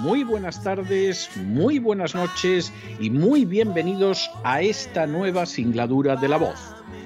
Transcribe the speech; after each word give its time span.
muy 0.00 0.24
buenas 0.24 0.62
tardes, 0.62 1.28
muy 1.36 1.78
buenas 1.78 2.14
noches 2.14 2.72
y 3.00 3.10
muy 3.10 3.44
bienvenidos 3.44 4.30
a 4.44 4.62
esta 4.62 5.06
nueva 5.06 5.44
singladura 5.44 6.16
de 6.16 6.26
la 6.26 6.38
voz. 6.38 6.58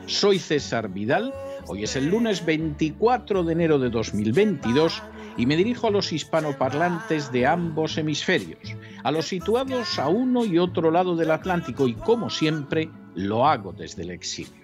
Soy 0.06 0.38
César 0.38 0.88
Vidal, 0.88 1.34
hoy 1.66 1.82
es 1.82 1.96
el 1.96 2.08
lunes 2.08 2.46
24 2.46 3.42
de 3.42 3.52
enero 3.52 3.80
de 3.80 3.90
2022 3.90 5.02
y 5.36 5.44
me 5.44 5.56
dirijo 5.56 5.88
a 5.88 5.90
los 5.90 6.12
hispanoparlantes 6.12 7.32
de 7.32 7.46
ambos 7.46 7.98
hemisferios, 7.98 8.60
a 9.02 9.10
los 9.10 9.26
situados 9.26 9.98
a 9.98 10.06
uno 10.06 10.44
y 10.44 10.58
otro 10.58 10.92
lado 10.92 11.16
del 11.16 11.32
Atlántico 11.32 11.88
y 11.88 11.94
como 11.94 12.30
siempre 12.30 12.88
lo 13.16 13.44
hago 13.44 13.72
desde 13.72 14.02
el 14.02 14.12
exilio. 14.12 14.62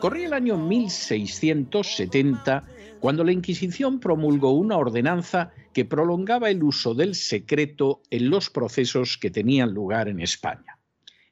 Corría 0.00 0.26
el 0.26 0.34
año 0.34 0.58
1670 0.58 2.64
cuando 3.00 3.24
la 3.24 3.32
Inquisición 3.32 4.00
promulgó 4.00 4.52
una 4.52 4.76
ordenanza 4.76 5.50
que 5.78 5.84
prolongaba 5.84 6.50
el 6.50 6.64
uso 6.64 6.92
del 6.92 7.14
secreto 7.14 8.02
en 8.10 8.30
los 8.30 8.50
procesos 8.50 9.16
que 9.16 9.30
tenían 9.30 9.74
lugar 9.74 10.08
en 10.08 10.18
España. 10.18 10.76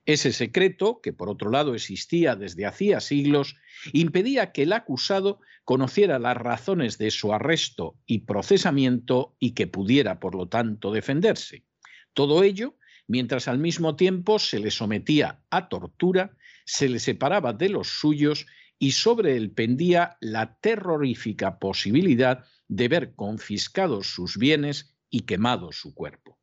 Ese 0.05 0.33
secreto, 0.33 1.01
que 1.03 1.13
por 1.13 1.29
otro 1.29 1.51
lado 1.51 1.75
existía 1.75 2.37
desde 2.37 2.65
hacía 2.65 3.01
siglos, 3.01 3.57
impedía 3.93 4.53
que 4.53 4.63
el 4.63 4.73
acusado 4.73 5.41
conociera 5.65 6.21
las 6.21 6.37
razones 6.37 6.97
de 6.97 7.11
su 7.11 7.33
arresto 7.33 7.97
y 8.07 8.21
procesamiento 8.21 9.35
y 9.41 9.51
que 9.55 9.67
pudiera, 9.67 10.21
por 10.21 10.37
lo 10.37 10.47
tanto, 10.47 10.93
defenderse. 10.93 11.65
Todo 12.13 12.45
ello 12.45 12.77
mientras 13.09 13.49
al 13.49 13.59
mismo 13.59 13.97
tiempo 13.97 14.39
se 14.39 14.61
le 14.61 14.71
sometía 14.71 15.41
a 15.51 15.69
tortura, 15.69 16.37
se 16.65 16.89
le 16.89 17.01
separaba 17.01 17.53
de 17.53 17.69
los 17.69 17.89
suyos 17.89 18.47
y 18.79 18.93
sobre 18.93 19.37
él 19.37 19.51
pendía 19.51 20.19
la 20.21 20.55
terrorífica 20.61 21.59
posibilidad 21.59 22.45
de 22.69 22.89
ver 22.89 23.15
confiscados 23.15 24.09
sus 24.15 24.37
bienes 24.39 24.97
y 25.11 25.21
quemado 25.23 25.73
su 25.73 25.95
cuerpo. 25.95 26.39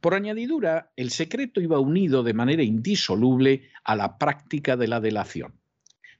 Por 0.00 0.14
añadidura, 0.14 0.92
el 0.96 1.10
secreto 1.10 1.60
iba 1.60 1.78
unido 1.78 2.22
de 2.22 2.34
manera 2.34 2.62
indisoluble 2.62 3.70
a 3.84 3.96
la 3.96 4.18
práctica 4.18 4.76
de 4.76 4.88
la 4.88 5.00
delación. 5.00 5.60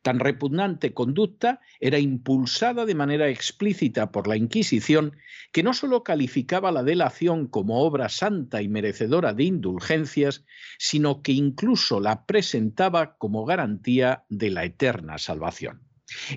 Tan 0.04 0.20
repugnante 0.20 0.92
conducta 0.92 1.60
era 1.80 1.98
impulsada 1.98 2.84
de 2.84 2.94
manera 2.94 3.30
explícita 3.30 4.12
por 4.12 4.28
la 4.28 4.36
Inquisición 4.36 5.16
que 5.50 5.62
no 5.62 5.72
sólo 5.72 6.04
calificaba 6.04 6.70
la 6.72 6.82
delación 6.82 7.46
como 7.46 7.80
obra 7.80 8.10
santa 8.10 8.60
y 8.60 8.68
merecedora 8.68 9.32
de 9.32 9.44
indulgencias, 9.44 10.44
sino 10.78 11.22
que 11.22 11.32
incluso 11.32 12.00
la 12.00 12.26
presentaba 12.26 13.16
como 13.16 13.46
garantía 13.46 14.24
de 14.28 14.50
la 14.50 14.64
eterna 14.66 15.16
salvación. 15.16 15.80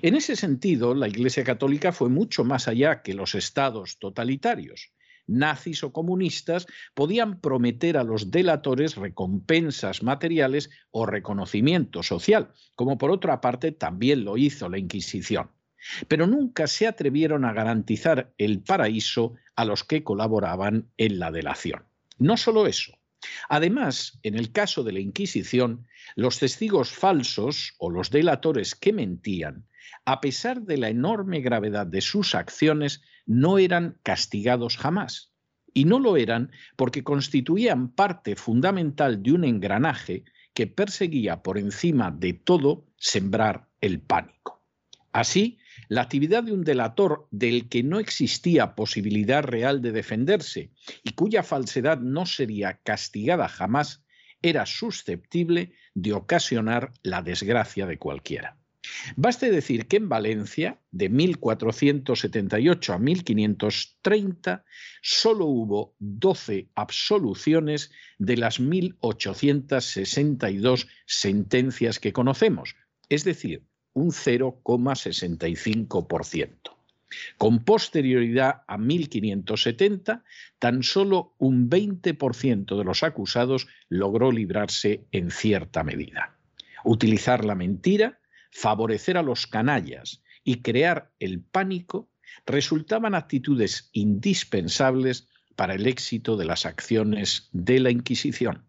En 0.02 0.14
ese 0.14 0.36
sentido, 0.36 0.94
la 0.94 1.08
Iglesia 1.08 1.44
Católica 1.44 1.92
fue 1.92 2.08
mucho 2.08 2.44
más 2.44 2.68
allá 2.68 3.02
que 3.02 3.14
los 3.14 3.34
estados 3.34 3.98
totalitarios 3.98 4.92
nazis 5.28 5.84
o 5.84 5.92
comunistas 5.92 6.66
podían 6.94 7.40
prometer 7.40 7.96
a 7.96 8.04
los 8.04 8.30
delatores 8.30 8.96
recompensas 8.96 10.02
materiales 10.02 10.70
o 10.90 11.06
reconocimiento 11.06 12.02
social, 12.02 12.50
como 12.74 12.98
por 12.98 13.10
otra 13.10 13.40
parte 13.40 13.70
también 13.70 14.24
lo 14.24 14.36
hizo 14.36 14.68
la 14.68 14.78
Inquisición. 14.78 15.50
Pero 16.08 16.26
nunca 16.26 16.66
se 16.66 16.88
atrevieron 16.88 17.44
a 17.44 17.52
garantizar 17.52 18.32
el 18.36 18.60
paraíso 18.60 19.34
a 19.54 19.64
los 19.64 19.84
que 19.84 20.02
colaboraban 20.02 20.88
en 20.96 21.20
la 21.20 21.30
delación. 21.30 21.84
No 22.18 22.36
solo 22.36 22.66
eso. 22.66 22.97
Además, 23.48 24.18
en 24.22 24.36
el 24.36 24.52
caso 24.52 24.84
de 24.84 24.92
la 24.92 25.00
Inquisición, 25.00 25.86
los 26.14 26.38
testigos 26.38 26.90
falsos 26.90 27.74
o 27.78 27.90
los 27.90 28.10
delatores 28.10 28.74
que 28.74 28.92
mentían, 28.92 29.66
a 30.04 30.20
pesar 30.20 30.62
de 30.62 30.78
la 30.78 30.88
enorme 30.88 31.40
gravedad 31.40 31.86
de 31.86 32.00
sus 32.00 32.34
acciones, 32.34 33.02
no 33.26 33.58
eran 33.58 33.98
castigados 34.02 34.76
jamás. 34.76 35.32
Y 35.74 35.84
no 35.84 35.98
lo 35.98 36.16
eran 36.16 36.50
porque 36.76 37.04
constituían 37.04 37.90
parte 37.90 38.36
fundamental 38.36 39.22
de 39.22 39.32
un 39.32 39.44
engranaje 39.44 40.24
que 40.54 40.66
perseguía 40.66 41.42
por 41.42 41.58
encima 41.58 42.10
de 42.10 42.32
todo 42.32 42.86
sembrar 42.96 43.68
el 43.80 44.00
pánico. 44.00 44.62
Así, 45.12 45.58
la 45.88 46.02
actividad 46.02 46.44
de 46.44 46.52
un 46.52 46.64
delator 46.64 47.26
del 47.30 47.68
que 47.68 47.82
no 47.82 47.98
existía 47.98 48.74
posibilidad 48.74 49.42
real 49.42 49.82
de 49.82 49.92
defenderse 49.92 50.70
y 51.02 51.12
cuya 51.12 51.42
falsedad 51.42 51.98
no 51.98 52.26
sería 52.26 52.80
castigada 52.82 53.48
jamás, 53.48 54.04
era 54.42 54.66
susceptible 54.66 55.72
de 55.94 56.12
ocasionar 56.12 56.92
la 57.02 57.22
desgracia 57.22 57.86
de 57.86 57.98
cualquiera. 57.98 58.58
Baste 59.16 59.50
decir 59.50 59.88
que 59.88 59.96
en 59.96 60.08
Valencia, 60.08 60.80
de 60.90 61.08
1478 61.08 62.92
a 62.92 62.98
1530, 62.98 64.64
solo 65.02 65.46
hubo 65.46 65.96
12 65.98 66.68
absoluciones 66.74 67.90
de 68.18 68.36
las 68.36 68.60
1862 68.60 70.86
sentencias 71.06 71.98
que 71.98 72.12
conocemos, 72.12 72.76
es 73.08 73.24
decir, 73.24 73.64
un 73.98 74.10
0,65%. 74.10 76.48
Con 77.38 77.64
posterioridad 77.64 78.62
a 78.66 78.76
1570, 78.78 80.24
tan 80.58 80.82
solo 80.82 81.34
un 81.38 81.70
20% 81.70 82.76
de 82.76 82.84
los 82.84 83.02
acusados 83.02 83.66
logró 83.88 84.30
librarse 84.30 85.06
en 85.12 85.30
cierta 85.30 85.82
medida. 85.84 86.36
Utilizar 86.84 87.44
la 87.44 87.54
mentira 87.54 88.18
favorecer 88.50 89.16
a 89.16 89.22
los 89.22 89.46
canallas 89.46 90.22
y 90.44 90.62
crear 90.62 91.10
el 91.18 91.40
pánico 91.40 92.08
resultaban 92.46 93.14
actitudes 93.14 93.90
indispensables 93.92 95.28
para 95.56 95.74
el 95.74 95.86
éxito 95.86 96.36
de 96.36 96.44
las 96.44 96.66
acciones 96.66 97.48
de 97.52 97.80
la 97.80 97.90
Inquisición. 97.90 98.64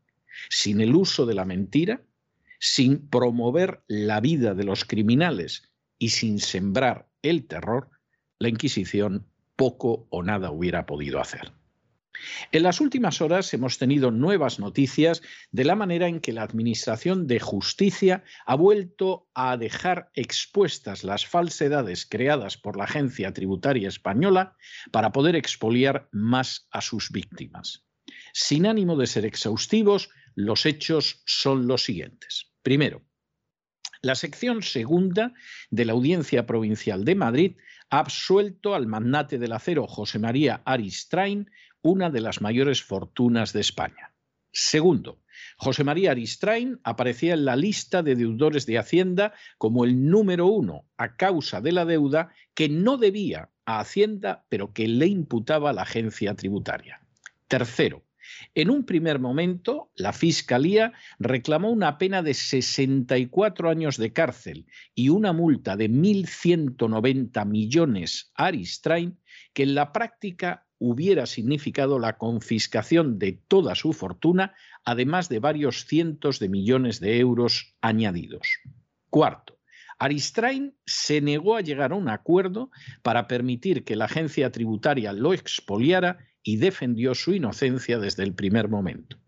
Sin 0.50 0.82
el 0.82 0.96
uso 0.96 1.26
de 1.26 1.36
la 1.36 1.46
mentira, 1.46 2.02
sin 2.60 3.08
promover 3.10 3.84
la 3.88 4.20
vida 4.20 4.54
de 4.54 4.64
los 4.64 4.86
criminales 4.86 5.64
y 5.98 6.10
sin 6.10 6.40
sembrar 6.40 7.08
el 7.22 7.48
terror, 7.48 7.90
la 8.38 8.50
Inquisición 8.50 9.28
poco 9.56 10.08
o 10.10 10.24
nada 10.24 10.52
hubiera 10.52 10.86
podido 10.86 11.20
hacer. 11.20 11.52
En 12.52 12.64
las 12.64 12.82
últimas 12.82 13.22
horas 13.22 13.54
hemos 13.54 13.78
tenido 13.78 14.12
nuevas 14.12 14.60
noticias 14.60 15.22
de 15.52 15.64
la 15.64 15.76
manera 15.76 16.08
en 16.08 16.20
que 16.20 16.34
la 16.34 16.44
Administración 16.44 17.28
de 17.28 17.40
Justicia 17.40 18.24
ha 18.46 18.56
vuelto 18.56 19.30
a 19.34 19.58
dejar 19.58 20.10
expuestas 20.14 21.04
las 21.04 21.26
falsedades 21.26 22.06
creadas 22.06 22.58
por 22.58 22.78
la 22.78 22.86
Agencia 22.86 23.34
Tributaria 23.34 23.88
Española 23.88 24.56
para 24.92 25.12
poder 25.12 25.36
expoliar 25.36 26.10
más 26.12 26.68
a 26.72 26.82
sus 26.82 27.12
víctimas. 27.12 27.86
Sin 28.34 28.66
ánimo 28.66 28.96
de 28.98 29.08
ser 29.08 29.26
exhaustivos, 29.26 30.10
los 30.36 30.66
hechos 30.66 31.22
son 31.26 31.68
los 31.68 31.84
siguientes. 31.84 32.49
Primero, 32.62 33.02
la 34.02 34.16
sección 34.16 34.64
segunda 34.64 35.34
de 35.70 35.86
la 35.86 35.94
Audiencia 35.94 36.46
Provincial 36.46 37.04
de 37.04 37.16
Madrid 37.16 37.58
ha 37.90 38.00
absuelto 38.00 38.76
al 38.76 38.88
magnate 38.88 39.38
del 39.38 39.52
acero 39.52 39.88
José 39.88 40.20
María 40.20 40.62
Aristrain 40.66 41.50
una 41.82 42.10
de 42.10 42.22
las 42.22 42.42
mayores 42.42 42.84
fortunas 42.84 43.54
de 43.54 43.62
España. 43.62 44.14
Segundo, 44.52 45.22
José 45.58 45.84
María 45.84 46.12
Aristrain 46.12 46.80
aparecía 46.84 47.34
en 47.34 47.46
la 47.46 47.56
lista 47.56 48.04
de 48.04 48.16
deudores 48.16 48.66
de 48.66 48.78
Hacienda 48.78 49.34
como 49.58 49.86
el 49.86 50.10
número 50.10 50.48
uno 50.48 50.86
a 50.98 51.16
causa 51.16 51.62
de 51.62 51.72
la 51.72 51.86
deuda 51.86 52.34
que 52.54 52.68
no 52.68 52.98
debía 52.98 53.50
a 53.66 53.80
Hacienda, 53.80 54.46
pero 54.50 54.74
que 54.74 54.88
le 54.88 55.08
imputaba 55.08 55.72
la 55.74 55.84
agencia 55.84 56.34
tributaria. 56.36 57.02
Tercero, 57.48 58.04
En 58.56 58.70
un 58.70 58.86
primer 58.86 59.20
momento, 59.20 59.92
la 59.96 60.14
Fiscalía 60.14 60.94
reclamó 61.20 61.70
una 61.72 61.98
pena 61.98 62.22
de 62.22 62.34
64 62.34 63.70
años 63.70 63.98
de 63.98 64.14
cárcel 64.14 64.66
y 64.96 65.10
una 65.10 65.34
multa 65.34 65.76
de 65.76 65.90
1.190 65.90 67.46
millones 67.46 68.32
a 68.36 68.48
Aristrain, 68.48 69.20
que 69.54 69.64
en 69.64 69.76
la 69.76 69.92
práctica 69.92 70.68
hubiera 70.80 71.26
significado 71.26 72.00
la 72.00 72.18
confiscación 72.18 73.20
de 73.20 73.34
toda 73.34 73.76
su 73.76 73.94
fortuna, 73.94 74.56
además 74.86 75.30
de 75.30 75.40
varios 75.40 75.86
cientos 75.86 76.40
de 76.40 76.50
millones 76.50 77.00
de 77.00 77.20
euros 77.20 77.76
añadidos. 77.82 78.48
Cuarto, 79.10 79.60
Aristrain 80.00 80.74
se 80.86 81.20
negó 81.20 81.58
a 81.58 81.62
llegar 81.62 81.92
a 81.92 81.96
un 81.96 82.08
acuerdo 82.08 82.72
para 83.02 83.28
permitir 83.28 83.84
que 83.84 83.98
la 83.98 84.06
agencia 84.06 84.50
tributaria 84.50 85.12
lo 85.12 85.34
expoliara 85.34 86.18
y 86.50 86.58
defendió 86.58 87.14
su 87.14 87.36
inocencia 87.36 88.00
desde 88.00 88.24
el 88.24 88.34
primer 88.34 88.70
momento. 88.70 89.20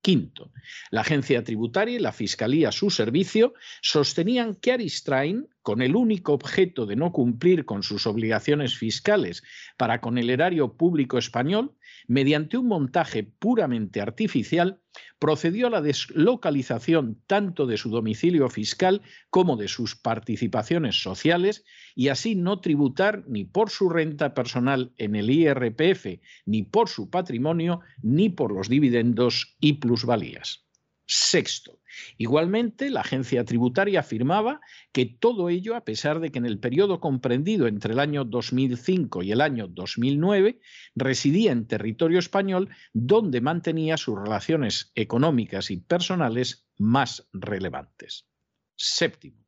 Quinto, 0.00 0.50
la 0.90 1.02
agencia 1.02 1.44
tributaria 1.44 1.96
y 1.96 1.98
la 1.98 2.12
fiscalía 2.12 2.70
a 2.70 2.72
su 2.72 2.88
servicio 2.88 3.52
sostenían 3.82 4.54
que 4.54 4.72
Aristrain, 4.72 5.50
con 5.60 5.82
el 5.82 5.94
único 5.94 6.32
objeto 6.32 6.86
de 6.86 6.96
no 6.96 7.12
cumplir 7.12 7.66
con 7.66 7.82
sus 7.82 8.06
obligaciones 8.06 8.74
fiscales 8.74 9.42
para 9.76 10.00
con 10.00 10.16
el 10.16 10.30
erario 10.30 10.78
público 10.78 11.18
español, 11.18 11.76
mediante 12.06 12.56
un 12.56 12.68
montaje 12.68 13.22
puramente 13.22 14.00
artificial, 14.00 14.80
procedió 15.18 15.68
a 15.68 15.70
la 15.70 15.80
deslocalización 15.80 17.22
tanto 17.26 17.66
de 17.66 17.76
su 17.76 17.90
domicilio 17.90 18.48
fiscal 18.48 19.02
como 19.30 19.56
de 19.56 19.68
sus 19.68 19.96
participaciones 19.96 21.02
sociales 21.02 21.64
y 21.94 22.08
así 22.08 22.34
no 22.34 22.60
tributar 22.60 23.24
ni 23.26 23.44
por 23.44 23.70
su 23.70 23.88
renta 23.88 24.34
personal 24.34 24.92
en 24.98 25.16
el 25.16 25.30
IRPF, 25.30 26.20
ni 26.44 26.62
por 26.62 26.88
su 26.88 27.10
patrimonio, 27.10 27.80
ni 28.02 28.28
por 28.28 28.52
los 28.52 28.68
dividendos 28.68 29.56
y 29.60 29.74
plusvalías. 29.74 30.66
Sexto, 31.14 31.78
igualmente 32.16 32.88
la 32.88 33.02
agencia 33.02 33.44
tributaria 33.44 34.00
afirmaba 34.00 34.62
que 34.92 35.04
todo 35.04 35.50
ello, 35.50 35.76
a 35.76 35.84
pesar 35.84 36.20
de 36.20 36.30
que 36.30 36.38
en 36.38 36.46
el 36.46 36.58
periodo 36.58 37.00
comprendido 37.00 37.66
entre 37.66 37.92
el 37.92 37.98
año 37.98 38.24
2005 38.24 39.22
y 39.22 39.32
el 39.32 39.42
año 39.42 39.68
2009 39.68 40.58
residía 40.94 41.52
en 41.52 41.66
territorio 41.66 42.18
español 42.18 42.70
donde 42.94 43.42
mantenía 43.42 43.98
sus 43.98 44.18
relaciones 44.18 44.90
económicas 44.94 45.70
y 45.70 45.76
personales 45.76 46.66
más 46.78 47.28
relevantes. 47.34 48.26
Séptimo, 48.74 49.41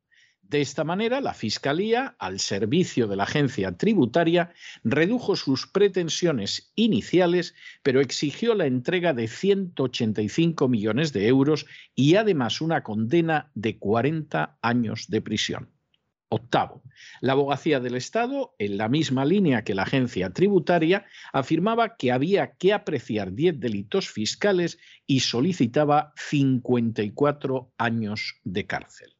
de 0.49 0.61
esta 0.61 0.83
manera, 0.83 1.21
la 1.21 1.33
Fiscalía, 1.33 2.15
al 2.19 2.39
servicio 2.39 3.07
de 3.07 3.15
la 3.15 3.23
agencia 3.23 3.77
tributaria, 3.77 4.53
redujo 4.83 5.35
sus 5.35 5.65
pretensiones 5.65 6.71
iniciales, 6.75 7.55
pero 7.81 7.99
exigió 7.99 8.53
la 8.53 8.67
entrega 8.67 9.13
de 9.13 9.27
185 9.27 10.67
millones 10.67 11.13
de 11.13 11.27
euros 11.27 11.65
y 11.95 12.15
además 12.15 12.61
una 12.61 12.83
condena 12.83 13.51
de 13.55 13.79
40 13.79 14.59
años 14.61 15.07
de 15.07 15.21
prisión. 15.21 15.71
Octavo, 16.29 16.83
la 17.21 17.33
abogacía 17.33 17.79
del 17.79 17.95
Estado, 17.95 18.55
en 18.59 18.77
la 18.77 18.89
misma 18.89 19.25
línea 19.25 19.63
que 19.63 19.75
la 19.75 19.83
agencia 19.83 20.31
tributaria, 20.31 21.05
afirmaba 21.33 21.95
que 21.97 22.11
había 22.11 22.55
que 22.55 22.73
apreciar 22.73 23.33
10 23.33 23.59
delitos 23.59 24.09
fiscales 24.09 24.77
y 25.07 25.21
solicitaba 25.21 26.13
54 26.17 27.73
años 27.77 28.39
de 28.43 28.65
cárcel. 28.65 29.14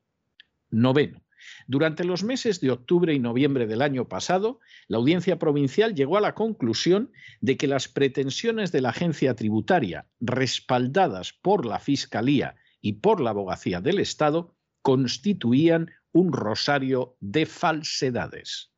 Noveno. 0.69 1.21
Durante 1.67 2.03
los 2.03 2.23
meses 2.23 2.59
de 2.59 2.71
octubre 2.71 3.13
y 3.13 3.19
noviembre 3.19 3.67
del 3.67 3.81
año 3.81 4.07
pasado, 4.07 4.59
la 4.87 4.97
Audiencia 4.97 5.37
Provincial 5.37 5.93
llegó 5.93 6.17
a 6.17 6.21
la 6.21 6.33
conclusión 6.33 7.11
de 7.41 7.57
que 7.57 7.67
las 7.67 7.87
pretensiones 7.87 8.71
de 8.71 8.81
la 8.81 8.89
agencia 8.89 9.35
tributaria, 9.35 10.07
respaldadas 10.19 11.33
por 11.33 11.65
la 11.65 11.79
Fiscalía 11.79 12.55
y 12.81 12.93
por 12.93 13.21
la 13.21 13.31
Abogacía 13.31 13.81
del 13.81 13.99
Estado, 13.99 14.55
constituían 14.81 15.91
un 16.11 16.31
rosario 16.31 17.17
de 17.19 17.45
falsedades. 17.45 18.71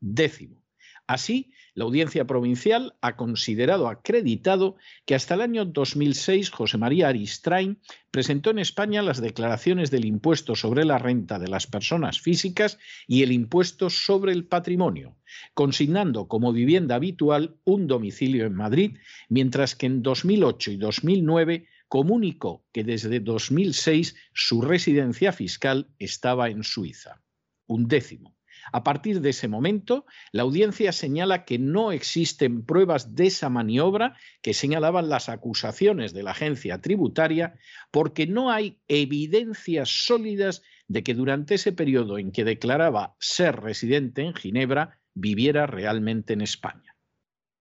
Décimo. 0.00 0.63
Así, 1.06 1.52
la 1.74 1.84
Audiencia 1.84 2.24
Provincial 2.24 2.94
ha 3.02 3.16
considerado 3.16 3.88
acreditado 3.88 4.76
que 5.04 5.14
hasta 5.14 5.34
el 5.34 5.42
año 5.42 5.66
2006 5.66 6.50
José 6.50 6.78
María 6.78 7.08
Aristrain 7.08 7.78
presentó 8.10 8.50
en 8.50 8.58
España 8.58 9.02
las 9.02 9.20
declaraciones 9.20 9.90
del 9.90 10.06
impuesto 10.06 10.54
sobre 10.54 10.84
la 10.86 10.98
renta 10.98 11.38
de 11.38 11.48
las 11.48 11.66
personas 11.66 12.20
físicas 12.20 12.78
y 13.06 13.22
el 13.22 13.32
impuesto 13.32 13.90
sobre 13.90 14.32
el 14.32 14.46
patrimonio, 14.46 15.18
consignando 15.52 16.26
como 16.26 16.52
vivienda 16.52 16.94
habitual 16.94 17.56
un 17.64 17.86
domicilio 17.86 18.46
en 18.46 18.54
Madrid, 18.54 18.96
mientras 19.28 19.74
que 19.74 19.86
en 19.86 20.02
2008 20.02 20.70
y 20.70 20.76
2009 20.78 21.68
comunicó 21.88 22.64
que 22.72 22.82
desde 22.82 23.20
2006 23.20 24.16
su 24.32 24.62
residencia 24.62 25.32
fiscal 25.32 25.88
estaba 25.98 26.48
en 26.48 26.64
Suiza. 26.64 27.20
Un 27.66 27.88
décimo. 27.88 28.33
A 28.72 28.84
partir 28.84 29.20
de 29.20 29.30
ese 29.30 29.48
momento, 29.48 30.06
la 30.32 30.42
audiencia 30.42 30.92
señala 30.92 31.44
que 31.44 31.58
no 31.58 31.92
existen 31.92 32.64
pruebas 32.64 33.14
de 33.14 33.26
esa 33.26 33.48
maniobra 33.48 34.16
que 34.42 34.54
señalaban 34.54 35.08
las 35.08 35.28
acusaciones 35.28 36.12
de 36.12 36.22
la 36.22 36.32
agencia 36.32 36.80
tributaria 36.80 37.54
porque 37.90 38.26
no 38.26 38.50
hay 38.50 38.80
evidencias 38.88 39.88
sólidas 39.88 40.62
de 40.88 41.02
que 41.02 41.14
durante 41.14 41.54
ese 41.54 41.72
periodo 41.72 42.18
en 42.18 42.32
que 42.32 42.44
declaraba 42.44 43.16
ser 43.18 43.60
residente 43.60 44.22
en 44.22 44.34
Ginebra 44.34 44.98
viviera 45.14 45.66
realmente 45.66 46.32
en 46.32 46.40
España. 46.40 46.96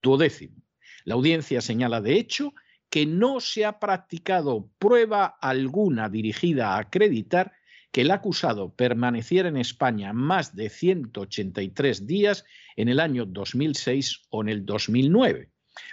Duodécimo. 0.02 0.64
La 1.06 1.16
audiencia 1.16 1.62
señala, 1.62 2.02
de 2.02 2.16
hecho, 2.16 2.54
que 2.90 3.06
no 3.06 3.40
se 3.40 3.66
ha 3.66 3.80
practicado 3.80 4.70
prueba 4.78 5.26
alguna 5.26 6.10
dirigida 6.10 6.76
a 6.76 6.80
acreditar 6.80 7.54
que 7.94 8.02
el 8.02 8.12
acusado 8.12 8.74
permaneciera 8.74 9.48
en 9.48 9.56
España 9.56 10.14
más 10.14 10.56
de 10.56 10.70
183 10.70 12.08
días 12.08 12.44
en 12.76 12.90
el 12.90 13.00
año 13.00 13.26
2006 13.28 14.24
o 14.32 14.42
en 14.42 14.50
el 14.50 14.66
2009, 14.66 15.52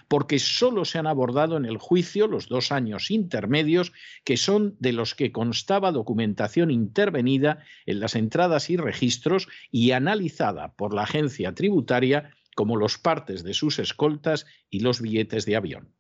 porque 0.09 0.39
solo 0.39 0.87
se 0.87 0.99
han 0.99 1.07
abordado 1.07 1.59
en 1.59 1.67
el 1.67 1.77
juicio 1.77 2.27
los 2.27 2.49
dos 2.49 2.73
años 2.73 3.11
intermedios, 3.11 3.93
que 4.25 4.39
son 4.39 4.77
de 4.81 4.95
los 4.95 5.15
que 5.15 5.31
constaba 5.31 5.93
documentación 5.93 6.71
intervenida 6.71 7.63
en 7.85 8.01
las 8.01 8.17
entradas 8.17 8.71
y 8.71 8.79
registros 8.79 9.47
y 9.71 9.91
analizada 9.91 10.73
por 10.73 10.95
la 10.95 11.03
agencia 11.03 11.55
tributaria 11.55 12.35
como 12.57 12.77
los 12.77 12.97
partes 12.97 13.45
de 13.45 13.53
sus 13.53 13.79
escoltas 13.79 14.47
y 14.71 14.81
los 14.81 15.03
billetes 15.03 15.45
de 15.45 15.57
avión. 15.57 15.93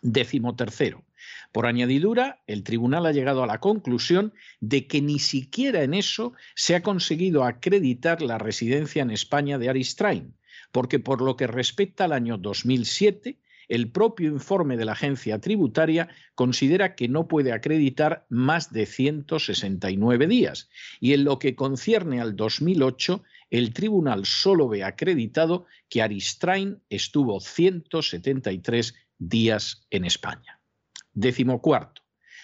Décimo 0.00 0.56
tercero. 0.56 1.04
Por 1.52 1.66
añadidura, 1.66 2.42
el 2.46 2.62
tribunal 2.62 3.06
ha 3.06 3.12
llegado 3.12 3.42
a 3.42 3.46
la 3.46 3.60
conclusión 3.60 4.32
de 4.60 4.86
que 4.86 5.02
ni 5.02 5.18
siquiera 5.18 5.82
en 5.82 5.94
eso 5.94 6.32
se 6.54 6.74
ha 6.74 6.82
conseguido 6.82 7.44
acreditar 7.44 8.22
la 8.22 8.38
residencia 8.38 9.02
en 9.02 9.10
España 9.10 9.58
de 9.58 9.68
Aristrain, 9.68 10.34
porque 10.72 10.98
por 10.98 11.22
lo 11.22 11.36
que 11.36 11.46
respecta 11.46 12.04
al 12.04 12.12
año 12.12 12.38
2007, 12.38 13.38
el 13.70 13.88
propio 13.90 14.30
informe 14.30 14.76
de 14.76 14.84
la 14.84 14.92
agencia 14.92 15.38
tributaria 15.40 16.08
considera 16.34 16.96
que 16.96 17.08
no 17.08 17.28
puede 17.28 17.52
acreditar 17.52 18.26
más 18.28 18.72
de 18.72 18.84
169 18.84 20.26
días 20.26 20.68
y 21.00 21.12
en 21.14 21.24
lo 21.24 21.38
que 21.38 21.54
concierne 21.54 22.20
al 22.20 22.34
2008, 22.34 23.22
el 23.50 23.72
tribunal 23.72 24.26
solo 24.26 24.68
ve 24.68 24.82
acreditado 24.82 25.66
que 25.88 26.02
Aristrain 26.02 26.80
estuvo 26.90 27.40
173 27.40 28.94
días 29.18 29.86
en 29.90 30.04
España. 30.04 30.59
Décimo 31.12 31.60
cuarto. 31.60 32.02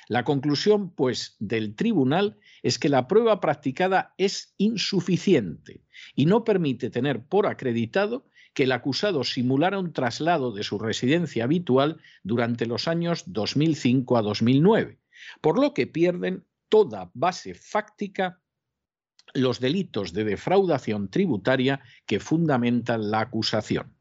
La 0.08 0.24
conclusión, 0.24 0.94
pues, 0.94 1.36
del 1.40 1.74
tribunal 1.74 2.38
es 2.62 2.78
que 2.78 2.88
la 2.88 3.08
prueba 3.08 3.40
practicada 3.40 4.14
es 4.18 4.54
insuficiente 4.56 5.82
y 6.14 6.26
no 6.26 6.44
permite 6.44 6.90
tener 6.90 7.24
por 7.24 7.46
acreditado 7.46 8.28
que 8.54 8.64
el 8.64 8.72
acusado 8.72 9.24
simulara 9.24 9.78
un 9.78 9.92
traslado 9.92 10.52
de 10.52 10.62
su 10.62 10.78
residencia 10.78 11.44
habitual 11.44 12.00
durante 12.22 12.66
los 12.66 12.88
años 12.88 13.24
2005 13.26 14.16
a 14.16 14.22
2009, 14.22 14.98
por 15.40 15.58
lo 15.58 15.74
que 15.74 15.86
pierden 15.86 16.46
toda 16.68 17.10
base 17.14 17.54
fáctica 17.54 18.40
los 19.34 19.60
delitos 19.60 20.12
de 20.12 20.24
defraudación 20.24 21.10
tributaria 21.10 21.82
que 22.06 22.20
fundamentan 22.20 23.10
la 23.10 23.20
acusación. 23.20 23.96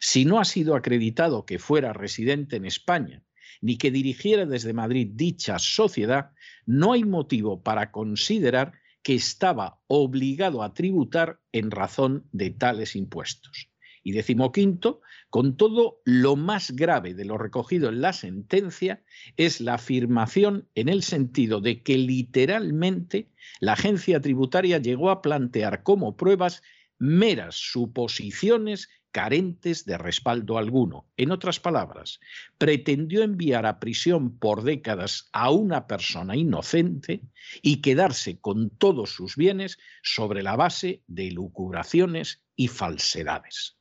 Si 0.00 0.24
no 0.24 0.40
ha 0.40 0.44
sido 0.44 0.74
acreditado 0.74 1.46
que 1.46 1.58
fuera 1.58 1.92
residente 1.92 2.56
en 2.56 2.64
España 2.64 3.22
ni 3.60 3.76
que 3.76 3.90
dirigiera 3.90 4.46
desde 4.46 4.72
Madrid 4.72 5.08
dicha 5.12 5.58
sociedad, 5.58 6.32
no 6.66 6.92
hay 6.92 7.04
motivo 7.04 7.62
para 7.62 7.90
considerar 7.90 8.72
que 9.02 9.14
estaba 9.14 9.80
obligado 9.86 10.62
a 10.62 10.74
tributar 10.74 11.40
en 11.52 11.70
razón 11.70 12.26
de 12.32 12.50
tales 12.50 12.96
impuestos. 12.96 13.68
Y 14.02 14.12
decimoquinto, 14.12 15.02
con 15.28 15.56
todo 15.56 16.00
lo 16.04 16.36
más 16.36 16.70
grave 16.72 17.14
de 17.14 17.24
lo 17.24 17.36
recogido 17.36 17.90
en 17.90 18.00
la 18.00 18.12
sentencia 18.12 19.02
es 19.36 19.60
la 19.60 19.74
afirmación 19.74 20.68
en 20.74 20.88
el 20.88 21.02
sentido 21.02 21.60
de 21.60 21.82
que 21.82 21.98
literalmente 21.98 23.28
la 23.60 23.74
agencia 23.74 24.20
tributaria 24.20 24.78
llegó 24.78 25.10
a 25.10 25.20
plantear 25.22 25.82
como 25.82 26.16
pruebas 26.16 26.62
meras 26.98 27.56
suposiciones 27.56 28.88
carentes 29.12 29.84
de 29.84 29.98
respaldo 29.98 30.58
alguno. 30.58 31.06
En 31.16 31.30
otras 31.30 31.60
palabras, 31.60 32.20
pretendió 32.58 33.22
enviar 33.22 33.66
a 33.66 33.80
prisión 33.80 34.38
por 34.38 34.62
décadas 34.62 35.28
a 35.32 35.50
una 35.50 35.86
persona 35.86 36.36
inocente 36.36 37.22
y 37.62 37.80
quedarse 37.80 38.40
con 38.40 38.70
todos 38.70 39.10
sus 39.10 39.36
bienes 39.36 39.78
sobre 40.02 40.42
la 40.42 40.56
base 40.56 41.02
de 41.06 41.30
lucubraciones 41.30 42.44
y 42.56 42.68
falsedades. 42.68 43.76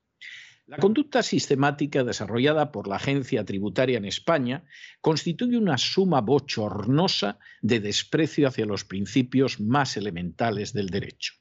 La 0.69 0.77
conducta 0.77 1.23
sistemática 1.23 2.03
desarrollada 2.03 2.71
por 2.71 2.87
la 2.87 2.97
agencia 2.97 3.43
tributaria 3.43 3.97
en 3.97 4.05
España 4.05 4.65
constituye 5.01 5.57
una 5.57 5.79
suma 5.79 6.21
bochornosa 6.21 7.39
de 7.63 7.79
desprecio 7.79 8.47
hacia 8.47 8.67
los 8.67 8.85
principios 8.85 9.59
más 9.59 9.97
elementales 9.97 10.71
del 10.71 10.91
derecho. 10.91 11.33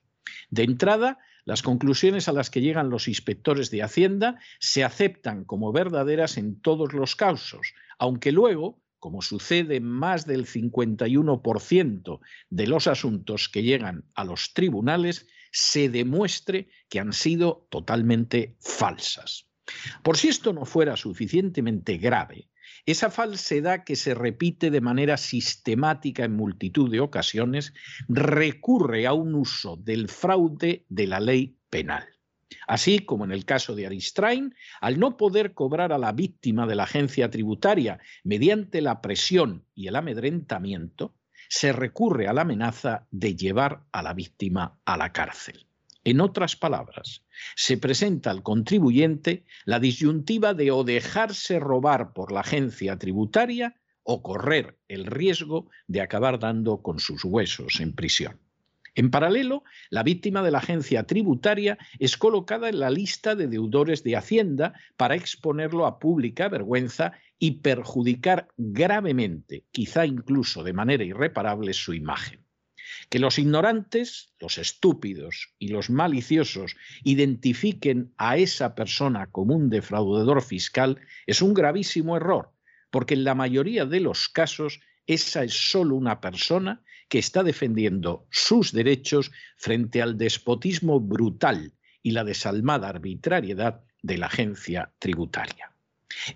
De 0.49 0.62
entrada, 0.62 1.18
las 1.49 1.62
conclusiones 1.62 2.28
a 2.28 2.35
las 2.35 2.50
que 2.50 2.61
llegan 2.61 2.90
los 2.90 3.09
inspectores 3.09 3.71
de 3.71 3.83
Hacienda 3.83 4.38
se 4.61 4.85
aceptan 4.85 5.47
como 5.47 5.73
verdaderas 5.73 6.37
en 6.37 6.61
todos 6.61 6.93
los 6.93 7.17
casos, 7.17 7.73
aunque 7.99 8.33
luego, 8.33 8.83
como 8.99 9.23
sucede 9.23 9.76
en 9.76 9.85
más 9.85 10.26
del 10.26 10.45
51% 10.45 12.21
de 12.50 12.67
los 12.67 12.87
asuntos 12.87 13.49
que 13.49 13.62
llegan 13.62 14.05
a 14.14 14.25
los 14.25 14.52
tribunales, 14.52 15.26
se 15.50 15.88
demuestre 15.88 16.69
que 16.90 17.00
han 17.00 17.14
sido 17.14 17.67
totalmente 17.71 18.59
falsas. 18.61 19.47
Por 20.02 20.19
si 20.19 20.28
esto 20.28 20.52
no 20.52 20.67
fuera 20.67 20.99
suficientemente 20.99 21.97
grave, 21.97 22.50
esa 22.87 23.11
falsedad 23.11 23.85
que 23.85 23.97
se 23.97 24.15
repite 24.15 24.71
de 24.71 24.81
manera 24.81 25.17
sistemática 25.17 26.25
en 26.25 26.37
multitud 26.37 26.91
de 26.91 27.01
ocasiones 27.01 27.75
recurre 28.09 29.07
a 29.07 29.13
un 29.13 29.35
uso 29.35 29.77
del 29.77 30.09
fraude 30.09 30.85
de 30.89 31.07
la 31.07 31.21
ley 31.21 31.57
penal. 31.71 32.07
Así 32.67 33.01
como 33.01 33.25
en 33.25 33.33
el 33.33 33.45
caso 33.45 33.75
de 33.75 33.87
Aristrain, 33.87 34.55
al 34.81 34.99
no 34.99 35.17
poder 35.17 35.55
cobrar 35.55 35.93
a 35.93 35.99
la 35.99 36.13
víctima 36.13 36.67
de 36.67 36.75
la 36.75 36.85
agencia 36.85 37.31
tributaria 37.31 37.99
mediante 38.25 38.81
la 38.81 39.01
presión 39.01 39.65
y 39.75 39.89
el 39.89 39.97
amedrentamiento, 39.97 41.15
se 41.49 41.73
recurre 41.73 42.29
a 42.29 42.33
la 42.33 42.43
amenaza 42.43 43.07
de 43.11 43.37
llevar 43.37 43.85
a 43.93 44.03
la 44.03 44.13
víctima 44.13 44.79
a 44.85 44.97
la 44.97 45.13
cárcel. 45.13 45.68
En 46.09 46.23
otras 46.23 46.57
palabras, 46.57 47.23
se 47.55 47.77
presenta 47.77 48.31
al 48.31 48.43
contribuyente 48.43 49.45
la 49.67 49.79
disyuntiva 49.79 50.55
de 50.55 50.71
o 50.71 50.83
dejarse 50.83 51.61
robar 51.61 52.15
por 52.15 52.33
la 52.33 52.41
agencia 52.41 52.97
tributaria 52.97 53.77
o 54.05 54.23
correr 54.23 54.79
el 54.88 55.05
riesgo 55.05 55.69
de 55.87 56.00
acabar 56.00 56.38
dando 56.38 56.81
con 56.81 56.99
sus 56.99 57.27
huesos 57.27 57.81
en 57.81 57.93
prisión. 57.93 58.41
En 58.95 59.11
paralelo, 59.11 59.65
la 59.91 60.03
víctima 60.03 60.43
de 60.43 60.50
la 60.50 60.61
agencia 60.61 61.03
tributaria 61.03 61.77
es 61.99 62.17
colocada 62.17 62.71
en 62.71 62.81
la 62.81 62.88
lista 62.88 63.35
de 63.35 63.47
deudores 63.47 64.03
de 64.03 64.17
Hacienda 64.17 64.73
para 64.97 65.15
exponerlo 65.15 65.85
a 65.85 65.99
pública 65.99 66.49
vergüenza 66.49 67.12
y 67.38 67.61
perjudicar 67.61 68.49
gravemente, 68.57 69.67
quizá 69.73 70.07
incluso 70.07 70.65
de 70.65 70.73
manera 70.73 71.05
irreparable, 71.05 71.75
su 71.75 71.93
imagen. 71.93 72.48
Que 73.11 73.18
los 73.18 73.38
ignorantes, 73.38 74.35
los 74.40 74.59
estúpidos 74.59 75.54
y 75.59 75.68
los 75.68 75.90
maliciosos 75.90 76.76
identifiquen 77.04 78.12
a 78.16 78.37
esa 78.37 78.75
persona 78.75 79.30
como 79.30 79.54
un 79.54 79.71
defraudador 79.71 80.42
fiscal 80.42 81.00
es 81.26 81.42
un 81.42 81.54
gravísimo 81.54 82.16
error, 82.16 82.52
porque 82.90 83.14
en 83.14 83.25
la 83.25 83.35
mayoría 83.35 83.85
de 83.87 84.00
los 84.00 84.28
casos 84.28 84.80
esa 85.07 85.45
es 85.45 85.71
solo 85.71 85.95
una 85.97 86.21
persona 86.21 86.83
que 87.09 87.18
está 87.18 87.42
defendiendo 87.42 88.26
sus 88.30 88.73
derechos 88.73 89.33
frente 89.57 90.02
al 90.02 90.18
despotismo 90.18 91.00
brutal 91.00 91.73
y 92.02 92.11
la 92.11 92.25
desalmada 92.25 92.88
arbitrariedad 92.88 93.83
de 94.02 94.18
la 94.18 94.26
agencia 94.26 94.92
tributaria. 94.99 95.73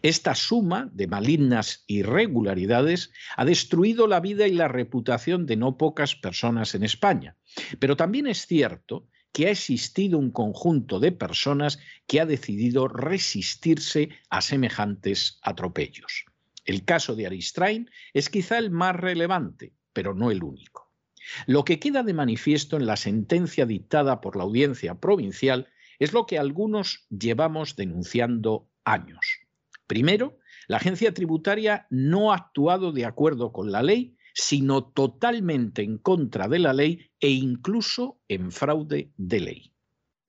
Esta 0.03 0.35
suma 0.35 0.91
de 0.93 1.07
malignas 1.07 1.85
irregularidades 1.87 3.11
ha 3.37 3.45
destruido 3.45 4.07
la 4.07 4.21
vida 4.21 4.47
y 4.47 4.53
la 4.53 4.69
reputación 4.69 5.47
de 5.47 5.57
no 5.57 5.77
pocas 5.77 6.15
personas 6.15 6.75
en 6.75 6.83
España. 6.83 7.37
Pero 7.79 7.97
también 7.97 8.27
es 8.27 8.47
cierto 8.47 9.09
que 9.33 9.47
ha 9.47 9.51
existido 9.51 10.19
un 10.19 10.31
conjunto 10.31 11.01
de 11.01 11.13
personas 11.13 11.79
que 12.07 12.21
ha 12.21 12.27
decidido 12.27 12.87
resistirse 12.87 14.11
a 14.29 14.43
semejantes 14.43 15.39
atropellos. 15.43 16.27
El 16.65 16.85
caso 16.85 17.17
de 17.17 17.27
Aristrain 17.27 17.91
es 18.13 18.29
quizá 18.29 18.59
el 18.59 18.71
más 18.71 18.95
relevante, 18.95 19.73
pero 19.93 20.15
no 20.15 20.31
el 20.31 20.43
único. 20.43 20.93
Lo 21.47 21.65
que 21.65 21.79
queda 21.79 22.03
de 22.03 22.15
manifiesto 22.15 22.77
en 22.77 22.87
la 22.87 22.97
sentencia 22.97 23.65
dictada 23.65 24.21
por 24.21 24.37
la 24.37 24.43
audiencia 24.43 24.97
provincial 24.97 25.69
es 25.99 26.13
lo 26.13 26.27
que 26.27 26.39
algunos 26.39 27.07
llevamos 27.09 27.77
denunciando 27.77 28.69
años. 28.85 29.42
Primero, 29.93 30.39
la 30.69 30.79
agencia 30.79 31.13
tributaria 31.13 31.87
no 31.91 32.33
ha 32.33 32.37
actuado 32.37 32.93
de 32.93 33.05
acuerdo 33.05 33.53
con 33.53 33.71
la 33.71 33.83
ley, 33.83 34.17
sino 34.33 34.85
totalmente 34.85 35.83
en 35.83 35.99
contra 35.99 36.49
de 36.49 36.61
la 36.61 36.73
ley 36.73 37.11
e 37.21 37.29
incluso 37.29 38.19
en 38.27 38.53
fraude 38.53 39.13
de 39.19 39.41
ley. 39.41 39.75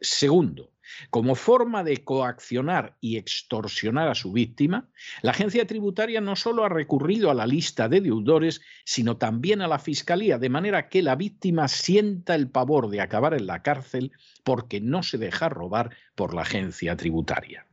Segundo, 0.01 0.73
como 1.09 1.35
forma 1.35 1.85
de 1.85 2.03
coaccionar 2.03 2.97
y 2.99 3.15
extorsionar 3.15 4.09
a 4.09 4.15
su 4.15 4.33
víctima, 4.33 4.89
la 5.21 5.31
agencia 5.31 5.65
tributaria 5.65 6.19
no 6.19 6.35
solo 6.35 6.65
ha 6.65 6.69
recurrido 6.69 7.31
a 7.31 7.33
la 7.33 7.47
lista 7.47 7.87
de 7.87 8.01
deudores, 8.01 8.59
sino 8.83 9.15
también 9.15 9.61
a 9.61 9.69
la 9.69 9.79
fiscalía, 9.79 10.39
de 10.39 10.49
manera 10.49 10.89
que 10.89 11.01
la 11.01 11.15
víctima 11.15 11.69
sienta 11.69 12.35
el 12.35 12.49
pavor 12.49 12.89
de 12.89 12.99
acabar 12.99 13.33
en 13.33 13.47
la 13.47 13.61
cárcel 13.61 14.11
porque 14.43 14.81
no 14.81 15.03
se 15.03 15.17
deja 15.17 15.47
robar 15.47 15.95
por 16.15 16.33
la 16.33 16.41
agencia 16.41 16.97
tributaria. 16.97 17.65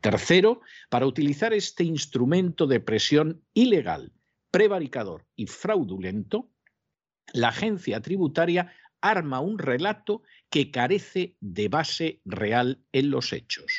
Tercero, 0.00 0.60
para 0.88 1.06
utilizar 1.06 1.52
este 1.52 1.84
instrumento 1.84 2.66
de 2.66 2.80
presión 2.80 3.42
ilegal, 3.54 4.12
prevaricador 4.50 5.26
y 5.34 5.46
fraudulento, 5.46 6.50
la 7.32 7.48
agencia 7.48 8.00
tributaria 8.00 8.72
arma 9.00 9.40
un 9.40 9.58
relato 9.58 10.22
que 10.48 10.70
carece 10.70 11.36
de 11.40 11.68
base 11.68 12.20
real 12.24 12.84
en 12.92 13.10
los 13.10 13.32
hechos. 13.32 13.72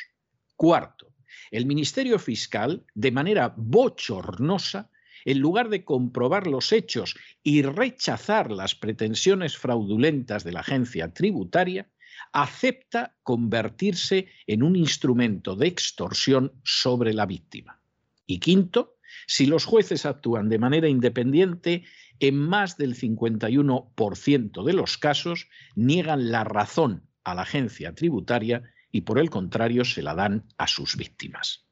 Cuarto, 0.56 1.16
el 1.52 1.66
Ministerio 1.66 2.20
Fiscal, 2.20 2.86
de 2.94 3.12
manera 3.12 3.54
bochornosa, 3.56 4.92
en 5.26 5.40
lugar 5.40 5.70
de 5.70 5.84
comprobar 5.84 6.46
los 6.46 6.72
hechos 6.72 7.16
y 7.42 7.64
rechazar 7.64 8.52
las 8.52 8.76
pretensiones 8.76 9.58
fraudulentas 9.58 10.44
de 10.44 10.52
la 10.52 10.60
agencia 10.60 11.14
tributaria, 11.14 11.90
acepta 12.36 13.16
convertirse 13.24 14.28
en 14.46 14.62
un 14.62 14.76
instrumento 14.76 15.56
de 15.56 15.68
extorsión 15.68 16.52
sobre 16.66 17.14
la 17.14 17.26
víctima. 17.26 17.80
Y 18.28 18.40
quinto, 18.40 18.98
si 19.26 19.46
los 19.46 19.64
jueces 19.64 20.06
actúan 20.06 20.50
de 20.50 20.60
manera 20.60 20.90
independiente, 20.90 21.86
en 22.20 22.38
más 22.38 22.76
del 22.76 22.96
51% 22.96 24.66
de 24.66 24.74
los 24.74 24.98
casos 24.98 25.48
niegan 25.76 26.30
la 26.30 26.44
razón 26.44 27.08
a 27.24 27.36
la 27.36 27.44
agencia 27.44 27.96
tributaria 27.96 28.64
y 28.92 29.02
por 29.02 29.18
el 29.18 29.30
contrario 29.30 29.86
se 29.86 30.02
la 30.02 30.14
dan 30.14 30.46
a 30.58 30.68
sus 30.68 30.98
víctimas. 30.98 31.66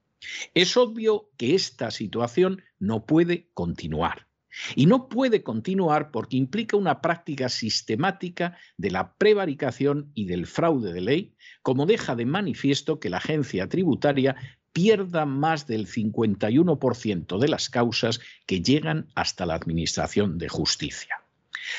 Es 0.53 0.77
obvio 0.77 1.29
que 1.37 1.55
esta 1.55 1.91
situación 1.91 2.63
no 2.79 3.05
puede 3.05 3.49
continuar. 3.53 4.27
Y 4.75 4.85
no 4.85 5.07
puede 5.09 5.43
continuar 5.43 6.11
porque 6.11 6.37
implica 6.37 6.77
una 6.77 7.01
práctica 7.01 7.49
sistemática 7.49 8.57
de 8.77 8.91
la 8.91 9.13
prevaricación 9.13 10.11
y 10.13 10.25
del 10.25 10.47
fraude 10.47 10.93
de 10.93 11.01
ley, 11.01 11.35
como 11.61 11.85
deja 11.85 12.15
de 12.15 12.25
manifiesto 12.25 12.99
que 12.99 13.09
la 13.09 13.17
agencia 13.17 13.67
tributaria 13.67 14.35
pierda 14.71 15.25
más 15.25 15.67
del 15.67 15.87
51% 15.87 17.37
de 17.37 17.47
las 17.47 17.69
causas 17.69 18.19
que 18.45 18.61
llegan 18.61 19.07
hasta 19.15 19.45
la 19.45 19.53
Administración 19.53 20.37
de 20.37 20.49
Justicia. 20.49 21.21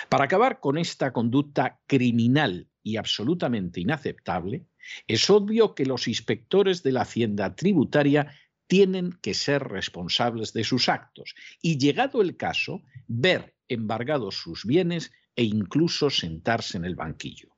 Para 0.08 0.24
acabar 0.24 0.60
con 0.60 0.78
esta 0.78 1.12
conducta 1.12 1.80
criminal 1.86 2.68
y 2.82 2.96
absolutamente 2.96 3.80
inaceptable, 3.80 4.64
es 5.06 5.28
obvio 5.30 5.74
que 5.74 5.86
los 5.86 6.08
inspectores 6.08 6.82
de 6.82 6.92
la 6.92 7.02
Hacienda 7.02 7.54
tributaria 7.54 8.32
tienen 8.66 9.12
que 9.20 9.34
ser 9.34 9.62
responsables 9.64 10.52
de 10.52 10.64
sus 10.64 10.88
actos 10.88 11.34
y, 11.60 11.78
llegado 11.78 12.22
el 12.22 12.36
caso, 12.36 12.82
ver 13.06 13.54
embargados 13.68 14.36
sus 14.36 14.64
bienes 14.64 15.12
e 15.36 15.44
incluso 15.44 16.10
sentarse 16.10 16.76
en 16.76 16.84
el 16.84 16.94
banquillo. 16.94 17.48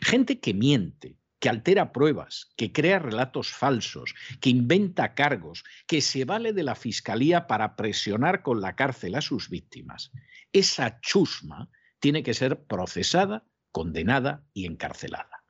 Gente 0.00 0.40
que 0.40 0.54
miente, 0.54 1.16
que 1.38 1.48
altera 1.48 1.92
pruebas, 1.92 2.50
que 2.56 2.70
crea 2.70 2.98
relatos 2.98 3.48
falsos, 3.48 4.14
que 4.40 4.50
inventa 4.50 5.14
cargos, 5.14 5.64
que 5.86 6.00
se 6.00 6.24
vale 6.24 6.52
de 6.52 6.62
la 6.62 6.74
fiscalía 6.74 7.46
para 7.46 7.76
presionar 7.76 8.42
con 8.42 8.60
la 8.60 8.76
cárcel 8.76 9.14
a 9.14 9.22
sus 9.22 9.48
víctimas. 9.48 10.12
Esa 10.52 11.00
chusma 11.00 11.70
tiene 11.98 12.22
que 12.22 12.34
ser 12.34 12.64
procesada, 12.64 13.44
condenada 13.72 14.44
y 14.52 14.66
encarcelada. 14.66 15.44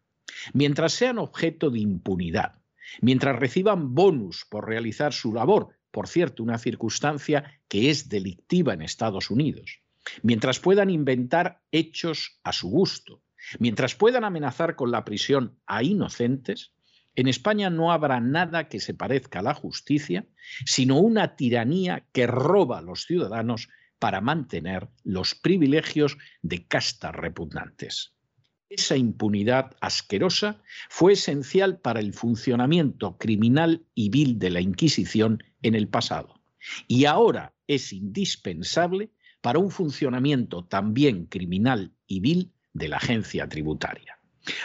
Mientras 0.53 0.93
sean 0.93 1.19
objeto 1.19 1.71
de 1.71 1.81
impunidad, 1.81 2.60
mientras 3.01 3.39
reciban 3.39 3.95
bonus 3.95 4.47
por 4.49 4.69
realizar 4.69 5.13
su 5.13 5.33
labor, 5.33 5.69
por 5.91 6.07
cierto, 6.07 6.43
una 6.43 6.59
circunstancia 6.59 7.61
que 7.69 7.91
es 7.91 8.09
delictiva 8.09 8.75
en 8.75 8.83
Estados 8.83 9.31
Unidos, 9.31 9.81
mientras 10.23 10.61
puedan 10.61 10.91
inventar 10.91 11.63
hechos 11.73 12.39
a 12.43 12.53
su 12.53 12.69
gusto, 12.69 13.23
mientras 13.59 13.95
puedan 13.95 14.25
amenazar 14.25 14.77
con 14.77 14.91
la 14.91 15.05
prisión 15.05 15.59
a 15.67 15.83
inocentes, 15.83 16.73
En 17.17 17.27
España 17.27 17.71
no 17.71 17.91
habrá 17.91 18.21
nada 18.21 18.69
que 18.69 18.79
se 18.79 18.95
parezca 18.95 19.41
a 19.41 19.43
la 19.43 19.53
justicia, 19.53 20.27
sino 20.65 20.99
una 20.99 21.35
tiranía 21.35 22.07
que 22.13 22.27
roba 22.27 22.79
a 22.79 22.83
los 22.83 23.05
ciudadanos 23.05 23.69
para 23.99 24.21
mantener 24.21 24.89
los 25.03 25.35
privilegios 25.35 26.17
de 26.43 26.67
castas 26.67 27.15
repugnantes. 27.15 28.15
Esa 28.71 28.97
impunidad 28.97 29.77
asquerosa 29.81 30.63
fue 30.89 31.15
esencial 31.15 31.81
para 31.81 31.99
el 31.99 32.15
funcionamiento 32.15 33.19
criminal 33.19 33.85
y 33.95 34.11
vil 34.11 34.39
de 34.39 34.51
la 34.51 34.61
Inquisición 34.61 35.43
en 35.63 35.75
el 35.75 35.89
pasado, 35.89 36.41
y 36.87 37.05
ahora 37.07 37.53
es 37.67 37.93
indispensable 37.93 39.11
para 39.41 39.59
un 39.59 39.73
funcionamiento 39.73 40.65
también 40.65 41.27
criminal 41.27 41.93
y 42.07 42.21
vil 42.21 42.53
de 42.73 42.89
la 42.89 42.99
agencia 42.99 43.49
tributaria. 43.49 44.21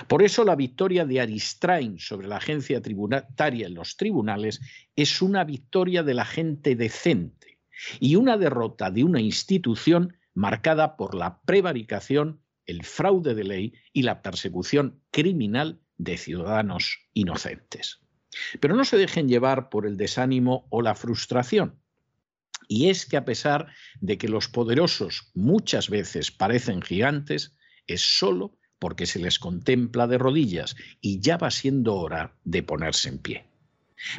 Por 0.08 0.22
eso 0.22 0.44
la 0.44 0.56
victoria 0.56 1.06
de 1.06 1.20
Aristrain 1.20 1.98
sobre 1.98 2.28
la 2.28 2.38
agencia 2.38 2.82
tributaria 2.82 3.66
en 3.66 3.74
los 3.74 3.98
tribunales 3.98 4.62
es 4.96 5.22
una 5.24 5.44
victoria 5.44 6.04
de 6.04 6.14
la 6.14 6.26
gente 6.26 6.76
decente 6.76 7.60
y 8.00 8.16
una 8.16 8.38
derrota 8.38 8.92
de 8.92 9.04
una 9.04 9.20
institución 9.20 10.16
marcada 10.36 10.96
por 10.96 11.16
la 11.16 11.42
prevaricación, 11.42 12.42
el 12.66 12.84
fraude 12.84 13.36
de 13.36 13.44
ley 13.44 13.74
y 13.94 14.04
la 14.04 14.22
persecución 14.22 15.02
criminal 15.12 15.82
de 15.98 16.18
ciudadanos 16.18 17.00
inocentes. 17.14 18.00
Pero 18.60 18.76
no 18.76 18.86
se 18.86 18.98
dejen 18.98 19.30
llevar 19.30 19.70
por 19.70 19.86
el 19.86 19.98
desánimo 19.98 20.68
o 20.70 20.82
la 20.82 20.96
frustración. 20.96 21.80
Y 22.68 22.90
es 22.90 23.06
que 23.06 23.18
a 23.18 23.26
pesar 23.26 23.68
de 24.02 24.18
que 24.18 24.28
los 24.28 24.48
poderosos 24.48 25.32
muchas 25.34 25.90
veces 25.90 26.32
parecen 26.32 26.82
gigantes, 26.82 27.56
es 27.88 28.02
solo 28.02 28.58
porque 28.80 29.06
se 29.06 29.20
les 29.20 29.40
contempla 29.40 30.08
de 30.08 30.18
rodillas 30.18 30.76
y 31.02 31.20
ya 31.20 31.38
va 31.38 31.52
siendo 31.52 31.96
hora 31.96 32.36
de 32.44 32.64
ponerse 32.64 33.10
en 33.10 33.20
pie. 33.20 33.46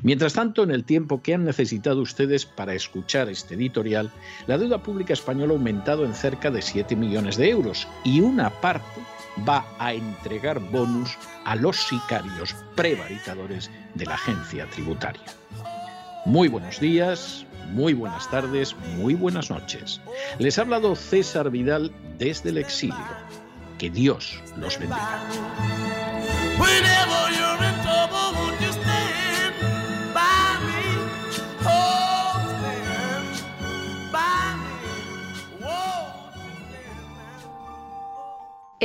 Mientras 0.03 0.35
tanto, 0.35 0.63
en 0.63 0.71
el 0.71 0.85
tiempo 0.85 1.23
que 1.23 1.35
han 1.35 1.45
necesitado 1.45 2.01
ustedes 2.01 2.47
para 2.47 2.75
escuchar 2.75 3.29
este 3.29 3.55
editorial, 3.55 4.11
la 4.47 4.59
deuda 4.59 4.83
pública 4.83 5.13
española 5.13 5.53
ha 5.53 5.57
aumentado 5.57 6.05
en 6.05 6.15
cerca 6.15 6.51
de 6.51 6.63
7 6.63 6.97
millones 6.97 7.37
de 7.37 7.51
euros 7.51 7.87
y 8.05 8.21
una 8.21 8.51
parte 8.51 9.01
va 9.47 9.67
a 9.79 9.93
entregar 9.93 10.61
bonus 10.61 11.17
a 11.45 11.57
los 11.57 11.77
sicarios 11.77 12.55
prevaricadores 12.75 13.71
de 13.95 14.07
la 14.07 14.15
agencia 14.15 14.67
tributaria. 14.71 15.23
Muy 16.25 16.49
buenos 16.49 16.81
días, 16.81 17.47
muy 17.73 17.93
buenas 17.93 18.31
tardes, 18.31 18.75
muy 18.97 19.15
buenas 19.15 19.51
noches. 19.51 20.01
Les 20.39 20.59
ha 20.59 20.63
hablado 20.63 20.97
César 20.97 21.51
Vidal 21.51 21.93
desde 22.19 22.51
el 22.51 22.59
exilio. 22.59 22.97
Que 23.79 23.91
Dios 23.91 24.41
los 24.57 24.79
bendiga. 24.79 25.21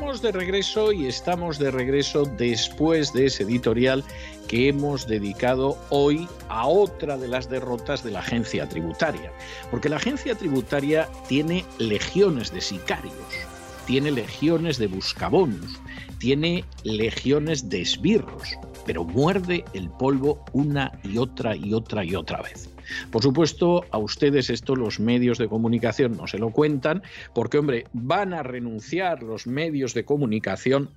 Estamos 0.00 0.22
de 0.22 0.32
regreso 0.32 0.92
y 0.92 1.06
estamos 1.06 1.58
de 1.58 1.70
regreso 1.70 2.24
después 2.24 3.12
de 3.12 3.26
ese 3.26 3.42
editorial 3.42 4.02
que 4.48 4.68
hemos 4.68 5.06
dedicado 5.06 5.76
hoy 5.90 6.26
a 6.48 6.66
otra 6.66 7.18
de 7.18 7.28
las 7.28 7.50
derrotas 7.50 8.02
de 8.02 8.12
la 8.12 8.20
agencia 8.20 8.66
tributaria. 8.66 9.30
Porque 9.70 9.90
la 9.90 9.96
agencia 9.96 10.34
tributaria 10.34 11.06
tiene 11.28 11.66
legiones 11.76 12.50
de 12.50 12.62
sicarios, 12.62 13.12
tiene 13.86 14.10
legiones 14.10 14.78
de 14.78 14.86
buscabonos, 14.86 15.78
tiene 16.16 16.64
legiones 16.82 17.68
de 17.68 17.82
esbirros, 17.82 18.56
pero 18.86 19.04
muerde 19.04 19.66
el 19.74 19.90
polvo 19.90 20.42
una 20.54 20.98
y 21.04 21.18
otra 21.18 21.54
y 21.54 21.74
otra 21.74 22.06
y 22.06 22.14
otra 22.14 22.40
vez. 22.40 22.69
Por 23.10 23.22
supuesto, 23.22 23.84
a 23.90 23.98
ustedes 23.98 24.50
esto 24.50 24.76
los 24.76 25.00
medios 25.00 25.38
de 25.38 25.48
comunicación 25.48 26.16
no 26.16 26.26
se 26.26 26.38
lo 26.38 26.50
cuentan, 26.50 27.02
porque, 27.34 27.58
hombre, 27.58 27.84
van 27.92 28.34
a 28.34 28.42
renunciar 28.42 29.22
los 29.22 29.46
medios 29.46 29.94
de 29.94 30.04
comunicación 30.04 30.90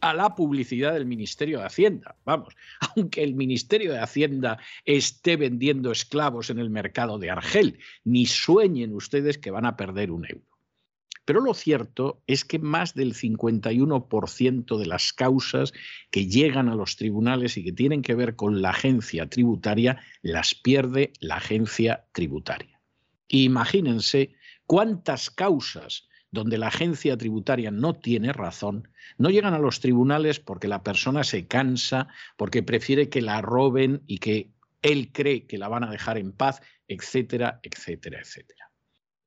a 0.00 0.14
la 0.14 0.34
publicidad 0.34 0.94
del 0.94 1.06
Ministerio 1.06 1.58
de 1.58 1.66
Hacienda. 1.66 2.16
Vamos, 2.24 2.54
aunque 2.96 3.22
el 3.22 3.34
Ministerio 3.34 3.92
de 3.92 4.00
Hacienda 4.00 4.58
esté 4.84 5.36
vendiendo 5.36 5.92
esclavos 5.92 6.50
en 6.50 6.58
el 6.58 6.70
mercado 6.70 7.18
de 7.18 7.30
Argel, 7.30 7.78
ni 8.04 8.26
sueñen 8.26 8.94
ustedes 8.94 9.38
que 9.38 9.50
van 9.50 9.66
a 9.66 9.76
perder 9.76 10.10
un 10.10 10.26
euro. 10.26 10.47
Pero 11.28 11.42
lo 11.42 11.52
cierto 11.52 12.22
es 12.26 12.46
que 12.46 12.58
más 12.58 12.94
del 12.94 13.12
51% 13.12 14.78
de 14.78 14.86
las 14.86 15.12
causas 15.12 15.74
que 16.10 16.26
llegan 16.26 16.70
a 16.70 16.74
los 16.74 16.96
tribunales 16.96 17.58
y 17.58 17.64
que 17.64 17.72
tienen 17.72 18.00
que 18.00 18.14
ver 18.14 18.34
con 18.34 18.62
la 18.62 18.70
agencia 18.70 19.28
tributaria 19.28 20.00
las 20.22 20.54
pierde 20.54 21.12
la 21.20 21.36
agencia 21.36 22.06
tributaria. 22.12 22.80
Imagínense 23.28 24.36
cuántas 24.64 25.28
causas 25.28 26.08
donde 26.30 26.56
la 26.56 26.68
agencia 26.68 27.18
tributaria 27.18 27.70
no 27.70 27.92
tiene 27.92 28.32
razón, 28.32 28.88
no 29.18 29.28
llegan 29.28 29.52
a 29.52 29.58
los 29.58 29.80
tribunales 29.80 30.40
porque 30.40 30.66
la 30.66 30.82
persona 30.82 31.24
se 31.24 31.46
cansa, 31.46 32.08
porque 32.38 32.62
prefiere 32.62 33.10
que 33.10 33.20
la 33.20 33.42
roben 33.42 34.02
y 34.06 34.16
que 34.16 34.50
él 34.80 35.12
cree 35.12 35.46
que 35.46 35.58
la 35.58 35.68
van 35.68 35.84
a 35.84 35.90
dejar 35.90 36.16
en 36.16 36.32
paz, 36.32 36.62
etcétera, 36.88 37.60
etcétera, 37.62 38.18
etcétera. 38.18 38.67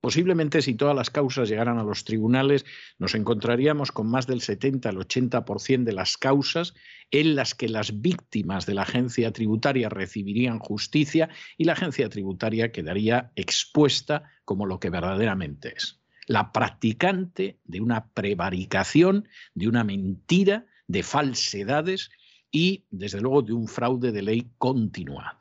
Posiblemente 0.02 0.64
si 0.64 0.74
todas 0.74 0.96
las 0.96 1.12
causas 1.12 1.48
llegaran 1.48 1.78
a 1.78 1.84
los 1.84 2.04
tribunales, 2.04 2.66
nos 2.98 3.14
encontraríamos 3.14 3.92
con 3.92 4.10
más 4.10 4.26
del 4.26 4.42
70 4.42 4.90
al 4.90 4.98
80% 4.98 5.84
de 5.84 5.94
las 5.94 6.18
causas 6.18 6.74
en 7.12 7.36
las 7.36 7.54
que 7.54 7.70
las 7.70 8.02
víctimas 8.02 8.66
de 8.66 8.74
la 8.74 8.82
agencia 8.82 9.32
tributaria 9.32 9.90
recibirían 9.90 10.58
justicia 10.58 11.30
y 11.56 11.66
la 11.66 11.74
agencia 11.74 12.10
tributaria 12.10 12.72
quedaría 12.72 13.32
expuesta 13.36 14.24
como 14.44 14.66
lo 14.66 14.80
que 14.80 14.90
verdaderamente 14.90 15.76
es. 15.78 16.02
La 16.26 16.52
practicante 16.52 17.60
de 17.66 17.82
una 17.82 18.08
prevaricación, 18.08 19.28
de 19.54 19.68
una 19.68 19.84
mentira, 19.84 20.66
de 20.88 21.04
falsedades 21.04 22.10
y, 22.50 22.86
desde 22.90 23.22
luego, 23.22 23.44
de 23.44 23.54
un 23.54 23.68
fraude 23.68 24.12
de 24.12 24.22
ley 24.24 24.52
continuado. 24.58 25.41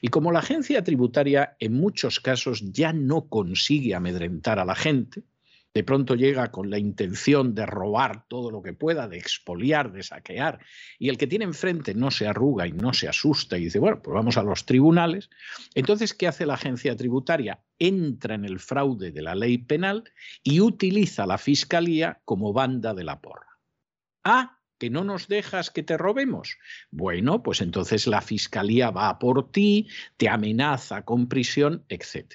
Y 0.00 0.08
como 0.08 0.32
la 0.32 0.40
agencia 0.40 0.82
tributaria 0.84 1.56
en 1.58 1.74
muchos 1.74 2.20
casos 2.20 2.72
ya 2.72 2.92
no 2.92 3.28
consigue 3.28 3.94
amedrentar 3.94 4.58
a 4.58 4.64
la 4.64 4.74
gente, 4.74 5.22
de 5.72 5.84
pronto 5.84 6.14
llega 6.14 6.50
con 6.50 6.68
la 6.68 6.78
intención 6.78 7.54
de 7.54 7.64
robar 7.64 8.26
todo 8.28 8.50
lo 8.50 8.62
que 8.62 8.72
pueda, 8.72 9.06
de 9.06 9.18
expoliar, 9.18 9.92
de 9.92 10.02
saquear, 10.02 10.58
y 10.98 11.08
el 11.08 11.16
que 11.16 11.26
tiene 11.26 11.44
enfrente 11.44 11.94
no 11.94 12.10
se 12.10 12.26
arruga 12.26 12.66
y 12.66 12.72
no 12.72 12.92
se 12.92 13.08
asusta 13.08 13.56
y 13.56 13.64
dice, 13.64 13.78
bueno, 13.78 14.02
pues 14.02 14.14
vamos 14.14 14.36
a 14.36 14.42
los 14.42 14.66
tribunales, 14.66 15.30
entonces, 15.74 16.12
¿qué 16.12 16.26
hace 16.26 16.46
la 16.46 16.54
agencia 16.54 16.96
tributaria? 16.96 17.60
Entra 17.78 18.34
en 18.34 18.44
el 18.44 18.58
fraude 18.58 19.12
de 19.12 19.22
la 19.22 19.34
ley 19.34 19.58
penal 19.58 20.04
y 20.42 20.60
utiliza 20.60 21.26
la 21.26 21.38
fiscalía 21.38 22.20
como 22.24 22.52
banda 22.52 22.92
de 22.92 23.04
la 23.04 23.20
porra. 23.20 23.58
Ah, 24.24 24.59
que 24.80 24.90
no 24.90 25.04
nos 25.04 25.28
dejas 25.28 25.70
que 25.70 25.82
te 25.82 25.98
robemos. 25.98 26.56
Bueno, 26.90 27.42
pues 27.42 27.60
entonces 27.60 28.06
la 28.06 28.22
fiscalía 28.22 28.90
va 28.90 29.18
por 29.18 29.52
ti, 29.52 29.86
te 30.16 30.28
amenaza 30.28 31.04
con 31.04 31.28
prisión, 31.28 31.84
etc. 31.90 32.32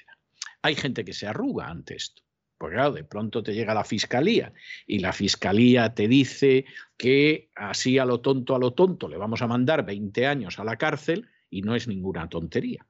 Hay 0.62 0.76
gente 0.76 1.04
que 1.04 1.12
se 1.12 1.26
arruga 1.26 1.66
ante 1.68 1.96
esto. 1.96 2.22
Pues 2.56 2.72
claro, 2.72 2.92
de 2.92 3.04
pronto 3.04 3.42
te 3.42 3.52
llega 3.52 3.74
la 3.74 3.84
fiscalía 3.84 4.52
y 4.86 5.00
la 5.00 5.12
fiscalía 5.12 5.92
te 5.92 6.06
dice 6.06 6.64
que 6.96 7.50
así 7.56 7.98
a 7.98 8.06
lo 8.06 8.20
tonto, 8.20 8.54
a 8.54 8.60
lo 8.60 8.72
tonto, 8.72 9.08
le 9.08 9.18
vamos 9.18 9.42
a 9.42 9.48
mandar 9.48 9.84
20 9.84 10.26
años 10.26 10.58
a 10.60 10.64
la 10.64 10.76
cárcel 10.76 11.28
y 11.50 11.62
no 11.62 11.74
es 11.74 11.88
ninguna 11.88 12.28
tontería. 12.28 12.86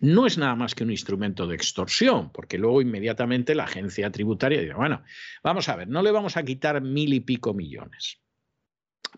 No 0.00 0.26
es 0.26 0.38
nada 0.38 0.56
más 0.56 0.74
que 0.74 0.84
un 0.84 0.90
instrumento 0.90 1.46
de 1.46 1.54
extorsión, 1.54 2.32
porque 2.32 2.56
luego 2.56 2.80
inmediatamente 2.80 3.54
la 3.54 3.64
agencia 3.64 4.10
tributaria 4.10 4.62
dice, 4.62 4.72
bueno, 4.72 5.02
vamos 5.44 5.68
a 5.68 5.76
ver, 5.76 5.86
no 5.88 6.02
le 6.02 6.10
vamos 6.10 6.38
a 6.38 6.42
quitar 6.42 6.80
mil 6.80 7.12
y 7.12 7.20
pico 7.20 7.52
millones 7.52 8.18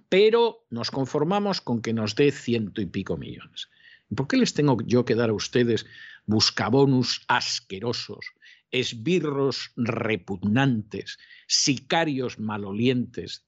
pero 0.08 0.66
nos 0.70 0.90
conformamos 0.90 1.60
con 1.60 1.82
que 1.82 1.92
nos 1.92 2.14
dé 2.14 2.30
ciento 2.30 2.80
y 2.80 2.86
pico 2.86 3.16
millones. 3.16 3.68
¿Por 4.14 4.28
qué 4.28 4.36
les 4.36 4.54
tengo 4.54 4.76
yo 4.84 5.04
que 5.04 5.14
dar 5.14 5.30
a 5.30 5.34
ustedes 5.34 5.86
buscabonus 6.26 7.24
asquerosos, 7.28 8.26
esbirros 8.70 9.72
repugnantes, 9.76 11.18
sicarios 11.46 12.38
malolientes, 12.38 13.44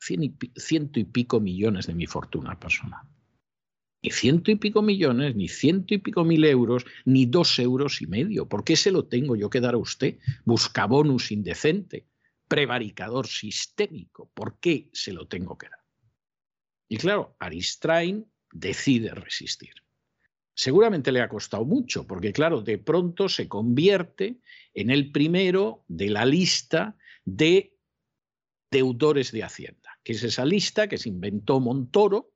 ciento 0.56 1.00
y 1.00 1.04
pico 1.04 1.40
millones 1.40 1.86
de 1.86 1.94
mi 1.94 2.06
fortuna 2.06 2.58
personal? 2.58 3.06
ni 4.04 4.10
ciento 4.10 4.50
y 4.50 4.56
pico 4.56 4.82
millones, 4.82 5.34
ni 5.34 5.48
ciento 5.48 5.94
y 5.94 5.98
pico 5.98 6.24
mil 6.24 6.44
euros, 6.44 6.84
ni 7.06 7.24
dos 7.24 7.58
euros 7.58 8.02
y 8.02 8.06
medio. 8.06 8.46
¿Por 8.46 8.62
qué 8.62 8.76
se 8.76 8.90
lo 8.90 9.06
tengo 9.06 9.34
yo 9.34 9.48
que 9.48 9.62
dar 9.62 9.72
a 9.72 9.78
usted? 9.78 10.18
Buscabonus 10.44 11.32
indecente, 11.32 12.06
prevaricador 12.46 13.26
sistémico. 13.26 14.30
¿Por 14.34 14.60
qué 14.60 14.90
se 14.92 15.14
lo 15.14 15.26
tengo 15.26 15.56
que 15.56 15.70
dar? 15.70 15.83
Y 16.88 16.96
claro, 16.96 17.36
Aristrain 17.38 18.26
decide 18.52 19.14
resistir. 19.14 19.74
Seguramente 20.54 21.10
le 21.10 21.20
ha 21.20 21.28
costado 21.28 21.64
mucho, 21.64 22.06
porque 22.06 22.32
claro, 22.32 22.62
de 22.62 22.78
pronto 22.78 23.28
se 23.28 23.48
convierte 23.48 24.38
en 24.72 24.90
el 24.90 25.10
primero 25.10 25.84
de 25.88 26.10
la 26.10 26.24
lista 26.24 26.96
de 27.24 27.76
deudores 28.70 29.32
de 29.32 29.42
Hacienda, 29.42 29.98
que 30.04 30.12
es 30.12 30.22
esa 30.22 30.44
lista 30.44 30.88
que 30.88 30.98
se 30.98 31.08
inventó 31.08 31.58
Montoro 31.60 32.33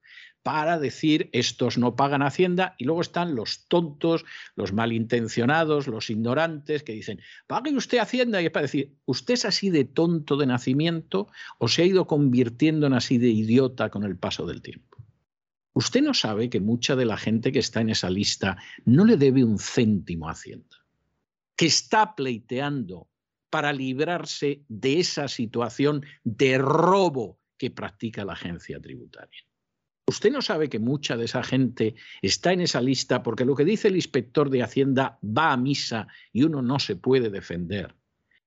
para 0.48 0.78
decir 0.78 1.28
estos 1.34 1.76
no 1.76 1.94
pagan 1.94 2.22
Hacienda 2.22 2.74
y 2.78 2.84
luego 2.84 3.02
están 3.02 3.34
los 3.34 3.66
tontos, 3.68 4.24
los 4.56 4.72
malintencionados, 4.72 5.88
los 5.88 6.08
ignorantes 6.08 6.82
que 6.82 6.94
dicen, 6.94 7.20
pague 7.46 7.76
usted 7.76 7.98
Hacienda 7.98 8.40
y 8.40 8.46
es 8.46 8.50
para 8.50 8.62
decir, 8.62 8.96
usted 9.04 9.34
es 9.34 9.44
así 9.44 9.68
de 9.68 9.84
tonto 9.84 10.38
de 10.38 10.46
nacimiento 10.46 11.28
o 11.58 11.68
se 11.68 11.82
ha 11.82 11.84
ido 11.84 12.06
convirtiendo 12.06 12.86
en 12.86 12.94
así 12.94 13.18
de 13.18 13.28
idiota 13.28 13.90
con 13.90 14.04
el 14.04 14.16
paso 14.16 14.46
del 14.46 14.62
tiempo. 14.62 14.96
Usted 15.74 16.00
no 16.00 16.14
sabe 16.14 16.48
que 16.48 16.60
mucha 16.60 16.96
de 16.96 17.04
la 17.04 17.18
gente 17.18 17.52
que 17.52 17.58
está 17.58 17.82
en 17.82 17.90
esa 17.90 18.08
lista 18.08 18.56
no 18.86 19.04
le 19.04 19.18
debe 19.18 19.44
un 19.44 19.58
céntimo 19.58 20.30
a 20.30 20.32
Hacienda, 20.32 20.78
que 21.56 21.66
está 21.66 22.14
pleiteando 22.14 23.06
para 23.50 23.74
librarse 23.74 24.62
de 24.68 25.00
esa 25.00 25.28
situación 25.28 26.06
de 26.24 26.56
robo 26.56 27.38
que 27.58 27.70
practica 27.70 28.24
la 28.24 28.32
agencia 28.32 28.80
tributaria. 28.80 29.47
Usted 30.08 30.32
no 30.32 30.40
sabe 30.40 30.70
que 30.70 30.78
mucha 30.78 31.18
de 31.18 31.26
esa 31.26 31.42
gente 31.42 31.94
está 32.22 32.54
en 32.54 32.62
esa 32.62 32.80
lista 32.80 33.22
porque 33.22 33.44
lo 33.44 33.54
que 33.54 33.66
dice 33.66 33.88
el 33.88 33.96
inspector 33.96 34.48
de 34.48 34.62
Hacienda 34.62 35.18
va 35.22 35.52
a 35.52 35.56
misa 35.58 36.08
y 36.32 36.44
uno 36.44 36.62
no 36.62 36.78
se 36.78 36.96
puede 36.96 37.28
defender. 37.28 37.94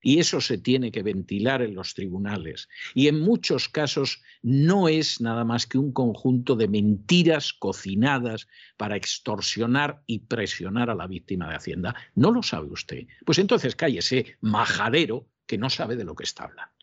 Y 0.02 0.18
eso 0.18 0.40
se 0.40 0.58
tiene 0.58 0.90
que 0.90 1.04
ventilar 1.04 1.62
en 1.62 1.76
los 1.76 1.94
tribunales. 1.94 2.68
Y 2.94 3.06
en 3.06 3.20
muchos 3.20 3.68
casos 3.68 4.22
no 4.42 4.88
es 4.88 5.20
nada 5.20 5.44
más 5.44 5.68
que 5.68 5.78
un 5.78 5.92
conjunto 5.92 6.56
de 6.56 6.66
mentiras 6.66 7.52
cocinadas 7.52 8.48
para 8.76 8.96
extorsionar 8.96 10.02
y 10.08 10.18
presionar 10.18 10.90
a 10.90 10.96
la 10.96 11.06
víctima 11.06 11.48
de 11.48 11.54
Hacienda. 11.54 11.94
¿No 12.16 12.32
lo 12.32 12.42
sabe 12.42 12.72
usted? 12.72 13.06
Pues 13.24 13.38
entonces 13.38 13.76
cállese, 13.76 14.36
majadero, 14.40 15.28
que 15.46 15.58
no 15.58 15.70
sabe 15.70 15.94
de 15.94 16.02
lo 16.02 16.16
que 16.16 16.24
está 16.24 16.42
hablando. 16.42 16.81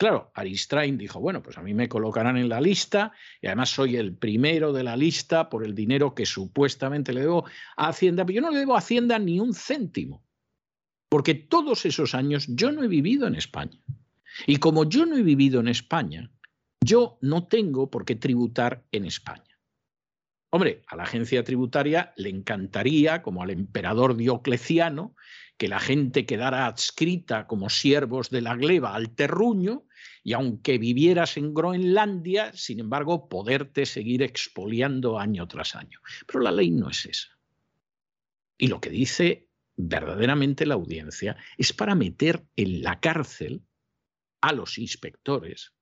Claro, 0.00 0.32
Aristrain 0.32 0.96
dijo, 0.96 1.20
bueno, 1.20 1.42
pues 1.42 1.58
a 1.58 1.62
mí 1.62 1.74
me 1.74 1.86
colocarán 1.86 2.38
en 2.38 2.48
la 2.48 2.58
lista 2.58 3.12
y 3.42 3.48
además 3.48 3.68
soy 3.68 3.96
el 3.96 4.16
primero 4.16 4.72
de 4.72 4.82
la 4.82 4.96
lista 4.96 5.50
por 5.50 5.62
el 5.62 5.74
dinero 5.74 6.14
que 6.14 6.24
supuestamente 6.24 7.12
le 7.12 7.20
debo 7.20 7.44
a 7.76 7.88
Hacienda, 7.88 8.24
pero 8.24 8.36
yo 8.36 8.40
no 8.40 8.50
le 8.50 8.60
debo 8.60 8.76
a 8.76 8.78
Hacienda 8.78 9.18
ni 9.18 9.38
un 9.40 9.52
céntimo, 9.52 10.24
porque 11.10 11.34
todos 11.34 11.84
esos 11.84 12.14
años 12.14 12.46
yo 12.48 12.72
no 12.72 12.82
he 12.82 12.88
vivido 12.88 13.26
en 13.26 13.34
España. 13.34 13.78
Y 14.46 14.56
como 14.56 14.88
yo 14.88 15.04
no 15.04 15.18
he 15.18 15.22
vivido 15.22 15.60
en 15.60 15.68
España, 15.68 16.30
yo 16.82 17.18
no 17.20 17.46
tengo 17.46 17.90
por 17.90 18.06
qué 18.06 18.16
tributar 18.16 18.82
en 18.92 19.04
España. 19.04 19.60
Hombre, 20.48 20.80
a 20.86 20.96
la 20.96 21.02
agencia 21.02 21.44
tributaria 21.44 22.14
le 22.16 22.30
encantaría, 22.30 23.20
como 23.20 23.42
al 23.42 23.50
emperador 23.50 24.16
Diocleciano, 24.16 25.14
que 25.58 25.68
la 25.68 25.78
gente 25.78 26.24
quedara 26.24 26.66
adscrita 26.66 27.46
como 27.46 27.68
siervos 27.68 28.30
de 28.30 28.40
la 28.40 28.56
gleba 28.56 28.94
al 28.94 29.10
terruño 29.10 29.84
y 30.22 30.32
aunque 30.32 30.78
vivieras 30.78 31.36
en 31.36 31.54
Groenlandia, 31.54 32.52
sin 32.54 32.80
embargo, 32.80 33.28
poderte 33.28 33.86
seguir 33.86 34.22
expoliando 34.22 35.18
año 35.18 35.46
tras 35.48 35.74
año. 35.74 36.00
Pero 36.26 36.40
la 36.40 36.52
ley 36.52 36.70
no 36.70 36.90
es 36.90 37.06
esa. 37.06 37.28
Y 38.58 38.68
lo 38.68 38.80
que 38.80 38.90
dice 38.90 39.48
verdaderamente 39.76 40.66
la 40.66 40.74
audiencia 40.74 41.36
es 41.56 41.72
para 41.72 41.94
meter 41.94 42.44
en 42.56 42.82
la 42.82 43.00
cárcel 43.00 43.62
a 44.40 44.52
los 44.52 44.78
inspectores 44.78 45.72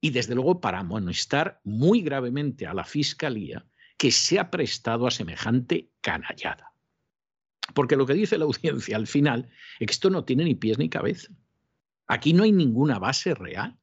y 0.00 0.10
desde 0.10 0.34
luego 0.34 0.60
para 0.60 0.80
amonestar 0.80 1.60
muy 1.64 2.02
gravemente 2.02 2.66
a 2.66 2.74
la 2.74 2.84
fiscalía 2.84 3.66
que 3.96 4.10
se 4.10 4.38
ha 4.38 4.50
prestado 4.50 5.06
a 5.06 5.10
semejante 5.10 5.90
canallada. 6.00 6.72
Porque 7.74 7.96
lo 7.96 8.06
que 8.06 8.14
dice 8.14 8.38
la 8.38 8.44
audiencia 8.44 8.96
al 8.96 9.06
final 9.06 9.50
es 9.80 9.86
que 9.86 9.92
esto 9.92 10.10
no 10.10 10.24
tiene 10.24 10.44
ni 10.44 10.54
pies 10.54 10.78
ni 10.78 10.88
cabeza. 10.88 11.28
Aquí 12.06 12.32
no 12.32 12.44
hay 12.44 12.52
ninguna 12.52 12.98
base 12.98 13.34
real. 13.34 13.78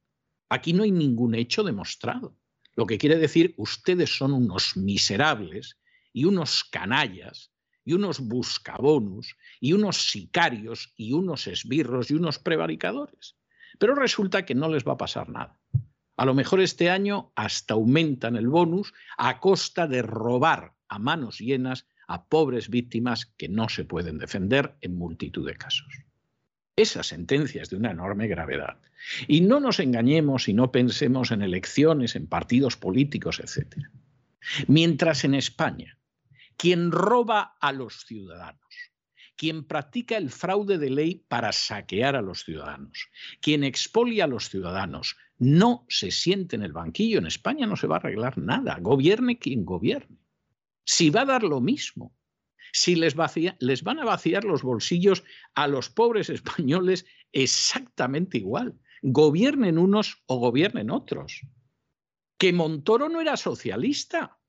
Aquí 0.49 0.73
no 0.73 0.83
hay 0.83 0.91
ningún 0.91 1.35
hecho 1.35 1.63
demostrado. 1.63 2.37
Lo 2.75 2.85
que 2.85 2.97
quiere 2.97 3.17
decir, 3.17 3.53
ustedes 3.57 4.15
son 4.15 4.33
unos 4.33 4.77
miserables 4.77 5.77
y 6.11 6.25
unos 6.25 6.63
canallas 6.63 7.51
y 7.85 7.93
unos 7.93 8.19
buscabonus 8.19 9.35
y 9.59 9.73
unos 9.73 10.09
sicarios 10.09 10.93
y 10.95 11.13
unos 11.13 11.47
esbirros 11.47 12.11
y 12.11 12.15
unos 12.15 12.39
prevaricadores. 12.39 13.35
Pero 13.79 13.95
resulta 13.95 14.45
que 14.45 14.55
no 14.55 14.69
les 14.69 14.87
va 14.87 14.93
a 14.93 14.97
pasar 14.97 15.29
nada. 15.29 15.59
A 16.15 16.25
lo 16.25 16.33
mejor 16.33 16.61
este 16.61 16.89
año 16.89 17.31
hasta 17.35 17.73
aumentan 17.73 18.35
el 18.35 18.47
bonus 18.47 18.93
a 19.17 19.39
costa 19.39 19.87
de 19.87 20.01
robar 20.01 20.75
a 20.87 20.99
manos 20.99 21.39
llenas 21.39 21.87
a 22.07 22.27
pobres 22.27 22.69
víctimas 22.69 23.25
que 23.25 23.49
no 23.49 23.69
se 23.69 23.85
pueden 23.85 24.19
defender 24.19 24.77
en 24.81 24.95
multitud 24.95 25.45
de 25.47 25.55
casos. 25.55 25.91
Esa 26.75 27.03
sentencia 27.03 27.61
es 27.61 27.69
de 27.69 27.75
una 27.75 27.91
enorme 27.91 28.27
gravedad. 28.27 28.79
Y 29.27 29.41
no 29.41 29.59
nos 29.59 29.79
engañemos 29.79 30.47
y 30.47 30.53
no 30.53 30.71
pensemos 30.71 31.31
en 31.31 31.41
elecciones, 31.41 32.15
en 32.15 32.27
partidos 32.27 32.77
políticos, 32.77 33.39
etc. 33.39 33.77
Mientras 34.67 35.23
en 35.23 35.35
España, 35.35 35.99
quien 36.57 36.91
roba 36.91 37.55
a 37.59 37.71
los 37.71 38.05
ciudadanos, 38.05 38.59
quien 39.35 39.65
practica 39.65 40.17
el 40.17 40.29
fraude 40.29 40.77
de 40.77 40.89
ley 40.89 41.25
para 41.27 41.51
saquear 41.51 42.15
a 42.15 42.21
los 42.21 42.43
ciudadanos, 42.43 43.09
quien 43.41 43.63
expolia 43.63 44.23
a 44.23 44.27
los 44.27 44.49
ciudadanos, 44.49 45.17
no 45.37 45.85
se 45.89 46.11
siente 46.11 46.55
en 46.55 46.63
el 46.63 46.73
banquillo, 46.73 47.19
en 47.19 47.27
España 47.27 47.67
no 47.67 47.75
se 47.75 47.87
va 47.87 47.97
a 47.97 47.99
arreglar 47.99 48.37
nada, 48.37 48.77
gobierne 48.79 49.37
quien 49.37 49.65
gobierne 49.65 50.23
si 50.85 51.09
va 51.09 51.21
a 51.21 51.25
dar 51.25 51.43
lo 51.43 51.61
mismo, 51.61 52.13
si 52.73 52.95
les, 52.95 53.15
van 53.15 53.99
a 53.99 54.03
vaciar 54.03 54.43
los 54.43 54.63
bolsillos 54.63 55.23
a 55.53 55.67
los 55.67 55.89
pobres 55.89 56.29
españoles 56.29 57.05
exactamente 57.31 58.39
igual, 58.39 58.77
gobiernen 59.03 59.77
unos 59.77 60.23
o 60.25 60.39
gobiernen 60.39 60.89
otros. 60.89 61.41
Que 62.37 62.51
Montoro 62.51 63.07
no 63.09 63.21
era 63.21 63.37
socialista, 63.37 64.39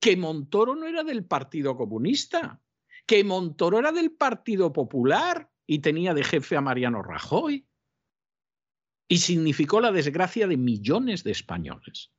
que 0.00 0.16
Montoro 0.16 0.74
no 0.74 0.86
era 0.86 1.04
del 1.04 1.24
Partido 1.24 1.76
Comunista, 1.76 2.60
que 3.06 3.22
Montoro 3.22 3.78
era 3.78 3.92
del 3.92 4.12
Partido 4.12 4.72
Popular 4.72 5.50
y 5.66 5.80
tenía 5.80 6.14
de 6.14 6.24
jefe 6.24 6.56
a 6.56 6.62
Mariano 6.62 7.02
Rajoy. 7.02 7.68
Y 9.08 9.18
significó 9.18 9.80
la 9.80 9.92
desgracia 9.92 10.46
de 10.46 10.56
millones 10.56 11.22
de 11.22 11.32
españoles. 11.32 12.12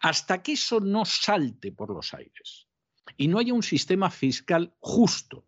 Hasta 0.00 0.40
que 0.40 0.52
eso 0.52 0.78
no 0.78 1.04
salte 1.04 1.72
por 1.72 1.90
los 1.90 2.14
aires 2.14 2.67
y 3.16 3.28
no 3.28 3.38
haya 3.38 3.54
un 3.54 3.62
sistema 3.62 4.10
fiscal 4.10 4.72
justo, 4.80 5.44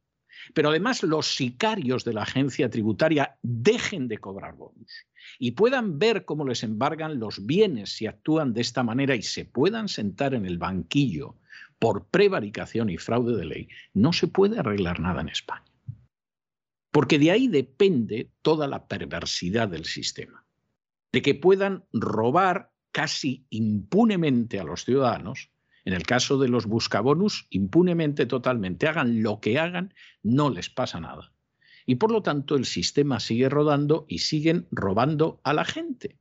pero 0.54 0.70
además 0.70 1.02
los 1.02 1.34
sicarios 1.34 2.04
de 2.04 2.14
la 2.14 2.22
agencia 2.22 2.70
tributaria 2.70 3.38
dejen 3.42 4.08
de 4.08 4.18
cobrar 4.18 4.56
bonus 4.56 5.06
y 5.38 5.52
puedan 5.52 5.98
ver 5.98 6.24
cómo 6.24 6.46
les 6.46 6.62
embargan 6.62 7.18
los 7.18 7.44
bienes 7.46 7.90
si 7.90 8.06
actúan 8.06 8.52
de 8.52 8.62
esta 8.62 8.82
manera 8.82 9.14
y 9.14 9.22
se 9.22 9.44
puedan 9.44 9.88
sentar 9.88 10.34
en 10.34 10.46
el 10.46 10.58
banquillo 10.58 11.36
por 11.78 12.06
prevaricación 12.06 12.90
y 12.90 12.98
fraude 12.98 13.36
de 13.36 13.46
ley, 13.46 13.68
no 13.94 14.12
se 14.12 14.28
puede 14.28 14.58
arreglar 14.58 15.00
nada 15.00 15.22
en 15.22 15.28
España. 15.28 15.64
Porque 16.90 17.18
de 17.18 17.30
ahí 17.30 17.48
depende 17.48 18.30
toda 18.42 18.66
la 18.66 18.86
perversidad 18.86 19.68
del 19.68 19.84
sistema, 19.84 20.44
de 21.12 21.22
que 21.22 21.34
puedan 21.34 21.84
robar 21.92 22.70
casi 22.92 23.46
impunemente 23.50 24.58
a 24.58 24.64
los 24.64 24.84
ciudadanos 24.84 25.50
en 25.84 25.94
el 25.94 26.02
caso 26.02 26.38
de 26.38 26.48
los 26.48 26.66
buscabonus, 26.66 27.46
impunemente 27.50 28.26
totalmente, 28.26 28.86
hagan 28.88 29.22
lo 29.22 29.40
que 29.40 29.58
hagan, 29.58 29.94
no 30.22 30.50
les 30.50 30.68
pasa 30.70 31.00
nada. 31.00 31.32
Y 31.86 31.96
por 31.96 32.12
lo 32.12 32.22
tanto 32.22 32.56
el 32.56 32.66
sistema 32.66 33.20
sigue 33.20 33.48
rodando 33.48 34.04
y 34.08 34.18
siguen 34.18 34.68
robando 34.70 35.40
a 35.44 35.52
la 35.52 35.64
gente. 35.64 36.18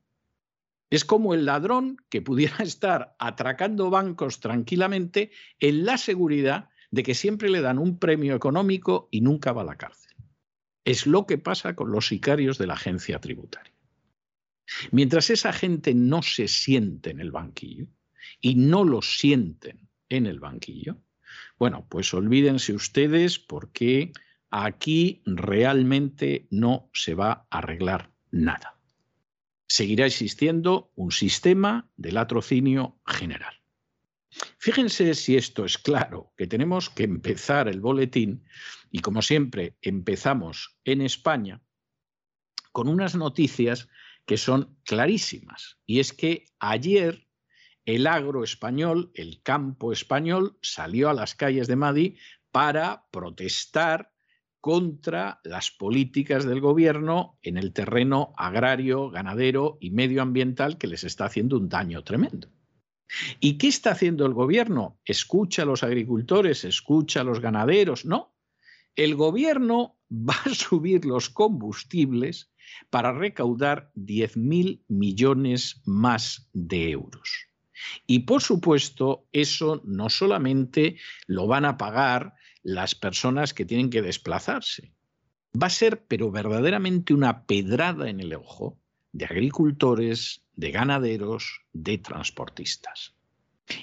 Es 0.89 1.05
como 1.05 1.33
el 1.33 1.45
ladrón 1.45 1.97
que 2.09 2.21
pudiera 2.21 2.57
estar 2.63 3.15
atracando 3.19 3.89
bancos 3.89 4.39
tranquilamente 4.39 5.31
en 5.59 5.85
la 5.85 5.97
seguridad 5.97 6.69
de 6.91 7.03
que 7.03 7.13
siempre 7.13 7.49
le 7.49 7.61
dan 7.61 7.77
un 7.77 7.99
premio 7.99 8.35
económico 8.35 9.07
y 9.11 9.21
nunca 9.21 9.51
va 9.51 9.61
a 9.61 9.65
la 9.65 9.77
cárcel. 9.77 10.15
Es 10.85 11.05
lo 11.05 11.27
que 11.27 11.37
pasa 11.37 11.75
con 11.75 11.91
los 11.91 12.07
sicarios 12.07 12.57
de 12.57 12.65
la 12.65 12.73
agencia 12.73 13.19
tributaria. 13.19 13.73
Mientras 14.91 15.29
esa 15.29 15.53
gente 15.53 15.93
no 15.93 16.21
se 16.21 16.47
siente 16.47 17.11
en 17.11 17.19
el 17.19 17.31
banquillo, 17.31 17.87
y 18.41 18.55
no 18.55 18.83
lo 18.83 19.01
sienten 19.01 19.89
en 20.09 20.25
el 20.25 20.39
banquillo, 20.39 20.97
bueno, 21.57 21.85
pues 21.89 22.13
olvídense 22.13 22.73
ustedes 22.73 23.39
porque 23.39 24.11
aquí 24.49 25.21
realmente 25.25 26.47
no 26.49 26.89
se 26.93 27.13
va 27.13 27.47
a 27.49 27.57
arreglar 27.59 28.11
nada. 28.31 28.79
Seguirá 29.67 30.05
existiendo 30.05 30.91
un 30.95 31.11
sistema 31.11 31.91
de 31.95 32.11
latrocinio 32.11 32.99
general. 33.05 33.53
Fíjense 34.57 35.13
si 35.15 35.37
esto 35.37 35.65
es 35.65 35.77
claro, 35.77 36.33
que 36.37 36.47
tenemos 36.47 36.89
que 36.89 37.03
empezar 37.03 37.67
el 37.67 37.81
boletín 37.81 38.43
y 38.91 38.99
como 38.99 39.21
siempre 39.21 39.77
empezamos 39.81 40.77
en 40.83 41.01
España 41.01 41.61
con 42.71 42.87
unas 42.87 43.15
noticias 43.15 43.89
que 44.25 44.37
son 44.37 44.77
clarísimas. 44.85 45.79
Y 45.85 45.99
es 45.99 46.13
que 46.13 46.45
ayer 46.59 47.27
el 47.95 48.07
agro 48.07 48.43
español, 48.43 49.11
el 49.15 49.41
campo 49.41 49.91
español, 49.91 50.57
salió 50.61 51.09
a 51.09 51.13
las 51.13 51.33
calles 51.35 51.67
de 51.67 51.75
Madrid 51.75 52.17
para 52.51 53.07
protestar 53.11 54.11
contra 54.59 55.39
las 55.43 55.71
políticas 55.71 56.45
del 56.45 56.59
gobierno 56.59 57.39
en 57.41 57.57
el 57.57 57.73
terreno 57.73 58.33
agrario, 58.37 59.09
ganadero 59.09 59.77
y 59.79 59.91
medioambiental 59.91 60.77
que 60.77 60.87
les 60.87 61.03
está 61.03 61.25
haciendo 61.25 61.57
un 61.57 61.69
daño 61.69 62.03
tremendo. 62.03 62.49
¿Y 63.39 63.57
qué 63.57 63.67
está 63.67 63.91
haciendo 63.91 64.25
el 64.25 64.33
gobierno? 64.33 64.99
¿Escucha 65.03 65.63
a 65.63 65.65
los 65.65 65.83
agricultores? 65.83 66.65
¿Escucha 66.65 67.21
a 67.21 67.23
los 67.23 67.39
ganaderos? 67.39 68.05
No. 68.05 68.35
El 68.95 69.15
gobierno 69.15 69.97
va 70.09 70.35
a 70.45 70.53
subir 70.53 71.05
los 71.05 71.29
combustibles 71.29 72.51
para 72.91 73.13
recaudar 73.13 73.91
10.000 73.95 74.83
millones 74.87 75.81
más 75.85 76.49
de 76.53 76.91
euros. 76.91 77.48
Y 78.05 78.19
por 78.19 78.41
supuesto, 78.41 79.27
eso 79.31 79.81
no 79.85 80.09
solamente 80.09 80.97
lo 81.27 81.47
van 81.47 81.65
a 81.65 81.77
pagar 81.77 82.35
las 82.63 82.95
personas 82.95 83.53
que 83.53 83.65
tienen 83.65 83.89
que 83.89 84.01
desplazarse. 84.01 84.91
Va 85.61 85.67
a 85.67 85.71
ser, 85.71 86.05
pero 86.05 86.31
verdaderamente, 86.31 87.13
una 87.13 87.45
pedrada 87.45 88.09
en 88.09 88.19
el 88.19 88.33
ojo 88.33 88.79
de 89.11 89.25
agricultores, 89.25 90.43
de 90.55 90.71
ganaderos, 90.71 91.61
de 91.73 91.97
transportistas. 91.97 93.15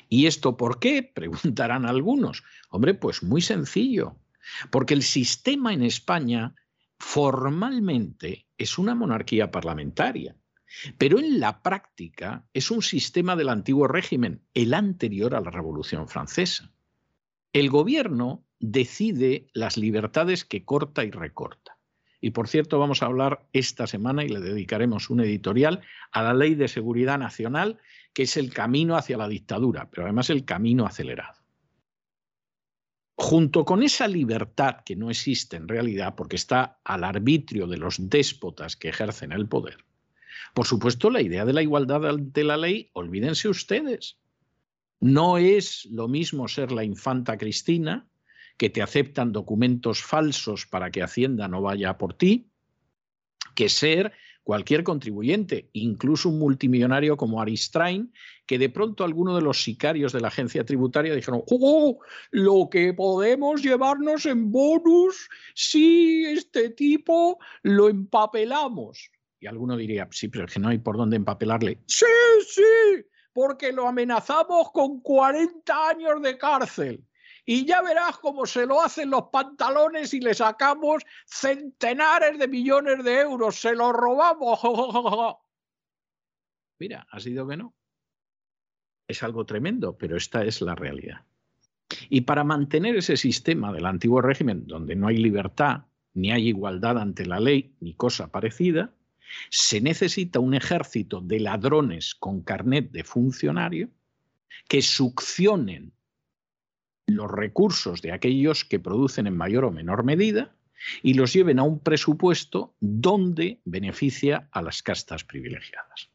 ¿Y 0.08 0.26
esto 0.26 0.56
por 0.56 0.78
qué? 0.78 1.02
Preguntarán 1.14 1.86
algunos. 1.86 2.44
Hombre, 2.70 2.94
pues 2.94 3.22
muy 3.22 3.42
sencillo. 3.42 4.16
Porque 4.70 4.94
el 4.94 5.02
sistema 5.02 5.72
en 5.72 5.82
España 5.82 6.54
formalmente 6.98 8.46
es 8.58 8.78
una 8.78 8.94
monarquía 8.94 9.50
parlamentaria, 9.50 10.36
pero 10.98 11.18
en 11.18 11.40
la 11.40 11.62
práctica 11.62 12.46
es 12.52 12.70
un 12.70 12.82
sistema 12.82 13.36
del 13.36 13.48
antiguo 13.48 13.88
régimen, 13.88 14.42
el 14.54 14.74
anterior 14.74 15.34
a 15.34 15.40
la 15.40 15.50
Revolución 15.50 16.08
Francesa. 16.08 16.72
El 17.52 17.70
gobierno 17.70 18.44
decide 18.58 19.48
las 19.52 19.76
libertades 19.76 20.44
que 20.44 20.64
corta 20.64 21.04
y 21.04 21.10
recorta. 21.10 21.76
Y 22.20 22.30
por 22.30 22.48
cierto, 22.48 22.78
vamos 22.78 23.02
a 23.02 23.06
hablar 23.06 23.46
esta 23.52 23.86
semana 23.86 24.24
y 24.24 24.28
le 24.28 24.40
dedicaremos 24.40 25.10
un 25.10 25.20
editorial 25.20 25.82
a 26.12 26.22
la 26.22 26.34
Ley 26.34 26.54
de 26.54 26.68
Seguridad 26.68 27.18
Nacional, 27.18 27.78
que 28.12 28.24
es 28.24 28.36
el 28.36 28.52
camino 28.52 28.96
hacia 28.96 29.18
la 29.18 29.28
dictadura, 29.28 29.90
pero 29.90 30.04
además 30.04 30.30
el 30.30 30.44
camino 30.44 30.86
acelerado. 30.86 31.36
Junto 33.18 33.64
con 33.64 33.82
esa 33.82 34.08
libertad 34.08 34.78
que 34.84 34.96
no 34.96 35.10
existe 35.10 35.56
en 35.56 35.68
realidad 35.68 36.14
porque 36.16 36.36
está 36.36 36.80
al 36.84 37.04
arbitrio 37.04 37.66
de 37.66 37.78
los 37.78 38.10
déspotas 38.10 38.76
que 38.76 38.88
ejercen 38.88 39.32
el 39.32 39.48
poder, 39.48 39.84
por 40.54 40.66
supuesto 40.66 41.10
la 41.10 41.22
idea 41.22 41.44
de 41.44 41.52
la 41.52 41.62
igualdad 41.62 42.06
ante 42.06 42.44
la 42.44 42.56
ley, 42.56 42.90
olvídense 42.92 43.48
ustedes. 43.48 44.18
No 45.00 45.38
es 45.38 45.86
lo 45.86 46.08
mismo 46.08 46.48
ser 46.48 46.72
la 46.72 46.84
infanta 46.84 47.36
Cristina, 47.36 48.08
que 48.56 48.70
te 48.70 48.82
aceptan 48.82 49.32
documentos 49.32 50.02
falsos 50.02 50.66
para 50.66 50.90
que 50.90 51.02
Hacienda 51.02 51.48
no 51.48 51.60
vaya 51.60 51.98
por 51.98 52.14
ti, 52.14 52.48
que 53.54 53.68
ser 53.68 54.12
cualquier 54.46 54.84
contribuyente, 54.84 55.68
incluso 55.72 56.28
un 56.28 56.38
multimillonario 56.38 57.16
como 57.16 57.42
Aristrain, 57.42 58.12
que 58.46 58.58
de 58.58 58.68
pronto 58.70 59.02
alguno 59.02 59.34
de 59.34 59.42
los 59.42 59.64
sicarios 59.64 60.12
de 60.12 60.20
la 60.20 60.28
agencia 60.28 60.64
tributaria 60.64 61.16
dijeron, 61.16 61.42
¡Oh, 61.50 61.98
lo 62.30 62.68
que 62.70 62.94
podemos 62.94 63.60
llevarnos 63.60 64.24
en 64.24 64.52
bonus 64.52 65.28
si 65.54 66.24
este 66.26 66.70
tipo 66.70 67.38
lo 67.62 67.88
empapelamos! 67.88 69.10
Y 69.38 69.46
alguno 69.46 69.76
diría, 69.76 70.08
sí, 70.10 70.28
pero 70.28 70.46
es 70.46 70.52
que 70.54 70.60
no 70.60 70.68
hay 70.68 70.78
por 70.78 70.96
dónde 70.96 71.16
empapelarle. 71.16 71.80
Sí, 71.86 72.06
sí, 72.48 73.06
porque 73.32 73.72
lo 73.72 73.86
amenazamos 73.86 74.70
con 74.72 75.00
40 75.00 75.88
años 75.88 76.22
de 76.22 76.38
cárcel 76.38 77.04
y 77.48 77.64
ya 77.64 77.80
verás 77.80 78.18
cómo 78.18 78.44
se 78.44 78.66
lo 78.66 78.82
hacen 78.82 79.08
los 79.08 79.28
pantalones 79.32 80.12
y 80.12 80.20
le 80.20 80.34
sacamos 80.34 81.04
centenares 81.24 82.38
de 82.38 82.48
millones 82.48 83.04
de 83.04 83.20
euros, 83.20 83.54
se 83.54 83.74
lo 83.74 83.92
robamos. 83.92 84.58
Mira, 86.80 87.06
ha 87.08 87.20
sido 87.20 87.46
que 87.46 87.56
no. 87.56 87.72
Es 89.06 89.22
algo 89.22 89.46
tremendo, 89.46 89.96
pero 89.96 90.16
esta 90.16 90.44
es 90.44 90.60
la 90.60 90.74
realidad. 90.74 91.24
Y 92.10 92.22
para 92.22 92.42
mantener 92.42 92.96
ese 92.96 93.16
sistema 93.16 93.72
del 93.72 93.86
antiguo 93.86 94.20
régimen, 94.20 94.66
donde 94.66 94.96
no 94.96 95.06
hay 95.06 95.18
libertad, 95.18 95.84
ni 96.14 96.32
hay 96.32 96.48
igualdad 96.48 96.98
ante 96.98 97.24
la 97.24 97.38
ley, 97.38 97.76
ni 97.78 97.94
cosa 97.94 98.32
parecida, 98.32 98.92
se 99.50 99.80
necesita 99.80 100.40
un 100.40 100.54
ejército 100.54 101.20
de 101.20 101.40
ladrones 101.40 102.14
con 102.14 102.42
carnet 102.42 102.90
de 102.90 103.04
funcionario 103.04 103.90
que 104.68 104.82
succionen 104.82 105.92
los 107.06 107.30
recursos 107.30 108.02
de 108.02 108.12
aquellos 108.12 108.64
que 108.64 108.80
producen 108.80 109.26
en 109.26 109.36
mayor 109.36 109.64
o 109.64 109.70
menor 109.70 110.04
medida 110.04 110.56
y 111.02 111.14
los 111.14 111.32
lleven 111.32 111.58
a 111.58 111.62
un 111.62 111.80
presupuesto 111.80 112.74
donde 112.80 113.60
beneficia 113.64 114.48
a 114.52 114.62
las 114.62 114.82
castas 114.82 115.24
privilegiadas. 115.24 116.10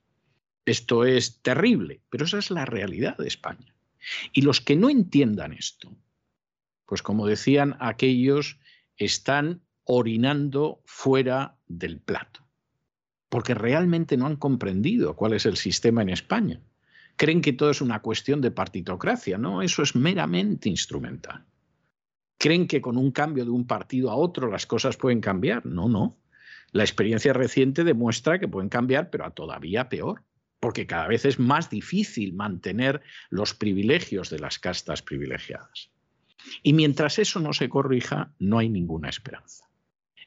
Esto 0.65 1.05
es 1.05 1.41
terrible, 1.41 2.01
pero 2.09 2.25
esa 2.25 2.37
es 2.37 2.51
la 2.51 2.65
realidad 2.65 3.17
de 3.17 3.27
España. 3.27 3.73
Y 4.31 4.41
los 4.41 4.61
que 4.61 4.75
no 4.75 4.89
entiendan 4.89 5.53
esto, 5.53 5.95
pues 6.85 7.01
como 7.01 7.25
decían 7.25 7.77
aquellos, 7.79 8.59
están 8.97 9.61
orinando 9.83 10.81
fuera 10.85 11.57
del 11.67 11.99
plato, 11.99 12.45
porque 13.31 13.55
realmente 13.55 14.15
no 14.15 14.27
han 14.27 14.35
comprendido 14.35 15.15
cuál 15.15 15.33
es 15.33 15.47
el 15.47 15.57
sistema 15.57 16.03
en 16.03 16.09
España 16.09 16.61
creen 17.21 17.41
que 17.41 17.53
todo 17.53 17.69
es 17.69 17.81
una 17.81 18.01
cuestión 18.01 18.41
de 18.41 18.49
partitocracia. 18.49 19.37
No, 19.37 19.61
eso 19.61 19.83
es 19.83 19.95
meramente 19.95 20.69
instrumental. 20.69 21.45
Creen 22.39 22.67
que 22.67 22.81
con 22.81 22.97
un 22.97 23.11
cambio 23.11 23.45
de 23.45 23.51
un 23.51 23.67
partido 23.67 24.09
a 24.09 24.15
otro 24.15 24.49
las 24.49 24.65
cosas 24.65 24.97
pueden 24.97 25.21
cambiar. 25.21 25.63
No, 25.63 25.87
no. 25.87 26.17
La 26.71 26.81
experiencia 26.81 27.31
reciente 27.31 27.83
demuestra 27.83 28.39
que 28.39 28.47
pueden 28.47 28.69
cambiar, 28.69 29.11
pero 29.11 29.25
a 29.25 29.35
todavía 29.35 29.87
peor, 29.87 30.23
porque 30.59 30.87
cada 30.87 31.07
vez 31.07 31.25
es 31.25 31.37
más 31.37 31.69
difícil 31.69 32.33
mantener 32.33 33.01
los 33.29 33.53
privilegios 33.53 34.31
de 34.31 34.39
las 34.39 34.57
castas 34.57 35.03
privilegiadas. 35.03 35.91
Y 36.63 36.73
mientras 36.73 37.19
eso 37.19 37.39
no 37.39 37.53
se 37.53 37.69
corrija, 37.69 38.33
no 38.39 38.57
hay 38.57 38.69
ninguna 38.69 39.09
esperanza. 39.09 39.69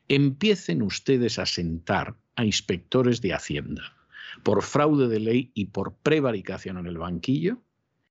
Empiecen 0.09 0.83
ustedes 0.83 1.39
a 1.39 1.47
sentar 1.47 2.17
a 2.37 2.45
inspectores 2.45 3.21
de 3.21 3.33
Hacienda, 3.33 3.97
por 4.43 4.63
fraude 4.63 5.09
de 5.09 5.21
ley 5.21 5.51
y 5.55 5.67
por 5.67 5.95
prevaricación 5.95 6.79
en 6.79 6.87
el 6.87 6.99
banquillo, 6.99 7.59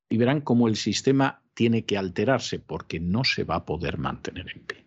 y 0.10 0.17
verán 0.17 0.41
cómo 0.41 0.67
el 0.67 0.75
sistema 0.75 1.41
tiene 1.53 1.86
que 1.86 1.97
alterarse 1.97 2.60
porque 2.60 2.99
no 2.99 3.23
se 3.23 3.43
va 3.43 3.56
a 3.56 3.65
poder 3.65 3.97
mantener 3.97 4.51
en 4.56 4.62
pie. 4.63 4.86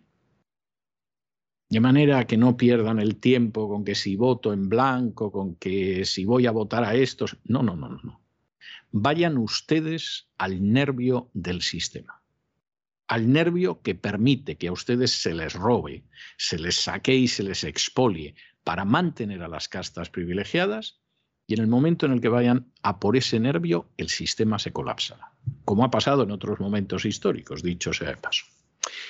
De 1.69 1.81
manera 1.81 2.25
que 2.25 2.37
no 2.37 2.55
pierdan 2.55 2.99
el 2.99 3.17
tiempo 3.17 3.67
con 3.67 3.83
que 3.83 3.95
si 3.95 4.15
voto 4.15 4.53
en 4.53 4.69
blanco, 4.69 5.31
con 5.31 5.55
que 5.55 6.05
si 6.05 6.23
voy 6.23 6.45
a 6.45 6.51
votar 6.51 6.85
a 6.85 6.95
estos. 6.95 7.37
No, 7.43 7.61
no, 7.61 7.75
no, 7.75 7.89
no. 7.89 8.21
Vayan 8.91 9.37
ustedes 9.37 10.29
al 10.37 10.71
nervio 10.71 11.29
del 11.33 11.61
sistema. 11.61 12.21
Al 13.07 13.31
nervio 13.31 13.81
que 13.81 13.95
permite 13.95 14.57
que 14.57 14.67
a 14.67 14.71
ustedes 14.71 15.11
se 15.11 15.33
les 15.33 15.53
robe, 15.53 16.03
se 16.37 16.59
les 16.59 16.75
saque 16.75 17.15
y 17.15 17.27
se 17.27 17.43
les 17.43 17.63
expolie 17.63 18.35
para 18.63 18.85
mantener 18.85 19.43
a 19.43 19.47
las 19.47 19.69
castas 19.69 20.09
privilegiadas 20.09 20.99
y 21.47 21.53
en 21.53 21.61
el 21.61 21.67
momento 21.67 22.05
en 22.05 22.11
el 22.11 22.19
que 22.19 22.27
vayan 22.27 22.73
a 22.83 22.99
por 22.99 23.15
ese 23.15 23.39
nervio, 23.39 23.89
el 23.95 24.09
sistema 24.09 24.59
se 24.59 24.73
colapsará, 24.73 25.31
como 25.63 25.85
ha 25.85 25.89
pasado 25.89 26.23
en 26.23 26.31
otros 26.31 26.59
momentos 26.59 27.05
históricos, 27.05 27.63
dicho 27.63 27.93
sea 27.93 28.09
de 28.09 28.17
paso. 28.17 28.45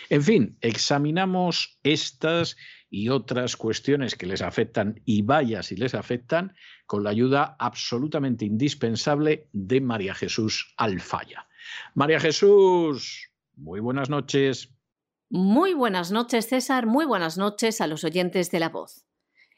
En 0.09 0.21
fin, 0.23 0.57
examinamos 0.61 1.79
estas 1.83 2.55
y 2.89 3.09
otras 3.09 3.57
cuestiones 3.57 4.15
que 4.15 4.27
les 4.27 4.41
afectan 4.41 5.01
y 5.05 5.23
vaya 5.23 5.63
si 5.63 5.75
les 5.75 5.95
afectan 5.95 6.55
con 6.85 7.03
la 7.03 7.09
ayuda 7.09 7.55
absolutamente 7.59 8.45
indispensable 8.45 9.49
de 9.51 9.81
María 9.81 10.13
Jesús 10.13 10.73
Alfaya. 10.77 11.47
María 11.95 12.19
Jesús, 12.19 13.31
muy 13.57 13.79
buenas 13.79 14.09
noches. 14.09 14.73
Muy 15.29 15.73
buenas 15.73 16.11
noches, 16.11 16.47
César. 16.47 16.85
Muy 16.85 17.05
buenas 17.05 17.37
noches 17.37 17.81
a 17.81 17.87
los 17.87 18.03
oyentes 18.03 18.49
de 18.51 18.59
la 18.59 18.69
voz. 18.69 19.05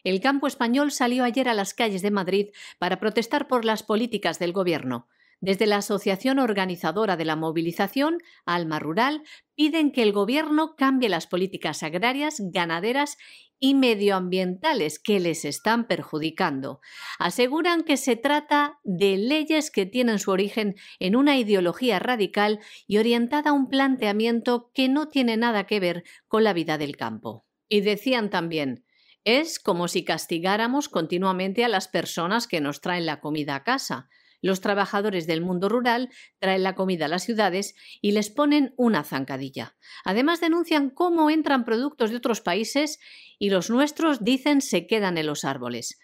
El 0.03 0.21
campo 0.21 0.47
español 0.47 0.91
salió 0.91 1.23
ayer 1.23 1.49
a 1.49 1.53
las 1.53 1.73
calles 1.73 2.01
de 2.01 2.09
Madrid 2.09 2.47
para 2.79 2.99
protestar 2.99 3.47
por 3.47 3.65
las 3.65 3.83
políticas 3.83 4.39
del 4.39 4.53
Gobierno. 4.53 5.07
Desde 5.41 5.67
la 5.67 5.77
Asociación 5.77 6.37
Organizadora 6.39 7.15
de 7.15 7.23
la 7.23 7.37
Movilización, 7.37 8.17
Alma 8.45 8.79
Rural, 8.79 9.23
piden 9.55 9.91
que 9.91 10.03
el 10.03 10.11
Gobierno 10.11 10.75
cambie 10.75 11.07
las 11.07 11.27
políticas 11.27 11.81
agrarias, 11.81 12.41
ganaderas 12.51 13.17
y 13.59 13.73
medioambientales 13.73 14.99
que 14.99 15.19
les 15.19 15.45
están 15.45 15.87
perjudicando. 15.87 16.81
Aseguran 17.19 17.83
que 17.83 17.97
se 17.97 18.15
trata 18.15 18.79
de 18.83 19.17
leyes 19.17 19.71
que 19.71 19.85
tienen 19.85 20.19
su 20.19 20.31
origen 20.31 20.75
en 20.99 21.15
una 21.15 21.37
ideología 21.37 21.99
radical 21.99 22.59
y 22.87 22.97
orientada 22.97 23.51
a 23.51 23.53
un 23.53 23.69
planteamiento 23.69 24.71
que 24.73 24.89
no 24.89 25.07
tiene 25.07 25.37
nada 25.37 25.65
que 25.65 25.79
ver 25.79 26.03
con 26.27 26.43
la 26.43 26.53
vida 26.53 26.77
del 26.77 26.97
campo. 26.97 27.45
Y 27.67 27.81
decían 27.81 28.29
también, 28.29 28.85
es 29.25 29.59
como 29.59 29.87
si 29.87 30.03
castigáramos 30.03 30.89
continuamente 30.89 31.63
a 31.63 31.69
las 31.69 31.87
personas 31.87 32.47
que 32.47 32.61
nos 32.61 32.81
traen 32.81 33.05
la 33.05 33.19
comida 33.19 33.55
a 33.55 33.63
casa. 33.63 34.09
Los 34.41 34.61
trabajadores 34.61 35.27
del 35.27 35.41
mundo 35.41 35.69
rural 35.69 36.09
traen 36.39 36.63
la 36.63 36.75
comida 36.75 37.05
a 37.05 37.09
las 37.09 37.23
ciudades 37.23 37.75
y 38.01 38.11
les 38.11 38.29
ponen 38.29 38.73
una 38.77 39.03
zancadilla. 39.03 39.75
Además 40.05 40.39
denuncian 40.39 40.89
cómo 40.89 41.29
entran 41.29 41.65
productos 41.65 42.11
de 42.11 42.17
otros 42.17 42.41
países 42.41 42.99
y 43.37 43.49
los 43.49 43.69
nuestros 43.69 44.23
dicen 44.23 44.61
se 44.61 44.87
quedan 44.87 45.17
en 45.17 45.25
los 45.25 45.43
árboles. 45.43 45.99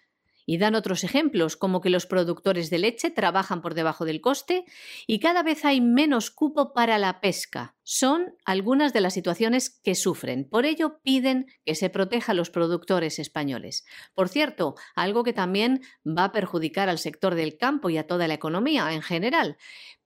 Y 0.48 0.60
dan 0.60 0.76
otros 0.76 1.04
ejemplos, 1.04 1.58
como 1.58 1.82
que 1.82 1.90
los 1.90 2.06
productores 2.06 2.70
de 2.70 2.78
leche 2.78 3.10
trabajan 3.10 3.62
por 3.62 3.74
debajo 3.74 4.06
del 4.06 4.22
coste 4.22 4.66
y 5.08 5.20
cada 5.20 5.42
vez 5.42 5.66
hay 5.66 5.82
menos 5.82 6.30
cupo 6.30 6.72
para 6.74 7.00
la 7.00 7.20
pesca. 7.20 7.76
Son 7.88 8.34
algunas 8.46 8.94
de 8.94 9.02
las 9.02 9.14
situaciones 9.14 9.80
que 9.84 9.94
sufren. 9.94 10.50
Por 10.50 10.66
ello 10.66 11.00
piden 11.04 11.46
que 11.64 11.76
se 11.76 11.92
proteja 11.92 12.32
a 12.32 12.36
los 12.36 12.50
productores 12.50 13.20
españoles. 13.20 13.86
Por 14.16 14.28
cierto, 14.28 14.74
algo 14.96 15.24
que 15.24 15.34
también 15.34 15.82
va 16.06 16.26
a 16.26 16.32
perjudicar 16.32 16.90
al 16.90 16.98
sector 16.98 17.36
del 17.36 17.58
campo 17.58 17.92
y 17.92 17.98
a 17.98 18.08
toda 18.08 18.28
la 18.28 18.34
economía 18.34 18.92
en 18.92 19.04
general 19.04 19.58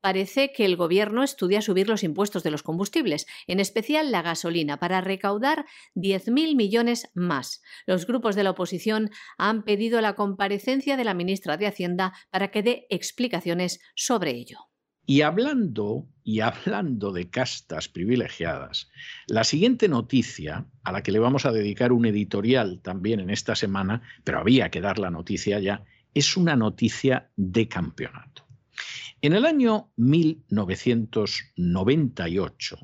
parece 0.01 0.51
que 0.51 0.65
el 0.65 0.75
Gobierno 0.75 1.23
estudia 1.23 1.61
subir 1.61 1.87
los 1.87 2.03
impuestos 2.03 2.43
de 2.43 2.51
los 2.51 2.63
combustibles, 2.63 3.25
en 3.47 3.59
especial 3.59 4.11
la 4.11 4.21
gasolina, 4.21 4.77
para 4.77 5.01
recaudar 5.01 5.65
10.000 5.95 6.55
millones 6.55 7.09
más. 7.13 7.61
Los 7.85 8.05
grupos 8.05 8.35
de 8.35 8.43
la 8.43 8.51
oposición 8.51 9.09
han 9.37 9.63
pedido 9.63 10.01
la 10.01 10.15
comparecencia 10.15 10.97
de 10.97 11.03
la 11.03 11.13
ministra 11.13 11.57
de 11.57 11.67
Hacienda 11.67 12.13
para 12.29 12.51
que 12.51 12.63
dé 12.63 12.87
explicaciones 12.89 13.79
sobre 13.95 14.31
ello. 14.31 14.68
Y 15.09 15.23
hablando 15.23 16.07
y 16.23 16.39
hablando 16.41 17.11
de 17.11 17.31
castas 17.31 17.89
privilegiadas, 17.89 18.91
la 19.25 19.43
siguiente 19.43 19.89
noticia, 19.89 20.67
a 20.83 20.91
la 20.91 21.01
que 21.01 21.11
le 21.11 21.17
vamos 21.17 21.47
a 21.47 21.51
dedicar 21.51 21.91
un 21.91 22.05
editorial 22.05 22.79
también 22.83 23.19
en 23.19 23.31
esta 23.31 23.55
semana, 23.55 24.03
pero 24.23 24.37
había 24.37 24.69
que 24.69 24.81
dar 24.81 24.99
la 24.99 25.09
noticia 25.09 25.57
ya, 25.57 25.83
es 26.13 26.37
una 26.37 26.55
noticia 26.55 27.31
de 27.35 27.67
campeonato. 27.67 28.45
En 29.19 29.33
el 29.33 29.47
año 29.47 29.91
1998, 29.95 32.77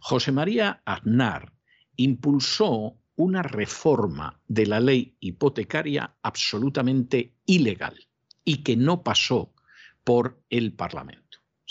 José 0.00 0.32
María 0.32 0.82
Aznar 0.84 1.52
impulsó 1.94 2.98
una 3.14 3.44
reforma 3.44 4.40
de 4.48 4.66
la 4.66 4.80
ley 4.80 5.14
hipotecaria 5.20 6.16
absolutamente 6.20 7.36
ilegal 7.46 8.08
y 8.44 8.64
que 8.64 8.74
no 8.74 9.04
pasó 9.04 9.54
por 10.02 10.42
el 10.50 10.72
Parlamento. 10.72 11.19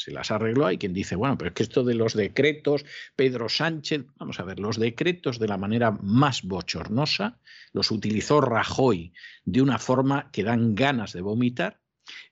Se 0.03 0.12
las 0.12 0.31
arregló, 0.31 0.65
hay 0.65 0.77
quien 0.77 0.93
dice, 0.93 1.15
bueno, 1.15 1.38
pero 1.38 1.49
es 1.49 1.53
que 1.55 1.63
esto 1.63 1.83
de 1.83 1.95
los 1.95 2.13
decretos, 2.13 2.85
Pedro 3.15 3.49
Sánchez, 3.49 4.05
vamos 4.17 4.39
a 4.39 4.43
ver, 4.43 4.59
los 4.59 4.77
decretos 4.77 5.39
de 5.39 5.47
la 5.47 5.57
manera 5.57 5.91
más 5.91 6.43
bochornosa 6.43 7.39
los 7.73 7.91
utilizó 7.91 8.41
Rajoy 8.41 9.13
de 9.45 9.62
una 9.62 9.77
forma 9.77 10.31
que 10.31 10.43
dan 10.43 10.75
ganas 10.75 11.13
de 11.13 11.21
vomitar 11.21 11.79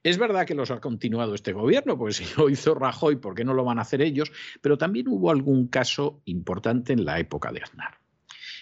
es 0.04 0.18
verdad 0.18 0.46
que 0.46 0.56
los 0.56 0.72
ha 0.72 0.80
continuado 0.80 1.36
este 1.36 1.54
gobierno, 1.54 1.98
porque 1.98 2.14
si 2.14 2.26
lo 2.38 2.50
hizo 2.50 2.74
Rajoy, 2.74 3.18
¿por 3.18 3.36
qué 3.36 3.44
no 3.44 3.54
lo 3.54 3.64
van 3.64 3.80
a 3.80 3.82
hacer 3.82 4.02
ellos? 4.02 4.32
Pero 4.62 4.78
también 4.78 5.08
hubo 5.08 5.32
algún 5.32 5.68
caso 5.68 6.22
importante 6.26 6.94
en 6.94 7.06
la 7.06 7.20
época 7.20 7.52
de 7.52 7.62
Aznar. 7.62 8.00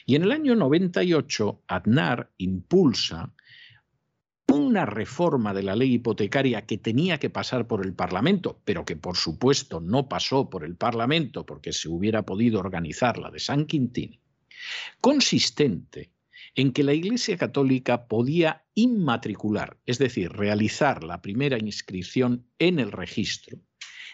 Y 0.05 0.15
en 0.15 0.23
el 0.23 0.31
año 0.31 0.55
98, 0.55 1.63
Aznar 1.67 2.31
impulsa 2.37 3.33
una 4.55 4.85
reforma 4.85 5.53
de 5.53 5.63
la 5.63 5.75
ley 5.75 5.93
hipotecaria 5.93 6.65
que 6.65 6.77
tenía 6.77 7.19
que 7.19 7.29
pasar 7.29 7.67
por 7.67 7.85
el 7.85 7.93
Parlamento, 7.93 8.59
pero 8.65 8.85
que 8.85 8.95
por 8.95 9.17
supuesto 9.17 9.79
no 9.79 10.09
pasó 10.09 10.49
por 10.49 10.63
el 10.63 10.75
Parlamento 10.75 11.45
porque 11.45 11.73
se 11.73 11.89
hubiera 11.89 12.23
podido 12.23 12.59
organizar 12.59 13.17
la 13.17 13.29
de 13.31 13.39
San 13.39 13.65
Quintín, 13.65 14.19
consistente 15.01 16.11
en 16.55 16.71
que 16.71 16.83
la 16.83 16.93
Iglesia 16.93 17.37
Católica 17.37 18.07
podía 18.07 18.65
inmatricular, 18.73 19.77
es 19.85 19.97
decir, 19.97 20.31
realizar 20.31 21.03
la 21.03 21.21
primera 21.21 21.57
inscripción 21.59 22.47
en 22.59 22.79
el 22.79 22.91
registro 22.91 23.59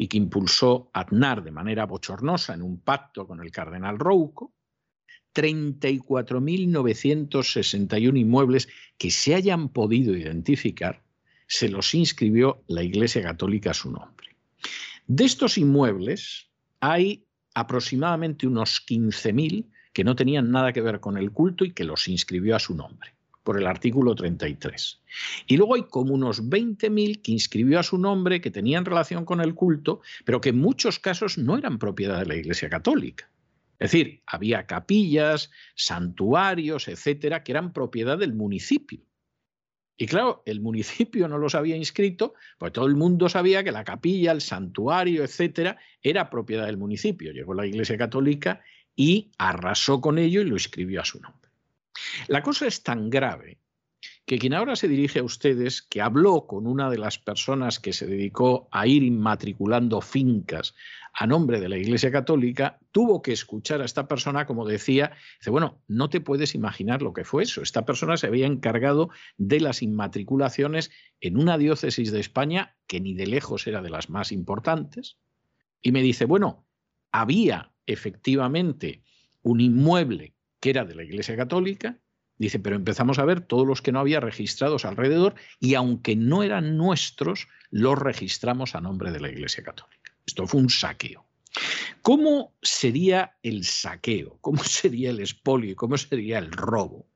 y 0.00 0.08
que 0.08 0.16
impulsó 0.16 0.90
Aznar 0.94 1.44
de 1.44 1.50
manera 1.50 1.84
bochornosa 1.84 2.54
en 2.54 2.62
un 2.62 2.80
pacto 2.80 3.26
con 3.26 3.42
el 3.42 3.50
cardenal 3.50 3.98
Rouco, 3.98 4.54
34.961 5.34 8.18
inmuebles 8.18 8.70
que 8.96 9.10
se 9.10 9.34
hayan 9.34 9.68
podido 9.68 10.16
identificar, 10.16 11.02
se 11.46 11.68
los 11.68 11.94
inscribió 11.94 12.64
la 12.66 12.82
Iglesia 12.82 13.20
Católica 13.20 13.72
a 13.72 13.74
su 13.74 13.92
nombre. 13.92 14.34
De 15.06 15.26
estos 15.26 15.58
inmuebles 15.58 16.48
hay 16.80 17.26
aproximadamente 17.52 18.46
unos 18.46 18.82
15.000 18.86 19.66
que 19.92 20.02
no 20.02 20.16
tenían 20.16 20.50
nada 20.50 20.72
que 20.72 20.80
ver 20.80 21.00
con 21.00 21.18
el 21.18 21.30
culto 21.30 21.66
y 21.66 21.74
que 21.74 21.84
los 21.84 22.08
inscribió 22.08 22.56
a 22.56 22.58
su 22.58 22.74
nombre 22.74 23.12
por 23.50 23.58
el 23.58 23.66
artículo 23.66 24.14
33. 24.14 25.02
Y 25.48 25.56
luego 25.56 25.74
hay 25.74 25.82
como 25.82 26.14
unos 26.14 26.40
20.000 26.48 27.20
que 27.20 27.32
inscribió 27.32 27.80
a 27.80 27.82
su 27.82 27.98
nombre, 27.98 28.40
que 28.40 28.52
tenían 28.52 28.84
relación 28.84 29.24
con 29.24 29.40
el 29.40 29.56
culto, 29.56 30.02
pero 30.24 30.40
que 30.40 30.50
en 30.50 30.58
muchos 30.60 31.00
casos 31.00 31.36
no 31.36 31.58
eran 31.58 31.80
propiedad 31.80 32.20
de 32.20 32.26
la 32.26 32.36
Iglesia 32.36 32.70
Católica. 32.70 33.28
Es 33.80 33.90
decir, 33.90 34.22
había 34.24 34.68
capillas, 34.68 35.50
santuarios, 35.74 36.86
etcétera, 36.86 37.42
que 37.42 37.50
eran 37.50 37.72
propiedad 37.72 38.16
del 38.16 38.34
municipio. 38.34 39.00
Y 39.96 40.06
claro, 40.06 40.44
el 40.46 40.60
municipio 40.60 41.26
no 41.26 41.36
los 41.36 41.56
había 41.56 41.74
inscrito, 41.74 42.34
pues 42.56 42.70
todo 42.70 42.86
el 42.86 42.94
mundo 42.94 43.28
sabía 43.28 43.64
que 43.64 43.72
la 43.72 43.82
capilla, 43.82 44.30
el 44.30 44.42
santuario, 44.42 45.24
etcétera, 45.24 45.76
era 46.00 46.30
propiedad 46.30 46.66
del 46.66 46.76
municipio. 46.76 47.32
Llegó 47.32 47.52
la 47.52 47.66
Iglesia 47.66 47.98
Católica 47.98 48.60
y 48.94 49.32
arrasó 49.38 50.00
con 50.00 50.18
ello 50.18 50.40
y 50.40 50.44
lo 50.44 50.54
inscribió 50.54 51.00
a 51.00 51.04
su 51.04 51.18
nombre. 51.18 51.49
La 52.28 52.42
cosa 52.42 52.66
es 52.66 52.82
tan 52.82 53.10
grave 53.10 53.58
que 54.26 54.38
quien 54.38 54.54
ahora 54.54 54.76
se 54.76 54.86
dirige 54.86 55.18
a 55.18 55.24
ustedes, 55.24 55.82
que 55.82 56.00
habló 56.00 56.46
con 56.46 56.66
una 56.66 56.88
de 56.88 56.98
las 56.98 57.18
personas 57.18 57.80
que 57.80 57.92
se 57.92 58.06
dedicó 58.06 58.68
a 58.70 58.86
ir 58.86 59.02
inmatriculando 59.02 60.00
fincas 60.00 60.74
a 61.12 61.26
nombre 61.26 61.58
de 61.58 61.68
la 61.68 61.76
Iglesia 61.76 62.12
Católica, 62.12 62.78
tuvo 62.92 63.22
que 63.22 63.32
escuchar 63.32 63.82
a 63.82 63.84
esta 63.84 64.06
persona 64.06 64.46
como 64.46 64.64
decía, 64.64 65.12
dice, 65.40 65.50
bueno, 65.50 65.82
no 65.88 66.08
te 66.08 66.20
puedes 66.20 66.54
imaginar 66.54 67.02
lo 67.02 67.12
que 67.12 67.24
fue 67.24 67.42
eso. 67.42 67.62
Esta 67.62 67.84
persona 67.84 68.16
se 68.16 68.28
había 68.28 68.46
encargado 68.46 69.10
de 69.36 69.58
las 69.58 69.82
inmatriculaciones 69.82 70.92
en 71.20 71.36
una 71.36 71.58
diócesis 71.58 72.12
de 72.12 72.20
España 72.20 72.76
que 72.86 73.00
ni 73.00 73.14
de 73.14 73.26
lejos 73.26 73.66
era 73.66 73.82
de 73.82 73.90
las 73.90 74.10
más 74.10 74.30
importantes. 74.30 75.18
Y 75.82 75.90
me 75.90 76.02
dice, 76.02 76.24
bueno, 76.24 76.66
había 77.10 77.72
efectivamente 77.86 79.02
un 79.42 79.60
inmueble 79.60 80.34
que 80.60 80.70
era 80.70 80.84
de 80.84 80.94
la 80.94 81.02
Iglesia 81.02 81.36
Católica, 81.36 81.98
dice, 82.38 82.58
pero 82.58 82.76
empezamos 82.76 83.18
a 83.18 83.24
ver 83.24 83.40
todos 83.40 83.66
los 83.66 83.82
que 83.82 83.92
no 83.92 84.00
había 84.00 84.20
registrados 84.20 84.84
alrededor 84.84 85.34
y 85.58 85.74
aunque 85.74 86.16
no 86.16 86.42
eran 86.42 86.76
nuestros, 86.76 87.48
los 87.70 87.98
registramos 87.98 88.74
a 88.74 88.80
nombre 88.80 89.10
de 89.10 89.20
la 89.20 89.30
Iglesia 89.30 89.64
Católica. 89.64 90.14
Esto 90.26 90.46
fue 90.46 90.60
un 90.60 90.70
saqueo. 90.70 91.26
¿Cómo 92.02 92.54
sería 92.62 93.36
el 93.42 93.64
saqueo? 93.64 94.38
¿Cómo 94.40 94.62
sería 94.64 95.10
el 95.10 95.20
expolio? 95.20 95.74
¿Cómo 95.76 95.98
sería 95.98 96.38
el 96.38 96.52
robo? 96.52 97.10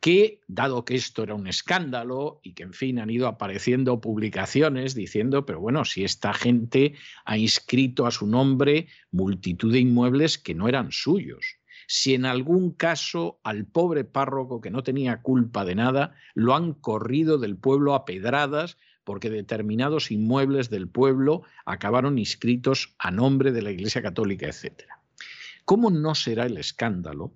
que, 0.00 0.40
dado 0.46 0.84
que 0.84 0.94
esto 0.94 1.22
era 1.22 1.34
un 1.34 1.46
escándalo 1.46 2.40
y 2.42 2.52
que, 2.52 2.62
en 2.62 2.72
fin, 2.72 2.98
han 2.98 3.10
ido 3.10 3.26
apareciendo 3.26 4.00
publicaciones 4.00 4.94
diciendo, 4.94 5.44
pero 5.44 5.60
bueno, 5.60 5.84
si 5.84 6.04
esta 6.04 6.32
gente 6.32 6.94
ha 7.24 7.36
inscrito 7.36 8.06
a 8.06 8.10
su 8.10 8.26
nombre 8.26 8.86
multitud 9.10 9.72
de 9.72 9.80
inmuebles 9.80 10.38
que 10.38 10.54
no 10.54 10.68
eran 10.68 10.92
suyos, 10.92 11.57
si 11.90 12.14
en 12.14 12.26
algún 12.26 12.70
caso 12.70 13.40
al 13.42 13.64
pobre 13.64 14.04
párroco 14.04 14.60
que 14.60 14.70
no 14.70 14.82
tenía 14.82 15.22
culpa 15.22 15.64
de 15.64 15.74
nada, 15.74 16.14
lo 16.34 16.54
han 16.54 16.74
corrido 16.74 17.38
del 17.38 17.56
pueblo 17.56 17.94
a 17.94 18.04
pedradas 18.04 18.76
porque 19.04 19.30
determinados 19.30 20.10
inmuebles 20.10 20.68
del 20.68 20.86
pueblo 20.86 21.44
acabaron 21.64 22.18
inscritos 22.18 22.94
a 22.98 23.10
nombre 23.10 23.52
de 23.52 23.62
la 23.62 23.70
Iglesia 23.70 24.02
Católica, 24.02 24.46
etc. 24.46 24.82
¿Cómo 25.64 25.88
no 25.88 26.14
será 26.14 26.44
el 26.44 26.58
escándalo 26.58 27.32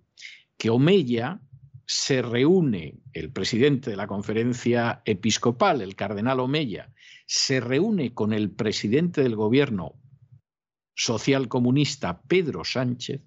que 0.58 0.68
Omeya, 0.68 1.40
se 1.86 2.20
reúne 2.20 3.00
el 3.14 3.32
presidente 3.32 3.90
de 3.90 3.96
la 3.96 4.06
conferencia 4.06 5.00
episcopal, 5.06 5.80
el 5.80 5.96
cardenal 5.96 6.40
Omeya, 6.40 6.92
se 7.26 7.58
reúne 7.60 8.12
con 8.12 8.34
el 8.34 8.50
presidente 8.50 9.22
del 9.22 9.34
gobierno 9.34 9.94
social 10.94 11.48
comunista, 11.48 12.20
Pedro 12.22 12.64
Sánchez, 12.64 13.22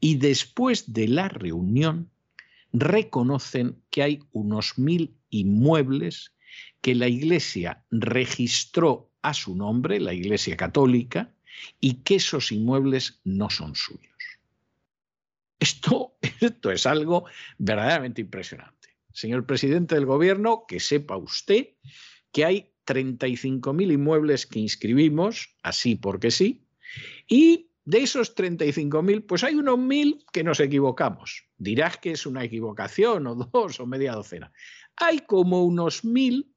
y 0.00 0.16
después 0.16 0.92
de 0.92 1.08
la 1.08 1.28
reunión 1.28 2.10
reconocen 2.72 3.82
que 3.90 4.02
hay 4.02 4.20
unos 4.32 4.78
mil 4.78 5.16
inmuebles 5.30 6.32
que 6.80 6.94
la 6.94 7.08
Iglesia 7.08 7.84
registró 7.90 9.10
a 9.22 9.34
su 9.34 9.54
nombre, 9.56 10.00
la 10.00 10.14
Iglesia 10.14 10.56
Católica, 10.56 11.32
y 11.80 11.94
que 12.02 12.16
esos 12.16 12.52
inmuebles 12.52 13.20
no 13.24 13.50
son 13.50 13.74
suyos. 13.74 14.14
Esto, 15.58 16.16
esto 16.40 16.70
es 16.70 16.86
algo 16.86 17.24
verdaderamente 17.58 18.20
impresionante. 18.20 18.96
Señor 19.12 19.46
presidente 19.46 19.94
del 19.94 20.04
gobierno, 20.04 20.64
que 20.68 20.78
sepa 20.78 21.16
usted 21.16 21.68
que 22.30 22.44
hay 22.44 22.70
35.000 22.86 23.92
inmuebles 23.92 24.46
que 24.46 24.58
inscribimos, 24.58 25.56
así 25.62 25.96
porque 25.96 26.30
sí, 26.30 26.66
y 27.26 27.65
de 27.86 27.98
esos 28.02 28.34
35.000, 28.36 29.24
pues 29.26 29.44
hay 29.44 29.54
unos 29.54 29.78
mil 29.78 30.24
que 30.32 30.42
nos 30.42 30.58
equivocamos. 30.58 31.46
Dirás 31.56 31.96
que 31.96 32.10
es 32.10 32.26
una 32.26 32.44
equivocación 32.44 33.26
o 33.28 33.34
dos 33.36 33.80
o 33.80 33.86
media 33.86 34.12
docena. 34.12 34.52
Hay 34.96 35.20
como 35.20 35.64
unos 35.64 36.04
mil 36.04 36.52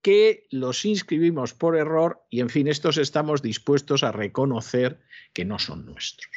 que 0.00 0.46
los 0.50 0.86
inscribimos 0.86 1.52
por 1.52 1.76
error 1.76 2.24
y, 2.30 2.40
en 2.40 2.48
fin, 2.48 2.66
estos 2.66 2.96
estamos 2.96 3.42
dispuestos 3.42 4.02
a 4.02 4.10
reconocer 4.10 5.00
que 5.34 5.44
no 5.44 5.58
son 5.58 5.84
nuestros. 5.84 6.30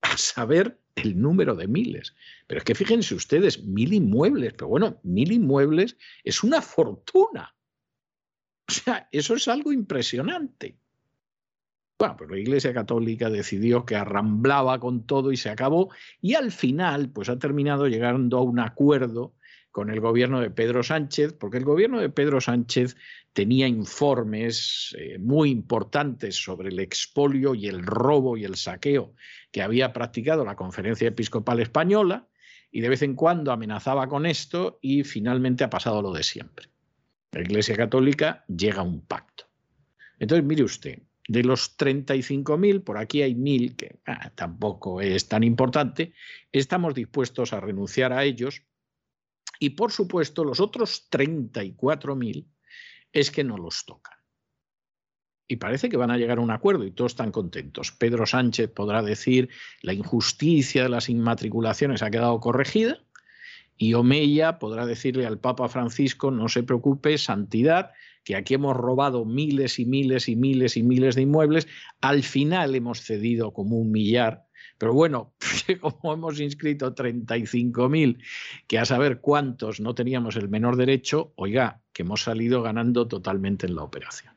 A 0.00 0.16
saber 0.16 0.80
el 0.94 1.20
número 1.20 1.54
de 1.54 1.68
miles. 1.68 2.14
Pero 2.46 2.58
es 2.58 2.64
que 2.64 2.74
fíjense 2.74 3.14
ustedes, 3.14 3.62
mil 3.62 3.92
inmuebles, 3.92 4.54
pero 4.54 4.68
bueno, 4.68 4.98
mil 5.02 5.30
inmuebles 5.30 5.98
es 6.24 6.42
una 6.42 6.62
fortuna. 6.62 7.54
O 8.66 8.72
sea, 8.72 9.08
eso 9.12 9.34
es 9.34 9.46
algo 9.46 9.72
impresionante. 9.72 10.78
Bueno, 11.98 12.16
pues 12.18 12.30
la 12.30 12.38
Iglesia 12.38 12.74
Católica 12.74 13.30
decidió 13.30 13.86
que 13.86 13.96
arramblaba 13.96 14.78
con 14.78 15.06
todo 15.06 15.32
y 15.32 15.36
se 15.38 15.48
acabó 15.48 15.90
y 16.20 16.34
al 16.34 16.52
final 16.52 17.08
pues 17.08 17.30
ha 17.30 17.38
terminado 17.38 17.88
llegando 17.88 18.38
a 18.38 18.42
un 18.42 18.58
acuerdo 18.58 19.34
con 19.70 19.90
el 19.90 20.00
gobierno 20.00 20.40
de 20.40 20.50
Pedro 20.50 20.82
Sánchez, 20.82 21.34
porque 21.34 21.58
el 21.58 21.64
gobierno 21.64 22.00
de 22.00 22.08
Pedro 22.08 22.40
Sánchez 22.40 22.96
tenía 23.34 23.68
informes 23.68 24.96
eh, 24.98 25.18
muy 25.18 25.50
importantes 25.50 26.36
sobre 26.36 26.70
el 26.70 26.80
expolio 26.80 27.54
y 27.54 27.66
el 27.66 27.84
robo 27.84 28.38
y 28.38 28.44
el 28.44 28.56
saqueo 28.56 29.14
que 29.50 29.60
había 29.62 29.92
practicado 29.92 30.44
la 30.46 30.56
Conferencia 30.56 31.08
Episcopal 31.08 31.60
Española 31.60 32.26
y 32.70 32.80
de 32.80 32.88
vez 32.88 33.02
en 33.02 33.14
cuando 33.14 33.52
amenazaba 33.52 34.08
con 34.08 34.24
esto 34.24 34.78
y 34.80 35.04
finalmente 35.04 35.64
ha 35.64 35.70
pasado 35.70 36.00
lo 36.00 36.12
de 36.12 36.22
siempre. 36.22 36.68
La 37.32 37.42
Iglesia 37.42 37.76
Católica 37.76 38.44
llega 38.48 38.80
a 38.80 38.84
un 38.84 39.02
pacto. 39.02 39.44
Entonces, 40.18 40.46
mire 40.46 40.64
usted, 40.64 41.02
de 41.28 41.42
los 41.42 41.76
35.000, 41.76 42.84
por 42.84 42.98
aquí 42.98 43.22
hay 43.22 43.34
1.000, 43.34 43.76
que 43.76 43.98
ah, 44.06 44.30
tampoco 44.34 45.00
es 45.00 45.28
tan 45.28 45.42
importante, 45.42 46.12
estamos 46.52 46.94
dispuestos 46.94 47.52
a 47.52 47.60
renunciar 47.60 48.12
a 48.12 48.24
ellos 48.24 48.62
y 49.58 49.70
por 49.70 49.92
supuesto, 49.92 50.44
los 50.44 50.60
otros 50.60 51.08
34.000 51.10 52.46
es 53.12 53.30
que 53.30 53.44
no 53.44 53.56
los 53.56 53.84
tocan. 53.84 54.16
Y 55.48 55.56
parece 55.56 55.88
que 55.88 55.96
van 55.96 56.10
a 56.10 56.18
llegar 56.18 56.38
a 56.38 56.42
un 56.42 56.50
acuerdo 56.50 56.84
y 56.84 56.90
todos 56.90 57.12
están 57.12 57.30
contentos. 57.30 57.92
Pedro 57.92 58.26
Sánchez 58.26 58.70
podrá 58.70 59.02
decir 59.02 59.48
la 59.80 59.92
injusticia 59.92 60.82
de 60.82 60.88
las 60.88 61.08
inmatriculaciones 61.08 62.02
ha 62.02 62.10
quedado 62.10 62.40
corregida 62.40 63.04
y 63.76 63.94
Omeya 63.94 64.58
podrá 64.58 64.86
decirle 64.86 65.24
al 65.24 65.38
Papa 65.38 65.68
Francisco 65.68 66.30
no 66.30 66.48
se 66.48 66.64
preocupe, 66.64 67.16
santidad, 67.16 67.92
que 68.26 68.36
aquí 68.36 68.54
hemos 68.54 68.76
robado 68.76 69.24
miles 69.24 69.78
y 69.78 69.86
miles 69.86 70.28
y 70.28 70.34
miles 70.34 70.76
y 70.76 70.82
miles 70.82 71.14
de 71.14 71.22
inmuebles, 71.22 71.68
al 72.00 72.24
final 72.24 72.74
hemos 72.74 73.00
cedido 73.00 73.52
como 73.52 73.78
un 73.78 73.92
millar 73.92 74.46
pero 74.78 74.92
bueno, 74.92 75.34
como 75.80 76.12
hemos 76.12 76.40
inscrito 76.40 76.94
35.000, 76.94 78.22
que 78.66 78.78
a 78.78 78.84
saber 78.84 79.20
cuántos 79.20 79.80
no 79.80 79.94
teníamos 79.94 80.36
el 80.36 80.48
menor 80.48 80.76
derecho, 80.76 81.32
oiga, 81.36 81.82
que 81.92 82.02
hemos 82.02 82.22
salido 82.22 82.62
ganando 82.62 83.08
totalmente 83.08 83.66
en 83.66 83.74
la 83.74 83.82
operación. 83.82 84.34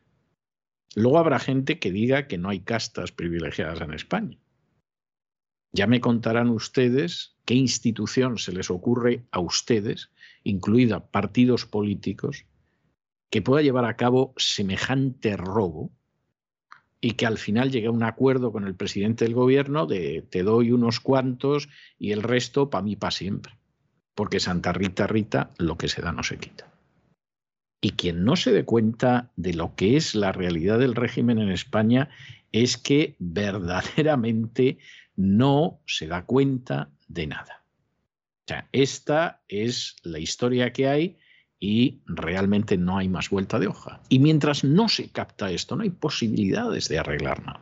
Luego 0.96 1.20
habrá 1.20 1.40
gente 1.40 1.80
que 1.80 1.92
diga 1.92 2.28
que 2.28 2.38
no 2.38 2.50
hay 2.50 2.62
castas 2.62 3.12
privilegiadas 3.12 3.82
en 3.82 3.94
España. 3.94 4.38
Ya 5.72 5.86
me 5.86 6.02
contarán 6.02 6.50
ustedes 6.50 7.36
qué 7.46 7.54
institución 7.54 8.38
se 8.38 8.54
les 8.54 8.72
ocurre 8.72 9.26
a 9.32 9.40
ustedes, 9.40 10.10
incluida 10.44 11.12
partidos 11.12 11.66
políticos, 11.66 12.46
que 13.30 13.42
pueda 13.42 13.62
llevar 13.62 13.86
a 13.86 13.96
cabo 13.96 14.34
semejante 14.38 15.38
robo 15.38 15.92
y 17.02 17.12
que 17.12 17.26
al 17.26 17.38
final 17.38 17.72
llegue 17.72 17.88
a 17.88 17.92
un 17.92 18.04
acuerdo 18.04 18.52
con 18.52 18.66
el 18.66 18.76
presidente 18.76 19.26
del 19.26 19.34
gobierno 19.34 19.86
de 19.86 20.26
te 20.30 20.44
doy 20.44 20.72
unos 20.72 21.00
cuantos 21.00 21.70
y 21.98 22.12
el 22.12 22.24
resto 22.24 22.70
para 22.70 22.84
mí 22.84 22.96
para 22.96 23.12
siempre. 23.12 23.54
Porque 24.16 24.40
Santa 24.40 24.74
Rita 24.74 25.08
Rita, 25.08 25.52
lo 25.58 25.78
que 25.78 25.88
se 25.88 26.02
da 26.02 26.12
no 26.12 26.24
se 26.24 26.38
quita. 26.38 26.74
Y 27.82 27.92
quien 27.92 28.26
no 28.26 28.36
se 28.36 28.52
dé 28.52 28.66
cuenta 28.66 29.32
de 29.38 29.54
lo 29.54 29.76
que 29.76 29.96
es 29.96 30.14
la 30.14 30.34
realidad 30.34 30.80
del 30.80 30.96
régimen 30.96 31.40
en 31.40 31.50
España 31.50 32.10
es 32.52 32.78
que 32.78 33.16
verdaderamente 33.20 34.80
no 35.16 35.80
se 35.86 36.08
da 36.08 36.26
cuenta 36.26 36.90
de 37.08 37.28
nada. 37.28 37.64
O 38.46 38.48
sea, 38.48 38.68
esta 38.74 39.42
es 39.48 39.96
la 40.04 40.20
historia 40.20 40.74
que 40.74 40.88
hay 40.90 41.18
y 41.60 42.00
realmente 42.06 42.78
no 42.78 42.98
hay 42.98 43.10
más 43.10 43.30
vuelta 43.30 43.60
de 43.60 43.68
hoja. 43.68 44.02
Y 44.08 44.20
mientras 44.20 44.64
no 44.64 44.88
se 44.88 45.10
capta 45.10 45.52
esto, 45.52 45.76
no 45.76 45.84
hay 45.84 45.90
posibilidades 45.90 46.88
de 46.88 47.00
arreglar 47.00 47.46
nada. 47.46 47.62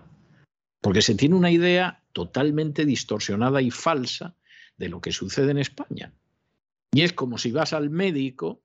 Porque 0.82 1.02
se 1.02 1.16
tiene 1.16 1.36
una 1.36 1.52
idea 1.52 2.04
totalmente 2.14 2.86
distorsionada 2.86 3.62
y 3.62 3.72
falsa 3.72 4.36
de 4.78 4.90
lo 4.90 5.02
que 5.02 5.12
sucede 5.12 5.52
en 5.52 5.58
España. 5.58 6.14
Y 6.92 7.02
es 7.02 7.14
como 7.14 7.38
si 7.38 7.52
vas 7.52 7.74
al 7.74 7.90
médico 7.90 8.62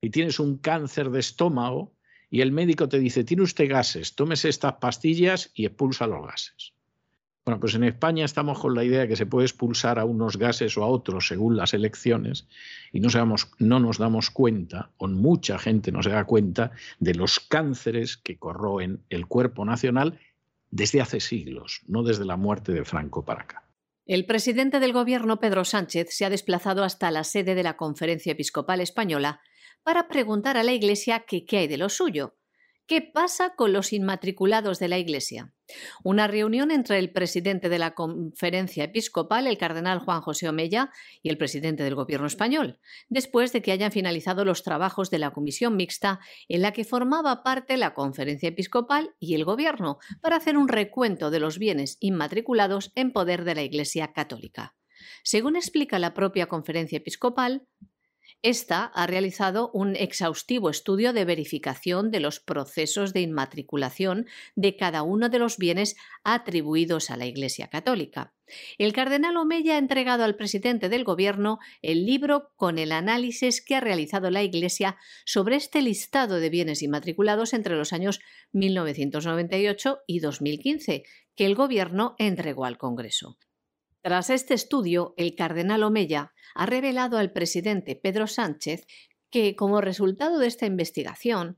y 0.00 0.10
tienes 0.10 0.38
un 0.38 0.58
cáncer 0.58 1.10
de 1.10 1.20
estómago 1.20 1.94
y 2.30 2.42
el 2.42 2.52
médico 2.52 2.88
te 2.88 2.98
dice, 2.98 3.24
tiene 3.24 3.42
usted 3.42 3.68
gases, 3.68 4.14
tómese 4.14 4.48
estas 4.48 4.74
pastillas 4.74 5.50
y 5.54 5.64
expulsa 5.66 6.06
los 6.06 6.26
gases. 6.26 6.73
Bueno, 7.46 7.60
pues 7.60 7.74
en 7.74 7.84
España 7.84 8.24
estamos 8.24 8.58
con 8.58 8.74
la 8.74 8.84
idea 8.84 9.00
de 9.00 9.08
que 9.08 9.16
se 9.16 9.26
puede 9.26 9.44
expulsar 9.44 9.98
a 9.98 10.06
unos 10.06 10.38
gases 10.38 10.78
o 10.78 10.82
a 10.82 10.86
otros 10.86 11.26
según 11.28 11.58
las 11.58 11.74
elecciones 11.74 12.46
y 12.90 13.00
no, 13.00 13.08
no 13.58 13.80
nos 13.80 13.98
damos 13.98 14.30
cuenta, 14.30 14.92
o 14.96 15.08
mucha 15.08 15.58
gente 15.58 15.92
no 15.92 16.02
se 16.02 16.08
da 16.08 16.24
cuenta, 16.24 16.70
de 17.00 17.14
los 17.14 17.40
cánceres 17.40 18.16
que 18.16 18.38
corroen 18.38 19.04
el 19.10 19.26
cuerpo 19.26 19.66
nacional 19.66 20.18
desde 20.70 21.02
hace 21.02 21.20
siglos, 21.20 21.82
no 21.86 22.02
desde 22.02 22.24
la 22.24 22.38
muerte 22.38 22.72
de 22.72 22.84
Franco 22.84 23.26
para 23.26 23.42
acá. 23.42 23.68
El 24.06 24.24
presidente 24.24 24.80
del 24.80 24.94
gobierno, 24.94 25.38
Pedro 25.38 25.66
Sánchez, 25.66 26.08
se 26.10 26.24
ha 26.24 26.30
desplazado 26.30 26.82
hasta 26.82 27.10
la 27.10 27.24
sede 27.24 27.54
de 27.54 27.62
la 27.62 27.76
Conferencia 27.76 28.32
Episcopal 28.32 28.80
Española 28.80 29.40
para 29.82 30.08
preguntar 30.08 30.56
a 30.56 30.62
la 30.62 30.72
Iglesia 30.72 31.24
qué 31.26 31.44
hay 31.58 31.68
de 31.68 31.76
lo 31.76 31.90
suyo. 31.90 32.36
¿Qué 32.86 33.02
pasa 33.02 33.54
con 33.54 33.72
los 33.72 33.92
inmatriculados 33.92 34.78
de 34.78 34.88
la 34.88 34.98
Iglesia? 34.98 35.53
Una 36.02 36.26
reunión 36.26 36.70
entre 36.70 36.98
el 36.98 37.10
presidente 37.10 37.68
de 37.68 37.78
la 37.78 37.94
conferencia 37.94 38.84
episcopal, 38.84 39.46
el 39.46 39.58
cardenal 39.58 39.98
Juan 39.98 40.20
José 40.20 40.48
Omeya, 40.48 40.90
y 41.22 41.30
el 41.30 41.38
presidente 41.38 41.82
del 41.82 41.94
gobierno 41.94 42.26
español, 42.26 42.78
después 43.08 43.52
de 43.52 43.62
que 43.62 43.72
hayan 43.72 43.92
finalizado 43.92 44.44
los 44.44 44.62
trabajos 44.62 45.10
de 45.10 45.18
la 45.18 45.32
comisión 45.32 45.76
mixta 45.76 46.20
en 46.48 46.62
la 46.62 46.72
que 46.72 46.84
formaba 46.84 47.42
parte 47.42 47.76
la 47.76 47.94
conferencia 47.94 48.50
episcopal 48.50 49.14
y 49.18 49.34
el 49.34 49.44
gobierno, 49.44 49.98
para 50.20 50.36
hacer 50.36 50.56
un 50.56 50.68
recuento 50.68 51.30
de 51.30 51.40
los 51.40 51.58
bienes 51.58 51.96
inmatriculados 52.00 52.92
en 52.94 53.12
poder 53.12 53.44
de 53.44 53.54
la 53.54 53.62
Iglesia 53.62 54.12
católica. 54.12 54.74
Según 55.22 55.56
explica 55.56 55.98
la 55.98 56.14
propia 56.14 56.46
conferencia 56.46 56.98
episcopal, 56.98 57.66
esta 58.42 58.84
ha 58.84 59.06
realizado 59.06 59.70
un 59.72 59.96
exhaustivo 59.96 60.68
estudio 60.68 61.12
de 61.12 61.24
verificación 61.24 62.10
de 62.10 62.20
los 62.20 62.40
procesos 62.40 63.12
de 63.12 63.22
inmatriculación 63.22 64.26
de 64.54 64.76
cada 64.76 65.02
uno 65.02 65.28
de 65.28 65.38
los 65.38 65.56
bienes 65.56 65.96
atribuidos 66.24 67.10
a 67.10 67.16
la 67.16 67.26
Iglesia 67.26 67.68
Católica. 67.68 68.34
El 68.76 68.92
cardenal 68.92 69.36
Omeya 69.36 69.76
ha 69.76 69.78
entregado 69.78 70.24
al 70.24 70.36
presidente 70.36 70.88
del 70.88 71.04
Gobierno 71.04 71.58
el 71.80 72.04
libro 72.04 72.52
con 72.56 72.78
el 72.78 72.92
análisis 72.92 73.64
que 73.64 73.76
ha 73.76 73.80
realizado 73.80 74.30
la 74.30 74.42
Iglesia 74.42 74.98
sobre 75.24 75.56
este 75.56 75.80
listado 75.80 76.36
de 76.36 76.50
bienes 76.50 76.82
inmatriculados 76.82 77.54
entre 77.54 77.76
los 77.76 77.92
años 77.92 78.20
1998 78.52 80.00
y 80.06 80.20
2015, 80.20 81.04
que 81.34 81.46
el 81.46 81.54
Gobierno 81.54 82.14
entregó 82.18 82.64
al 82.66 82.78
Congreso. 82.78 83.38
Tras 84.04 84.28
este 84.28 84.52
estudio, 84.52 85.14
el 85.16 85.34
cardenal 85.34 85.82
Omeya 85.82 86.34
ha 86.54 86.66
revelado 86.66 87.16
al 87.16 87.32
presidente 87.32 87.96
Pedro 87.96 88.26
Sánchez 88.26 88.86
que 89.30 89.56
como 89.56 89.80
resultado 89.80 90.38
de 90.38 90.46
esta 90.46 90.66
investigación 90.66 91.56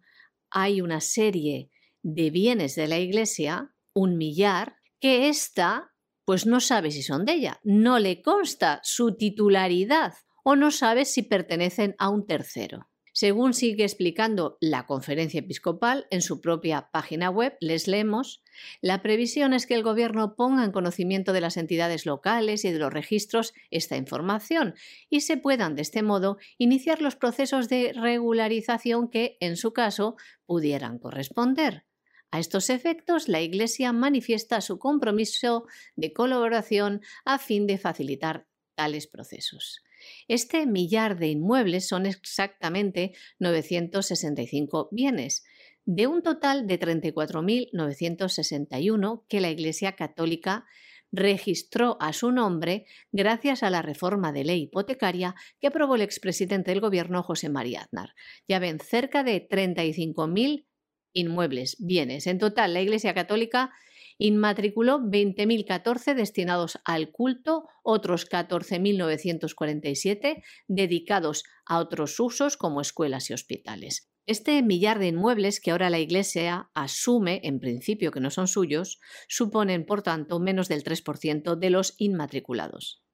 hay 0.49 0.80
una 0.80 1.01
serie 1.01 1.72
de 2.05 2.30
bienes 2.30 2.76
de 2.76 2.86
la 2.86 3.01
Iglesia, 3.01 3.74
un 3.92 4.16
millar, 4.16 4.76
que 5.01 5.28
ésta 5.28 5.92
pues 6.24 6.47
no 6.47 6.61
sabe 6.61 6.92
si 6.92 7.03
son 7.03 7.24
de 7.24 7.32
ella, 7.32 7.61
no 7.64 7.99
le 7.99 8.22
consta 8.22 8.78
su 8.84 9.16
titularidad 9.16 10.14
o 10.44 10.55
no 10.55 10.70
sabe 10.70 11.05
si 11.05 11.22
pertenecen 11.22 11.97
a 11.99 12.11
un 12.11 12.28
tercero. 12.28 12.88
Según 13.19 13.55
sigue 13.55 13.85
explicando 13.85 14.59
la 14.61 14.85
conferencia 14.85 15.41
episcopal 15.41 16.07
en 16.11 16.21
su 16.21 16.43
propia 16.43 16.91
página 16.93 17.31
web, 17.31 17.57
les 17.62 17.89
leemos, 17.89 18.43
la 18.83 19.01
previsión 19.01 19.55
es 19.55 19.67
que 19.67 19.73
el 19.73 19.83
Gobierno 19.83 20.37
ponga 20.37 20.67
en 20.67 20.71
conocimiento 20.71 21.33
de 21.33 21.41
las 21.41 21.57
entidades 21.57 22.05
locales 22.05 22.67
y 22.67 22.73
de 22.73 22.79
los 22.79 22.93
registros 22.93 23.55
esta 23.71 23.97
información 23.97 24.75
y 25.09 25.23
se 25.23 25.39
puedan 25.39 25.77
de 25.77 25.81
este 25.81 26.03
modo 26.03 26.37
iniciar 26.59 27.01
los 27.01 27.17
procesos 27.17 27.71
de 27.71 27.95
regularización 27.95 29.09
que, 29.09 29.39
en 29.41 29.57
su 29.57 29.73
caso, 29.73 30.17
pudieran 30.45 30.99
corresponder. 30.99 31.87
A 32.31 32.39
estos 32.39 32.69
efectos, 32.69 33.29
la 33.29 33.41
Iglesia 33.41 33.95
manifiesta 33.95 34.61
su 34.61 34.79
compromiso 34.79 35.64
de 35.95 36.12
colaboración 36.12 37.01
a 37.25 37.39
fin 37.39 37.67
de 37.67 37.79
facilitar 37.79 38.47
tales 38.75 39.07
procesos. 39.07 39.86
Este 40.28 40.66
millar 40.66 41.18
de 41.18 41.28
inmuebles 41.28 41.88
son 41.88 42.05
exactamente 42.07 43.12
965 43.38 44.88
bienes, 44.92 45.44
de 45.84 46.07
un 46.07 46.22
total 46.22 46.66
de 46.66 46.80
34.961 46.80 49.24
que 49.28 49.40
la 49.40 49.51
Iglesia 49.51 49.92
Católica 49.92 50.64
registró 51.12 51.97
a 52.01 52.12
su 52.12 52.32
nombre 52.32 52.86
gracias 53.12 53.62
a 53.62 53.70
la 53.70 53.80
reforma 53.82 54.32
de 54.32 54.42
ley 54.44 54.62
hipotecaria 54.62 55.36
que 55.61 55.68
aprobó 55.68 55.94
el 55.94 56.03
expresidente 56.03 56.72
del 56.72 56.80
Gobierno 56.80 57.22
José 57.22 57.49
María 57.49 57.82
Aznar. 57.82 58.16
Ya 58.49 58.59
ven, 58.59 58.80
cerca 58.80 59.22
de 59.22 59.49
35.000 59.49 60.66
inmuebles, 61.12 61.76
bienes. 61.78 62.26
En 62.26 62.38
total, 62.38 62.74
la 62.74 62.82
Iglesia 62.82 63.14
Católica 63.14 63.70
Inmatriculó 64.19 65.01
20.014 65.01 66.14
destinados 66.14 66.79
al 66.85 67.11
culto, 67.11 67.69
otros 67.83 68.29
14.947 68.29 70.43
dedicados 70.69 71.45
a 71.67 71.79
otros 71.79 72.19
usos 72.19 72.57
como 72.57 72.81
escuelas 72.81 73.29
y 73.31 73.35
hospitales. 73.35 74.11
Este 74.27 74.61
millar 74.62 74.99
de 74.99 75.09
inmuebles 75.09 75.61
que 75.61 75.71
ahora 75.71 75.91
la 75.91 76.01
Iglesia 76.01 76.71
asume, 76.75 77.41
en 77.45 77.61
principio 77.61 78.11
que 78.11 78.21
no 78.21 78.31
son 78.31 78.49
suyos, 78.49 79.01
suponen, 79.29 79.87
por 79.87 80.03
tanto, 80.03 80.41
menos 80.41 80.69
del 80.69 80.83
3% 80.83 81.55
de 81.55 81.71
los 81.71 81.95
inmatriculados. 81.99 83.05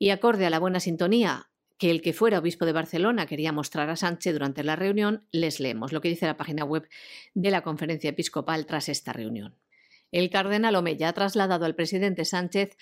Y 0.00 0.10
acorde 0.10 0.46
a 0.46 0.50
la 0.50 0.58
buena 0.58 0.80
sintonía 0.80 1.50
que 1.78 1.92
el 1.92 2.02
que 2.02 2.12
fuera 2.12 2.40
obispo 2.40 2.66
de 2.66 2.72
Barcelona 2.72 3.26
quería 3.26 3.52
mostrar 3.52 3.88
a 3.88 3.96
Sánchez 3.96 4.32
durante 4.32 4.64
la 4.64 4.74
reunión, 4.74 5.28
les 5.30 5.60
leemos 5.60 5.92
lo 5.92 6.00
que 6.00 6.08
dice 6.08 6.26
la 6.26 6.36
página 6.36 6.64
web 6.64 6.88
de 7.34 7.50
la 7.52 7.62
conferencia 7.62 8.10
episcopal 8.10 8.66
tras 8.66 8.88
esta 8.88 9.12
reunión. 9.12 9.56
El 10.10 10.30
cardenal 10.30 10.76
Omeya 10.76 11.08
ha 11.08 11.12
trasladado 11.12 11.64
al 11.64 11.74
presidente 11.74 12.24
Sánchez 12.24 12.76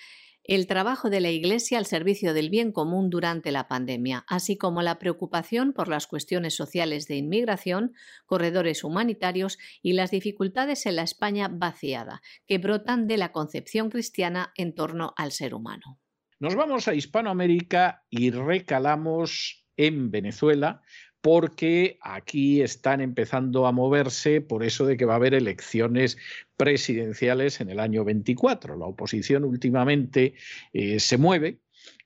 el 0.47 0.65
trabajo 0.65 1.09
de 1.09 1.19
la 1.19 1.29
Iglesia 1.29 1.77
al 1.77 1.85
servicio 1.85 2.33
del 2.33 2.49
bien 2.49 2.71
común 2.71 3.09
durante 3.09 3.51
la 3.51 3.67
pandemia, 3.67 4.23
así 4.29 4.57
como 4.57 4.81
la 4.81 4.97
preocupación 4.97 5.73
por 5.73 5.89
las 5.89 6.07
cuestiones 6.07 6.55
sociales 6.55 7.07
de 7.07 7.17
inmigración, 7.17 7.93
corredores 8.25 8.85
humanitarios 8.85 9.57
y 9.81 9.93
las 9.93 10.09
dificultades 10.09 10.85
en 10.85 10.95
la 10.95 11.03
España 11.03 11.49
vaciada, 11.51 12.21
que 12.47 12.59
brotan 12.59 13.07
de 13.07 13.17
la 13.17 13.33
concepción 13.33 13.89
cristiana 13.89 14.53
en 14.55 14.73
torno 14.73 15.13
al 15.17 15.33
ser 15.33 15.53
humano. 15.53 15.99
Nos 16.39 16.55
vamos 16.55 16.87
a 16.87 16.95
Hispanoamérica 16.95 18.05
y 18.09 18.31
recalamos 18.31 19.65
en 19.75 20.11
Venezuela, 20.11 20.81
porque 21.21 21.97
aquí 22.01 22.61
están 22.61 23.01
empezando 23.01 23.67
a 23.67 23.71
moverse 23.71 24.41
por 24.41 24.63
eso 24.63 24.85
de 24.85 24.97
que 24.97 25.05
va 25.05 25.13
a 25.13 25.17
haber 25.17 25.33
elecciones 25.33 26.17
presidenciales 26.55 27.59
en 27.61 27.69
el 27.69 27.79
año 27.79 28.03
24. 28.03 28.77
La 28.77 28.85
oposición 28.85 29.43
últimamente 29.43 30.35
eh, 30.73 30.99
se 30.99 31.17
mueve. 31.17 31.59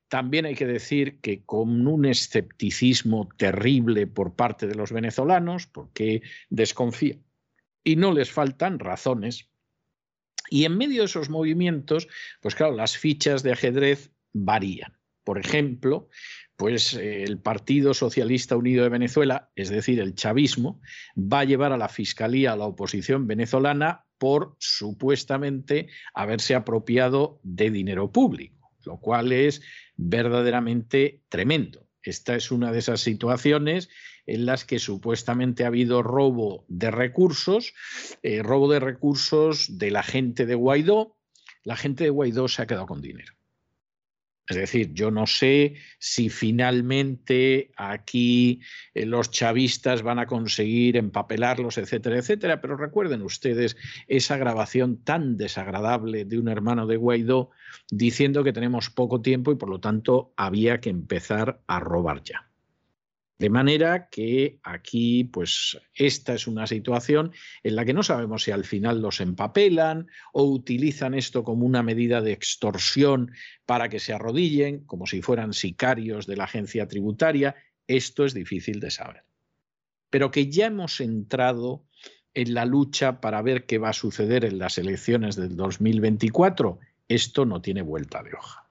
También 0.08 0.46
hay 0.46 0.56
que 0.56 0.66
decir 0.66 1.20
que 1.22 1.44
con 1.46 1.88
un 1.88 2.06
escepticismo 2.06 3.30
terrible 3.38 4.08
por 4.08 4.36
parte 4.36 4.68
de 4.68 4.76
los 4.76 4.92
venezolanos, 4.92 5.68
porque 5.68 6.22
desconfían 6.50 7.24
y 7.84 7.96
no 7.96 8.14
les 8.14 8.32
faltan 8.32 8.80
razones. 8.80 9.50
Y 10.50 10.66
en 10.66 10.78
medio 10.78 11.02
de 11.02 11.06
esos 11.06 11.30
movimientos, 11.30 12.08
pues 12.42 12.56
claro, 12.56 12.76
las 12.76 12.98
fichas 12.98 13.42
de 13.44 13.54
ajedrez 13.54 14.12
varían. 14.34 14.98
Por 15.24 15.38
ejemplo, 15.38 16.10
pues 16.62 16.94
eh, 16.94 17.24
el 17.24 17.40
Partido 17.40 17.96
Socialista 17.96 18.56
Unido 18.56 18.84
de 18.84 18.90
Venezuela, 18.90 19.50
es 19.56 19.70
decir, 19.70 20.00
el 20.00 20.14
chavismo, 20.14 20.80
va 21.18 21.40
a 21.40 21.44
llevar 21.44 21.72
a 21.72 21.78
la 21.78 21.90
Fiscalía 21.90 22.54
a 22.54 22.56
la 22.56 22.68
oposición 22.68 23.26
venezolana 23.26 24.06
por 24.20 24.58
supuestamente 24.60 25.88
haberse 26.14 26.54
apropiado 26.54 27.40
de 27.42 27.72
dinero 27.72 28.12
público, 28.12 28.76
lo 28.86 29.00
cual 29.00 29.32
es 29.32 29.64
verdaderamente 29.98 31.24
tremendo. 31.30 31.88
Esta 32.04 32.36
es 32.36 32.52
una 32.52 32.72
de 32.72 32.78
esas 32.78 33.02
situaciones 33.02 33.90
en 34.28 34.46
las 34.46 34.64
que 34.64 34.78
supuestamente 34.78 35.64
ha 35.64 35.68
habido 35.68 36.04
robo 36.04 36.66
de 36.68 36.92
recursos, 36.92 37.74
eh, 38.22 38.44
robo 38.44 38.72
de 38.72 38.80
recursos 38.80 39.80
de 39.80 39.90
la 39.90 40.04
gente 40.04 40.46
de 40.46 40.54
Guaidó. 40.54 41.18
La 41.64 41.76
gente 41.76 42.04
de 42.04 42.12
Guaidó 42.12 42.48
se 42.48 42.62
ha 42.62 42.68
quedado 42.68 42.86
con 42.86 43.02
dinero. 43.02 43.34
Es 44.52 44.58
decir, 44.58 44.94
yo 44.94 45.12
no 45.12 45.28
sé 45.28 45.76
si 45.98 46.28
finalmente 46.28 47.72
aquí 47.78 48.60
eh, 48.94 49.06
los 49.06 49.32
chavistas 49.32 50.04
van 50.04 50.20
a 50.20 50.28
conseguir 50.28 50.98
empapelarlos, 50.98 51.78
etcétera, 51.78 52.18
etcétera, 52.18 52.60
pero 52.60 52.76
recuerden 52.76 53.22
ustedes 53.22 53.78
esa 54.08 54.36
grabación 54.36 55.06
tan 55.06 55.38
desagradable 55.38 56.26
de 56.26 56.38
un 56.38 56.50
hermano 56.50 56.86
de 56.86 56.98
Guaidó 56.98 57.52
diciendo 57.90 58.44
que 58.44 58.52
tenemos 58.52 58.90
poco 58.90 59.22
tiempo 59.22 59.54
y 59.54 59.56
por 59.56 59.70
lo 59.70 59.80
tanto 59.80 60.34
había 60.36 60.82
que 60.82 60.90
empezar 60.90 61.62
a 61.68 61.80
robar 61.80 62.22
ya. 62.22 62.51
De 63.42 63.50
manera 63.50 64.08
que 64.08 64.60
aquí, 64.62 65.24
pues, 65.24 65.76
esta 65.96 66.36
es 66.36 66.46
una 66.46 66.68
situación 66.68 67.32
en 67.64 67.76
la 67.76 67.86
que 67.86 67.94
no 67.96 68.04
sabemos 68.04 68.44
si 68.44 68.52
al 68.52 68.66
final 68.66 69.02
los 69.02 69.20
empapelan 69.20 70.06
o 70.32 70.44
utilizan 70.44 71.16
esto 71.16 71.44
como 71.44 71.66
una 71.66 71.82
medida 71.82 72.22
de 72.22 72.34
extorsión 72.34 73.32
para 73.66 73.90
que 73.90 74.00
se 74.00 74.14
arrodillen, 74.14 74.86
como 74.86 75.08
si 75.08 75.24
fueran 75.24 75.54
sicarios 75.54 76.28
de 76.28 76.38
la 76.38 76.44
agencia 76.44 76.88
tributaria. 76.88 77.56
Esto 77.88 78.26
es 78.26 78.36
difícil 78.36 78.80
de 78.80 78.92
saber. 78.92 79.24
Pero 80.12 80.30
que 80.30 80.52
ya 80.52 80.68
hemos 80.68 81.02
entrado 81.02 81.88
en 82.36 82.54
la 82.54 82.66
lucha 82.66 83.22
para 83.22 83.42
ver 83.42 83.66
qué 83.66 83.80
va 83.80 83.90
a 83.90 83.94
suceder 83.94 84.46
en 84.46 84.60
las 84.60 84.78
elecciones 84.78 85.36
del 85.36 85.56
2024, 85.56 86.78
esto 87.08 87.48
no 87.48 87.60
tiene 87.60 87.82
vuelta 87.82 88.22
de 88.22 88.36
hoja. 88.36 88.70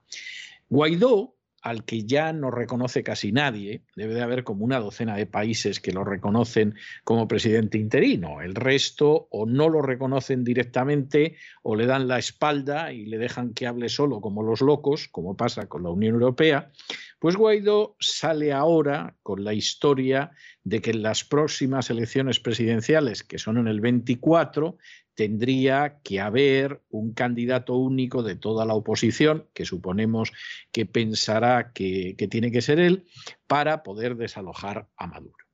Guaidó 0.69 1.35
al 1.61 1.85
que 1.85 2.03
ya 2.03 2.33
no 2.33 2.51
reconoce 2.51 3.03
casi 3.03 3.31
nadie, 3.31 3.83
debe 3.95 4.13
de 4.13 4.21
haber 4.21 4.43
como 4.43 4.65
una 4.65 4.79
docena 4.79 5.15
de 5.15 5.27
países 5.27 5.79
que 5.79 5.91
lo 5.91 6.03
reconocen 6.03 6.75
como 7.03 7.27
presidente 7.27 7.77
interino. 7.77 8.41
El 8.41 8.55
resto 8.55 9.27
o 9.29 9.45
no 9.45 9.69
lo 9.69 9.81
reconocen 9.81 10.43
directamente 10.43 11.35
o 11.61 11.75
le 11.75 11.85
dan 11.85 12.07
la 12.07 12.17
espalda 12.17 12.91
y 12.91 13.05
le 13.05 13.17
dejan 13.17 13.53
que 13.53 13.67
hable 13.67 13.89
solo 13.89 14.21
como 14.21 14.43
los 14.43 14.61
locos, 14.61 15.07
como 15.07 15.37
pasa 15.37 15.67
con 15.67 15.83
la 15.83 15.89
Unión 15.89 16.15
Europea. 16.15 16.71
Pues 17.19 17.35
Guaidó 17.35 17.95
sale 17.99 18.51
ahora 18.51 19.15
con 19.21 19.43
la 19.43 19.53
historia 19.53 20.31
de 20.63 20.81
que 20.81 20.89
en 20.89 21.03
las 21.03 21.23
próximas 21.23 21.91
elecciones 21.91 22.39
presidenciales, 22.39 23.23
que 23.23 23.37
son 23.37 23.59
en 23.59 23.67
el 23.67 23.81
24, 23.81 24.77
tendría 25.15 25.99
que 26.03 26.19
haber 26.19 26.81
un 26.89 27.13
candidato 27.13 27.75
único 27.75 28.23
de 28.23 28.35
toda 28.35 28.65
la 28.65 28.73
oposición, 28.73 29.47
que 29.53 29.65
suponemos 29.65 30.31
que 30.71 30.85
pensará 30.85 31.73
que, 31.73 32.15
tiene 32.29 32.51
que 32.51 32.61
ser 32.61 32.79
él, 32.79 33.05
para 33.47 33.83
poder 33.83 34.15
desalojar 34.15 34.87
a 34.95 35.07
Maduro. 35.07 35.45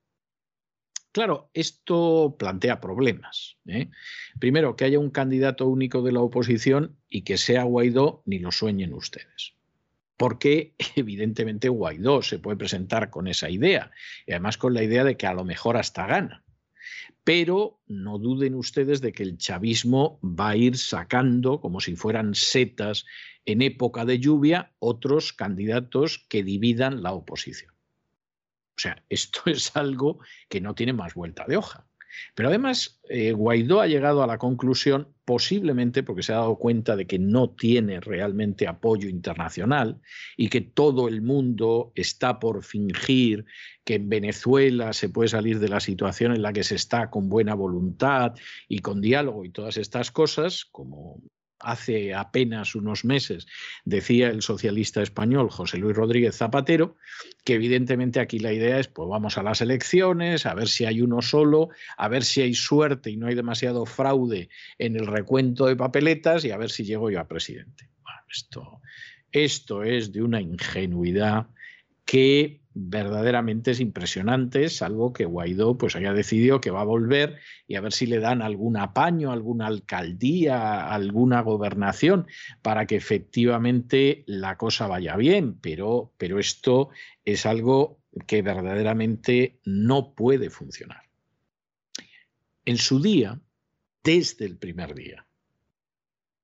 Claro, 1.12 1.50
esto 1.54 2.36
plantea 2.38 2.80
problemas. 2.80 3.58
¿eh? 3.66 3.90
Primero, 4.40 4.76
que 4.76 4.86
haya 4.86 5.00
un 5.00 5.10
candidato 5.10 5.66
único 5.68 6.04
de 6.04 6.12
la 6.12 6.22
oposición 6.22 6.96
y 7.10 7.24
que 7.24 7.38
sea 7.38 7.64
Guaidó, 7.64 8.22
ni 8.26 8.38
lo 8.38 8.52
sueñen 8.52 8.94
ustedes. 8.94 9.56
Porque 10.16 10.76
evidentemente 10.96 11.70
Guaidó 11.70 12.22
se 12.22 12.38
puede 12.38 12.58
presentar 12.58 13.10
con 13.10 13.28
esa 13.28 13.50
idea 13.50 13.92
y 14.28 14.34
además 14.34 14.58
con 14.58 14.76
la 14.76 14.84
idea 14.84 15.04
de 15.04 15.18
que 15.18 15.26
a 15.26 15.34
lo 15.34 15.44
mejor 15.44 15.78
hasta 15.78 16.06
gana 16.06 16.44
pero 17.24 17.82
no 17.88 18.20
duden 18.20 18.56
ustedes 18.56 19.02
de 19.02 19.12
que 19.14 19.24
el 19.24 19.38
chavismo 19.38 20.20
va 20.24 20.50
a 20.50 20.56
ir 20.56 20.78
sacando, 20.78 21.60
como 21.60 21.80
si 21.80 21.96
fueran 21.96 22.36
setas 22.36 23.06
en 23.46 23.62
época 23.62 24.06
de 24.06 24.20
lluvia, 24.20 24.74
otros 24.80 25.34
candidatos 25.34 26.26
que 26.30 26.44
dividan 26.44 27.02
la 27.02 27.14
oposición. 27.14 27.74
O 28.78 28.80
sea, 28.80 29.04
esto 29.10 29.42
es 29.46 29.76
algo 29.76 30.20
que 30.50 30.62
no 30.62 30.76
tiene 30.76 30.94
más 30.94 31.14
vuelta 31.14 31.46
de 31.48 31.58
hoja. 31.58 31.87
Pero 32.36 32.50
además, 32.50 33.00
eh, 33.10 33.32
Guaidó 33.32 33.82
ha 33.82 33.88
llegado 33.88 34.24
a 34.24 34.28
la 34.28 34.38
conclusión, 34.38 35.08
posiblemente 35.26 36.04
porque 36.04 36.24
se 36.24 36.34
ha 36.34 36.38
dado 36.38 36.58
cuenta 36.58 36.96
de 36.96 37.06
que 37.06 37.20
no 37.20 37.50
tiene 37.50 38.00
realmente 38.00 38.68
apoyo 38.68 39.10
internacional 39.10 40.00
y 40.38 40.50
que 40.50 40.62
todo 40.62 41.08
el 41.08 41.22
mundo 41.22 41.92
está 41.96 42.40
por 42.40 42.64
fingir 42.64 43.46
que 43.84 43.96
en 43.96 44.10
Venezuela 44.10 44.94
se 44.94 45.10
puede 45.10 45.30
salir 45.30 45.60
de 45.60 45.70
la 45.70 45.80
situación 45.80 46.34
en 46.34 46.42
la 46.42 46.54
que 46.54 46.64
se 46.64 46.76
está 46.76 47.10
con 47.10 47.30
buena 47.30 47.56
voluntad 47.56 48.34
y 48.68 48.80
con 48.80 49.02
diálogo 49.02 49.46
y 49.46 49.50
todas 49.50 49.78
estas 49.78 50.12
cosas, 50.12 50.66
como 50.66 51.22
hace 51.60 52.14
apenas 52.14 52.76
unos 52.76 53.04
meses 53.06 53.48
decía 53.86 54.30
el 54.30 54.42
socialista 54.42 55.02
español 55.02 55.50
José 55.50 55.78
Luis 55.78 55.96
Rodríguez 55.96 56.36
Zapatero, 56.36 56.98
que 57.44 57.56
evidentemente 57.56 58.20
aquí 58.20 58.40
la 58.40 58.54
idea 58.54 58.80
es, 58.80 58.88
pues 58.88 59.10
vamos 59.10 59.38
a 59.38 59.44
las 59.44 59.62
elecciones, 59.62 60.46
a 60.46 60.54
ver 60.54 60.68
si 60.68 60.86
hay 60.86 61.02
uno 61.02 61.22
solo, 61.22 61.70
a 61.98 62.08
ver 62.08 62.24
si 62.24 62.42
hay 62.42 62.54
suerte 62.54 63.10
y 63.10 63.18
no 63.18 63.28
hay 63.28 63.36
demasiado 63.36 63.86
fraude 63.86 64.50
en 64.78 64.96
el 64.96 65.08
recuento 65.08 65.66
de 65.66 65.76
papeletas 65.76 66.46
y 66.46 66.52
a 66.52 66.58
ver 66.58 66.70
si 66.70 66.84
llego 66.84 67.10
yo 67.10 67.20
a 67.20 67.28
presidente. 67.28 67.90
esto, 68.30 68.82
esto 69.32 69.84
es 69.84 70.12
de 70.12 70.22
una 70.22 70.42
ingenuidad 70.42 71.48
que 72.06 72.62
verdaderamente 72.80 73.72
es 73.72 73.80
impresionante, 73.80 74.70
salvo 74.70 75.12
que 75.12 75.26
Guaidó 75.26 75.78
pues 75.78 75.96
haya 75.96 76.14
decidido 76.14 76.62
que 76.62 76.70
va 76.70 76.82
a 76.82 76.86
volver 76.86 77.40
y 77.68 77.76
a 77.76 77.82
ver 77.82 77.92
si 77.92 78.06
le 78.06 78.20
dan 78.20 78.42
algún 78.42 78.78
apaño, 78.78 79.32
alguna 79.32 79.68
alcaldía, 79.68 80.88
alguna 80.88 81.42
gobernación 81.42 82.28
para 82.62 82.86
que 82.86 82.96
efectivamente 82.96 84.24
la 84.28 84.58
cosa 84.58 84.88
vaya 84.88 85.16
bien, 85.16 85.58
pero, 85.60 86.14
pero 86.18 86.40
esto 86.40 86.90
es 87.26 87.46
algo 87.46 88.00
que 88.28 88.42
verdaderamente 88.42 89.60
no 89.66 90.14
puede 90.14 90.50
funcionar. 90.50 91.04
En 92.66 92.78
su 92.78 93.02
día, 93.02 93.40
desde 94.04 94.46
el 94.46 94.58
primer 94.58 94.94
día, 94.94 95.26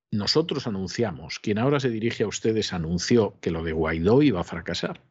nosotros 0.09 0.67
anunciamos, 0.67 1.39
quien 1.39 1.59
ahora 1.59 1.79
se 1.79 1.89
dirige 1.89 2.23
a 2.23 2.27
ustedes 2.27 2.73
anunció 2.73 3.39
que 3.39 3.51
lo 3.51 3.63
de 3.63 3.73
Guaidó 3.73 4.21
iba 4.21 4.41
a 4.41 4.43
fracasar 4.43 5.01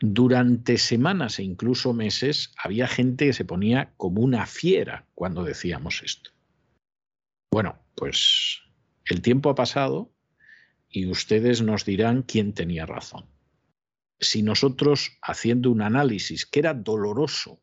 durante 0.00 0.78
semanas 0.78 1.38
e 1.38 1.42
incluso 1.42 1.92
meses 1.92 2.52
había 2.56 2.86
gente 2.86 3.26
que 3.26 3.32
se 3.32 3.44
ponía 3.44 3.92
como 3.96 4.20
una 4.20 4.46
fiera 4.46 5.06
cuando 5.14 5.44
decíamos 5.44 6.02
esto. 6.02 6.30
Bueno, 7.50 7.78
pues 7.94 8.60
el 9.06 9.22
tiempo 9.22 9.50
ha 9.50 9.54
pasado 9.54 10.12
y 10.88 11.06
ustedes 11.06 11.62
nos 11.62 11.84
dirán 11.84 12.22
quién 12.22 12.52
tenía 12.52 12.86
razón. 12.86 13.26
Si 14.18 14.42
nosotros, 14.42 15.18
haciendo 15.22 15.70
un 15.70 15.82
análisis 15.82 16.46
que 16.46 16.60
era 16.60 16.74
doloroso, 16.74 17.60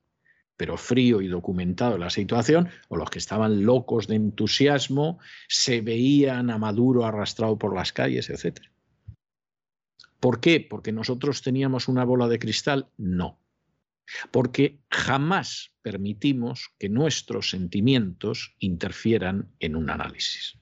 pero 0.55 0.77
frío 0.77 1.21
y 1.21 1.27
documentado 1.27 1.97
la 1.97 2.09
situación, 2.09 2.69
o 2.89 2.97
los 2.97 3.09
que 3.09 3.19
estaban 3.19 3.65
locos 3.65 4.07
de 4.07 4.15
entusiasmo, 4.15 5.19
se 5.47 5.81
veían 5.81 6.51
a 6.51 6.57
Maduro 6.57 7.05
arrastrado 7.05 7.57
por 7.57 7.73
las 7.73 7.91
calles, 7.91 8.29
etcétera. 8.29 8.72
¿Por 10.23 10.39
qué? 10.39 10.61
¿Porque 10.61 10.93
nosotros 10.93 11.41
teníamos 11.41 11.89
una 11.89 12.05
bola 12.05 12.29
de 12.29 12.39
cristal? 12.39 12.87
No. 12.95 13.41
Porque 14.31 14.79
jamás 14.89 15.73
permitimos 15.81 16.69
que 16.79 16.87
nuestros 16.87 17.49
sentimientos 17.49 18.55
interfieran 18.59 19.49
en 19.59 19.75
un 19.75 19.89
análisis. 19.89 20.57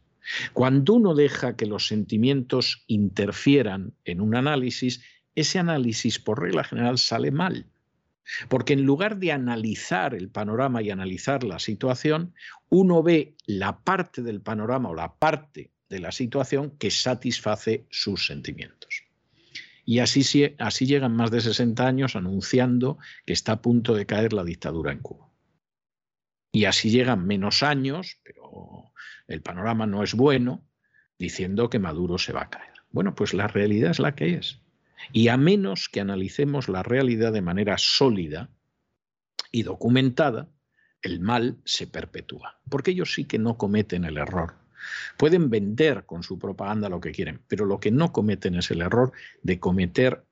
Cuando 0.54 0.96
uno 0.96 1.14
deja 1.14 1.58
que 1.58 1.68
los 1.68 1.86
sentimientos 1.86 2.84
interfieran 2.88 3.94
en 4.04 4.20
un 4.22 4.36
análisis, 4.36 5.04
ese 5.36 5.60
análisis 5.60 6.18
por 6.18 6.42
regla 6.42 6.64
general 6.64 6.98
sale 6.98 7.30
mal. 7.30 7.68
Porque 8.50 8.74
en 8.74 8.82
lugar 8.82 9.18
de 9.18 9.32
analizar 9.32 10.16
el 10.16 10.30
panorama 10.30 10.82
y 10.82 10.90
analizar 10.90 11.44
la 11.44 11.60
situación, 11.60 12.34
uno 12.70 13.04
ve 13.04 13.36
la 13.46 13.78
parte 13.84 14.24
del 14.24 14.42
panorama 14.42 14.90
o 14.90 14.96
la 14.96 15.14
parte 15.14 15.70
de 15.88 16.00
la 16.00 16.12
situación 16.12 16.72
que 16.80 16.90
satisface 16.90 17.86
sus 17.92 18.26
sentimientos. 18.26 19.11
Y 19.86 20.00
así, 20.00 20.56
así 20.60 20.86
llegan 20.86 21.16
más 21.16 21.32
de 21.32 21.42
60 21.42 21.86
años 21.86 22.16
anunciando 22.16 22.98
que 23.26 23.34
está 23.34 23.54
a 23.54 23.62
punto 23.62 23.96
de 23.96 24.06
caer 24.06 24.34
la 24.34 24.44
dictadura 24.44 24.92
en 24.92 25.00
Cuba. 25.00 25.30
Y 26.52 26.66
así 26.66 26.90
llegan 26.90 27.26
menos 27.26 27.64
años, 27.64 28.20
pero 28.24 28.92
el 29.28 29.42
panorama 29.42 29.88
no 29.88 30.04
es 30.04 30.14
bueno, 30.14 30.68
diciendo 31.18 31.70
que 31.70 31.80
Maduro 31.80 32.18
se 32.18 32.34
va 32.34 32.44
a 32.44 32.50
caer. 32.50 32.74
Bueno, 32.92 33.16
pues 33.16 33.34
la 33.34 33.48
realidad 33.48 33.92
es 33.92 34.00
la 34.00 34.16
que 34.16 34.36
es. 34.36 34.62
Y 35.14 35.30
a 35.30 35.38
menos 35.38 35.90
que 35.90 36.02
analicemos 36.02 36.68
la 36.70 36.84
realidad 36.84 37.32
de 37.32 37.42
manera 37.42 37.78
sólida 37.78 38.50
y 39.52 39.64
documentada, 39.64 40.50
el 41.02 41.20
mal 41.20 41.58
se 41.66 41.88
perpetúa. 41.88 42.60
Porque 42.70 42.92
ellos 42.92 43.14
sí 43.14 43.26
que 43.26 43.40
no 43.40 43.58
cometen 43.58 44.04
el 44.04 44.18
error 44.18 44.61
Pueden 45.18 45.50
vender 45.50 46.06
con 46.06 46.24
su 46.24 46.40
propaganda 46.40 46.90
lo 46.90 47.00
que 47.00 47.12
quieren, 47.12 47.42
pero 47.48 47.66
lo 47.66 47.80
que 47.80 47.92
no 47.92 48.12
cometen 48.12 48.56
es 48.56 48.72
el 48.72 48.82
error 48.82 49.12
de 49.44 49.60
cometer 49.60 50.26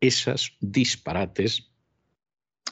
esas 0.00 0.52
disparates 0.60 1.70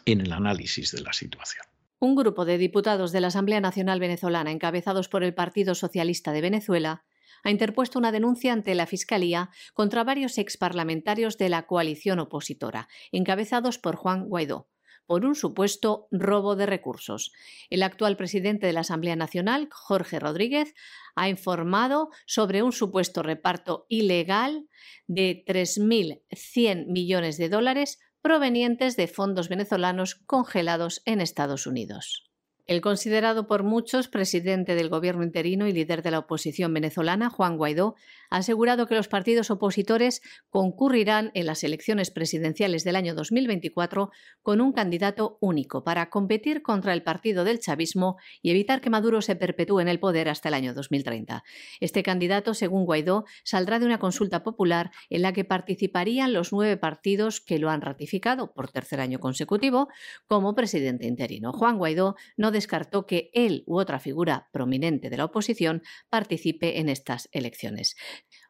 en 0.04 0.20
el 0.20 0.32
análisis 0.32 0.92
de 0.92 1.02
la 1.02 1.12
situación. 1.12 1.64
Un 1.98 2.16
grupo 2.16 2.44
de 2.44 2.58
diputados 2.58 3.12
de 3.12 3.20
la 3.20 3.28
Asamblea 3.28 3.60
Nacional 3.60 4.00
Venezolana, 4.00 4.50
encabezados 4.50 5.08
por 5.08 5.22
el 5.22 5.34
Partido 5.34 5.74
Socialista 5.74 6.32
de 6.32 6.40
Venezuela, 6.40 7.04
ha 7.42 7.50
interpuesto 7.50 7.98
una 7.98 8.12
denuncia 8.12 8.52
ante 8.52 8.74
la 8.74 8.86
Fiscalía 8.86 9.50
contra 9.74 10.04
varios 10.04 10.38
exparlamentarios 10.38 11.38
de 11.38 11.48
la 11.48 11.66
coalición 11.66 12.18
opositora, 12.18 12.88
encabezados 13.12 13.78
por 13.78 13.96
Juan 13.96 14.28
Guaidó, 14.28 14.68
por 15.10 15.26
un 15.26 15.34
supuesto 15.34 16.06
robo 16.12 16.54
de 16.54 16.66
recursos. 16.66 17.32
El 17.68 17.82
actual 17.82 18.16
presidente 18.16 18.68
de 18.68 18.72
la 18.72 18.82
Asamblea 18.82 19.16
Nacional, 19.16 19.68
Jorge 19.72 20.20
Rodríguez, 20.20 20.72
ha 21.16 21.28
informado 21.28 22.10
sobre 22.26 22.62
un 22.62 22.70
supuesto 22.70 23.24
reparto 23.24 23.86
ilegal 23.88 24.68
de 25.08 25.42
3.100 25.48 26.86
millones 26.86 27.38
de 27.38 27.48
dólares 27.48 27.98
provenientes 28.22 28.96
de 28.96 29.08
fondos 29.08 29.48
venezolanos 29.48 30.14
congelados 30.14 31.02
en 31.06 31.20
Estados 31.20 31.66
Unidos. 31.66 32.29
El 32.66 32.80
considerado 32.80 33.46
por 33.46 33.62
muchos 33.62 34.08
presidente 34.08 34.74
del 34.74 34.88
gobierno 34.88 35.24
interino 35.24 35.66
y 35.66 35.72
líder 35.72 36.02
de 36.02 36.10
la 36.10 36.20
oposición 36.20 36.72
venezolana, 36.72 37.30
Juan 37.30 37.56
Guaidó, 37.56 37.96
ha 38.30 38.38
asegurado 38.38 38.86
que 38.86 38.94
los 38.94 39.08
partidos 39.08 39.50
opositores 39.50 40.22
concurrirán 40.50 41.32
en 41.34 41.46
las 41.46 41.64
elecciones 41.64 42.10
presidenciales 42.10 42.84
del 42.84 42.96
año 42.96 43.14
2024 43.14 44.10
con 44.42 44.60
un 44.60 44.72
candidato 44.72 45.36
único 45.40 45.82
para 45.82 46.10
competir 46.10 46.62
contra 46.62 46.92
el 46.92 47.02
partido 47.02 47.44
del 47.44 47.58
chavismo 47.58 48.16
y 48.40 48.50
evitar 48.50 48.80
que 48.80 48.90
Maduro 48.90 49.20
se 49.20 49.36
perpetúe 49.36 49.80
en 49.80 49.88
el 49.88 49.98
poder 49.98 50.28
hasta 50.28 50.48
el 50.48 50.54
año 50.54 50.74
2030. 50.74 51.42
Este 51.80 52.02
candidato, 52.02 52.54
según 52.54 52.84
Guaidó, 52.84 53.24
saldrá 53.42 53.78
de 53.78 53.86
una 53.86 53.98
consulta 53.98 54.42
popular 54.44 54.92
en 55.08 55.22
la 55.22 55.32
que 55.32 55.44
participarían 55.44 56.32
los 56.32 56.52
nueve 56.52 56.76
partidos 56.76 57.40
que 57.40 57.58
lo 57.58 57.70
han 57.70 57.80
ratificado 57.80 58.52
por 58.52 58.70
tercer 58.70 59.00
año 59.00 59.18
consecutivo 59.18 59.88
como 60.26 60.54
presidente 60.54 61.06
interino. 61.06 61.52
Juan 61.52 61.78
Guaidó 61.78 62.14
no 62.36 62.49
descartó 62.50 63.06
que 63.06 63.30
él 63.34 63.64
u 63.66 63.78
otra 63.78 63.98
figura 63.98 64.48
prominente 64.52 65.10
de 65.10 65.16
la 65.16 65.26
oposición 65.26 65.82
participe 66.08 66.80
en 66.80 66.88
estas 66.88 67.28
elecciones. 67.32 67.96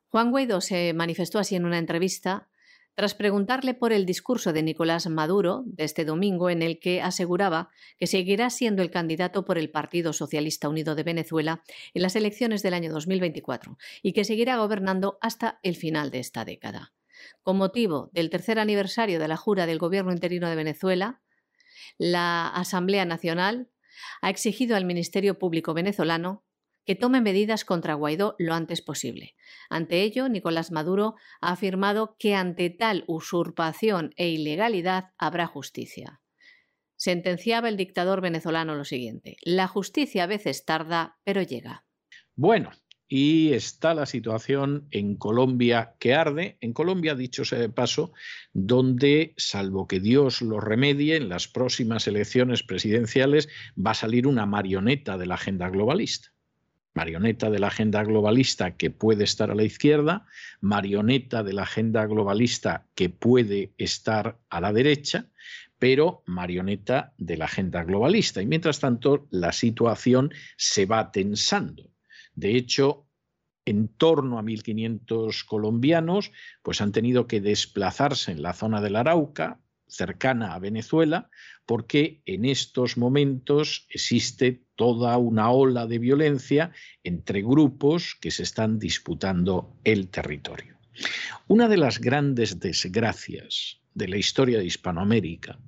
Juan 0.09 0.30
Guaidó 0.30 0.61
se 0.61 0.92
manifestó 0.92 1.38
así 1.38 1.57
en 1.57 1.64
una 1.64 1.78
entrevista 1.78 2.48
tras 2.94 3.14
preguntarle 3.14 3.74
por 3.74 3.92
el 3.92 4.05
discurso 4.05 4.53
de 4.53 4.62
Nicolás 4.62 5.09
Maduro 5.09 5.62
de 5.64 5.84
este 5.84 6.05
domingo 6.05 6.51
en 6.51 6.61
el 6.61 6.78
que 6.80 7.01
aseguraba 7.01 7.70
que 7.96 8.07
seguirá 8.07 8.51
siendo 8.51 8.82
el 8.82 8.90
candidato 8.90 9.44
por 9.44 9.57
el 9.57 9.70
Partido 9.70 10.12
Socialista 10.12 10.68
Unido 10.68 10.94
de 10.94 11.03
Venezuela 11.03 11.62
en 11.94 12.03
las 12.03 12.16
elecciones 12.16 12.62
del 12.62 12.74
año 12.74 12.92
2024 12.92 13.78
y 14.03 14.12
que 14.12 14.24
seguirá 14.24 14.57
gobernando 14.59 15.18
hasta 15.20 15.61
el 15.62 15.76
final 15.76 16.11
de 16.11 16.18
esta 16.18 16.44
década. 16.44 16.92
Con 17.42 17.57
motivo 17.57 18.11
del 18.12 18.30
tercer 18.30 18.59
aniversario 18.59 19.18
de 19.18 19.28
la 19.28 19.36
jura 19.36 19.66
del 19.66 19.78
Gobierno 19.78 20.12
interino 20.12 20.48
de 20.48 20.57
Venezuela, 20.57 21.22
la 21.96 22.48
Asamblea 22.48 23.05
Nacional 23.05 23.68
ha 24.20 24.30
exigido 24.30 24.76
al 24.76 24.84
Ministerio 24.84 25.38
Público 25.38 25.74
venezolano 25.74 26.44
que 26.84 26.96
tome 26.96 27.20
medidas 27.20 27.64
contra 27.64 27.94
Guaidó 27.94 28.34
lo 28.38 28.55
antes 28.55 28.82
posible. 28.82 29.36
Ante 29.68 30.03
ello, 30.03 30.28
Nicolás 30.28 30.72
Maduro 30.72 31.14
ha 31.40 31.53
afirmado 31.53 32.16
que 32.18 32.34
ante 32.34 32.70
tal 32.70 33.05
usurpación 33.07 34.12
e 34.16 34.28
ilegalidad 34.28 35.12
habrá 35.18 35.46
justicia. 35.46 36.20
Sentenciaba 36.96 37.68
el 37.68 37.76
dictador 37.76 38.20
venezolano 38.20 38.74
lo 38.74 38.84
siguiente, 38.84 39.36
la 39.42 39.68
justicia 39.68 40.24
a 40.24 40.26
veces 40.26 40.64
tarda, 40.64 41.18
pero 41.24 41.42
llega. 41.42 41.84
Bueno, 42.34 42.70
y 43.12 43.54
está 43.54 43.92
la 43.92 44.06
situación 44.06 44.86
en 44.92 45.16
Colombia 45.16 45.94
que 45.98 46.14
arde. 46.14 46.56
En 46.61 46.72
Colombia, 46.72 47.16
dicho 47.16 47.44
sea 47.44 47.58
de 47.58 47.68
paso, 47.68 48.12
donde, 48.52 49.34
salvo 49.36 49.88
que 49.88 49.98
Dios 49.98 50.40
lo 50.42 50.61
remedie, 50.61 51.16
en 51.16 51.28
las 51.28 51.48
próximas 51.48 52.06
elecciones 52.06 52.62
presidenciales 52.62 53.48
va 53.76 53.90
a 53.90 53.94
salir 53.94 54.28
una 54.28 54.46
marioneta 54.46 55.18
de 55.18 55.26
la 55.26 55.34
agenda 55.34 55.68
globalista. 55.70 56.28
Marioneta 56.94 57.50
de 57.50 57.58
la 57.58 57.66
agenda 57.66 58.04
globalista 58.04 58.76
que 58.76 58.90
puede 58.90 59.24
estar 59.24 59.50
a 59.50 59.56
la 59.56 59.64
izquierda, 59.64 60.26
marioneta 60.61 61.42
de 61.42 61.52
la 61.52 61.62
agenda 61.62 62.06
globalista 62.06 62.86
que 62.94 63.11
puede 63.11 63.72
estar 63.76 64.38
a 64.50 64.61
la 64.61 64.72
derecha, 64.72 65.26
pero 65.80 66.22
marioneta 66.26 67.12
de 67.18 67.36
la 67.36 67.46
agenda 67.46 67.82
globalista. 67.82 68.40
Y 68.40 68.46
mientras 68.46 68.78
tanto, 68.78 69.26
la 69.30 69.50
situación 69.50 70.32
se 70.56 70.86
va 70.86 71.11
tensando 71.11 71.89
de 72.35 72.57
hecho, 72.57 73.07
en 73.64 73.89
torno 73.89 74.39
a 74.39 74.43
1.500 74.43 75.45
colombianos 75.45 76.33
pues 76.62 76.81
han 76.81 76.93
tenido 76.93 77.26
que 77.26 77.41
desplazarse 77.41 78.33
en 78.33 78.43
la 78.43 78.53
zona 78.53 78.81
del 78.81 78.97
Arauca, 78.97 79.61
cercana 79.87 80.55
a 80.55 80.59
Venezuela, 80.59 81.31
porque 81.66 82.22
en 82.24 82.45
estos 82.45 82.97
momentos 82.97 83.87
existe 83.91 84.62
toda 84.76 85.18
una 85.18 85.51
ola 85.51 85.87
de 85.87 85.99
violencia 85.99 86.72
entre 87.03 87.43
grupos 87.43 88.16
que 88.20 88.31
se 88.31 88.45
están 88.45 88.78
disputando 88.78 89.76
el 89.85 90.09
territorio. 90.09 90.78
Una 91.49 91.68
de 91.68 91.76
las 91.76 92.01
grandes 92.01 92.61
desgracias 92.61 93.81
de 93.95 94.09
la 94.09 94.16
historia 94.16 94.59
de 94.59 94.66
Hispanoamérica 94.66 95.59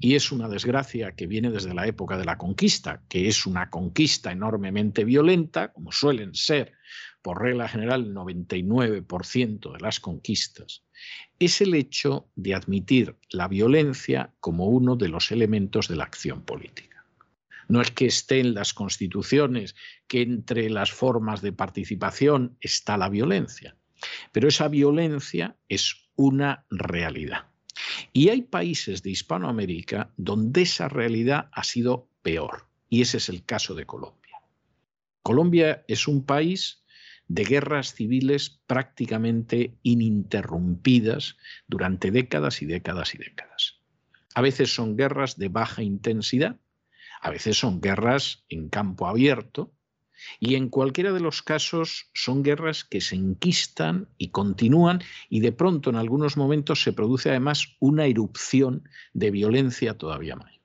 y 0.00 0.14
es 0.14 0.32
una 0.32 0.48
desgracia 0.48 1.12
que 1.12 1.26
viene 1.26 1.50
desde 1.50 1.74
la 1.74 1.86
época 1.86 2.16
de 2.16 2.24
la 2.24 2.38
conquista, 2.38 3.02
que 3.08 3.28
es 3.28 3.46
una 3.46 3.70
conquista 3.70 4.32
enormemente 4.32 5.04
violenta, 5.04 5.72
como 5.72 5.92
suelen 5.92 6.34
ser 6.34 6.72
por 7.22 7.42
regla 7.42 7.68
general 7.68 8.06
el 8.06 8.14
99% 8.14 9.72
de 9.72 9.80
las 9.80 10.00
conquistas, 10.00 10.84
es 11.38 11.60
el 11.60 11.74
hecho 11.74 12.30
de 12.34 12.54
admitir 12.54 13.16
la 13.30 13.48
violencia 13.48 14.32
como 14.40 14.66
uno 14.66 14.96
de 14.96 15.08
los 15.08 15.30
elementos 15.30 15.88
de 15.88 15.96
la 15.96 16.04
acción 16.04 16.42
política. 16.42 17.04
No 17.68 17.80
es 17.80 17.90
que 17.90 18.06
esté 18.06 18.40
en 18.40 18.54
las 18.54 18.74
constituciones 18.74 19.76
que 20.08 20.22
entre 20.22 20.68
las 20.70 20.90
formas 20.90 21.40
de 21.40 21.52
participación 21.52 22.56
está 22.60 22.96
la 22.96 23.08
violencia, 23.08 23.76
pero 24.32 24.48
esa 24.48 24.68
violencia 24.68 25.56
es 25.68 26.10
una 26.16 26.66
realidad. 26.70 27.49
Y 28.12 28.28
hay 28.28 28.42
países 28.42 29.02
de 29.02 29.10
Hispanoamérica 29.10 30.12
donde 30.16 30.62
esa 30.62 30.88
realidad 30.88 31.48
ha 31.52 31.64
sido 31.64 32.08
peor, 32.22 32.66
y 32.88 33.02
ese 33.02 33.18
es 33.18 33.28
el 33.28 33.44
caso 33.44 33.74
de 33.74 33.86
Colombia. 33.86 34.36
Colombia 35.22 35.84
es 35.86 36.08
un 36.08 36.24
país 36.24 36.82
de 37.28 37.44
guerras 37.44 37.94
civiles 37.94 38.60
prácticamente 38.66 39.76
ininterrumpidas 39.82 41.36
durante 41.68 42.10
décadas 42.10 42.62
y 42.62 42.66
décadas 42.66 43.14
y 43.14 43.18
décadas. 43.18 43.78
A 44.34 44.40
veces 44.40 44.74
son 44.74 44.96
guerras 44.96 45.38
de 45.38 45.48
baja 45.48 45.82
intensidad, 45.82 46.58
a 47.20 47.30
veces 47.30 47.58
son 47.58 47.80
guerras 47.80 48.44
en 48.48 48.68
campo 48.68 49.06
abierto, 49.06 49.72
y 50.38 50.54
en 50.54 50.68
cualquiera 50.68 51.12
de 51.12 51.20
los 51.20 51.42
casos 51.42 52.10
son 52.14 52.42
guerras 52.42 52.84
que 52.84 53.00
se 53.00 53.16
enquistan 53.16 54.08
y 54.18 54.28
continúan 54.28 55.02
y 55.28 55.40
de 55.40 55.52
pronto 55.52 55.90
en 55.90 55.96
algunos 55.96 56.36
momentos 56.36 56.82
se 56.82 56.92
produce 56.92 57.30
además 57.30 57.76
una 57.80 58.06
erupción 58.06 58.88
de 59.12 59.30
violencia 59.30 59.96
todavía 59.96 60.36
mayor. 60.36 60.60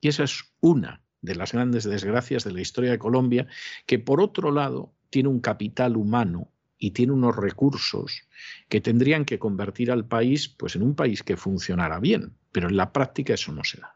Y 0.00 0.08
esa 0.08 0.24
es 0.24 0.44
una 0.60 1.02
de 1.22 1.34
las 1.34 1.52
grandes 1.52 1.84
desgracias 1.84 2.44
de 2.44 2.52
la 2.52 2.60
historia 2.60 2.90
de 2.90 2.98
Colombia, 2.98 3.46
que 3.86 3.98
por 3.98 4.20
otro 4.20 4.52
lado 4.52 4.92
tiene 5.10 5.28
un 5.28 5.40
capital 5.40 5.96
humano 5.96 6.50
y 6.78 6.90
tiene 6.90 7.12
unos 7.12 7.34
recursos 7.36 8.22
que 8.68 8.80
tendrían 8.80 9.24
que 9.24 9.38
convertir 9.38 9.90
al 9.90 10.06
país 10.06 10.48
pues 10.48 10.76
en 10.76 10.82
un 10.82 10.94
país 10.94 11.22
que 11.22 11.36
funcionara 11.36 11.98
bien, 12.00 12.34
pero 12.52 12.68
en 12.68 12.76
la 12.76 12.92
práctica 12.92 13.34
eso 13.34 13.52
no 13.52 13.64
se 13.64 13.80
da. 13.80 13.95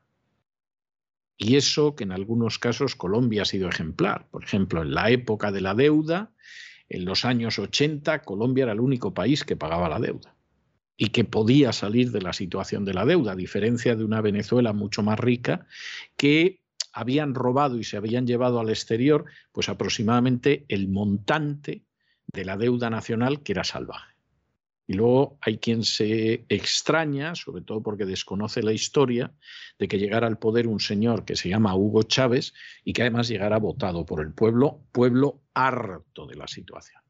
Y 1.42 1.56
eso 1.56 1.96
que 1.96 2.04
en 2.04 2.12
algunos 2.12 2.58
casos 2.58 2.94
Colombia 2.94 3.42
ha 3.42 3.46
sido 3.46 3.70
ejemplar. 3.70 4.28
Por 4.30 4.44
ejemplo, 4.44 4.82
en 4.82 4.92
la 4.92 5.10
época 5.10 5.50
de 5.50 5.62
la 5.62 5.74
deuda, 5.74 6.32
en 6.90 7.06
los 7.06 7.24
años 7.24 7.58
80, 7.58 8.20
Colombia 8.20 8.64
era 8.64 8.72
el 8.72 8.80
único 8.80 9.14
país 9.14 9.42
que 9.42 9.56
pagaba 9.56 9.88
la 9.88 9.98
deuda 9.98 10.36
y 10.98 11.08
que 11.08 11.24
podía 11.24 11.72
salir 11.72 12.10
de 12.10 12.20
la 12.20 12.34
situación 12.34 12.84
de 12.84 12.92
la 12.92 13.06
deuda, 13.06 13.32
a 13.32 13.36
diferencia 13.36 13.96
de 13.96 14.04
una 14.04 14.20
Venezuela 14.20 14.74
mucho 14.74 15.02
más 15.02 15.18
rica 15.18 15.66
que 16.18 16.60
habían 16.92 17.34
robado 17.34 17.78
y 17.78 17.84
se 17.84 17.96
habían 17.96 18.26
llevado 18.26 18.60
al 18.60 18.68
exterior 18.68 19.24
pues 19.50 19.70
aproximadamente 19.70 20.66
el 20.68 20.88
montante 20.88 21.84
de 22.30 22.44
la 22.44 22.58
deuda 22.58 22.90
nacional 22.90 23.42
que 23.42 23.52
era 23.52 23.64
salvaje. 23.64 24.09
Y 24.90 24.94
luego 24.94 25.38
hay 25.40 25.58
quien 25.58 25.84
se 25.84 26.44
extraña, 26.48 27.36
sobre 27.36 27.62
todo 27.62 27.80
porque 27.80 28.04
desconoce 28.04 28.60
la 28.60 28.72
historia, 28.72 29.32
de 29.78 29.86
que 29.86 30.00
llegara 30.00 30.26
al 30.26 30.40
poder 30.40 30.66
un 30.66 30.80
señor 30.80 31.24
que 31.24 31.36
se 31.36 31.48
llama 31.48 31.76
Hugo 31.76 32.02
Chávez 32.02 32.52
y 32.82 32.92
que 32.92 33.02
además 33.02 33.28
llegara 33.28 33.60
votado 33.60 34.04
por 34.04 34.20
el 34.20 34.32
pueblo, 34.32 34.82
pueblo 34.90 35.42
harto 35.54 36.26
de 36.26 36.34
la 36.34 36.48
situación. 36.48 37.00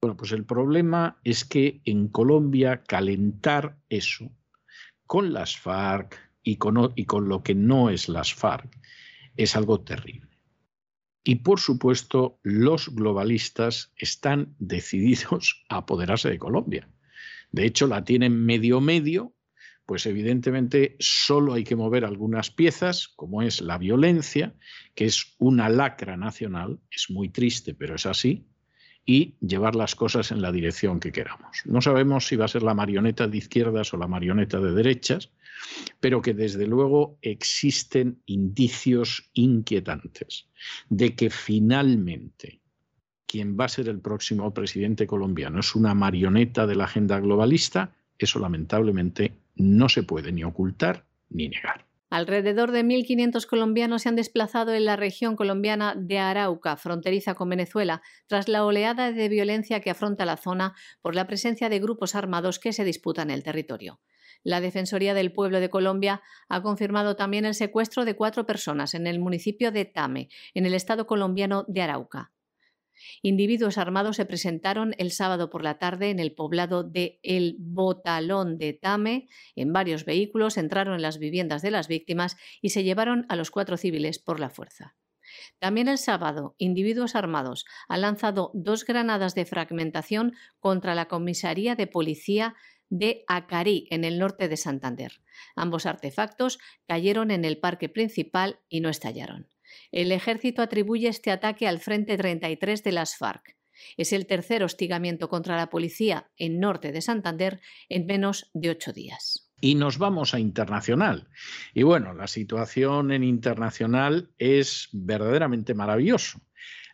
Bueno, 0.00 0.16
pues 0.16 0.32
el 0.32 0.46
problema 0.46 1.20
es 1.22 1.44
que 1.44 1.82
en 1.84 2.08
Colombia 2.08 2.82
calentar 2.82 3.76
eso 3.90 4.32
con 5.06 5.34
las 5.34 5.58
FARC 5.58 6.18
y 6.42 6.56
con, 6.56 6.94
y 6.94 7.04
con 7.04 7.28
lo 7.28 7.42
que 7.42 7.54
no 7.54 7.90
es 7.90 8.08
las 8.08 8.32
FARC 8.32 8.74
es 9.36 9.54
algo 9.54 9.82
terrible. 9.82 10.33
Y 11.24 11.36
por 11.36 11.58
supuesto, 11.58 12.38
los 12.42 12.94
globalistas 12.94 13.92
están 13.96 14.54
decididos 14.58 15.64
a 15.70 15.78
apoderarse 15.78 16.28
de 16.28 16.38
Colombia. 16.38 16.88
De 17.50 17.64
hecho, 17.64 17.86
la 17.86 18.04
tienen 18.04 18.44
medio 18.44 18.80
medio, 18.80 19.34
pues 19.86 20.06
evidentemente 20.06 20.96
solo 20.98 21.54
hay 21.54 21.64
que 21.64 21.76
mover 21.76 22.04
algunas 22.04 22.50
piezas, 22.50 23.08
como 23.08 23.42
es 23.42 23.60
la 23.60 23.78
violencia, 23.78 24.54
que 24.94 25.06
es 25.06 25.34
una 25.38 25.68
lacra 25.68 26.16
nacional, 26.16 26.80
es 26.90 27.10
muy 27.10 27.28
triste, 27.28 27.74
pero 27.74 27.94
es 27.94 28.06
así, 28.06 28.46
y 29.06 29.34
llevar 29.40 29.74
las 29.74 29.94
cosas 29.94 30.30
en 30.30 30.40
la 30.40 30.52
dirección 30.52 31.00
que 31.00 31.12
queramos. 31.12 31.62
No 31.66 31.80
sabemos 31.80 32.26
si 32.26 32.36
va 32.36 32.46
a 32.46 32.48
ser 32.48 32.62
la 32.62 32.74
marioneta 32.74 33.28
de 33.28 33.36
izquierdas 33.36 33.92
o 33.92 33.96
la 33.96 34.06
marioneta 34.06 34.60
de 34.60 34.72
derechas, 34.72 35.30
pero 36.00 36.22
que 36.22 36.34
desde 36.34 36.66
luego 36.66 37.18
existen 37.22 38.20
indicios 38.26 39.30
inquietantes 39.34 40.48
de 40.88 41.14
que 41.14 41.30
finalmente 41.30 42.60
quien 43.26 43.58
va 43.58 43.64
a 43.64 43.68
ser 43.68 43.88
el 43.88 44.00
próximo 44.00 44.54
presidente 44.54 45.06
colombiano 45.06 45.60
es 45.60 45.74
una 45.74 45.94
marioneta 45.94 46.66
de 46.66 46.76
la 46.76 46.84
agenda 46.84 47.18
globalista, 47.18 47.92
eso 48.18 48.38
lamentablemente 48.38 49.32
no 49.56 49.88
se 49.88 50.02
puede 50.02 50.32
ni 50.32 50.44
ocultar 50.44 51.04
ni 51.30 51.48
negar. 51.48 51.84
Alrededor 52.14 52.70
de 52.70 52.84
1.500 52.84 53.44
colombianos 53.44 54.02
se 54.02 54.08
han 54.08 54.14
desplazado 54.14 54.72
en 54.72 54.84
la 54.84 54.94
región 54.94 55.34
colombiana 55.34 55.96
de 55.96 56.20
Arauca, 56.20 56.76
fronteriza 56.76 57.34
con 57.34 57.48
Venezuela, 57.48 58.02
tras 58.28 58.46
la 58.46 58.64
oleada 58.64 59.10
de 59.10 59.28
violencia 59.28 59.80
que 59.80 59.90
afronta 59.90 60.24
la 60.24 60.36
zona 60.36 60.76
por 61.02 61.16
la 61.16 61.26
presencia 61.26 61.68
de 61.68 61.80
grupos 61.80 62.14
armados 62.14 62.60
que 62.60 62.72
se 62.72 62.84
disputan 62.84 63.32
el 63.32 63.42
territorio. 63.42 64.00
La 64.44 64.60
Defensoría 64.60 65.12
del 65.12 65.32
Pueblo 65.32 65.58
de 65.58 65.70
Colombia 65.70 66.22
ha 66.48 66.62
confirmado 66.62 67.16
también 67.16 67.46
el 67.46 67.54
secuestro 67.54 68.04
de 68.04 68.14
cuatro 68.14 68.46
personas 68.46 68.94
en 68.94 69.08
el 69.08 69.18
municipio 69.18 69.72
de 69.72 69.84
Tame, 69.84 70.28
en 70.54 70.66
el 70.66 70.74
estado 70.74 71.08
colombiano 71.08 71.64
de 71.66 71.82
Arauca. 71.82 72.33
Individuos 73.22 73.78
armados 73.78 74.16
se 74.16 74.24
presentaron 74.24 74.94
el 74.98 75.10
sábado 75.10 75.50
por 75.50 75.62
la 75.62 75.78
tarde 75.78 76.10
en 76.10 76.20
el 76.20 76.32
poblado 76.32 76.82
de 76.82 77.20
El 77.22 77.56
Botalón 77.58 78.58
de 78.58 78.72
Tame. 78.72 79.28
En 79.56 79.72
varios 79.72 80.04
vehículos 80.04 80.56
entraron 80.56 80.94
en 80.94 81.02
las 81.02 81.18
viviendas 81.18 81.62
de 81.62 81.70
las 81.70 81.88
víctimas 81.88 82.36
y 82.60 82.70
se 82.70 82.84
llevaron 82.84 83.26
a 83.28 83.36
los 83.36 83.50
cuatro 83.50 83.76
civiles 83.76 84.18
por 84.18 84.40
la 84.40 84.50
fuerza. 84.50 84.96
También 85.58 85.88
el 85.88 85.98
sábado, 85.98 86.54
individuos 86.58 87.14
armados 87.14 87.64
han 87.88 88.02
lanzado 88.02 88.50
dos 88.54 88.84
granadas 88.84 89.34
de 89.34 89.46
fragmentación 89.46 90.34
contra 90.60 90.94
la 90.94 91.06
comisaría 91.06 91.74
de 91.74 91.86
policía 91.86 92.54
de 92.90 93.24
Acarí, 93.26 93.88
en 93.90 94.04
el 94.04 94.18
norte 94.18 94.48
de 94.48 94.56
Santander. 94.56 95.20
Ambos 95.56 95.86
artefactos 95.86 96.58
cayeron 96.86 97.30
en 97.30 97.44
el 97.44 97.58
parque 97.58 97.88
principal 97.88 98.60
y 98.68 98.80
no 98.80 98.88
estallaron. 98.88 99.48
El 99.92 100.12
ejército 100.12 100.62
atribuye 100.62 101.08
este 101.08 101.30
ataque 101.30 101.66
al 101.66 101.80
Frente 101.80 102.16
33 102.16 102.82
de 102.82 102.92
las 102.92 103.16
FARC. 103.16 103.56
Es 103.96 104.12
el 104.12 104.26
tercer 104.26 104.62
hostigamiento 104.62 105.28
contra 105.28 105.56
la 105.56 105.70
policía 105.70 106.30
en 106.36 106.60
norte 106.60 106.92
de 106.92 107.02
Santander 107.02 107.60
en 107.88 108.06
menos 108.06 108.50
de 108.54 108.70
ocho 108.70 108.92
días. 108.92 109.50
Y 109.60 109.76
nos 109.76 109.98
vamos 109.98 110.34
a 110.34 110.40
internacional. 110.40 111.28
Y 111.72 111.82
bueno, 111.82 112.12
la 112.12 112.26
situación 112.26 113.12
en 113.12 113.24
internacional 113.24 114.30
es 114.38 114.88
verdaderamente 114.92 115.74
maravilloso. 115.74 116.40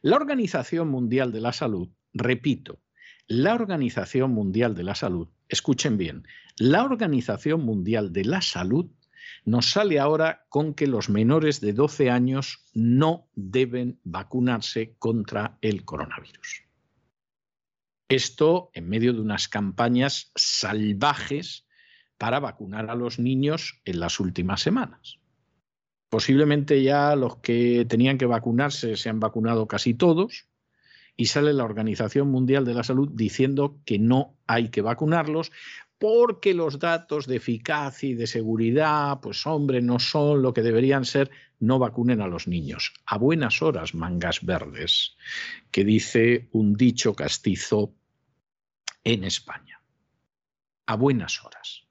La 0.03 0.17
Organización 0.17 0.89
Mundial 0.89 1.33
de 1.33 1.41
la 1.41 1.53
Salud, 1.53 1.91
repito, 2.15 2.81
la 3.27 3.55
Organización 3.55 4.33
Mundial 4.33 4.75
de 4.75 4.85
la 4.85 4.95
Salud, 4.95 5.29
escuchen 5.49 5.97
bien, 5.97 6.27
la 6.57 6.85
Organización 6.85 7.65
Mundial 7.65 8.13
de 8.13 8.25
la 8.25 8.41
Salud 8.41 8.91
nos 9.45 9.71
sale 9.71 9.99
ahora 9.99 10.47
con 10.49 10.75
que 10.75 10.87
los 10.87 11.09
menores 11.09 11.61
de 11.61 11.73
12 11.73 12.11
años 12.11 12.65
no 12.75 13.29
deben 13.35 14.01
vacunarse 14.05 14.95
contra 14.99 15.59
el 15.61 15.85
coronavirus. 15.85 16.65
Esto 18.09 18.71
en 18.75 18.89
medio 18.89 19.13
de 19.13 19.21
unas 19.21 19.49
campañas 19.49 20.33
salvajes 20.35 21.67
para 22.19 22.41
vacunar 22.41 22.91
a 22.91 22.95
los 22.95 23.19
niños 23.19 23.81
en 23.85 24.01
las 24.01 24.21
últimas 24.21 24.61
semanas. 24.61 25.21
Posiblemente 26.11 26.83
ya 26.83 27.15
los 27.15 27.37
que 27.37 27.87
tenían 27.89 28.19
que 28.19 28.27
vacunarse 28.27 28.97
se 28.97 29.09
han 29.09 29.21
vacunado 29.21 29.69
casi 29.69 29.95
todos 29.95 30.49
y 31.17 31.27
sale 31.27 31.53
la 31.53 31.65
Organización 31.65 32.29
Mundial 32.29 32.65
de 32.65 32.75
la 32.75 32.83
Salud 32.83 33.09
diciendo 33.13 33.79
que 33.85 33.99
no 33.99 34.37
hay 34.47 34.71
que 34.71 34.83
vacunarlos 34.83 35.53
porque 36.01 36.55
los 36.55 36.79
datos 36.79 37.27
de 37.27 37.37
eficacia 37.37 38.09
y 38.09 38.15
de 38.15 38.27
seguridad, 38.27 39.21
pues 39.21 39.47
hombre, 39.47 39.83
no 39.83 39.99
son 39.99 40.41
lo 40.41 40.55
que 40.55 40.63
deberían 40.63 41.05
ser, 41.05 41.31
no 41.59 41.79
vacunen 41.79 42.23
a 42.23 42.27
los 42.27 42.49
niños. 42.49 42.95
A 43.05 43.19
buenas 43.19 43.61
horas, 43.61 43.95
mangas 43.95 44.43
verdes, 44.43 45.15
que 45.71 45.85
dice 45.85 46.49
un 46.53 46.75
dicho 46.75 47.15
castizo 47.15 47.93
en 49.05 49.25
España. 49.25 49.83
A 50.87 50.97
buenas 50.97 51.45
horas 51.45 51.85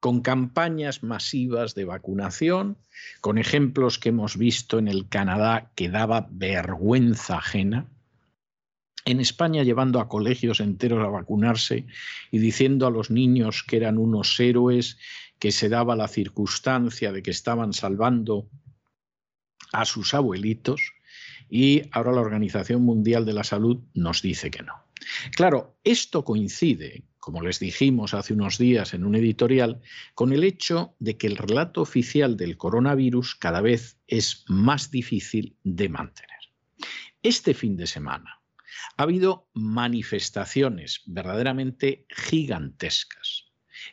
con 0.00 0.20
campañas 0.20 1.02
masivas 1.02 1.74
de 1.74 1.84
vacunación, 1.84 2.78
con 3.20 3.36
ejemplos 3.36 3.98
que 3.98 4.10
hemos 4.10 4.36
visto 4.36 4.78
en 4.78 4.86
el 4.86 5.08
Canadá 5.08 5.72
que 5.74 5.88
daba 5.88 6.28
vergüenza 6.30 7.38
ajena, 7.38 7.88
en 9.10 9.20
España 9.20 9.62
llevando 9.62 10.00
a 10.00 10.08
colegios 10.08 10.60
enteros 10.60 11.02
a 11.02 11.08
vacunarse 11.08 11.86
y 12.30 12.38
diciendo 12.38 12.86
a 12.86 12.90
los 12.90 13.10
niños 13.10 13.62
que 13.62 13.78
eran 13.78 13.96
unos 13.96 14.38
héroes, 14.38 14.98
que 15.38 15.50
se 15.50 15.70
daba 15.70 15.96
la 15.96 16.08
circunstancia 16.08 17.10
de 17.10 17.22
que 17.22 17.30
estaban 17.30 17.72
salvando 17.72 18.50
a 19.72 19.86
sus 19.86 20.12
abuelitos, 20.12 20.92
y 21.48 21.82
ahora 21.92 22.12
la 22.12 22.20
Organización 22.20 22.82
Mundial 22.82 23.24
de 23.24 23.32
la 23.32 23.44
Salud 23.44 23.78
nos 23.94 24.20
dice 24.20 24.50
que 24.50 24.62
no. 24.62 24.74
Claro, 25.34 25.78
esto 25.84 26.22
coincide 26.22 27.04
como 27.18 27.42
les 27.42 27.58
dijimos 27.58 28.14
hace 28.14 28.32
unos 28.32 28.56
días 28.56 28.94
en 28.94 29.04
un 29.04 29.14
editorial, 29.14 29.82
con 30.14 30.32
el 30.32 30.44
hecho 30.44 30.94
de 30.98 31.18
que 31.18 31.26
el 31.26 31.36
relato 31.36 31.82
oficial 31.82 32.38
del 32.38 32.56
coronavirus 32.56 33.34
cada 33.34 33.60
vez 33.60 33.98
es 34.06 34.46
más 34.48 34.90
difícil 34.90 35.54
de 35.62 35.90
mantener. 35.90 36.38
Este 37.22 37.52
fin 37.52 37.76
de 37.76 37.86
semana 37.86 38.37
ha 38.96 39.02
habido 39.02 39.48
manifestaciones 39.54 41.02
verdaderamente 41.06 42.06
gigantescas 42.08 43.48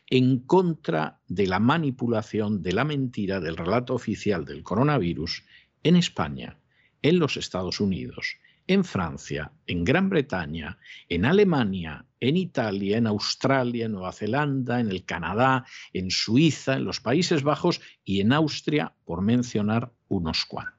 en 0.09 0.39
contra 0.39 1.21
de 1.27 1.47
la 1.47 1.59
manipulación 1.59 2.61
de 2.61 2.73
la 2.73 2.85
mentira 2.85 3.39
del 3.39 3.57
relato 3.57 3.93
oficial 3.93 4.45
del 4.45 4.63
coronavirus 4.63 5.43
en 5.83 5.95
España, 5.95 6.57
en 7.01 7.19
los 7.19 7.37
Estados 7.37 7.79
Unidos, 7.79 8.37
en 8.67 8.83
Francia, 8.83 9.51
en 9.67 9.83
Gran 9.83 10.09
Bretaña, 10.09 10.79
en 11.07 11.25
Alemania, 11.25 12.05
en 12.19 12.37
Italia, 12.37 12.97
en 12.97 13.07
Australia, 13.07 13.85
en 13.85 13.91
Nueva 13.91 14.11
Zelanda, 14.11 14.79
en 14.79 14.89
el 14.89 15.05
Canadá, 15.05 15.65
en 15.93 16.09
Suiza, 16.09 16.73
en 16.75 16.85
los 16.85 16.99
Países 16.99 17.43
Bajos 17.43 17.81
y 18.03 18.21
en 18.21 18.33
Austria, 18.33 18.93
por 19.05 19.21
mencionar 19.21 19.93
unos 20.07 20.45
cuantos. 20.45 20.74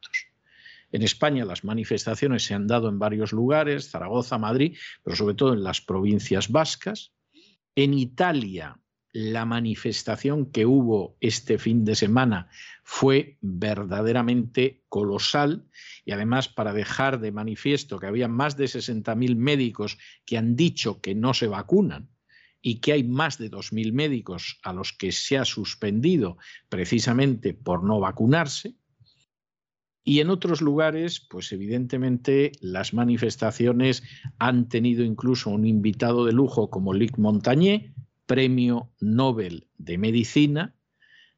En 0.97 1.03
España 1.03 1.45
las 1.45 1.63
manifestaciones 1.63 2.47
se 2.47 2.55
han 2.55 2.67
dado 2.67 2.89
en 2.89 2.99
varios 2.99 3.31
lugares, 3.31 3.91
Zaragoza, 3.91 4.39
Madrid, 4.39 4.79
pero 5.03 5.15
sobre 5.15 5.35
todo 5.35 5.53
en 5.53 5.63
las 5.63 5.83
provincias 5.83 6.51
vascas. 6.51 7.13
En 7.75 7.93
Italia 7.93 8.81
la 9.13 9.45
manifestación 9.45 10.51
que 10.51 10.65
hubo 10.65 11.19
este 11.21 11.59
fin 11.59 11.85
de 11.85 11.97
semana 11.97 12.49
fue 12.83 13.37
verdaderamente 13.43 14.85
colosal 14.89 15.69
y 16.07 16.13
además 16.13 16.49
para 16.49 16.73
dejar 16.73 17.21
de 17.21 17.31
manifiesto 17.31 17.99
que 17.99 18.07
había 18.07 18.29
más 18.29 18.57
de 18.57 18.65
60.000 18.65 19.37
médicos 19.37 19.99
que 20.25 20.39
han 20.39 20.57
dicho 20.57 21.03
que 21.03 21.15
no 21.15 21.35
se 21.35 21.47
vacunan 21.47 22.09
y 22.63 22.81
que 22.81 22.95
hay 22.95 23.05
más 23.05 23.37
de 23.37 23.51
2.000 23.51 23.93
médicos 23.93 24.59
a 24.63 24.73
los 24.73 24.95
que 24.95 25.13
se 25.13 25.37
ha 25.37 25.45
suspendido 25.45 26.39
precisamente 26.71 27.53
por 27.53 27.85
no 27.85 28.01
vacunarse. 28.01 28.77
Y 30.09 30.21
en 30.21 30.31
otros 30.31 30.63
lugares, 30.63 31.19
pues 31.19 31.51
evidentemente 31.51 32.53
las 32.61 32.95
manifestaciones 32.95 34.05
han 34.39 34.69
tenido 34.69 35.03
incluso 35.03 35.51
un 35.51 35.67
invitado 35.67 36.25
de 36.25 36.33
lujo 36.33 36.71
como 36.71 36.95
Luc 36.95 37.19
Montagné, 37.19 37.93
premio 38.25 38.89
Nobel 39.01 39.67
de 39.79 39.99
Medicina, 39.99 40.77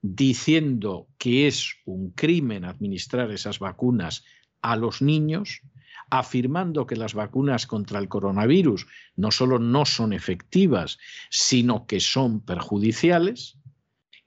diciendo 0.03 1.09
que 1.17 1.47
es 1.47 1.77
un 1.87 2.11
crimen 2.11 2.67
administrar 2.67 3.31
esas 3.31 3.59
vacunas 3.59 4.23
a 4.61 4.77
los 4.77 5.01
niños, 5.01 5.63
afirmando 6.11 6.87
que 6.87 6.97
las 6.97 7.15
vacunas 7.15 7.67
contra 7.67 7.99
el 7.99 8.09
coronavirus 8.09 8.87
no 9.17 9.31
solo 9.31 9.59
no 9.59 9.87
son 9.87 10.13
efectivas, 10.13 10.99
sino 11.31 11.87
que 11.87 12.01
son 12.01 12.43
perjudiciales, 12.43 13.58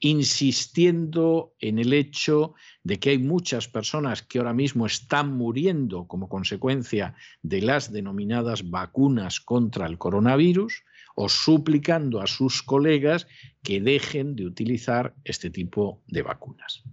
insistiendo 0.02 1.56
en 1.60 1.80
el 1.80 1.94
hecho 1.94 2.54
de 2.84 3.00
que 3.00 3.12
hay 3.12 3.18
muchas 3.20 3.68
personas 3.68 4.22
que 4.24 4.40
ahora 4.40 4.54
mismo 4.54 4.86
están 4.86 5.38
muriendo 5.38 6.08
como 6.08 6.28
consecuencia 6.28 7.16
de 7.42 7.62
las 7.62 7.92
denominadas 7.92 8.70
vacunas 8.70 9.40
contra 9.40 9.86
el 9.86 9.98
coronavirus, 9.98 10.84
o 11.16 11.30
suplicando 11.30 12.22
a 12.22 12.28
sus 12.28 12.64
colegas 12.64 13.28
que 13.64 13.82
dejen 13.82 14.36
de 14.36 14.46
utilizar 14.46 15.14
este 15.24 15.50
tipo 15.50 16.02
de 16.08 16.22
vacunas. 16.22 16.84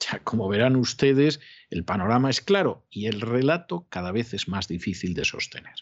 Ya, 0.00 0.20
como 0.20 0.48
verán 0.48 0.76
ustedes, 0.76 1.40
el 1.70 1.84
panorama 1.84 2.30
es 2.30 2.40
claro 2.40 2.86
y 2.90 3.06
el 3.06 3.20
relato 3.20 3.86
cada 3.88 4.12
vez 4.12 4.32
es 4.32 4.48
más 4.48 4.68
difícil 4.68 5.14
de 5.14 5.24
sostener. 5.24 5.74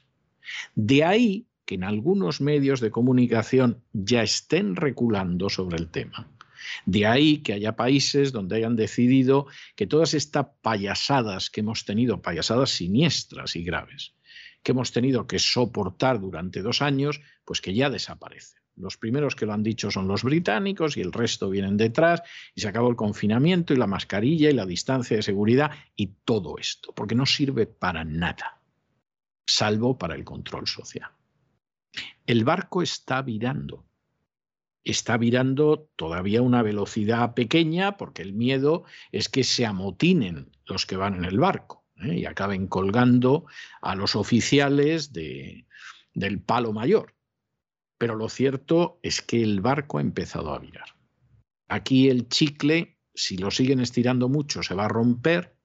De 0.75 1.05
ahí 1.05 1.47
que 1.67 1.75
en 1.75 1.85
algunos 1.85 2.41
medios 2.41 2.81
de 2.81 2.91
comunicación 2.91 3.83
ya 3.93 4.23
estén 4.23 4.77
reculando 4.77 5.51
sobre 5.51 5.77
el 5.77 5.89
tema. 5.89 6.31
De 6.85 7.07
ahí 7.07 7.39
que 7.39 7.53
haya 7.53 7.77
países 7.77 8.33
donde 8.33 8.57
hayan 8.57 8.77
decidido 8.77 9.47
que 9.75 9.87
todas 9.87 10.15
estas 10.15 10.47
payasadas 10.63 11.51
que 11.51 11.61
hemos 11.61 11.85
tenido, 11.85 12.23
payasadas 12.23 12.71
siniestras 12.71 13.57
y 13.57 13.65
graves, 13.65 14.15
que 14.63 14.73
hemos 14.73 14.93
tenido 14.93 15.27
que 15.27 15.39
soportar 15.39 16.21
durante 16.21 16.63
dos 16.63 16.83
años, 16.83 17.21
pues 17.45 17.61
que 17.61 17.75
ya 17.75 17.91
desaparecen. 17.91 18.61
Los 18.77 18.99
primeros 18.99 19.35
que 19.35 19.47
lo 19.47 19.55
han 19.55 19.63
dicho 19.63 19.91
son 19.91 20.07
los 20.07 20.23
británicos 20.23 20.97
y 20.97 21.01
el 21.01 21.13
resto 21.13 21.49
vienen 21.49 21.77
detrás 21.77 22.23
y 22.55 22.61
se 22.61 22.69
acabó 22.69 22.91
el 22.91 22.97
confinamiento 22.97 23.73
y 23.73 23.79
la 23.79 23.87
mascarilla 23.87 24.51
y 24.51 24.55
la 24.55 24.67
distancia 24.67 25.17
de 25.17 25.23
seguridad 25.23 25.71
y 25.97 26.09
todo 26.25 26.59
esto, 26.59 26.93
porque 26.95 27.15
no 27.15 27.25
sirve 27.25 27.67
para 27.67 28.05
nada, 28.05 28.61
salvo 29.47 29.97
para 29.97 30.15
el 30.15 30.25
control 30.25 30.67
social. 30.67 31.16
El 32.27 32.45
barco 32.45 32.83
está 32.83 33.23
virando. 33.23 33.87
Está 34.85 35.17
virando 35.17 35.91
todavía 35.97 36.39
a 36.39 36.43
una 36.43 36.63
velocidad 36.63 37.35
pequeña 37.35 37.97
porque 37.97 38.23
el 38.23 38.33
miedo 38.33 38.85
es 39.11 39.29
que 39.29 39.43
se 39.43 39.67
amotinen 39.67 40.53
los 40.65 40.87
que 40.87 40.97
van 40.97 41.15
en 41.15 41.25
el 41.25 41.39
barco 41.39 41.85
¿eh? 41.97 42.19
y 42.19 42.25
acaben 42.25 42.69
colgando 42.69 43.47
a 43.81 43.97
los 43.97 44.15
oficiales 44.15 45.13
de, 45.13 45.67
del 46.15 46.41
palo 46.41 46.73
mayor. 46.73 47.15
Pero 47.99 48.15
lo 48.15 48.29
cierto 48.29 48.99
es 49.03 49.23
que 49.23 49.43
el 49.43 49.61
barco 49.61 49.99
ha 49.99 50.03
empezado 50.03 50.55
a 50.55 50.59
virar. 50.59 50.97
Aquí 51.69 52.09
el 52.09 52.29
chicle, 52.29 52.99
si 53.15 53.39
lo 53.39 53.51
siguen 53.51 53.81
estirando 53.81 54.29
mucho, 54.29 54.63
se 54.63 54.75
va 54.75 54.85
a 54.85 54.89
romper 54.89 55.56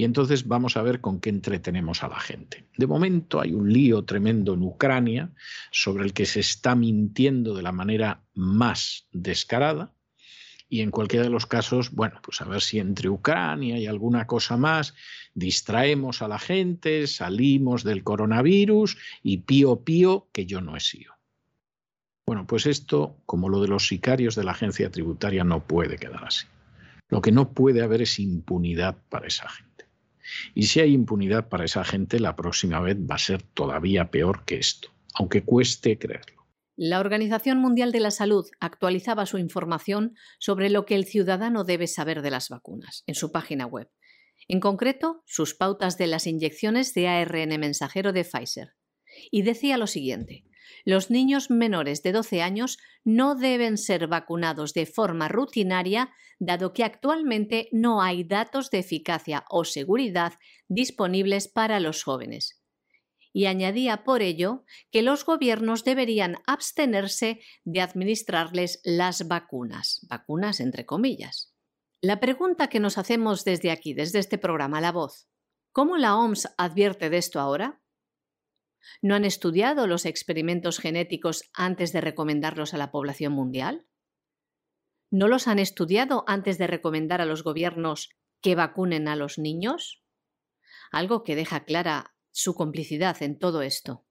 y 0.00 0.04
entonces 0.04 0.48
vamos 0.48 0.78
a 0.78 0.82
ver 0.82 1.02
con 1.02 1.20
qué 1.20 1.28
entretenemos 1.28 2.02
a 2.02 2.08
la 2.08 2.18
gente. 2.18 2.64
De 2.78 2.86
momento 2.86 3.38
hay 3.38 3.52
un 3.52 3.70
lío 3.70 4.02
tremendo 4.02 4.54
en 4.54 4.62
Ucrania 4.62 5.30
sobre 5.72 6.04
el 6.04 6.14
que 6.14 6.24
se 6.24 6.40
está 6.40 6.74
mintiendo 6.74 7.54
de 7.54 7.60
la 7.60 7.70
manera 7.70 8.22
más 8.32 9.06
descarada 9.12 9.92
y 10.70 10.80
en 10.80 10.90
cualquiera 10.90 11.24
de 11.26 11.30
los 11.30 11.44
casos, 11.44 11.90
bueno, 11.90 12.18
pues 12.22 12.40
a 12.40 12.46
ver 12.46 12.62
si 12.62 12.78
entre 12.78 13.10
Ucrania 13.10 13.76
y 13.76 13.86
alguna 13.86 14.26
cosa 14.26 14.56
más 14.56 14.94
distraemos 15.34 16.22
a 16.22 16.28
la 16.28 16.38
gente, 16.38 17.06
salimos 17.06 17.84
del 17.84 18.02
coronavirus 18.02 18.96
y 19.22 19.42
pío 19.42 19.84
pío 19.84 20.28
que 20.32 20.46
yo 20.46 20.62
no 20.62 20.78
he 20.78 20.80
sido. 20.80 21.12
Bueno, 22.24 22.46
pues 22.46 22.64
esto, 22.64 23.18
como 23.26 23.50
lo 23.50 23.60
de 23.60 23.68
los 23.68 23.86
sicarios 23.86 24.34
de 24.34 24.44
la 24.44 24.52
agencia 24.52 24.90
tributaria, 24.90 25.44
no 25.44 25.66
puede 25.66 25.98
quedar 25.98 26.24
así. 26.24 26.46
Lo 27.10 27.20
que 27.20 27.32
no 27.32 27.52
puede 27.52 27.82
haber 27.82 28.00
es 28.00 28.18
impunidad 28.18 28.96
para 29.10 29.26
esa 29.26 29.46
gente. 29.46 29.69
Y 30.54 30.64
si 30.64 30.80
hay 30.80 30.92
impunidad 30.92 31.48
para 31.48 31.64
esa 31.64 31.84
gente, 31.84 32.20
la 32.20 32.36
próxima 32.36 32.80
vez 32.80 32.96
va 32.96 33.14
a 33.14 33.18
ser 33.18 33.42
todavía 33.42 34.10
peor 34.10 34.44
que 34.44 34.56
esto, 34.56 34.90
aunque 35.14 35.42
cueste 35.42 35.98
creerlo. 35.98 36.40
La 36.76 37.00
Organización 37.00 37.58
Mundial 37.58 37.92
de 37.92 38.00
la 38.00 38.10
Salud 38.10 38.46
actualizaba 38.58 39.26
su 39.26 39.36
información 39.36 40.14
sobre 40.38 40.70
lo 40.70 40.86
que 40.86 40.94
el 40.94 41.04
ciudadano 41.04 41.62
debe 41.64 41.86
saber 41.86 42.22
de 42.22 42.30
las 42.30 42.48
vacunas 42.48 43.04
en 43.06 43.14
su 43.14 43.32
página 43.32 43.66
web. 43.66 43.90
En 44.48 44.60
concreto, 44.60 45.22
sus 45.26 45.54
pautas 45.54 45.98
de 45.98 46.06
las 46.06 46.26
inyecciones 46.26 46.94
de 46.94 47.08
ARN 47.08 47.60
mensajero 47.60 48.12
de 48.12 48.24
Pfizer. 48.24 48.70
Y 49.30 49.42
decía 49.42 49.76
lo 49.76 49.86
siguiente. 49.86 50.44
Los 50.84 51.10
niños 51.10 51.50
menores 51.50 52.02
de 52.02 52.12
12 52.12 52.42
años 52.42 52.78
no 53.04 53.34
deben 53.34 53.78
ser 53.78 54.06
vacunados 54.06 54.72
de 54.72 54.86
forma 54.86 55.28
rutinaria, 55.28 56.12
dado 56.38 56.72
que 56.72 56.84
actualmente 56.84 57.68
no 57.72 58.02
hay 58.02 58.24
datos 58.24 58.70
de 58.70 58.78
eficacia 58.78 59.44
o 59.48 59.64
seguridad 59.64 60.34
disponibles 60.68 61.48
para 61.48 61.80
los 61.80 62.02
jóvenes 62.02 62.60
y 63.32 63.46
añadía 63.46 64.04
por 64.04 64.22
ello 64.22 64.64
que 64.90 65.02
los 65.02 65.24
gobiernos 65.24 65.84
deberían 65.84 66.38
abstenerse 66.46 67.40
de 67.64 67.80
administrarles 67.80 68.80
las 68.84 69.28
vacunas, 69.28 70.04
vacunas 70.08 70.60
entre 70.60 70.86
comillas. 70.86 71.54
La 72.00 72.18
pregunta 72.18 72.68
que 72.68 72.80
nos 72.80 72.98
hacemos 72.98 73.44
desde 73.44 73.70
aquí, 73.70 73.94
desde 73.94 74.18
este 74.18 74.38
programa 74.38 74.80
La 74.80 74.92
Voz, 74.92 75.28
¿cómo 75.72 75.96
la 75.96 76.16
OMS 76.16 76.48
advierte 76.56 77.10
de 77.10 77.18
esto 77.18 77.40
ahora? 77.40 77.79
¿No 79.02 79.14
han 79.14 79.24
estudiado 79.24 79.86
los 79.86 80.06
experimentos 80.06 80.78
genéticos 80.78 81.50
antes 81.52 81.92
de 81.92 82.00
recomendarlos 82.00 82.74
a 82.74 82.78
la 82.78 82.90
población 82.90 83.32
mundial? 83.32 83.86
¿No 85.10 85.26
los 85.28 85.48
han 85.48 85.58
estudiado 85.58 86.24
antes 86.26 86.58
de 86.58 86.66
recomendar 86.66 87.20
a 87.20 87.26
los 87.26 87.42
gobiernos 87.42 88.10
que 88.40 88.54
vacunen 88.54 89.08
a 89.08 89.16
los 89.16 89.38
niños? 89.38 90.02
Algo 90.92 91.24
que 91.24 91.36
deja 91.36 91.64
clara 91.64 92.14
su 92.30 92.54
complicidad 92.54 93.22
en 93.22 93.38
todo 93.38 93.62
esto. 93.62 94.06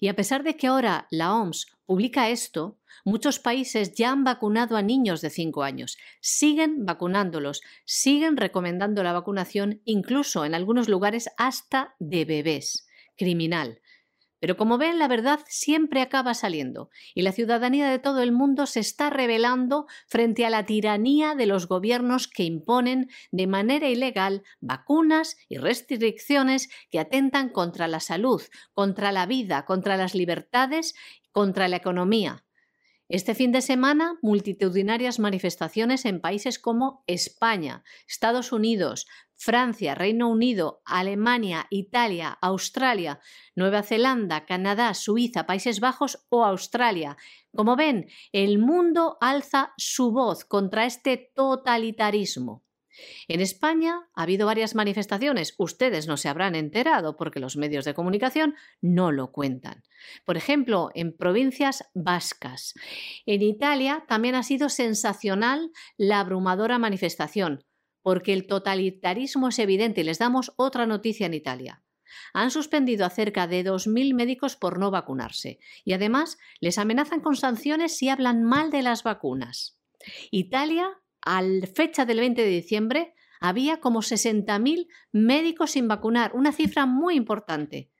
Y 0.00 0.08
a 0.08 0.16
pesar 0.16 0.44
de 0.44 0.56
que 0.56 0.66
ahora 0.66 1.06
la 1.10 1.34
OMS 1.34 1.66
publica 1.84 2.30
esto, 2.30 2.78
muchos 3.04 3.38
países 3.38 3.94
ya 3.94 4.10
han 4.10 4.24
vacunado 4.24 4.76
a 4.76 4.82
niños 4.82 5.20
de 5.20 5.30
5 5.30 5.62
años, 5.62 5.98
siguen 6.20 6.84
vacunándolos, 6.84 7.62
siguen 7.84 8.36
recomendando 8.36 9.02
la 9.02 9.12
vacunación, 9.12 9.82
incluso 9.84 10.44
en 10.44 10.54
algunos 10.54 10.88
lugares 10.88 11.30
hasta 11.36 11.94
de 11.98 12.24
bebés. 12.24 12.87
Criminal. 13.18 13.82
Pero 14.40 14.56
como 14.56 14.78
ven, 14.78 14.98
la 14.98 15.08
verdad 15.08 15.40
siempre 15.48 16.00
acaba 16.00 16.32
saliendo 16.32 16.90
y 17.14 17.22
la 17.22 17.32
ciudadanía 17.32 17.90
de 17.90 17.98
todo 17.98 18.22
el 18.22 18.30
mundo 18.30 18.66
se 18.66 18.80
está 18.80 19.10
rebelando 19.10 19.86
frente 20.06 20.46
a 20.46 20.50
la 20.50 20.64
tiranía 20.64 21.34
de 21.34 21.46
los 21.46 21.66
gobiernos 21.66 22.28
que 22.28 22.44
imponen 22.44 23.10
de 23.32 23.48
manera 23.48 23.88
ilegal 23.88 24.44
vacunas 24.60 25.36
y 25.48 25.58
restricciones 25.58 26.68
que 26.90 27.00
atentan 27.00 27.48
contra 27.48 27.88
la 27.88 28.00
salud, 28.00 28.40
contra 28.74 29.10
la 29.10 29.26
vida, 29.26 29.64
contra 29.64 29.96
las 29.96 30.14
libertades, 30.14 30.94
contra 31.32 31.66
la 31.66 31.76
economía. 31.76 32.44
Este 33.10 33.34
fin 33.34 33.52
de 33.52 33.62
semana, 33.62 34.18
multitudinarias 34.20 35.18
manifestaciones 35.18 36.04
en 36.04 36.20
países 36.20 36.58
como 36.58 37.04
España, 37.06 37.82
Estados 38.06 38.52
Unidos, 38.52 39.06
Francia, 39.34 39.94
Reino 39.94 40.28
Unido, 40.28 40.82
Alemania, 40.84 41.68
Italia, 41.70 42.36
Australia, 42.42 43.20
Nueva 43.56 43.82
Zelanda, 43.82 44.44
Canadá, 44.44 44.92
Suiza, 44.92 45.46
Países 45.46 45.80
Bajos 45.80 46.26
o 46.28 46.44
Australia. 46.44 47.16
Como 47.54 47.76
ven, 47.76 48.08
el 48.32 48.58
mundo 48.58 49.16
alza 49.22 49.72
su 49.78 50.10
voz 50.12 50.44
contra 50.44 50.84
este 50.84 51.32
totalitarismo. 51.34 52.67
En 53.28 53.40
España 53.40 54.08
ha 54.14 54.22
habido 54.22 54.46
varias 54.46 54.74
manifestaciones. 54.74 55.54
Ustedes 55.58 56.06
no 56.06 56.16
se 56.16 56.28
habrán 56.28 56.54
enterado 56.54 57.16
porque 57.16 57.40
los 57.40 57.56
medios 57.56 57.84
de 57.84 57.94
comunicación 57.94 58.54
no 58.80 59.12
lo 59.12 59.32
cuentan. 59.32 59.82
Por 60.24 60.36
ejemplo, 60.36 60.90
en 60.94 61.16
provincias 61.16 61.84
vascas. 61.94 62.74
En 63.26 63.42
Italia 63.42 64.04
también 64.08 64.34
ha 64.34 64.42
sido 64.42 64.68
sensacional 64.68 65.70
la 65.96 66.20
abrumadora 66.20 66.78
manifestación 66.78 67.64
porque 68.02 68.32
el 68.32 68.46
totalitarismo 68.46 69.48
es 69.48 69.58
evidente 69.58 70.00
y 70.00 70.04
les 70.04 70.18
damos 70.18 70.52
otra 70.56 70.86
noticia 70.86 71.26
en 71.26 71.34
Italia. 71.34 71.82
Han 72.32 72.50
suspendido 72.50 73.04
a 73.04 73.10
cerca 73.10 73.46
de 73.46 73.64
2.000 73.64 74.14
médicos 74.14 74.56
por 74.56 74.78
no 74.78 74.90
vacunarse 74.90 75.58
y 75.84 75.92
además 75.92 76.38
les 76.60 76.78
amenazan 76.78 77.20
con 77.20 77.36
sanciones 77.36 77.96
si 77.96 78.08
hablan 78.08 78.42
mal 78.42 78.70
de 78.70 78.82
las 78.82 79.02
vacunas. 79.02 79.78
Italia, 80.30 80.88
al 81.22 81.66
fecha 81.66 82.04
del 82.04 82.20
20 82.20 82.42
de 82.42 82.48
diciembre, 82.48 83.14
había 83.40 83.80
como 83.80 84.02
60.000 84.02 84.88
médicos 85.12 85.72
sin 85.72 85.88
vacunar, 85.88 86.32
una 86.34 86.52
cifra 86.52 86.86
muy 86.86 87.14
importante. 87.14 87.90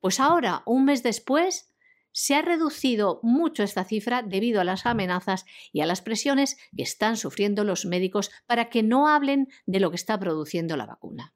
Pues 0.00 0.20
ahora, 0.20 0.62
un 0.66 0.84
mes 0.84 1.02
después, 1.02 1.74
se 2.12 2.36
ha 2.36 2.42
reducido 2.42 3.18
mucho 3.24 3.64
esta 3.64 3.84
cifra 3.84 4.22
debido 4.22 4.60
a 4.60 4.64
las 4.64 4.86
amenazas 4.86 5.46
y 5.72 5.80
a 5.80 5.86
las 5.86 6.00
presiones 6.00 6.56
que 6.76 6.84
están 6.84 7.16
sufriendo 7.16 7.64
los 7.64 7.86
médicos 7.86 8.30
para 8.46 8.70
que 8.70 8.84
no 8.84 9.08
hablen 9.08 9.48
de 9.66 9.80
lo 9.80 9.90
que 9.90 9.96
está 9.96 10.18
produciendo 10.20 10.76
la 10.76 10.86
vacuna. 10.86 11.34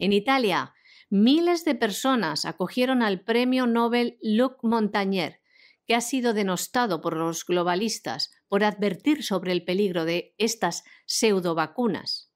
En 0.00 0.12
Italia, 0.12 0.74
miles 1.08 1.64
de 1.64 1.76
personas 1.76 2.44
acogieron 2.44 3.02
al 3.02 3.20
premio 3.20 3.68
Nobel 3.68 4.18
Luc 4.20 4.58
Montagnier, 4.62 5.40
que 5.86 5.94
ha 5.94 6.00
sido 6.00 6.34
denostado 6.34 7.00
por 7.00 7.16
los 7.16 7.46
globalistas 7.46 8.32
por 8.48 8.64
advertir 8.64 9.22
sobre 9.22 9.52
el 9.52 9.64
peligro 9.64 10.04
de 10.04 10.34
estas 10.38 10.84
pseudovacunas. 11.06 12.28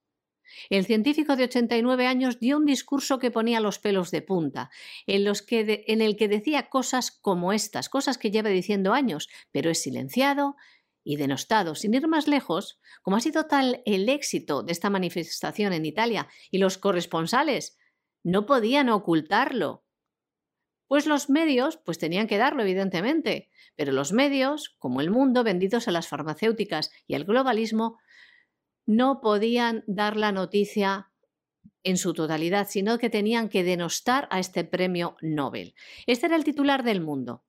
El 0.71 0.85
científico 0.85 1.37
de 1.37 1.45
89 1.45 2.07
años 2.07 2.39
dio 2.39 2.57
un 2.57 2.67
discurso 2.67 3.19
que 3.19 3.31
ponía 3.31 3.61
los 3.61 3.79
pelos 3.79 4.11
de 4.11 4.23
punta, 4.23 4.71
en, 5.07 6.03
el 6.03 6.17
que 6.17 6.29
decía 6.29 6.69
cosas 6.69 7.11
como 7.11 7.53
estas, 7.53 7.89
cosas 7.89 8.19
que 8.19 8.31
lleva 8.31 8.51
diciendo 8.51 8.93
años, 8.93 9.29
pero 9.51 9.71
es 9.71 9.83
silenciado 9.83 10.57
y 11.05 11.17
denostado. 11.17 11.75
Sin 11.75 11.95
ir 11.95 12.07
más 12.07 12.29
lejos, 12.29 12.81
como 13.03 13.17
ha 13.17 13.21
sido 13.21 13.47
tal 13.47 13.83
el 13.87 14.09
éxito 14.09 14.63
de 14.63 14.73
esta 14.73 14.91
manifestación 14.91 15.73
en 15.73 15.87
Italia 15.87 16.29
y 16.51 16.59
los 16.59 16.79
corresponsales 16.79 17.79
no 18.23 18.47
podían 18.47 18.89
ocultarlo. 18.89 19.85
Pues 20.93 21.07
los 21.07 21.31
medios, 21.31 21.79
pues 21.79 21.97
tenían 21.97 22.27
que 22.27 22.37
darlo, 22.37 22.61
evidentemente, 22.61 23.49
pero 23.77 23.93
los 23.93 24.13
medios, 24.13 24.77
como 24.79 25.01
el 25.01 25.11
mundo, 25.11 25.43
vendidos 25.43 25.89
a 25.89 25.91
las 25.91 26.07
farmacéuticas 26.07 26.91
y 27.07 27.15
al 27.15 27.25
globalismo, 27.25 27.99
no 28.85 29.23
podían 29.23 29.85
dar 29.87 30.19
la 30.19 30.33
noticia 30.33 31.11
en 31.83 31.97
su 31.97 32.13
totalidad, 32.13 32.69
sino 32.69 32.99
que 32.99 33.09
tenían 33.09 33.49
que 33.49 33.65
denostar 33.65 34.29
a 34.31 34.39
este 34.39 34.65
premio 34.65 35.17
Nobel. 35.23 35.75
Este 36.07 36.27
era 36.27 36.37
el 36.37 36.45
titular 36.45 36.83
del 36.83 37.01
mundo. 37.01 37.43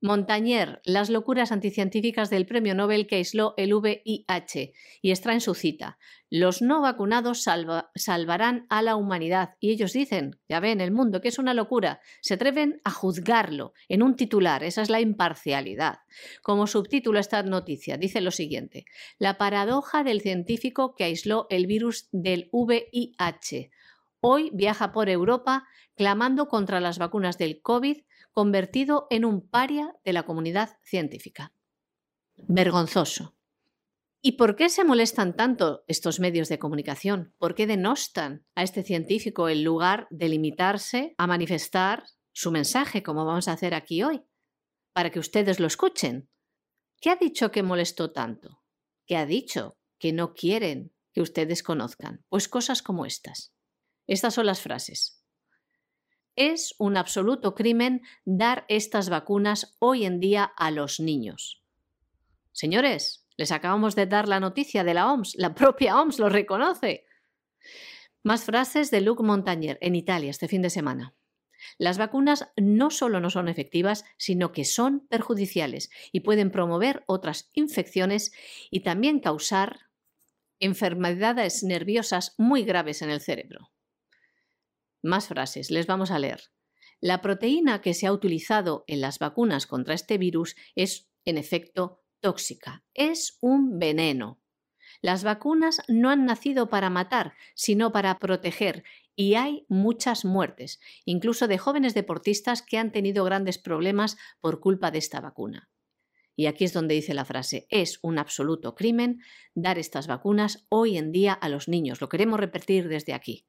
Montagnier, 0.00 0.80
las 0.84 1.10
locuras 1.10 1.50
anticientíficas 1.50 2.30
del 2.30 2.46
premio 2.46 2.76
Nobel 2.76 3.08
que 3.08 3.16
aisló 3.16 3.54
el 3.56 3.74
VIH, 3.74 4.72
y 5.02 5.10
extrae 5.10 5.34
en 5.34 5.40
su 5.40 5.54
cita: 5.54 5.98
Los 6.30 6.62
no 6.62 6.80
vacunados 6.80 7.44
salvarán 7.96 8.66
a 8.70 8.80
la 8.82 8.94
humanidad. 8.94 9.56
Y 9.58 9.70
ellos 9.70 9.92
dicen, 9.92 10.38
ya 10.48 10.60
ven, 10.60 10.80
el 10.80 10.92
mundo, 10.92 11.20
que 11.20 11.28
es 11.28 11.40
una 11.40 11.52
locura. 11.52 12.00
Se 12.20 12.34
atreven 12.34 12.80
a 12.84 12.92
juzgarlo 12.92 13.72
en 13.88 14.04
un 14.04 14.14
titular, 14.14 14.62
esa 14.62 14.82
es 14.82 14.90
la 14.90 15.00
imparcialidad. 15.00 15.98
Como 16.42 16.68
subtítulo 16.68 17.18
esta 17.18 17.42
noticia, 17.42 17.96
dice 17.96 18.20
lo 18.20 18.30
siguiente: 18.30 18.84
La 19.18 19.36
paradoja 19.36 20.04
del 20.04 20.20
científico 20.20 20.94
que 20.94 21.04
aisló 21.04 21.48
el 21.50 21.66
virus 21.66 22.08
del 22.12 22.48
VIH. 22.52 23.72
Hoy 24.20 24.50
viaja 24.52 24.92
por 24.92 25.08
Europa 25.08 25.66
clamando 25.96 26.46
contra 26.46 26.78
las 26.78 26.98
vacunas 26.98 27.38
del 27.38 27.60
COVID 27.60 27.98
convertido 28.38 29.08
en 29.10 29.24
un 29.24 29.50
paria 29.50 29.96
de 30.04 30.12
la 30.12 30.22
comunidad 30.22 30.78
científica. 30.84 31.52
Vergonzoso. 32.36 33.36
¿Y 34.22 34.36
por 34.36 34.54
qué 34.54 34.68
se 34.68 34.84
molestan 34.84 35.34
tanto 35.34 35.82
estos 35.88 36.20
medios 36.20 36.48
de 36.48 36.60
comunicación? 36.60 37.34
¿Por 37.38 37.56
qué 37.56 37.66
denostan 37.66 38.46
a 38.54 38.62
este 38.62 38.84
científico 38.84 39.48
en 39.48 39.64
lugar 39.64 40.06
de 40.10 40.28
limitarse 40.28 41.16
a 41.18 41.26
manifestar 41.26 42.04
su 42.32 42.52
mensaje, 42.52 43.02
como 43.02 43.24
vamos 43.24 43.48
a 43.48 43.54
hacer 43.54 43.74
aquí 43.74 44.04
hoy, 44.04 44.22
para 44.92 45.10
que 45.10 45.18
ustedes 45.18 45.58
lo 45.58 45.66
escuchen? 45.66 46.30
¿Qué 47.00 47.10
ha 47.10 47.16
dicho 47.16 47.50
que 47.50 47.64
molestó 47.64 48.12
tanto? 48.12 48.62
¿Qué 49.04 49.16
ha 49.16 49.26
dicho 49.26 49.80
que 49.98 50.12
no 50.12 50.32
quieren 50.34 50.94
que 51.12 51.22
ustedes 51.22 51.64
conozcan? 51.64 52.24
Pues 52.28 52.46
cosas 52.46 52.82
como 52.82 53.04
estas. 53.04 53.52
Estas 54.06 54.34
son 54.34 54.46
las 54.46 54.60
frases. 54.60 55.17
Es 56.40 56.76
un 56.78 56.96
absoluto 56.96 57.56
crimen 57.56 58.02
dar 58.24 58.64
estas 58.68 59.08
vacunas 59.08 59.74
hoy 59.80 60.04
en 60.04 60.20
día 60.20 60.44
a 60.44 60.70
los 60.70 61.00
niños. 61.00 61.64
Señores, 62.52 63.26
les 63.36 63.50
acabamos 63.50 63.96
de 63.96 64.06
dar 64.06 64.28
la 64.28 64.38
noticia 64.38 64.84
de 64.84 64.94
la 64.94 65.12
OMS, 65.12 65.34
la 65.34 65.56
propia 65.56 66.00
OMS 66.00 66.20
lo 66.20 66.28
reconoce. 66.28 67.06
Más 68.22 68.44
frases 68.44 68.92
de 68.92 69.00
Luc 69.00 69.20
Montagnier 69.20 69.78
en 69.80 69.96
Italia 69.96 70.30
este 70.30 70.46
fin 70.46 70.62
de 70.62 70.70
semana. 70.70 71.12
Las 71.76 71.98
vacunas 71.98 72.52
no 72.56 72.90
solo 72.90 73.18
no 73.18 73.30
son 73.30 73.48
efectivas, 73.48 74.04
sino 74.16 74.52
que 74.52 74.64
son 74.64 75.08
perjudiciales 75.08 75.90
y 76.12 76.20
pueden 76.20 76.52
promover 76.52 77.02
otras 77.08 77.50
infecciones 77.52 78.30
y 78.70 78.84
también 78.84 79.18
causar 79.18 79.80
enfermedades 80.60 81.64
nerviosas 81.64 82.36
muy 82.38 82.62
graves 82.62 83.02
en 83.02 83.10
el 83.10 83.20
cerebro. 83.20 83.72
Más 85.02 85.28
frases, 85.28 85.70
les 85.70 85.86
vamos 85.86 86.10
a 86.10 86.18
leer. 86.18 86.42
La 87.00 87.22
proteína 87.22 87.80
que 87.80 87.94
se 87.94 88.06
ha 88.06 88.12
utilizado 88.12 88.84
en 88.86 89.00
las 89.00 89.18
vacunas 89.18 89.66
contra 89.66 89.94
este 89.94 90.18
virus 90.18 90.56
es, 90.74 91.08
en 91.24 91.38
efecto, 91.38 92.02
tóxica. 92.20 92.84
Es 92.94 93.38
un 93.40 93.78
veneno. 93.78 94.40
Las 95.00 95.22
vacunas 95.22 95.80
no 95.86 96.10
han 96.10 96.24
nacido 96.24 96.68
para 96.68 96.90
matar, 96.90 97.34
sino 97.54 97.92
para 97.92 98.18
proteger, 98.18 98.82
y 99.14 99.34
hay 99.34 99.64
muchas 99.68 100.24
muertes, 100.24 100.80
incluso 101.04 101.48
de 101.48 101.58
jóvenes 101.58 101.94
deportistas 101.94 102.62
que 102.62 102.78
han 102.78 102.92
tenido 102.92 103.24
grandes 103.24 103.58
problemas 103.58 104.16
por 104.40 104.60
culpa 104.60 104.90
de 104.90 104.98
esta 104.98 105.20
vacuna. 105.20 105.70
Y 106.36 106.46
aquí 106.46 106.64
es 106.64 106.72
donde 106.72 106.94
dice 106.94 107.14
la 107.14 107.24
frase, 107.24 107.66
es 107.68 107.98
un 108.02 108.16
absoluto 108.16 108.76
crimen 108.76 109.20
dar 109.54 109.76
estas 109.76 110.06
vacunas 110.06 110.66
hoy 110.68 110.96
en 110.96 111.10
día 111.10 111.32
a 111.32 111.48
los 111.48 111.66
niños. 111.66 112.00
Lo 112.00 112.08
queremos 112.08 112.38
repetir 112.38 112.86
desde 112.86 113.12
aquí. 113.12 113.47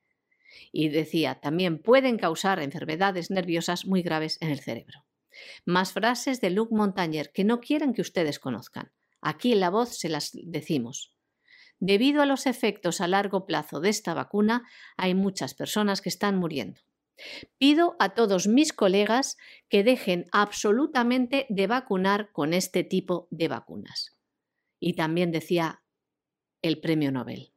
Y 0.72 0.90
decía, 0.90 1.40
también 1.40 1.80
pueden 1.80 2.18
causar 2.18 2.60
enfermedades 2.60 3.32
nerviosas 3.32 3.86
muy 3.86 4.02
graves 4.02 4.38
en 4.42 4.50
el 4.50 4.60
cerebro. 4.60 5.06
Más 5.66 5.94
frases 5.94 6.42
de 6.42 6.50
Luc 6.50 6.72
Montagnier 6.72 7.32
que 7.32 7.44
no 7.44 7.60
quieren 7.60 7.94
que 7.94 8.02
ustedes 8.02 8.40
conozcan. 8.40 8.92
Aquí 9.22 9.54
en 9.54 9.60
la 9.60 9.70
voz 9.70 9.98
se 9.98 10.10
las 10.10 10.32
decimos. 10.34 11.14
Debido 11.80 12.22
a 12.22 12.26
los 12.26 12.46
efectos 12.46 13.00
a 13.00 13.08
largo 13.08 13.46
plazo 13.46 13.80
de 13.80 13.90
esta 13.90 14.14
vacuna, 14.14 14.68
hay 14.98 15.16
muchas 15.16 15.54
personas 15.54 16.02
que 16.02 16.10
están 16.10 16.38
muriendo. 16.38 16.82
Pido 17.58 17.96
a 18.00 18.10
todos 18.14 18.48
mis 18.48 18.74
colegas 18.74 19.38
que 19.70 19.84
dejen 19.84 20.28
absolutamente 20.32 21.46
de 21.50 21.68
vacunar 21.68 22.32
con 22.32 22.54
este 22.54 22.84
tipo 22.84 23.28
de 23.30 23.48
vacunas. 23.48 24.18
Y 24.80 24.94
también 24.94 25.32
decía 25.32 25.84
el 26.62 26.80
premio 26.80 27.12
Nobel. 27.12 27.52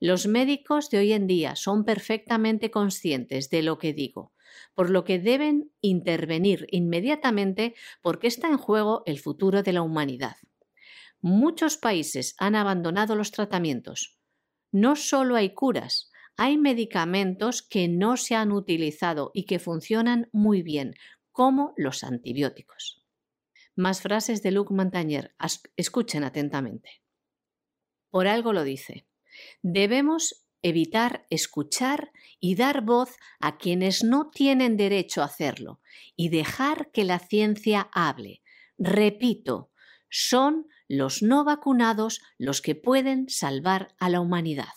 Los 0.00 0.26
médicos 0.26 0.90
de 0.90 0.98
hoy 0.98 1.12
en 1.12 1.26
día 1.26 1.56
son 1.56 1.84
perfectamente 1.84 2.70
conscientes 2.70 3.50
de 3.50 3.62
lo 3.62 3.78
que 3.78 3.92
digo, 3.92 4.32
por 4.74 4.90
lo 4.90 5.04
que 5.04 5.18
deben 5.18 5.72
intervenir 5.80 6.66
inmediatamente 6.70 7.74
porque 8.02 8.26
está 8.26 8.48
en 8.48 8.58
juego 8.58 9.02
el 9.06 9.18
futuro 9.18 9.62
de 9.62 9.72
la 9.72 9.82
humanidad. 9.82 10.36
Muchos 11.20 11.76
países 11.76 12.34
han 12.38 12.54
abandonado 12.54 13.14
los 13.14 13.30
tratamientos. 13.30 14.18
No 14.72 14.96
solo 14.96 15.36
hay 15.36 15.54
curas, 15.54 16.10
hay 16.36 16.58
medicamentos 16.58 17.62
que 17.62 17.88
no 17.88 18.16
se 18.16 18.34
han 18.34 18.52
utilizado 18.52 19.30
y 19.32 19.46
que 19.46 19.58
funcionan 19.58 20.28
muy 20.32 20.62
bien, 20.62 20.94
como 21.30 21.72
los 21.76 22.04
antibióticos. 22.04 23.04
Más 23.76 24.02
frases 24.02 24.42
de 24.42 24.52
Luc 24.52 24.70
Montagnier. 24.70 25.34
Escuchen 25.76 26.24
atentamente. 26.24 27.02
Por 28.10 28.26
algo 28.26 28.52
lo 28.52 28.62
dice. 28.62 29.06
Debemos 29.62 30.44
evitar 30.62 31.26
escuchar 31.28 32.10
y 32.40 32.54
dar 32.54 32.82
voz 32.82 33.10
a 33.38 33.58
quienes 33.58 34.02
no 34.02 34.30
tienen 34.30 34.76
derecho 34.76 35.22
a 35.22 35.26
hacerlo 35.26 35.80
y 36.16 36.30
dejar 36.30 36.90
que 36.90 37.04
la 37.04 37.18
ciencia 37.18 37.90
hable. 37.92 38.42
Repito, 38.78 39.70
son 40.08 40.66
los 40.88 41.22
no 41.22 41.44
vacunados 41.44 42.22
los 42.38 42.62
que 42.62 42.74
pueden 42.74 43.28
salvar 43.28 43.94
a 43.98 44.08
la 44.08 44.20
humanidad. 44.20 44.72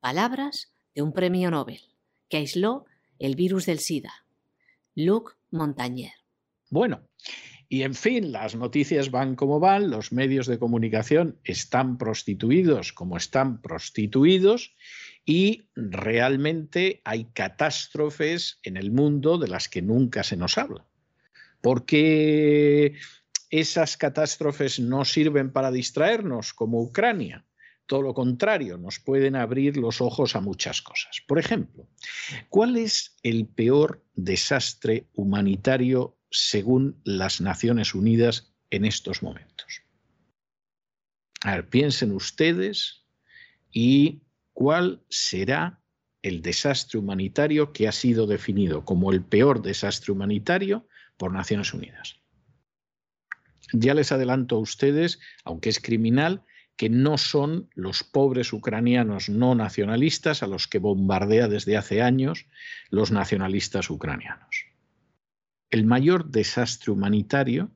Palabras 0.00 0.74
de 0.94 1.02
un 1.02 1.12
premio 1.12 1.50
Nobel 1.50 1.80
que 2.28 2.38
aisló 2.38 2.84
el 3.18 3.36
virus 3.36 3.66
del 3.66 3.78
SIDA. 3.78 4.26
Luc 4.94 5.36
Montagnier. 5.50 6.12
Bueno, 6.70 7.08
y 7.68 7.82
en 7.82 7.94
fin, 7.94 8.32
las 8.32 8.54
noticias 8.54 9.10
van 9.10 9.36
como 9.36 9.60
van, 9.60 9.90
los 9.90 10.10
medios 10.10 10.46
de 10.46 10.58
comunicación 10.58 11.38
están 11.44 11.98
prostituidos 11.98 12.94
como 12.94 13.16
están 13.16 13.60
prostituidos 13.60 14.74
y 15.26 15.68
realmente 15.74 17.02
hay 17.04 17.26
catástrofes 17.26 18.58
en 18.62 18.78
el 18.78 18.90
mundo 18.90 19.36
de 19.36 19.48
las 19.48 19.68
que 19.68 19.82
nunca 19.82 20.22
se 20.22 20.38
nos 20.38 20.56
habla. 20.56 20.86
Porque 21.60 22.94
esas 23.50 23.98
catástrofes 23.98 24.80
no 24.80 25.04
sirven 25.04 25.52
para 25.52 25.70
distraernos, 25.70 26.54
como 26.54 26.80
Ucrania. 26.80 27.44
Todo 27.84 28.02
lo 28.02 28.14
contrario, 28.14 28.78
nos 28.78 28.98
pueden 28.98 29.36
abrir 29.36 29.76
los 29.76 30.00
ojos 30.00 30.36
a 30.36 30.40
muchas 30.40 30.80
cosas. 30.80 31.22
Por 31.26 31.38
ejemplo, 31.38 31.88
¿cuál 32.48 32.76
es 32.78 33.16
el 33.22 33.46
peor 33.46 34.04
desastre 34.14 35.08
humanitario 35.14 36.17
según 36.30 37.00
las 37.04 37.40
Naciones 37.40 37.94
Unidas 37.94 38.52
en 38.70 38.84
estos 38.84 39.22
momentos? 39.22 39.82
A 41.42 41.56
ver, 41.56 41.68
piensen 41.68 42.12
ustedes 42.12 43.04
y 43.72 44.22
cuál 44.52 45.02
será 45.08 45.80
el 46.22 46.42
desastre 46.42 46.98
humanitario 46.98 47.72
que 47.72 47.86
ha 47.86 47.92
sido 47.92 48.26
definido 48.26 48.84
como 48.84 49.12
el 49.12 49.22
peor 49.22 49.62
desastre 49.62 50.12
humanitario 50.12 50.86
por 51.16 51.32
Naciones 51.32 51.72
Unidas. 51.72 52.16
Ya 53.72 53.94
les 53.94 54.12
adelanto 54.12 54.56
a 54.56 54.60
ustedes, 54.60 55.20
aunque 55.44 55.68
es 55.68 55.80
criminal, 55.80 56.42
que 56.76 56.88
no 56.88 57.18
son 57.18 57.68
los 57.74 58.04
pobres 58.04 58.52
ucranianos 58.52 59.28
no 59.28 59.54
nacionalistas 59.54 60.42
a 60.42 60.46
los 60.46 60.68
que 60.68 60.78
bombardea 60.78 61.48
desde 61.48 61.76
hace 61.76 62.02
años 62.02 62.46
los 62.88 63.10
nacionalistas 63.10 63.90
ucranianos. 63.90 64.67
El 65.70 65.84
mayor 65.84 66.30
desastre 66.30 66.92
humanitario 66.92 67.70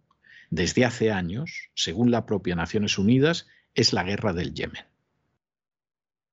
desde 0.51 0.85
hace 0.85 1.11
años, 1.11 1.71
según 1.75 2.11
la 2.11 2.27
propia 2.27 2.55
Naciones 2.55 2.99
Unidas, 2.99 3.47
es 3.75 3.93
la 3.93 4.03
guerra 4.03 4.33
del 4.33 4.55
Yemen. 4.55 4.85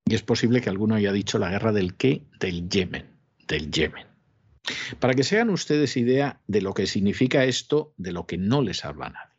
Y 0.05 0.15
es 0.15 0.23
posible 0.23 0.61
que 0.61 0.69
alguno 0.69 0.95
haya 0.95 1.11
dicho 1.11 1.39
la 1.39 1.49
guerra 1.49 1.71
del 1.71 1.95
qué, 1.95 2.25
del 2.39 2.69
Yemen, 2.69 3.05
del 3.47 3.71
Yemen. 3.71 4.07
Para 4.99 5.13
que 5.13 5.23
se 5.23 5.35
hagan 5.35 5.49
ustedes 5.49 5.95
idea 5.97 6.41
de 6.47 6.61
lo 6.61 6.73
que 6.73 6.87
significa 6.87 7.45
esto, 7.45 7.93
de 7.97 8.11
lo 8.11 8.25
que 8.25 8.37
no 8.37 8.61
les 8.61 8.85
habla 8.85 9.09
nadie 9.09 9.29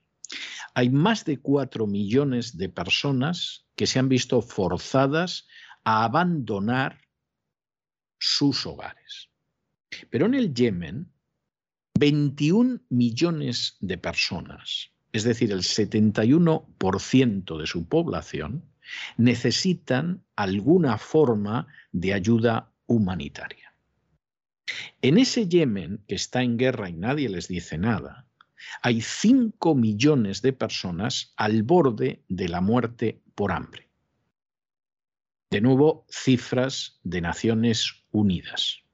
hay 0.75 0.91
más 0.91 1.25
de 1.25 1.39
cuatro 1.39 1.87
millones 1.87 2.57
de 2.57 2.69
personas 2.69 3.67
que 3.77 3.87
se 3.87 3.99
han 3.99 4.09
visto 4.09 4.41
forzadas 4.43 5.47
a 5.85 6.05
abandonar 6.05 7.01
sus 8.19 8.67
hogares. 8.67 9.31
Pero 10.11 10.27
en 10.27 10.35
el 10.35 10.55
Yemen, 10.55 11.11
21 12.01 12.81
millones 12.89 13.77
de 13.81 13.99
personas, 13.99 14.91
es 15.13 15.23
decir, 15.23 15.53
el 15.53 15.61
71% 15.61 17.59
de 17.59 17.67
su 17.67 17.87
población, 17.89 18.65
necesitan 19.19 20.25
alguna 20.35 20.97
forma 20.97 21.67
de 21.93 22.15
ayuda 22.15 22.73
humanitaria. 22.87 23.75
En 25.03 25.19
ese 25.19 25.47
Yemen, 25.47 26.03
que 26.09 26.15
está 26.15 26.43
en 26.43 26.57
guerra 26.57 26.89
y 26.89 26.95
nadie 26.95 27.29
les 27.29 27.49
dice 27.49 27.77
nada, 27.77 28.27
hay 28.81 29.03
5 29.03 29.75
millones 29.75 30.41
de 30.41 30.55
personas 30.55 31.35
al 31.37 31.63
borde 31.65 32.25
de 32.29 32.49
la 32.49 32.63
muerte 32.63 33.21
por 33.35 33.53
hambre. 33.53 33.91
De 35.51 35.61
nuevo, 35.61 36.07
cifras 36.09 36.99
de 37.03 37.21
Naciones 37.21 37.93
Unidas. 38.11 38.85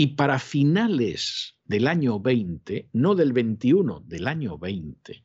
Y 0.00 0.06
para 0.16 0.38
finales 0.38 1.58
del 1.66 1.86
año 1.86 2.20
20, 2.20 2.88
no 2.94 3.14
del 3.14 3.34
21, 3.34 4.00
del 4.06 4.28
año 4.28 4.56
20, 4.56 5.22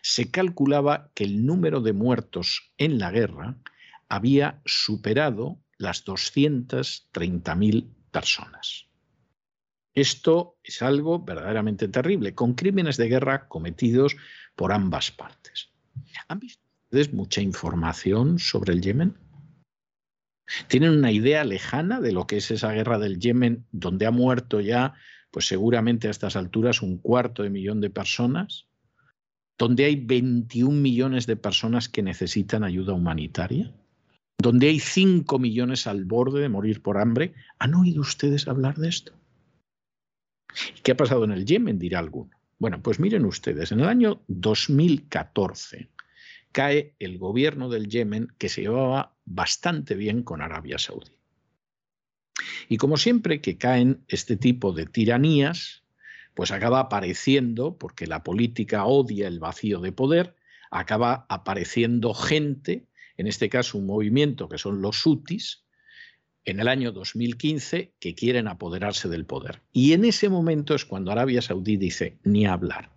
se 0.00 0.30
calculaba 0.30 1.10
que 1.14 1.24
el 1.24 1.44
número 1.44 1.82
de 1.82 1.92
muertos 1.92 2.72
en 2.78 2.98
la 2.98 3.10
guerra 3.10 3.58
había 4.08 4.62
superado 4.64 5.60
las 5.76 6.06
230.000 6.06 7.92
personas. 8.10 8.86
Esto 9.92 10.56
es 10.64 10.80
algo 10.80 11.22
verdaderamente 11.22 11.86
terrible, 11.88 12.34
con 12.34 12.54
crímenes 12.54 12.96
de 12.96 13.08
guerra 13.10 13.46
cometidos 13.46 14.16
por 14.54 14.72
ambas 14.72 15.10
partes. 15.10 15.68
¿Han 16.28 16.38
visto 16.38 16.62
ustedes 16.84 17.12
mucha 17.12 17.42
información 17.42 18.38
sobre 18.38 18.72
el 18.72 18.80
Yemen? 18.80 19.25
¿Tienen 20.68 20.90
una 20.90 21.12
idea 21.12 21.44
lejana 21.44 22.00
de 22.00 22.12
lo 22.12 22.26
que 22.26 22.38
es 22.38 22.50
esa 22.50 22.72
guerra 22.72 22.98
del 22.98 23.18
Yemen, 23.18 23.66
donde 23.72 24.06
ha 24.06 24.10
muerto 24.10 24.60
ya, 24.60 24.94
pues 25.30 25.46
seguramente 25.46 26.08
a 26.08 26.10
estas 26.10 26.36
alturas, 26.36 26.82
un 26.82 26.98
cuarto 26.98 27.42
de 27.42 27.50
millón 27.50 27.80
de 27.80 27.90
personas? 27.90 28.66
¿Donde 29.58 29.86
hay 29.86 29.96
21 29.96 30.78
millones 30.78 31.26
de 31.26 31.36
personas 31.36 31.88
que 31.88 32.02
necesitan 32.02 32.62
ayuda 32.62 32.92
humanitaria? 32.92 33.72
¿Donde 34.38 34.68
hay 34.68 34.78
5 34.78 35.38
millones 35.38 35.86
al 35.86 36.04
borde 36.04 36.40
de 36.40 36.48
morir 36.48 36.82
por 36.82 36.98
hambre? 36.98 37.34
¿Han 37.58 37.74
oído 37.74 38.02
ustedes 38.02 38.46
hablar 38.46 38.76
de 38.76 38.88
esto? 38.88 39.12
¿Qué 40.82 40.92
ha 40.92 40.96
pasado 40.96 41.24
en 41.24 41.32
el 41.32 41.46
Yemen? 41.46 41.78
dirá 41.78 41.98
alguno. 41.98 42.30
Bueno, 42.58 42.80
pues 42.82 43.00
miren 43.00 43.24
ustedes, 43.24 43.72
en 43.72 43.80
el 43.80 43.88
año 43.88 44.22
2014 44.28 45.90
cae 46.56 46.94
el 47.00 47.18
gobierno 47.18 47.68
del 47.68 47.86
Yemen 47.86 48.32
que 48.38 48.48
se 48.48 48.62
llevaba 48.62 49.14
bastante 49.26 49.94
bien 49.94 50.22
con 50.22 50.40
Arabia 50.40 50.78
Saudí. 50.78 51.12
Y 52.70 52.78
como 52.78 52.96
siempre 52.96 53.42
que 53.42 53.58
caen 53.58 54.02
este 54.08 54.38
tipo 54.38 54.72
de 54.72 54.86
tiranías, 54.86 55.84
pues 56.32 56.52
acaba 56.52 56.80
apareciendo, 56.80 57.76
porque 57.76 58.06
la 58.06 58.24
política 58.24 58.86
odia 58.86 59.28
el 59.28 59.38
vacío 59.38 59.80
de 59.80 59.92
poder, 59.92 60.34
acaba 60.70 61.26
apareciendo 61.28 62.14
gente, 62.14 62.86
en 63.18 63.26
este 63.26 63.50
caso 63.50 63.76
un 63.76 63.84
movimiento 63.84 64.48
que 64.48 64.56
son 64.56 64.80
los 64.80 65.04
hutis, 65.04 65.66
en 66.46 66.58
el 66.58 66.68
año 66.68 66.90
2015 66.90 67.92
que 68.00 68.14
quieren 68.14 68.48
apoderarse 68.48 69.10
del 69.10 69.26
poder. 69.26 69.60
Y 69.74 69.92
en 69.92 70.06
ese 70.06 70.30
momento 70.30 70.74
es 70.74 70.86
cuando 70.86 71.12
Arabia 71.12 71.42
Saudí 71.42 71.76
dice, 71.76 72.16
ni 72.24 72.46
hablar. 72.46 72.95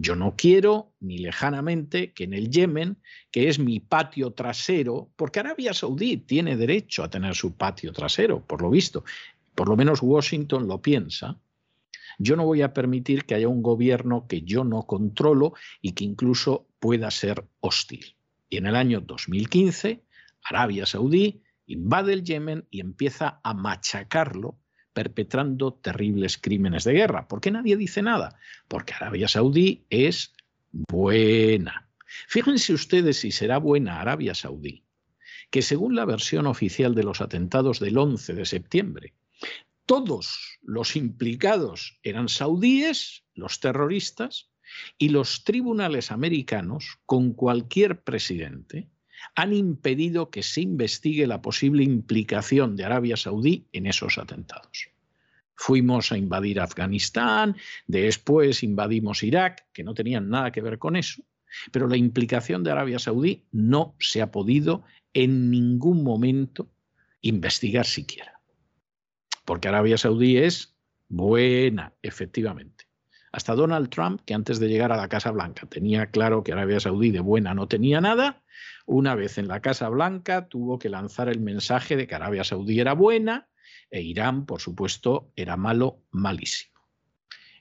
Yo 0.00 0.14
no 0.14 0.36
quiero 0.36 0.92
ni 1.00 1.18
lejanamente 1.18 2.12
que 2.12 2.22
en 2.22 2.32
el 2.32 2.50
Yemen, 2.50 2.98
que 3.32 3.48
es 3.48 3.58
mi 3.58 3.80
patio 3.80 4.30
trasero, 4.30 5.10
porque 5.16 5.40
Arabia 5.40 5.74
Saudí 5.74 6.18
tiene 6.18 6.56
derecho 6.56 7.02
a 7.02 7.10
tener 7.10 7.34
su 7.34 7.56
patio 7.56 7.92
trasero, 7.92 8.40
por 8.46 8.62
lo 8.62 8.70
visto, 8.70 9.02
por 9.56 9.68
lo 9.68 9.76
menos 9.76 10.00
Washington 10.00 10.68
lo 10.68 10.80
piensa, 10.80 11.40
yo 12.16 12.36
no 12.36 12.44
voy 12.44 12.62
a 12.62 12.72
permitir 12.72 13.24
que 13.24 13.34
haya 13.34 13.48
un 13.48 13.60
gobierno 13.60 14.28
que 14.28 14.42
yo 14.42 14.62
no 14.62 14.84
controlo 14.84 15.54
y 15.82 15.92
que 15.92 16.04
incluso 16.04 16.68
pueda 16.78 17.10
ser 17.10 17.44
hostil. 17.58 18.14
Y 18.48 18.58
en 18.58 18.66
el 18.66 18.76
año 18.76 19.00
2015, 19.00 20.04
Arabia 20.44 20.86
Saudí 20.86 21.42
invade 21.66 22.12
el 22.12 22.22
Yemen 22.22 22.68
y 22.70 22.78
empieza 22.78 23.40
a 23.42 23.52
machacarlo 23.52 24.60
perpetrando 24.98 25.74
terribles 25.74 26.38
crímenes 26.38 26.82
de 26.82 26.92
guerra. 26.92 27.28
¿Por 27.28 27.40
qué 27.40 27.52
nadie 27.52 27.76
dice 27.76 28.02
nada? 28.02 28.36
Porque 28.66 28.94
Arabia 28.94 29.28
Saudí 29.28 29.84
es 29.90 30.32
buena. 30.72 31.88
Fíjense 32.26 32.72
ustedes 32.72 33.18
si 33.20 33.30
será 33.30 33.58
buena 33.58 34.00
Arabia 34.00 34.34
Saudí, 34.34 34.82
que 35.50 35.62
según 35.62 35.94
la 35.94 36.04
versión 36.04 36.48
oficial 36.48 36.96
de 36.96 37.04
los 37.04 37.20
atentados 37.20 37.78
del 37.78 37.96
11 37.96 38.34
de 38.34 38.44
septiembre, 38.44 39.14
todos 39.86 40.58
los 40.62 40.96
implicados 40.96 42.00
eran 42.02 42.28
saudíes, 42.28 43.22
los 43.34 43.60
terroristas, 43.60 44.50
y 44.98 45.10
los 45.10 45.44
tribunales 45.44 46.10
americanos, 46.10 46.98
con 47.06 47.34
cualquier 47.34 48.02
presidente, 48.02 48.88
han 49.34 49.52
impedido 49.52 50.30
que 50.30 50.42
se 50.42 50.60
investigue 50.60 51.26
la 51.26 51.42
posible 51.42 51.82
implicación 51.82 52.76
de 52.76 52.84
Arabia 52.84 53.16
Saudí 53.16 53.66
en 53.72 53.86
esos 53.86 54.18
atentados. 54.18 54.88
Fuimos 55.54 56.12
a 56.12 56.18
invadir 56.18 56.60
Afganistán, 56.60 57.56
después 57.86 58.62
invadimos 58.62 59.22
Irak, 59.22 59.66
que 59.72 59.82
no 59.82 59.94
tenían 59.94 60.28
nada 60.28 60.52
que 60.52 60.60
ver 60.60 60.78
con 60.78 60.94
eso, 60.94 61.22
pero 61.72 61.88
la 61.88 61.96
implicación 61.96 62.62
de 62.62 62.70
Arabia 62.70 62.98
Saudí 62.98 63.44
no 63.50 63.96
se 63.98 64.22
ha 64.22 64.30
podido 64.30 64.84
en 65.14 65.50
ningún 65.50 66.04
momento 66.04 66.70
investigar 67.22 67.86
siquiera. 67.86 68.40
Porque 69.44 69.68
Arabia 69.68 69.98
Saudí 69.98 70.36
es 70.36 70.76
buena, 71.08 71.94
efectivamente. 72.02 72.86
Hasta 73.32 73.54
Donald 73.54 73.88
Trump, 73.90 74.20
que 74.24 74.34
antes 74.34 74.58
de 74.58 74.68
llegar 74.68 74.92
a 74.92 74.96
la 74.96 75.08
Casa 75.08 75.30
Blanca 75.30 75.66
tenía 75.66 76.06
claro 76.06 76.42
que 76.42 76.52
Arabia 76.52 76.80
Saudí 76.80 77.10
de 77.10 77.20
buena 77.20 77.54
no 77.54 77.68
tenía 77.68 78.00
nada, 78.00 78.42
una 78.86 79.14
vez 79.14 79.38
en 79.38 79.48
la 79.48 79.60
Casa 79.60 79.88
Blanca 79.88 80.48
tuvo 80.48 80.78
que 80.78 80.88
lanzar 80.88 81.28
el 81.28 81.40
mensaje 81.40 81.96
de 81.96 82.06
que 82.06 82.14
Arabia 82.14 82.44
Saudí 82.44 82.80
era 82.80 82.94
buena 82.94 83.48
e 83.90 84.02
Irán, 84.02 84.46
por 84.46 84.60
supuesto, 84.60 85.32
era 85.36 85.56
malo, 85.56 86.02
malísimo. 86.10 86.78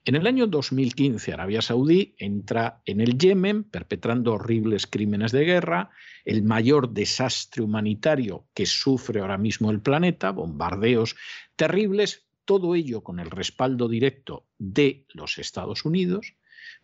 En 0.07 0.15
el 0.15 0.26
año 0.26 0.48
2015, 0.48 1.34
Arabia 1.34 1.61
Saudí 1.61 2.15
entra 2.18 2.82
en 2.86 3.02
el 3.02 3.18
Yemen 3.18 3.65
perpetrando 3.65 4.36
horribles 4.36 4.88
crímenes 4.88 5.34
de 5.34 5.44
guerra, 5.44 5.90
el 6.24 6.44
mayor 6.44 6.94
desastre 6.94 7.61
humanitario 7.61 8.48
que 8.53 8.65
sufre 8.65 9.19
ahora 9.19 9.38
mismo 9.38 9.69
el 9.69 9.82
planeta, 9.82 10.32
bombardeos 10.32 11.18
terribles, 11.57 12.26
todo 12.45 12.74
ello 12.74 13.03
con 13.03 13.19
el 13.19 13.30
respaldo 13.30 13.90
directo 13.90 14.48
de 14.57 15.06
los 15.14 15.40
Estados 15.40 15.84
Unidos, 15.84 16.36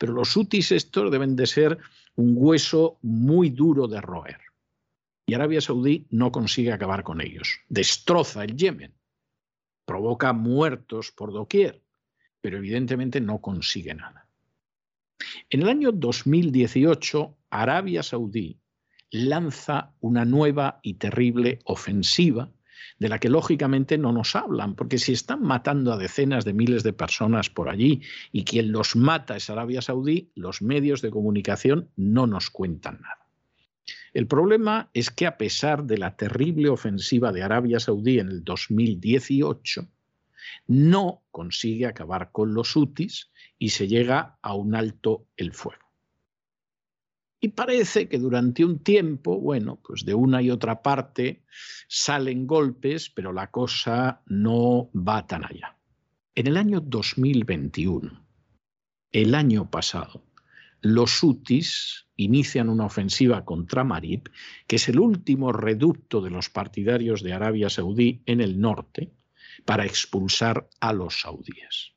pero 0.03 0.11
los 0.11 0.35
UTIs 0.35 0.73
estos 0.73 1.09
deben 1.09 1.37
de 1.37 1.47
ser 1.47 1.77
un 2.17 2.33
hueso 2.35 2.97
muy 3.03 3.51
duro 3.51 3.87
de 3.87 4.01
roer. 4.01 4.37
Y 5.25 5.33
Arabia 5.33 5.61
Saudí 5.61 6.07
no 6.09 6.29
consigue 6.29 6.73
acabar 6.73 7.03
con 7.03 7.21
ellos. 7.21 7.61
Destroza 7.69 8.43
el 8.43 8.57
Yemen, 8.57 8.93
provoca 9.85 10.33
muertos 10.33 11.13
por 11.13 11.31
doquier, 11.31 11.81
pero 12.41 12.57
evidentemente 12.57 13.21
no 13.21 13.39
consigue 13.39 13.95
nada. 13.95 14.27
En 15.49 15.61
el 15.61 15.69
año 15.69 15.93
2018, 15.93 17.37
Arabia 17.49 18.03
Saudí 18.03 18.59
lanza 19.09 19.93
una 20.01 20.25
nueva 20.25 20.81
y 20.83 20.95
terrible 20.95 21.59
ofensiva 21.63 22.51
de 22.99 23.09
la 23.09 23.19
que 23.19 23.29
lógicamente 23.29 23.97
no 23.97 24.11
nos 24.11 24.35
hablan, 24.35 24.75
porque 24.75 24.97
si 24.97 25.13
están 25.13 25.43
matando 25.43 25.91
a 25.93 25.97
decenas 25.97 26.45
de 26.45 26.53
miles 26.53 26.83
de 26.83 26.93
personas 26.93 27.49
por 27.49 27.69
allí 27.69 28.01
y 28.31 28.43
quien 28.43 28.71
los 28.71 28.95
mata 28.95 29.35
es 29.35 29.49
Arabia 29.49 29.81
Saudí, 29.81 30.31
los 30.35 30.61
medios 30.61 31.01
de 31.01 31.11
comunicación 31.11 31.89
no 31.95 32.27
nos 32.27 32.49
cuentan 32.49 33.01
nada. 33.01 33.27
El 34.13 34.27
problema 34.27 34.89
es 34.93 35.09
que 35.09 35.25
a 35.25 35.37
pesar 35.37 35.85
de 35.85 35.97
la 35.97 36.15
terrible 36.15 36.69
ofensiva 36.69 37.31
de 37.31 37.43
Arabia 37.43 37.79
Saudí 37.79 38.19
en 38.19 38.29
el 38.29 38.43
2018, 38.43 39.87
no 40.67 41.23
consigue 41.31 41.87
acabar 41.87 42.31
con 42.31 42.53
los 42.53 42.75
hutis 42.75 43.31
y 43.57 43.69
se 43.69 43.87
llega 43.87 44.37
a 44.41 44.53
un 44.53 44.75
alto 44.75 45.25
el 45.35 45.53
fuego. 45.53 45.82
Y 47.43 47.49
parece 47.49 48.07
que 48.07 48.19
durante 48.19 48.63
un 48.63 48.79
tiempo, 48.79 49.37
bueno, 49.37 49.77
pues 49.85 50.05
de 50.05 50.13
una 50.13 50.41
y 50.41 50.49
otra 50.49 50.81
parte 50.81 51.43
salen 51.89 52.47
golpes, 52.47 53.09
pero 53.09 53.33
la 53.33 53.51
cosa 53.51 54.21
no 54.27 54.89
va 54.95 55.27
tan 55.27 55.43
allá. 55.43 55.77
En 56.35 56.47
el 56.47 56.55
año 56.55 56.79
2021, 56.79 58.25
el 59.11 59.35
año 59.35 59.69
pasado, 59.69 60.23
los 60.79 61.21
hutis 61.21 62.07
inician 62.15 62.69
una 62.69 62.85
ofensiva 62.85 63.43
contra 63.43 63.83
Marib, 63.83 64.31
que 64.65 64.77
es 64.77 64.87
el 64.87 65.01
último 65.01 65.51
reducto 65.51 66.21
de 66.21 66.29
los 66.29 66.49
partidarios 66.49 67.23
de 67.23 67.33
Arabia 67.33 67.69
Saudí 67.69 68.23
en 68.25 68.39
el 68.39 68.61
norte, 68.61 69.11
para 69.65 69.83
expulsar 69.83 70.69
a 70.79 70.93
los 70.93 71.19
saudíes. 71.19 71.91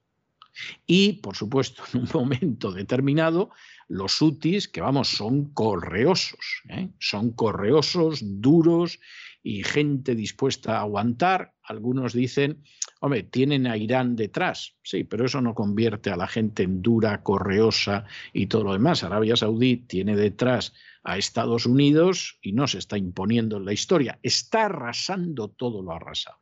Y, 0.86 1.14
por 1.14 1.36
supuesto, 1.36 1.84
en 1.94 2.00
un 2.00 2.08
momento 2.12 2.72
determinado, 2.72 3.50
los 3.88 4.20
UTIs, 4.20 4.68
que 4.68 4.80
vamos, 4.80 5.08
son 5.08 5.52
correosos, 5.52 6.62
¿eh? 6.68 6.90
son 6.98 7.32
correosos, 7.32 8.20
duros 8.22 8.98
y 9.42 9.62
gente 9.62 10.14
dispuesta 10.14 10.78
a 10.78 10.80
aguantar. 10.80 11.54
Algunos 11.62 12.12
dicen, 12.12 12.64
hombre, 13.00 13.22
tienen 13.22 13.66
a 13.66 13.76
Irán 13.76 14.16
detrás, 14.16 14.76
sí, 14.82 15.04
pero 15.04 15.26
eso 15.26 15.40
no 15.40 15.54
convierte 15.54 16.10
a 16.10 16.16
la 16.16 16.26
gente 16.26 16.64
en 16.64 16.82
dura, 16.82 17.22
correosa 17.22 18.04
y 18.32 18.46
todo 18.46 18.64
lo 18.64 18.72
demás. 18.72 19.04
Arabia 19.04 19.36
Saudí 19.36 19.76
tiene 19.76 20.16
detrás 20.16 20.72
a 21.04 21.16
Estados 21.16 21.66
Unidos 21.66 22.38
y 22.42 22.52
no 22.52 22.66
se 22.66 22.78
está 22.78 22.98
imponiendo 22.98 23.58
en 23.58 23.66
la 23.66 23.72
historia, 23.72 24.18
está 24.22 24.64
arrasando 24.64 25.48
todo 25.48 25.82
lo 25.82 25.92
arrasado 25.92 26.38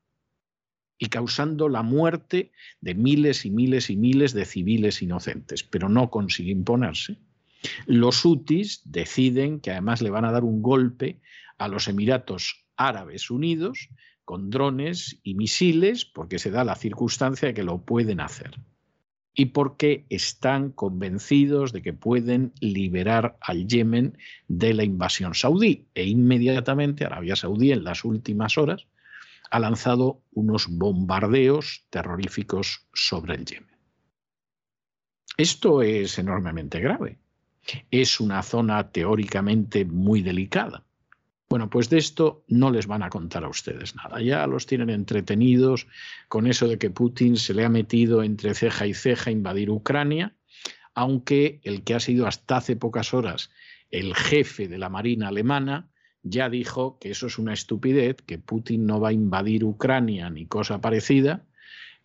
y 0.99 1.07
causando 1.07 1.69
la 1.69 1.83
muerte 1.83 2.53
de 2.81 2.95
miles 2.95 3.45
y 3.45 3.51
miles 3.51 3.91
y 3.91 3.97
miles 3.97 4.33
de 4.33 4.45
civiles 4.45 5.03
inocentes, 5.03 5.63
pero 5.65 5.89
no 5.89 6.09
consigue 6.09 6.53
imponerse. 6.53 7.19
Los 7.87 8.25
hutis 8.25 8.83
deciden 8.85 9.61
que 9.61 9.71
además 9.71 10.03
le 10.03 10.11
van 10.11 10.25
a 10.25 10.33
dar 10.33 10.45
un 10.45 10.63
golpe 10.63 11.21
a 11.59 11.69
los 11.69 11.89
Emiratos 11.89 12.65
Árabes 12.77 13.31
Unidos 13.31 13.89
con 14.25 14.51
drones 14.51 15.21
y 15.23 15.35
misiles 15.35 16.05
porque 16.05 16.39
se 16.39 16.51
da 16.51 16.65
la 16.65 16.75
circunstancia 16.77 17.49
de 17.49 17.55
que 17.55 17.63
lo 17.63 17.83
pueden 17.83 18.21
hacer 18.21 18.59
y 19.35 19.47
porque 19.47 20.07
están 20.09 20.71
convencidos 20.71 21.73
de 21.73 21.83
que 21.83 21.93
pueden 21.93 22.53
liberar 22.61 23.37
al 23.41 23.67
Yemen 23.67 24.17
de 24.47 24.75
la 24.75 24.85
invasión 24.85 25.35
saudí. 25.35 25.89
E 25.95 26.05
inmediatamente 26.05 27.05
Arabia 27.05 27.35
Saudí 27.35 27.73
en 27.73 27.85
las 27.85 28.05
últimas 28.05 28.57
horas 28.57 28.87
ha 29.51 29.59
lanzado 29.59 30.23
unos 30.33 30.69
bombardeos 30.69 31.85
terroríficos 31.91 32.87
sobre 32.95 33.35
el 33.35 33.45
Yemen. 33.45 33.77
Esto 35.37 35.83
es 35.83 36.19
enormemente 36.19 36.79
grave 36.81 37.19
es 37.91 38.21
una 38.21 38.43
zona 38.43 38.91
teóricamente 38.91 39.85
muy 39.85 40.23
delicada. 40.23 40.85
Bueno, 41.49 41.71
pues 41.71 41.89
de 41.91 41.99
esto 41.99 42.45
no 42.49 42.71
les 42.71 42.87
van 42.87 43.03
a 43.03 43.11
contar 43.11 43.45
a 43.45 43.49
ustedes 43.49 43.95
nada. 43.95 44.21
Ya 44.21 44.47
los 44.47 44.67
tienen 44.67 44.91
entretenidos 44.91 45.87
con 46.29 46.47
eso 46.47 46.67
de 46.67 46.79
que 46.79 46.91
Putin 46.91 47.37
se 47.37 47.55
le 47.55 47.65
ha 47.65 47.69
metido 47.69 48.23
entre 48.23 48.55
ceja 48.55 48.87
y 48.87 48.95
ceja 48.95 49.31
invadir 49.31 49.71
Ucrania, 49.71 50.35
aunque 50.95 51.61
el 51.63 51.85
que 51.85 51.95
ha 51.95 52.01
sido 52.01 52.27
hasta 52.27 52.57
hace 52.57 52.77
pocas 52.77 53.15
horas 53.15 53.51
el 53.95 54.15
jefe 54.15 54.67
de 54.67 54.79
la 54.79 54.89
Marina 54.89 55.29
alemana 55.29 55.89
ya 56.23 56.49
dijo 56.49 56.99
que 56.99 57.11
eso 57.11 57.27
es 57.27 57.39
una 57.39 57.53
estupidez, 57.53 58.17
que 58.17 58.39
Putin 58.39 58.87
no 58.87 58.99
va 58.99 59.11
a 59.11 59.13
invadir 59.13 59.63
Ucrania 59.63 60.31
ni 60.31 60.47
cosa 60.47 60.81
parecida, 60.81 61.45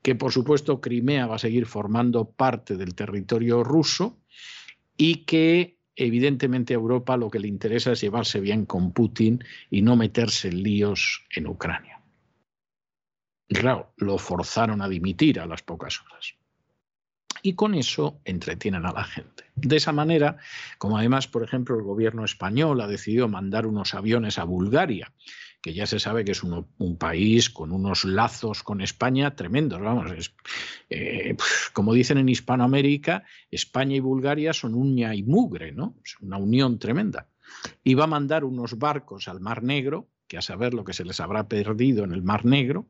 que 0.04 0.14
por 0.14 0.32
supuesto 0.32 0.82
Crimea 0.82 1.26
va 1.26 1.36
a 1.36 1.40
seguir 1.40 1.66
formando 1.66 2.30
parte 2.30 2.76
del 2.76 2.96
territorio 2.96 3.64
ruso 3.64 4.20
y 5.00 5.24
que 5.24 5.80
evidentemente 5.96 6.74
a 6.74 6.76
Europa 6.76 7.16
lo 7.16 7.32
que 7.32 7.40
le 7.40 7.48
interesa 7.48 7.94
es 7.94 8.02
llevarse 8.02 8.42
bien 8.42 8.66
con 8.66 8.92
Putin 8.92 9.42
y 9.72 9.82
no 9.82 9.96
meterse 9.96 10.50
en 10.50 10.62
líos 10.62 11.26
en 11.34 11.48
Ucrania. 11.48 12.02
Y 13.48 13.56
claro, 13.56 13.94
lo 13.96 14.18
forzaron 14.18 14.82
a 14.82 14.90
dimitir 14.90 15.40
a 15.40 15.46
las 15.46 15.64
pocas 15.64 16.02
horas. 16.02 16.36
Y 17.42 17.54
con 17.54 17.76
eso 17.76 18.20
entretienen 18.26 18.86
a 18.86 18.92
la 18.92 19.06
gente. 19.06 19.46
De 19.56 19.78
esa 19.78 19.94
manera, 19.94 20.36
como 20.78 20.98
además, 20.98 21.30
por 21.30 21.44
ejemplo, 21.44 21.78
el 21.78 21.84
gobierno 21.84 22.26
español 22.26 22.82
ha 22.82 22.88
decidido 22.88 23.30
mandar 23.30 23.66
unos 23.66 23.94
aviones 23.94 24.38
a 24.38 24.44
Bulgaria, 24.44 25.14
que 25.62 25.74
ya 25.74 25.86
se 25.86 26.00
sabe 26.00 26.24
que 26.24 26.32
es 26.32 26.44
un 26.44 26.98
país 26.98 27.50
con 27.50 27.72
unos 27.72 28.06
lazos 28.06 28.64
con 28.64 28.82
España 28.82 29.36
tremendos. 29.36 29.82
Vamos, 29.82 30.34
eh, 30.90 31.36
como 31.74 31.94
dicen 31.94 32.18
en 32.18 32.30
Hispanoamérica, 32.30 33.24
España 33.52 33.96
y 33.96 34.00
Bulgaria 34.00 34.54
son 34.54 34.74
uña 34.74 35.14
y 35.16 35.24
mugre, 35.24 35.72
¿no? 35.74 35.96
Es 36.04 36.16
una 36.22 36.38
unión 36.38 36.80
tremenda. 36.80 37.28
Y 37.84 37.96
va 37.96 38.06
a 38.06 38.08
mandar 38.08 38.46
unos 38.46 38.78
barcos 38.78 39.28
al 39.28 39.42
Mar 39.42 39.64
Negro, 39.64 40.08
que 40.28 40.38
a 40.38 40.42
saber 40.42 40.74
lo 40.74 40.86
que 40.86 40.94
se 40.94 41.04
les 41.04 41.20
habrá 41.20 41.48
perdido 41.48 42.06
en 42.06 42.14
el 42.14 42.24
Mar 42.24 42.46
Negro, 42.46 42.88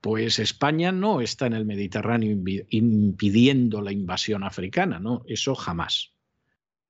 pues 0.00 0.38
España 0.38 0.92
no 0.92 1.20
está 1.20 1.46
en 1.46 1.52
el 1.52 1.66
Mediterráneo 1.66 2.34
impidiendo 2.70 3.82
la 3.82 3.92
invasión 3.92 4.44
africana, 4.44 4.98
¿no? 4.98 5.22
Eso 5.26 5.54
jamás. 5.54 6.14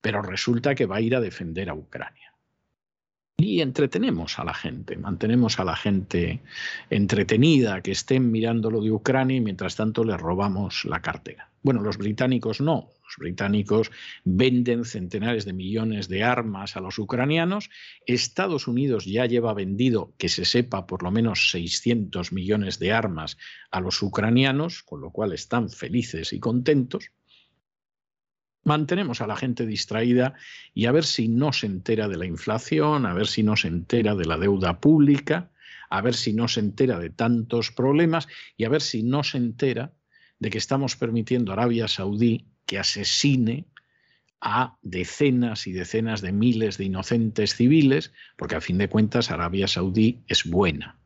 Pero 0.00 0.22
resulta 0.22 0.76
que 0.76 0.86
va 0.86 0.96
a 0.96 1.00
ir 1.00 1.16
a 1.16 1.20
defender 1.20 1.68
a 1.68 1.74
Ucrania 1.74 2.29
y 3.42 3.60
entretenemos 3.60 4.38
a 4.38 4.44
la 4.44 4.54
gente, 4.54 4.96
mantenemos 4.96 5.58
a 5.58 5.64
la 5.64 5.76
gente 5.76 6.40
entretenida, 6.90 7.80
que 7.82 7.92
estén 7.92 8.30
mirando 8.30 8.70
lo 8.70 8.80
de 8.80 8.92
Ucrania 8.92 9.36
y 9.36 9.40
mientras 9.40 9.76
tanto 9.76 10.04
les 10.04 10.18
robamos 10.18 10.84
la 10.84 11.00
cartera. 11.00 11.50
Bueno, 11.62 11.82
los 11.82 11.98
británicos 11.98 12.60
no, 12.60 12.90
los 13.04 13.16
británicos 13.18 13.90
venden 14.24 14.84
centenares 14.84 15.44
de 15.44 15.52
millones 15.52 16.08
de 16.08 16.22
armas 16.22 16.76
a 16.76 16.80
los 16.80 16.98
ucranianos, 16.98 17.70
Estados 18.06 18.66
Unidos 18.66 19.04
ya 19.04 19.26
lleva 19.26 19.52
vendido, 19.52 20.14
que 20.16 20.28
se 20.28 20.44
sepa, 20.44 20.86
por 20.86 21.02
lo 21.02 21.10
menos 21.10 21.50
600 21.50 22.32
millones 22.32 22.78
de 22.78 22.92
armas 22.92 23.36
a 23.70 23.80
los 23.80 24.02
ucranianos, 24.02 24.82
con 24.82 25.00
lo 25.00 25.10
cual 25.10 25.32
están 25.32 25.68
felices 25.68 26.32
y 26.32 26.40
contentos, 26.40 27.10
mantenemos 28.64 29.20
a 29.20 29.26
la 29.26 29.36
gente 29.36 29.66
distraída 29.66 30.34
y 30.74 30.86
a 30.86 30.92
ver 30.92 31.04
si 31.04 31.28
no 31.28 31.52
se 31.52 31.66
entera 31.66 32.08
de 32.08 32.16
la 32.16 32.26
inflación, 32.26 33.06
a 33.06 33.14
ver 33.14 33.26
si 33.26 33.42
no 33.42 33.56
se 33.56 33.68
entera 33.68 34.14
de 34.14 34.26
la 34.26 34.38
deuda 34.38 34.80
pública, 34.80 35.50
a 35.88 36.00
ver 36.00 36.14
si 36.14 36.32
no 36.32 36.48
se 36.48 36.60
entera 36.60 36.98
de 36.98 37.10
tantos 37.10 37.72
problemas 37.72 38.28
y 38.56 38.64
a 38.64 38.68
ver 38.68 38.82
si 38.82 39.02
no 39.02 39.24
se 39.24 39.38
entera 39.38 39.92
de 40.38 40.50
que 40.50 40.58
estamos 40.58 40.96
permitiendo 40.96 41.52
a 41.52 41.54
Arabia 41.54 41.88
Saudí 41.88 42.46
que 42.66 42.78
asesine 42.78 43.66
a 44.40 44.78
decenas 44.82 45.66
y 45.66 45.72
decenas 45.72 46.22
de 46.22 46.32
miles 46.32 46.78
de 46.78 46.84
inocentes 46.84 47.54
civiles, 47.54 48.12
porque 48.36 48.56
a 48.56 48.60
fin 48.60 48.78
de 48.78 48.88
cuentas 48.88 49.30
Arabia 49.30 49.68
Saudí 49.68 50.22
es 50.28 50.44
buena 50.44 50.98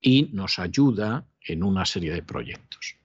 y 0.00 0.30
nos 0.32 0.58
ayuda 0.58 1.26
en 1.42 1.62
una 1.62 1.84
serie 1.84 2.12
de 2.12 2.22
proyectos. 2.22 2.96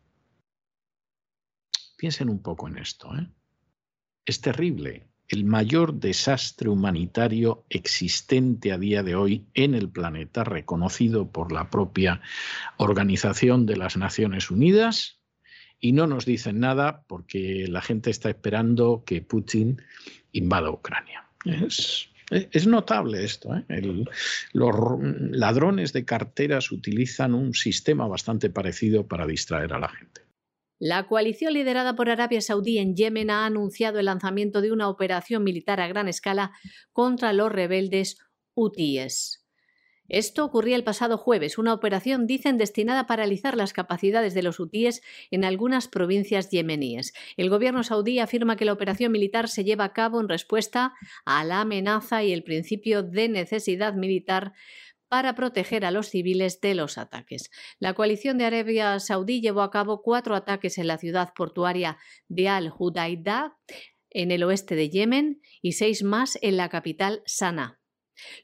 Piensen 1.98 2.30
un 2.30 2.42
poco 2.42 2.68
en 2.68 2.78
esto. 2.78 3.16
¿eh? 3.16 3.28
Es 4.26 4.42
terrible. 4.42 5.08
El 5.28 5.46
mayor 5.46 5.96
desastre 5.96 6.70
humanitario 6.70 7.66
existente 7.70 8.72
a 8.72 8.78
día 8.78 9.02
de 9.02 9.16
hoy 9.16 9.46
en 9.56 9.74
el 9.74 9.90
planeta, 9.90 10.44
reconocido 10.44 11.32
por 11.32 11.52
la 11.52 11.70
propia 11.70 12.22
Organización 12.78 13.66
de 13.66 13.78
las 13.78 13.98
Naciones 13.98 14.52
Unidas, 14.52 15.20
y 15.80 15.92
no 15.92 16.08
nos 16.08 16.26
dicen 16.26 16.60
nada 16.60 17.04
porque 17.08 17.66
la 17.68 17.82
gente 17.82 18.10
está 18.10 18.30
esperando 18.30 19.04
que 19.06 19.22
Putin 19.22 19.82
invada 20.32 20.70
Ucrania. 20.70 21.28
Es, 22.32 22.66
notable 22.66 23.24
esto. 23.24 23.56
¿eh? 23.56 24.04
los 24.54 24.76
ladrones 25.32 25.94
de 25.94 26.06
carteras 26.06 26.72
utilizan 26.72 27.36
un 27.36 27.54
sistema 27.54 28.08
bastante 28.08 28.50
parecido 28.50 29.08
para 29.08 29.28
distraer 29.28 29.74
a 29.74 29.80
la 29.80 29.90
gente. 29.90 30.25
La 30.80 31.08
coalición 31.08 31.54
liderada 31.54 31.96
por 31.96 32.10
Arabia 32.10 32.42
Saudí 32.42 32.80
en 32.80 32.96
Yemen 32.96 33.30
ha 33.30 33.46
anunciado 33.46 34.00
el 34.00 34.06
lanzamiento 34.06 34.60
de 34.60 34.74
una 34.74 34.90
operación 34.90 35.44
militar 35.44 35.80
a 35.80 35.88
gran 35.88 36.10
escala 36.10 36.52
contra 36.92 37.32
los 37.32 37.50
rebeldes 37.50 38.18
hutíes. 38.56 39.46
Esto 40.08 40.46
ocurría 40.46 40.76
el 40.76 40.84
pasado 40.84 41.18
jueves, 41.18 41.58
una 41.58 41.74
operación, 41.74 42.28
dicen, 42.28 42.58
destinada 42.58 43.02
a 43.02 43.08
paralizar 43.08 43.58
las 43.58 43.74
capacidades 43.74 44.36
de 44.36 44.44
los 44.44 44.60
hutíes 44.60 45.02
en 45.32 45.44
algunas 45.44 45.88
provincias 45.88 46.52
yemeníes. 46.52 47.14
El 47.38 47.50
gobierno 47.50 47.84
saudí 47.84 48.20
afirma 48.20 48.56
que 48.56 48.66
la 48.66 48.74
operación 48.74 49.12
militar 49.12 49.50
se 49.50 49.64
lleva 49.64 49.86
a 49.86 49.94
cabo 49.94 50.22
en 50.22 50.30
respuesta 50.30 50.94
a 51.26 51.44
la 51.44 51.62
amenaza 51.62 52.24
y 52.24 52.34
el 52.34 52.44
principio 52.44 53.02
de 53.02 53.30
necesidad 53.30 53.96
militar 53.96 54.54
para 55.08 55.36
proteger 55.36 55.86
a 55.86 55.92
los 55.92 56.10
civiles 56.10 56.60
de 56.62 56.76
los 56.76 56.98
ataques. 56.98 57.52
La 57.80 57.94
coalición 57.94 58.38
de 58.38 58.46
Arabia 58.46 59.00
Saudí 59.00 59.42
llevó 59.42 59.62
a 59.62 59.72
cabo 59.72 60.02
cuatro 60.02 60.36
ataques 60.36 60.78
en 60.78 60.88
la 60.88 60.98
ciudad 60.98 61.34
portuaria 61.36 61.98
de 62.28 62.50
Al-Hudaydah, 62.50 63.56
en 64.10 64.32
el 64.32 64.44
oeste 64.44 64.76
de 64.76 64.90
Yemen, 64.90 65.42
y 65.62 65.74
seis 65.74 66.04
más 66.04 66.38
en 66.42 66.58
la 66.58 66.70
capital 66.70 67.22
Sanaa. 67.26 67.80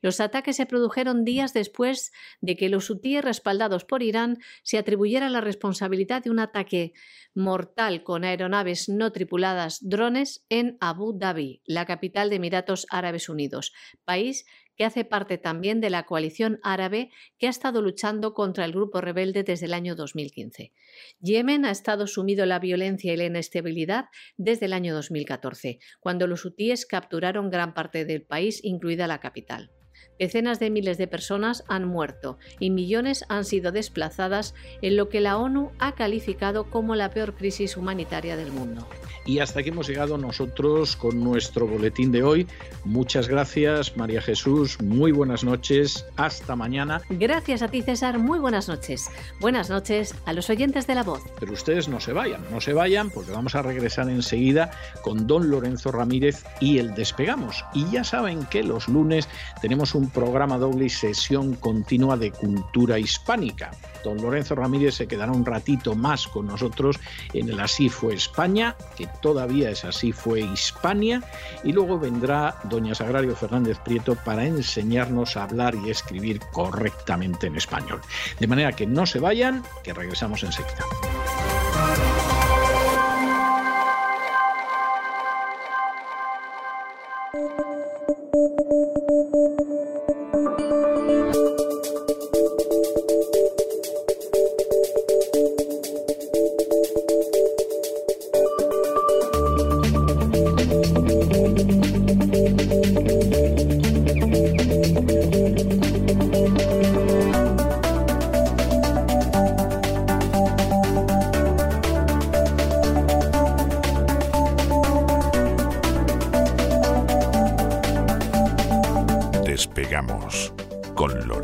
Los 0.02 0.20
ataques 0.20 0.58
se 0.58 0.66
produjeron 0.66 1.24
días 1.24 1.54
después 1.54 2.12
de 2.42 2.56
que 2.56 2.70
los 2.70 2.90
hutíes 2.90 3.24
respaldados 3.24 3.86
por 3.86 4.04
Irán 4.04 4.38
se 4.64 4.78
atribuyeran 4.78 5.34
la 5.34 5.42
responsabilidad 5.42 6.24
de 6.24 6.30
un 6.30 6.40
ataque 6.40 6.94
mortal 7.34 8.04
con 8.04 8.24
aeronaves 8.24 8.90
no 8.90 9.12
tripuladas 9.12 9.80
drones 9.82 10.46
en 10.50 10.78
Abu 10.82 11.18
Dhabi, 11.18 11.62
la 11.66 11.86
capital 11.86 12.30
de 12.30 12.36
Emiratos 12.38 12.86
Árabes 12.90 13.30
Unidos, 13.30 13.72
país 14.04 14.46
que 14.76 14.86
hace 14.86 15.06
parte 15.06 15.38
también 15.38 15.82
de 15.82 15.90
la 15.90 16.06
coalición 16.06 16.60
árabe 16.64 17.12
que 17.38 17.48
ha 17.48 17.50
estado 17.50 17.82
luchando 17.82 18.34
contra 18.34 18.66
el 18.66 18.72
grupo 18.72 19.02
rebelde 19.02 19.44
desde 19.44 19.66
el 19.66 19.74
año 19.74 19.96
2015. 19.96 20.74
Yemen 21.20 21.66
ha 21.66 21.72
estado 21.72 22.08
sumido 22.08 22.44
en 22.44 22.50
la 22.50 22.60
violencia 22.60 23.14
y 23.14 23.18
la 23.18 23.26
inestabilidad 23.26 24.06
desde 24.38 24.66
el 24.66 24.74
año 24.74 24.94
2014, 24.94 25.80
cuando 26.00 26.28
los 26.28 26.46
hutíes 26.46 26.86
capturaron 26.86 27.50
gran 27.50 27.74
parte 27.74 28.06
del 28.06 28.24
país, 28.24 28.64
incluida 28.64 29.08
la 29.08 29.20
capital. 29.20 29.72
Decenas 30.22 30.60
de 30.60 30.70
miles 30.70 31.00
de 31.00 31.08
personas 31.08 31.64
han 31.68 31.88
muerto 31.88 32.38
y 32.60 32.70
millones 32.70 33.26
han 33.28 33.44
sido 33.44 33.72
desplazadas 33.72 34.54
en 34.84 34.96
lo 34.96 35.10
que 35.10 35.20
la 35.20 35.36
ONU 35.36 35.72
ha 35.80 35.94
calificado 35.94 36.70
como 36.70 36.94
la 36.94 37.10
peor 37.10 37.34
crisis 37.34 37.76
humanitaria 37.76 38.38
del 38.38 38.52
mundo. 38.52 38.88
Y 39.26 39.40
hasta 39.40 39.60
aquí 39.60 39.70
hemos 39.70 39.88
llegado 39.88 40.20
nosotros 40.20 40.96
con 40.96 41.24
nuestro 41.24 41.68
boletín 41.68 42.12
de 42.12 42.22
hoy. 42.24 42.48
Muchas 42.86 43.28
gracias, 43.28 43.98
María 43.98 44.22
Jesús. 44.22 44.80
Muy 44.82 45.12
buenas 45.12 45.44
noches. 45.44 46.06
Hasta 46.18 46.56
mañana. 46.56 47.02
Gracias 47.10 47.64
a 47.64 47.68
ti, 47.68 47.82
César. 47.82 48.20
Muy 48.20 48.38
buenas 48.38 48.68
noches. 48.68 49.10
Buenas 49.40 49.72
noches 49.72 50.14
a 50.26 50.34
los 50.34 50.50
oyentes 50.52 50.86
de 50.86 50.96
la 50.96 51.04
voz. 51.04 51.22
Pero 51.40 51.54
ustedes 51.54 51.88
no 51.88 52.00
se 52.00 52.14
vayan, 52.14 52.42
no 52.52 52.62
se 52.62 52.74
vayan 52.74 53.10
porque 53.10 53.32
vamos 53.32 53.56
a 53.56 53.64
regresar 53.64 54.08
enseguida 54.10 54.70
con 55.04 55.26
don 55.26 55.50
Lorenzo 55.50 55.92
Ramírez 55.92 56.44
y 56.60 56.78
el 56.78 56.94
Despegamos. 56.94 57.64
Y 57.74 57.90
ya 57.90 58.04
saben 58.04 58.46
que 58.46 58.64
los 58.64 58.88
lunes 58.88 59.28
tenemos 59.62 59.96
un 59.96 60.11
programa 60.14 60.58
doble 60.58 60.86
y 60.86 60.90
sesión 60.90 61.56
continua 61.56 62.18
de 62.18 62.32
cultura 62.32 63.00
hispánica. 63.00 63.72
Don 64.04 64.22
Lorenzo 64.22 64.56
Ramírez 64.56 64.96
se 64.96 65.08
quedará 65.08 65.32
un 65.32 65.46
ratito 65.46 65.96
más 65.96 66.28
con 66.28 66.48
nosotros 66.48 67.00
en 67.34 67.50
el 67.50 67.60
Así 67.60 67.90
fue 67.90 68.16
España, 68.16 68.76
que 68.96 69.08
todavía 69.22 69.70
es 69.70 69.86
Así 69.86 70.12
fue 70.12 70.42
Hispania, 70.42 71.22
y 71.64 71.72
luego 71.72 72.00
vendrá 72.00 72.56
doña 72.64 72.96
Sagrario 72.96 73.36
Fernández 73.36 73.78
Prieto 73.80 74.16
para 74.16 74.46
enseñarnos 74.46 75.38
a 75.38 75.44
hablar 75.44 75.76
y 75.76 75.90
escribir 75.90 76.40
correctamente 76.52 77.48
en 77.48 77.56
español. 77.56 78.02
De 78.40 78.48
manera 78.48 78.72
que 78.74 78.88
no 78.88 79.06
se 79.06 79.20
vayan, 79.20 79.64
que 79.84 79.94
regresamos 79.94 80.44
enseguida. 80.44 80.86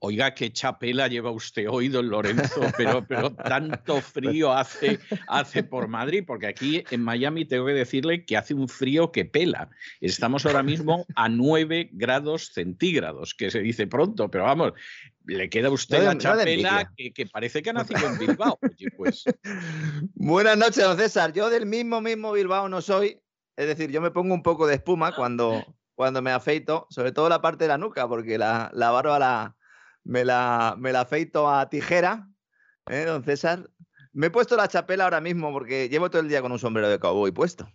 Oiga, 0.00 0.32
qué 0.32 0.52
chapela 0.52 1.08
lleva 1.08 1.32
usted 1.32 1.68
hoy, 1.68 1.88
don 1.88 2.08
Lorenzo, 2.08 2.60
pero, 2.76 3.04
pero 3.04 3.32
tanto 3.34 4.00
frío 4.00 4.52
hace, 4.52 5.00
hace 5.26 5.64
por 5.64 5.88
Madrid, 5.88 6.22
porque 6.24 6.46
aquí 6.46 6.84
en 6.92 7.02
Miami 7.02 7.44
tengo 7.44 7.66
que 7.66 7.72
decirle 7.72 8.24
que 8.24 8.36
hace 8.36 8.54
un 8.54 8.68
frío 8.68 9.10
que 9.10 9.24
pela. 9.24 9.70
Estamos 10.00 10.46
ahora 10.46 10.62
mismo 10.62 11.04
a 11.16 11.28
9 11.28 11.90
grados 11.92 12.52
centígrados, 12.54 13.34
que 13.34 13.50
se 13.50 13.58
dice 13.58 13.88
pronto, 13.88 14.30
pero 14.30 14.44
vamos, 14.44 14.72
le 15.24 15.50
queda 15.50 15.66
a 15.66 15.72
usted 15.72 16.04
la 16.04 16.16
chapela 16.16 16.92
que, 16.96 17.26
parece 17.26 17.60
que 17.60 17.70
ha 17.70 17.72
nacido 17.72 18.06
en 18.06 18.18
Bilbao. 18.18 18.56
pues. 18.96 19.24
Buenas 20.14 20.56
noches, 20.56 20.84
don 20.84 20.96
César. 20.96 21.32
Yo 21.32 21.50
del 21.50 21.66
mismo, 21.66 22.00
mismo 22.00 22.30
Bilbao 22.30 22.68
no 22.68 22.80
soy. 22.82 23.20
Es 23.56 23.66
decir, 23.66 23.90
yo 23.90 24.00
me 24.00 24.12
pongo 24.12 24.32
un 24.32 24.44
poco 24.44 24.68
de 24.68 24.76
espuma 24.76 25.12
cuando, 25.16 25.64
cuando 25.96 26.22
me 26.22 26.30
afeito, 26.30 26.86
sobre 26.88 27.10
todo 27.10 27.28
la 27.28 27.42
parte 27.42 27.64
de 27.64 27.68
la 27.68 27.78
nuca, 27.78 28.06
porque 28.06 28.38
la, 28.38 28.70
la 28.72 28.92
barba 28.92 29.18
la 29.18 29.57
me 30.04 30.24
la, 30.24 30.74
me 30.78 30.92
la 30.92 31.02
afeito 31.02 31.50
a 31.50 31.68
tijera, 31.68 32.28
¿eh, 32.86 33.04
don 33.04 33.24
César? 33.24 33.68
Me 34.12 34.28
he 34.28 34.30
puesto 34.30 34.56
la 34.56 34.68
chapela 34.68 35.04
ahora 35.04 35.20
mismo 35.20 35.52
porque 35.52 35.88
llevo 35.88 36.10
todo 36.10 36.22
el 36.22 36.28
día 36.28 36.42
con 36.42 36.52
un 36.52 36.58
sombrero 36.58 36.88
de 36.88 36.98
cowboy 36.98 37.30
puesto. 37.30 37.70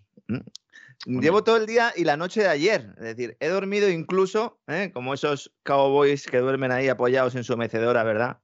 Llevo 1.06 1.44
todo 1.44 1.58
el 1.58 1.66
día 1.66 1.94
y 1.96 2.04
la 2.06 2.18
noche 2.18 2.42
de 2.42 2.48
ayer. 2.48 2.94
Es 2.98 3.04
decir, 3.04 3.38
he 3.40 3.48
dormido 3.48 3.90
incluso, 3.90 4.60
¿eh? 4.68 4.92
como 4.94 5.14
esos 5.14 5.54
cowboys 5.64 6.26
que 6.28 6.40
duermen 6.40 6.72
ahí 6.72 6.88
apoyados 6.88 7.36
en 7.36 7.44
su 7.44 7.58
mecedora, 7.58 8.04
¿verdad? 8.04 8.40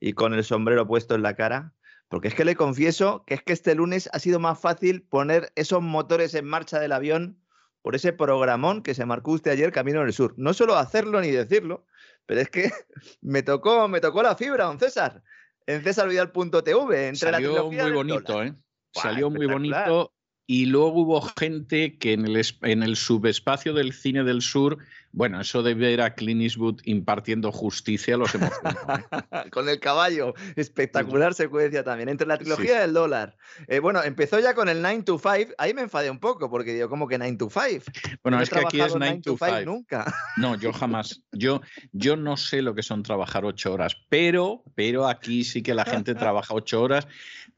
Y 0.00 0.14
con 0.14 0.34
el 0.34 0.44
sombrero 0.44 0.86
puesto 0.86 1.14
en 1.14 1.22
la 1.22 1.34
cara. 1.34 1.74
Porque 2.08 2.28
es 2.28 2.34
que 2.34 2.46
le 2.46 2.56
confieso 2.56 3.24
que 3.26 3.34
es 3.34 3.42
que 3.42 3.52
este 3.52 3.74
lunes 3.74 4.08
ha 4.12 4.18
sido 4.18 4.40
más 4.40 4.58
fácil 4.58 5.02
poner 5.02 5.52
esos 5.56 5.82
motores 5.82 6.34
en 6.34 6.46
marcha 6.46 6.80
del 6.80 6.92
avión 6.92 7.38
por 7.82 7.94
ese 7.94 8.12
programón 8.12 8.82
que 8.82 8.94
se 8.94 9.04
marcó 9.04 9.32
usted 9.32 9.50
ayer 9.50 9.72
Camino 9.72 10.00
del 10.00 10.12
Sur. 10.14 10.34
No 10.38 10.54
solo 10.54 10.76
hacerlo 10.76 11.20
ni 11.20 11.30
decirlo, 11.30 11.86
pero 12.28 12.42
es 12.42 12.50
que 12.50 12.70
me 13.22 13.42
tocó, 13.42 13.88
me 13.88 14.00
tocó 14.00 14.22
la 14.22 14.36
fibra, 14.36 14.66
don 14.66 14.78
César, 14.78 15.22
en 15.66 15.82
cesarvidal.tv. 15.82 17.16
Salió 17.16 17.70
muy 17.70 17.90
bonito, 17.90 18.42
¿eh? 18.42 18.54
Salió 18.92 19.30
muy 19.30 19.46
bonito 19.46 20.12
y 20.50 20.64
luego 20.64 21.02
hubo 21.02 21.20
gente 21.38 21.98
que 21.98 22.14
en 22.14 22.24
el, 22.24 22.42
en 22.62 22.82
el 22.82 22.96
subespacio 22.96 23.74
del 23.74 23.92
cine 23.92 24.24
del 24.24 24.40
sur, 24.40 24.78
bueno, 25.12 25.42
eso 25.42 25.62
de 25.62 25.74
ver 25.74 26.00
a 26.00 26.14
Clint 26.14 26.40
Eastwood 26.40 26.80
impartiendo 26.84 27.52
justicia 27.52 28.16
los 28.16 28.34
emocionó. 28.34 28.94
¿eh? 28.94 29.50
con 29.50 29.68
el 29.68 29.78
caballo, 29.78 30.32
espectacular 30.56 31.34
secuencia 31.34 31.84
también, 31.84 32.08
entre 32.08 32.26
la 32.26 32.38
trilogía 32.38 32.80
del 32.80 32.94
dólar. 32.94 33.36
Eh, 33.66 33.80
bueno, 33.80 34.02
empezó 34.02 34.40
ya 34.40 34.54
con 34.54 34.70
el 34.70 34.80
9 34.80 35.02
to 35.02 35.18
5, 35.18 35.52
ahí 35.58 35.74
me 35.74 35.82
enfadé 35.82 36.08
un 36.08 36.18
poco, 36.18 36.48
porque 36.48 36.72
digo, 36.72 36.88
¿cómo 36.88 37.08
que 37.08 37.18
9 37.18 37.36
to 37.36 37.50
5? 37.50 37.84
Bueno, 38.22 38.40
es 38.40 38.48
que 38.48 38.60
aquí 38.60 38.80
es 38.80 38.96
9 38.96 39.20
to 39.22 39.36
5. 39.36 39.66
Nunca. 39.66 40.06
No, 40.38 40.56
yo 40.56 40.72
jamás. 40.72 41.20
Yo, 41.32 41.60
yo 41.92 42.16
no 42.16 42.38
sé 42.38 42.62
lo 42.62 42.74
que 42.74 42.82
son 42.82 43.02
trabajar 43.02 43.44
ocho 43.44 43.74
horas, 43.74 43.98
pero, 44.08 44.64
pero 44.74 45.08
aquí 45.08 45.44
sí 45.44 45.62
que 45.62 45.74
la 45.74 45.84
gente 45.84 46.14
trabaja 46.14 46.54
ocho 46.54 46.80
horas 46.80 47.06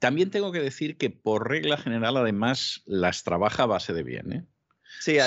también 0.01 0.31
tengo 0.31 0.51
que 0.51 0.60
decir 0.60 0.97
que 0.97 1.10
por 1.10 1.48
regla 1.48 1.77
general, 1.77 2.16
además, 2.16 2.82
las 2.86 3.22
trabaja 3.22 3.62
a 3.64 3.66
base 3.66 3.93
de 3.93 4.02
bien. 4.02 4.32
¿eh? 4.32 4.44
Sí, 4.98 5.18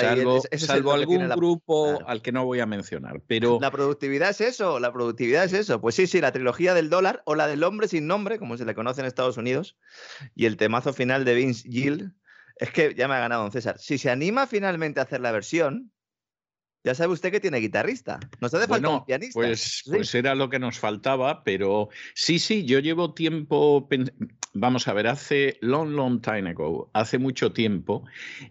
salvo, 0.58 0.92
algún 0.92 1.28
grupo 1.30 2.06
al 2.06 2.20
que 2.20 2.32
no 2.32 2.44
voy 2.44 2.60
a 2.60 2.66
mencionar. 2.66 3.22
Pero... 3.26 3.58
La 3.60 3.70
productividad 3.70 4.30
es 4.30 4.40
eso, 4.40 4.80
la 4.80 4.92
productividad 4.92 5.44
es 5.44 5.52
eso. 5.52 5.80
Pues 5.80 5.94
sí, 5.94 6.06
sí, 6.06 6.20
la 6.20 6.32
trilogía 6.32 6.74
del 6.74 6.90
dólar 6.90 7.22
o 7.24 7.34
la 7.34 7.46
del 7.46 7.62
hombre 7.62 7.88
sin 7.88 8.06
nombre, 8.06 8.38
como 8.38 8.56
se 8.56 8.64
le 8.64 8.74
conoce 8.74 9.00
en 9.00 9.06
Estados 9.06 9.36
Unidos, 9.36 9.78
y 10.34 10.46
el 10.46 10.56
temazo 10.56 10.92
final 10.92 11.24
de 11.24 11.34
Vince 11.34 11.68
Gill. 11.68 12.12
Es 12.56 12.70
que 12.70 12.94
ya 12.94 13.08
me 13.08 13.14
ha 13.14 13.20
ganado 13.20 13.42
don 13.42 13.52
César. 13.52 13.78
Si 13.78 13.98
se 13.98 14.10
anima 14.10 14.46
finalmente 14.46 15.00
a 15.00 15.04
hacer 15.04 15.20
la 15.20 15.32
versión, 15.32 15.92
ya 16.84 16.94
sabe 16.94 17.14
usted 17.14 17.32
que 17.32 17.40
tiene 17.40 17.58
guitarrista. 17.58 18.20
Nos 18.40 18.52
hace 18.52 18.68
falta 18.68 18.88
un 18.90 19.04
pianista. 19.06 19.32
Pues, 19.32 19.82
pues 19.86 20.14
era 20.14 20.34
lo 20.34 20.50
que 20.50 20.58
nos 20.58 20.78
faltaba, 20.78 21.42
pero 21.42 21.88
sí, 22.14 22.38
sí, 22.38 22.64
yo 22.64 22.78
llevo 22.78 23.14
tiempo. 23.14 23.88
Vamos 24.52 24.86
a 24.86 24.92
ver, 24.92 25.06
hace 25.06 25.56
long, 25.62 25.90
long 25.90 26.20
time 26.20 26.50
ago, 26.50 26.90
hace 26.92 27.18
mucho 27.18 27.52
tiempo, 27.52 28.04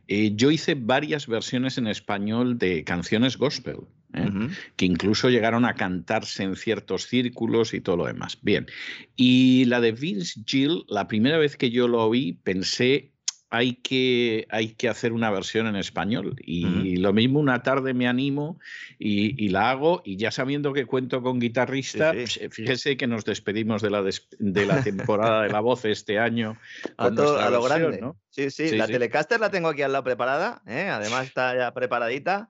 eh, 0.08 0.34
yo 0.36 0.52
hice 0.52 0.76
varias 0.76 1.28
versiones 1.28 1.78
en 1.78 1.88
español 1.88 2.58
de 2.58 2.84
canciones 2.84 3.38
gospel. 3.38 3.78
¿eh? 4.16 4.30
que 4.76 4.86
incluso 4.86 5.30
llegaron 5.30 5.66
a 5.66 5.74
cantarse 5.74 6.44
en 6.44 6.56
ciertos 6.56 7.08
círculos 7.08 7.74
y 7.74 7.82
todo 7.82 7.98
lo 7.98 8.06
demás. 8.06 8.38
Bien, 8.44 8.68
y 9.16 9.66
la 9.66 9.82
de 9.82 9.92
Vince 9.92 10.42
Gill, 10.46 10.86
la 10.88 11.08
primera 11.08 11.40
vez 11.40 11.58
que 11.58 11.72
yo 11.72 11.88
lo 11.88 12.06
oí, 12.06 12.34
pensé 12.44 13.13
hay 13.54 13.76
que, 13.76 14.48
hay 14.50 14.70
que 14.70 14.90
hacer 14.90 15.14
una 15.14 15.30
versión 15.30 15.68
en 15.68 15.76
español. 15.76 16.36
Y 16.40 16.96
lo 16.96 17.14
mismo 17.14 17.40
una 17.40 17.62
tarde 17.62 17.94
me 17.94 18.08
animo 18.08 18.60
y, 18.98 19.50
la 19.50 19.70
hago 19.70 20.02
y 20.04 20.18
ya 20.18 20.32
sabiendo 20.32 20.74
que 20.74 20.88
cuento 20.88 21.22
con 21.22 21.40
guitarrista, 21.40 22.14
pues, 22.14 22.38
eh, 22.38 22.50
fíjese 22.50 22.98
que 22.98 23.06
nos 23.06 23.26
despedimos 23.26 23.84
de 23.84 23.92
la, 23.92 24.02
de 24.02 24.66
la 24.66 24.84
temporada 24.84 25.44
de 25.44 25.50
la 25.50 25.60
voz 25.60 25.86
este 25.86 26.18
año. 26.18 26.58
A, 26.98 27.12
lo 27.12 27.62
grande. 27.62 28.02
Sí, 28.32 28.50
sí, 28.50 28.76
la 28.76 28.88
Telecaster 28.88 29.40
la 29.40 29.52
tengo 29.52 29.68
aquí 29.68 29.84
al 29.84 29.92
lado 29.92 30.04
preparada, 30.04 30.64
¿eh? 30.66 30.90
además 30.90 31.28
está 31.28 31.56
ya 31.56 31.72
preparadita. 31.76 32.50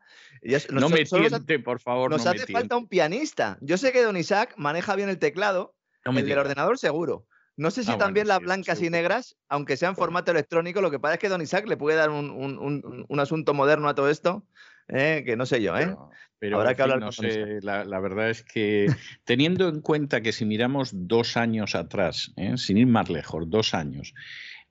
no 0.70 0.88
me 0.88 1.04
tiente, 1.04 1.60
por 1.60 1.82
favor. 1.82 2.12
Nos 2.12 2.26
hace 2.26 2.50
falta 2.50 2.78
un 2.78 2.88
pianista. 2.88 3.58
Yo 3.60 3.78
sé 3.78 3.92
que 3.92 4.02
Don 4.04 4.16
Isaac 4.16 4.54
maneja 4.56 4.96
bien 4.96 5.10
el 5.10 5.20
teclado, 5.20 5.76
el 6.06 6.26
del 6.26 6.38
ordenador 6.38 6.78
seguro. 6.78 7.28
No 7.56 7.70
sé 7.70 7.84
si 7.84 7.92
ah, 7.92 7.98
también 7.98 8.28
las 8.28 8.40
blancas 8.40 8.82
y 8.82 8.90
negras, 8.90 9.36
aunque 9.48 9.78
sea 9.78 9.90
en 9.90 9.96
formato 9.96 10.32
electrónico, 10.32 10.82
lo 10.82 10.90
que 10.90 11.00
pasa 11.00 11.16
es 11.16 11.20
que 11.20 11.30
Don 11.30 11.42
Isaac 11.42 11.68
le 11.68 11.78
puede 11.78 11.98
dar 11.98 12.10
un, 12.10 13.20
asunto 13.20 13.54
moderno 13.54 13.88
a 13.90 13.96
todo 13.96 14.10
esto, 14.10 14.44
¿eh? 14.88 15.24
que 15.26 15.36
no 15.36 15.46
sé 15.46 15.62
yo, 15.62 15.78
¿eh? 15.78 15.96
Pero, 16.40 16.60
Habrá 16.60 16.76
que 16.76 16.82
hablar 16.82 17.00
no 17.00 17.12
sé, 17.12 17.62
la, 17.62 18.00
verdad 18.00 18.30
es 18.30 18.44
que 18.44 18.88
teniendo 19.24 19.70
en 19.70 19.82
cuenta 19.82 20.22
que 20.22 20.34
si 20.34 20.46
miramos 20.46 20.90
dos 20.94 21.38
años 21.38 21.76
atrás, 21.76 22.34
¿eh? 22.38 22.58
sin 22.58 22.78
ir 22.78 22.88
más 22.88 23.10
lejos, 23.10 23.50
dos 23.50 23.74
años, 23.74 24.14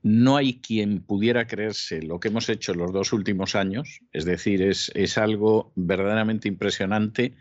no 0.03 0.37
hay 0.37 0.61
quien 0.61 1.01
pudiera 1.01 1.47
creerse 1.47 2.03
lo 2.03 2.19
que 2.19 2.29
hemos 2.29 2.49
hecho 2.49 2.75
los 2.75 2.93
dos 2.93 3.13
últimos 3.13 3.55
años, 3.55 4.01
es 4.13 4.25
decir, 4.25 4.61
es, 4.61 4.91
es 4.95 5.17
algo 5.17 5.73
verdaderamente 5.77 6.49
impresionante 6.49 7.37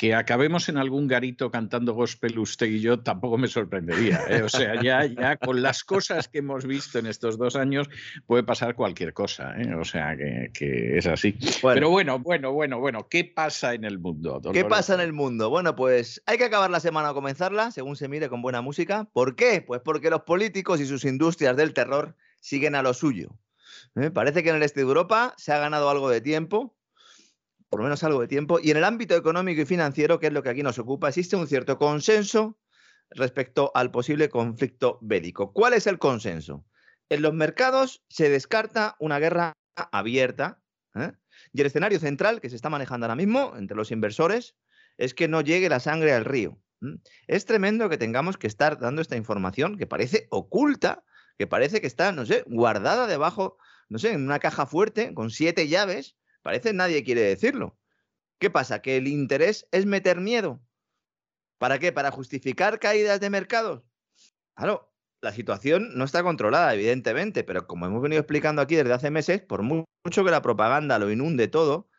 que 0.00 0.14
acabemos 0.14 0.70
en 0.70 0.78
algún 0.78 1.06
garito 1.06 1.50
cantando 1.50 1.92
gospel 1.92 2.38
usted 2.38 2.68
y 2.68 2.80
yo 2.80 3.00
tampoco 3.00 3.36
me 3.36 3.48
sorprendería. 3.48 4.22
¿eh? 4.30 4.40
O 4.42 4.48
sea, 4.48 4.80
ya, 4.82 5.04
ya 5.04 5.36
con 5.36 5.60
las 5.60 5.84
cosas 5.84 6.26
que 6.26 6.38
hemos 6.38 6.64
visto 6.64 6.98
en 6.98 7.04
estos 7.04 7.36
dos 7.36 7.54
años 7.54 7.86
puede 8.26 8.42
pasar 8.42 8.74
cualquier 8.74 9.12
cosa. 9.12 9.52
¿eh? 9.60 9.74
O 9.74 9.84
sea, 9.84 10.16
que, 10.16 10.96
es 10.96 11.06
así. 11.06 11.36
Pero 11.62 11.90
bueno, 11.90 12.18
bueno, 12.18 12.50
bueno, 12.50 12.80
bueno, 12.80 13.08
¿qué 13.10 13.26
pasa 13.26 13.74
en 13.74 13.84
el 13.84 13.98
mundo? 13.98 14.40
¿Qué 14.54 14.64
pasa 14.64 14.94
en 14.94 15.00
el 15.00 15.12
mundo? 15.12 15.50
Bueno, 15.50 15.76
pues 15.76 16.22
hay 16.24 16.38
que 16.38 16.44
acabar 16.44 16.70
la 16.70 16.80
semana 16.80 17.10
o 17.10 17.14
comenzarla, 17.14 17.70
según 17.70 17.94
se 17.94 18.08
mire, 18.08 18.30
con 18.30 18.40
buena 18.40 18.62
música. 18.62 19.06
¿Por 19.12 19.36
qué? 19.36 19.60
Pues 19.60 19.82
porque 19.84 20.08
los 20.08 20.22
políticos 20.22 20.80
y 20.80 20.86
sus 20.86 21.04
industrias 21.04 21.58
del 21.58 21.74
terror 21.74 22.16
siguen 22.40 22.74
a 22.74 22.80
lo 22.80 22.94
suyo. 22.94 23.36
¿eh? 23.96 24.10
Parece 24.10 24.42
que 24.42 24.48
en 24.48 24.56
el 24.56 24.62
este 24.62 24.80
de 24.80 24.86
Europa 24.86 25.34
se 25.36 25.52
ha 25.52 25.58
ganado 25.58 25.90
algo 25.90 26.08
de 26.08 26.22
tiempo 26.22 26.74
por 27.70 27.80
lo 27.80 27.84
menos 27.84 28.02
algo 28.02 28.20
de 28.20 28.28
tiempo, 28.28 28.58
y 28.60 28.72
en 28.72 28.76
el 28.76 28.84
ámbito 28.84 29.14
económico 29.14 29.62
y 29.62 29.64
financiero, 29.64 30.18
que 30.18 30.26
es 30.26 30.32
lo 30.32 30.42
que 30.42 30.50
aquí 30.50 30.62
nos 30.62 30.78
ocupa, 30.80 31.08
existe 31.08 31.36
un 31.36 31.46
cierto 31.46 31.78
consenso 31.78 32.58
respecto 33.10 33.70
al 33.74 33.92
posible 33.92 34.28
conflicto 34.28 34.98
bélico. 35.00 35.52
¿Cuál 35.52 35.74
es 35.74 35.86
el 35.86 35.98
consenso? 35.98 36.64
En 37.08 37.22
los 37.22 37.32
mercados 37.32 38.04
se 38.08 38.28
descarta 38.28 38.96
una 38.98 39.20
guerra 39.20 39.52
abierta 39.92 40.60
¿eh? 40.96 41.12
y 41.52 41.60
el 41.60 41.68
escenario 41.68 42.00
central 42.00 42.40
que 42.40 42.50
se 42.50 42.56
está 42.56 42.70
manejando 42.70 43.06
ahora 43.06 43.16
mismo 43.16 43.54
entre 43.56 43.76
los 43.76 43.92
inversores 43.92 44.56
es 44.98 45.14
que 45.14 45.28
no 45.28 45.40
llegue 45.40 45.68
la 45.68 45.80
sangre 45.80 46.12
al 46.12 46.24
río. 46.24 46.58
Es 47.26 47.44
tremendo 47.44 47.88
que 47.88 47.98
tengamos 47.98 48.36
que 48.36 48.46
estar 48.46 48.78
dando 48.78 49.02
esta 49.02 49.16
información 49.16 49.76
que 49.76 49.86
parece 49.86 50.26
oculta, 50.30 51.04
que 51.38 51.46
parece 51.46 51.80
que 51.80 51.86
está, 51.86 52.10
no 52.10 52.26
sé, 52.26 52.42
guardada 52.46 53.06
debajo, 53.06 53.58
no 53.88 53.98
sé, 53.98 54.12
en 54.12 54.24
una 54.24 54.38
caja 54.38 54.66
fuerte 54.66 55.14
con 55.14 55.30
siete 55.30 55.68
llaves 55.68 56.16
Parece 56.42 56.72
nadie 56.72 57.04
quiere 57.04 57.22
decirlo. 57.22 57.78
¿Qué 58.38 58.50
pasa? 58.50 58.80
¿Que 58.80 58.96
el 58.96 59.06
interés 59.06 59.68
es 59.70 59.86
meter 59.86 60.20
miedo? 60.20 60.60
¿Para 61.58 61.78
qué? 61.78 61.92
¿Para 61.92 62.10
justificar 62.10 62.78
caídas 62.78 63.20
de 63.20 63.28
mercados? 63.28 63.84
Claro, 64.54 64.90
la 65.20 65.32
situación 65.32 65.96
no 65.96 66.04
está 66.04 66.22
controlada, 66.22 66.74
evidentemente, 66.74 67.44
pero 67.44 67.66
como 67.66 67.86
hemos 67.86 68.00
venido 68.00 68.20
explicando 68.20 68.62
aquí 68.62 68.76
desde 68.76 68.92
hace 68.92 69.10
meses, 69.10 69.42
por 69.42 69.62
mucho 69.62 70.24
que 70.24 70.30
la 70.30 70.40
propaganda 70.40 70.98
lo 70.98 71.10
inunde 71.10 71.48
todo, 71.48 71.90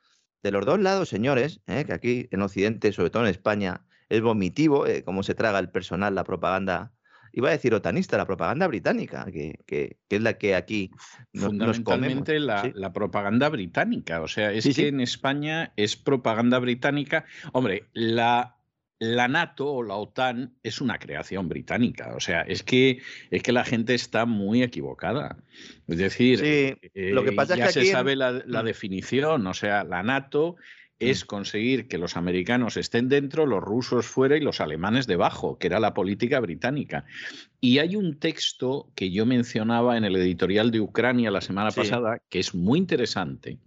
de 0.42 0.52
los 0.52 0.66
dos 0.66 0.80
lados, 0.80 1.10
señores, 1.10 1.62
¿eh? 1.68 1.86
que 1.86 1.94
aquí 1.94 2.28
en 2.32 2.42
Occidente, 2.42 2.92
sobre 2.92 3.12
todo 3.12 3.24
en 3.24 3.30
España, 3.30 3.86
es 4.10 4.22
vomitivo 4.22 4.88
eh, 4.88 5.04
cómo 5.04 5.22
se 5.22 5.36
traga 5.36 5.60
el 5.60 5.70
personal 5.70 6.16
la 6.16 6.24
propaganda 6.24 6.94
iba 7.34 7.50
a 7.50 7.52
decir 7.52 7.74
otanista, 7.74 8.18
la 8.18 8.26
propaganda 8.26 8.68
británica, 8.68 9.26
que, 9.32 9.98
es 10.10 10.22
la 10.22 10.38
que 10.38 10.56
aquí 10.56 10.92
nos, 11.34 11.48
Fundamentalmente 11.48 12.40
la, 12.40 12.72
la, 12.74 12.94
propaganda 12.94 13.50
británica, 13.50 14.22
o 14.22 14.28
sea, 14.28 14.52
es 14.52 14.76
que 14.76 14.88
en 14.88 15.02
España 15.02 15.74
es 15.76 15.96
propaganda 15.96 16.60
británica. 16.60 17.26
Hombre, 17.54 17.86
la, 17.94 18.58
la 19.00 19.28
NATO 19.28 19.74
o 19.74 19.84
la 19.84 19.96
OTAN 19.96 20.54
es 20.62 20.80
una 20.80 21.00
creación 21.00 21.50
británica, 21.50 22.14
o 22.16 22.20
sea, 22.20 22.42
es 22.42 22.62
que, 22.62 23.02
es 23.32 23.42
que 23.42 23.52
la 23.52 23.64
gente 23.64 23.96
está 23.96 24.26
muy 24.26 24.62
equivocada. 24.62 25.38
Es 25.88 25.98
decir, 25.98 26.78
lo 26.94 27.24
que 27.24 27.32
pasa 27.32 27.56
ya 27.56 27.66
es 27.66 27.74
que 27.74 27.86
se 27.86 27.92
sabe 27.92 28.16
la, 28.16 28.44
la, 28.46 28.62
mm. 28.62 28.66
definición, 28.66 29.48
o 29.48 29.54
sea, 29.54 29.84
la 29.84 30.04
NATO 30.04 30.56
es 31.02 31.26
conseguir 31.26 31.88
que 31.88 31.98
los 31.98 32.16
americanos 32.16 32.78
estén 32.78 33.10
dentro, 33.10 33.48
los 33.48 33.62
rusos 33.62 34.06
fuera 34.06 34.38
y 34.38 34.40
los 34.40 34.62
alemanes 34.62 35.08
debajo, 35.08 35.58
que 35.58 35.66
era 35.66 35.80
la 35.80 35.96
política 35.96 36.40
británica. 36.40 37.06
Y 37.60 37.80
hay 37.80 37.96
un 37.96 38.20
texto 38.20 38.92
que 38.96 39.10
yo 39.10 39.26
mencionaba 39.26 39.98
en 39.98 40.04
el 40.04 40.16
editorial 40.16 40.70
de 40.70 40.80
Ucrania 40.80 41.32
la 41.32 41.42
semana 41.42 41.72
pasada, 41.72 42.22
que 42.30 42.40
es 42.40 42.54
muy 42.54 42.78
interesante, 42.78 43.58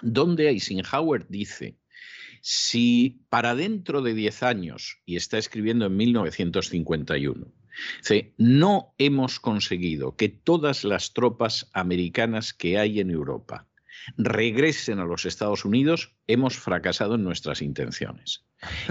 donde 0.00 0.48
Eisenhower 0.48 1.26
dice, 1.28 1.76
si 2.40 3.20
para 3.28 3.54
dentro 3.54 4.00
de 4.00 4.14
10 4.14 4.42
años, 4.42 5.02
y 5.04 5.16
está 5.16 5.36
escribiendo 5.36 5.84
en 5.86 5.96
1951, 5.96 7.52
no 8.38 8.94
hemos 8.96 9.40
conseguido 9.40 10.16
que 10.16 10.30
todas 10.30 10.84
las 10.84 11.12
tropas 11.12 11.68
americanas 11.74 12.54
que 12.54 12.78
hay 12.78 13.00
en 13.00 13.10
Europa 13.10 13.66
regresen 14.16 14.98
a 14.98 15.04
los 15.04 15.24
Estados 15.24 15.64
Unidos, 15.64 16.14
hemos 16.26 16.56
fracasado 16.56 17.16
en 17.16 17.24
nuestras 17.24 17.62
intenciones. 17.62 18.44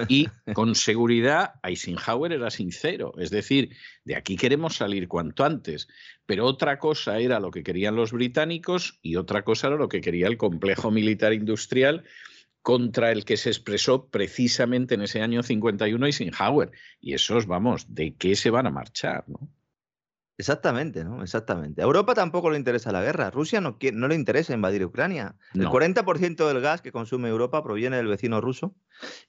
Y 0.08 0.28
con 0.54 0.76
seguridad 0.76 1.56
Eisenhower 1.64 2.32
era 2.32 2.52
sincero, 2.52 3.14
es 3.18 3.32
decir, 3.32 3.76
de 4.04 4.16
aquí 4.16 4.38
queremos 4.38 4.76
salir 4.76 5.08
cuanto 5.08 5.44
antes, 5.44 5.88
pero 6.26 6.46
otra 6.46 6.78
cosa 6.80 7.20
era 7.20 7.40
lo 7.40 7.52
que 7.52 7.64
querían 7.64 7.96
los 7.96 8.12
británicos 8.12 9.00
y 9.02 9.16
otra 9.16 9.44
cosa 9.44 9.68
era 9.68 9.78
lo 9.78 9.90
que 9.90 10.02
quería 10.02 10.28
el 10.28 10.38
complejo 10.38 10.92
militar 10.92 11.34
industrial 11.34 12.04
contra 12.62 13.12
el 13.12 13.26
que 13.26 13.38
se 13.38 13.50
expresó 13.50 14.08
precisamente 14.08 14.96
en 14.96 15.04
ese 15.04 15.22
año 15.22 15.44
51 15.44 16.04
Eisenhower. 16.06 16.72
Y 17.00 17.14
esos, 17.14 17.46
vamos, 17.46 17.94
¿de 17.94 18.16
qué 18.16 18.36
se 18.36 18.50
van 18.50 18.66
a 18.66 18.72
marchar? 18.72 19.24
¿no? 19.28 19.50
Exactamente, 20.38 21.06
¿no? 21.06 21.24
Exactamente. 21.24 21.82
A 21.82 21.86
Europa 21.86 22.14
tampoco 22.14 22.50
le 22.50 22.58
interesa 22.58 22.92
la 22.92 23.02
guerra. 23.02 23.32
Rusia 23.32 23.62
no, 23.62 23.78
no 23.94 24.08
le 24.08 24.16
interesa 24.16 24.54
invadir 24.54 24.86
Ucrania. 24.86 25.38
El 25.54 25.68
40% 25.68 26.48
del 26.48 26.62
gas 26.62 26.82
que 26.82 26.92
consume 26.92 27.30
Europa 27.30 27.64
proviene 27.64 27.98
del 27.98 28.08
vecino 28.08 28.42
ruso. 28.42 28.76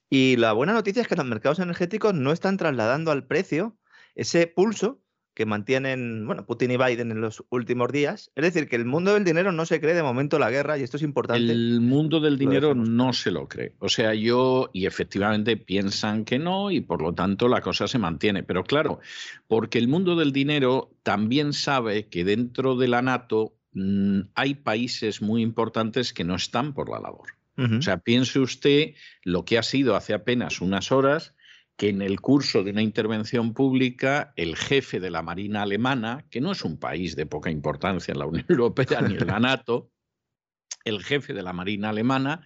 Y 0.09 0.35
la 0.35 0.51
buena 0.51 0.73
noticia 0.73 1.01
es 1.01 1.07
que 1.07 1.15
los 1.15 1.25
mercados 1.25 1.59
energéticos 1.59 2.13
no 2.13 2.33
están 2.33 2.57
trasladando 2.57 3.11
al 3.11 3.25
precio 3.25 3.77
ese 4.15 4.47
pulso 4.47 5.01
que 5.37 5.45
mantienen 5.45 6.25
bueno, 6.25 6.47
Putin 6.47 6.71
y 6.71 6.77
Biden 6.77 7.11
en 7.11 7.21
los 7.21 7.43
últimos 7.51 7.91
días. 7.91 8.31
Es 8.33 8.43
decir, 8.43 8.67
que 8.67 8.75
el 8.75 8.85
mundo 8.85 9.13
del 9.13 9.23
dinero 9.23 9.51
no 9.51 9.67
se 9.67 9.79
cree 9.79 9.93
de 9.93 10.01
momento 10.01 10.39
la 10.39 10.49
guerra 10.49 10.79
y 10.79 10.81
esto 10.81 10.97
es 10.97 11.03
importante. 11.03 11.51
El 11.51 11.79
mundo 11.79 12.19
del 12.19 12.39
dinero 12.39 12.73
no 12.73 13.13
se 13.13 13.29
lo 13.29 13.47
cree. 13.47 13.75
O 13.77 13.87
sea, 13.87 14.15
yo 14.15 14.71
y 14.73 14.87
efectivamente 14.87 15.55
piensan 15.55 16.25
que 16.25 16.39
no 16.39 16.71
y 16.71 16.81
por 16.81 17.03
lo 17.03 17.13
tanto 17.13 17.47
la 17.49 17.61
cosa 17.61 17.87
se 17.87 17.99
mantiene. 17.99 18.41
Pero 18.41 18.63
claro, 18.63 18.99
porque 19.45 19.77
el 19.77 19.87
mundo 19.87 20.15
del 20.15 20.31
dinero 20.31 20.89
también 21.03 21.53
sabe 21.53 22.07
que 22.07 22.23
dentro 22.23 22.75
de 22.75 22.87
la 22.87 23.03
NATO 23.03 23.53
mm, 23.73 24.21
hay 24.33 24.55
países 24.55 25.21
muy 25.21 25.43
importantes 25.43 26.13
que 26.13 26.23
no 26.23 26.33
están 26.33 26.73
por 26.73 26.89
la 26.89 26.99
labor. 26.99 27.27
O 27.59 27.81
sea, 27.81 27.97
piense 27.97 28.39
usted 28.39 28.93
lo 29.23 29.43
que 29.43 29.57
ha 29.57 29.63
sido 29.63 29.95
hace 29.95 30.13
apenas 30.13 30.61
unas 30.61 30.91
horas 30.91 31.33
que 31.77 31.89
en 31.89 32.01
el 32.01 32.19
curso 32.19 32.63
de 32.63 32.71
una 32.71 32.81
intervención 32.81 33.53
pública 33.53 34.33
el 34.35 34.55
jefe 34.55 34.99
de 34.99 35.11
la 35.11 35.21
Marina 35.21 35.61
alemana, 35.61 36.25
que 36.31 36.41
no 36.41 36.51
es 36.51 36.63
un 36.63 36.79
país 36.79 37.15
de 37.15 37.27
poca 37.27 37.51
importancia 37.51 38.11
en 38.11 38.19
la 38.19 38.25
Unión 38.25 38.47
Europea 38.49 39.01
ni 39.01 39.15
en 39.15 39.27
la 39.27 39.39
NATO, 39.39 39.91
el 40.83 41.03
jefe 41.03 41.33
de 41.33 41.43
la 41.43 41.53
Marina 41.53 41.89
alemana 41.89 42.41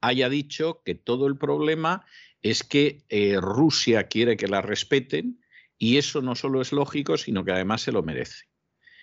haya 0.00 0.28
dicho 0.28 0.82
que 0.84 0.94
todo 0.94 1.26
el 1.26 1.36
problema 1.36 2.06
es 2.42 2.62
que 2.62 3.04
eh, 3.08 3.38
Rusia 3.40 4.04
quiere 4.04 4.36
que 4.36 4.46
la 4.46 4.62
respeten 4.62 5.40
y 5.78 5.96
eso 5.96 6.22
no 6.22 6.36
solo 6.36 6.60
es 6.60 6.72
lógico, 6.72 7.16
sino 7.16 7.44
que 7.44 7.52
además 7.52 7.82
se 7.82 7.92
lo 7.92 8.04
merece. 8.04 8.44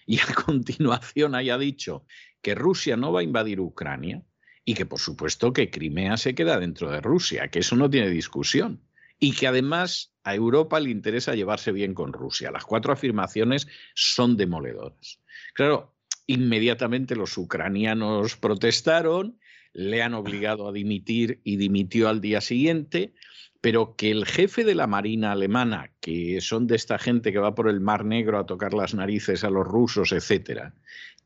Y 0.06 0.20
a 0.20 0.26
continuación 0.46 1.36
haya 1.36 1.58
dicho 1.58 2.06
que 2.42 2.56
Rusia 2.56 2.96
no 2.96 3.12
va 3.12 3.20
a 3.20 3.24
invadir 3.24 3.60
Ucrania 3.60 4.24
y 4.64 4.76
que 4.76 4.86
por 4.86 5.00
supuesto 5.00 5.52
que 5.52 5.70
Crimea 5.70 6.16
se 6.16 6.36
queda 6.36 6.58
dentro 6.58 6.90
de 6.90 7.02
Rusia, 7.02 7.50
que 7.50 7.60
eso 7.60 7.76
no 7.76 7.90
tiene 7.90 8.10
discusión 8.10 8.82
y 9.24 9.32
que 9.32 9.48
además 9.48 10.14
a 10.26 10.36
Europa 10.36 10.82
le 10.82 10.90
interesa 10.90 11.34
llevarse 11.34 11.72
bien 11.72 11.94
con 11.94 12.12
Rusia. 12.12 12.52
Las 12.52 12.66
cuatro 12.66 12.92
afirmaciones 12.92 13.70
son 13.96 14.36
demoledoras. 14.36 15.22
Claro, 15.54 15.96
inmediatamente 16.28 17.16
los 17.16 17.38
ucranianos 17.38 18.36
protestaron, 18.36 19.40
le 19.72 20.02
han 20.02 20.14
obligado 20.14 20.68
a 20.68 20.74
dimitir 20.74 21.40
y 21.46 21.56
dimitió 21.56 22.10
al 22.10 22.20
día 22.20 22.42
siguiente, 22.42 23.14
pero 23.62 23.96
que 23.96 24.12
el 24.12 24.26
jefe 24.26 24.66
de 24.66 24.76
la 24.76 24.88
Marina 24.88 25.32
alemana, 25.32 25.94
que 26.02 26.42
son 26.42 26.68
de 26.68 26.76
esta 26.76 27.00
gente 27.00 27.32
que 27.32 27.40
va 27.40 27.56
por 27.56 27.70
el 27.70 27.80
Mar 27.80 28.04
Negro 28.04 28.38
a 28.38 28.46
tocar 28.46 28.74
las 28.74 28.94
narices 28.94 29.46
a 29.46 29.50
los 29.50 29.66
rusos, 29.66 30.12
etcétera, 30.12 30.76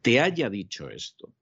te 0.04 0.22
haya 0.22 0.52
dicho 0.52 0.88
esto. 0.92 1.34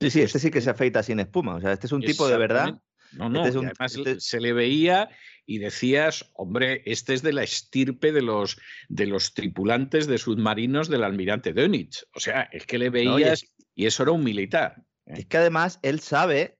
Sí, 0.00 0.08
sí, 0.08 0.22
este 0.22 0.38
sí 0.38 0.50
que 0.50 0.62
se 0.62 0.70
afeita 0.70 1.02
sin 1.02 1.20
espuma. 1.20 1.56
O 1.56 1.60
sea, 1.60 1.74
este 1.74 1.88
es 1.88 1.92
un 1.92 2.00
tipo 2.00 2.26
de 2.26 2.38
verdad. 2.38 2.80
No, 3.12 3.28
no, 3.28 3.44
este 3.44 3.58
además 3.58 3.96
este 3.96 4.20
se 4.20 4.40
le 4.40 4.54
veía 4.54 5.10
y 5.50 5.58
decías, 5.58 6.30
hombre, 6.34 6.80
este 6.86 7.12
es 7.12 7.22
de 7.22 7.32
la 7.32 7.42
estirpe 7.42 8.12
de 8.12 8.22
los, 8.22 8.56
de 8.88 9.06
los 9.06 9.34
tripulantes 9.34 10.06
de 10.06 10.16
submarinos 10.16 10.88
del 10.88 11.02
almirante 11.02 11.52
Dönitz. 11.52 12.06
O 12.14 12.20
sea, 12.20 12.42
es 12.52 12.66
que 12.66 12.78
le 12.78 12.88
veías 12.88 13.44
y 13.74 13.86
eso 13.86 14.04
era 14.04 14.12
un 14.12 14.22
militar. 14.22 14.76
¿eh? 15.06 15.14
Es 15.16 15.26
que 15.26 15.38
además 15.38 15.80
él 15.82 15.98
sabe 15.98 16.56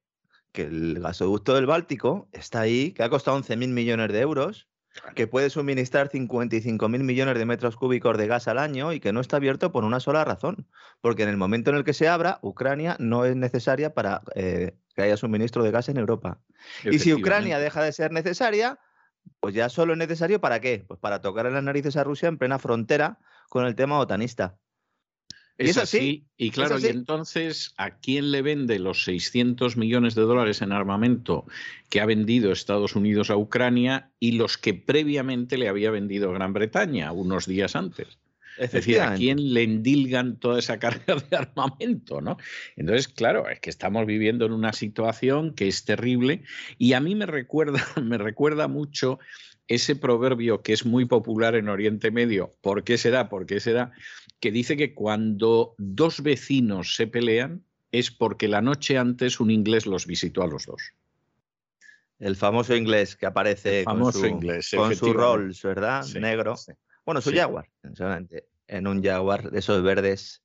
que 0.51 0.63
el 0.63 0.99
gasoducto 0.99 1.55
del 1.55 1.67
Báltico 1.67 2.29
está 2.33 2.63
ahí, 2.63 2.91
que 2.91 3.05
ha 3.05 3.11
costado 3.11 3.41
11.000 3.41 3.69
millones 3.69 4.13
de 4.13 4.19
euros, 4.19 4.69
que 5.15 5.27
puede 5.27 5.51
suministrar 5.51 6.11
55.000 6.11 6.89
millones 7.03 7.39
de 7.39 7.47
metros 7.47 7.77
cúbicos 7.77 8.19
de 8.19 8.27
gas 8.27 8.49
al 8.49 8.59
año 8.59 8.93
y 8.93 9.01
que 9.01 9.13
no 9.13 9.21
está 9.21 9.37
abierto 9.37 9.73
por 9.73 9.85
una 9.85 10.01
sola 10.01 10.25
razón, 10.25 10.67
porque 11.01 11.23
en 11.23 11.29
el 11.29 11.37
momento 11.37 11.71
en 11.71 11.77
el 11.77 11.85
que 11.85 11.95
se 11.95 12.09
abra, 12.09 12.39
Ucrania 12.43 12.97
no 12.99 13.25
es 13.25 13.37
necesaria 13.37 13.95
para 13.95 14.23
eh, 14.35 14.75
que 14.95 15.03
haya 15.03 15.17
suministro 15.17 15.63
de 15.63 15.71
gas 15.71 15.89
en 15.89 15.97
Europa. 15.97 16.41
Y 16.85 16.99
si 16.99 17.15
Ucrania 17.15 17.59
deja 17.59 17.83
de 17.83 17.93
ser 17.93 18.13
necesaria, 18.13 18.79
pues 19.41 19.55
ya 19.55 19.69
solo 19.69 19.93
es 19.93 19.99
necesario 19.99 20.41
para 20.41 20.61
qué? 20.61 20.85
Pues 20.87 20.99
para 20.99 21.21
tocar 21.21 21.47
en 21.47 21.55
las 21.55 21.63
narices 21.63 21.97
a 21.97 22.05
Rusia 22.05 22.29
en 22.29 22.39
plena 22.39 22.59
frontera 22.59 23.19
con 23.49 23.65
el 23.67 23.75
tema 23.75 23.99
otanista. 23.99 24.59
Es, 25.61 25.77
así. 25.77 26.25
Y 26.39 26.51
claro, 26.51 26.79
y 26.79 26.87
entonces, 26.87 27.75
¿a 27.77 27.99
quién 27.99 28.31
le 28.31 28.41
vende 28.41 28.79
los 28.79 29.05
600 29.05 29.77
millones 29.77 30.15
de 30.15 30.23
dólares 30.23 30.63
en 30.63 30.73
armamento 30.73 31.45
que 31.91 32.01
ha 32.01 32.07
vendido 32.07 32.51
Estados 32.51 32.97
Unidos 32.97 33.29
a 33.31 33.37
Ucrania 33.37 34.11
y 34.19 34.33
los 34.33 34.57
que 34.57 34.73
previamente 34.73 35.59
le 35.59 35.69
había 35.69 35.91
vendido 35.91 36.33
Gran 36.33 36.55
Bretaña 36.55 37.13
unos 37.13 37.47
días 37.47 37.77
antes? 37.77 38.19
Es 38.59 38.73
decir, 38.73 39.01
¿a 39.01 39.15
quién 39.15 39.55
le 39.55 39.63
endilgan 39.63 40.39
toda 40.39 40.59
esa 40.59 40.79
carga 40.79 41.17
de 41.17 41.37
armamento? 41.37 42.21
¿no? 42.21 42.37
Entonces, 42.77 43.09
claro, 43.09 43.49
es 43.49 43.61
que 43.61 43.71
estamos 43.71 44.07
viviendo 44.07 44.45
en 44.45 44.53
una 44.53 44.73
situación 44.73 45.55
que 45.55 45.69
es 45.69 45.85
terrible 45.85 46.43
y 46.79 46.93
a 46.95 47.01
mí 47.01 47.15
me 47.15 47.27
recuerda, 47.27 47.83
me 48.03 48.19
recuerda 48.19 48.69
mucho 48.69 49.19
ese 49.69 49.95
proverbio 49.95 50.63
que 50.63 50.73
es 50.73 50.85
muy 50.85 51.05
popular 51.05 51.55
en 51.55 51.69
Oriente 51.69 52.11
Medio, 52.11 52.51
¿por 52.61 52.83
qué 52.83 52.99
será? 52.99 53.29
¿Por 53.29 53.47
qué 53.47 53.61
será? 53.61 53.93
Que 54.41 54.51
dice 54.51 54.77
que 54.77 54.95
cuando 54.95 55.75
dos 55.79 56.23
vecinos 56.23 56.97
se 56.97 57.07
pelean 57.07 57.65
es 57.93 58.11
porque 58.11 58.49
la 58.49 58.63
noche 58.63 58.99
antes 58.99 59.41
un 59.41 59.51
inglés 59.51 59.87
los 59.87 60.07
visitó 60.07 60.43
a 60.43 60.47
los 60.47 60.67
dos. 60.67 60.83
El 62.19 62.37
famoso 62.37 62.75
inglés 62.75 63.17
que 63.17 63.27
aparece 63.27 63.85
con 63.85 64.13
su, 64.13 64.27
inglés, 64.27 64.71
con 64.77 64.95
su 64.95 65.13
Rolls, 65.13 65.63
¿verdad? 65.63 66.05
Negro. 66.21 66.55
Bueno, 67.05 67.21
su 67.21 67.33
Jaguar, 67.33 67.69
en 68.67 68.87
un 68.87 69.03
Jaguar 69.03 69.51
de 69.51 69.59
esos 69.59 69.83
verdes. 69.83 70.43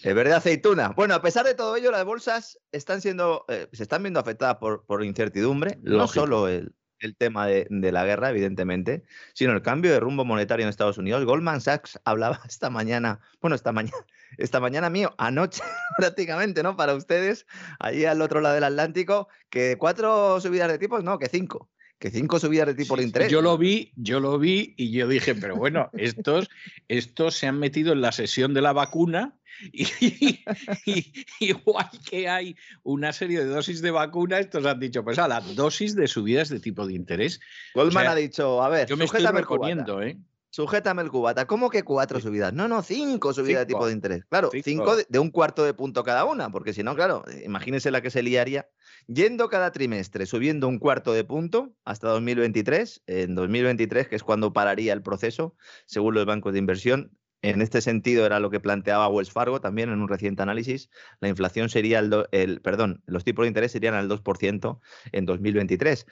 El 0.00 0.14
verde 0.14 0.34
aceituna. 0.34 0.90
Bueno, 0.90 1.14
a 1.14 1.22
pesar 1.22 1.46
de 1.46 1.54
todo 1.54 1.74
ello, 1.76 1.90
las 1.90 2.04
bolsas 2.04 2.58
están 2.70 3.00
siendo, 3.00 3.46
eh, 3.48 3.66
se 3.72 3.82
están 3.82 4.02
viendo 4.02 4.20
afectadas 4.20 4.56
por, 4.56 4.84
por 4.84 5.02
incertidumbre. 5.02 5.78
No 5.82 6.06
solo 6.06 6.48
el, 6.48 6.74
el 7.00 7.16
tema 7.16 7.46
de, 7.46 7.66
de, 7.70 7.92
la 7.92 8.04
guerra, 8.04 8.30
evidentemente, 8.30 9.04
sino 9.34 9.52
el 9.52 9.62
cambio 9.62 9.92
de 9.92 10.00
rumbo 10.00 10.24
monetario 10.24 10.64
en 10.64 10.70
Estados 10.70 10.98
Unidos. 10.98 11.24
Goldman 11.24 11.60
Sachs 11.60 12.00
hablaba 12.04 12.40
esta 12.48 12.70
mañana, 12.70 13.20
bueno, 13.40 13.56
esta 13.56 13.72
mañana, 13.72 13.96
esta 14.38 14.60
mañana 14.60 14.90
mío, 14.90 15.14
anoche 15.18 15.62
prácticamente, 15.96 16.62
¿no? 16.62 16.76
Para 16.76 16.94
ustedes, 16.94 17.46
allí 17.78 18.04
al 18.04 18.22
otro 18.22 18.40
lado 18.40 18.54
del 18.54 18.64
Atlántico, 18.64 19.28
que 19.50 19.76
cuatro 19.78 20.40
subidas 20.40 20.68
de 20.68 20.78
tipos, 20.78 21.04
no, 21.04 21.18
que 21.18 21.28
cinco 21.28 21.70
que 21.98 22.10
cinco 22.10 22.38
subidas 22.38 22.66
de 22.66 22.74
tipo 22.74 22.96
de 22.96 23.04
interés. 23.04 23.30
Yo 23.30 23.40
lo 23.40 23.56
vi, 23.56 23.92
yo 23.96 24.20
lo 24.20 24.38
vi 24.38 24.74
y 24.76 24.90
yo 24.90 25.08
dije, 25.08 25.34
pero 25.34 25.56
bueno, 25.56 25.88
estos, 25.94 26.50
estos 26.88 27.36
se 27.36 27.46
han 27.46 27.58
metido 27.58 27.92
en 27.92 28.02
la 28.02 28.12
sesión 28.12 28.52
de 28.52 28.60
la 28.60 28.72
vacuna 28.72 29.38
y, 29.72 31.12
igual 31.40 31.90
que 32.08 32.28
hay 32.28 32.56
una 32.82 33.12
serie 33.12 33.40
de 33.40 33.46
dosis 33.46 33.80
de 33.82 33.90
vacuna, 33.90 34.38
estos 34.38 34.64
han 34.66 34.80
dicho, 34.80 35.04
pues 35.04 35.18
a 35.18 35.28
la 35.28 35.40
dosis 35.40 35.94
de 35.94 36.08
subidas 36.08 36.48
de 36.48 36.60
tipo 36.60 36.86
de 36.86 36.94
interés. 36.94 37.40
Goldman 37.74 38.06
ha 38.06 38.14
dicho, 38.14 38.62
a 38.62 38.68
ver, 38.68 38.88
yo 38.88 38.96
me 38.96 39.04
estoy 39.04 39.24
recomiendo, 39.24 40.02
¿eh? 40.02 40.18
Sujétame 40.56 41.02
el 41.02 41.10
cubata. 41.10 41.46
¿Cómo 41.46 41.68
que 41.68 41.82
cuatro 41.82 42.18
subidas? 42.18 42.54
No, 42.54 42.66
no, 42.66 42.82
cinco 42.82 43.34
subidas 43.34 43.60
de 43.60 43.66
tipo 43.66 43.86
de 43.86 43.92
interés. 43.92 44.24
Claro, 44.24 44.50
cinco, 44.64 44.96
de, 44.96 45.18
un 45.18 45.30
cuarto 45.30 45.64
de 45.64 45.74
punto 45.74 46.02
cada 46.02 46.24
una, 46.24 46.50
porque 46.50 46.72
si 46.72 46.82
no, 46.82 46.94
claro, 46.94 47.24
imagínense 47.44 47.90
la 47.90 48.00
que 48.00 48.08
se 48.08 48.22
liaría. 48.22 48.66
Yendo 49.06 49.50
cada 49.50 49.70
trimestre, 49.70 50.24
subiendo 50.24 50.66
un 50.66 50.78
cuarto 50.78 51.12
de 51.12 51.24
punto 51.24 51.74
hasta 51.84 52.08
2023. 52.08 53.02
En 53.06 53.34
2023, 53.34 54.08
que 54.08 54.16
es 54.16 54.22
cuando 54.22 54.54
pararía 54.54 54.94
el 54.94 55.02
proceso, 55.02 55.54
según 55.84 56.14
los 56.14 56.24
bancos 56.24 56.54
de 56.54 56.58
inversión, 56.58 57.15
en 57.42 57.62
este 57.62 57.80
sentido 57.80 58.26
era 58.26 58.40
lo 58.40 58.50
que 58.50 58.60
planteaba 58.60 59.08
Wells 59.08 59.30
Fargo 59.30 59.60
también 59.60 59.90
en 59.90 60.00
un 60.00 60.08
reciente 60.08 60.42
análisis. 60.42 60.90
La 61.20 61.28
inflación 61.28 61.68
sería 61.68 61.98
el, 61.98 62.60
perdón, 62.60 63.02
los 63.06 63.24
tipos 63.24 63.44
de 63.44 63.48
interés 63.48 63.72
serían 63.72 63.94
al 63.94 64.08
2% 64.08 64.80
en 65.12 65.26
2023. 65.26 66.06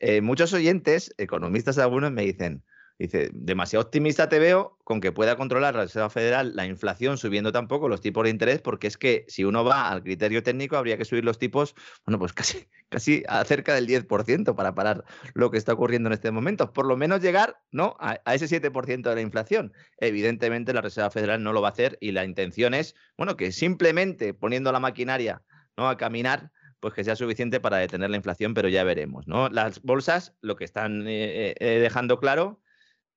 Eh, 0.00 0.20
muchos 0.20 0.52
oyentes, 0.52 1.14
economistas 1.16 1.78
algunos, 1.78 2.12
me 2.12 2.22
dicen, 2.22 2.64
Dice, 2.96 3.30
demasiado 3.32 3.84
optimista 3.84 4.28
te 4.28 4.38
veo 4.38 4.78
con 4.84 5.00
que 5.00 5.10
pueda 5.10 5.36
controlar 5.36 5.74
la 5.74 5.82
Reserva 5.82 6.10
Federal 6.10 6.54
la 6.54 6.64
inflación 6.64 7.18
subiendo 7.18 7.50
tampoco 7.50 7.88
los 7.88 8.00
tipos 8.00 8.22
de 8.22 8.30
interés, 8.30 8.60
porque 8.60 8.86
es 8.86 8.96
que 8.96 9.24
si 9.26 9.42
uno 9.42 9.64
va 9.64 9.90
al 9.90 10.04
criterio 10.04 10.44
técnico 10.44 10.76
habría 10.76 10.96
que 10.96 11.04
subir 11.04 11.24
los 11.24 11.38
tipos, 11.38 11.74
bueno, 12.06 12.20
pues 12.20 12.32
casi, 12.32 12.68
casi 12.90 13.24
a 13.26 13.44
cerca 13.44 13.74
del 13.74 13.88
10% 13.88 14.54
para 14.54 14.76
parar 14.76 15.04
lo 15.34 15.50
que 15.50 15.58
está 15.58 15.72
ocurriendo 15.72 16.08
en 16.08 16.12
este 16.12 16.30
momento. 16.30 16.72
Por 16.72 16.86
lo 16.86 16.96
menos 16.96 17.20
llegar 17.20 17.60
¿no? 17.72 17.96
a, 17.98 18.20
a 18.24 18.34
ese 18.34 18.46
7% 18.46 19.02
de 19.02 19.14
la 19.16 19.20
inflación. 19.20 19.72
Evidentemente 19.98 20.72
la 20.72 20.80
Reserva 20.80 21.10
Federal 21.10 21.42
no 21.42 21.52
lo 21.52 21.62
va 21.62 21.68
a 21.68 21.72
hacer 21.72 21.98
y 22.00 22.12
la 22.12 22.24
intención 22.24 22.74
es, 22.74 22.94
bueno, 23.16 23.36
que 23.36 23.50
simplemente 23.50 24.34
poniendo 24.34 24.70
la 24.70 24.78
maquinaria 24.78 25.42
¿no? 25.76 25.88
a 25.88 25.96
caminar, 25.96 26.52
pues 26.78 26.94
que 26.94 27.02
sea 27.02 27.16
suficiente 27.16 27.58
para 27.58 27.78
detener 27.78 28.10
la 28.10 28.16
inflación, 28.18 28.54
pero 28.54 28.68
ya 28.68 28.84
veremos. 28.84 29.26
¿no? 29.26 29.48
Las 29.48 29.82
bolsas 29.82 30.36
lo 30.42 30.54
que 30.54 30.64
están 30.64 31.08
eh, 31.08 31.56
eh, 31.58 31.80
dejando 31.80 32.20
claro 32.20 32.60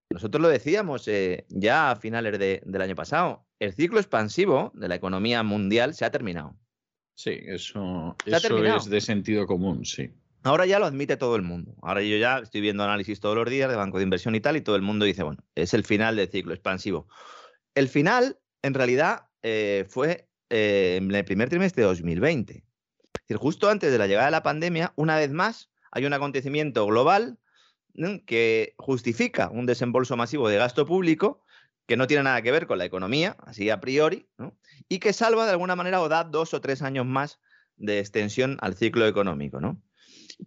nosotros 0.10 0.42
lo 0.42 0.50
decíamos 0.50 1.08
eh, 1.08 1.46
ya 1.50 1.92
a 1.92 1.96
finales 1.96 2.40
del 2.40 2.82
año 2.82 2.96
pasado. 2.96 3.46
El 3.60 3.74
ciclo 3.74 4.00
expansivo 4.00 4.72
de 4.76 4.88
la 4.88 4.96
economía 4.96 5.44
mundial 5.44 5.94
se 5.94 6.06
ha 6.06 6.12
terminado. 6.12 6.56
Sí, 7.16 7.40
eso, 7.46 8.16
es 8.26 8.90
de 8.90 9.02
sentido 9.02 9.48
común, 9.48 9.84
sí. 9.86 10.12
Ahora 10.44 10.66
ya 10.66 10.80
lo 10.80 10.86
admite 10.86 11.18
todo 11.18 11.36
el 11.36 11.42
mundo. 11.42 11.76
Ahora 11.82 12.02
yo 12.04 12.16
ya 12.18 12.38
estoy 12.40 12.62
viendo 12.62 12.84
análisis 12.84 13.20
todos 13.20 13.36
los 13.36 13.50
días 13.50 13.70
de 13.70 13.76
banco 13.76 13.98
de 13.98 14.04
inversión 14.04 14.36
y 14.36 14.40
tal, 14.40 14.56
y 14.56 14.62
todo 14.62 14.76
el 14.76 14.82
mundo 14.82 15.04
dice, 15.04 15.24
bueno, 15.24 15.44
es 15.56 15.74
el 15.74 15.84
final 15.84 16.16
del 16.16 16.30
ciclo 16.30 16.54
expansivo. 16.54 17.08
El 17.74 17.90
final, 17.90 18.40
en 18.62 18.76
realidad, 18.76 19.28
eh, 19.42 19.86
fue 19.90 20.30
eh, 20.50 21.00
en 21.02 21.14
el 21.14 21.26
primer 21.26 21.50
trimestre 21.50 21.82
de 21.82 21.88
2020. 21.88 22.54
Es 22.54 22.64
decir, 23.24 23.38
justo 23.38 23.68
antes 23.68 23.92
de 23.92 23.98
la 23.98 24.08
llegada 24.08 24.28
de 24.28 24.32
la 24.32 24.44
pandemia, 24.44 24.94
una 24.96 25.18
vez 25.18 25.32
más, 25.32 25.72
hay 25.92 26.06
un 26.06 26.14
acontecimiento 26.14 26.86
global 26.86 27.40
que 28.26 28.76
justifica 28.78 29.50
un 29.50 29.66
desembolso 29.66 30.16
masivo 30.16 30.50
de 30.50 30.58
gasto 30.58 30.86
público 30.86 31.44
que 31.88 31.98
no 31.98 32.06
tiene 32.06 32.24
nada 32.24 32.42
que 32.42 32.52
ver 32.52 32.68
con 32.68 32.78
la 32.78 32.86
economía, 32.86 33.38
así 33.40 33.70
a 33.70 33.80
priori, 33.80 34.28
y 34.90 35.00
que 35.00 35.14
salva 35.14 35.46
de 35.46 35.52
alguna 35.52 35.76
manera 35.76 36.02
o 36.02 36.10
da 36.10 36.24
dos 36.26 36.54
o 36.54 36.62
tres 36.62 36.82
años 36.82 37.06
más 37.06 37.40
de 37.78 38.00
extensión 38.00 38.58
al 38.62 38.76
ciclo 38.76 39.08
económico. 39.08 39.62
¿no? 39.62 39.82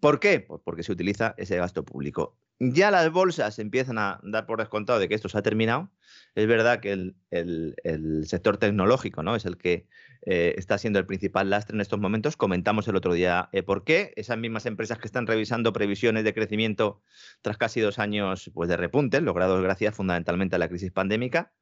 ¿Por 0.01 0.21
qué? 0.21 0.41
Pues 0.41 0.61
porque 0.65 0.83
se 0.83 0.93
utiliza 0.93 1.35
ese 1.39 1.57
gasto 1.57 1.85
público. 1.85 2.39
Ya 2.63 2.91
las 2.91 3.11
bolsas 3.11 3.59
empiezan 3.59 3.97
a 3.97 4.21
dar 4.23 4.45
por 4.45 4.59
descontado 4.59 4.99
de 4.99 5.09
que 5.09 5.15
esto 5.15 5.31
se 5.31 5.39
ha 5.39 5.43
terminado. 5.43 5.91
Es 6.35 6.47
verdad 6.47 6.81
que 6.81 6.93
el, 7.31 8.25
sector 8.27 8.59
tecnológico 8.59 9.23
¿no? 9.23 9.35
es 9.35 9.47
el 9.47 9.57
que 9.57 9.87
eh, 10.27 10.55
está 10.59 10.77
siendo 10.77 10.99
el 10.99 11.07
principal 11.07 11.49
lastre 11.49 11.75
en 11.75 11.81
estos 11.81 11.99
momentos. 11.99 12.37
Comentamos 12.37 12.87
el 12.87 12.97
otro 12.97 13.15
día 13.15 13.49
eh, 13.53 13.63
por 13.63 13.85
qué. 13.85 14.13
Esas 14.17 14.37
mismas 14.37 14.67
empresas 14.67 14.99
que 14.99 15.07
están 15.07 15.27
revisando 15.27 15.73
previsiones 15.73 16.23
de 16.23 16.35
crecimiento 16.35 17.03
tras 17.41 17.57
casi 17.57 17.81
dos 17.81 17.99
años 17.99 18.51
pues, 18.53 18.69
de 18.69 18.77
repunte, 18.77 19.23
logrados 19.23 19.63
gracias 19.63 19.97
fundamentalmente 19.97 20.57
a 20.57 20.59
la 20.59 20.69
crisis 20.69 20.93
pandémica. 20.93 21.55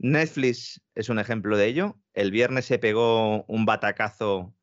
Netflix 0.00 0.82
es 0.96 1.08
un 1.08 1.20
ejemplo 1.20 1.56
de 1.56 1.66
ello. 1.66 2.00
El 2.14 2.32
viernes 2.32 2.64
se 2.64 2.80
pegó 2.80 3.44
un 3.44 3.64
batacazo 3.64 4.56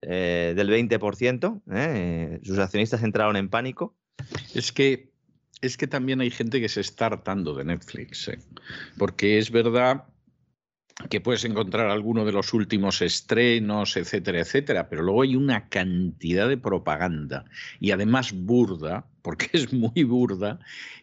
eh, 0.00 0.54
del 0.56 0.70
20%. 0.70 2.40
Sus 2.42 2.58
accionistas 2.58 3.02
entraron 3.02 3.36
en 3.36 3.50
pánico. 3.50 3.98
Es 4.54 4.72
que 4.72 5.14
es 5.60 5.76
que 5.76 5.86
también 5.86 6.20
hay 6.20 6.30
gente 6.30 6.60
que 6.60 6.68
se 6.68 6.80
está 6.80 7.06
hartando 7.06 7.54
de 7.54 7.64
Netflix, 7.64 8.28
¿eh? 8.28 8.38
porque 8.98 9.38
es 9.38 9.50
verdad 9.50 10.04
que 11.10 11.20
puedes 11.20 11.44
encontrar 11.44 11.90
alguno 11.90 12.24
de 12.24 12.32
los 12.32 12.54
últimos 12.54 13.02
estrenos, 13.02 13.96
etcétera, 13.96 14.40
etcétera, 14.40 14.88
pero 14.88 15.02
luego 15.02 15.22
hay 15.22 15.36
una 15.36 15.68
cantidad 15.68 16.48
de 16.48 16.56
propaganda 16.56 17.44
y 17.80 17.90
además 17.90 18.32
burda, 18.32 19.06
porque 19.22 19.48
es 19.52 19.72
muy 19.72 20.04
burda, 20.04 20.58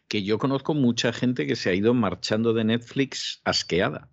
que 0.07 0.23
yo 0.23 0.37
conozco 0.37 0.73
mucha 0.73 1.13
gente 1.13 1.45
que 1.45 1.55
se 1.55 1.69
ha 1.69 1.73
ido 1.73 1.93
marchando 1.93 2.53
de 2.53 2.63
Netflix 2.63 3.41
asqueada. 3.43 4.09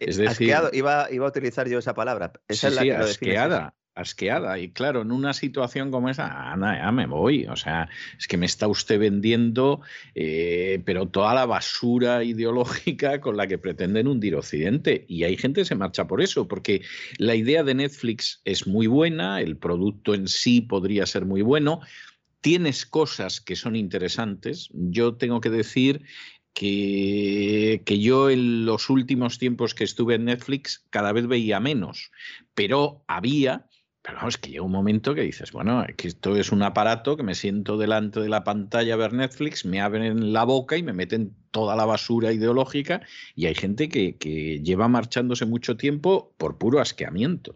Eh, 0.00 0.06
es 0.08 0.16
decir, 0.16 0.52
asqueado, 0.52 0.70
iba, 0.72 1.10
iba 1.10 1.26
a 1.26 1.30
utilizar 1.30 1.68
yo 1.68 1.78
esa 1.78 1.94
palabra. 1.94 2.32
Esa 2.48 2.68
es 2.68 2.74
la 2.74 2.82
que 2.82 2.92
asqueada 2.92 3.74
asqueada. 3.94 4.58
Y 4.58 4.70
claro, 4.70 5.02
en 5.02 5.12
una 5.12 5.32
situación 5.32 5.90
como 5.90 6.08
esa, 6.08 6.52
Ana, 6.52 6.78
ya 6.78 6.92
me 6.92 7.06
voy. 7.06 7.46
O 7.46 7.56
sea, 7.56 7.88
es 8.18 8.26
que 8.26 8.36
me 8.36 8.46
está 8.46 8.68
usted 8.68 8.98
vendiendo, 8.98 9.80
eh, 10.14 10.82
pero 10.84 11.08
toda 11.08 11.34
la 11.34 11.46
basura 11.46 12.24
ideológica 12.24 13.20
con 13.20 13.36
la 13.36 13.46
que 13.46 13.58
pretenden 13.58 14.08
hundir 14.08 14.34
Occidente. 14.34 15.04
Y 15.08 15.24
hay 15.24 15.36
gente 15.36 15.62
que 15.62 15.66
se 15.66 15.74
marcha 15.74 16.06
por 16.06 16.22
eso, 16.22 16.48
porque 16.48 16.82
la 17.18 17.34
idea 17.34 17.62
de 17.62 17.74
Netflix 17.74 18.40
es 18.44 18.66
muy 18.66 18.86
buena, 18.86 19.40
el 19.40 19.56
producto 19.56 20.14
en 20.14 20.28
sí 20.28 20.60
podría 20.60 21.06
ser 21.06 21.24
muy 21.24 21.42
bueno. 21.42 21.80
Tienes 22.40 22.86
cosas 22.86 23.40
que 23.40 23.56
son 23.56 23.76
interesantes. 23.76 24.68
Yo 24.72 25.14
tengo 25.14 25.40
que 25.40 25.50
decir 25.50 26.02
que, 26.54 27.82
que, 27.86 28.00
yo 28.00 28.28
en 28.28 28.66
los 28.66 28.90
últimos 28.90 29.38
tiempos 29.38 29.74
que 29.74 29.84
estuve 29.84 30.16
en 30.16 30.26
Netflix 30.26 30.84
cada 30.90 31.12
vez 31.12 31.26
veía 31.26 31.60
menos, 31.60 32.10
pero 32.54 33.04
había 33.06 33.68
pero 34.02 34.18
vamos, 34.18 34.36
que 34.36 34.50
llega 34.50 34.64
un 34.64 34.72
momento 34.72 35.14
que 35.14 35.22
dices, 35.22 35.52
bueno, 35.52 35.84
que 35.96 36.08
esto 36.08 36.36
es 36.36 36.50
un 36.50 36.62
aparato 36.62 37.16
que 37.16 37.22
me 37.22 37.36
siento 37.36 37.78
delante 37.78 38.20
de 38.20 38.28
la 38.28 38.42
pantalla 38.42 38.94
a 38.94 38.96
ver 38.96 39.12
Netflix, 39.12 39.64
me 39.64 39.80
abren 39.80 40.32
la 40.32 40.44
boca 40.44 40.76
y 40.76 40.82
me 40.82 40.92
meten 40.92 41.36
toda 41.52 41.76
la 41.76 41.84
basura 41.84 42.32
ideológica 42.32 43.02
y 43.36 43.46
hay 43.46 43.54
gente 43.54 43.88
que, 43.88 44.16
que 44.16 44.60
lleva 44.60 44.88
marchándose 44.88 45.46
mucho 45.46 45.76
tiempo 45.76 46.34
por 46.36 46.58
puro 46.58 46.80
asqueamiento. 46.80 47.54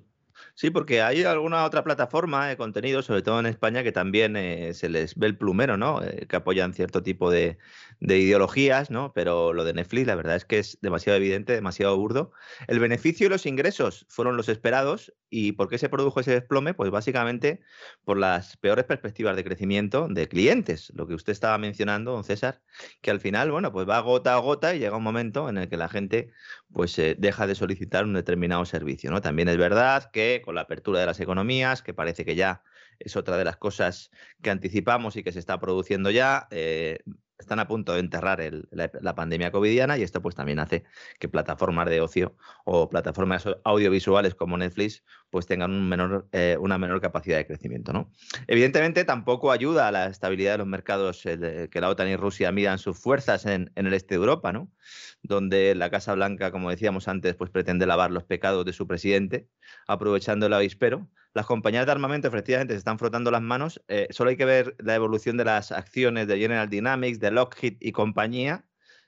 Sí, 0.58 0.70
porque 0.70 1.02
hay 1.02 1.22
alguna 1.24 1.66
otra 1.66 1.84
plataforma 1.84 2.48
de 2.48 2.56
contenido, 2.56 3.02
sobre 3.02 3.20
todo 3.20 3.38
en 3.40 3.44
España, 3.44 3.82
que 3.82 3.92
también 3.92 4.36
eh, 4.36 4.72
se 4.72 4.88
les 4.88 5.14
ve 5.14 5.26
el 5.26 5.36
plumero, 5.36 5.76
¿no? 5.76 6.02
Eh, 6.02 6.26
que 6.26 6.36
apoyan 6.36 6.72
cierto 6.72 7.02
tipo 7.02 7.30
de, 7.30 7.58
ideologías, 8.00 8.90
¿no? 8.90 9.12
Pero 9.12 9.52
lo 9.52 9.64
de 9.64 9.74
Netflix, 9.74 10.06
la 10.06 10.14
verdad 10.14 10.36
es 10.36 10.46
que 10.46 10.58
es 10.58 10.78
demasiado 10.80 11.18
evidente, 11.18 11.52
demasiado 11.52 11.94
burdo. 11.98 12.32
El 12.68 12.78
beneficio 12.78 13.26
y 13.26 13.30
los 13.30 13.44
ingresos 13.44 14.06
fueron 14.08 14.38
los 14.38 14.48
esperados. 14.48 15.12
¿Y 15.28 15.52
por 15.52 15.68
qué 15.68 15.76
se 15.76 15.90
produjo 15.90 16.20
ese 16.20 16.30
desplome? 16.32 16.72
Pues 16.72 16.90
básicamente 16.90 17.60
por 18.04 18.16
las 18.16 18.56
peores 18.56 18.86
perspectivas 18.86 19.36
de 19.36 19.44
crecimiento 19.44 20.08
de 20.08 20.26
clientes, 20.28 20.90
lo 20.94 21.06
que 21.06 21.14
usted 21.14 21.32
estaba 21.32 21.58
mencionando, 21.58 22.12
don 22.12 22.24
César, 22.24 22.62
que 23.02 23.10
al 23.10 23.20
final, 23.20 23.50
bueno, 23.50 23.72
pues 23.72 23.86
va 23.86 24.00
gota 24.00 24.34
a 24.34 24.38
gota 24.38 24.74
y 24.74 24.78
llega 24.78 24.96
un 24.96 25.02
momento 25.02 25.50
en 25.50 25.58
el 25.58 25.68
que 25.68 25.76
la 25.76 25.88
gente 25.88 26.32
pues 26.72 26.98
eh, 26.98 27.16
deja 27.18 27.46
de 27.46 27.54
solicitar 27.54 28.04
un 28.04 28.14
determinado 28.14 28.64
servicio, 28.64 29.10
¿no? 29.10 29.20
También 29.20 29.48
es 29.48 29.56
verdad 29.56 30.10
que 30.12 30.42
con 30.44 30.54
la 30.54 30.62
apertura 30.62 31.00
de 31.00 31.06
las 31.06 31.20
economías, 31.20 31.82
que 31.82 31.94
parece 31.94 32.24
que 32.24 32.34
ya 32.34 32.62
es 32.98 33.16
otra 33.16 33.36
de 33.36 33.44
las 33.44 33.56
cosas 33.56 34.10
que 34.42 34.50
anticipamos 34.50 35.16
y 35.16 35.22
que 35.22 35.32
se 35.32 35.38
está 35.38 35.58
produciendo 35.60 36.10
ya. 36.10 36.48
Eh, 36.50 36.98
están 37.38 37.58
a 37.58 37.68
punto 37.68 37.92
de 37.92 38.00
enterrar 38.00 38.40
la, 38.70 39.14
pandemia 39.14 39.50
covidiana 39.50 39.98
y 39.98 40.02
esto 40.02 40.22
pues 40.22 40.34
también 40.34 40.58
hace 40.58 40.84
que 41.18 41.28
plataformas 41.28 41.88
de 41.88 42.00
ocio 42.00 42.36
o 42.64 42.88
plataformas 42.88 43.46
audiovisuales 43.64 44.34
como 44.34 44.56
Netflix 44.56 45.04
pues 45.30 45.46
tengan 45.46 45.90
eh, 46.32 46.56
una 46.60 46.78
menor 46.78 47.00
capacidad 47.00 47.36
de 47.36 47.46
crecimiento. 47.46 47.92
¿no? 47.92 48.10
Evidentemente 48.46 49.04
tampoco 49.04 49.52
ayuda 49.52 49.88
a 49.88 49.92
la 49.92 50.06
estabilidad 50.06 50.52
de 50.52 50.58
los 50.58 50.66
mercados 50.66 51.22
que 51.22 51.80
la 51.80 51.88
OTAN 51.88 52.08
y 52.08 52.16
Rusia 52.16 52.52
midan 52.52 52.78
sus 52.78 52.98
fuerzas 52.98 53.46
en, 53.46 53.70
en, 53.74 53.86
el 53.86 53.94
este 53.94 54.14
de 54.14 54.20
Europa, 54.20 54.52
¿no? 54.52 54.70
donde 55.22 55.74
la 55.74 55.90
Casa 55.90 56.14
Blanca, 56.14 56.50
como 56.50 56.70
decíamos 56.70 57.08
antes, 57.08 57.34
pues 57.34 57.50
pretende 57.50 57.86
lavar 57.86 58.10
los 58.10 58.24
pecados 58.24 58.64
de 58.64 58.72
su 58.72 58.86
presidente 58.86 59.48
aprovechando 59.86 60.46
el 60.46 60.52
avispero 60.52 61.08
las 61.34 61.46
compañías 61.46 61.86
de 61.86 61.92
armamento 61.92 62.28
efectivamente 62.28 62.74
se 62.74 62.78
están 62.78 62.98
frotando 62.98 63.30
las 63.30 63.42
manos. 63.42 63.82
Eh, 63.88 64.08
solo 64.10 64.30
hay 64.30 64.36
que 64.36 64.44
ver 64.44 64.74
la 64.78 64.94
evolución 64.94 65.36
de 65.36 65.44
las 65.44 65.72
acciones 65.72 66.26
de 66.26 66.38
General 66.38 66.68
Dynamics, 66.68 67.20
de 67.20 67.30
Lockheed 67.30 67.76
y 67.80 67.92
compañía. 67.92 68.64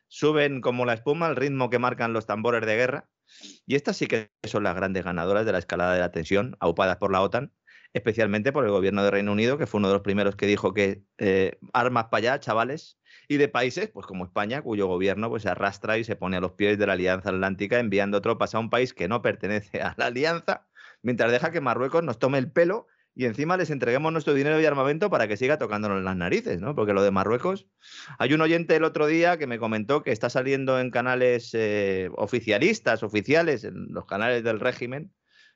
Suben 0.09 0.61
como 0.61 0.85
la 0.85 0.95
espuma 0.95 1.27
al 1.27 1.37
ritmo 1.37 1.71
que 1.71 1.79
marcan 1.79 2.13
los 2.13 2.27
tambores 2.27 2.65
de 2.67 2.77
guerra. 2.77 3.09
Y 3.67 3.77
estas 3.77 3.97
sí 3.97 4.07
que 4.07 4.31
son 4.45 4.63
las 4.63 4.75
grandes 4.75 5.05
ganadoras 5.05 5.45
de 5.47 5.53
la 5.53 5.59
escalada 5.59 5.95
de 5.95 6.01
la 6.01 6.13
tensión, 6.13 6.57
aupadas 6.61 6.97
por 6.97 7.13
la 7.13 7.21
OTAN, 7.21 7.53
especialmente 7.93 8.53
por 8.53 8.65
el 8.65 8.71
gobierno 8.71 9.03
de 9.03 9.11
Reino 9.11 9.33
Unido, 9.33 9.59
que 9.59 9.67
fue 9.67 9.79
uno 9.79 9.89
de 9.89 9.95
los 9.95 10.03
primeros 10.03 10.37
que 10.37 10.47
dijo 10.47 10.73
que 10.73 11.03
eh, 11.19 11.59
armas 11.73 12.07
para 12.11 12.33
allá, 12.33 12.41
chavales, 12.41 12.99
y 13.29 13.37
de 13.37 13.49
países, 13.49 13.91
pues 13.91 14.07
como 14.07 14.25
España, 14.25 14.63
cuyo 14.63 14.87
gobierno 14.87 15.29
pues, 15.29 15.43
se 15.43 15.51
arrastra 15.51 15.99
y 15.99 16.05
se 16.05 16.17
pone 16.17 16.39
a 16.39 16.41
los 16.41 16.53
pies 16.53 16.79
de 16.79 16.87
la 16.87 16.95
Alianza 16.95 17.31
Atlántica 17.31 17.79
enviando 17.79 18.23
tropas 18.23 18.55
a 18.55 18.59
un 18.59 18.71
país 18.71 18.95
que 18.95 19.09
no 19.09 19.21
pertenece 19.23 19.81
a 19.83 19.95
la 19.97 20.07
Alianza 20.07 20.67
mientras 21.03 21.33
deja 21.33 21.51
que 21.51 21.61
Marruecos 21.61 22.05
nos 22.05 22.19
tome 22.19 22.39
el 22.39 22.51
pelo 22.51 22.87
y 23.15 23.25
encima 23.25 23.57
les 23.57 23.71
entreguemos 23.71 24.13
nuestro 24.13 24.33
dinero 24.33 24.61
y 24.61 24.65
armamento 24.65 25.11
para 25.11 25.27
que 25.27 25.37
siga 25.37 25.59
tocándonos 25.59 26.05
las 26.05 26.17
narices, 26.17 26.61
¿no? 26.61 26.77
Porque 26.77 26.93
lo 26.93 27.03
de 27.03 27.11
Marruecos. 27.11 27.67
Hay 28.19 28.33
un 28.33 28.41
oyente 28.41 28.77
el 28.77 28.85
otro 28.85 29.09
día 29.09 29.39
que 29.39 29.49
me 29.49 29.59
comentó 29.59 30.05
que 30.05 30.13
está 30.13 30.31
saliendo 30.31 30.79
en 30.79 30.93
canales 30.93 31.51
eh, 31.53 32.11
oficialistas, 32.17 33.03
oficiales, 33.03 33.65
en 33.65 33.89
los 33.91 34.07
canales 34.07 34.45
del 34.45 34.61
régimen, 34.61 35.13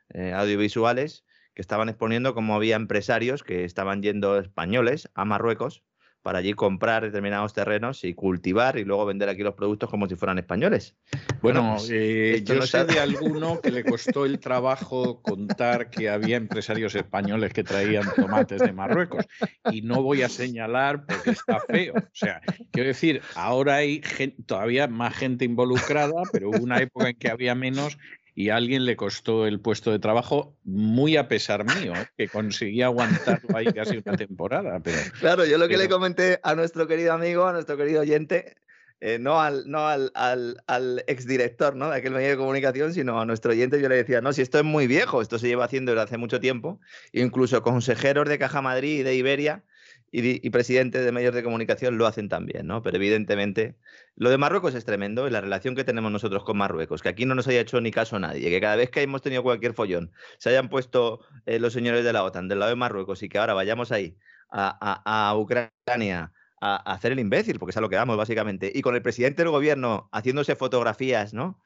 eh, 0.09 0.33
audiovisuales, 0.33 1.25
que 1.55 1.63
estaban 1.63 1.89
exponiendo 1.89 2.35
cómo 2.35 2.57
había 2.57 2.75
empresarios 2.75 3.45
que 3.45 3.65
estaban 3.65 4.03
yendo 4.03 4.39
españoles 4.39 5.09
a 5.15 5.25
Marruecos 5.25 5.85
para 6.23 6.39
allí 6.39 6.55
comprar 6.55 7.03
determinados 7.03 7.53
terrenos 7.53 8.05
y 8.05 8.15
cultivar 8.15 8.79
y 8.79 8.85
luego 8.85 9.05
vender 9.07 9.29
aquí 9.29 9.43
los 9.43 9.55
productos 9.55 9.91
como 9.91 10.09
si 10.09 10.15
fueran 10.15 10.39
españoles. 10.39 10.97
Bueno, 11.43 11.75
pues, 11.77 11.91
eh, 11.93 12.43
yo 12.45 12.55
no 12.55 12.63
sé 12.63 12.85
de 12.85 13.01
alguno 13.01 13.61
que 13.61 13.71
le 13.71 13.85
costó 13.85 14.25
el 14.25 14.39
trabajo 14.39 15.21
contar 15.21 15.91
que 15.91 16.09
había 16.09 16.37
empresarios 16.37 16.95
españoles 16.95 17.53
que 17.53 17.65
traían 17.65 18.07
tomates 18.15 18.61
de 18.61 18.73
Marruecos. 18.73 19.27
Y 19.71 19.83
no 19.83 20.03
voy 20.03 20.23
a 20.23 20.29
señalar 20.29 21.05
porque 21.07 21.31
está 21.31 21.61
feo. 21.61 21.95
O 21.97 22.15
sea, 22.15 22.41
quiero 22.71 22.89
decir, 22.89 23.21
ahora 23.35 23.77
hay 23.77 24.01
todavía 24.47 24.87
más 24.87 25.17
gente 25.17 25.45
involucrada, 25.45 26.23
pero 26.33 26.51
hubo 26.51 26.63
una 26.63 26.79
época 26.79 27.11
en 27.11 27.17
que 27.17 27.29
había 27.29 27.55
menos 27.55 27.99
y 28.35 28.49
a 28.49 28.57
alguien 28.57 28.85
le 28.85 28.97
costó 28.97 29.47
el 29.47 29.61
puesto 29.61 29.91
de 29.91 29.99
trabajo 29.99 30.57
muy 30.65 31.17
a 31.17 31.29
pesar 31.29 31.65
mío, 31.65 31.93
¿eh? 31.95 32.07
que 32.17 32.29
conseguí 32.29 32.83
aguantarlo 32.83 33.57
ahí 33.57 33.67
casi 33.67 33.99
una 33.99 34.17
temporada. 34.17 34.81
Pero, 34.81 34.97
claro, 35.21 35.45
yo 35.45 35.59
lo 35.59 35.69
que 35.69 35.77
le 35.77 35.89
comenté 35.89 36.41
a 36.43 36.55
nuestro 36.55 36.87
querido 36.87 37.13
amigo, 37.13 37.47
a 37.47 37.53
nuestro 37.53 37.77
querido 37.77 38.01
oyente, 38.01 38.57
eh, 39.01 39.19
no, 39.19 39.41
al, 39.41 39.65
no 39.69 39.87
al, 39.87 40.13
al, 40.15 40.63
al, 40.67 41.05
exdirector 41.09 41.75
¿no? 41.75 41.91
de 41.91 41.97
aquel 41.97 42.13
medio 42.13 42.31
de 42.31 42.37
comunicación, 42.37 42.95
sino 42.95 43.21
a 43.21 43.27
nuestro 43.27 43.51
oyente, 43.51 43.81
yo 43.81 43.89
le 43.89 43.97
decía, 43.97 44.21
no, 44.21 44.33
si 44.33 44.43
esto 44.43 44.59
es 44.59 44.65
muy 44.65 44.87
viejo, 44.87 45.21
esto 45.21 45.39
se 45.39 45.49
lleva 45.49 45.65
haciendo 45.65 45.93
desde 45.93 46.05
hace 46.05 46.19
mucho 46.19 46.41
tiempo, 46.41 46.81
incluso 47.13 47.63
consejeros 47.63 48.29
de 48.29 48.39
Caja 48.39 48.63
Madrid 48.63 49.01
y 49.01 49.03
de 49.03 49.15
Iberia 49.15 49.65
y, 50.13 50.51
presidentes 50.51 51.05
de 51.05 51.11
medios 51.11 51.35
de 51.35 51.43
comunicación 51.43 51.97
lo 51.97 52.07
hacen 52.07 52.29
también, 52.29 52.67
¿no? 52.67 52.83
Pero 52.83 52.99
evidentemente 52.99 53.77
lo 54.15 54.29
de 54.29 54.37
Marruecos 54.37 54.75
es 54.75 54.85
tremendo 54.85 55.27
y 55.27 55.31
la 55.31 55.41
relación 55.41 55.75
que 55.75 55.85
tenemos 55.85 56.13
nosotros 56.13 56.45
con 56.45 56.59
Marruecos, 56.59 57.01
que 57.01 57.09
aquí 57.09 57.25
no 57.25 57.35
nos 57.35 57.49
haya 57.49 57.61
hecho 57.61 57.81
ni 57.81 57.91
caso 57.91 58.19
nadie, 58.19 58.51
que 58.51 58.61
cada 58.61 58.77
vez 58.77 58.91
que 58.91 59.01
hemos 59.01 59.23
tenido 59.23 59.43
cualquier 59.43 59.73
follón 59.73 60.13
se 60.39 60.51
hayan 60.51 60.69
puesto 60.69 61.21
eh, 61.47 61.59
los 61.59 61.73
señores 61.73 62.05
de 62.05 62.13
la 62.13 62.25
OTAN 62.25 62.47
del 62.47 62.59
lado 62.59 62.71
de 62.71 62.77
Marruecos 62.77 63.23
y 63.23 63.31
que 63.31 63.39
ahora 63.39 63.55
vayamos 63.55 63.91
ahí 63.91 64.19
a, 64.51 65.35
Ucrania 65.37 66.33
a, 66.63 66.77
hacer 66.77 67.11
el 67.11 67.19
imbécil, 67.19 67.59
porque 67.59 67.71
es 67.73 67.77
a 67.77 67.81
lo 67.81 67.91
que 67.91 67.97
vamos 67.97 68.17
básicamente, 68.17 68.71
y 68.73 68.83
con 68.83 68.95
el 68.95 69.03
presidente 69.03 69.43
del 69.43 69.51
gobierno 69.51 70.09
haciéndose 70.13 70.55
fotografías, 70.55 71.35
¿no? 71.35 71.61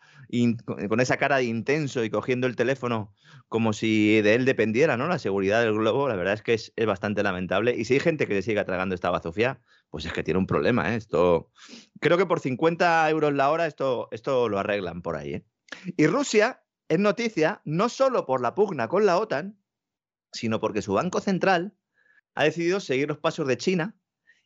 con 0.88 0.98
esa 1.00 1.18
cara 1.18 1.36
de 1.36 1.44
intenso 1.44 2.02
y 2.02 2.10
cogiendo 2.10 2.48
el 2.48 2.56
teléfono 2.56 3.14
como 3.48 3.72
si 3.72 4.20
de 4.22 4.34
él 4.34 4.44
dependiera, 4.44 4.96
¿no? 4.96 5.06
La 5.06 5.20
seguridad 5.20 5.62
del 5.62 5.74
globo, 5.74 6.08
la 6.08 6.16
verdad 6.16 6.34
es 6.34 6.42
que 6.42 6.54
es, 6.54 6.72
bastante 6.84 7.22
lamentable. 7.22 7.76
Y 7.76 7.84
si 7.84 7.94
hay 7.94 8.00
gente 8.00 8.26
que 8.26 8.34
se 8.34 8.42
siga 8.42 8.64
tragando 8.64 8.96
esta 8.96 9.10
bazofia, 9.10 9.60
pues 9.88 10.04
es 10.04 10.12
que 10.12 10.24
tiene 10.24 10.38
un 10.38 10.48
problema, 10.48 10.92
¿eh? 10.92 10.96
Esto, 10.96 11.52
creo 12.00 12.18
que 12.18 12.26
por 12.26 12.40
50 12.40 13.08
euros 13.08 13.32
la 13.34 13.50
hora 13.50 13.66
esto, 13.66 14.08
esto 14.10 14.48
lo 14.48 14.58
arreglan 14.58 15.02
por 15.02 15.14
ahí, 15.14 15.34
¿eh? 15.34 15.44
Y 15.96 16.08
Rusia 16.08 16.64
es 16.88 16.98
noticia 16.98 17.60
no 17.64 17.88
solo 17.88 18.26
por 18.26 18.40
la 18.40 18.54
pugna 18.56 18.88
con 18.88 19.06
la 19.06 19.18
OTAN, 19.18 19.60
sino 20.32 20.58
porque 20.58 20.82
su 20.82 20.94
Banco 20.94 21.20
Central 21.20 21.76
ha 22.34 22.44
decidido 22.44 22.80
seguir 22.80 23.06
los 23.06 23.18
pasos 23.18 23.46
de 23.46 23.58
China 23.58 23.96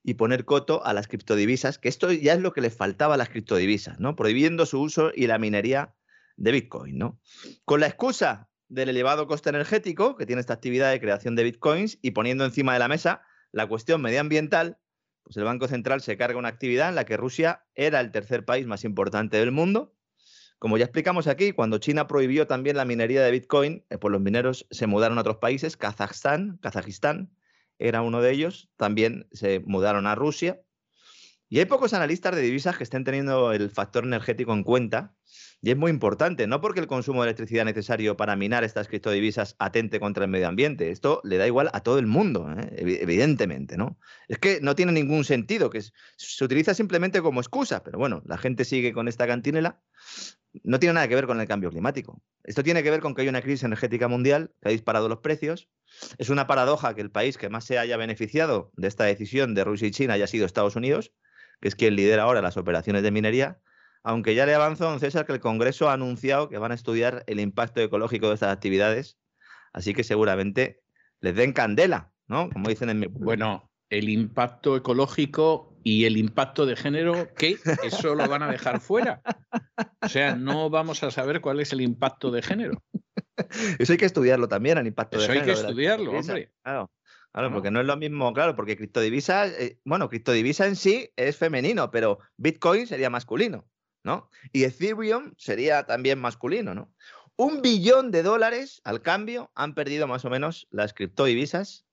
y 0.02 0.14
poner 0.14 0.44
coto 0.44 0.84
a 0.84 0.94
las 0.94 1.08
criptodivisas, 1.08 1.78
que 1.78 1.88
esto 1.88 2.10
ya 2.12 2.32
es 2.32 2.40
lo 2.40 2.52
que 2.52 2.60
les 2.60 2.74
faltaba 2.74 3.14
a 3.14 3.18
las 3.18 3.28
criptodivisas, 3.28 4.00
¿no? 4.00 4.16
Prohibiendo 4.16 4.66
su 4.66 4.80
uso 4.80 5.12
y 5.14 5.26
la 5.26 5.38
minería 5.38 5.94
de 6.36 6.52
Bitcoin, 6.52 6.98
¿no? 6.98 7.20
Con 7.64 7.80
la 7.80 7.86
excusa 7.86 8.48
del 8.68 8.88
elevado 8.88 9.26
coste 9.26 9.50
energético 9.50 10.16
que 10.16 10.26
tiene 10.26 10.40
esta 10.40 10.54
actividad 10.54 10.90
de 10.90 11.00
creación 11.00 11.36
de 11.36 11.42
Bitcoins 11.44 11.98
y 12.00 12.12
poniendo 12.12 12.44
encima 12.44 12.72
de 12.72 12.78
la 12.78 12.88
mesa 12.88 13.22
la 13.52 13.66
cuestión 13.66 14.00
medioambiental, 14.00 14.78
pues 15.22 15.36
el 15.36 15.44
Banco 15.44 15.68
Central 15.68 16.00
se 16.00 16.16
carga 16.16 16.38
una 16.38 16.48
actividad 16.48 16.88
en 16.88 16.94
la 16.94 17.04
que 17.04 17.16
Rusia 17.16 17.64
era 17.74 18.00
el 18.00 18.10
tercer 18.10 18.44
país 18.44 18.66
más 18.66 18.84
importante 18.84 19.36
del 19.38 19.50
mundo. 19.50 19.94
Como 20.58 20.78
ya 20.78 20.84
explicamos 20.84 21.26
aquí, 21.26 21.52
cuando 21.52 21.78
China 21.78 22.06
prohibió 22.06 22.46
también 22.46 22.76
la 22.76 22.84
minería 22.84 23.22
de 23.22 23.30
Bitcoin, 23.30 23.84
eh, 23.90 23.98
pues 23.98 24.12
los 24.12 24.20
mineros 24.20 24.66
se 24.70 24.86
mudaron 24.86 25.18
a 25.18 25.22
otros 25.22 25.38
países, 25.38 25.76
Kazajstán, 25.76 26.58
Kazajistán, 26.58 27.34
era 27.80 28.02
uno 28.02 28.20
de 28.22 28.32
ellos, 28.32 28.70
también 28.76 29.26
se 29.32 29.60
mudaron 29.60 30.06
a 30.06 30.14
Rusia. 30.14 30.60
Y 31.52 31.58
hay 31.58 31.64
pocos 31.64 31.92
analistas 31.94 32.36
de 32.36 32.42
divisas 32.42 32.76
que 32.76 32.84
estén 32.84 33.02
teniendo 33.02 33.52
el 33.52 33.70
factor 33.70 34.04
energético 34.04 34.52
en 34.52 34.62
cuenta, 34.62 35.16
y 35.60 35.72
es 35.72 35.76
muy 35.76 35.90
importante, 35.90 36.46
no 36.46 36.60
porque 36.60 36.78
el 36.78 36.86
consumo 36.86 37.22
de 37.22 37.30
electricidad 37.30 37.64
necesario 37.64 38.16
para 38.16 38.36
minar 38.36 38.62
estas 38.62 38.86
criptodivisas 38.86 39.56
atente 39.58 39.98
contra 39.98 40.24
el 40.24 40.30
medio 40.30 40.46
ambiente, 40.46 40.92
esto 40.92 41.20
le 41.24 41.38
da 41.38 41.48
igual 41.48 41.68
a 41.72 41.80
todo 41.80 41.98
el 41.98 42.06
mundo, 42.06 42.48
¿eh? 42.56 43.00
evidentemente, 43.02 43.76
¿no? 43.76 43.98
Es 44.28 44.38
que 44.38 44.60
no 44.62 44.76
tiene 44.76 44.92
ningún 44.92 45.24
sentido, 45.24 45.70
que 45.70 45.82
se 45.82 46.44
utiliza 46.44 46.72
simplemente 46.72 47.20
como 47.20 47.40
excusa, 47.40 47.82
pero 47.82 47.98
bueno, 47.98 48.22
la 48.26 48.38
gente 48.38 48.64
sigue 48.64 48.92
con 48.92 49.08
esta 49.08 49.26
cantinela, 49.26 49.82
no 50.62 50.78
tiene 50.78 50.94
nada 50.94 51.08
que 51.08 51.16
ver 51.16 51.26
con 51.26 51.40
el 51.40 51.48
cambio 51.48 51.70
climático. 51.70 52.22
Esto 52.44 52.62
tiene 52.62 52.84
que 52.84 52.92
ver 52.92 53.00
con 53.00 53.16
que 53.16 53.22
hay 53.22 53.28
una 53.28 53.42
crisis 53.42 53.64
energética 53.64 54.06
mundial 54.06 54.52
que 54.62 54.68
ha 54.68 54.72
disparado 54.72 55.08
los 55.08 55.18
precios, 55.18 55.68
es 56.18 56.30
una 56.30 56.46
paradoja 56.46 56.94
que 56.94 57.00
el 57.00 57.10
país 57.10 57.36
que 57.36 57.48
más 57.48 57.64
se 57.64 57.76
haya 57.76 57.96
beneficiado 57.96 58.70
de 58.76 58.86
esta 58.86 59.02
decisión 59.04 59.54
de 59.54 59.64
Rusia 59.64 59.88
y 59.88 59.90
China 59.90 60.14
haya 60.14 60.28
sido 60.28 60.46
Estados 60.46 60.76
Unidos, 60.76 61.12
que 61.60 61.68
es 61.68 61.74
quien 61.74 61.96
lidera 61.96 62.24
ahora 62.24 62.42
las 62.42 62.56
operaciones 62.56 63.02
de 63.02 63.10
minería, 63.10 63.58
aunque 64.02 64.34
ya 64.34 64.46
le 64.46 64.54
avanzó, 64.54 64.84
don 64.84 65.00
César, 65.00 65.26
que 65.26 65.32
el 65.32 65.40
Congreso 65.40 65.90
ha 65.90 65.92
anunciado 65.92 66.48
que 66.48 66.58
van 66.58 66.72
a 66.72 66.74
estudiar 66.74 67.22
el 67.26 67.38
impacto 67.40 67.80
ecológico 67.80 68.28
de 68.28 68.34
estas 68.34 68.52
actividades, 68.52 69.18
así 69.72 69.92
que 69.92 70.04
seguramente 70.04 70.80
les 71.20 71.34
den 71.34 71.52
candela, 71.52 72.12
¿no? 72.26 72.48
Como 72.50 72.68
dicen 72.68 72.88
en 72.88 73.00
mi... 73.00 73.06
Bueno, 73.06 73.70
el 73.90 74.08
impacto 74.08 74.76
ecológico 74.76 75.76
y 75.82 76.04
el 76.04 76.16
impacto 76.16 76.64
de 76.64 76.76
género, 76.76 77.28
¿qué? 77.36 77.58
Eso 77.82 78.14
lo 78.14 78.26
van 78.28 78.42
a 78.42 78.50
dejar 78.50 78.80
fuera. 78.80 79.20
O 80.00 80.08
sea, 80.08 80.34
no 80.36 80.70
vamos 80.70 81.02
a 81.02 81.10
saber 81.10 81.40
cuál 81.40 81.60
es 81.60 81.72
el 81.72 81.80
impacto 81.80 82.30
de 82.30 82.42
género. 82.42 82.82
Eso 83.78 83.92
hay 83.92 83.98
que 83.98 84.06
estudiarlo 84.06 84.48
también, 84.48 84.78
el 84.78 84.86
impacto 84.86 85.18
de 85.18 85.26
género. 85.26 85.42
Eso 85.42 85.50
hay 85.50 85.56
que 85.56 85.68
estudiarlo, 85.68 86.12
hombre. 86.12 86.52
Claro. 86.62 86.90
Claro, 87.32 87.52
porque 87.52 87.70
no 87.70 87.80
es 87.80 87.86
lo 87.86 87.96
mismo, 87.96 88.32
claro, 88.32 88.56
porque 88.56 88.76
criptodivisa, 88.76 89.46
eh, 89.46 89.78
bueno, 89.84 90.08
criptodivisa 90.08 90.66
en 90.66 90.74
sí 90.74 91.10
es 91.14 91.36
femenino, 91.36 91.90
pero 91.92 92.18
Bitcoin 92.36 92.88
sería 92.88 93.08
masculino, 93.08 93.68
¿no? 94.02 94.28
Y 94.52 94.64
Ethereum 94.64 95.32
sería 95.36 95.84
también 95.84 96.18
masculino, 96.18 96.74
¿no? 96.74 96.92
Un 97.36 97.62
billón 97.62 98.10
de 98.10 98.24
dólares 98.24 98.80
al 98.84 99.00
cambio 99.00 99.50
han 99.54 99.74
perdido 99.74 100.08
más 100.08 100.24
o 100.24 100.30
menos 100.30 100.66
las 100.70 100.92
criptodivisas 100.92 101.86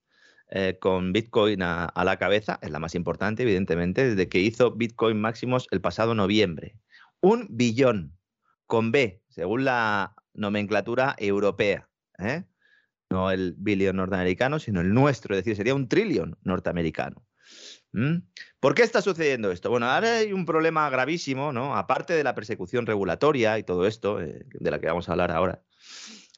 eh, 0.49 0.77
con 0.79 1.13
Bitcoin 1.13 1.61
a, 1.61 1.91
la 2.03 2.17
cabeza, 2.17 2.57
es 2.61 2.71
la 2.71 2.79
más 2.79 2.95
importante, 2.95 3.43
evidentemente, 3.43 4.09
desde 4.09 4.29
que 4.29 4.39
hizo 4.39 4.71
Bitcoin 4.71 5.21
máximos 5.21 5.67
el 5.71 5.81
pasado 5.81 6.15
noviembre. 6.15 6.75
Un 7.21 7.47
billón 7.49 8.17
con 8.65 8.91
B, 8.91 9.21
según 9.29 9.65
la 9.65 10.15
nomenclatura 10.33 11.15
europea. 11.17 11.89
¿eh? 12.17 12.43
No 13.09 13.31
el 13.31 13.55
billón 13.57 13.97
norteamericano, 13.97 14.59
sino 14.59 14.81
el 14.81 14.93
nuestro, 14.93 15.35
es 15.35 15.43
decir, 15.43 15.55
sería 15.55 15.75
un 15.75 15.87
trillón 15.87 16.37
norteamericano. 16.43 17.25
¿Mm? 17.93 18.17
¿Por 18.59 18.75
qué 18.75 18.83
está 18.83 19.01
sucediendo 19.01 19.51
esto? 19.51 19.69
Bueno, 19.69 19.87
ahora 19.87 20.17
hay 20.17 20.33
un 20.33 20.45
problema 20.45 20.89
gravísimo, 20.89 21.53
¿no? 21.53 21.75
Aparte 21.75 22.13
de 22.13 22.23
la 22.23 22.35
persecución 22.35 22.85
regulatoria 22.85 23.57
y 23.57 23.63
todo 23.63 23.87
esto, 23.87 24.21
eh, 24.21 24.45
de 24.51 24.71
la 24.71 24.79
que 24.79 24.87
vamos 24.87 25.07
a 25.07 25.13
hablar 25.13 25.31
ahora. 25.31 25.63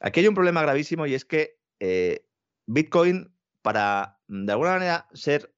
Aquí 0.00 0.20
hay 0.20 0.28
un 0.28 0.34
problema 0.34 0.62
gravísimo 0.62 1.06
y 1.06 1.14
es 1.14 1.24
que 1.24 1.58
eh, 1.80 2.24
Bitcoin, 2.66 3.34
para 3.62 4.20
de 4.28 4.52
alguna 4.52 4.72
manera 4.72 5.08
ser 5.12 5.52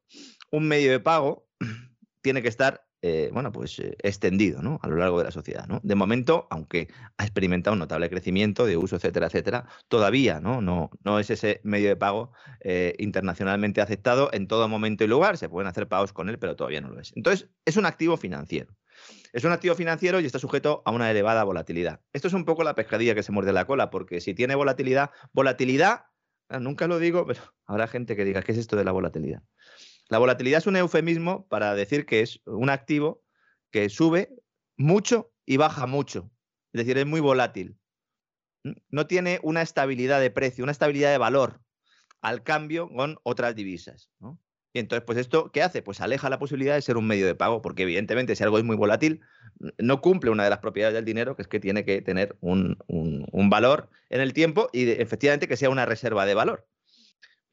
un 0.51 0.66
medio 0.66 0.90
de 0.90 1.01
pago, 1.01 1.47
tiene 2.22 2.43
que 2.43 2.48
estar 2.48 2.86
eh, 3.05 3.31
bueno, 3.33 3.51
pues 3.51 3.81
eh, 3.81 3.97
extendido 3.99 4.62
¿no? 4.62 4.79
a 4.81 4.87
lo 4.87 4.95
largo 4.95 5.19
de 5.19 5.24
la 5.24 5.33
sociedad. 5.33 5.66
¿no? 5.66 5.81
De 5.83 5.97
momento, 5.97 6.47
aunque 6.51 6.87
ha 7.19 7.24
experimentado 7.24 7.74
un 7.74 7.81
notable 7.81 8.09
crecimiento 8.09 8.65
de 8.65 8.77
uso, 8.77 8.95
etcétera, 8.95 9.27
etcétera, 9.27 9.66
todavía 9.89 10.41
no, 10.41 10.61
no, 10.62 10.91
no 11.05 11.19
es 11.19 11.29
ese 11.31 11.61
medio 11.65 11.89
de 11.89 11.97
pago 11.97 12.33
eh, 12.61 12.95
internacionalmente 12.99 13.81
aceptado 13.81 14.31
en 14.33 14.47
todo 14.47 14.69
momento 14.69 15.03
y 15.03 15.09
lugar. 15.09 15.37
Se 15.37 15.49
pueden 15.49 15.66
hacer 15.69 15.89
pagos 15.89 16.12
con 16.12 16.29
él, 16.29 16.39
pero 16.39 16.55
todavía 16.55 16.81
no 16.81 16.91
lo 16.91 17.01
es. 17.01 17.12
Entonces, 17.16 17.51
es 17.65 17.77
un 17.77 17.87
activo 17.87 18.16
financiero. 18.16 18.77
Es 19.33 19.43
un 19.43 19.51
activo 19.51 19.74
financiero 19.74 20.20
y 20.20 20.27
está 20.27 20.39
sujeto 20.39 20.83
a 20.85 20.93
una 20.93 21.11
elevada 21.11 21.43
volatilidad. 21.43 22.01
Esto 22.12 22.29
es 22.29 22.35
un 22.35 22.45
poco 22.45 22.62
la 22.62 22.77
pescadilla 22.77 23.16
que 23.16 23.24
se 23.24 23.33
muerde 23.33 23.53
la 23.53 23.65
cola, 23.65 23.91
porque 23.91 24.20
si 24.20 24.33
tiene 24.33 24.55
volatilidad, 24.55 25.11
volatilidad, 25.33 26.05
nunca 26.61 26.87
lo 26.87 26.99
digo, 26.99 27.27
pero 27.27 27.41
habrá 27.66 27.89
gente 27.89 28.15
que 28.15 28.24
diga, 28.24 28.43
¿qué 28.43 28.53
es 28.53 28.59
esto 28.59 28.77
de 28.77 28.85
la 28.85 28.93
volatilidad? 28.93 29.43
La 30.12 30.18
volatilidad 30.18 30.59
es 30.59 30.66
un 30.66 30.76
eufemismo 30.76 31.48
para 31.48 31.74
decir 31.74 32.05
que 32.05 32.20
es 32.20 32.43
un 32.44 32.68
activo 32.68 33.22
que 33.70 33.89
sube 33.89 34.28
mucho 34.76 35.32
y 35.47 35.56
baja 35.56 35.86
mucho. 35.86 36.30
Es 36.74 36.80
decir, 36.80 36.98
es 36.98 37.06
muy 37.06 37.20
volátil. 37.20 37.78
No 38.90 39.06
tiene 39.06 39.40
una 39.43 39.62
estabilidad 39.62 40.20
de 40.20 40.30
precio, 40.30 40.64
una 40.64 40.72
estabilidad 40.72 41.12
de 41.12 41.16
valor 41.16 41.62
al 42.20 42.43
cambio 42.43 42.90
con 42.90 43.20
otras 43.22 43.55
divisas. 43.55 44.10
Y 44.74 44.80
entonces, 44.80 45.02
pues 45.06 45.16
esto, 45.16 45.51
¿qué 45.51 45.62
hace? 45.62 45.80
Pues 45.80 46.02
aleja 46.02 46.28
la 46.28 46.39
posibilidad 46.39 46.74
de 46.74 46.82
ser 46.82 46.98
un 46.98 47.06
medio 47.06 47.24
de 47.24 47.34
pago, 47.34 47.62
porque 47.62 47.84
evidentemente 47.84 48.36
si 48.36 48.44
algo 48.44 48.59
es 48.59 48.64
muy 48.64 48.76
volátil, 48.76 49.22
no 49.78 50.02
cumple 50.02 50.30
una 50.30 50.44
de 50.44 50.51
las 50.51 50.59
propiedades 50.59 50.94
del 50.94 51.06
dinero, 51.06 51.36
que 51.36 51.40
es 51.40 51.48
que 51.48 51.59
tiene 51.59 51.86
que 51.86 52.02
tener 52.02 52.36
un, 52.43 52.76
un 52.86 53.48
valor 53.48 53.89
en 54.10 54.20
el 54.20 54.34
tiempo 54.34 54.68
y 54.74 54.90
efectivamente 54.90 55.48
que 55.48 55.56
sea 55.56 55.70
una 55.70 55.86
reserva 55.86 56.26
de 56.26 56.34
valor. 56.34 56.68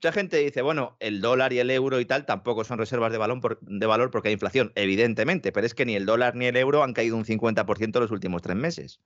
Mucha 0.01 0.13
gente 0.13 0.37
dice, 0.37 0.61
bueno, 0.61 0.95
el 1.01 1.19
dólar 1.19 1.51
y 1.51 1.59
el 1.59 1.69
euro 1.69 1.99
y 1.99 2.05
tal 2.05 2.25
tampoco 2.25 2.63
son 2.63 2.77
reservas 2.77 3.11
de, 3.11 3.19
de 3.61 3.85
valor 3.85 4.11
porque 4.11 4.29
hay 4.29 4.33
inflación, 4.33 4.71
evidentemente, 4.75 5.51
pero 5.51 5.67
es 5.67 5.73
que 5.73 5.85
ni 5.85 5.93
el 5.93 6.05
dólar 6.05 6.35
ni 6.35 6.45
el 6.45 6.55
euro 6.55 6.83
han 6.83 6.93
caído 6.93 7.17
un 7.17 7.25
50% 7.25 7.97
en 7.97 8.01
los 8.01 8.11
últimos 8.11 8.41
tres 8.41 8.55
meses. 8.55 9.01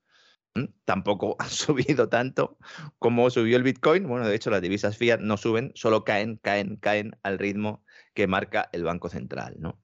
Tampoco 0.85 1.35
ha 1.39 1.49
subido 1.49 2.09
tanto 2.09 2.59
como 2.99 3.31
subió 3.31 3.57
el 3.57 3.63
Bitcoin. 3.63 4.07
Bueno, 4.07 4.27
de 4.27 4.35
hecho, 4.35 4.51
las 4.51 4.61
divisas 4.61 4.95
fiat 4.95 5.19
no 5.19 5.35
suben, 5.37 5.71
solo 5.73 6.03
caen, 6.03 6.37
caen, 6.37 6.75
caen 6.75 7.17
al 7.23 7.39
ritmo 7.39 7.83
que 8.13 8.27
marca 8.27 8.69
el 8.71 8.83
Banco 8.83 9.09
Central, 9.09 9.55
¿no? 9.57 9.81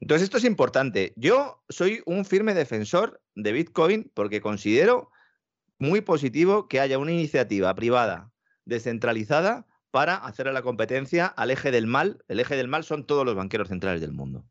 Entonces, 0.00 0.24
esto 0.24 0.38
es 0.38 0.44
importante. 0.44 1.12
Yo 1.16 1.62
soy 1.68 2.00
un 2.06 2.24
firme 2.24 2.54
defensor 2.54 3.20
de 3.34 3.52
Bitcoin 3.52 4.10
porque 4.14 4.40
considero 4.40 5.10
muy 5.78 6.00
positivo 6.00 6.68
que 6.68 6.80
haya 6.80 6.96
una 6.96 7.12
iniciativa 7.12 7.74
privada 7.74 8.32
descentralizada 8.64 9.67
para 9.90 10.16
hacer 10.16 10.46
la 10.52 10.62
competencia 10.62 11.26
al 11.26 11.50
eje 11.50 11.70
del 11.70 11.86
mal. 11.86 12.22
El 12.28 12.40
eje 12.40 12.56
del 12.56 12.68
mal 12.68 12.84
son 12.84 13.06
todos 13.06 13.24
los 13.24 13.34
banqueros 13.34 13.68
centrales 13.68 14.00
del 14.00 14.12
mundo. 14.12 14.44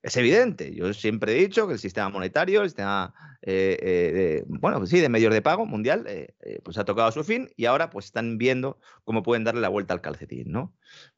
Es 0.00 0.16
evidente, 0.16 0.72
yo 0.74 0.94
siempre 0.94 1.32
he 1.32 1.40
dicho 1.40 1.66
que 1.66 1.72
el 1.72 1.78
sistema 1.80 2.08
monetario, 2.08 2.62
el 2.62 2.68
sistema, 2.68 3.12
eh, 3.42 3.76
eh, 3.82 4.12
de, 4.12 4.44
bueno, 4.46 4.78
pues 4.78 4.90
sí, 4.90 5.00
de 5.00 5.08
medios 5.08 5.34
de 5.34 5.42
pago 5.42 5.66
mundial, 5.66 6.04
eh, 6.06 6.34
pues 6.62 6.78
ha 6.78 6.84
tocado 6.84 7.10
su 7.10 7.24
fin 7.24 7.50
y 7.56 7.64
ahora 7.64 7.90
pues 7.90 8.06
están 8.06 8.38
viendo 8.38 8.78
cómo 9.02 9.24
pueden 9.24 9.42
darle 9.42 9.60
la 9.60 9.68
vuelta 9.68 9.94
al 9.94 10.00
calcetín, 10.00 10.52
¿no? 10.52 10.72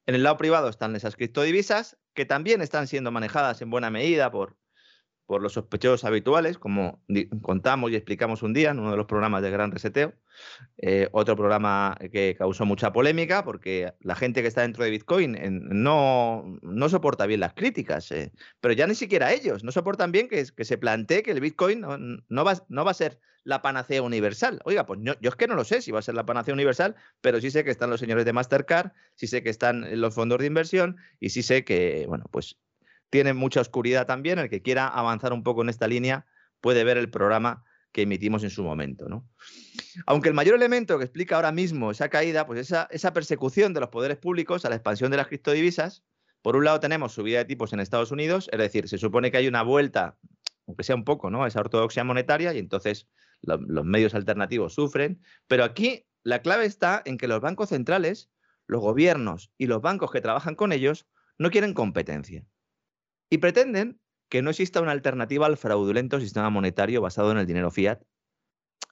En 0.07 0.15
el 0.15 0.23
lado 0.23 0.37
privado 0.37 0.67
están 0.67 0.95
esas 0.95 1.15
criptodivisas 1.15 1.99
que 2.15 2.25
también 2.25 2.61
están 2.61 2.87
siendo 2.87 3.11
manejadas 3.11 3.61
en 3.61 3.69
buena 3.69 3.91
medida 3.91 4.31
por, 4.31 4.57
por 5.31 5.41
los 5.41 5.53
sospechosos 5.53 6.03
habituales, 6.03 6.57
como 6.57 7.01
contamos 7.41 7.89
y 7.89 7.95
explicamos 7.95 8.43
un 8.43 8.51
día 8.51 8.71
en 8.71 8.79
uno 8.79 8.91
de 8.91 8.97
los 8.97 9.05
programas 9.05 9.41
de 9.41 9.49
Gran 9.49 9.71
Reseteo. 9.71 10.11
Eh, 10.77 11.07
otro 11.13 11.37
programa 11.37 11.97
que 12.11 12.35
causó 12.37 12.65
mucha 12.65 12.91
polémica 12.91 13.45
porque 13.45 13.93
la 14.01 14.15
gente 14.15 14.41
que 14.41 14.49
está 14.49 14.63
dentro 14.63 14.83
de 14.83 14.89
Bitcoin 14.89 15.37
no, 15.69 16.59
no 16.61 16.89
soporta 16.89 17.27
bien 17.27 17.39
las 17.39 17.53
críticas, 17.53 18.11
eh, 18.11 18.33
pero 18.59 18.73
ya 18.73 18.87
ni 18.87 18.95
siquiera 18.95 19.31
ellos 19.31 19.63
no 19.63 19.71
soportan 19.71 20.11
bien 20.11 20.27
que, 20.27 20.45
se 20.45 20.77
plantee 20.77 21.23
que 21.23 21.31
el 21.31 21.39
Bitcoin 21.39 21.79
no, 21.79 22.43
va, 22.43 22.65
no 22.67 22.83
va 22.83 22.91
a 22.91 22.93
ser 22.93 23.17
la 23.45 23.61
panacea 23.61 24.01
universal. 24.01 24.59
Oiga, 24.65 24.85
pues 24.85 24.99
yo, 25.01 25.13
es 25.21 25.35
que 25.37 25.47
no 25.47 25.55
lo 25.55 25.63
sé 25.63 25.81
si 25.81 25.91
va 25.91 25.99
a 25.99 26.01
ser 26.01 26.15
la 26.15 26.25
panacea 26.25 26.53
universal, 26.53 26.97
pero 27.21 27.39
sí 27.39 27.51
sé 27.51 27.63
que 27.63 27.71
están 27.71 27.89
los 27.89 28.01
señores 28.01 28.25
de 28.25 28.33
Mastercard, 28.33 28.91
sí 29.15 29.27
sé 29.27 29.43
que 29.43 29.49
están 29.49 30.01
los 30.01 30.13
fondos 30.13 30.39
de 30.39 30.47
inversión 30.47 30.97
y 31.21 31.29
sí 31.29 31.41
sé 31.41 31.63
que, 31.63 32.03
bueno, 32.09 32.25
pues 32.31 32.57
tiene 33.11 33.33
mucha 33.33 33.61
oscuridad 33.61 34.07
también. 34.07 34.39
El 34.39 34.49
que 34.49 34.63
quiera 34.63 34.87
avanzar 34.87 35.33
un 35.33 35.43
poco 35.43 35.61
en 35.61 35.69
esta 35.69 35.87
línea 35.87 36.25
puede 36.61 36.83
ver 36.83 36.97
el 36.97 37.11
programa 37.11 37.63
que 37.91 38.03
emitimos 38.03 38.43
en 38.43 38.49
su 38.49 38.63
momento. 38.63 39.09
¿no? 39.09 39.29
Aunque 40.07 40.29
el 40.29 40.33
mayor 40.33 40.55
elemento 40.55 40.97
que 40.97 41.03
explica 41.03 41.35
ahora 41.35 41.51
mismo 41.51 41.91
esa 41.91 42.09
caída, 42.09 42.47
pues 42.47 42.71
esa, 42.71 43.13
persecución 43.13 43.73
de 43.73 43.81
los 43.81 43.89
poderes 43.89 44.17
públicos 44.17 44.65
a 44.65 44.69
la 44.69 44.75
expansión 44.75 45.11
de 45.11 45.17
las 45.17 45.27
criptodivisas, 45.27 46.03
por 46.41 46.55
un 46.55 46.63
lado 46.63 46.79
tenemos 46.79 47.13
subida 47.13 47.39
de 47.39 47.45
tipos 47.45 47.73
en 47.73 47.81
Estados 47.81 48.11
Unidos, 48.11 48.49
es 48.51 48.57
decir, 48.57 48.87
se 48.87 48.97
supone 48.97 49.29
que 49.29 49.37
hay 49.37 49.47
una 49.47 49.61
vuelta, 49.61 50.17
aunque 50.65 50.83
sea 50.83 50.95
un 50.95 51.03
poco, 51.03 51.29
¿no? 51.29 51.43
a 51.43 51.49
esa 51.49 51.59
ortodoxia 51.59 52.03
monetaria 52.03 52.53
y 52.53 52.59
entonces 52.59 53.07
los 53.41 53.85
medios 53.85 54.15
alternativos 54.15 54.73
sufren, 54.73 55.21
pero 55.47 55.63
aquí 55.63 56.07
la 56.23 56.41
clave 56.41 56.65
está 56.65 57.01
en 57.05 57.17
que 57.17 57.27
los 57.27 57.41
bancos 57.41 57.69
centrales, 57.69 58.29
los 58.67 58.79
gobiernos 58.79 59.51
y 59.57 59.65
los 59.65 59.81
bancos 59.81 60.11
que 60.11 60.21
trabajan 60.21 60.55
con 60.55 60.71
ellos 60.71 61.07
no 61.37 61.49
quieren 61.49 61.73
competencia 61.73 62.45
y 63.31 63.39
pretenden 63.39 63.99
que 64.29 64.41
no 64.41 64.51
exista 64.51 64.81
una 64.81 64.91
alternativa 64.91 65.47
al 65.47 65.57
fraudulento 65.57 66.19
sistema 66.19 66.51
monetario 66.51 67.01
basado 67.01 67.31
en 67.31 67.37
el 67.37 67.47
dinero 67.47 67.71
fiat, 67.71 68.03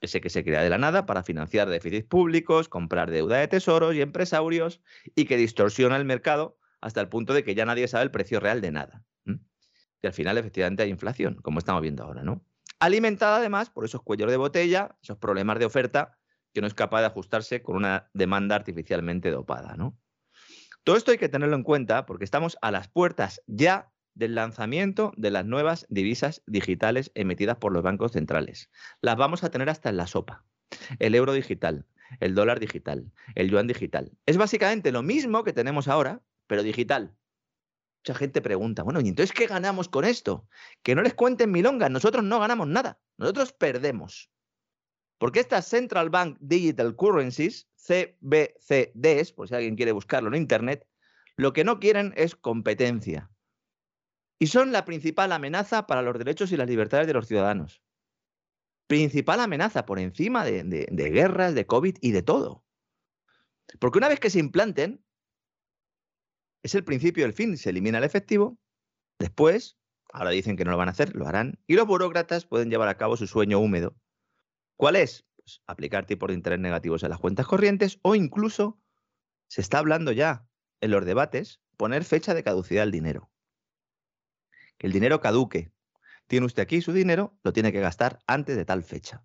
ese 0.00 0.20
que 0.20 0.30
se 0.30 0.42
crea 0.42 0.62
de 0.62 0.70
la 0.70 0.78
nada 0.78 1.04
para 1.04 1.22
financiar 1.22 1.68
déficits 1.68 2.08
públicos, 2.08 2.68
comprar 2.68 3.10
deuda 3.10 3.36
de 3.36 3.48
tesoros 3.48 3.94
y 3.94 4.00
empresarios 4.00 4.80
y 5.14 5.26
que 5.26 5.36
distorsiona 5.36 5.96
el 5.96 6.06
mercado 6.06 6.58
hasta 6.80 7.02
el 7.02 7.08
punto 7.08 7.34
de 7.34 7.44
que 7.44 7.54
ya 7.54 7.66
nadie 7.66 7.86
sabe 7.86 8.04
el 8.04 8.10
precio 8.10 8.40
real 8.40 8.62
de 8.62 8.72
nada. 8.72 9.04
Y 10.02 10.06
al 10.06 10.14
final 10.14 10.38
efectivamente 10.38 10.82
hay 10.82 10.88
inflación, 10.88 11.34
como 11.42 11.58
estamos 11.58 11.82
viendo 11.82 12.02
ahora, 12.02 12.22
¿no? 12.24 12.42
Alimentada 12.78 13.36
además 13.36 13.68
por 13.68 13.84
esos 13.84 14.02
cuellos 14.02 14.30
de 14.30 14.38
botella, 14.38 14.96
esos 15.02 15.18
problemas 15.18 15.58
de 15.58 15.66
oferta 15.66 16.18
que 16.54 16.62
no 16.62 16.66
es 16.66 16.72
capaz 16.72 17.00
de 17.00 17.08
ajustarse 17.08 17.62
con 17.62 17.76
una 17.76 18.08
demanda 18.14 18.56
artificialmente 18.56 19.30
dopada, 19.30 19.76
¿no? 19.76 19.98
Todo 20.82 20.96
esto 20.96 21.10
hay 21.10 21.18
que 21.18 21.28
tenerlo 21.28 21.56
en 21.56 21.62
cuenta 21.62 22.06
porque 22.06 22.24
estamos 22.24 22.56
a 22.62 22.70
las 22.70 22.88
puertas 22.88 23.42
ya 23.46 23.92
del 24.14 24.34
lanzamiento 24.34 25.12
de 25.16 25.30
las 25.30 25.46
nuevas 25.46 25.86
divisas 25.88 26.42
digitales 26.46 27.10
emitidas 27.14 27.56
por 27.56 27.72
los 27.72 27.82
bancos 27.82 28.12
centrales. 28.12 28.70
Las 29.00 29.16
vamos 29.16 29.44
a 29.44 29.50
tener 29.50 29.70
hasta 29.70 29.88
en 29.88 29.96
la 29.96 30.06
sopa. 30.06 30.44
El 30.98 31.14
euro 31.14 31.32
digital, 31.32 31.86
el 32.20 32.34
dólar 32.34 32.60
digital, 32.60 33.12
el 33.34 33.50
yuan 33.50 33.66
digital. 33.66 34.12
Es 34.26 34.36
básicamente 34.36 34.92
lo 34.92 35.02
mismo 35.02 35.44
que 35.44 35.52
tenemos 35.52 35.88
ahora, 35.88 36.22
pero 36.46 36.62
digital. 36.62 37.14
Mucha 38.02 38.14
gente 38.14 38.40
pregunta, 38.40 38.82
bueno, 38.82 39.00
¿y 39.00 39.08
entonces 39.08 39.32
qué 39.32 39.46
ganamos 39.46 39.88
con 39.88 40.04
esto? 40.04 40.48
Que 40.82 40.94
no 40.94 41.02
les 41.02 41.14
cuenten 41.14 41.50
milongas, 41.50 41.90
nosotros 41.90 42.24
no 42.24 42.40
ganamos 42.40 42.66
nada, 42.66 42.98
nosotros 43.18 43.52
perdemos. 43.52 44.30
Porque 45.18 45.40
estas 45.40 45.66
Central 45.66 46.08
Bank 46.08 46.38
Digital 46.40 46.96
Currencies, 46.96 47.68
CBCDs, 47.76 49.32
por 49.32 49.48
si 49.48 49.54
alguien 49.54 49.76
quiere 49.76 49.92
buscarlo 49.92 50.28
en 50.28 50.36
Internet, 50.36 50.86
lo 51.36 51.52
que 51.52 51.62
no 51.62 51.78
quieren 51.78 52.14
es 52.16 52.34
competencia 52.36 53.30
y 54.42 54.46
son 54.46 54.72
la 54.72 54.86
principal 54.86 55.32
amenaza 55.32 55.86
para 55.86 56.00
los 56.00 56.16
derechos 56.18 56.50
y 56.50 56.56
las 56.56 56.66
libertades 56.66 57.06
de 57.06 57.12
los 57.12 57.28
ciudadanos. 57.28 57.82
Principal 58.86 59.38
amenaza 59.38 59.84
por 59.84 59.98
encima 59.98 60.44
de, 60.44 60.88
guerras, 60.90 61.54
de 61.54 61.66
COVID 61.66 61.98
y 62.00 62.12
de 62.12 62.22
todo. 62.22 62.64
Porque 63.78 63.98
una 63.98 64.08
vez 64.08 64.18
que 64.18 64.30
se 64.30 64.38
implanten, 64.38 65.04
es 66.62 66.74
el 66.74 66.84
principio 66.84 67.24
del 67.24 67.34
fin, 67.34 67.58
se 67.58 67.68
elimina 67.68 67.98
el 67.98 68.04
efectivo, 68.04 68.58
después, 69.18 69.78
ahora 70.10 70.30
dicen 70.30 70.56
que 70.56 70.64
no 70.64 70.70
lo 70.70 70.78
van 70.78 70.88
a 70.88 70.92
hacer, 70.92 71.14
lo 71.14 71.28
harán, 71.28 71.60
y 71.66 71.74
los 71.74 71.86
burócratas 71.86 72.46
pueden 72.46 72.70
llevar 72.70 72.88
a 72.88 72.96
cabo 72.96 73.18
su 73.18 73.26
sueño 73.26 73.58
húmedo. 73.58 73.94
¿Cuál 74.76 74.96
es? 74.96 75.26
Pues 75.36 75.60
aplicar 75.66 76.06
tipos 76.06 76.28
de 76.28 76.34
interés 76.34 76.60
negativos 76.60 77.04
a 77.04 77.10
las 77.10 77.18
cuentas 77.18 77.46
corrientes 77.46 77.98
o 78.00 78.14
incluso, 78.14 78.80
se 79.48 79.60
está 79.60 79.78
hablando 79.78 80.12
ya 80.12 80.46
en 80.80 80.92
los 80.92 81.04
debates, 81.04 81.60
poner 81.76 82.04
fecha 82.04 82.32
de 82.32 82.42
caducidad 82.42 82.84
al 82.84 82.90
dinero 82.90 83.30
que 84.80 84.86
el 84.86 84.94
dinero 84.94 85.20
caduque. 85.20 85.70
Tiene 86.26 86.46
usted 86.46 86.62
aquí 86.62 86.80
su 86.80 86.94
dinero, 86.94 87.38
lo 87.44 87.52
tiene 87.52 87.70
que 87.70 87.80
gastar 87.80 88.20
antes 88.26 88.56
de 88.56 88.64
tal 88.64 88.82
fecha. 88.82 89.22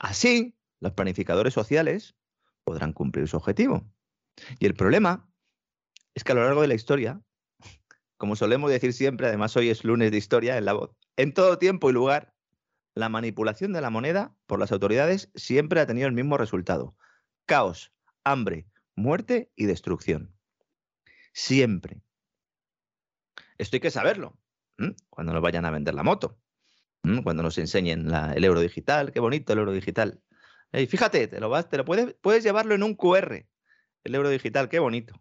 Así, 0.00 0.58
los 0.80 0.94
planificadores 0.94 1.54
sociales 1.54 2.16
podrán 2.64 2.92
cumplir 2.92 3.28
su 3.28 3.36
objetivo. 3.36 3.88
Y 4.58 4.66
el 4.66 4.74
problema 4.74 5.32
es 6.14 6.24
que 6.24 6.32
a 6.32 6.34
lo 6.34 6.42
largo 6.42 6.60
de 6.60 6.66
la 6.66 6.74
historia, 6.74 7.22
como 8.16 8.34
solemos 8.34 8.68
decir 8.68 8.92
siempre, 8.92 9.28
además 9.28 9.56
hoy 9.56 9.70
es 9.70 9.84
lunes 9.84 10.10
de 10.10 10.16
historia 10.16 10.58
en 10.58 10.64
la 10.64 10.72
voz, 10.72 10.90
en 11.16 11.32
todo 11.32 11.58
tiempo 11.58 11.88
y 11.88 11.92
lugar, 11.92 12.34
la 12.96 13.08
manipulación 13.08 13.72
de 13.72 13.80
la 13.80 13.90
moneda 13.90 14.34
por 14.46 14.58
las 14.58 14.72
autoridades 14.72 15.30
siempre 15.36 15.80
ha 15.80 15.86
tenido 15.86 16.08
el 16.08 16.14
mismo 16.14 16.36
resultado. 16.36 16.96
Caos, 17.46 17.92
hambre, 18.24 18.66
muerte 18.96 19.52
y 19.54 19.66
destrucción. 19.66 20.34
Siempre. 21.32 22.02
Esto 23.60 23.76
hay 23.76 23.80
que 23.80 23.90
saberlo. 23.90 24.38
Cuando 25.10 25.34
nos 25.34 25.42
vayan 25.42 25.66
a 25.66 25.70
vender 25.70 25.94
la 25.94 26.02
moto. 26.02 26.38
Cuando 27.02 27.42
nos 27.42 27.58
enseñen 27.58 28.10
el 28.10 28.44
euro 28.44 28.60
digital. 28.60 29.12
Qué 29.12 29.20
bonito 29.20 29.52
el 29.52 29.58
euro 29.58 29.72
digital. 29.72 30.22
Y 30.72 30.86
fíjate, 30.86 31.28
te 31.28 31.40
lo, 31.40 31.50
vas, 31.50 31.68
te 31.68 31.76
lo 31.76 31.84
puedes, 31.84 32.14
puedes 32.22 32.42
llevarlo 32.42 32.74
en 32.74 32.82
un 32.82 32.94
QR. 32.94 33.46
El 34.04 34.14
euro 34.14 34.30
digital, 34.30 34.70
qué 34.70 34.78
bonito. 34.78 35.14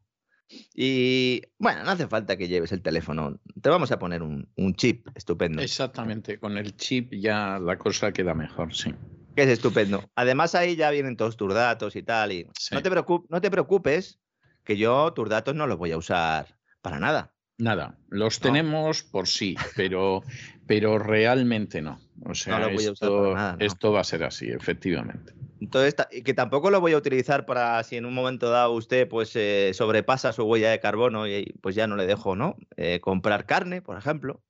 Y 0.74 1.42
bueno, 1.58 1.84
no 1.84 1.92
hace 1.92 2.08
falta 2.08 2.38
que 2.38 2.48
lleves 2.48 2.72
el 2.72 2.82
teléfono. 2.82 3.40
Te 3.62 3.70
vamos 3.70 3.92
a 3.92 4.00
poner 4.00 4.24
un, 4.24 4.74
chip 4.76 5.08
estupendo. 5.16 5.62
Exactamente, 5.62 6.40
con 6.40 6.58
el 6.58 6.78
chip 6.78 7.14
ya 7.14 7.60
la 7.60 7.78
cosa 7.78 8.14
queda 8.14 8.34
mejor, 8.34 8.74
sí. 8.74 8.96
Que 9.36 9.44
es 9.44 9.50
estupendo. 9.50 10.10
Además, 10.16 10.56
ahí 10.56 10.78
ya 10.78 10.90
vienen 10.92 11.18
todos 11.18 11.36
tus 11.36 11.54
datos 11.54 11.96
y 11.98 12.04
tal. 12.04 12.32
Y 12.32 12.48
no, 12.72 12.82
te 12.82 12.90
no 13.30 13.42
te 13.42 13.52
preocupes, 13.52 14.22
que 14.64 14.78
yo 14.78 15.12
tus 15.14 15.28
datos 15.28 15.56
no 15.56 15.68
los 15.68 15.78
voy 15.78 15.92
a 15.92 15.98
usar 15.98 16.58
para 16.82 17.00
nada. 17.00 17.34
Nada, 17.60 17.98
los 18.10 18.40
tenemos 18.40 19.04
por 19.04 19.28
sí, 19.28 19.58
pero, 19.76 20.24
pero 20.66 20.98
realmente 20.98 21.82
no. 21.82 22.00
O 22.26 22.34
sea, 22.34 22.70
esto, 22.70 23.36
esto, 23.60 23.92
va 23.92 24.00
a 24.00 24.04
ser 24.06 24.24
así, 24.24 24.50
efectivamente. 24.50 25.34
Entonces, 25.60 25.94
que 26.24 26.34
tampoco 26.34 26.72
lo 26.72 26.80
voy 26.80 26.94
a 26.94 26.98
utilizar 26.98 27.46
para 27.46 27.84
si 27.84 27.98
en 27.98 28.06
un 28.06 28.14
momento 28.14 28.50
dado 28.50 28.72
usted 28.72 29.10
pues 29.10 29.36
eh, 29.36 29.72
sobrepasa 29.74 30.32
su 30.32 30.44
huella 30.44 30.72
de 30.72 30.80
carbono 30.80 31.28
y 31.28 31.54
pues 31.62 31.76
ya 31.76 31.86
no 31.86 31.98
le 31.98 32.08
dejo, 32.08 32.38
¿no? 32.38 32.56
Eh, 32.78 33.02
comprar 33.02 33.46
carne, 33.46 33.82
por 33.82 33.98
ejemplo, 33.98 34.42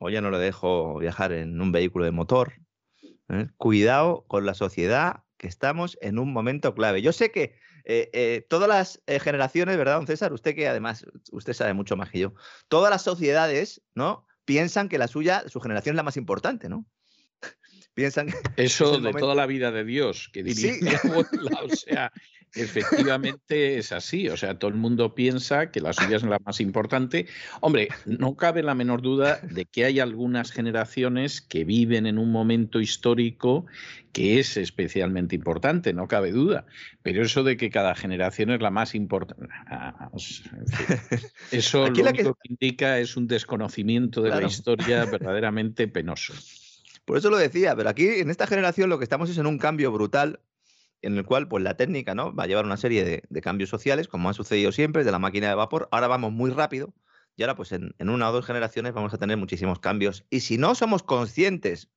o 0.00 0.08
ya 0.08 0.22
no 0.22 0.30
le 0.30 0.38
dejo 0.38 0.98
viajar 0.98 1.32
en 1.32 1.60
un 1.60 1.72
vehículo 1.72 2.06
de 2.06 2.10
motor. 2.10 2.54
¿eh? 3.28 3.48
Cuidado 3.58 4.24
con 4.28 4.46
la 4.46 4.54
sociedad, 4.54 5.24
que 5.36 5.46
estamos 5.46 5.98
en 6.00 6.18
un 6.18 6.32
momento 6.32 6.74
clave. 6.74 7.02
Yo 7.02 7.12
sé 7.12 7.30
que 7.30 7.58
eh, 7.84 8.10
eh, 8.14 8.46
todas 8.48 8.68
las 8.68 9.02
eh, 9.06 9.20
generaciones, 9.20 9.76
¿verdad, 9.76 9.96
don 9.96 10.06
César? 10.06 10.32
Usted 10.32 10.54
que 10.54 10.66
además, 10.68 11.04
usted 11.32 11.52
sabe 11.52 11.74
mucho 11.74 11.96
más 11.96 12.10
que 12.10 12.18
yo, 12.18 12.34
todas 12.68 12.90
las 12.90 13.02
sociedades, 13.02 13.82
¿no? 13.94 14.26
Piensan 14.46 14.88
que 14.88 14.98
la 14.98 15.08
suya, 15.08 15.44
su 15.48 15.60
generación 15.60 15.94
es 15.94 15.96
la 15.98 16.02
más 16.02 16.16
importante, 16.16 16.68
¿no? 16.68 16.86
Piensan 17.94 18.28
Eso 18.56 18.98
de 18.98 19.12
toda 19.12 19.34
la 19.34 19.46
vida 19.46 19.70
de 19.70 19.84
Dios, 19.84 20.30
que 20.32 20.42
diría 20.42 20.72
o 21.62 21.68
sea, 21.68 22.10
efectivamente 22.56 23.78
es 23.78 23.92
así. 23.92 24.28
O 24.28 24.36
sea, 24.36 24.58
todo 24.58 24.68
el 24.68 24.76
mundo 24.76 25.14
piensa 25.14 25.70
que 25.70 25.80
la 25.80 25.92
suya 25.92 26.16
es 26.16 26.22
la 26.22 26.38
más 26.44 26.60
importante. 26.60 27.26
Hombre, 27.60 27.88
no 28.06 28.36
cabe 28.36 28.62
la 28.62 28.74
menor 28.74 29.02
duda 29.02 29.40
de 29.42 29.64
que 29.64 29.84
hay 29.84 30.00
algunas 30.00 30.52
generaciones 30.52 31.40
que 31.40 31.64
viven 31.64 32.06
en 32.06 32.18
un 32.18 32.30
momento 32.30 32.80
histórico 32.80 33.66
que 34.12 34.38
es 34.38 34.56
especialmente 34.56 35.34
importante, 35.34 35.92
no 35.92 36.06
cabe 36.06 36.30
duda. 36.30 36.66
Pero 37.02 37.22
eso 37.22 37.42
de 37.42 37.56
que 37.56 37.68
cada 37.68 37.94
generación 37.94 38.50
es 38.50 38.60
la 38.62 38.70
más 38.70 38.94
importante, 38.94 39.48
ah, 39.66 40.10
eso 41.50 41.88
lo 41.88 41.92
único 41.92 42.34
que... 42.34 42.48
indica 42.48 43.00
es 43.00 43.16
un 43.16 43.26
desconocimiento 43.26 44.22
de 44.22 44.30
la 44.30 44.42
historia 44.44 45.04
verdaderamente 45.10 45.88
penoso. 45.88 46.32
Por 47.04 47.18
eso 47.18 47.28
lo 47.28 47.36
decía, 47.36 47.76
pero 47.76 47.90
aquí 47.90 48.06
en 48.06 48.30
esta 48.30 48.46
generación 48.46 48.88
lo 48.88 48.98
que 48.98 49.04
estamos 49.04 49.28
es 49.28 49.36
en 49.36 49.46
un 49.46 49.58
cambio 49.58 49.92
brutal 49.92 50.40
en 51.04 51.18
el 51.18 51.24
cual 51.24 51.48
pues 51.48 51.62
la 51.62 51.76
técnica 51.76 52.14
¿no? 52.14 52.34
va 52.34 52.44
a 52.44 52.46
llevar 52.46 52.64
una 52.64 52.76
serie 52.76 53.22
de, 53.28 53.40
cambios 53.42 53.70
sociales, 53.70 54.08
como 54.08 54.28
ha 54.28 54.32
sucedido 54.32 54.72
siempre, 54.72 55.04
de 55.04 55.12
la 55.12 55.18
máquina 55.18 55.48
de 55.48 55.54
vapor. 55.54 55.88
Ahora 55.90 56.08
vamos 56.08 56.32
muy 56.32 56.50
rápido 56.50 56.94
y 57.36 57.42
ahora 57.42 57.56
pues 57.56 57.72
en, 57.72 57.94
una 57.98 58.30
o 58.30 58.32
dos 58.32 58.46
generaciones 58.46 58.94
vamos 58.94 59.12
a 59.12 59.18
tener 59.18 59.36
muchísimos 59.36 59.78
cambios. 59.78 60.24
Y 60.30 60.40
si 60.40 60.56
no 60.56 60.74
somos 60.74 61.02
conscientes 61.02 61.90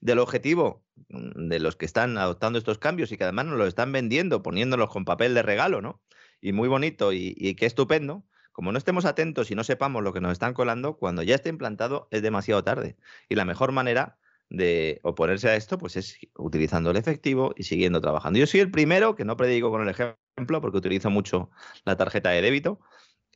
del 0.00 0.18
objetivo 0.18 0.84
mm, 1.08 1.48
de 1.48 1.60
los 1.60 1.76
que 1.76 1.84
están 1.84 2.16
adoptando 2.16 2.58
estos 2.58 2.78
cambios 2.78 3.12
y 3.12 3.16
que 3.16 3.24
además 3.24 3.46
nos 3.46 3.58
lo 3.58 3.66
están 3.66 3.92
vendiendo, 3.92 4.42
poniéndolos 4.42 4.90
con 4.90 5.04
papel 5.04 5.34
de 5.34 5.42
regalo, 5.42 5.82
¿no? 5.82 6.02
Y 6.40 6.52
muy 6.52 6.68
bonito 6.68 7.12
y, 7.12 7.34
y 7.36 7.54
qué 7.54 7.66
estupendo, 7.66 8.24
como 8.52 8.72
no 8.72 8.78
estemos 8.78 9.04
atentos 9.04 9.50
y 9.50 9.54
no 9.54 9.64
sepamos 9.64 10.02
lo 10.02 10.12
que 10.12 10.20
nos 10.20 10.32
están 10.32 10.54
colando, 10.54 10.96
cuando 10.96 11.22
ya 11.22 11.34
esté 11.34 11.48
implantado 11.48 12.08
es 12.10 12.22
demasiado 12.22 12.62
tarde. 12.64 12.96
Y 13.28 13.34
la 13.34 13.44
mejor 13.44 13.72
manera 13.72 14.18
de 14.50 15.00
oponerse 15.02 15.48
a 15.48 15.56
esto, 15.56 15.78
pues 15.78 15.96
es 15.96 16.18
utilizando 16.36 16.90
el 16.90 16.96
efectivo 16.96 17.54
y 17.56 17.64
siguiendo 17.64 18.00
trabajando. 18.00 18.38
Yo 18.38 18.46
soy 18.46 18.60
el 18.60 18.70
primero 18.70 19.14
que 19.14 19.24
no 19.24 19.36
predico 19.36 19.70
con 19.70 19.82
el 19.82 19.88
ejemplo 19.88 20.60
porque 20.60 20.78
utilizo 20.78 21.10
mucho 21.10 21.50
la 21.84 21.96
tarjeta 21.96 22.30
de 22.30 22.42
débito 22.42 22.80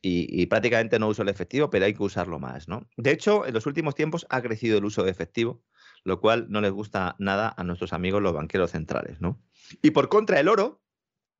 y, 0.01 0.45
prácticamente 0.45 0.97
no 0.97 1.09
uso 1.09 1.23
el 1.23 1.29
efectivo, 1.29 1.69
pero 1.69 1.85
hay 1.85 1.93
que 1.93 2.03
usarlo 2.03 2.39
más, 2.39 2.69
¿no? 2.69 2.87
De 2.95 3.11
hecho, 3.11 3.45
en 3.45 3.53
los 3.53 3.65
últimos 3.65 3.95
tiempos 3.95 4.25
ha 4.29 4.41
crecido 4.41 4.77
el 4.77 4.85
uso 4.85 5.03
de 5.03 5.11
efectivo, 5.11 5.61
lo 6.05 6.21
cual 6.21 6.47
no 6.49 6.61
les 6.61 6.71
gusta 6.71 7.15
nada 7.19 7.53
a 7.57 7.63
nuestros 7.65 7.91
amigos 7.91 8.21
los 8.21 8.33
banqueros 8.33 8.71
centrales, 8.71 9.19
¿no? 9.19 9.41
Y 9.81 9.91
por 9.91 10.07
contra, 10.07 10.39
el 10.39 10.47
oro, 10.47 10.81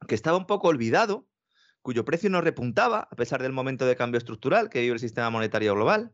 que 0.08 0.16
estaba 0.16 0.38
un 0.38 0.46
poco 0.46 0.68
olvidado, 0.68 1.30
cuyo 1.82 2.04
precio 2.04 2.30
no 2.30 2.41
repuntaba 2.41 3.08
a 3.10 3.16
pesar 3.16 3.41
del 3.41 3.54
momento 3.54 3.86
de 3.86 3.96
cambio 3.96 4.18
estructural 4.18 4.70
que 4.70 4.82
vive 4.82 4.94
el 4.94 5.00
sistema 5.00 5.30
monetario 5.30 5.74
global, 5.74 6.14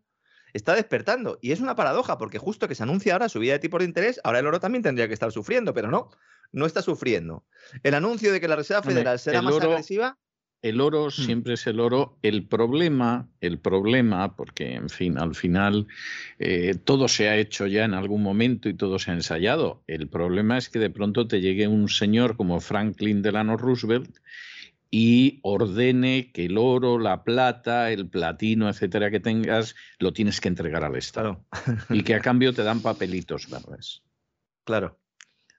está 0.54 0.76
despertando. 0.76 1.38
Y 1.42 1.52
es 1.52 1.60
una 1.60 1.76
paradoja, 1.76 2.18
porque 2.18 2.38
justo 2.38 2.68
que 2.68 2.76
se 2.76 2.84
anuncia 2.84 3.14
ahora 3.14 3.30
subida 3.30 3.54
de 3.54 3.60
tipo 3.60 3.80
de 3.80 3.86
interés, 3.86 4.20
ahora 4.24 4.40
el 4.40 4.48
oro 4.48 4.60
también 4.60 4.84
tendría 4.84 5.08
que 5.08 5.14
estar 5.14 5.32
sufriendo, 5.32 5.74
pero 5.74 5.90
no, 5.90 6.10
no 6.52 6.66
está 6.66 6.82
sufriendo. 6.82 7.46
El 7.84 7.94
anuncio 7.94 8.32
de 8.32 8.40
que 8.40 8.48
la 8.48 8.56
Reserva 8.56 8.84
Federal 8.84 9.20
será 9.20 9.42
más 9.42 9.56
agresiva. 9.56 10.18
El 10.62 10.82
oro 10.82 11.08
mm. 11.08 11.12
siempre 11.12 11.54
es 11.54 11.68
el 11.68 11.80
oro. 11.80 12.18
El 12.24 12.48
problema, 12.48 13.30
el 13.40 13.60
problema, 13.60 14.36
porque 14.36 14.74
en 14.74 14.90
fin, 14.90 15.20
al 15.20 15.36
final 15.36 15.86
eh, 16.40 16.76
todo 16.84 17.08
se 17.08 17.30
ha 17.30 17.38
hecho 17.38 17.68
ya 17.68 17.86
en 17.86 17.94
algún 17.94 18.24
momento 18.24 18.68
y 18.68 18.74
todo 18.74 18.98
se 18.98 19.12
ha 19.12 19.14
ensayado. 19.14 19.84
El 19.86 20.08
problema 20.08 20.58
es 20.58 20.70
que 20.70 20.80
de 20.80 20.90
pronto 20.90 21.28
te 21.28 21.40
llegue 21.40 21.68
un 21.68 21.88
señor 21.88 22.36
como 22.36 22.60
Franklin 22.62 23.22
Delano 23.22 23.58
Roosevelt 23.58 24.18
y 24.98 25.42
ordene 25.44 26.32
que 26.32 26.46
el 26.46 26.58
oro, 26.58 26.98
la 26.98 27.26
plata, 27.26 27.92
el 27.92 28.08
platino, 28.08 28.70
etcétera, 28.70 29.12
que 29.12 29.20
tengas, 29.20 29.76
lo 30.00 30.14
tienes 30.14 30.40
que 30.40 30.48
entregar 30.48 30.86
al 30.86 30.96
Estado. 30.96 31.44
y 31.90 32.02
que 32.04 32.16
a 32.16 32.22
cambio 32.22 32.54
te 32.54 32.64
dan 32.64 32.82
papelitos 32.82 33.50
verdes. 33.50 34.04
Claro. 34.64 34.98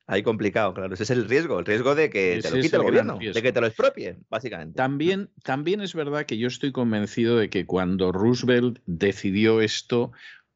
Ahí 0.07 0.23
complicado, 0.23 0.73
claro. 0.73 0.95
Ese 0.95 1.03
es 1.03 1.11
el 1.11 1.29
riesgo, 1.29 1.59
el 1.59 1.67
riesgo 1.67 1.95
de 1.95 2.09
que 2.09 2.41
te 2.41 2.51
lo 2.51 2.63
quite 2.63 2.77
el, 2.77 2.83
gobierno, 2.83 3.19
de 3.19 3.43
que 3.43 3.53
te 3.53 3.61
lo 3.61 3.67
expropie, 3.67 4.17
básicamente. 4.31 4.75
También, 4.75 5.29
también 5.43 5.83
es 5.83 5.93
verdad 5.93 6.25
que 6.25 6.39
yo 6.39 6.49
estoy 6.49 6.73
convencido 6.73 7.37
de 7.37 7.51
que 7.51 7.67
cuando 7.67 8.13
Roosevelt 8.13 8.79
decidió 8.87 9.61
esto, 9.61 10.13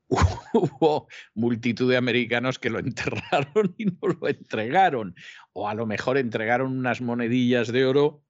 hubo 0.55 1.07
multitud 1.35 1.91
de 1.91 1.99
americanos 1.99 2.59
que 2.59 2.71
lo 2.71 2.79
enterraron 2.79 3.75
y 3.77 3.85
no 3.85 4.09
lo 4.19 4.27
entregaron. 4.27 5.15
O 5.53 5.69
a 5.69 5.75
lo 5.75 5.85
mejor 5.85 6.17
entregaron 6.17 6.79
unas 6.79 7.03
monedillas 7.03 7.71
de 7.71 7.85
oro 7.85 8.25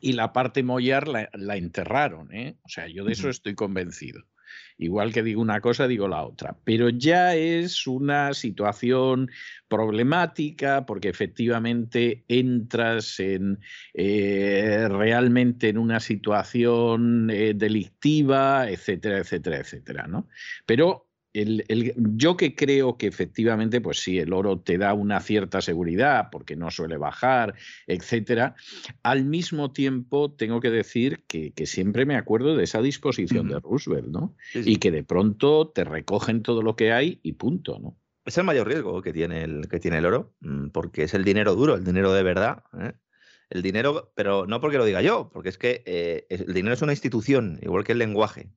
y 0.00 0.12
la 0.12 0.32
parte 0.32 0.62
mollar 0.62 1.08
la, 1.08 1.56
enterraron. 1.56 2.32
¿eh? 2.32 2.56
O 2.64 2.68
sea, 2.68 2.88
yo 2.88 3.04
de 3.04 3.12
eso 3.12 3.28
estoy 3.28 3.54
convencido. 3.54 4.22
Igual 4.78 5.12
que 5.12 5.22
digo 5.22 5.40
una 5.40 5.60
cosa, 5.60 5.88
digo 5.88 6.06
la 6.06 6.24
otra. 6.24 6.58
Pero 6.64 6.90
ya 6.90 7.34
es 7.34 7.86
una 7.86 8.34
situación 8.34 9.30
problemática 9.68 10.84
porque 10.84 11.08
efectivamente 11.08 12.24
entras 12.28 13.18
en 13.18 13.58
eh, 13.94 14.86
realmente 14.90 15.70
en 15.70 15.78
una 15.78 16.00
situación 16.00 17.30
eh, 17.30 17.54
delictiva, 17.54 18.70
etcétera, 18.70 19.18
etcétera, 19.18 19.58
etcétera. 19.58 20.06
¿no? 20.06 20.28
Pero 20.66 21.06
yo 21.44 22.36
que 22.36 22.54
creo 22.54 22.96
que 22.96 23.06
efectivamente, 23.06 23.80
pues 23.80 24.02
sí, 24.02 24.18
el 24.18 24.32
oro 24.32 24.60
te 24.60 24.78
da 24.78 24.94
una 24.94 25.20
cierta 25.20 25.60
seguridad 25.60 26.28
porque 26.30 26.56
no 26.56 26.70
suele 26.70 26.96
bajar, 26.96 27.54
etcétera. 27.86 28.54
Al 29.02 29.24
mismo 29.24 29.72
tiempo, 29.72 30.32
tengo 30.32 30.60
que 30.60 30.70
decir 30.70 31.24
que, 31.26 31.52
siempre 31.66 32.06
me 32.06 32.16
acuerdo 32.16 32.56
de 32.56 32.64
esa 32.64 32.80
disposición 32.80 33.48
de 33.48 33.60
Roosevelt, 33.60 34.08
¿no? 34.08 34.34
Y 34.54 34.76
que 34.76 34.90
de 34.90 35.02
pronto 35.02 35.68
te 35.68 35.84
recogen 35.84 36.42
todo 36.42 36.62
lo 36.62 36.76
que 36.76 36.92
hay 36.92 37.20
y 37.22 37.32
punto, 37.32 37.78
¿no? 37.78 37.96
Es 38.24 38.38
el 38.38 38.44
mayor 38.44 38.66
riesgo 38.66 39.02
que 39.02 39.12
tiene 39.12 39.44
el, 39.44 39.68
que 39.68 39.78
tiene 39.78 39.98
el 39.98 40.06
oro, 40.06 40.34
mm, 40.40 40.68
porque 40.70 41.04
es 41.04 41.14
el 41.14 41.24
dinero 41.24 41.54
duro, 41.54 41.76
el 41.76 41.84
dinero 41.84 42.12
de 42.12 42.24
verdad. 42.24 42.64
¿eh? 42.80 42.92
El 43.50 43.62
dinero, 43.62 44.12
pero 44.16 44.46
no 44.46 44.60
porque 44.60 44.78
lo 44.78 44.84
diga 44.84 45.00
yo, 45.00 45.30
porque 45.32 45.48
es 45.48 45.58
que 45.58 45.84
eh, 45.86 46.26
el 46.28 46.52
dinero 46.52 46.74
es 46.74 46.82
una 46.82 46.92
institución, 46.92 47.60
igual 47.62 47.84
que 47.84 47.92
el 47.92 47.98
lenguaje. 47.98 48.50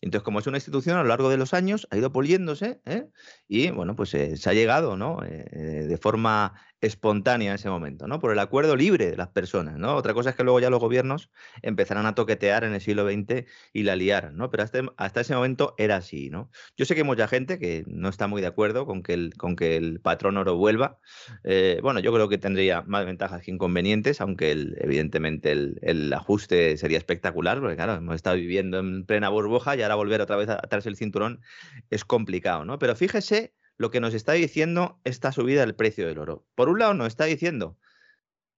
Entonces, 0.00 0.24
como 0.24 0.40
es 0.40 0.46
una 0.46 0.58
institución, 0.58 0.98
a 0.98 1.02
lo 1.02 1.08
largo 1.08 1.30
de 1.30 1.38
los 1.38 1.54
años 1.54 1.88
ha 1.90 1.96
ido 1.96 2.12
poliéndose 2.12 2.80
¿eh? 2.84 3.08
y, 3.48 3.70
bueno, 3.70 3.96
pues 3.96 4.12
eh, 4.14 4.36
se 4.36 4.50
ha 4.50 4.52
llegado, 4.52 4.96
¿no? 4.96 5.22
Eh, 5.24 5.86
de 5.88 5.98
forma 5.98 6.54
espontánea 6.80 7.50
en 7.50 7.54
ese 7.54 7.70
momento, 7.70 8.06
¿no? 8.06 8.20
Por 8.20 8.32
el 8.32 8.38
acuerdo 8.38 8.76
libre 8.76 9.10
de 9.10 9.16
las 9.16 9.28
personas, 9.28 9.78
¿no? 9.78 9.94
Otra 9.96 10.14
cosa 10.14 10.30
es 10.30 10.36
que 10.36 10.44
luego 10.44 10.60
ya 10.60 10.70
los 10.70 10.80
gobiernos 10.80 11.30
empezarán 11.62 12.06
a 12.06 12.14
toquetear 12.14 12.64
en 12.64 12.74
el 12.74 12.80
siglo 12.80 13.08
XX 13.08 13.44
y 13.72 13.82
la 13.84 13.96
liaran, 13.96 14.36
¿no? 14.36 14.50
Pero 14.50 14.62
hasta, 14.62 14.80
hasta 14.96 15.20
ese 15.20 15.34
momento 15.34 15.74
era 15.78 15.96
así, 15.96 16.30
¿no? 16.30 16.50
Yo 16.76 16.84
sé 16.84 16.94
que 16.94 17.00
hay 17.00 17.06
mucha 17.06 17.28
gente 17.28 17.58
que 17.58 17.84
no 17.86 18.08
está 18.08 18.26
muy 18.26 18.42
de 18.42 18.48
acuerdo 18.48 18.86
con 18.86 19.02
que 19.02 19.14
el, 19.14 19.34
con 19.36 19.56
que 19.56 19.76
el 19.76 20.00
patrón 20.00 20.36
oro 20.36 20.56
vuelva. 20.56 20.98
bueno, 21.82 22.00
yo 22.00 22.12
creo 22.12 22.28
que 22.28 22.38
tendría 22.38 22.82
más 22.82 23.06
ventajas 23.06 23.42
que 23.42 23.50
inconvenientes, 23.50 24.20
aunque 24.20 24.50
evidentemente 24.52 25.52
el, 25.52 25.78
el, 25.82 26.12
ajuste 26.12 26.76
sería 26.76 26.98
espectacular, 26.98 27.60
porque 27.60 27.76
claro, 27.76 27.94
hemos 27.94 28.14
estado 28.16 28.36
viviendo 28.36 28.78
en 28.78 29.04
plena 29.04 29.28
burbuja 29.28 29.76
y 29.76 29.82
ahora 29.82 29.94
volver 29.94 30.20
otra 30.20 30.36
vez 30.36 30.48
a 30.48 30.54
atarse 30.54 30.88
el 30.88 30.96
cinturón 30.96 31.40
es 31.90 32.04
complicado, 32.04 32.64
¿no? 32.64 32.78
Pero 32.78 32.94
fíjese 32.96 33.54
lo 33.78 33.90
que 33.90 34.00
nos 34.00 34.14
está 34.14 34.32
diciendo 34.32 35.00
esta 35.04 35.32
subida 35.32 35.60
del 35.60 35.74
precio 35.74 36.06
del 36.06 36.18
oro. 36.18 36.46
Por 36.54 36.68
un 36.68 36.78
lado, 36.78 36.94
nos 36.94 37.08
está 37.08 37.24
diciendo 37.24 37.78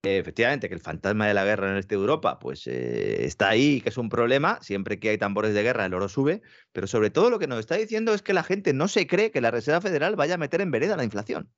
efectivamente 0.03 0.69
que 0.69 0.75
el 0.75 0.81
fantasma 0.81 1.27
de 1.27 1.33
la 1.33 1.43
guerra 1.43 1.67
en 1.67 1.73
el 1.73 1.79
este 1.79 1.95
de 1.95 2.01
Europa 2.01 2.39
pues 2.39 2.67
eh, 2.67 3.25
está 3.25 3.49
ahí, 3.49 3.81
que 3.81 3.89
es 3.89 3.97
un 3.97 4.09
problema, 4.09 4.59
siempre 4.61 4.99
que 4.99 5.09
hay 5.09 5.17
tambores 5.17 5.53
de 5.53 5.63
guerra 5.63 5.85
el 5.85 5.93
oro 5.93 6.07
sube, 6.07 6.41
pero 6.71 6.87
sobre 6.87 7.09
todo 7.09 7.29
lo 7.29 7.39
que 7.39 7.47
nos 7.47 7.59
está 7.59 7.75
diciendo 7.75 8.13
es 8.13 8.21
que 8.21 8.33
la 8.33 8.43
gente 8.43 8.73
no 8.73 8.87
se 8.87 9.07
cree 9.07 9.31
que 9.31 9.41
la 9.41 9.51
Reserva 9.51 9.81
Federal 9.81 10.15
vaya 10.15 10.35
a 10.35 10.37
meter 10.37 10.61
en 10.61 10.71
vereda 10.71 10.95
la 10.95 11.03
inflación. 11.03 11.49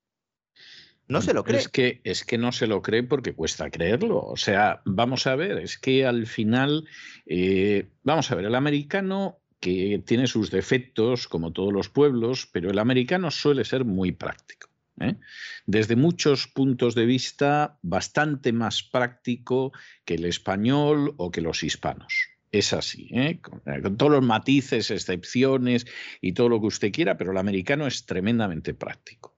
No 1.08 1.20
se 1.20 1.34
lo 1.34 1.44
cree. 1.44 1.58
Es 1.58 1.68
que, 1.68 2.00
es 2.04 2.24
que 2.24 2.38
no 2.38 2.52
se 2.52 2.66
lo 2.66 2.80
cree 2.80 3.02
porque 3.02 3.34
cuesta 3.34 3.70
creerlo. 3.70 4.20
O 4.20 4.36
sea, 4.36 4.82
vamos 4.84 5.26
a 5.26 5.34
ver, 5.34 5.58
es 5.58 5.76
que 5.76 6.06
al 6.06 6.26
final, 6.26 6.88
eh, 7.26 7.90
vamos 8.02 8.30
a 8.30 8.34
ver, 8.36 8.46
el 8.46 8.54
americano 8.54 9.41
que 9.62 10.02
tiene 10.04 10.26
sus 10.26 10.50
defectos, 10.50 11.28
como 11.28 11.52
todos 11.52 11.72
los 11.72 11.88
pueblos, 11.88 12.48
pero 12.52 12.68
el 12.72 12.80
americano 12.80 13.30
suele 13.30 13.64
ser 13.64 13.84
muy 13.84 14.10
práctico. 14.10 14.68
¿eh? 15.00 15.14
Desde 15.66 15.94
muchos 15.94 16.48
puntos 16.48 16.96
de 16.96 17.06
vista, 17.06 17.78
bastante 17.80 18.52
más 18.52 18.82
práctico 18.82 19.72
que 20.04 20.14
el 20.14 20.24
español 20.24 21.14
o 21.16 21.30
que 21.30 21.40
los 21.40 21.62
hispanos. 21.62 22.30
Es 22.50 22.72
así, 22.72 23.08
¿eh? 23.12 23.38
con, 23.40 23.62
eh, 23.72 23.80
con, 23.80 23.96
todos 23.96 24.10
los 24.10 24.24
matices, 24.24 24.90
excepciones 24.90 25.86
y 26.20 26.32
todo 26.32 26.48
lo 26.48 26.60
que 26.60 26.66
usted 26.66 26.90
quiera, 26.90 27.16
pero 27.16 27.30
el 27.30 27.38
americano 27.38 27.86
es 27.86 28.04
tremendamente 28.04 28.74
práctico. 28.74 29.36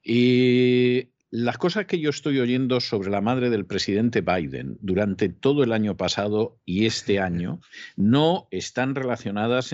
Y 0.00 1.08
las 1.30 1.58
cosas 1.58 1.86
que 1.86 2.00
yo 2.00 2.10
estoy 2.10 2.40
oyendo 2.40 2.80
sobre 2.80 3.08
la 3.08 3.20
madre 3.20 3.50
del 3.50 3.64
presidente 3.64 4.20
Biden 4.20 4.78
durante 4.80 5.28
todo 5.28 5.62
el 5.62 5.72
año 5.72 5.96
pasado 5.96 6.58
y 6.64 6.86
este 6.86 7.20
año 7.20 7.60
no 7.96 8.48
están 8.50 8.96
relacionadas 8.96 9.72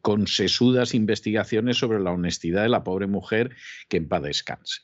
con 0.00 0.26
sesudas 0.26 0.94
investigaciones 0.94 1.76
sobre 1.76 2.00
la 2.00 2.12
honestidad 2.12 2.62
de 2.62 2.70
la 2.70 2.84
pobre 2.84 3.06
mujer 3.06 3.54
que 3.88 3.98
en 3.98 4.08
paz 4.08 4.22
descanse, 4.22 4.80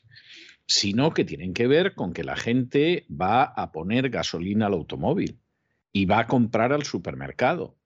sino 0.67 1.11
que 1.11 1.25
tienen 1.25 1.53
que 1.53 1.65
ver 1.65 1.95
con 1.95 2.13
que 2.13 2.23
la 2.23 2.35
gente 2.35 3.07
va 3.09 3.43
a 3.43 3.71
poner 3.71 4.11
gasolina 4.11 4.67
al 4.67 4.73
automóvil 4.73 5.39
y 5.91 6.05
va 6.05 6.19
a 6.19 6.27
comprar 6.27 6.71
al 6.71 6.83
supermercado 6.83 7.79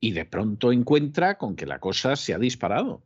y 0.00 0.10
de 0.10 0.24
pronto 0.24 0.72
encuentra 0.72 1.38
con 1.38 1.54
que 1.54 1.66
la 1.66 1.78
cosa 1.78 2.16
se 2.16 2.34
ha 2.34 2.38
disparado 2.38 3.04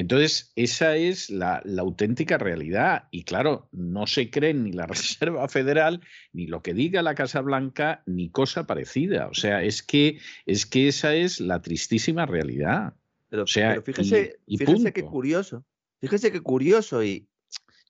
Entonces, 0.00 0.50
esa 0.56 0.96
es 0.96 1.28
la, 1.28 1.62
auténtica 1.78 2.38
realidad. 2.38 3.04
Y 3.10 3.24
claro, 3.24 3.68
no 3.70 4.06
se 4.06 4.30
cree 4.30 4.54
ni 4.54 4.72
la 4.72 4.86
Reserva 4.86 5.46
Federal, 5.46 6.00
ni 6.32 6.46
lo 6.46 6.62
que 6.62 6.72
diga 6.72 7.02
la 7.02 7.14
Casa 7.14 7.42
Blanca, 7.42 8.02
ni 8.06 8.30
cosa 8.30 8.66
parecida. 8.66 9.28
O 9.28 9.34
sea, 9.34 9.62
es 9.62 9.82
que, 9.82 10.18
es 10.46 10.64
que 10.64 10.88
esa 10.88 11.14
es 11.14 11.38
la 11.38 11.60
tristísima 11.60 12.24
realidad. 12.24 12.94
Pero, 13.28 13.46
sea, 13.46 13.82
fíjese, 13.82 14.38
fíjese 14.48 14.92
qué 14.94 15.02
curioso. 15.02 15.66
Fíjese 16.00 16.32
qué 16.32 16.40
curioso. 16.40 17.04
Y, 17.04 17.28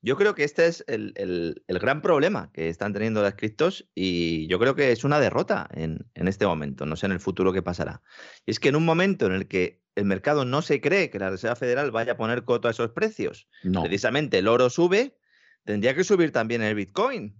yo 0.03 0.17
creo 0.17 0.35
que 0.35 0.45
este 0.45 0.67
es 0.67 0.85
el, 0.87 1.63
gran 1.69 2.01
problema 2.01 2.51
que 2.53 2.69
están 2.69 2.93
teniendo 2.93 3.23
las 3.23 3.35
criptos 3.35 3.89
y 3.95 4.47
yo 4.47 4.59
creo 4.59 4.75
que 4.75 4.93
es 4.93 5.05
una 5.05 5.21
derrota 5.21 5.69
en, 5.73 6.07
este 6.15 6.47
momento, 6.47 6.87
no 6.87 6.97
sé 6.97 7.07
en 7.07 7.13
el 7.13 7.21
futuro 7.21 7.53
qué 7.53 7.63
pasará. 7.63 8.03
Y 8.47 8.53
es 8.53 8.61
que 8.61 8.71
en 8.71 8.77
un 8.77 8.85
momento 8.85 9.27
en 9.27 9.33
el 9.33 9.47
que 9.47 9.83
el 9.97 10.05
mercado 10.07 10.45
no 10.45 10.63
se 10.63 10.81
cree 10.81 11.11
que 11.11 11.19
la 11.19 11.31
Reserva 11.31 11.57
Federal 11.57 11.91
vaya 11.91 12.13
a 12.13 12.17
poner 12.17 12.45
coto 12.45 12.69
a 12.69 12.71
esos 12.71 12.91
precios, 12.93 13.49
precisamente 13.63 14.39
el 14.39 14.49
oro 14.49 14.71
sube, 14.71 15.19
tendría 15.65 15.95
que 15.95 16.05
subir 16.05 16.33
también 16.33 16.63
el 16.63 16.75
Bitcoin, 16.75 17.39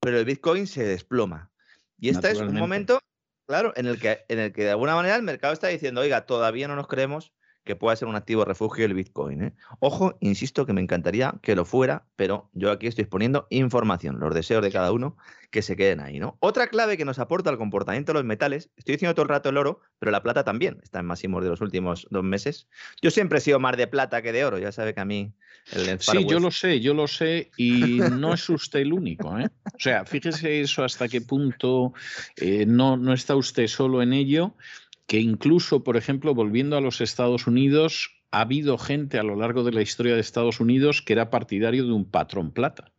pero 0.00 0.18
el 0.18 0.24
Bitcoin 0.24 0.66
se 0.66 0.84
desploma. 0.84 1.50
Y 1.98 2.10
este 2.10 2.30
es 2.30 2.38
un 2.38 2.54
momento, 2.54 3.00
claro, 3.48 3.72
en 3.74 3.86
el, 3.86 3.98
que, 3.98 4.24
en 4.28 4.38
el 4.38 4.52
que 4.52 4.64
de 4.64 4.70
alguna 4.70 4.94
manera 4.94 5.16
el 5.16 5.22
mercado 5.22 5.54
está 5.54 5.68
diciendo, 5.68 6.02
oiga, 6.02 6.26
todavía 6.26 6.68
no 6.68 6.76
nos 6.76 6.86
creemos 6.86 7.32
que 7.66 7.76
pueda 7.76 7.96
ser 7.96 8.08
un 8.08 8.14
activo 8.14 8.44
refugio 8.44 8.86
el 8.86 8.94
Bitcoin. 8.94 9.42
¿eh? 9.42 9.52
Ojo, 9.80 10.16
insisto 10.20 10.64
que 10.64 10.72
me 10.72 10.80
encantaría 10.80 11.34
que 11.42 11.56
lo 11.56 11.64
fuera, 11.64 12.06
pero 12.14 12.48
yo 12.54 12.70
aquí 12.70 12.86
estoy 12.86 13.02
exponiendo 13.02 13.46
información, 13.50 14.20
los 14.20 14.34
deseos 14.34 14.62
de 14.62 14.70
cada 14.70 14.92
uno 14.92 15.16
que 15.50 15.62
se 15.62 15.76
queden 15.76 16.00
ahí. 16.00 16.18
¿no? 16.18 16.38
Otra 16.40 16.68
clave 16.68 16.96
que 16.96 17.04
nos 17.04 17.18
aporta 17.18 17.50
el 17.50 17.58
comportamiento 17.58 18.12
de 18.12 18.20
los 18.20 18.24
metales, 18.24 18.70
estoy 18.76 18.94
diciendo 18.94 19.14
todo 19.14 19.24
el 19.24 19.30
rato 19.30 19.48
el 19.48 19.56
oro, 19.56 19.80
pero 19.98 20.12
la 20.12 20.22
plata 20.22 20.44
también 20.44 20.78
está 20.82 21.00
en 21.00 21.06
máximos 21.06 21.42
de 21.42 21.50
los 21.50 21.60
últimos 21.60 22.06
dos 22.10 22.22
meses. 22.22 22.68
Yo 23.02 23.10
siempre 23.10 23.38
he 23.38 23.40
sido 23.40 23.58
más 23.58 23.76
de 23.76 23.88
plata 23.88 24.22
que 24.22 24.32
de 24.32 24.44
oro, 24.44 24.58
ya 24.58 24.72
sabe 24.72 24.94
que 24.94 25.00
a 25.00 25.04
mí... 25.04 25.34
El 25.72 25.98
sí, 25.98 26.24
yo 26.28 26.38
lo 26.38 26.52
sé, 26.52 26.78
yo 26.78 26.94
lo 26.94 27.08
sé 27.08 27.50
y 27.56 27.98
no 28.12 28.34
es 28.34 28.48
usted 28.48 28.80
el 28.80 28.92
único. 28.92 29.36
¿eh? 29.36 29.48
O 29.64 29.80
sea, 29.80 30.04
fíjese 30.04 30.60
eso 30.60 30.84
hasta 30.84 31.08
qué 31.08 31.20
punto 31.20 31.92
eh, 32.36 32.64
no, 32.66 32.96
no 32.96 33.12
está 33.12 33.34
usted 33.34 33.66
solo 33.66 34.00
en 34.00 34.12
ello 34.12 34.54
que 35.06 35.20
incluso, 35.20 35.84
por 35.84 35.96
ejemplo, 35.96 36.34
volviendo 36.34 36.76
a 36.76 36.80
los 36.80 37.00
Estados 37.00 37.46
Unidos, 37.46 38.10
ha 38.30 38.40
habido 38.40 38.76
gente 38.76 39.18
a 39.18 39.22
lo 39.22 39.36
largo 39.36 39.62
de 39.62 39.72
la 39.72 39.82
historia 39.82 40.14
de 40.14 40.20
Estados 40.20 40.60
Unidos 40.60 41.02
que 41.02 41.12
era 41.12 41.30
partidario 41.30 41.86
de 41.86 41.92
un 41.92 42.10
patrón 42.10 42.52
plata. 42.52 42.92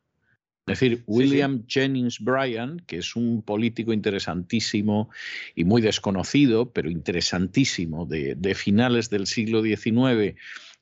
Es 0.67 0.79
decir, 0.79 1.03
William 1.07 1.63
Jennings 1.65 2.19
Bryan, 2.19 2.81
que 2.85 2.97
es 2.97 3.15
un 3.15 3.41
político 3.41 3.93
interesantísimo 3.93 5.09
y 5.55 5.63
muy 5.63 5.81
desconocido, 5.81 6.73
pero 6.73 6.89
interesantísimo, 6.89 8.05
de, 8.05 8.35
de 8.35 8.53
finales 8.53 9.09
del 9.09 9.27
siglo 9.27 9.61
XIX 9.61 10.35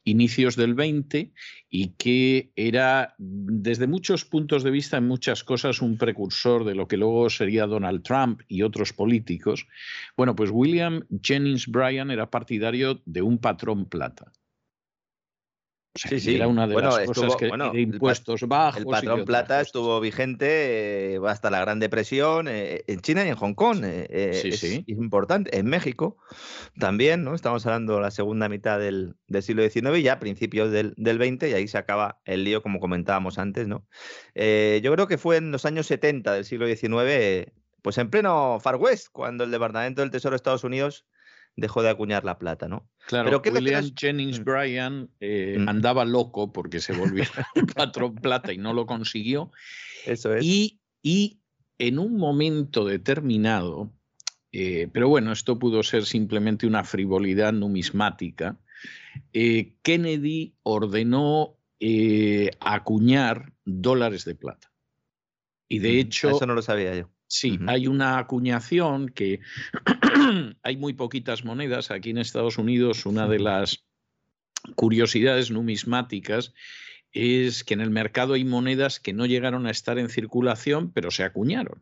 inicios 0.06 0.56
del 0.56 0.76
20 0.76 1.34
y 1.70 1.90
que 1.98 2.54
era 2.56 3.16
desde 3.18 3.88
muchos 3.88 4.24
puntos 4.24 4.64
de 4.64 4.72
vista 4.72 4.98
en 4.98 5.08
muchas 5.08 5.44
cosas 5.44 5.82
un 5.82 5.98
precursor 5.98 6.64
de 6.64 6.76
lo 6.76 6.88
que 6.88 6.96
luego 6.96 7.30
sería 7.30 7.66
Donald 7.66 8.04
Trump 8.04 8.42
y 8.48 8.62
otros 8.62 8.94
políticos. 8.94 9.68
Bueno, 10.16 10.36
pues 10.36 10.52
William 10.54 11.06
Jennings 11.22 11.68
Bryan 11.68 12.12
era 12.12 12.30
partidario 12.30 13.02
de 13.06 13.22
un 13.22 13.40
patrón 13.40 13.86
plata 13.90 14.32
sí, 15.96 16.20
sí. 16.20 16.36
Era 16.36 16.48
una 16.48 16.68
de 16.68 16.76
las 16.76 17.06
cosas 17.06 17.36
que 17.36 17.48
de 17.48 17.82
impuestos 17.82 18.42
bajos. 18.48 18.80
El 18.80 18.86
patrón 18.86 19.26
plata 19.26 19.62
estuvo 19.62 20.00
vigente 20.00 21.16
eh, 21.16 21.20
hasta 21.28 21.50
la 21.50 21.60
Gran 21.62 21.80
Depresión 21.80 22.48
eh, 22.48 22.84
en 22.88 23.00
China 23.00 23.26
y 23.26 23.30
en 23.30 23.36
Hong 23.36 23.54
Kong. 23.54 23.80
Eh, 23.84 24.40
sí, 24.42 24.84
es, 24.88 24.90
importante. 24.90 25.58
En 25.58 25.66
México 25.66 26.18
también, 26.78 27.24
¿no? 27.24 27.34
Estamos 27.34 27.66
hablando 27.66 27.96
de 27.96 28.02
la 28.02 28.12
segunda 28.12 28.50
mitad 28.50 28.80
del, 28.80 29.16
siglo 29.42 29.64
XIX, 29.68 30.04
ya 30.04 30.14
a 30.14 30.20
principios 30.20 30.72
del, 30.72 30.94
del, 30.98 31.18
XX, 31.18 31.50
y 31.50 31.54
ahí 31.54 31.68
se 31.68 31.78
acaba 31.78 32.20
el 32.26 32.44
lío, 32.44 32.62
como 32.62 32.80
comentábamos 32.80 33.38
antes, 33.38 33.68
¿no? 33.68 33.86
yo 34.36 34.94
creo 34.94 35.08
que 35.08 35.18
fue 35.18 35.38
en 35.38 35.52
los 35.52 35.66
años 35.66 35.88
70 35.88 36.34
del 36.34 36.46
siglo 36.46 36.68
XIX, 36.68 37.52
pues 37.82 37.98
en 37.98 38.10
pleno 38.10 38.60
Far 38.60 38.76
West, 38.76 39.08
cuando 39.12 39.44
el 39.44 39.52
Departamento 39.52 40.02
del 40.02 40.12
Tesoro 40.12 40.32
de 40.32 40.38
Estados 40.38 40.64
Unidos 40.64 41.06
dejó 41.56 41.82
de 41.82 41.90
acuñar 41.90 42.26
la 42.26 42.38
plata, 42.38 42.68
¿no? 42.68 42.90
Claro, 43.08 43.42
Pero 43.42 43.56
William 43.56 43.92
Jennings 43.96 44.40
mm. 44.40 44.44
Bryan 44.44 45.10
eh, 45.20 45.58
mm. 45.60 45.70
andaba 45.70 46.06
loco 46.06 46.52
porque 46.52 46.80
se 46.80 46.94
volvió 46.94 47.24
patrón 47.76 48.16
plata 48.16 48.54
y 48.54 48.58
no 48.58 48.74
lo 48.74 48.86
consiguió. 48.86 49.52
Eso 50.06 50.34
es. 50.34 50.44
Y, 50.44 50.82
y 51.02 51.40
en 51.78 52.00
un 52.00 52.18
momento 52.18 52.86
determinado, 52.86 53.92
eh, 54.52 54.90
pero 54.92 55.10
bueno, 55.10 55.32
esto 55.32 55.60
pudo 55.60 55.84
ser 55.84 56.06
simplemente 56.06 56.68
una 56.68 56.84
frivolidad 56.84 57.54
numismática, 57.54 58.58
eh, 59.34 59.76
Kennedy 59.82 60.56
ordenó 60.64 61.58
acuñar 62.62 63.54
dólares 63.64 64.26
de 64.26 64.34
plata. 64.34 64.72
Y 65.68 65.80
de 65.80 65.94
mm, 65.94 65.98
hecho... 66.00 66.30
Eso 66.32 66.48
no 66.48 66.56
lo 66.56 66.64
sabía 66.64 66.96
yo. 66.96 67.10
Sí, 67.28 67.60
hay 67.68 67.88
una 67.88 68.20
acuñación 68.20 69.10
que 69.10 69.40
hay 70.64 70.78
muy 70.78 70.94
poquitas 70.94 71.44
monedas. 71.44 71.92
Aquí 71.92 72.12
en 72.12 72.20
Estados 72.20 72.58
Unidos 72.58 73.06
una 73.06 73.28
de 73.28 73.40
las 73.40 73.86
curiosidades 74.76 75.52
numismáticas 75.52 76.54
es 77.12 77.64
que 77.64 77.74
en 77.74 77.82
el 77.82 77.90
mercado 77.90 78.34
hay 78.34 78.44
monedas 78.44 79.00
que 79.00 79.14
no 79.14 79.26
llegaron 79.26 79.66
a 79.66 79.72
estar 79.72 79.98
en 79.98 80.10
circulación, 80.10 80.92
pero 80.92 81.12
se 81.12 81.24
acuñaron. 81.24 81.82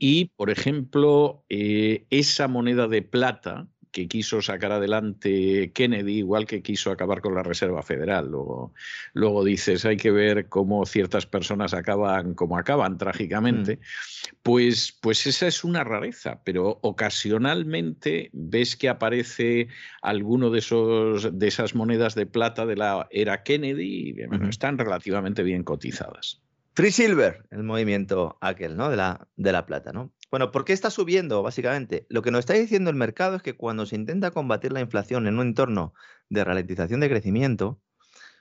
Y, 0.00 0.32
por 0.34 0.50
ejemplo, 0.50 1.44
eh, 1.48 2.06
esa 2.10 2.48
moneda 2.48 2.88
de 2.88 3.02
plata, 3.02 3.68
que 3.92 4.08
quiso 4.08 4.40
sacar 4.42 4.72
adelante 4.72 5.70
Kennedy, 5.72 6.18
igual 6.18 6.46
que 6.46 6.62
quiso 6.62 6.90
acabar 6.90 7.20
con 7.20 7.34
la 7.34 7.42
Reserva 7.42 7.82
Federal. 7.82 8.28
Luego, 8.28 8.72
luego 9.12 9.44
dices, 9.44 9.84
hay 9.84 9.98
que 9.98 10.10
ver 10.10 10.48
cómo 10.48 10.84
ciertas 10.86 11.26
personas 11.26 11.74
acaban 11.74 12.34
como 12.34 12.58
acaban 12.58 12.98
trágicamente. 12.98 13.76
Mm. 13.76 14.36
Pues, 14.42 14.98
pues 15.00 15.26
esa 15.26 15.46
es 15.46 15.62
una 15.62 15.84
rareza, 15.84 16.40
pero 16.42 16.78
ocasionalmente 16.82 18.30
ves 18.32 18.76
que 18.76 18.88
aparece 18.88 19.68
alguno 20.00 20.50
de, 20.50 20.58
esos, 20.58 21.38
de 21.38 21.46
esas 21.46 21.74
monedas 21.74 22.14
de 22.14 22.26
plata 22.26 22.66
de 22.66 22.76
la 22.76 23.06
era 23.10 23.42
Kennedy 23.42 24.16
y 24.18 24.48
están 24.48 24.78
relativamente 24.78 25.42
bien 25.42 25.62
cotizadas. 25.62 26.40
Free 26.74 26.90
Silver, 26.90 27.44
el 27.50 27.64
movimiento 27.64 28.38
aquel, 28.40 28.76
¿no? 28.76 28.88
De 28.88 28.96
la, 28.96 29.28
de 29.36 29.52
la 29.52 29.66
plata, 29.66 29.92
¿no? 29.92 30.10
Bueno, 30.32 30.50
¿por 30.50 30.64
qué 30.64 30.72
está 30.72 30.88
subiendo, 30.88 31.42
básicamente? 31.42 32.06
Lo 32.08 32.22
que 32.22 32.30
nos 32.30 32.38
está 32.38 32.54
diciendo 32.54 32.88
el 32.88 32.96
mercado 32.96 33.36
es 33.36 33.42
que 33.42 33.54
cuando 33.54 33.84
se 33.84 33.96
intenta 33.96 34.30
combatir 34.30 34.72
la 34.72 34.80
inflación 34.80 35.26
en 35.26 35.34
un 35.34 35.48
entorno 35.48 35.92
de 36.30 36.42
ralentización 36.42 37.00
de 37.00 37.10
crecimiento, 37.10 37.82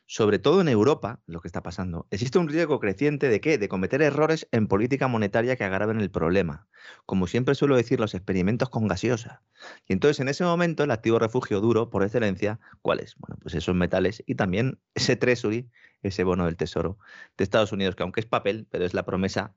sobre 0.05 0.39
todo 0.39 0.61
en 0.61 0.69
Europa, 0.69 1.21
lo 1.25 1.41
que 1.41 1.49
está 1.49 1.61
pasando, 1.61 2.07
existe 2.09 2.39
un 2.39 2.47
riesgo 2.47 2.79
creciente 2.79 3.27
de 3.27 3.41
qué? 3.41 3.57
De 3.57 3.67
cometer 3.67 4.01
errores 4.01 4.47
en 4.53 4.67
política 4.67 5.09
monetaria 5.09 5.57
que 5.57 5.65
agraven 5.65 5.99
el 5.99 6.09
problema. 6.09 6.65
Como 7.05 7.27
siempre 7.27 7.55
suelo 7.55 7.75
decir, 7.75 7.99
los 7.99 8.15
experimentos 8.15 8.69
con 8.69 8.87
gaseosa. 8.87 9.43
Y 9.85 9.91
entonces, 9.91 10.21
en 10.21 10.29
ese 10.29 10.45
momento, 10.45 10.85
el 10.85 10.91
activo 10.91 11.19
refugio 11.19 11.59
duro, 11.59 11.89
por 11.89 12.03
excelencia, 12.03 12.61
¿cuál 12.81 13.01
es? 13.01 13.15
Bueno, 13.17 13.35
pues 13.41 13.53
esos 13.53 13.75
metales 13.75 14.23
y 14.25 14.35
también 14.35 14.79
ese 14.95 15.17
treasury, 15.17 15.69
ese 16.03 16.23
bono 16.23 16.45
del 16.45 16.55
tesoro 16.55 16.99
de 17.35 17.43
Estados 17.43 17.73
Unidos, 17.73 17.97
que 17.97 18.03
aunque 18.03 18.21
es 18.21 18.27
papel, 18.27 18.65
pero 18.71 18.85
es 18.85 18.93
la 18.93 19.03
promesa 19.03 19.55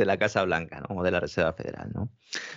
de 0.00 0.06
la 0.06 0.18
Casa 0.18 0.42
Blanca, 0.44 0.82
¿no? 0.88 1.02
de 1.02 1.10
la 1.10 1.20
Reserva 1.20 1.52
Federal. 1.52 1.90
¿no? 1.94 2.10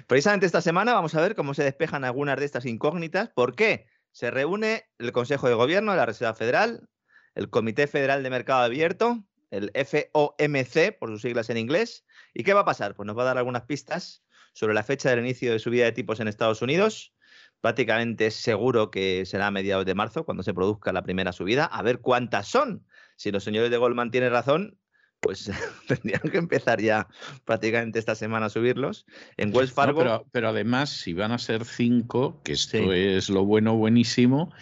Precisamente 0.08 0.46
esta 0.46 0.62
semana 0.62 0.94
vamos 0.94 1.14
a 1.14 1.22
ver 1.22 1.36
cómo 1.36 1.54
se 1.54 1.64
despejan 1.64 2.06
algunas 2.06 2.40
de 2.40 2.46
estas 2.46 2.66
incógnitas. 2.66 3.30
¿Por 3.30 3.54
qué? 3.56 3.86
Se 4.12 4.32
reúne 4.32 4.86
el 4.98 5.12
Consejo 5.12 5.50
de 5.50 5.54
Gobierno 5.54 5.92
de 5.92 5.98
la 5.98 6.06
Reserva 6.06 6.34
Federal, 6.34 6.88
el 7.36 7.50
Comité 7.50 7.88
Federal 7.88 8.24
de 8.24 8.30
Mercado 8.30 8.62
Abierto, 8.62 9.26
el 9.52 9.72
FOMC, 9.74 10.98
por 10.98 11.10
sus 11.10 11.22
siglas 11.22 11.50
en 11.50 11.58
inglés. 11.58 12.06
¿Y 12.34 12.44
qué 12.44 12.54
va 12.54 12.62
a 12.62 12.66
pasar? 12.66 12.96
Pues 12.96 13.06
nos 13.06 13.18
va 13.18 13.24
a 13.24 13.26
dar 13.26 13.38
algunas 13.38 13.64
pistas 13.64 14.24
sobre 14.54 14.74
la 14.74 14.84
fecha 14.84 15.10
del 15.10 15.20
inicio 15.20 15.52
de 15.52 15.60
subida 15.60 15.84
de 15.84 15.92
tipos 15.92 16.20
en 16.22 16.30
Estados 16.30 16.62
Unidos. 16.62 17.14
Prácticamente 17.60 18.32
seguro 18.32 18.90
que 18.90 19.26
será 19.26 19.48
a 19.48 19.52
mediados 19.52 19.86
de 19.86 19.96
marzo 19.96 20.24
cuando 20.24 20.44
se 20.44 20.54
produzca 20.54 20.94
la 20.94 21.04
primera 21.04 21.34
subida. 21.34 21.66
A 21.66 21.82
ver 21.82 22.00
cuántas 22.00 22.48
son. 22.48 22.86
Si 23.18 23.32
los 23.32 23.44
señores 23.44 23.70
de 23.70 23.78
Goldman 23.78 24.12
tienen 24.12 24.32
razón, 24.32 24.78
pues 25.24 25.50
tendrían 25.88 26.22
que 26.22 26.38
empezar 26.38 26.80
ya 26.80 27.08
prácticamente 27.46 27.98
esta 27.98 28.14
semana 28.14 28.48
a 28.48 28.50
subirlos. 28.50 29.06
En 29.38 29.56
Wells 29.56 29.72
Fargo. 29.72 30.26
pero, 30.32 30.50
además, 30.50 30.90
si 30.90 31.14
van 31.14 31.32
a 31.32 31.40
ser 31.40 31.66
cinco, 31.66 32.42
que 32.44 32.52
esto 32.52 32.94
es 32.94 33.30
lo 33.30 33.46
bueno, 33.46 33.76
buenísimo, 33.76 34.54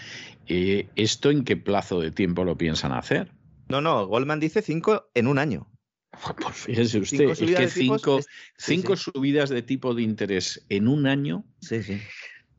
eh, 0.48 0.88
¿esto 0.96 1.32
en 1.32 1.44
qué 1.44 1.58
plazo 1.58 2.00
de 2.00 2.12
tiempo 2.12 2.46
lo 2.46 2.58
piensan 2.58 2.94
hacer? 2.94 3.34
No, 3.68 3.82
no, 3.82 4.06
Goldman 4.08 4.40
dice 4.40 4.62
cinco 4.62 5.10
en 5.14 5.28
un 5.28 5.40
año. 5.40 5.68
Pues 6.42 6.56
fíjese 6.56 7.00
usted, 7.00 7.30
es 7.30 7.40
que 7.40 7.68
cinco, 7.70 8.20
cinco 8.58 8.96
subidas 8.96 9.50
de 9.50 9.62
tipo 9.62 9.94
de 9.94 10.04
interés 10.04 10.64
en 10.70 10.88
un 10.88 11.08
año. 11.08 11.46
Sí, 11.62 11.82
sí. 11.82 12.00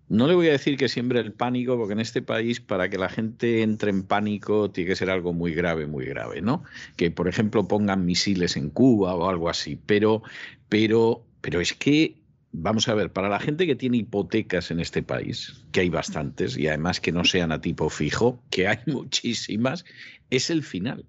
No 0.08 0.26
le 0.26 0.34
voy 0.34 0.48
a 0.48 0.52
decir 0.52 0.76
que 0.76 0.88
siembre 0.88 1.20
el 1.20 1.32
pánico, 1.32 1.76
porque 1.76 1.94
en 1.94 2.00
este 2.00 2.22
país, 2.22 2.60
para 2.60 2.90
que 2.90 2.98
la 2.98 3.08
gente 3.08 3.62
entre 3.62 3.90
en 3.90 4.02
pánico, 4.02 4.70
tiene 4.70 4.90
que 4.90 4.96
ser 4.96 5.10
algo 5.10 5.32
muy 5.32 5.54
grave, 5.54 5.86
muy 5.86 6.04
grave, 6.04 6.42
¿no? 6.42 6.64
Que, 6.96 7.10
por 7.10 7.28
ejemplo, 7.28 7.66
pongan 7.66 8.04
misiles 8.04 8.56
en 8.56 8.70
Cuba 8.70 9.14
o 9.14 9.28
algo 9.28 9.48
así. 9.48 9.78
Pero, 9.86 10.22
pero, 10.68 11.24
pero 11.40 11.60
es 11.60 11.72
que 11.72 12.22
vamos 12.52 12.88
a 12.88 12.94
ver, 12.94 13.12
para 13.12 13.28
la 13.28 13.40
gente 13.40 13.66
que 13.66 13.74
tiene 13.74 13.96
hipotecas 13.98 14.70
en 14.70 14.80
este 14.80 15.02
país, 15.02 15.64
que 15.72 15.80
hay 15.80 15.88
bastantes, 15.88 16.56
y 16.56 16.68
además 16.68 17.00
que 17.00 17.12
no 17.12 17.24
sean 17.24 17.50
a 17.50 17.60
tipo 17.60 17.88
fijo, 17.88 18.42
que 18.50 18.68
hay 18.68 18.78
muchísimas, 18.86 19.84
es 20.30 20.50
el 20.50 20.62
final. 20.62 21.06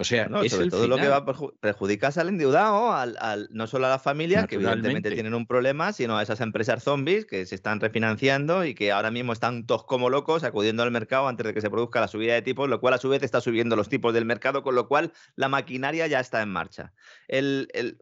O 0.00 0.04
sea, 0.04 0.26
No, 0.26 0.42
es 0.42 0.52
sobre 0.52 0.64
el 0.64 0.70
todo 0.70 0.88
lo 0.88 0.96
que 0.96 1.08
va 1.08 1.24
perju- 1.26 1.52
perjudicas 1.60 2.16
al 2.16 2.28
endeudado, 2.28 2.92
al, 2.92 3.16
al- 3.20 3.48
no 3.52 3.66
solo 3.66 3.86
a 3.86 3.90
las 3.90 4.02
familias, 4.02 4.46
que 4.46 4.56
evidentemente 4.72 5.10
tienen 5.16 5.34
un 5.34 5.46
problema, 5.46 5.92
sino 5.92 6.16
a 6.16 6.22
esas 6.22 6.40
empresas 6.40 6.82
zombies 6.82 7.26
que 7.26 7.44
se 7.44 7.54
están 7.54 7.78
refinanciando 7.78 8.64
y 8.64 8.74
que 8.74 8.90
ahora 8.90 9.10
mismo 9.10 9.34
están 9.34 9.66
todos 9.66 9.84
como 9.84 10.08
locos 10.08 10.44
acudiendo 10.44 10.82
al 10.82 10.90
mercado 10.90 11.28
antes 11.28 11.46
de 11.46 11.52
que 11.52 11.60
se 11.60 11.68
produzca 11.68 12.00
la 12.00 12.08
subida 12.08 12.32
de 12.34 12.40
tipos, 12.42 12.68
lo 12.70 12.80
cual 12.80 12.94
a 12.94 12.98
su 12.98 13.10
vez 13.10 13.22
está 13.22 13.42
subiendo 13.42 13.76
los 13.76 13.90
tipos 13.90 14.14
del 14.14 14.24
mercado, 14.24 14.62
con 14.62 14.74
lo 14.74 14.88
cual 14.88 15.12
la 15.36 15.48
maquinaria 15.48 16.06
ya 16.06 16.20
está 16.20 16.40
en 16.40 16.48
marcha. 16.48 16.92
El, 17.28 17.68
el- 17.74 17.98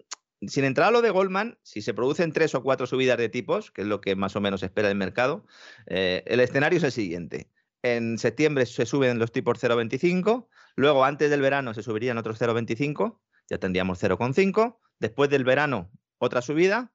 sin 0.47 0.65
entrar 0.65 0.89
a 0.89 0.91
lo 0.93 1.03
de 1.03 1.11
Goldman, 1.11 1.59
si 1.63 1.83
se 1.83 1.93
producen 1.93 2.33
tres 2.33 2.55
o 2.55 2.63
cuatro 2.63 2.87
subidas 2.87 3.19
de 3.19 3.29
tipos, 3.29 3.71
que 3.73 3.83
es 3.83 3.89
lo 3.89 4.01
que 4.01 4.15
más 4.17 4.37
o 4.37 4.41
menos 4.41 4.63
espera 4.63 4.89
el 4.89 4.95
mercado, 4.97 5.45
eh, 5.87 6.23
el 6.27 6.41
escenario 6.41 6.79
es 6.79 6.85
el 6.85 6.93
siguiente. 6.93 7.51
En 7.83 8.17
septiembre 8.19 8.65
se 8.67 8.87
suben 8.87 9.19
los 9.19 9.33
tipos 9.33 9.59
0,25, 9.63 10.47
luego 10.77 11.05
antes 11.05 11.31
del 11.31 11.41
verano 11.41 11.75
se 11.75 11.83
subirían 11.83 12.19
otros 12.19 12.41
0,25, 12.41 13.21
ya 13.49 13.59
tendríamos 13.59 14.03
0,5, 14.03 14.79
después 14.99 15.31
del 15.31 15.45
verano 15.45 15.91
otra 16.19 16.43
subida, 16.43 16.93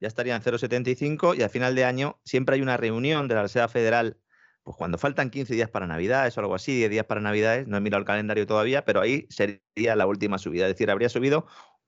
ya 0.00 0.08
estarían 0.08 0.42
0,75 0.42 1.36
y 1.36 1.42
al 1.42 1.50
final 1.50 1.74
de 1.74 1.84
año 1.84 2.20
siempre 2.24 2.56
hay 2.56 2.62
una 2.62 2.76
reunión 2.76 3.28
de 3.28 3.34
la 3.34 3.42
Reserva 3.42 3.68
Federal, 3.68 4.18
pues 4.62 4.76
cuando 4.76 4.98
faltan 4.98 5.30
15 5.30 5.54
días 5.54 5.70
para 5.70 5.86
Navidades 5.86 6.36
o 6.36 6.40
algo 6.40 6.54
así, 6.54 6.76
10 6.76 6.90
días 6.90 7.06
para 7.06 7.20
Navidades, 7.20 7.66
no 7.68 7.76
he 7.76 7.80
mirado 7.80 8.00
el 8.00 8.06
calendario 8.06 8.46
todavía, 8.46 8.84
pero 8.84 9.00
ahí 9.00 9.26
sería 9.30 9.96
la 9.96 10.06
última 10.06 10.38
subida, 10.38 10.66
es 10.66 10.72
decir, 10.72 10.90
habría 10.90 11.08
subido 11.08 11.46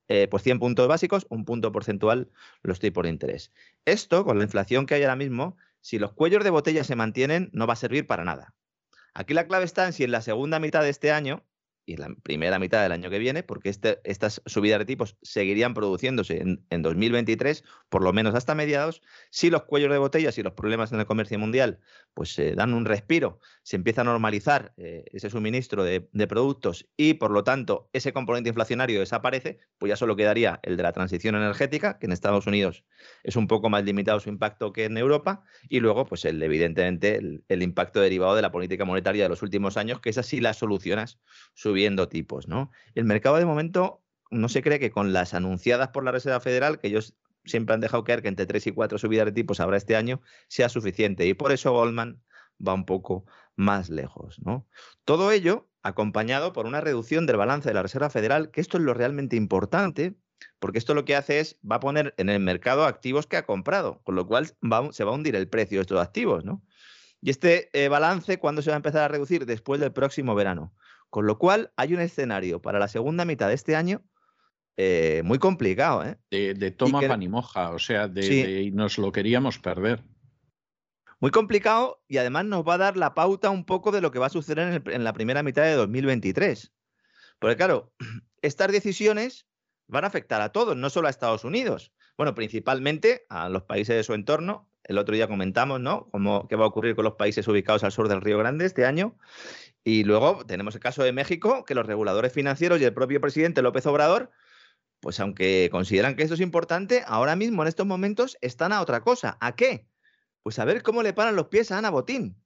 eh, 0.09 0.28
pues 0.28 0.43
100 0.44 0.61
puntos 0.61 0.86
básicos, 0.86 1.27
un 1.31 1.44
punto 1.44 1.73
porcentual 1.73 2.31
los 2.62 2.78
tipos 2.78 3.03
de 3.03 3.11
interés. 3.11 3.53
Esto, 3.85 4.24
con 4.24 4.39
la 4.39 4.44
inflación 4.44 4.86
que 4.86 4.94
hay 4.94 5.03
ahora 5.03 5.16
mismo, 5.16 5.57
si 5.81 5.98
los 5.98 6.12
cuellos 6.12 6.44
de 6.44 6.51
botella 6.51 6.85
se 6.85 6.97
mantienen, 6.97 7.51
no 7.53 7.66
va 7.66 7.73
a 7.73 7.77
servir 7.77 8.07
para 8.07 8.24
nada. 8.24 8.55
Aquí 9.18 9.32
la 9.32 9.47
clave 9.47 9.64
está 9.64 9.86
en 9.86 9.94
si 9.94 10.05
en 10.05 10.10
la 10.10 10.20
segunda 10.20 10.59
mitad 10.59 10.82
de 10.82 10.90
este 10.90 11.10
año 11.10 11.43
y 11.87 11.95
en 11.95 12.01
la 12.01 12.15
primera 12.23 12.59
mitad 12.59 12.83
del 12.83 12.93
año 12.93 13.09
que 13.09 13.19
viene, 13.19 13.43
porque 13.43 13.69
este- 13.69 14.01
estas 14.05 14.43
subidas 14.45 14.81
de 14.81 14.85
tipos 14.85 15.17
seguirían 15.23 15.73
produciéndose 15.73 16.43
en, 16.43 16.67
en 16.69 16.83
2023, 16.83 17.65
por 17.89 18.03
lo 18.03 18.13
menos 18.13 18.35
hasta 18.35 18.55
mediados, 18.55 19.03
si 19.31 19.49
los 19.49 19.63
cuellos 19.63 19.91
de 19.91 19.99
botellas 19.99 20.37
y 20.37 20.43
los 20.43 20.53
problemas 20.53 20.93
en 20.93 21.01
el 21.01 21.07
comercio 21.07 21.39
mundial 21.39 21.79
pues 22.13 22.33
se 22.33 22.55
dan 22.55 22.75
un 22.75 22.87
respiro, 22.87 23.41
se 23.63 23.77
empieza 23.77 24.01
a 24.01 24.05
normalizar 24.05 24.73
eh, 24.77 25.05
ese 25.13 25.31
suministro 25.31 25.85
de, 25.85 26.09
de 26.13 26.27
productos 26.27 26.89
y 26.97 27.15
por 27.15 27.31
lo 27.31 27.45
tanto 27.45 27.89
ese 27.93 28.13
componente 28.13 28.49
inflacionario 28.49 29.01
desaparece, 29.01 29.59
pues 29.79 29.91
ya 29.91 29.97
solo 29.97 30.17
quedaría 30.17 30.59
el 30.63 30.77
de 30.77 30.83
la 30.83 30.93
transición 30.93 31.37
energética, 31.37 31.99
que 31.99 32.07
en 32.07 32.13
Estados 32.13 32.47
Unidos 32.47 32.85
es 33.23 33.37
un 33.37 33.47
poco 33.47 33.69
más 33.69 33.85
limitado 33.85 34.21
su 34.21 34.29
impacto 34.29 34.73
que 34.73 34.85
en 34.85 34.97
Europa, 34.97 35.45
y 35.69 35.81
luego, 35.81 36.07
pues 36.07 36.25
el, 36.25 36.43
evidentemente, 36.43 37.17
el, 37.49 37.63
impacto 37.63 38.01
derivado 38.01 38.35
de 38.35 38.43
la 38.43 38.53
política 38.53 38.85
monetaria 38.85 39.25
de 39.25 39.29
los 39.29 39.43
últimos 39.43 39.77
años, 39.77 40.01
que 40.01 40.11
es 40.11 40.19
así 40.19 40.41
las 40.41 40.59
solucionas 40.59 41.21
tipos, 42.09 42.48
¿no? 42.48 42.70
El 42.94 43.05
mercado 43.05 43.36
de 43.36 43.47
momento 43.47 44.03
no 44.31 44.48
se 44.48 44.62
cree 44.62 44.78
que 44.78 44.90
con 44.90 45.12
las 45.12 45.35
anunciadas 45.35 45.89
por 45.89 46.05
la 46.05 46.12
Reserva 46.12 46.40
Federal, 46.40 46.78
que 46.78 46.89
ellos 46.89 47.15
siempre 47.44 47.74
han 47.74 47.81
dejado 47.81 48.05
caer 48.05 48.23
que 48.23 48.28
entre 48.28 48.47
3 48.47 48.66
y 48.69 48.73
4 48.73 48.98
subidas 48.98 49.27
de 49.27 49.32
tipos 49.32 49.61
habrá 49.61 49.77
este 49.77 49.97
año, 49.97 50.20
sea 50.48 50.69
suficiente. 50.69 51.27
Y 51.27 51.35
por 51.35 51.53
eso 51.53 51.73
Goldman 51.73 52.23
va 52.66 52.74
un 52.74 52.85
poco 52.85 53.24
más 53.55 53.89
lejos, 53.90 54.39
¿no? 54.40 54.66
Todo 55.05 55.31
ello 55.31 55.69
acompañado 55.82 56.53
por 56.53 56.66
una 56.66 56.81
reducción 56.81 57.27
del 57.27 57.36
balance 57.36 57.69
de 57.69 57.74
la 57.74 57.82
Reserva 57.82 58.11
Federal, 58.11 58.51
que 58.51 58.61
esto 58.61 58.77
es 58.77 58.82
lo 58.82 58.94
realmente 58.94 59.36
importante, 59.36 60.16
porque 60.59 60.78
esto 60.78 60.94
lo 60.94 61.05
que 61.05 61.16
hace 61.16 61.39
es, 61.39 61.59
va 61.70 61.77
a 61.77 61.81
poner 61.81 62.15
en 62.16 62.28
el 62.28 62.40
mercado 62.40 62.85
activos 62.85 63.27
que 63.27 63.36
ha 63.36 63.47
comprado, 63.47 64.01
con 64.03 64.16
lo 64.16 64.27
cual 64.27 64.47
se 64.47 65.05
va 65.05 65.11
a 65.11 65.15
hundir 65.15 65.36
el 65.36 65.48
precio 65.48 65.78
de 65.78 65.82
estos 65.82 66.01
activos, 66.01 66.44
¿no? 66.44 66.62
Y 67.20 67.31
este 67.31 67.70
eh, 67.73 67.89
balance, 67.89 68.39
¿cuándo 68.39 68.62
se 68.62 68.70
va 68.70 68.77
a 68.77 68.78
empezar 68.78 69.03
a 69.03 69.09
reducir? 69.09 69.47
Después 69.47 69.81
del 69.81 69.93
próximo 69.93 70.35
verano. 70.35 70.74
Con 71.11 71.27
lo 71.27 71.39
cual, 71.39 71.73
hay 71.77 71.95
un 71.95 72.01
escenario 72.01 72.61
para 72.61 72.78
la 72.78 72.89
segunda 72.89 73.24
mitad 73.24 73.49
de 73.49 73.55
este 73.55 73.77
año 73.77 74.03
eh, 74.77 75.23
muy 75.24 75.39
complicado, 75.39 76.05
¿eh? 76.05 76.19
De, 76.31 76.53
de 76.55 76.70
toma 76.70 77.01
que- 77.01 77.09
pan 77.09 77.23
y 77.23 77.28
moja, 77.28 77.70
o 77.70 77.78
sea, 77.78 78.09
de, 78.09 78.23
Sí. 78.23 78.43
de- 78.43 78.62
y 78.65 78.70
nos 78.73 78.99
lo 78.99 79.11
queríamos 79.12 79.59
perder. 79.59 80.03
Muy 81.19 81.31
complicado 81.31 82.03
y 82.09 82.19
además 82.19 82.45
nos 82.45 82.62
va 82.66 82.74
a 82.74 82.78
dar 82.78 82.97
la 82.99 83.15
pauta 83.15 83.49
un 83.49 83.65
poco 83.65 83.91
de 83.91 84.03
lo 84.03 84.11
que 84.11 84.19
va 84.19 84.27
a 84.27 84.31
suceder 84.31 84.69
en, 84.69 84.74
el- 84.74 84.93
en 84.93 85.05
la 85.05 85.15
primera 85.15 85.43
mitad 85.43 85.62
de 85.62 85.73
2023. 85.73 86.73
Porque 87.39 87.57
claro, 87.57 87.95
estas 88.43 88.70
decisiones 88.70 89.47
van 89.87 90.05
a 90.05 90.09
afectar 90.09 90.43
a 90.43 90.51
todos, 90.53 90.77
no 90.77 90.91
solo 90.91 91.07
a 91.07 91.11
Estados 91.11 91.45
Unidos. 91.45 91.93
Bueno, 92.19 92.35
principalmente 92.35 93.24
a 93.31 93.49
los 93.49 93.62
países 93.62 93.97
de 93.97 94.03
su 94.05 94.12
entorno. 94.15 94.70
El 94.85 94.99
otro 94.99 95.15
día 95.15 95.27
comentamos, 95.27 95.81
¿no? 95.81 96.09
Cómo, 96.11 96.47
qué 96.49 96.55
va 96.57 96.65
a 96.65 96.69
ocurrir 96.69 96.95
con 96.95 97.05
los 97.05 97.15
países 97.15 97.49
ubicados 97.49 97.83
al 97.83 97.93
sur 97.93 98.09
del 98.09 98.20
Río 98.20 98.39
Grande 98.39 98.66
este 98.66 98.85
año. 98.87 99.16
Y 99.89 100.03
luego 100.03 100.45
tenemos 100.45 100.75
el 100.75 100.81
caso 100.81 101.05
de 101.05 101.13
México, 101.13 101.65
que 101.65 101.77
los 101.77 101.87
reguladores 101.87 102.33
financieros 102.33 102.81
y 102.81 102.85
el 102.85 102.93
propio 102.93 103.21
presidente 103.21 103.63
López 103.63 103.87
Obrador, 103.87 104.33
pues 104.99 105.21
aunque 105.21 105.69
consideran 105.71 106.17
que 106.17 106.25
esto 106.25 106.35
es 106.35 106.41
importante, 106.41 107.05
ahora 107.07 107.37
mismo 107.37 107.63
en 107.63 107.69
estos 107.69 107.87
momentos 107.87 108.37
están 108.41 108.73
a 108.73 108.81
otra 108.81 109.03
cosa. 109.03 109.39
¿A 109.41 109.55
qué? 109.55 109.87
Pues 110.43 110.59
a 110.59 110.65
ver 110.65 110.83
cómo 110.83 111.05
le 111.05 111.13
paran 111.13 111.37
los 111.37 111.47
pies 111.47 111.71
a 111.71 111.79
Ana 111.79 111.91
Botín, 111.91 112.43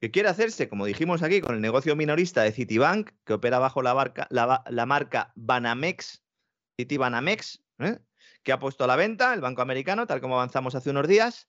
que 0.00 0.12
quiere 0.12 0.28
hacerse, 0.28 0.68
como 0.68 0.86
dijimos 0.86 1.24
aquí, 1.24 1.40
con 1.40 1.56
el 1.56 1.60
negocio 1.60 1.96
minorista 1.96 2.42
de 2.44 2.52
Citibank, 2.52 3.10
que 3.24 3.32
opera 3.32 3.58
bajo 3.58 3.82
la, 3.82 3.92
barca- 3.92 4.28
la 4.30 4.62
la 4.70 4.86
marca 4.86 5.32
Banamex, 5.34 6.22
Citibanamex, 6.80 7.60
¿eh? 7.80 7.98
que 8.44 8.52
ha 8.52 8.60
puesto 8.60 8.84
a 8.84 8.86
la 8.86 8.94
venta 8.94 9.34
el 9.34 9.40
banco 9.40 9.62
americano, 9.62 10.06
tal 10.06 10.20
como 10.20 10.36
avanzamos 10.36 10.76
hace 10.76 10.90
unos 10.90 11.08
días. 11.08 11.48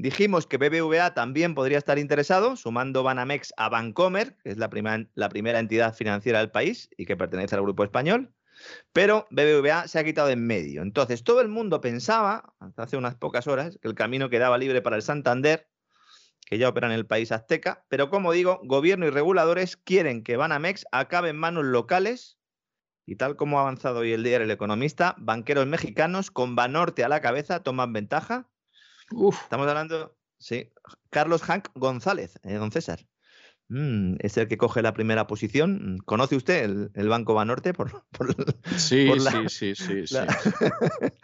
Dijimos 0.00 0.46
que 0.46 0.58
BBVA 0.58 1.12
también 1.12 1.56
podría 1.56 1.76
estar 1.76 1.98
interesado, 1.98 2.54
sumando 2.54 3.02
Banamex 3.02 3.52
a 3.56 3.68
Bancomer, 3.68 4.36
que 4.44 4.50
es 4.50 4.56
la, 4.56 4.70
primera 4.70 5.58
entidad 5.58 5.92
financiera 5.92 6.38
del 6.38 6.52
país 6.52 6.88
y 6.96 7.04
que 7.04 7.16
pertenece 7.16 7.56
al 7.56 7.62
grupo 7.62 7.82
español. 7.82 8.32
Pero 8.92 9.26
BBVA 9.32 9.88
se 9.88 9.98
ha 9.98 10.04
quitado 10.04 10.30
en 10.30 10.46
medio. 10.46 10.82
Entonces, 10.82 11.24
todo 11.24 11.40
el 11.40 11.48
mundo 11.48 11.80
pensaba, 11.80 12.54
hasta 12.60 12.84
hace 12.84 12.96
unas 12.96 13.16
pocas 13.16 13.48
horas, 13.48 13.76
que 13.82 13.88
el 13.88 13.96
camino 13.96 14.30
quedaba 14.30 14.56
libre 14.56 14.82
para 14.82 14.94
el 14.94 15.02
Santander, 15.02 15.68
que 16.46 16.58
ya 16.58 16.68
opera 16.68 16.86
en 16.86 16.92
el 16.92 17.04
país 17.04 17.32
azteca. 17.32 17.84
Pero 17.88 18.08
como 18.08 18.30
digo, 18.30 18.60
gobierno 18.62 19.04
y 19.04 19.10
reguladores 19.10 19.76
quieren 19.76 20.22
que 20.22 20.36
Banamex 20.36 20.86
acabe 20.92 21.30
en 21.30 21.38
manos 21.38 21.64
locales. 21.64 22.38
Y 23.04 23.16
tal 23.16 23.34
como 23.34 23.58
ha 23.58 23.62
avanzado 23.62 23.98
hoy 23.98 24.12
el 24.12 24.22
día 24.22 24.36
el 24.36 24.50
economista, 24.52 25.16
banqueros 25.18 25.66
mexicanos 25.66 26.30
con 26.30 26.54
Banorte 26.54 27.02
a 27.02 27.08
la 27.08 27.20
cabeza 27.20 27.64
toman 27.64 27.92
ventaja. 27.92 28.48
Uf, 29.12 29.42
Estamos 29.42 29.66
hablando, 29.68 30.16
sí, 30.38 30.70
Carlos 31.10 31.42
Hank 31.42 31.68
González, 31.74 32.38
eh, 32.42 32.54
don 32.54 32.70
César. 32.72 33.06
Mm, 33.70 34.16
es 34.20 34.36
el 34.38 34.48
que 34.48 34.56
coge 34.56 34.80
la 34.80 34.94
primera 34.94 35.26
posición. 35.26 35.98
¿Conoce 36.06 36.36
usted 36.36 36.64
el, 36.64 36.90
el 36.94 37.08
Banco 37.08 37.34
Banorte? 37.34 37.74
Por, 37.74 38.02
por- 38.10 38.34
sí, 38.76 39.06
por 39.06 39.20
la- 39.20 39.30
sí, 39.30 39.48
sí, 39.48 39.74
sí, 39.74 40.06
sí, 40.06 40.14
la- 40.14 40.26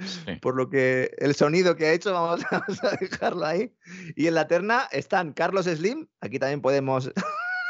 sí. 0.05 0.39
por 0.43 0.55
lo 0.57 0.69
que 0.69 1.15
el 1.19 1.35
sonido 1.35 1.75
que 1.77 1.87
ha 1.87 1.93
hecho, 1.93 2.13
vamos, 2.13 2.43
vamos 2.51 2.85
a 2.85 2.97
dejarlo 3.01 3.47
ahí. 3.47 3.75
Y 4.17 4.27
en 4.27 4.35
la 4.35 4.47
terna 4.47 4.89
están 4.93 5.33
Carlos 5.33 5.65
Slim, 5.67 6.07
aquí 6.21 6.39
también 6.39 6.61
podemos 6.61 7.11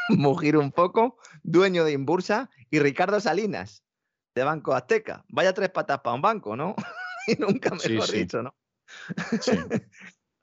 mugir 0.09 0.57
un 0.57 0.71
poco, 0.71 1.17
dueño 1.43 1.85
de 1.85 1.93
Imbursa, 1.93 2.49
y 2.69 2.79
Ricardo 2.79 3.19
Salinas, 3.21 3.83
de 4.35 4.43
Banco 4.43 4.73
Azteca. 4.73 5.23
Vaya 5.29 5.53
tres 5.53 5.69
patas 5.69 5.99
para 6.01 6.15
un 6.15 6.21
banco, 6.21 6.55
¿no? 6.57 6.75
y 7.27 7.35
nunca 7.39 7.77
Sí, 7.79 7.97
sí. 8.01 8.17
dicho, 8.19 8.43
¿no? 8.43 8.53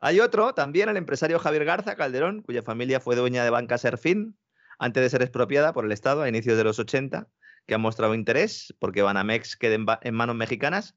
Hay 0.01 0.19
otro, 0.21 0.53
también 0.53 0.89
el 0.89 0.97
empresario 0.97 1.39
Javier 1.39 1.65
Garza 1.65 1.95
Calderón, 1.95 2.43
cuya 2.43 2.63
familia 2.63 2.99
fue 2.99 3.15
dueña 3.15 3.45
de 3.45 3.51
Banca 3.51 3.79
Serfín 3.79 4.37
antes 4.79 5.03
de 5.03 5.11
ser 5.11 5.23
expropiada 5.23 5.73
por 5.73 5.85
el 5.85 5.93
Estado 5.93 6.23
a 6.23 6.29
inicios 6.29 6.57
de 6.57 6.65
los 6.65 6.81
80, 6.81 7.29
que 7.67 7.75
ha 7.75 7.79
mostrado 7.79 8.15
interés 8.15 8.75
porque 8.81 9.03
Banamex 9.03 9.57
quede 9.57 9.79
en 10.03 10.15
manos 10.15 10.35
mexicanas 10.35 10.97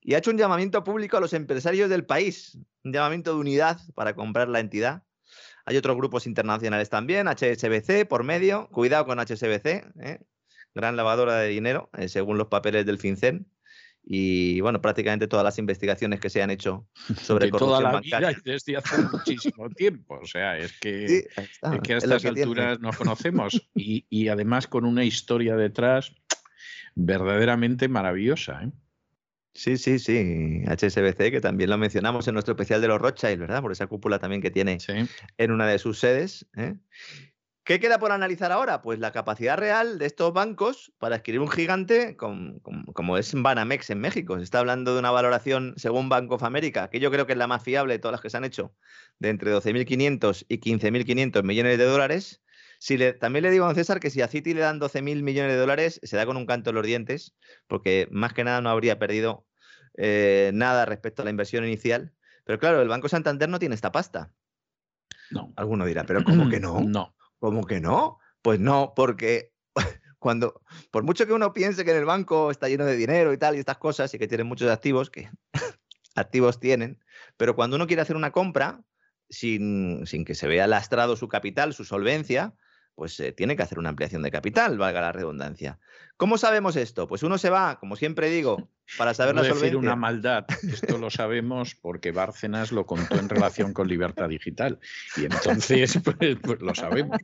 y 0.00 0.14
ha 0.14 0.18
hecho 0.18 0.30
un 0.30 0.38
llamamiento 0.38 0.84
público 0.84 1.16
a 1.16 1.20
los 1.20 1.32
empresarios 1.32 1.88
del 1.88 2.04
país, 2.04 2.58
un 2.84 2.92
llamamiento 2.92 3.32
de 3.32 3.40
unidad 3.40 3.80
para 3.94 4.14
comprar 4.14 4.48
la 4.48 4.60
entidad. 4.60 5.02
Hay 5.64 5.76
otros 5.76 5.96
grupos 5.96 6.26
internacionales 6.26 6.90
también, 6.90 7.28
HSBC 7.28 8.06
por 8.08 8.24
medio, 8.24 8.68
cuidado 8.68 9.06
con 9.06 9.18
HSBC, 9.18 9.66
¿eh? 10.00 10.20
gran 10.74 10.96
lavadora 10.96 11.36
de 11.36 11.48
dinero, 11.48 11.88
eh, 11.96 12.08
según 12.08 12.36
los 12.36 12.48
papeles 12.48 12.84
del 12.84 12.98
FinCEN. 12.98 13.46
Y 14.04 14.60
bueno, 14.60 14.80
prácticamente 14.82 15.28
todas 15.28 15.44
las 15.44 15.58
investigaciones 15.58 16.18
que 16.20 16.28
se 16.28 16.42
han 16.42 16.50
hecho 16.50 16.88
sobre 17.20 17.46
de 17.46 17.52
toda 17.52 17.80
corrupción 17.80 17.82
la 17.84 17.92
bancaria. 17.92 18.28
vida 18.30 18.38
y 18.44 18.50
desde 18.50 18.76
hace 18.76 19.02
muchísimo 19.02 19.68
tiempo. 19.76 20.18
O 20.20 20.26
sea, 20.26 20.58
es 20.58 20.72
que, 20.80 21.08
Sí, 21.08 21.24
ahí 21.36 21.44
está, 21.50 21.74
es 21.76 21.80
que 21.82 21.92
a 21.94 21.96
es 21.98 22.04
estas 22.04 22.22
que 22.22 22.28
tiene. 22.32 22.42
alturas 22.42 22.80
nos 22.80 22.96
conocemos 22.96 23.68
y, 23.74 24.04
y 24.10 24.28
además 24.28 24.66
con 24.66 24.84
una 24.84 25.04
historia 25.04 25.54
detrás 25.56 26.12
verdaderamente 26.94 27.88
maravillosa. 27.88 28.62
¿eh? 28.64 28.72
Sí, 29.54 29.76
sí, 29.76 29.98
sí. 29.98 30.62
HSBC, 30.66 31.30
que 31.30 31.40
también 31.40 31.70
lo 31.70 31.78
mencionamos 31.78 32.26
en 32.26 32.34
nuestro 32.34 32.52
especial 32.52 32.80
de 32.80 32.88
los 32.88 33.00
Rothschild, 33.00 33.38
¿verdad? 33.38 33.60
Por 33.62 33.72
esa 33.72 33.86
cúpula 33.86 34.18
también 34.18 34.40
que 34.42 34.50
tiene 34.50 34.80
Sí. 34.80 34.92
en 35.38 35.50
una 35.52 35.66
de 35.66 35.78
sus 35.78 35.98
sedes. 35.98 36.46
¿eh? 36.56 36.74
¿Qué 37.64 37.78
queda 37.78 38.00
por 38.00 38.10
analizar 38.10 38.50
ahora? 38.50 38.82
Pues 38.82 38.98
la 38.98 39.12
capacidad 39.12 39.56
real 39.56 39.98
de 39.98 40.06
estos 40.06 40.32
bancos 40.32 40.92
para 40.98 41.16
adquirir 41.16 41.40
un 41.40 41.48
gigante 41.48 42.16
como 42.16 43.18
es 43.18 43.32
Banamex 43.34 43.90
en 43.90 44.00
México. 44.00 44.36
Se 44.36 44.42
está 44.42 44.58
hablando 44.58 44.94
de 44.94 44.98
una 44.98 45.12
valoración 45.12 45.74
según 45.76 46.08
Bank 46.08 46.30
of 46.32 46.42
America, 46.42 46.90
que 46.90 46.98
yo 46.98 47.12
creo 47.12 47.24
que 47.24 47.34
es 47.34 47.38
la 47.38 47.46
más 47.46 47.62
fiable 47.62 47.94
de 47.94 47.98
todas 48.00 48.14
las 48.14 48.20
que 48.20 48.30
se 48.30 48.36
han 48.36 48.44
hecho, 48.44 48.74
de 49.20 49.28
entre 49.28 49.54
12.500 49.54 50.44
y 50.48 50.58
15.500 50.58 51.44
millones 51.44 51.78
de 51.78 51.84
dólares. 51.84 52.42
Si 52.80 52.96
le, 52.96 53.12
también 53.12 53.44
le 53.44 53.52
digo 53.52 53.66
a 53.66 53.74
César 53.76 54.00
que 54.00 54.10
si 54.10 54.22
a 54.22 54.26
Citi 54.26 54.54
le 54.54 54.60
dan 54.60 54.80
12.000 54.80 55.22
millones 55.22 55.52
de 55.52 55.58
dólares, 55.58 56.00
se 56.02 56.16
da 56.16 56.26
con 56.26 56.36
un 56.36 56.46
canto 56.46 56.70
en 56.70 56.74
los 56.74 56.84
dientes, 56.84 57.36
porque 57.68 58.08
más 58.10 58.32
que 58.32 58.42
nada 58.42 58.60
no 58.60 58.70
habría 58.70 58.98
perdido 58.98 59.46
eh, 59.96 60.50
nada 60.52 60.84
respecto 60.84 61.22
a 61.22 61.24
la 61.24 61.30
inversión 61.30 61.64
inicial. 61.64 62.12
Pero 62.42 62.58
claro, 62.58 62.82
el 62.82 62.88
Banco 62.88 63.08
Santander 63.08 63.48
no 63.48 63.60
tiene 63.60 63.76
esta 63.76 63.92
pasta. 63.92 64.32
No. 65.30 65.52
Alguno 65.54 65.86
dirá, 65.86 66.02
pero 66.02 66.24
¿cómo 66.24 66.48
que 66.48 66.58
no? 66.58 66.80
No. 66.80 67.14
¿Cómo 67.42 67.66
que 67.66 67.80
no? 67.80 68.20
Pues 68.40 68.60
no, 68.60 68.92
porque 68.94 69.52
cuando, 70.20 70.62
por 70.92 71.02
mucho 71.02 71.26
que 71.26 71.32
uno 71.32 71.52
piense 71.52 71.84
que 71.84 71.90
en 71.90 71.96
el 71.96 72.04
banco 72.04 72.52
está 72.52 72.68
lleno 72.68 72.84
de 72.86 72.94
dinero 72.94 73.32
y 73.32 73.36
tal 73.36 73.56
y 73.56 73.58
estas 73.58 73.78
cosas 73.78 74.14
y 74.14 74.18
que 74.20 74.28
tienen 74.28 74.46
muchos 74.46 74.70
activos, 74.70 75.10
que 75.10 75.28
activos 76.14 76.60
tienen, 76.60 77.02
pero 77.36 77.56
cuando 77.56 77.74
uno 77.74 77.88
quiere 77.88 78.00
hacer 78.00 78.14
una 78.14 78.30
compra 78.30 78.84
sin, 79.28 80.06
sin 80.06 80.24
que 80.24 80.36
se 80.36 80.46
vea 80.46 80.68
lastrado 80.68 81.16
su 81.16 81.26
capital, 81.26 81.74
su 81.74 81.84
solvencia, 81.84 82.54
pues 82.94 83.18
eh, 83.18 83.32
tiene 83.32 83.56
que 83.56 83.64
hacer 83.64 83.80
una 83.80 83.88
ampliación 83.88 84.22
de 84.22 84.30
capital, 84.30 84.78
valga 84.78 85.00
la 85.00 85.10
redundancia. 85.10 85.80
¿Cómo 86.22 86.38
sabemos 86.38 86.76
esto? 86.76 87.08
Pues 87.08 87.24
uno 87.24 87.36
se 87.36 87.50
va, 87.50 87.80
como 87.80 87.96
siempre 87.96 88.30
digo, 88.30 88.68
para 88.96 89.12
saber 89.12 89.34
no 89.34 89.42
la 89.42 89.48
decir 89.48 89.76
una 89.76 89.96
maldad. 89.96 90.44
Esto 90.62 90.96
lo 90.96 91.10
sabemos 91.10 91.74
porque 91.74 92.12
Bárcenas 92.12 92.70
lo 92.70 92.86
contó 92.86 93.18
en 93.18 93.28
relación 93.28 93.72
con 93.72 93.88
Libertad 93.88 94.28
Digital. 94.28 94.78
Y 95.16 95.24
entonces, 95.24 95.98
pues, 96.04 96.36
pues 96.40 96.60
lo 96.60 96.76
sabemos. 96.76 97.18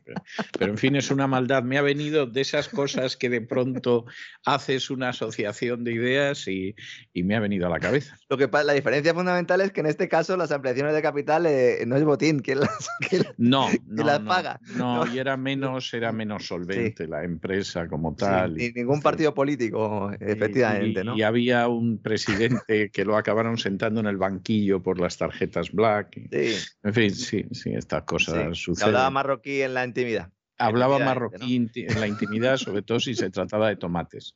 Pero, 0.57 0.71
en 0.71 0.77
fin, 0.77 0.97
es 0.97 1.11
una 1.11 1.27
maldad. 1.27 1.63
Me 1.63 1.77
ha 1.77 1.81
venido 1.81 2.25
de 2.25 2.41
esas 2.41 2.67
cosas 2.67 3.15
que 3.15 3.29
de 3.29 3.39
pronto 3.39 4.03
haces 4.43 4.89
una 4.89 5.09
asociación 5.09 5.85
de 5.85 5.93
ideas 5.93 6.45
y, 6.49 6.75
me 7.13 7.37
ha 7.37 7.39
venido 7.39 7.67
a 7.67 7.69
la 7.69 7.79
cabeza. 7.79 8.17
Lo 8.27 8.37
que 8.37 8.49
la 8.51 8.73
diferencia 8.73 9.13
fundamental 9.13 9.61
es 9.61 9.71
que 9.71 9.79
en 9.79 9.85
este 9.85 10.09
caso 10.09 10.35
las 10.35 10.51
ampliaciones 10.51 10.93
de 10.93 11.01
capital 11.01 11.45
eh, 11.45 11.83
no 11.85 11.95
es 11.95 12.03
botín 12.03 12.39
quien 12.39 12.59
las, 12.61 12.89
no, 13.37 13.69
las 13.87 14.19
paga. 14.19 14.59
No, 14.75 15.05
y 15.07 15.19
era 15.19 15.37
menos, 15.37 15.93
era 15.93 16.11
menos 16.11 16.47
solvente 16.47 17.07
la 17.07 17.23
empresa 17.23 17.87
como 17.87 18.13
tal 18.15 18.57
ningún 18.89 19.03
partido 19.03 19.33
político, 19.33 20.11
efectivamente, 20.19 21.01
y, 21.01 21.03
¿no? 21.03 21.15
Y 21.15 21.21
había 21.21 21.67
un 21.67 22.01
presidente 22.01 22.89
que 22.89 23.05
lo 23.05 23.15
acabaron 23.15 23.57
sentando 23.57 23.99
en 23.99 24.07
el 24.07 24.17
banquillo 24.17 24.81
por 24.81 24.99
las 24.99 25.17
tarjetas 25.17 25.71
black. 25.71 26.19
Sí. 26.31 26.55
En 26.83 26.93
fin, 26.93 27.11
sí, 27.11 27.45
sí, 27.51 27.71
estas 27.73 28.03
cosas 28.03 28.57
suceden. 28.57 28.87
Hablaba 28.87 29.09
marroquí 29.11 29.61
en 29.61 29.75
la 29.75 29.85
intimidad. 29.85 30.31
Hablaba 30.57 30.99
marroquí 30.99 31.69
en 31.75 31.99
la 31.99 32.07
intimidad, 32.07 32.57
sobre 32.57 32.81
todo 32.81 32.99
si 32.99 33.13
se 33.13 33.29
trataba 33.29 33.69
de 33.69 33.75
tomates. 33.75 34.35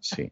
Sí. 0.00 0.30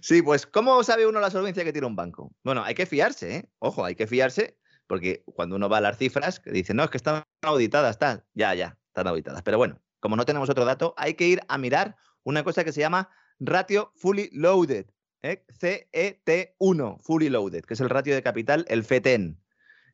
Sí, 0.00 0.22
pues 0.22 0.46
¿cómo 0.46 0.82
sabe 0.84 1.06
uno 1.06 1.20
la 1.20 1.30
solvencia 1.30 1.64
que 1.64 1.72
tiene 1.72 1.86
un 1.86 1.96
banco? 1.96 2.32
Bueno, 2.44 2.62
hay 2.64 2.74
que 2.74 2.86
fiarse, 2.86 3.36
¿eh? 3.36 3.48
Ojo, 3.58 3.84
hay 3.84 3.94
que 3.94 4.06
fiarse, 4.06 4.58
porque 4.86 5.22
cuando 5.24 5.56
uno 5.56 5.68
va 5.68 5.78
a 5.78 5.80
las 5.80 5.98
cifras, 5.98 6.42
dice, 6.44 6.74
no, 6.74 6.84
es 6.84 6.90
que 6.90 6.98
están 6.98 7.22
auditadas, 7.42 7.92
están, 7.92 8.24
ya, 8.34 8.54
ya, 8.54 8.78
están 8.88 9.06
auditadas. 9.08 9.42
Pero 9.42 9.58
bueno, 9.58 9.80
como 10.00 10.16
no 10.16 10.24
tenemos 10.24 10.50
otro 10.50 10.64
dato, 10.64 10.94
hay 10.96 11.14
que 11.14 11.28
ir 11.28 11.40
a 11.48 11.58
mirar 11.58 11.96
una 12.24 12.44
cosa 12.44 12.64
que 12.64 12.72
se 12.72 12.80
llama 12.80 13.10
ratio 13.40 13.92
fully 13.96 14.30
loaded, 14.32 14.86
¿eh? 15.22 15.44
CET1, 15.48 17.00
fully 17.00 17.28
loaded, 17.28 17.64
que 17.64 17.74
es 17.74 17.80
el 17.80 17.90
ratio 17.90 18.14
de 18.14 18.22
capital, 18.22 18.64
el 18.68 18.84
FETEN. 18.84 19.38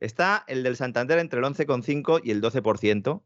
Está 0.01 0.45
el 0.47 0.63
del 0.63 0.77
Santander 0.77 1.19
entre 1.19 1.41
el 1.41 1.45
11,5 1.45 2.21
y 2.23 2.31
el 2.31 2.41
12%, 2.41 3.23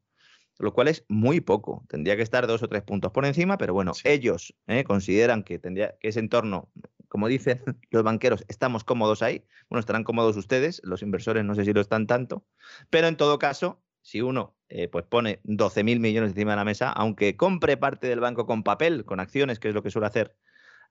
lo 0.59 0.73
cual 0.73 0.89
es 0.89 1.05
muy 1.09 1.41
poco. 1.41 1.85
Tendría 1.89 2.17
que 2.17 2.23
estar 2.23 2.47
dos 2.47 2.63
o 2.63 2.69
tres 2.69 2.83
puntos 2.83 3.13
por 3.13 3.27
encima, 3.27 3.59
pero 3.59 3.75
bueno, 3.75 3.93
ellos 4.05 4.55
¿eh? 4.67 4.85
consideran 4.85 5.43
que, 5.43 5.59
tendría, 5.59 5.97
que 6.01 6.09
ese 6.09 6.21
entorno, 6.21 6.71
como 7.09 7.29
dicen 7.29 7.63
los 7.91 8.03
banqueros, 8.03 8.45
estamos 8.49 8.85
cómodos 8.85 9.23
ahí. 9.23 9.45
Bueno, 9.69 9.81
estarán 9.81 10.05
cómodos 10.05 10.37
ustedes, 10.37 10.81
los 10.85 11.03
inversores 11.03 11.45
no 11.45 11.55
sé 11.55 11.65
si 11.65 11.73
lo 11.73 11.81
están 11.81 12.07
tanto, 12.07 12.45
pero 12.91 13.09
en 13.09 13.17
todo 13.17 13.39
caso, 13.39 13.83
si 14.03 14.21
uno 14.21 14.57
eh, 14.69 14.89
pues 14.89 15.05
pone 15.05 15.41
12.000 15.45 16.01
millones 16.01 16.31
encima 16.31 16.53
de 16.53 16.57
la 16.57 16.65
mesa, 16.65 16.91
aunque 16.91 17.37
compre 17.37 17.77
parte 17.77 18.09
del 18.09 18.21
banco 18.21 18.47
con 18.47 18.63
papel, 18.63 19.05
con 19.05 19.21
acciones, 19.21 19.59
que 19.59 19.69
es 19.69 19.75
lo 19.75 19.83
que 19.83 19.91
suele 19.91 20.07
hacer 20.07 20.37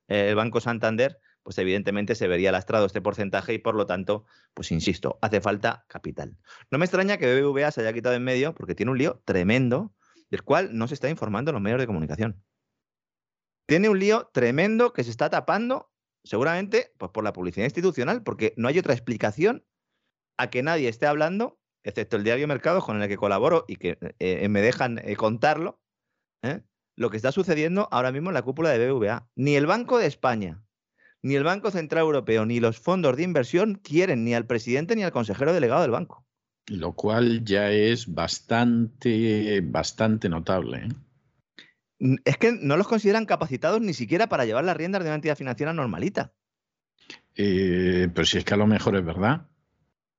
eh, 0.08 0.30
el 0.30 0.36
Banco 0.36 0.60
Santander, 0.60 1.20
pues 1.44 1.58
evidentemente 1.58 2.16
se 2.16 2.28
vería 2.28 2.52
lastrado 2.52 2.86
este 2.86 3.02
porcentaje 3.02 3.54
y 3.54 3.58
por 3.60 3.76
lo 3.76 3.86
tanto, 3.86 4.26
pues 4.54 4.72
insisto, 4.72 5.20
hace 5.22 5.42
falta 5.42 5.86
capital. 5.88 6.38
No 6.70 6.78
me 6.78 6.86
extraña 6.86 7.18
que 7.18 7.42
BBVA 7.42 7.72
se 7.72 7.82
haya 7.82 7.94
quitado 7.94 8.16
en 8.16 8.24
medio 8.24 8.54
porque 8.56 8.76
tiene 8.76 8.92
un 8.92 8.98
lío 8.98 9.22
tremendo 9.26 9.94
del 10.30 10.44
cual 10.44 10.70
no 10.78 10.88
se 10.88 10.94
está 10.94 11.10
informando 11.10 11.52
los 11.52 11.62
medios 11.62 11.80
de 11.80 11.88
comunicación. 11.88 12.44
Tiene 13.66 13.90
un 13.90 14.00
lío 14.00 14.30
tremendo 14.34 14.94
que 14.94 15.04
se 15.04 15.12
está 15.12 15.30
tapando 15.30 15.92
seguramente 16.24 16.94
pues 16.98 17.12
por 17.12 17.24
la 17.24 17.34
publicidad 17.34 17.66
institucional, 17.66 18.24
porque 18.24 18.54
no 18.58 18.68
hay 18.68 18.78
otra 18.80 18.94
explicación 18.94 19.66
a 20.38 20.50
que 20.50 20.64
nadie 20.64 20.88
esté 20.88 21.08
hablando 21.08 21.61
excepto 21.84 22.18
el 22.18 22.24
diario 22.24 22.48
Mercado 22.48 22.82
con 22.82 23.02
el 23.02 23.08
que 23.08 23.18
colaboro 23.18 23.66
y 23.68 23.78
que 23.78 23.98
eh, 24.20 24.48
me 24.50 24.62
dejan 24.62 25.00
eh, 25.00 25.16
contarlo, 25.16 25.80
¿eh? 26.44 26.62
lo 26.96 27.10
que 27.10 27.18
está 27.18 27.32
sucediendo 27.32 27.88
ahora 27.92 28.12
mismo 28.12 28.30
en 28.30 28.36
la 28.36 28.42
cúpula 28.42 28.70
de 28.70 28.92
BBVA. 28.92 29.28
Ni 29.36 29.56
el 29.56 29.66
Banco 29.66 29.98
de 29.98 30.08
España, 30.08 30.64
ni 31.22 31.36
el 31.36 31.44
Banco 31.44 31.72
Central 31.72 32.04
Europeo, 32.04 32.46
ni 32.46 32.60
los 32.60 32.80
fondos 32.80 33.18
de 33.18 33.24
inversión 33.24 33.76
quieren 33.76 34.24
ni 34.24 34.34
al 34.34 34.46
presidente 34.46 34.96
ni 34.96 35.04
al 35.04 35.12
consejero 35.12 35.54
delegado 35.54 35.82
del 35.82 35.92
banco. 35.92 36.26
Lo 36.68 36.94
cual 36.94 37.44
ya 37.44 37.72
es 37.72 38.14
bastante, 38.14 39.62
bastante 39.62 40.30
notable. 40.30 40.90
Es 42.24 42.38
que 42.38 42.52
no 42.52 42.78
los 42.78 42.88
consideran 42.88 43.26
capacitados 43.26 43.82
ni 43.82 43.94
siquiera 43.94 44.28
para 44.28 44.46
llevar 44.46 44.64
las 44.64 44.78
riendas 44.78 45.04
de 45.04 45.10
una 45.10 45.16
entidad 45.16 45.38
financiera 45.38 45.74
normalita. 45.74 46.34
pero 47.36 48.26
si 48.26 48.38
es 48.38 48.46
que 48.46 48.54
a 48.54 48.58
lo 48.58 48.68
mejor 48.68 48.96
es 48.96 49.06
verdad. 49.06 49.48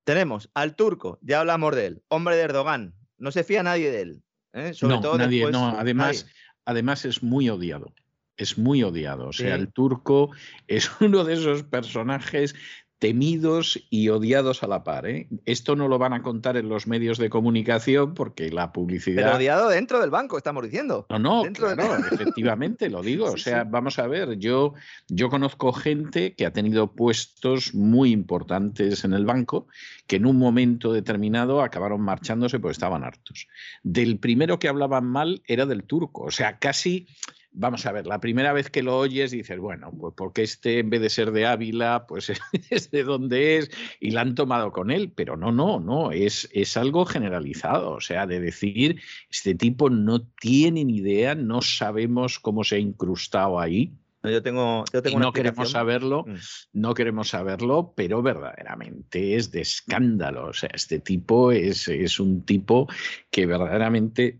Tenemos 0.03 0.49
al 0.53 0.75
turco, 0.75 1.19
ya 1.21 1.39
hablamos 1.39 1.75
de 1.75 1.85
él, 1.85 2.03
hombre 2.09 2.35
de 2.35 2.41
Erdogan, 2.43 2.93
no 3.17 3.31
se 3.31 3.43
fía 3.43 3.63
nadie 3.63 3.91
de 3.91 4.01
él. 4.01 4.23
¿eh? 4.53 4.73
Sobre 4.73 4.95
no, 4.95 5.01
todo 5.01 5.17
nadie, 5.17 5.49
no, 5.49 5.69
además, 5.69 6.27
además 6.65 7.05
es 7.05 7.23
muy 7.23 7.49
odiado. 7.49 7.93
Es 8.35 8.57
muy 8.57 8.81
odiado. 8.81 9.27
O 9.27 9.33
sea, 9.33 9.55
el 9.55 9.71
turco 9.71 10.31
es 10.67 10.89
uno 11.01 11.23
de 11.23 11.33
esos 11.35 11.63
personajes 11.63 12.55
temidos 13.03 13.85
y 13.89 14.07
odiados 14.07 14.63
a 14.63 14.67
la 14.67 14.85
par. 14.85 15.05
¿eh? 15.05 15.27
Esto 15.43 15.75
no 15.75 15.89
lo 15.89 15.99
van 15.99 16.13
a 16.13 16.21
contar 16.21 16.55
en 16.55 16.69
los 16.69 16.87
medios 16.87 17.17
de 17.17 17.29
comunicación 17.29 18.13
porque 18.13 18.49
la 18.49 18.71
publicidad... 18.71 19.23
Pero 19.25 19.35
odiado 19.35 19.67
dentro 19.67 19.99
del 19.99 20.09
banco, 20.09 20.37
estamos 20.37 20.63
diciendo. 20.63 21.05
No, 21.09 21.19
no, 21.19 21.43
claro, 21.51 21.97
efectivamente, 22.13 22.89
lo 22.89 23.01
digo. 23.01 23.25
o 23.25 23.35
sea, 23.35 23.65
vamos 23.65 23.99
a 23.99 24.07
ver, 24.07 24.39
yo, 24.39 24.73
yo 25.09 25.27
conozco 25.27 25.73
gente 25.73 26.33
que 26.33 26.45
ha 26.45 26.53
tenido 26.53 26.93
puestos 26.93 27.73
muy 27.73 28.11
importantes 28.11 29.03
en 29.03 29.11
el 29.11 29.25
banco 29.25 29.67
que 30.07 30.15
en 30.15 30.25
un 30.25 30.37
momento 30.37 30.93
determinado 30.93 31.61
acabaron 31.61 31.99
marchándose 31.99 32.57
porque 32.59 32.71
estaban 32.71 33.03
hartos. 33.03 33.49
Del 33.83 34.17
primero 34.17 34.59
que 34.59 34.69
hablaban 34.69 35.05
mal 35.05 35.41
era 35.45 35.65
del 35.65 35.83
turco. 35.83 36.23
O 36.23 36.31
sea, 36.31 36.57
casi 36.57 37.07
vamos 37.53 37.85
a 37.85 37.91
ver, 37.91 38.07
la 38.07 38.19
primera 38.19 38.51
vez 38.51 38.69
que 38.69 38.83
lo 38.83 38.97
oyes 38.97 39.31
dices, 39.31 39.59
bueno, 39.59 39.91
pues 39.97 40.13
porque 40.17 40.43
este 40.43 40.79
en 40.79 40.89
vez 40.89 41.01
de 41.01 41.09
ser 41.09 41.31
de 41.31 41.45
Ávila, 41.45 42.05
pues 42.07 42.31
es 42.69 42.91
de 42.91 43.03
donde 43.03 43.57
es 43.57 43.71
y 43.99 44.11
la 44.11 44.21
han 44.21 44.35
tomado 44.35 44.71
con 44.71 44.91
él, 44.91 45.11
pero 45.15 45.37
no, 45.37 45.51
no, 45.51 45.79
no, 45.79 46.11
es, 46.11 46.49
es 46.51 46.77
algo 46.77 47.05
generalizado, 47.05 47.91
o 47.91 48.01
sea, 48.01 48.27
de 48.27 48.39
decir, 48.39 48.99
este 49.29 49.55
tipo 49.55 49.89
no 49.89 50.21
tiene 50.21 50.83
ni 50.83 50.97
idea, 50.97 51.35
no 51.35 51.61
sabemos 51.61 52.39
cómo 52.39 52.63
se 52.63 52.75
ha 52.75 52.79
incrustado 52.79 53.59
ahí. 53.59 53.93
Yo 54.23 54.41
tengo, 54.41 54.85
yo 54.93 55.01
tengo 55.01 55.19
no 55.19 55.33
queremos 55.33 55.71
saberlo, 55.71 56.23
mm. 56.25 56.35
no 56.73 56.93
queremos 56.93 57.27
saberlo, 57.27 57.93
pero 57.93 58.21
verdaderamente 58.21 59.35
es 59.35 59.51
de 59.51 59.59
escándalo. 59.59 60.47
O 60.47 60.53
sea, 60.53 60.69
este 60.73 60.99
tipo 60.99 61.51
es, 61.51 61.89
es 61.89 62.21
un 62.21 62.45
tipo 62.45 62.87
que 63.29 63.45
verdaderamente 63.45 64.39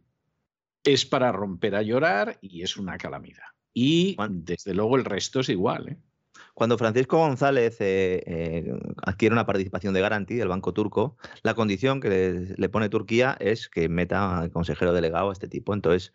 es 0.84 1.06
para 1.06 1.32
romper 1.32 1.76
a 1.76 1.82
llorar 1.82 2.38
y 2.42 2.62
es 2.62 2.78
una 2.78 2.98
calamidad. 2.98 3.44
Y 3.74 4.16
desde 4.30 4.74
luego 4.74 4.98
el 4.98 5.06
resto 5.06 5.40
es 5.40 5.50
igual. 5.50 5.90
¿eh? 5.90 5.98
Cuando 6.54 6.78
Francisco 6.78 7.18
González 7.18 7.78
eh, 7.80 8.22
eh, 8.26 8.74
adquiere 9.04 9.34
una 9.34 9.48
participación 9.48 9.94
de 9.94 10.02
Garanti 10.02 10.36
del 10.36 10.48
banco 10.50 10.74
turco, 10.74 11.18
la 11.42 11.56
condición 11.56 12.00
que 12.00 12.54
le, 12.56 12.70
pone 12.70 12.90
Turquía 12.90 13.36
es 13.40 13.70
que 13.70 13.90
meta 13.90 14.40
al 14.40 14.52
consejero 14.52 14.94
delegado 14.94 15.30
a 15.30 15.34
este 15.34 15.48
tipo. 15.48 15.74
Entonces, 15.74 16.14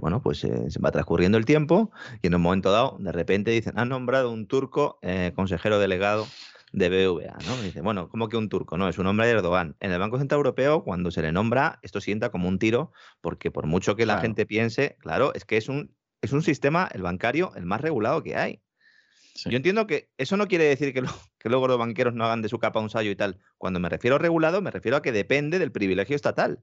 bueno, 0.00 0.20
pues 0.20 0.38
se 0.38 0.80
va 0.84 0.90
transcurriendo 0.90 1.38
el 1.38 1.44
tiempo 1.44 1.92
y 2.22 2.26
en 2.26 2.34
un 2.34 2.42
momento 2.42 2.72
dado, 2.72 2.96
de 2.98 3.12
repente 3.12 3.52
dicen, 3.52 3.78
han 3.78 3.90
nombrado 3.90 4.32
un 4.32 4.48
turco 4.48 4.98
consejero 5.36 5.78
delegado 5.78 6.26
de 6.72 6.88
BVA, 6.88 7.36
¿no? 7.46 7.62
Dice, 7.62 7.82
bueno, 7.82 8.08
¿cómo 8.08 8.28
que 8.28 8.36
un 8.36 8.48
turco? 8.48 8.78
No, 8.78 8.88
es 8.88 8.98
un 8.98 9.06
hombre 9.06 9.26
de 9.26 9.32
Erdogan. 9.34 9.76
En 9.80 9.92
el 9.92 9.98
Banco 9.98 10.18
Central 10.18 10.38
Europeo, 10.38 10.82
cuando 10.82 11.10
se 11.10 11.22
le 11.22 11.30
nombra, 11.30 11.78
esto 11.82 12.00
sienta 12.00 12.30
como 12.30 12.48
un 12.48 12.58
tiro, 12.58 12.92
porque 13.20 13.50
por 13.50 13.66
mucho 13.66 13.94
que 13.94 14.06
la 14.06 14.20
gente 14.20 14.46
piense, 14.46 14.96
claro, 14.98 15.34
es 15.34 15.44
que 15.44 15.58
es 15.58 15.68
un, 15.68 15.94
es 16.22 16.32
un 16.32 16.42
sistema, 16.42 16.88
el 16.92 17.02
bancario, 17.02 17.52
el 17.56 17.66
más 17.66 17.80
regulado 17.80 18.22
que 18.22 18.36
hay. 18.36 18.62
Yo 19.44 19.56
entiendo 19.56 19.86
que 19.86 20.10
eso 20.18 20.36
no 20.36 20.46
quiere 20.46 20.64
decir 20.64 20.92
que, 20.92 21.02
que, 21.38 21.48
luego 21.48 21.68
los 21.68 21.78
banqueros 21.78 22.14
no 22.14 22.24
hagan 22.24 22.42
de 22.42 22.48
su 22.48 22.58
capa 22.58 22.80
un 22.80 22.90
sallo 22.90 23.10
y 23.10 23.16
tal. 23.16 23.38
Cuando 23.58 23.80
me 23.80 23.88
refiero 23.88 24.16
a 24.16 24.18
regulado, 24.18 24.62
me 24.62 24.70
refiero 24.70 24.96
a 24.96 25.02
que 25.02 25.12
depende 25.12 25.58
del 25.58 25.72
privilegio 25.72 26.16
estatal. 26.16 26.62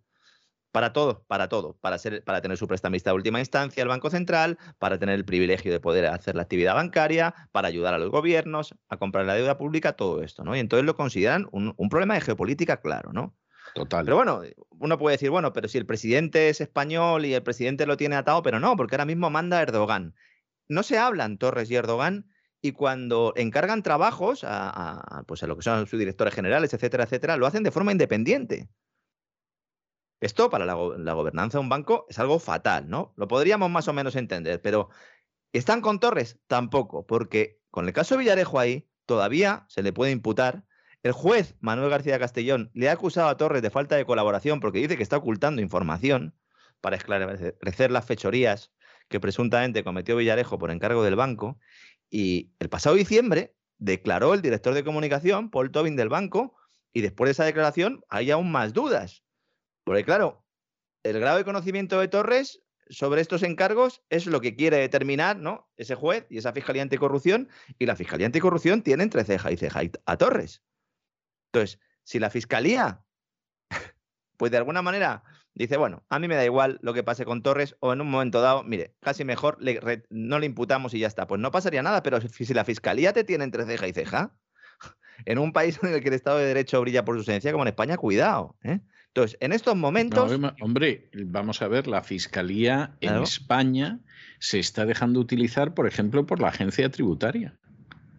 Para 0.71 0.93
todo, 0.93 1.23
para 1.27 1.49
todo. 1.49 1.77
Para, 1.81 1.97
ser, 1.97 2.23
para 2.23 2.41
tener 2.41 2.57
su 2.57 2.67
prestamista 2.67 3.09
de 3.09 3.15
última 3.15 3.39
instancia, 3.39 3.81
el 3.81 3.89
Banco 3.89 4.09
Central, 4.09 4.57
para 4.77 4.99
tener 4.99 5.15
el 5.15 5.25
privilegio 5.25 5.71
de 5.71 5.79
poder 5.79 6.05
hacer 6.05 6.35
la 6.35 6.43
actividad 6.43 6.75
bancaria, 6.75 7.33
para 7.51 7.67
ayudar 7.67 7.93
a 7.93 7.97
los 7.97 8.11
gobiernos, 8.11 8.75
a 8.87 8.97
comprar 8.97 9.25
la 9.25 9.33
deuda 9.33 9.57
pública, 9.57 9.93
todo 9.93 10.21
esto, 10.21 10.43
¿no? 10.43 10.55
Y 10.55 10.59
entonces 10.59 10.85
lo 10.85 10.95
consideran 10.95 11.47
un, 11.51 11.73
un 11.75 11.89
problema 11.89 12.13
de 12.13 12.21
geopolítica 12.21 12.81
claro, 12.81 13.11
¿no? 13.13 13.35
Total. 13.73 14.03
Pero 14.03 14.17
bueno, 14.17 14.41
uno 14.69 14.97
puede 14.97 15.15
decir, 15.15 15.29
bueno, 15.29 15.53
pero 15.53 15.67
si 15.67 15.77
el 15.77 15.85
presidente 15.85 16.49
es 16.49 16.61
español 16.61 17.25
y 17.25 17.33
el 17.33 17.43
presidente 17.43 17.85
lo 17.85 17.97
tiene 17.97 18.15
atado, 18.15 18.41
pero 18.41 18.59
no, 18.59 18.75
porque 18.75 18.95
ahora 18.95 19.05
mismo 19.05 19.29
manda 19.29 19.61
Erdogan. 19.61 20.15
No 20.67 20.83
se 20.83 20.97
hablan 20.97 21.37
Torres 21.37 21.69
y 21.71 21.75
Erdogan 21.75 22.27
y 22.61 22.73
cuando 22.73 23.33
encargan 23.35 23.83
trabajos 23.83 24.43
a, 24.43 25.23
pues 25.27 25.43
a 25.43 25.47
lo 25.47 25.55
que 25.55 25.63
son 25.63 25.87
sus 25.87 25.99
directores 25.99 26.33
generales, 26.33 26.73
etcétera, 26.73 27.05
etcétera, 27.05 27.37
lo 27.37 27.45
hacen 27.45 27.63
de 27.63 27.71
forma 27.71 27.91
independiente. 27.91 28.69
Esto 30.19 30.49
para 30.49 30.65
la, 30.65 30.73
gobernanza 30.73 31.57
de 31.57 31.63
un 31.63 31.69
banco 31.69 32.05
es 32.09 32.19
algo 32.19 32.39
fatal, 32.39 32.89
¿no? 32.89 33.13
Lo 33.15 33.27
podríamos 33.27 33.69
más 33.69 33.87
o 33.87 33.93
menos 33.93 34.15
entender, 34.15 34.61
pero 34.61 34.89
¿están 35.53 35.81
con 35.81 35.99
Torres? 35.99 36.39
Tampoco, 36.47 37.05
porque 37.05 37.61
con 37.71 37.87
el 37.87 37.93
caso 37.93 38.17
Villarejo 38.17 38.59
ahí 38.59 38.89
todavía 39.05 39.65
se 39.69 39.81
le 39.81 39.93
puede 39.93 40.11
imputar 40.11 40.65
el 41.01 41.13
juez 41.13 41.55
Manuel 41.61 41.89
García 41.89 42.19
Castellón 42.19 42.71
le 42.73 42.89
ha 42.89 42.93
acusado 42.93 43.29
a 43.29 43.37
Torres 43.37 43.61
de 43.61 43.69
falta 43.69 43.95
de 43.95 44.05
colaboración 44.05 44.59
porque 44.59 44.79
dice 44.79 44.97
que 44.97 45.03
está 45.03 45.15
ocultando 45.15 45.61
información 45.61 46.35
para 46.81 46.97
esclarecer 46.97 47.91
las 47.91 48.05
fechorías 48.05 48.73
que 49.07 49.19
presuntamente 49.19 49.83
cometió 49.83 50.17
Villarejo 50.17 50.59
por 50.59 50.71
encargo 50.71 51.03
del 51.03 51.15
banco. 51.15 51.57
Y 52.09 52.51
el 52.59 52.69
pasado 52.69 52.95
diciembre 52.95 53.55
declaró 53.77 54.33
el 54.33 54.41
director 54.41 54.73
de 54.73 54.83
comunicación, 54.83 55.49
Paul 55.49 55.71
Tobin 55.71 55.95
del 55.95 56.09
banco, 56.09 56.55
y 56.91 57.01
después 57.01 57.27
de 57.27 57.31
esa 57.31 57.45
declaración 57.45 58.03
hay 58.09 58.31
aún 58.31 58.51
más 58.51 58.73
dudas. 58.73 59.23
Porque 59.89 60.03
claro, 60.03 60.45
el 61.01 61.19
grado 61.19 61.39
de 61.39 61.43
conocimiento 61.43 61.99
de 61.99 62.07
Torres 62.07 62.61
sobre 62.91 63.21
estos 63.21 63.41
encargos 63.41 64.03
es 64.11 64.27
lo 64.27 64.39
que 64.39 64.55
quiere 64.55 64.77
determinar 64.77 65.39
¿no? 65.39 65.67
ese 65.77 65.95
juez 65.95 66.27
y 66.29 66.37
esa 66.37 66.53
Fiscalía 66.53 66.83
Anticorrupción, 66.83 67.49
y 67.79 67.87
la 67.87 67.95
Fiscalía 67.95 68.27
Anticorrupción 68.27 68.83
tiene 68.83 69.01
entre 69.01 69.23
ceja 69.23 69.51
y 69.51 69.57
ceja 69.57 69.81
a 70.05 70.17
Torres. 70.17 70.61
Entonces, 71.51 71.79
si 72.03 72.19
la 72.19 72.29
fiscalía, 72.29 73.03
pues 74.37 74.51
de 74.51 74.57
alguna 74.57 74.83
manera 74.83 75.23
dice, 75.55 75.75
bueno, 75.75 76.05
a 76.07 76.19
mí 76.19 76.27
me 76.27 76.35
da 76.35 76.45
igual 76.45 76.77
lo 76.83 76.93
que 76.93 77.01
pase 77.01 77.25
con 77.25 77.41
Torres 77.41 77.75
o 77.79 77.91
en 77.91 78.01
un 78.01 78.11
momento 78.11 78.41
dado, 78.41 78.63
mire, 78.63 78.93
casi 78.99 79.25
mejor 79.25 79.57
no 80.11 80.37
le 80.37 80.45
imputamos 80.45 80.93
y 80.93 80.99
ya 80.99 81.07
está, 81.07 81.25
pues 81.25 81.41
no 81.41 81.49
pasaría 81.49 81.81
nada, 81.81 82.03
pero 82.03 82.21
si, 82.21 82.53
la 82.53 82.63
fiscalía 82.63 83.11
te 83.11 83.23
tiene 83.23 83.43
entre 83.43 83.65
ceja 83.65 83.87
y 83.87 83.93
ceja, 83.93 84.37
en 85.25 85.39
un 85.39 85.51
país 85.51 85.79
en 85.81 85.95
el 85.95 86.01
que 86.03 86.09
el 86.09 86.13
Estado 86.13 86.37
de 86.37 86.45
Derecho 86.45 86.79
brilla 86.79 87.03
por 87.03 87.15
su 87.15 87.21
ausencia, 87.21 87.51
como 87.51 87.63
en 87.63 87.69
España, 87.69 87.97
cuidado. 87.97 88.55
¿eh? 88.61 88.81
Entonces, 89.09 89.37
en 89.41 89.53
estos 89.53 89.75
momentos... 89.75 90.31
hombre, 90.61 91.09
vamos 91.13 91.61
a 91.61 91.67
ver, 91.67 91.87
la 91.87 92.03
fiscalía 92.03 92.95
en 93.01 93.15
España 93.15 93.99
se 94.39 94.59
está 94.59 94.85
dejando 94.85 95.19
utilizar, 95.19 95.73
por 95.73 95.87
ejemplo, 95.87 96.25
por 96.25 96.39
la 96.39 96.49
agencia 96.49 96.89
tributaria. 96.89 97.57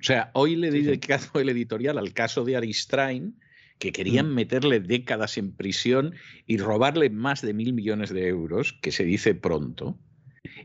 O 0.00 0.02
sea, 0.02 0.30
hoy 0.34 0.56
le 0.56 0.70
di 0.70 0.98
caso 0.98 1.38
el 1.38 1.48
editorial 1.48 1.98
al 1.98 2.12
caso 2.12 2.44
de 2.44 2.56
Aristrain, 2.56 3.38
que 3.78 3.92
querían 3.92 4.30
mm. 4.30 4.34
meterle 4.34 4.80
décadas 4.80 5.38
en 5.38 5.52
prisión 5.52 6.14
y 6.46 6.58
robarle 6.58 7.10
más 7.10 7.40
de 7.40 7.54
mil 7.54 7.72
millones 7.72 8.10
de 8.10 8.26
euros, 8.26 8.72
que 8.82 8.92
se 8.92 9.04
dice 9.04 9.34
pronto. 9.34 9.98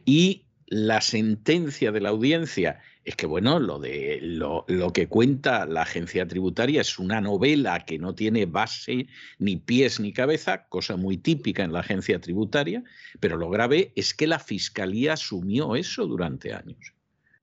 Y 0.05 0.45
la 0.67 1.01
sentencia 1.01 1.91
de 1.91 2.01
la 2.01 2.09
audiencia 2.09 2.81
es 3.05 3.15
que, 3.15 3.27
bueno, 3.27 3.59
lo, 3.59 3.79
de, 3.79 4.19
lo, 4.21 4.65
lo, 4.67 4.91
que 4.91 5.07
cuenta 5.07 5.67
la 5.67 5.83
agencia 5.83 6.27
tributaria 6.27 6.81
es 6.81 6.97
una 6.97 7.21
novela 7.21 7.85
que 7.85 7.99
no 7.99 8.15
tiene 8.15 8.47
base, 8.47 9.07
ni 9.37 9.57
pies, 9.57 9.99
ni 9.99 10.11
cabeza, 10.11 10.67
cosa 10.69 10.97
muy 10.97 11.17
típica 11.17 11.63
en 11.63 11.71
la 11.71 11.81
agencia 11.81 12.19
tributaria, 12.19 12.83
pero 13.19 13.37
lo 13.37 13.51
grave 13.51 13.93
es 13.95 14.15
que 14.15 14.25
la 14.25 14.39
fiscalía 14.39 15.13
asumió 15.13 15.75
eso 15.75 16.07
durante 16.07 16.53
años. 16.53 16.93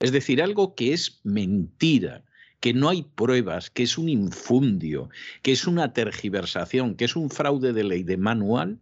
Es 0.01 0.11
decir, 0.11 0.43
algo 0.43 0.75
que 0.75 0.93
es 0.93 1.21
mentira, 1.23 2.25
que 2.59 2.75
no 2.75 2.89
hay 2.89 3.05
pruebas, 3.05 3.71
que 3.71 3.85
es 3.85 3.97
un 3.99 4.09
infundio, 4.09 5.11
que 5.43 5.53
es 5.53 5.69
una 5.69 5.93
tergiversación, 5.93 6.97
que 6.97 7.05
es 7.05 7.15
un 7.15 7.31
fraude 7.31 7.73
de 7.73 7.85
ley 7.85 8.03
de 8.03 8.17
manual, 8.17 8.81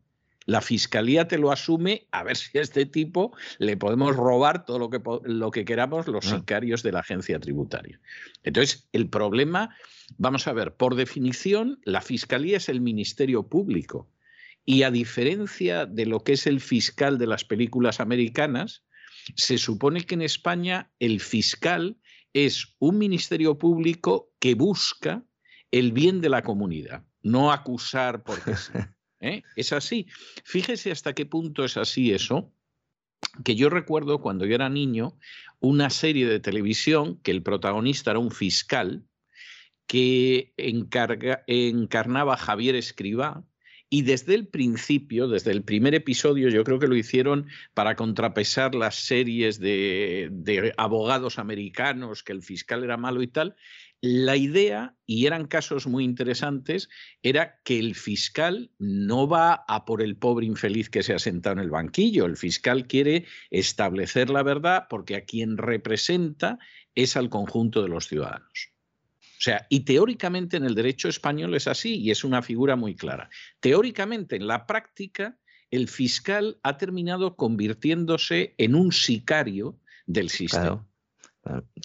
la 0.51 0.60
fiscalía 0.60 1.28
te 1.28 1.39
lo 1.39 1.52
asume 1.52 2.09
a 2.10 2.24
ver 2.24 2.36
si 2.36 2.59
a 2.59 2.62
este 2.62 2.85
tipo 2.85 3.32
le 3.59 3.77
podemos 3.77 4.16
robar 4.16 4.64
todo 4.64 4.81
lo 4.81 4.90
que, 4.90 5.01
lo 5.22 5.52
que 5.52 5.64
queramos 5.64 6.09
los 6.09 6.24
sicarios 6.24 6.82
de 6.82 6.90
la 6.90 6.98
agencia 6.98 7.39
tributaria. 7.39 8.01
Entonces, 8.43 8.89
el 8.93 9.09
problema, 9.09 9.77
vamos 10.18 10.48
a 10.48 10.52
ver, 10.52 10.74
por 10.74 10.97
definición, 10.97 11.78
la 11.85 12.01
fiscalía 12.01 12.56
es 12.56 12.68
el 12.68 12.81
ministerio 12.81 13.48
público. 13.48 14.10
Y 14.64 14.82
a 14.82 14.90
diferencia 14.90 15.86
de 15.86 16.06
lo 16.06 16.24
que 16.24 16.32
es 16.32 16.48
el 16.48 16.60
fiscal 16.60 17.16
de 17.16 17.28
las 17.28 17.44
películas 17.44 18.01
americanas, 18.01 18.82
se 19.36 19.56
supone 19.56 20.02
que 20.02 20.16
en 20.16 20.22
España 20.22 20.90
el 20.98 21.20
fiscal 21.20 21.97
es 22.32 22.74
un 22.81 22.98
ministerio 22.98 23.56
público 23.56 24.32
que 24.40 24.56
busca 24.56 25.22
el 25.70 25.93
bien 25.93 26.20
de 26.20 26.28
la 26.28 26.43
comunidad, 26.43 27.05
no 27.22 27.52
acusar 27.52 28.24
porque 28.24 28.56
sí. 28.56 28.72
¿eh? 29.21 29.43
Es 29.57 29.73
así. 29.73 30.07
Fíjese 30.45 30.91
hasta 30.91 31.15
qué 31.15 31.27
punto 31.27 31.65
es 31.65 31.77
así 31.77 32.13
eso, 32.13 32.53
que 33.45 33.55
yo 33.55 33.71
recuerdo 33.71 34.21
cuando 34.21 34.47
yo 34.47 34.55
era 34.55 34.69
niño 34.69 35.19
una 35.61 35.91
serie 35.91 36.27
de 36.27 36.41
televisión 36.41 37.21
que 37.23 37.31
el 37.31 37.43
protagonista 37.43 38.11
era 38.11 38.21
un 38.21 38.31
fiscal 38.31 39.05
que 39.87 40.55
encarnaba 40.57 42.35
a 42.35 42.39
Javier 42.39 42.77
Escribá, 42.77 43.45
y 43.93 44.03
desde 44.03 44.37
el 44.37 44.47
principio, 44.47 45.27
desde 45.27 45.51
el 45.51 45.65
primer 45.65 45.97
episodio, 45.97 46.49
yo 46.49 46.63
creo 46.63 46.79
que 46.79 46.87
lo 46.87 46.95
hicieron 46.95 47.49
para 47.75 47.97
contrapesar 47.97 48.77
las 48.77 48.95
series 48.95 49.59
de, 49.59 50.73
abogados 50.77 51.41
americanos, 51.41 52.23
que 52.23 52.31
el 52.33 52.43
fiscal 52.43 52.85
era 52.85 52.97
malo 52.97 53.21
y 53.21 53.27
tal. 53.27 53.57
La 54.02 54.36
idea, 54.36 54.97
y 55.05 55.27
eran 55.27 55.47
casos 55.47 55.86
muy 55.86 56.05
interesantes, 56.05 56.89
era 57.22 57.60
que 57.64 57.78
el 57.78 57.94
fiscal 57.94 58.70
no 58.78 59.28
va 59.28 59.64
a 59.68 59.85
por 59.85 60.01
el 60.01 60.16
pobre 60.16 60.47
infeliz 60.47 60.89
que 60.89 61.02
se 61.02 61.12
ha 61.12 61.18
sentado 61.18 61.55
en 61.55 61.59
el 61.59 61.70
banquillo. 61.70 62.24
El 62.24 62.39
fiscal 62.39 62.86
quiere 62.86 63.27
establecer 63.51 64.31
la 64.31 64.43
verdad 64.43 64.86
porque 64.89 65.16
a 65.16 65.24
quien 65.24 65.59
representa 65.59 66.59
es 66.94 67.14
al 67.16 67.28
conjunto 67.28 67.82
de 67.82 67.89
los 67.89 68.09
ciudadanos. 68.09 68.72
O 69.22 69.43
sea, 69.43 69.66
y 69.68 69.81
teóricamente 69.81 70.56
en 70.56 70.64
el 70.64 70.74
derecho 70.74 71.09
español 71.09 71.55
es 71.55 71.66
así 71.66 71.97
y 71.97 72.10
es 72.10 72.24
una 72.24 72.43
figura 72.43 72.77
muy 72.77 72.94
clara. 72.94 73.28
Teóricamente, 73.60 74.36
en 74.36 74.47
la 74.47 74.66
práctica, 74.66 75.39
el 75.70 75.89
fiscal 75.89 76.59
ha 76.62 76.78
terminado 76.78 77.36
convirtiéndose 77.36 78.55
en 78.59 78.74
un 78.74 78.93
sicario 78.93 79.78
del 80.06 80.31
sistema. 80.31 80.86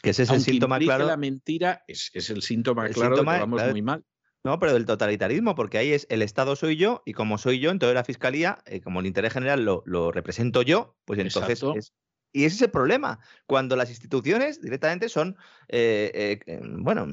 Que 0.01 0.09
ese 0.09 0.23
es 0.23 0.29
el 0.29 0.41
síntoma 0.41 0.79
claro. 0.79 1.05
La 1.05 1.17
mentira 1.17 1.83
es, 1.87 2.11
el 2.13 2.41
síntoma 2.41 2.87
claro 2.89 3.15
de 3.15 3.21
que 3.21 3.25
vamos 3.25 3.71
muy 3.71 3.81
mal. 3.81 4.03
No, 4.43 4.59
pero 4.59 4.73
del 4.73 4.85
totalitarismo, 4.85 5.55
porque 5.55 5.79
ahí 5.79 5.91
es 5.91 6.05
el 6.09 6.21
Estado 6.21 6.55
soy 6.55 6.75
yo 6.75 7.01
y 7.03 7.13
como 7.13 7.39
soy 7.39 7.59
yo, 7.59 7.71
entonces 7.71 7.95
la 7.95 8.03
Fiscalía, 8.03 8.59
eh, 8.65 8.79
como 8.79 8.99
el 8.99 9.07
interés 9.07 9.33
general 9.33 9.65
lo, 9.65 10.11
represento 10.11 10.61
yo, 10.61 10.95
pues 11.05 11.17
entonces 11.19 11.63
es, 11.75 11.93
y 12.35 12.43
ese 12.43 12.57
es 12.57 12.61
el 12.63 12.69
problema, 12.69 13.21
cuando 13.45 13.77
las 13.77 13.89
instituciones 13.89 14.59
directamente 14.59 15.07
son, 15.07 15.37
eh, 15.69 16.11
eh, 16.13 16.39
eh, 16.47 16.59
bueno, 16.61 17.07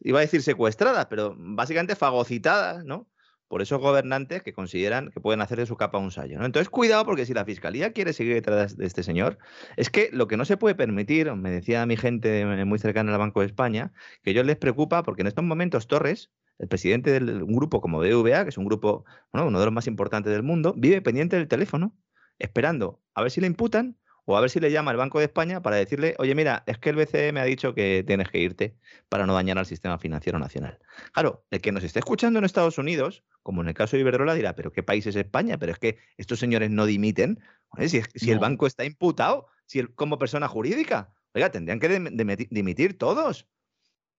iba 0.00 0.18
a 0.18 0.22
decir 0.22 0.42
secuestradas, 0.42 1.06
pero 1.06 1.36
básicamente 1.38 1.94
fagocitadas, 1.94 2.84
¿no? 2.84 3.08
Por 3.48 3.62
esos 3.62 3.80
gobernantes 3.80 4.42
que 4.42 4.52
consideran 4.52 5.10
que 5.10 5.20
pueden 5.20 5.40
hacer 5.40 5.58
de 5.58 5.66
su 5.66 5.76
capa 5.76 5.98
un 5.98 6.10
sallo. 6.10 6.38
¿no? 6.38 6.46
Entonces, 6.46 6.68
cuidado, 6.68 7.04
porque 7.04 7.26
si 7.26 7.34
la 7.34 7.44
fiscalía 7.44 7.92
quiere 7.92 8.12
seguir 8.12 8.34
detrás 8.34 8.76
de 8.76 8.86
este 8.86 9.02
señor, 9.02 9.38
es 9.76 9.88
que 9.88 10.10
lo 10.12 10.26
que 10.26 10.36
no 10.36 10.44
se 10.44 10.56
puede 10.56 10.74
permitir, 10.74 11.32
me 11.34 11.50
decía 11.50 11.86
mi 11.86 11.96
gente 11.96 12.44
muy 12.64 12.78
cercana 12.78 13.12
al 13.12 13.18
Banco 13.18 13.40
de 13.40 13.46
España, 13.46 13.92
que 14.22 14.30
ellos 14.30 14.44
les 14.46 14.56
preocupa 14.56 15.02
porque 15.02 15.22
en 15.22 15.28
estos 15.28 15.44
momentos 15.44 15.86
Torres, 15.86 16.30
el 16.58 16.68
presidente 16.68 17.20
de 17.20 17.42
un 17.42 17.54
grupo 17.54 17.80
como 17.80 17.98
BVA, 17.98 18.44
que 18.44 18.50
es 18.50 18.58
un 18.58 18.64
grupo, 18.64 19.04
bueno, 19.32 19.46
uno 19.48 19.60
de 19.60 19.66
los 19.66 19.74
más 19.74 19.86
importantes 19.86 20.32
del 20.32 20.42
mundo, 20.42 20.74
vive 20.76 21.02
pendiente 21.02 21.36
del 21.36 21.48
teléfono, 21.48 21.94
esperando 22.38 23.00
a 23.14 23.22
ver 23.22 23.30
si 23.30 23.40
le 23.40 23.46
imputan 23.46 23.96
o 24.26 24.36
a 24.36 24.40
ver 24.40 24.50
si 24.50 24.60
le 24.60 24.70
llama 24.70 24.90
el 24.90 24.96
Banco 24.96 25.18
de 25.18 25.24
España 25.24 25.62
para 25.62 25.76
decirle, 25.76 26.14
oye, 26.18 26.34
mira, 26.34 26.64
es 26.66 26.78
que 26.78 26.90
el 26.90 26.96
BCE 26.96 27.32
me 27.32 27.40
ha 27.40 27.44
dicho 27.44 27.74
que 27.74 28.04
tienes 28.06 28.28
que 28.28 28.38
irte 28.38 28.76
para 29.08 29.24
no 29.24 29.32
dañar 29.34 29.56
al 29.56 29.66
sistema 29.66 29.98
financiero 29.98 30.38
nacional. 30.38 30.78
Claro, 31.12 31.44
el 31.50 31.60
que 31.60 31.72
nos 31.72 31.84
esté 31.84 32.00
escuchando 32.00 32.38
en 32.38 32.44
Estados 32.44 32.76
Unidos, 32.76 33.24
como 33.42 33.62
en 33.62 33.68
el 33.68 33.74
caso 33.74 33.96
de 33.96 34.00
Iberdrola, 34.00 34.34
dirá, 34.34 34.54
pero 34.54 34.72
¿qué 34.72 34.82
país 34.82 35.06
es 35.06 35.14
España? 35.14 35.58
Pero 35.58 35.72
es 35.72 35.78
que 35.78 35.98
estos 36.16 36.40
señores 36.40 36.70
no 36.70 36.86
dimiten. 36.86 37.40
Si, 37.86 38.02
si 38.14 38.30
el 38.30 38.38
banco 38.40 38.66
está 38.66 38.84
imputado, 38.84 39.46
si 39.66 39.84
como 39.84 40.18
persona 40.18 40.48
jurídica, 40.48 41.14
oiga, 41.32 41.50
tendrían 41.50 41.78
que 41.78 42.48
dimitir 42.50 42.98
todos. 42.98 43.46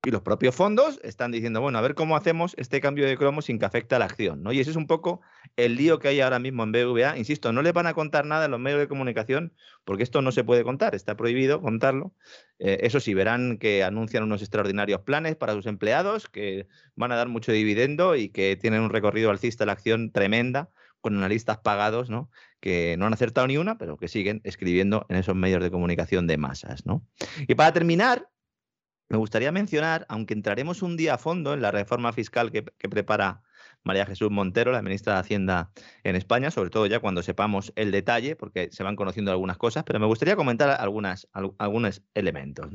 Y 0.06 0.11
los 0.11 0.22
propios 0.22 0.56
fondos 0.56 0.99
están 1.03 1.32
diciendo, 1.32 1.60
bueno, 1.60 1.80
a 1.80 1.82
ver 1.82 1.95
cómo 1.95 2.15
hacemos 2.15 2.53
este 2.57 2.80
cambio 2.80 3.06
de 3.06 3.18
cromo 3.18 3.41
sin 3.41 3.60
que 3.60 3.65
afecte 3.65 3.95
a 3.95 3.99
la 3.99 4.06
acción. 4.06 4.44
¿no? 4.44 4.53
Y 4.53 4.60
ese 4.60 4.69
es 4.69 4.76
un 4.76 4.88
poco 4.88 5.22
el 5.57 5.76
lío 5.76 5.99
que 5.99 6.07
hay 6.07 6.22
ahora 6.22 6.40
mismo 6.40 6.64
en 6.64 6.72
BVA. 6.72 7.18
Insisto, 7.18 7.52
no 7.52 7.61
le 7.61 7.72
van 7.72 7.88
a 7.88 7.94
contar 7.94 8.26
nada 8.26 8.45
en 8.45 8.52
los 8.52 8.60
medios 8.60 8.80
de 8.80 8.88
comunicación 8.88 9.53
porque 9.84 10.03
esto 10.03 10.22
no 10.22 10.32
se 10.32 10.44
puede 10.44 10.64
contar, 10.64 10.95
está 10.95 11.18
prohibido 11.18 11.61
contarlo. 11.61 12.14
Eh, 12.60 12.80
eso 12.82 12.99
sí, 12.99 13.14
verán 13.14 13.57
que 13.57 13.84
anuncian 13.84 14.24
unos 14.24 14.41
extraordinarios 14.41 15.02
planes 15.02 15.36
para 15.36 15.53
sus 15.53 15.65
empleados 15.65 16.30
que 16.30 16.68
van 16.95 17.11
a 17.11 17.15
dar 17.15 17.28
mucho 17.28 17.52
dividendo 17.52 18.15
y 18.15 18.30
que 18.30 18.56
tienen 18.56 18.82
un 18.82 18.91
recorrido 18.91 19.32
alcista 19.32 19.65
la 19.65 19.74
acción 19.74 20.11
tremenda 20.11 20.69
con 21.02 21.15
analistas 21.15 21.60
pagados, 21.60 22.10
¿no? 22.10 22.30
Que 22.60 22.95
no 22.98 23.06
han 23.06 23.14
acertado 23.14 23.48
ni 23.48 23.57
una, 23.57 23.78
pero 23.78 23.98
que 23.98 24.07
siguen 24.07 24.41
escribiendo 24.44 25.06
en 25.10 25.18
esos 25.18 25.36
medios 25.36 25.61
de 25.61 25.72
comunicación 25.72 26.28
de 26.28 26.38
masas, 26.38 26.86
¿no? 26.86 27.06
Y 27.48 27.56
para 27.56 27.72
terminar, 27.72 28.28
me 29.09 29.17
gustaría 29.17 29.51
mencionar, 29.51 30.05
aunque 30.09 30.34
entraremos 30.34 30.81
un 30.81 30.97
día 30.97 31.13
a 31.13 31.17
fondo 31.17 31.53
en 31.53 31.61
la 31.61 31.71
reforma 31.71 32.11
fiscal 32.11 32.51
que, 32.51 32.63
prepara 32.63 33.41
María 33.84 34.05
Jesús 34.05 34.29
Montero, 34.29 34.73
la 34.73 34.81
ministra 34.81 35.13
de 35.13 35.19
Hacienda 35.19 35.71
en 36.03 36.17
España, 36.17 36.51
sobre 36.51 36.69
todo 36.69 36.88
ya 36.88 36.99
cuando 36.99 37.23
sepamos 37.23 37.71
el 37.77 37.91
detalle, 37.91 38.35
porque 38.35 38.69
se 38.71 38.84
van 38.84 38.97
conociendo 38.97 39.31
algunas 39.31 39.57
cosas, 39.57 39.85
pero 39.85 39.99
me 39.99 40.05
gustaría 40.05 40.35
comentar 40.35 40.77
algunos 40.79 42.01
elementos. 42.13 42.67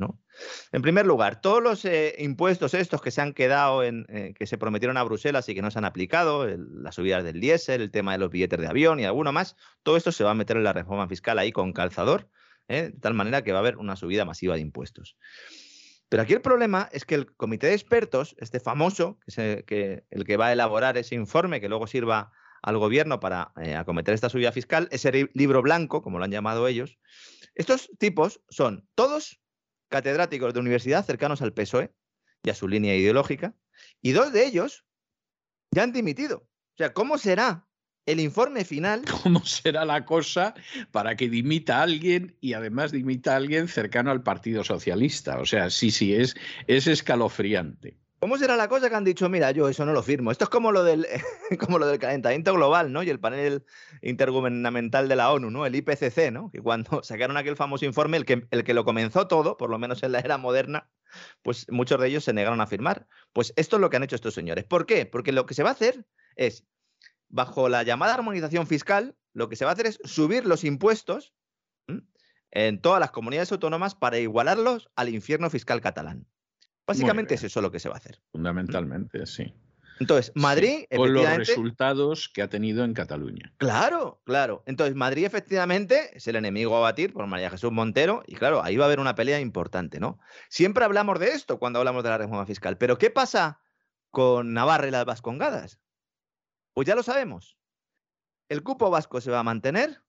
En 0.71 0.81
primer 0.81 1.05
lugar, 1.05 1.39
todos 1.39 1.61
los 1.61 1.85
eh, 1.85 2.15
impuestos 2.17 2.73
estos 2.73 3.01
que 3.01 3.11
se 3.11 3.21
han 3.21 3.33
quedado 3.33 3.83
en, 3.83 4.07
eh, 4.09 4.33
que 4.35 4.47
se 4.47 4.57
prometieron 4.57 4.97
a 4.97 5.03
Bruselas 5.03 5.47
y 5.49 5.53
que 5.53 5.61
no 5.61 5.69
se 5.69 5.77
han 5.77 5.85
aplicado, 5.85 6.47
las 6.47 6.95
subidas 6.95 7.23
del 7.23 7.39
diésel, 7.39 7.81
el 7.81 7.91
tema 7.91 8.13
de 8.13 8.17
los 8.17 8.31
billetes 8.31 8.59
de 8.59 8.67
avión 8.67 8.99
y 8.99 9.05
alguno 9.05 9.31
más, 9.31 9.55
todo 9.83 9.97
esto 9.97 10.11
se 10.11 10.23
va 10.23 10.31
a 10.31 10.35
meter 10.35 10.57
en 10.57 10.63
la 10.63 10.73
reforma 10.73 11.07
fiscal 11.07 11.37
ahí 11.37 11.51
con 11.51 11.73
calzador, 11.73 12.27
¿eh? 12.67 12.89
de 12.93 12.99
tal 12.99 13.13
manera 13.13 13.43
que 13.43 13.51
va 13.51 13.59
a 13.59 13.61
haber 13.61 13.77
una 13.77 13.95
subida 13.95 14.25
masiva 14.25 14.55
de 14.55 14.61
impuestos. 14.61 15.15
Pero 16.13 16.21
aquí 16.21 16.33
el 16.33 16.41
problema 16.41 16.89
es 16.91 17.05
que 17.05 17.15
el 17.15 17.35
comité 17.35 17.65
de 17.65 17.73
expertos, 17.73 18.35
este 18.37 18.59
famoso, 18.59 19.17
que, 19.25 20.05
el 20.11 20.25
que 20.25 20.37
va 20.37 20.45
a 20.45 20.53
elaborar 20.53 20.95
ese 20.95 21.15
informe 21.15 21.59
que 21.59 21.69
luego 21.69 21.87
sirva 21.87 22.31
al 22.61 22.77
gobierno 22.77 23.19
para 23.19 23.51
eh, 23.59 23.75
acometer 23.75 24.13
esta 24.13 24.29
subida 24.29 24.51
fiscal, 24.51 24.87
ese 24.91 25.31
libro 25.33 25.63
blanco, 25.63 26.03
como 26.03 26.19
lo 26.19 26.25
han 26.25 26.29
llamado 26.29 26.67
ellos, 26.67 26.99
estos 27.55 27.89
tipos 27.97 28.43
son 28.47 28.87
todos 28.93 29.41
catedráticos 29.89 30.53
de 30.53 30.59
universidad 30.59 31.03
cercanos 31.03 31.41
al 31.41 31.51
PSOE 31.51 31.95
y 32.43 32.51
a 32.51 32.53
su 32.53 32.67
línea 32.67 32.95
ideológica, 32.95 33.55
y 33.99 34.11
dos 34.11 34.31
de 34.31 34.45
ellos 34.45 34.85
ya 35.71 35.81
han 35.81 35.93
dimitido. 35.93 36.47
O 36.73 36.77
sea, 36.77 36.93
¿cómo 36.93 37.17
será 37.17 37.65
el 38.05 38.19
informe 38.19 38.65
final. 38.65 39.03
¿Cómo 39.23 39.43
será 39.45 39.85
la 39.85 40.05
cosa 40.05 40.53
para 40.91 41.15
que 41.15 41.29
dimita 41.29 41.79
a 41.79 41.83
alguien 41.83 42.35
y 42.41 42.53
además 42.53 42.91
dimita 42.91 43.33
a 43.33 43.37
alguien 43.37 43.67
cercano 43.67 44.11
al 44.11 44.23
Partido 44.23 44.63
Socialista? 44.63 45.39
O 45.39 45.45
sea, 45.45 45.69
sí, 45.69 45.91
sí, 45.91 46.13
es, 46.13 46.35
es 46.67 46.87
escalofriante. 46.87 47.97
¿Cómo 48.23 48.37
será 48.37 48.55
la 48.55 48.69
cosa 48.69 48.89
que 48.89 48.95
han 48.95 49.03
dicho, 49.03 49.27
mira, 49.27 49.51
yo 49.51 49.67
eso 49.67 49.85
no 49.85 49.91
lo 49.91 50.01
firmo? 50.01 50.31
Esto 50.31 50.45
es 50.45 50.49
como 50.49 50.71
lo 50.71 50.85
del, 50.85 51.05
como 51.59 51.77
lo 51.77 51.85
del 51.85 51.99
calentamiento 51.99 52.53
global, 52.53 52.93
¿no? 52.93 53.03
Y 53.03 53.09
el 53.09 53.19
panel 53.19 53.65
intergubernamental 54.01 55.09
de 55.09 55.17
la 55.17 55.29
ONU, 55.33 55.51
¿no? 55.51 55.65
El 55.65 55.75
IPCC, 55.75 56.31
¿no? 56.31 56.49
Que 56.49 56.61
cuando 56.61 57.03
sacaron 57.03 57.35
aquel 57.35 57.57
famoso 57.57 57.83
informe, 57.83 58.15
el 58.15 58.23
que, 58.23 58.47
el 58.51 58.63
que 58.63 58.73
lo 58.73 58.85
comenzó 58.85 59.27
todo, 59.27 59.57
por 59.57 59.69
lo 59.69 59.77
menos 59.77 60.03
en 60.03 60.13
la 60.13 60.19
era 60.19 60.37
moderna, 60.37 60.89
pues 61.41 61.69
muchos 61.69 61.99
de 61.99 62.07
ellos 62.07 62.23
se 62.23 62.31
negaron 62.31 62.61
a 62.61 62.67
firmar. 62.67 63.07
Pues 63.33 63.51
esto 63.57 63.75
es 63.75 63.81
lo 63.81 63.89
que 63.89 63.97
han 63.97 64.03
hecho 64.03 64.15
estos 64.15 64.33
señores. 64.33 64.63
¿Por 64.63 64.85
qué? 64.85 65.05
Porque 65.05 65.33
lo 65.33 65.45
que 65.45 65.53
se 65.53 65.63
va 65.63 65.71
a 65.71 65.73
hacer 65.73 66.05
es 66.37 66.65
bajo 67.33 67.67
la 67.67 67.81
llamada 67.81 68.13
armonización 68.13 68.67
fiscal, 68.67 69.15
lo 69.33 69.49
que 69.49 69.55
se 69.55 69.65
va 69.65 69.71
a 69.71 69.73
hacer 69.73 69.87
es 69.87 69.99
subir 70.03 70.45
los 70.45 70.63
impuestos 70.63 71.33
en 72.51 72.79
todas 72.79 72.99
las 72.99 73.09
comunidades 73.09 73.51
autónomas 73.51 73.95
para 73.95 74.19
igualarlos 74.19 74.89
al 74.95 75.09
infierno 75.09 75.49
fiscal 75.49 75.81
catalán. 75.81 76.27
Básicamente 76.85 77.33
es 77.33 77.43
eso 77.43 77.59
lo 77.61 77.71
que 77.71 77.79
se 77.79 77.89
va 77.89 77.95
a 77.95 77.97
hacer. 77.97 78.21
Fundamentalmente, 78.31 79.25
sí. 79.25 79.51
Entonces, 79.99 80.31
Madrid. 80.35 80.85
Con 80.95 81.13
los 81.13 81.25
resultados 81.35 82.29
que 82.31 82.43
ha 82.43 82.49
tenido 82.49 82.83
en 82.83 82.93
Cataluña. 82.93 83.51
Claro, 83.57 84.21
claro. 84.25 84.63
Entonces, 84.67 84.95
Madrid 84.95 85.25
efectivamente 85.25 86.15
es 86.15 86.27
el 86.27 86.35
enemigo 86.35 86.77
a 86.77 86.81
batir 86.81 87.13
por 87.13 87.25
María 87.25 87.49
Jesús 87.49 87.71
Montero 87.71 88.23
y 88.27 88.35
claro, 88.35 88.63
ahí 88.63 88.77
va 88.77 88.85
a 88.85 88.87
haber 88.87 88.99
una 88.99 89.15
pelea 89.15 89.39
importante, 89.39 89.99
¿no? 89.99 90.19
Siempre 90.49 90.85
hablamos 90.85 91.19
de 91.19 91.29
esto 91.29 91.57
cuando 91.57 91.79
hablamos 91.79 92.03
de 92.03 92.09
la 92.09 92.19
reforma 92.19 92.45
fiscal, 92.45 92.77
pero 92.77 92.99
¿qué 92.99 93.09
pasa 93.09 93.59
con 94.11 94.53
Navarra 94.53 94.87
y 94.87 94.91
las 94.91 95.05
Vascongadas? 95.05 95.79
Pues 96.73 96.87
ya 96.87 96.95
lo 96.95 97.03
sabemos. 97.03 97.57
El 98.49 98.63
cupo 98.63 98.89
vasco 98.89 99.21
se 99.21 99.31
va 99.31 99.39
a 99.39 99.43
mantener, 99.43 100.01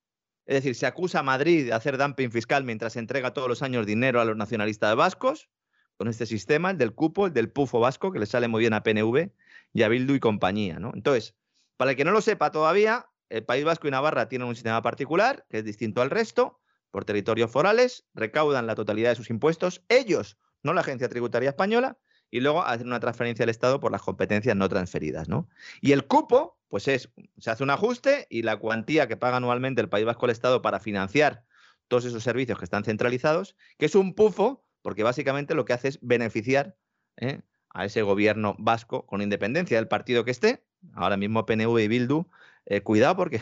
es 0.47 0.57
decir, 0.57 0.75
se 0.75 0.87
acusa 0.87 1.21
a 1.21 1.23
Madrid 1.23 1.67
de 1.67 1.73
hacer 1.73 1.99
dumping 1.99 2.31
fiscal 2.31 2.65
mientras 2.65 2.97
entrega 2.97 3.33
todos 3.33 3.49
los 3.49 3.63
años 3.63 3.87
dinero 3.87 4.21
a 4.21 4.25
los 4.25 4.37
nacionalistas 4.37 4.97
vascos, 4.97 5.49
con 5.97 6.09
este 6.09 6.27
sistema, 6.27 6.71
el 6.71 6.79
del 6.79 6.95
cupo, 6.95 7.27
el 7.27 7.33
del 7.33 7.51
pufo 7.51 7.81
vasco, 7.81 8.13
que 8.13 8.19
le 8.19 8.27
sale 8.27 8.49
muy 8.49 8.61
bien 8.61 8.73
a 8.73 8.83
PNV 8.83 9.31
y 9.73 9.83
a 9.83 9.89
Bildu 9.89 10.15
y 10.15 10.21
compañía. 10.21 10.79
¿no? 10.79 10.91
Entonces, 10.95 11.35
para 11.77 11.93
el 11.93 11.97
que 11.97 12.05
no 12.05 12.11
lo 12.11 12.21
sepa 12.21 12.51
todavía, 12.51 13.07
el 13.29 13.45
País 13.45 13.65
Vasco 13.65 13.89
y 13.89 13.91
Navarra 13.91 14.29
tienen 14.29 14.49
un 14.49 14.55
sistema 14.55 14.83
particular 14.83 15.47
que 15.49 15.59
es 15.59 15.65
distinto 15.65 16.03
al 16.03 16.11
resto, 16.11 16.61
por 16.91 17.05
territorios 17.05 17.51
forales, 17.51 18.07
recaudan 18.15 18.67
la 18.67 18.75
totalidad 18.75 19.11
de 19.11 19.17
sus 19.17 19.31
impuestos, 19.31 19.83
ellos, 19.89 20.39
no 20.63 20.73
la 20.73 20.83
Agencia 20.83 21.09
Tributaria 21.09 21.51
Española, 21.51 21.99
y 22.35 22.41
luego 22.41 22.65
hacer 22.65 22.85
una 22.85 22.99
transferencia 22.99 23.45
al 23.45 23.49
Estado 23.49 23.79
por 23.79 23.93
las 23.93 24.03
competencias 24.03 24.57
no 24.57 24.69
transferidas. 24.69 25.29
¿no? 25.29 25.49
Y 25.81 25.93
el 25.93 26.05
cupo, 26.05 26.59
pues 26.67 26.89
es, 26.89 27.09
se 27.39 27.49
hace 27.49 27.63
un 27.63 27.71
ajuste 27.71 28.27
y 28.29 28.43
la 28.43 28.57
cuantía 28.57 29.07
que 29.07 29.17
paga 29.17 29.37
anualmente 29.37 29.81
el 29.81 29.89
País 29.89 30.05
Vasco 30.05 30.27
al 30.27 30.33
Estado 30.33 30.61
para 30.61 30.81
financiar 30.81 31.45
todos 31.87 32.07
esos 32.07 32.25
servicios 32.25 32.59
que 32.59 32.65
están 32.65 32.83
centralizados, 32.83 33.55
que 33.79 33.87
es 33.87 33.95
un 33.95 34.15
pufo, 34.15 34.67
porque 34.83 35.05
básicamente 35.05 35.55
lo 35.55 35.65
que 35.65 35.75
hace 35.75 35.87
es 35.87 36.01
beneficiar 36.03 36.75
¿eh? 37.19 37.43
a 37.71 37.85
ese 37.85 38.03
gobierno 38.03 38.57
vasco 38.59 39.07
con 39.07 39.23
independencia 39.23 39.77
del 39.77 39.87
partido 39.87 40.25
que 40.25 40.33
esté, 40.33 40.65
ahora 40.95 41.17
mismo 41.17 41.47
PNV 41.47 41.79
y 41.79 41.87
Bildu, 41.87 42.27
eh, 42.67 42.81
cuidado 42.81 43.15
porque 43.15 43.41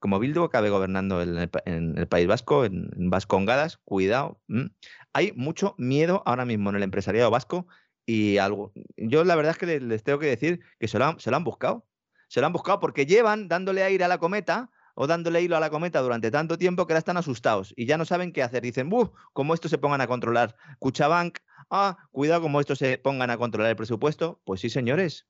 como 0.00 0.18
Bildu 0.18 0.42
acabe 0.42 0.68
gobernando 0.68 1.22
en 1.22 1.38
el, 1.96 2.08
País 2.08 2.26
Vasco, 2.26 2.66
en, 2.66 2.90
Vascongadas, 3.08 3.78
cuidado. 3.78 4.38
Hay 5.14 5.32
mucho 5.34 5.74
miedo 5.78 6.22
ahora 6.26 6.44
mismo 6.44 6.68
en 6.68 6.76
el 6.76 6.82
empresariado 6.82 7.30
vasco 7.30 7.66
y 8.06 8.38
algo. 8.38 8.72
Yo 8.96 9.24
la 9.24 9.36
verdad 9.36 9.52
es 9.52 9.58
que 9.58 9.80
les, 9.80 10.02
tengo 10.02 10.18
que 10.18 10.26
decir 10.26 10.60
que 10.78 10.88
se 10.88 10.98
lo, 10.98 11.06
han, 11.06 11.20
se 11.20 11.30
lo 11.30 11.36
han 11.36 11.44
buscado. 11.44 11.86
Se 12.28 12.40
lo 12.40 12.46
han 12.46 12.52
buscado 12.52 12.80
porque 12.80 13.06
llevan 13.06 13.48
dándole 13.48 13.82
aire 13.82 14.04
a 14.04 14.08
la 14.08 14.18
cometa 14.18 14.70
o 14.94 15.06
dándole 15.06 15.42
hilo 15.42 15.56
a 15.56 15.60
la 15.60 15.70
cometa 15.70 16.00
durante 16.00 16.30
tanto 16.30 16.56
tiempo 16.58 16.86
que 16.86 16.92
ahora 16.92 16.98
están 16.98 17.16
asustados 17.16 17.74
y 17.76 17.86
ya 17.86 17.98
no 17.98 18.04
saben 18.04 18.32
qué 18.32 18.42
hacer. 18.42 18.62
Dicen, 18.62 18.88
¡buf! 18.88 19.10
Como 19.32 19.54
estos 19.54 19.70
se 19.70 19.78
pongan 19.78 20.00
a 20.00 20.06
controlar 20.06 20.56
Cuchabank, 20.78 21.38
ah, 21.70 21.96
cuidado 22.12 22.42
como 22.42 22.60
estos 22.60 22.78
se 22.78 22.98
pongan 22.98 23.30
a 23.30 23.36
controlar 23.36 23.70
el 23.70 23.76
presupuesto. 23.76 24.40
Pues 24.44 24.60
sí, 24.60 24.70
señores. 24.70 25.26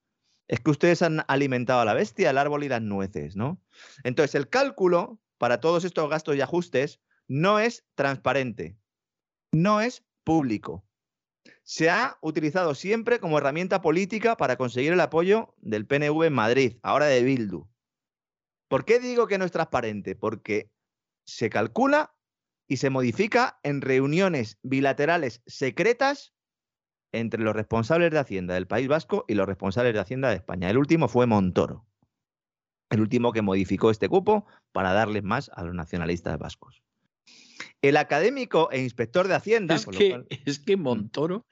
Es 0.46 0.60
que 0.60 0.70
ustedes 0.70 1.00
han 1.00 1.24
alimentado 1.26 1.80
a 1.80 1.84
la 1.86 1.94
bestia, 1.94 2.28
el 2.28 2.36
árbol 2.36 2.64
y 2.64 2.68
las 2.68 2.82
nueces, 2.82 3.34
¿no? 3.34 3.62
Entonces, 4.02 4.34
el 4.34 4.50
cálculo 4.50 5.18
para 5.38 5.58
todos 5.58 5.84
estos 5.84 6.08
gastos 6.10 6.36
y 6.36 6.42
ajustes 6.42 7.00
no 7.28 7.58
es 7.58 7.86
transparente, 7.94 8.76
no 9.52 9.80
es 9.80 10.04
público 10.22 10.84
se 11.64 11.88
ha 11.88 12.18
utilizado 12.20 12.74
siempre 12.74 13.18
como 13.18 13.38
herramienta 13.38 13.80
política 13.80 14.36
para 14.36 14.56
conseguir 14.56 14.92
el 14.92 15.00
apoyo 15.00 15.54
del 15.58 15.86
PNV 15.86 16.24
en 16.24 16.32
Madrid, 16.32 16.76
ahora 16.82 17.06
de 17.06 17.22
Bildu. 17.22 17.66
¿Por 18.68 18.84
qué 18.84 19.00
digo 19.00 19.26
que 19.26 19.38
no 19.38 19.44
es 19.44 19.52
transparente? 19.52 20.14
Porque 20.14 20.70
se 21.26 21.48
calcula 21.48 22.14
y 22.68 22.76
se 22.76 22.90
modifica 22.90 23.58
en 23.62 23.80
reuniones 23.80 24.58
bilaterales 24.62 25.42
secretas 25.46 26.34
entre 27.12 27.42
los 27.42 27.54
responsables 27.54 28.10
de 28.10 28.18
Hacienda 28.18 28.54
del 28.54 28.66
País 28.66 28.88
Vasco 28.88 29.24
y 29.28 29.34
los 29.34 29.46
responsables 29.46 29.94
de 29.94 30.00
Hacienda 30.00 30.28
de 30.28 30.36
España. 30.36 30.68
El 30.68 30.78
último 30.78 31.08
fue 31.08 31.26
Montoro, 31.26 31.86
el 32.90 33.00
último 33.00 33.32
que 33.32 33.42
modificó 33.42 33.90
este 33.90 34.08
cupo 34.08 34.46
para 34.72 34.92
darles 34.92 35.22
más 35.22 35.50
a 35.54 35.62
los 35.62 35.74
nacionalistas 35.74 36.38
vascos. 36.38 36.82
El 37.82 37.96
académico 37.96 38.70
e 38.72 38.80
inspector 38.80 39.28
de 39.28 39.34
Hacienda. 39.34 39.74
Es, 39.74 39.86
que, 39.86 40.24
es 40.46 40.58
que 40.58 40.76
Montoro 40.76 41.44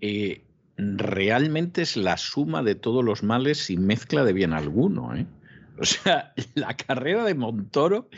eh, 0.00 0.44
realmente 0.76 1.82
es 1.82 1.96
la 1.96 2.16
suma 2.16 2.62
de 2.62 2.74
todos 2.74 3.04
los 3.04 3.22
males 3.22 3.58
sin 3.58 3.86
mezcla 3.86 4.24
de 4.24 4.32
bien 4.32 4.52
alguno. 4.52 5.14
¿eh? 5.16 5.26
O 5.78 5.84
sea, 5.84 6.32
la 6.54 6.76
carrera 6.76 7.24
de 7.24 7.34
Montoro 7.34 8.08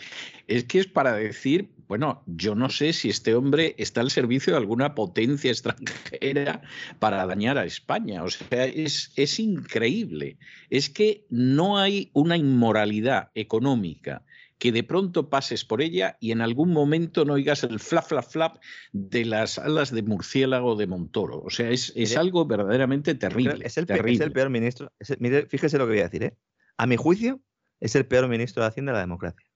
es 0.47 0.65
que 0.65 0.79
es 0.79 0.87
para 0.87 1.15
decir, 1.15 1.71
bueno, 1.89 2.23
yo 2.27 2.55
no 2.55 2.71
sé 2.71 2.93
si 2.93 3.09
este 3.09 3.35
hombre 3.35 3.75
está 3.77 4.01
al 4.01 4.11
servicio 4.11 4.53
de 4.53 4.59
alguna 4.59 4.95
potencia 4.95 5.51
extranjera 5.51 6.63
para 6.99 7.27
dañar 7.27 7.59
a 7.59 7.65
España. 7.65 8.23
O 8.23 8.31
sea, 8.31 8.65
es, 8.65 9.13
es 9.17 9.39
increíble. 9.39 10.39
Es 10.71 10.89
que 10.89 11.27
no 11.31 11.79
hay 11.79 12.11
una 12.13 12.37
inmoralidad 12.37 13.31
económica 13.35 14.23
que 14.61 14.73
de 14.73 14.85
pronto 14.85 15.31
pases 15.31 15.65
por 15.65 15.81
ella 15.81 16.19
y 16.21 16.33
en 16.33 16.43
algún 16.43 16.71
momento 16.71 17.25
no 17.25 17.33
oigas 17.33 17.65
el 17.65 17.81
flap, 17.81 18.05
flap, 18.05 18.25
flap 18.25 18.57
de 18.93 19.25
las 19.25 19.59
alas 19.59 19.91
de 19.91 20.03
murciélago 20.03 20.77
de 20.77 20.87
Montoro. 20.87 21.41
O 21.43 21.49
sea, 21.49 21.71
es, 21.71 22.17
algo 22.17 22.45
verdaderamente 22.45 23.15
terrible. 23.15 23.65
Es 23.65 23.79
el, 23.79 23.87
Peor, 23.87 24.51
ministro. 24.51 24.93
fíjese 25.49 25.79
lo 25.79 25.87
que 25.87 25.93
voy 25.93 26.01
a 26.01 26.05
decir. 26.05 26.25
¿eh? 26.25 26.37
A 26.77 26.87
mi 26.87 26.97
juicio, 26.97 27.41
es 27.81 27.95
el 27.97 28.05
peor 28.05 28.29
ministro 28.29 28.63
de 28.63 28.69
Hacienda 28.69 28.93
de 28.93 28.97
la 28.97 29.01
democracia. 29.01 29.47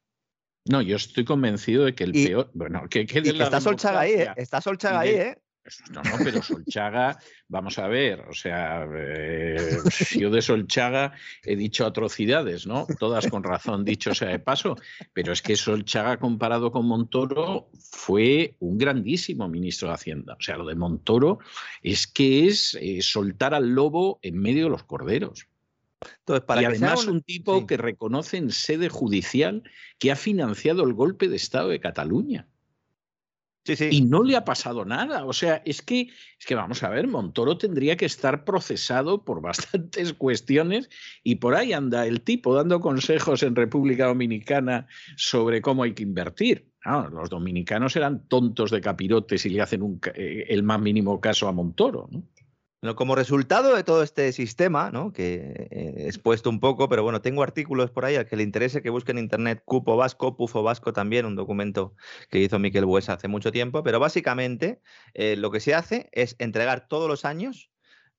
No, 0.65 0.81
yo 0.81 0.97
estoy 0.97 1.27
convencido 1.27 1.85
de 1.85 1.95
que 1.95 2.05
el 2.05 2.13
peor. 2.13 2.51
Bueno, 2.55 2.89
que, 2.89 3.03
está 3.03 3.61
Solchaga 3.61 4.01
ahí, 4.01 4.13
¿eh? 4.13 4.33
Está 4.37 4.63
Solchaga 4.63 5.01
ahí, 5.01 5.11
¿eh? 5.11 5.39
No, 5.91 6.03
no, 6.03 6.11
pero 6.23 6.43
Solchaga, 6.43 7.19
vamos 7.49 7.79
a 7.79 7.89
ver, 7.89 8.21
o 8.29 8.35
sea, 8.35 8.87
eh, 8.95 9.79
yo 10.19 10.29
de 10.31 10.43
Solchaga 10.43 11.13
he 11.43 11.57
dicho 11.57 11.87
atrocidades, 11.87 12.67
¿no? 12.67 12.87
Todas 12.99 13.27
con 13.29 13.43
razón, 13.43 13.83
dicho 13.85 14.15
sea 14.15 14.29
de 14.29 14.39
paso, 14.39 14.77
pero 15.15 15.33
es 15.33 15.41
que 15.41 15.57
Solchaga 15.57 16.19
comparado 16.19 16.71
con 16.71 16.87
Montoro 16.87 17.71
fue 17.91 18.57
un 18.61 18.77
grandísimo 18.77 19.49
ministro 19.49 19.89
de 19.89 19.95
Hacienda. 19.95 20.35
O 20.39 20.43
sea, 20.43 20.59
lo 20.59 20.67
de 20.67 20.75
Montoro 20.75 21.39
es 21.83 22.07
que 22.07 22.47
es 22.47 22.77
eh, 22.81 23.01
soltar 23.01 23.55
al 23.55 23.71
lobo 23.71 24.19
en 24.21 24.39
medio 24.39 24.65
de 24.65 24.71
los 24.71 24.85
corderos. 24.85 25.47
Entonces, 26.19 26.45
para 26.45 26.61
y 26.61 26.65
que 26.65 26.69
además 26.73 27.07
un- 27.07 27.15
un 27.15 27.23
tipo 27.23 27.61
sí. 27.61 27.67
que 27.67 27.79
reconoce 27.79 28.37
en 28.37 28.51
sede 28.51 28.91
judicial 28.91 29.63
que 29.99 30.13
ha 30.13 30.17
financiado 30.17 30.85
el 30.85 30.93
golpe 30.93 31.29
de 31.29 31.37
Estado 31.37 31.69
de 31.71 31.81
Cataluña. 31.81 32.47
Y 33.67 34.03
no 34.03 34.23
le 34.23 34.37
ha 34.37 34.45
pasado 34.45 34.85
nada. 34.85 35.25
O 35.25 35.33
sea, 35.33 35.63
es 35.65 35.81
que, 35.81 36.11
es 36.39 36.47
que 36.47 36.55
vamos 36.55 36.83
a 36.83 36.91
ver, 36.91 37.07
Montoro 37.09 37.57
tendría 37.57 37.97
que 37.97 38.05
estar 38.05 38.45
procesado 38.45 39.25
por 39.25 39.41
bastantes 39.43 40.13
cuestiones 40.13 40.91
y 41.23 41.37
por 41.37 41.55
ahí 41.55 41.73
anda 41.73 42.07
el 42.07 42.21
tipo 42.21 42.55
dando 42.55 42.81
consejos 42.81 43.43
en 43.43 43.57
República 43.57 44.07
Dominicana 44.07 44.87
sobre 45.17 45.63
cómo 45.63 45.83
hay 45.83 45.95
que 45.95 46.03
invertir. 46.03 46.71
Los 46.85 47.31
dominicanos 47.31 47.97
eran 47.97 48.29
tontos 48.29 48.71
de 48.71 48.83
capirotes 48.83 49.47
y 49.47 49.49
le 49.49 49.63
hacen 49.63 49.81
un 49.81 50.01
eh, 50.15 50.45
el 50.51 50.63
más 50.63 50.79
mínimo 50.81 51.19
caso 51.19 51.49
a 51.49 51.53
Montoro. 51.53 52.09
¿no? 52.13 52.25
Bueno, 52.85 52.97
Como 52.97 53.15
resultado 53.15 53.75
de 53.75 53.83
todo 53.83 54.03
este 54.03 54.31
sistema, 54.33 54.91
¿no? 54.91 55.11
que 55.11 55.69
eh, 55.71 55.95
he 55.97 56.07
expuesto 56.07 56.51
un 56.51 56.61
poco, 56.61 56.87
pero 56.87 57.03
bueno, 57.03 57.23
tengo 57.23 57.43
artículos 57.43 57.91
por 57.91 58.05
ahí 58.05 58.17
al 58.17 58.27
que 58.27 58.37
le 58.37 58.43
interese 58.43 58.83
que 58.83 58.91
busque 58.91 59.11
en 59.13 59.17
internet 59.17 59.63
Cupo 59.65 59.97
Vasco, 59.97 60.37
Pufo 60.37 60.63
Vasco 60.63 60.93
también, 60.93 61.25
un 61.25 61.35
documento 61.35 61.95
que 62.29 62.41
hizo 62.41 62.59
Miquel 62.59 62.85
Buesa 62.85 63.15
hace 63.15 63.27
mucho 63.27 63.53
tiempo, 63.53 63.83
pero 63.83 64.01
básicamente 64.01 64.83
eh, 65.15 65.35
lo 65.37 65.51
que 65.51 65.61
se 65.61 65.75
hace 65.75 66.11
es 66.13 66.37
entregar 66.39 66.87
todos 66.87 67.09
los 67.09 67.25
años 67.25 67.71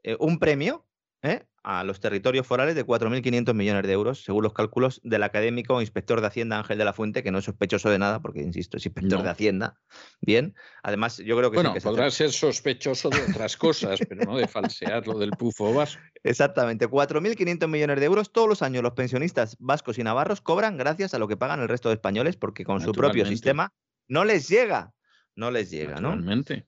eh, 0.01 0.17
un 0.19 0.39
premio 0.39 0.87
¿eh? 1.21 1.45
A 1.67 1.83
los 1.83 1.99
territorios 1.99 2.45
forales 2.45 2.75
de 2.75 2.85
4.500 2.85 3.55
millones 3.55 3.83
de 3.87 3.91
euros, 3.91 4.23
según 4.23 4.43
los 4.43 4.53
cálculos 4.53 5.01
del 5.03 5.23
académico 5.23 5.81
inspector 5.81 6.21
de 6.21 6.27
Hacienda 6.27 6.59
Ángel 6.59 6.77
de 6.77 6.85
la 6.85 6.93
Fuente, 6.93 7.23
que 7.23 7.31
no 7.31 7.39
es 7.39 7.45
sospechoso 7.45 7.89
de 7.89 7.97
nada, 7.97 8.19
porque, 8.21 8.41
insisto, 8.41 8.77
es 8.77 8.85
inspector 8.85 9.17
No. 9.17 9.23
de 9.23 9.29
Hacienda. 9.31 9.79
Bien, 10.21 10.53
además 10.83 11.17
yo 11.17 11.35
creo 11.35 11.49
que 11.49 11.57
sí 11.57 11.63
Bueno, 11.63 11.73
se 11.73 11.81
podrá 11.81 12.05
hace- 12.05 12.17
ser 12.29 12.31
sospechoso 12.31 13.09
de 13.09 13.19
otras 13.31 13.57
cosas, 13.57 13.99
pero 14.07 14.25
no 14.25 14.37
de 14.37 14.47
falsear 14.47 15.07
lo 15.07 15.17
del 15.17 15.31
pufo 15.31 15.73
vasco. 15.73 15.99
Exactamente, 16.23 16.87
4.500 16.87 17.67
millones 17.67 17.99
de 17.99 18.05
euros 18.05 18.31
todos 18.31 18.47
los 18.47 18.61
años 18.61 18.83
los 18.83 18.93
pensionistas 18.93 19.57
vascos 19.59 19.97
y 19.97 20.03
navarros 20.03 20.41
cobran 20.41 20.77
gracias 20.77 21.15
a 21.15 21.19
lo 21.19 21.27
que 21.27 21.35
pagan 21.35 21.61
el 21.61 21.67
resto 21.67 21.89
de 21.89 21.95
españoles 21.95 22.37
porque 22.37 22.63
con 22.63 22.79
su 22.79 22.91
propio 22.91 23.25
sistema 23.25 23.73
no 24.07 24.23
les 24.23 24.47
llega, 24.47 24.93
no 25.35 25.49
les 25.49 25.71
llega, 25.71 25.95
¿no? 25.95 26.09
Naturalmente. 26.09 26.67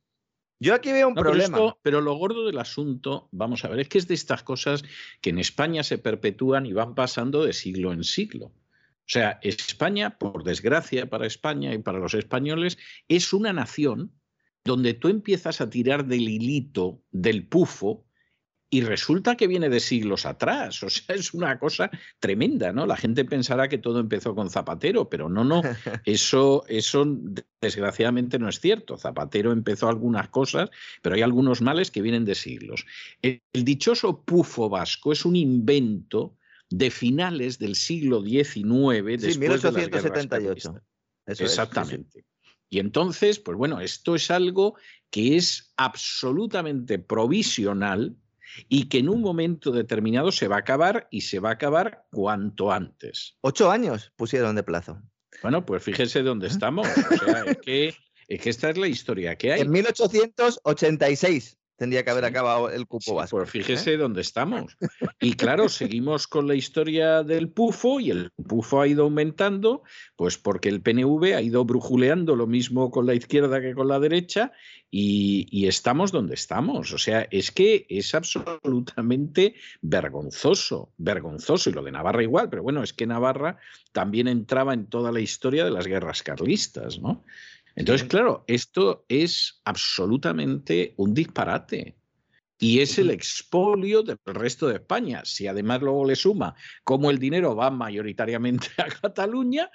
Yo 0.60 0.74
aquí 0.74 0.92
veo 0.92 1.08
un 1.10 1.14
No, 1.14 1.22
pero, 1.22 1.32
problema. 1.32 1.58
esto- 1.58 1.80
pero 1.84 2.02
lo 2.02 2.16
gordo 2.16 2.46
del 2.48 2.58
asunto, 2.58 3.30
vamos 3.32 3.64
a 3.64 3.68
ver, 3.68 3.82
es 3.82 3.90
que 3.90 3.98
es 4.00 4.08
de 4.08 4.16
estas 4.16 4.42
cosas 4.44 4.84
que 5.22 5.30
en 5.30 5.38
España 5.40 5.84
se 5.84 5.98
perpetúan 6.00 6.66
y 6.66 6.74
van 6.74 6.96
pasando 6.96 7.46
de 7.46 7.54
siglo 7.54 7.94
en 7.94 8.04
siglo. 8.04 8.46
O 8.48 9.10
sea, 9.10 9.40
España, 9.44 10.18
por 10.18 10.44
desgracia 10.44 11.10
para 11.10 11.28
España 11.28 11.74
y 11.74 11.78
para 11.78 12.00
los 12.00 12.14
españoles, 12.16 12.78
es 13.08 13.34
una 13.34 13.54
nación 13.54 14.12
donde 14.66 14.94
tú 14.96 15.08
empiezas 15.10 15.62
a 15.62 15.70
tirar 15.70 16.06
del 16.08 16.28
hilito 16.28 17.02
del 17.12 17.48
pufo 17.48 18.07
y 18.70 18.82
resulta 18.82 19.38
que 19.38 19.48
viene 19.48 19.70
de 19.70 19.80
siglos 19.80 20.26
atrás. 20.26 20.84
O 20.88 20.90
sea, 20.90 21.16
es 21.16 21.34
una 21.34 21.60
cosa 21.60 21.90
tremenda, 22.20 22.72
¿no? 22.72 22.86
La 22.86 22.98
gente 22.98 23.26
pensará 23.26 23.68
que 23.68 23.78
todo 23.78 24.00
empezó 24.00 24.36
con 24.36 24.50
Zapatero, 24.50 25.10
pero 25.10 25.30
no, 25.30 25.44
no. 25.44 25.62
Eso, 26.06 26.64
eso 26.68 27.06
desgraciadamente 27.62 28.40
no 28.40 28.50
es 28.50 28.60
cierto. 28.60 28.98
Zapatero 28.98 29.52
empezó 29.52 29.90
algunas 29.90 30.30
cosas, 30.30 30.70
pero 31.02 31.16
hay 31.16 31.22
algunos 31.22 31.62
males 31.62 31.92
que 31.92 32.02
vienen 32.02 32.26
de 32.26 32.36
siglos. 32.36 32.86
El, 33.22 33.42
el 33.54 33.64
dichoso 33.64 34.24
pufo 34.24 34.70
vasco 34.70 35.12
es 35.12 35.26
un 35.26 35.36
invento 35.36 36.38
de 36.70 36.92
finales 36.92 37.60
del 37.60 37.76
siglo 37.76 38.22
XIX, 38.22 39.22
Sí, 39.22 39.28
después 39.28 39.62
de 39.62 39.72
las 39.72 39.90
1878. 39.90 40.58
Eso 40.60 40.74
es, 40.74 40.82
sí, 41.26 41.36
sí. 41.36 41.44
Exactamente. 41.44 42.26
Y 42.70 42.80
entonces, 42.80 43.40
pues 43.40 43.58
bueno, 43.58 43.80
esto 43.80 44.16
es 44.16 44.30
algo 44.30 44.76
que 45.10 45.38
es 45.38 45.74
absolutamente 45.78 47.00
provisional 47.00 48.18
y 48.68 48.90
que 48.90 49.00
en 49.00 49.10
un 49.10 49.22
momento 49.22 49.72
determinado 49.72 50.32
se 50.32 50.48
va 50.48 50.58
a 50.58 50.60
acabar 50.60 51.08
y 51.12 51.22
se 51.22 51.40
va 51.40 51.50
a 51.50 51.54
acabar 51.54 52.06
cuanto 52.12 52.72
antes. 52.72 53.38
Ocho 53.42 53.72
años 53.72 54.14
pusieron 54.16 54.56
de 54.56 54.64
plazo. 54.64 55.02
Bueno, 55.42 55.66
pues 55.66 55.84
fíjese 55.84 56.24
dónde 56.24 56.48
estamos. 56.48 56.88
O 56.88 57.26
sea, 57.26 57.44
es 57.46 57.58
que, 57.58 57.96
es 58.28 58.42
que 58.42 58.50
esta 58.50 58.70
es 58.70 58.78
la 58.78 58.88
historia 58.88 59.36
que 59.36 59.54
hay. 59.54 59.62
En 59.62 59.70
1886 59.72 61.58
tendría 61.78 62.04
que 62.04 62.10
haber 62.12 62.26
Sí. 62.26 62.30
acabado 62.30 62.70
el 62.70 62.86
cupo 62.88 63.04
Sí, 63.06 63.14
vasco. 63.14 63.38
pues 63.38 63.48
¿eh? 63.50 63.52
fíjese 63.52 63.98
dónde 63.98 64.22
estamos. 64.22 64.78
Y 65.22 65.34
claro, 65.34 65.70
seguimos 65.70 66.28
con 66.28 66.48
la 66.48 66.56
historia 66.56 67.24
del 67.24 67.50
pufo 67.50 68.00
y 68.00 68.12
el 68.12 68.32
pufo 68.48 68.82
ha 68.82 68.88
ido 68.88 69.04
aumentando, 69.04 69.84
pues 70.16 70.38
porque 70.38 70.70
el 70.70 70.82
PNV 70.82 71.36
ha 71.36 71.42
ido 71.42 71.64
brujuleando 71.66 72.36
lo 72.36 72.48
mismo 72.48 72.92
con 72.92 73.06
la 73.06 73.14
izquierda 73.14 73.62
que 73.62 73.74
con 73.74 73.88
la 73.88 74.00
derecha 74.00 74.52
y, 74.92 75.48
y 75.52 75.68
estamos 75.68 76.12
donde 76.12 76.34
estamos. 76.36 76.92
O 76.94 76.98
sea, 76.98 77.28
es 77.32 77.52
que 77.52 77.86
es 77.90 78.14
absolutamente 78.16 79.56
vergonzoso, 79.82 80.92
vergonzoso. 80.98 81.70
Y 81.70 81.74
lo 81.74 81.84
de 81.84 81.92
Navarra 81.92 82.24
igual, 82.24 82.50
pero 82.50 82.64
bueno, 82.64 82.84
es 82.84 82.94
que 82.94 83.06
Navarra 83.08 83.58
también 83.92 84.28
entraba 84.28 84.74
en 84.74 84.88
toda 84.88 85.12
la 85.12 85.20
historia 85.20 85.64
de 85.66 85.72
las 85.72 85.88
guerras 85.88 86.24
carlistas, 86.24 87.00
¿no? 87.00 87.24
Entonces, 87.78 88.08
claro, 88.08 88.44
esto 88.48 89.06
es 89.08 89.62
absolutamente 89.64 90.96
un 90.98 91.14
disparate. 91.14 91.96
Y 92.60 92.80
es 92.80 92.98
el 92.98 93.12
expolio 93.12 94.02
del 94.02 94.18
resto 94.26 94.68
de 94.68 94.78
España. 94.78 95.22
Si 95.26 95.46
además 95.46 95.82
luego 95.82 96.04
le 96.06 96.16
suma 96.16 96.56
cómo 96.84 97.12
el 97.12 97.20
dinero 97.20 97.56
va 97.56 97.70
mayoritariamente 97.70 98.70
a 98.80 98.88
Cataluña, 98.88 99.70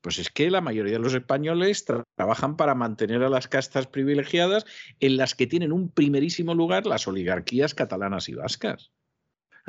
pues 0.00 0.20
es 0.20 0.30
que 0.30 0.48
la 0.52 0.60
mayoría 0.60 0.92
de 0.92 0.98
los 1.00 1.14
españoles 1.14 1.84
tra- 1.84 2.04
trabajan 2.16 2.56
para 2.56 2.76
mantener 2.76 3.24
a 3.24 3.28
las 3.28 3.48
castas 3.48 3.88
privilegiadas 3.88 4.64
en 5.00 5.16
las 5.16 5.34
que 5.34 5.48
tienen 5.48 5.72
un 5.72 5.90
primerísimo 5.90 6.54
lugar 6.54 6.86
las 6.86 7.08
oligarquías 7.08 7.74
catalanas 7.74 8.28
y 8.28 8.34
vascas. 8.34 8.92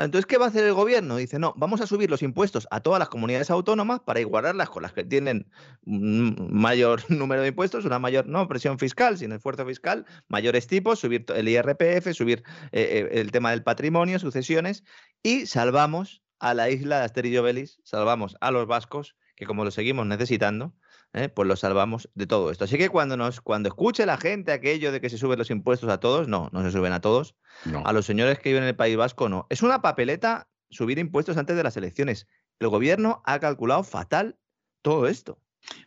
Entonces, 0.04 0.26
¿qué 0.26 0.38
va 0.38 0.46
a 0.46 0.50
hacer 0.50 0.64
el 0.64 0.74
gobierno? 0.74 1.18
Dice, 1.18 1.40
no, 1.40 1.54
vamos 1.58 1.82
a 1.82 1.88
subir 1.88 2.10
los 2.10 2.24
impuestos 2.24 2.68
a 2.72 2.80
todas 2.80 3.00
las 3.00 3.10
comunidades 3.10 3.50
autónomas 3.50 4.00
para 4.00 4.20
igualarlas 4.20 4.70
con 4.70 4.84
las 4.84 4.94
que 4.94 5.04
tienen 5.04 5.50
mayor 5.86 7.02
número 7.10 7.42
de 7.42 7.50
impuestos, 7.50 7.86
una 7.86 8.00
mayor, 8.00 8.28
no 8.28 8.48
presión 8.48 8.80
fiscal, 8.80 9.18
sino 9.18 9.36
esfuerzo 9.36 9.66
fiscal, 9.66 10.06
mayores 10.28 10.68
tipos, 10.68 11.00
subir 11.00 11.26
el 11.36 11.50
IRPF, 11.50 12.14
subir 12.14 12.44
eh, 12.72 13.10
eh, 13.12 13.20
el 13.20 13.32
tema 13.32 13.52
del 13.52 13.64
patrimonio, 13.64 14.20
sucesiones, 14.20 14.84
y 15.22 15.46
salvamos 15.46 16.22
a 16.40 16.54
la 16.54 16.70
isla 16.70 17.00
de 17.00 17.06
Asterillo 17.06 17.44
Belis, 17.44 17.80
salvamos 17.84 18.38
a 18.40 18.52
los 18.52 18.68
vascos, 18.68 19.16
que 19.36 19.46
como 19.46 19.66
lo 19.66 19.72
seguimos 19.72 20.06
necesitando, 20.06 20.74
eh, 21.14 21.30
pues 21.30 21.48
los 21.48 21.60
salvamos 21.62 22.10
de 22.14 22.28
todo 22.28 22.52
esto. 22.52 22.66
Así 22.66 22.78
que 22.78 22.90
cuando, 22.90 23.18
nos, 23.18 23.42
cuando 23.42 23.70
escuche 23.70 24.06
la 24.06 24.18
gente 24.18 24.52
aquello 24.52 24.92
de 24.92 25.02
que 25.02 25.10
se 25.10 25.18
suben 25.18 25.40
los 25.40 25.50
impuestos 25.50 25.90
a 25.90 26.00
todos, 26.00 26.28
no, 26.28 26.50
no 26.52 26.64
se 26.64 26.72
suben 26.72 26.94
a 26.94 27.02
todos, 27.02 27.36
No. 27.66 27.84
a 27.86 27.94
los 27.94 28.06
señores 28.06 28.40
que 28.40 28.50
viven 28.50 28.64
en 28.64 28.70
el 28.70 28.76
País 28.76 28.96
Vasco 28.96 29.30
no. 29.30 29.48
Es 29.50 29.64
una 29.64 29.82
papeleta 29.82 30.48
subir 30.70 31.00
impuestos 31.00 31.38
antes 31.38 31.56
de 31.56 31.64
las 31.64 31.78
elecciones. 31.78 32.28
El 32.60 32.70
gobierno 32.70 33.22
ha 33.26 33.40
calculado 33.40 33.84
fatal 33.84 34.38
todo 34.82 35.08
esto. 35.08 35.40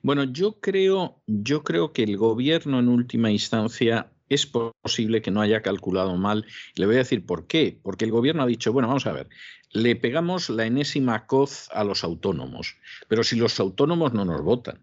Bueno, 0.03 0.25
yo 0.25 0.61
creo, 0.61 1.23
yo 1.27 1.63
creo 1.63 1.93
que 1.93 2.03
el 2.03 2.17
gobierno 2.17 2.79
en 2.79 2.89
última 2.89 3.31
instancia 3.31 4.13
es 4.29 4.47
posible 4.47 5.23
que 5.23 5.31
no 5.31 5.41
haya 5.41 5.63
calculado 5.63 6.17
mal. 6.17 6.47
Le 6.75 6.87
voy 6.87 6.97
a 6.97 6.99
decir 6.99 7.25
por 7.27 7.47
qué. 7.47 7.79
Porque 7.83 8.05
el 8.05 8.11
gobierno 8.11 8.43
ha 8.43 8.47
dicho, 8.47 8.73
bueno, 8.73 8.89
vamos 8.89 9.07
a 9.07 9.13
ver, 9.13 9.29
le 9.71 9.95
pegamos 9.97 10.51
la 10.51 10.65
enésima 10.67 11.27
coz 11.27 11.69
a 11.73 11.85
los 11.85 12.05
autónomos, 12.05 12.77
pero 13.09 13.25
si 13.25 13.37
los 13.37 13.59
autónomos 13.61 14.13
no 14.13 14.25
nos 14.25 14.43
votan. 14.43 14.83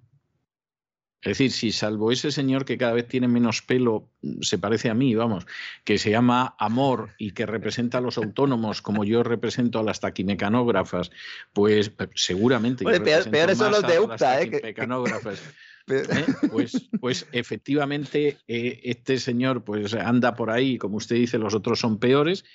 Es 1.22 1.31
decir, 1.38 1.51
si 1.51 1.72
salvo 1.73 2.11
ese 2.11 2.31
señor 2.31 2.64
que 2.64 2.77
cada 2.77 2.93
vez 2.93 3.07
tiene 3.07 3.27
menos 3.27 3.61
pelo, 3.61 4.09
mm, 4.22 4.41
se 4.41 4.57
parece 4.57 4.89
a 4.89 4.93
mí, 4.93 5.15
vamos, 5.15 5.45
que 5.83 5.98
se 5.98 6.11
llama 6.11 6.56
Amor 6.57 7.09
y 7.17 7.31
que 7.31 7.45
representa 7.45 7.98
a 7.98 8.01
los 8.01 8.17
autónomos 8.17 8.81
como 8.81 9.03
yo 9.03 9.22
represento 9.23 9.80
a 9.80 9.83
las 9.83 9.99
taquimecanógrafas, 9.99 11.11
pues 11.51 11.91
seguramente. 12.15 12.85
yo 12.85 12.89
Oye, 12.89 13.01
peor- 13.01 13.30
peores 13.30 13.57
son 13.57 13.72
los 13.72 13.85
de 13.85 13.99
UPTA, 13.99 14.41
¿eh? 14.41 14.45
taquimecanógrafas. 14.49 15.41
¿eh? 15.89 16.25
Pues, 16.51 16.89
pues 16.99 17.27
efectivamente 17.31 18.38
eh, 18.48 18.80
este 18.83 19.17
señor 19.19 19.64
pues 19.64 19.93
anda 19.93 20.35
por 20.35 20.51
ahí, 20.51 20.77
como 20.77 20.98
usted 20.98 21.15
dice, 21.15 21.38
los 21.38 21.53
otros 21.53 21.80
son 21.80 21.99
peores. 21.99 22.45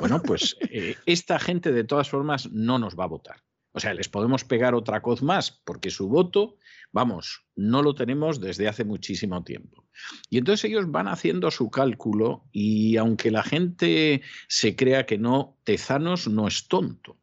Bueno, 0.00 0.20
pues 0.22 0.56
eh, 0.70 0.96
esta 1.06 1.38
gente 1.38 1.70
de 1.72 1.84
todas 1.84 2.08
formas 2.08 2.50
no 2.50 2.78
nos 2.78 2.98
va 2.98 3.04
a 3.04 3.08
votar. 3.08 3.36
O 3.72 3.80
sea, 3.80 3.94
les 3.94 4.08
podemos 4.08 4.44
pegar 4.44 4.74
otra 4.74 5.00
coz 5.00 5.22
más 5.22 5.50
porque 5.64 5.90
su 5.90 6.08
voto, 6.08 6.56
vamos, 6.92 7.44
no 7.56 7.82
lo 7.82 7.94
tenemos 7.94 8.40
desde 8.40 8.68
hace 8.68 8.84
muchísimo 8.84 9.42
tiempo. 9.42 9.84
Y 10.30 10.38
entonces 10.38 10.70
ellos 10.70 10.90
van 10.90 11.08
haciendo 11.08 11.50
su 11.50 11.70
cálculo 11.70 12.44
y 12.52 12.96
aunque 12.96 13.30
la 13.30 13.42
gente 13.42 14.22
se 14.48 14.76
crea 14.76 15.06
que 15.06 15.18
no, 15.18 15.58
Tezanos 15.64 16.28
no 16.28 16.46
es 16.46 16.68
tonto. 16.68 17.18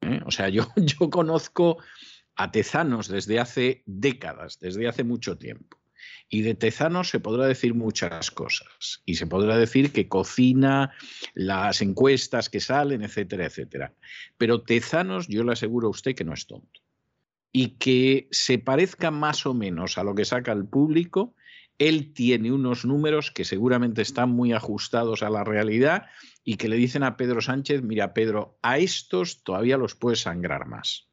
¿eh? 0.00 0.20
O 0.24 0.30
sea, 0.30 0.48
yo, 0.48 0.68
yo 0.76 1.10
conozco 1.10 1.78
a 2.36 2.50
Tezanos 2.50 3.08
desde 3.08 3.40
hace 3.40 3.82
décadas, 3.86 4.58
desde 4.60 4.88
hace 4.88 5.04
mucho 5.04 5.36
tiempo. 5.36 5.78
Y 6.30 6.42
de 6.42 6.54
Tezanos 6.54 7.08
se 7.08 7.20
podrá 7.20 7.46
decir 7.46 7.74
muchas 7.74 8.30
cosas. 8.30 9.02
Y 9.04 9.14
se 9.14 9.26
podrá 9.26 9.56
decir 9.56 9.92
que 9.92 10.08
cocina 10.08 10.92
las 11.34 11.80
encuestas 11.82 12.48
que 12.48 12.60
salen, 12.60 13.02
etcétera, 13.02 13.46
etcétera. 13.46 13.94
Pero 14.36 14.62
Tezanos, 14.62 15.26
yo 15.26 15.42
le 15.42 15.52
aseguro 15.52 15.88
a 15.88 15.90
usted 15.90 16.14
que 16.14 16.24
no 16.24 16.34
es 16.34 16.46
tonto. 16.46 16.80
Y 17.52 17.76
que 17.78 18.28
se 18.30 18.58
parezca 18.58 19.10
más 19.10 19.46
o 19.46 19.54
menos 19.54 19.98
a 19.98 20.04
lo 20.04 20.14
que 20.14 20.24
saca 20.24 20.52
el 20.52 20.66
público, 20.66 21.34
él 21.78 22.12
tiene 22.12 22.52
unos 22.52 22.84
números 22.84 23.30
que 23.30 23.44
seguramente 23.44 24.02
están 24.02 24.30
muy 24.30 24.52
ajustados 24.52 25.22
a 25.22 25.30
la 25.30 25.44
realidad 25.44 26.06
y 26.44 26.56
que 26.56 26.68
le 26.68 26.76
dicen 26.76 27.04
a 27.04 27.16
Pedro 27.16 27.40
Sánchez, 27.40 27.82
mira 27.82 28.14
Pedro, 28.14 28.58
a 28.62 28.78
estos 28.78 29.42
todavía 29.42 29.76
los 29.76 29.94
puedes 29.94 30.20
sangrar 30.20 30.66
más. 30.66 31.08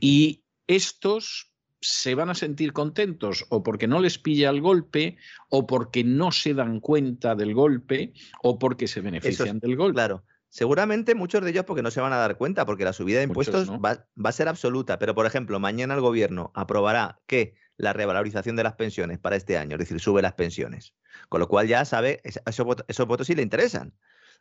Y 0.00 0.42
estos 0.66 1.50
se 1.80 2.14
van 2.14 2.30
a 2.30 2.34
sentir 2.34 2.72
contentos 2.72 3.46
o 3.48 3.62
porque 3.62 3.86
no 3.86 4.00
les 4.00 4.18
pilla 4.18 4.50
el 4.50 4.60
golpe 4.60 5.16
o 5.48 5.66
porque 5.66 6.04
no 6.04 6.30
se 6.32 6.54
dan 6.54 6.80
cuenta 6.80 7.34
del 7.34 7.54
golpe 7.54 8.12
o 8.42 8.58
porque 8.58 8.86
se 8.86 9.00
benefician 9.00 9.58
del 9.58 9.76
golpe. 9.76 9.94
Claro. 9.94 10.24
Seguramente 10.50 11.14
muchos 11.14 11.42
de 11.42 11.50
ellos 11.50 11.64
porque 11.64 11.82
no 11.82 11.92
se 11.92 12.00
van 12.00 12.12
a 12.12 12.16
dar 12.16 12.36
cuenta, 12.36 12.66
porque 12.66 12.84
la 12.84 12.92
subida 12.92 13.18
de 13.18 13.24
impuestos 13.24 13.70
va, 13.70 14.04
a 14.24 14.32
ser 14.32 14.48
absoluta. 14.48 14.98
Pero, 14.98 15.14
por 15.14 15.24
ejemplo, 15.24 15.60
mañana 15.60 15.94
el 15.94 16.00
gobierno 16.00 16.50
aprobará 16.54 17.20
que 17.26 17.54
la 17.76 17.92
revalorización 17.92 18.56
de 18.56 18.64
las 18.64 18.74
pensiones 18.74 19.20
para 19.20 19.36
este 19.36 19.56
año, 19.56 19.76
es 19.76 19.78
decir, 19.78 20.00
sube 20.00 20.20
las 20.22 20.34
pensiones. 20.34 20.92
Con 21.28 21.38
lo 21.40 21.48
cual 21.48 21.68
ya 21.68 21.84
sabe, 21.84 22.20
esos 22.24 22.66
votos, 22.66 22.84
esos 22.88 23.06
votos 23.06 23.28
sí 23.28 23.36
le 23.36 23.42
interesan. 23.42 23.94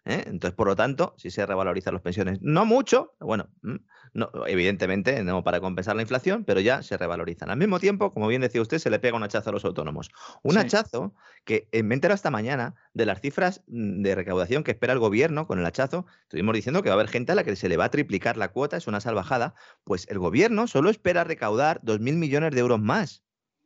¿Eh? 0.06 0.24
Entonces, 0.26 0.56
por 0.56 0.68
lo 0.68 0.76
tanto, 0.76 1.14
si 1.18 1.32
se 1.32 1.46
revalorizan 1.46 1.94
las 1.94 2.02
pensiones, 2.02 2.40
no 2.42 2.66
mucho, 2.66 3.16
bueno, 3.20 3.50
mm, 3.62 3.76
no, 4.14 4.32
evidentemente 4.48 5.24
no 5.24 5.44
para 5.44 5.60
compensar 5.60 5.96
la 5.96 6.02
inflación, 6.02 6.44
pero 6.46 6.60
ya 6.60 6.82
se 6.84 6.98
revalorizan. 6.98 7.50
Al 7.50 7.58
mismo 7.58 7.80
tiempo, 7.80 8.12
como 8.14 8.28
bien 8.28 8.42
decía 8.42 8.62
usted, 8.62 8.80
se 8.80 8.90
le 8.90 9.00
pega 9.00 9.18
un 9.18 9.24
hachazo 9.24 9.50
a 9.50 9.54
los 9.54 9.66
autónomos. 9.66 10.10
Un 10.44 10.58
hachazo 10.58 11.14
que 11.46 11.68
me 11.84 11.96
entero 11.96 12.14
esta 12.14 12.32
mañana 12.32 12.76
de 12.94 13.06
las 13.06 13.22
cifras 13.22 13.64
mm, 13.68 14.02
de 14.02 14.16
recaudación 14.16 14.64
que 14.64 14.72
espera 14.72 14.94
el 14.94 15.00
gobierno 15.00 15.48
con 15.48 15.60
el 15.60 15.66
hachazo. 15.66 16.06
Estuvimos 16.24 16.56
diciendo 16.56 16.82
que 16.84 16.90
va 16.90 16.94
a 16.96 17.00
haber 17.00 17.10
gente 17.10 17.32
a 17.32 17.36
la 17.36 17.44
que 17.44 17.56
se 17.56 17.70
le 17.70 17.78
va 17.78 17.86
a 17.86 17.92
triplicar 17.92 18.38
la 18.38 18.50
cuota, 18.50 18.78
es 18.78 18.88
una 18.88 19.02
salvajada. 19.02 19.54
Pues 19.84 20.08
el 20.10 20.20
gobierno 20.20 20.68
solo 20.68 20.90
espera 20.90 21.24
recaudar 21.24 21.82
2.000 21.82 22.16
millones 22.16 22.52
de 22.52 22.60
euros 22.60 22.80
más. 22.80 23.24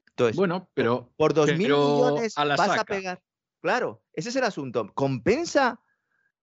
Entonces, 0.09 0.35
bueno, 0.35 0.69
pero 0.73 1.11
por 1.17 1.33
2.000 1.33 1.57
millones 1.57 2.35
vas 2.35 2.79
a 2.79 2.83
pegar. 2.83 3.21
Claro, 3.61 4.03
ese 4.13 4.29
es 4.29 4.35
el 4.35 4.43
asunto. 4.43 4.91
¿Compensa 4.93 5.79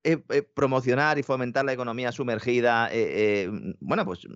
eh, 0.05 0.23
eh, 0.31 0.43
promocionar 0.43 1.19
y 1.19 1.23
fomentar 1.23 1.65
la 1.65 1.73
economía 1.73 2.13
sumergida, 2.13 2.89
eh, 2.93 3.49
mm, 3.51 3.73
bueno, 3.81 4.05
pues 4.05 4.27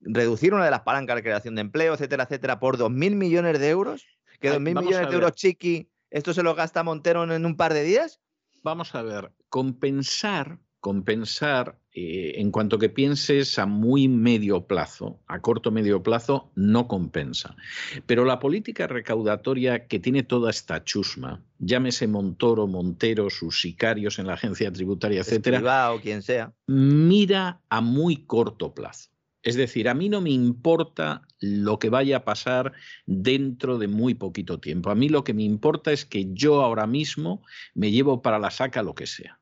reducir 0.00 0.54
una 0.54 0.64
de 0.64 0.70
las 0.70 0.82
palancas 0.82 1.16
de 1.16 1.22
creación 1.22 1.54
de 1.54 1.62
empleo, 1.62 1.94
etcétera, 1.94 2.24
etcétera, 2.24 2.60
por 2.60 2.78
2.000 2.78 3.14
millones 3.14 3.58
de 3.58 3.68
euros, 3.68 4.06
que 4.40 4.50
2.000 4.50 4.60
millones 4.60 5.08
de 5.08 5.14
euros 5.14 5.32
chiqui, 5.32 5.90
esto 6.10 6.32
se 6.32 6.42
lo 6.42 6.54
gasta 6.54 6.82
Montero 6.82 7.24
en 7.24 7.44
un 7.44 7.56
par 7.56 7.74
de 7.74 7.82
días. 7.82 8.20
Vamos 8.62 8.94
a 8.94 9.02
ver, 9.02 9.32
compensar 9.48 10.58
compensar 10.86 11.80
eh, 11.98 12.42
en 12.42 12.50
cuanto 12.50 12.78
que 12.78 12.90
pienses 12.90 13.58
a 13.58 13.64
muy 13.64 14.06
medio 14.06 14.66
plazo, 14.66 15.18
a 15.26 15.40
corto 15.40 15.70
medio 15.70 16.02
plazo, 16.02 16.50
no 16.54 16.88
compensa. 16.88 17.56
Pero 18.04 18.26
la 18.26 18.38
política 18.38 18.86
recaudatoria 18.86 19.86
que 19.86 19.98
tiene 19.98 20.22
toda 20.22 20.50
esta 20.50 20.84
chusma, 20.84 21.42
llámese 21.58 22.06
Montoro, 22.06 22.66
Montero, 22.66 23.30
sus 23.30 23.62
sicarios 23.62 24.18
en 24.18 24.26
la 24.26 24.34
agencia 24.34 24.70
tributaria, 24.70 25.20
etcétera, 25.20 25.94
o 25.94 25.98
quien 26.02 26.20
sea, 26.20 26.52
mira 26.66 27.62
a 27.70 27.80
muy 27.80 28.26
corto 28.26 28.74
plazo. 28.74 29.08
Es 29.42 29.54
decir, 29.56 29.88
a 29.88 29.94
mí 29.94 30.10
no 30.10 30.20
me 30.20 30.30
importa 30.30 31.22
lo 31.40 31.78
que 31.78 31.88
vaya 31.88 32.18
a 32.18 32.24
pasar 32.26 32.74
dentro 33.06 33.78
de 33.78 33.88
muy 33.88 34.12
poquito 34.12 34.60
tiempo. 34.60 34.90
A 34.90 34.94
mí 34.94 35.08
lo 35.08 35.24
que 35.24 35.32
me 35.32 35.44
importa 35.44 35.92
es 35.92 36.04
que 36.04 36.26
yo 36.34 36.60
ahora 36.60 36.86
mismo 36.86 37.42
me 37.72 37.90
llevo 37.90 38.20
para 38.20 38.38
la 38.38 38.50
saca 38.50 38.82
lo 38.82 38.94
que 38.94 39.06
sea. 39.06 39.40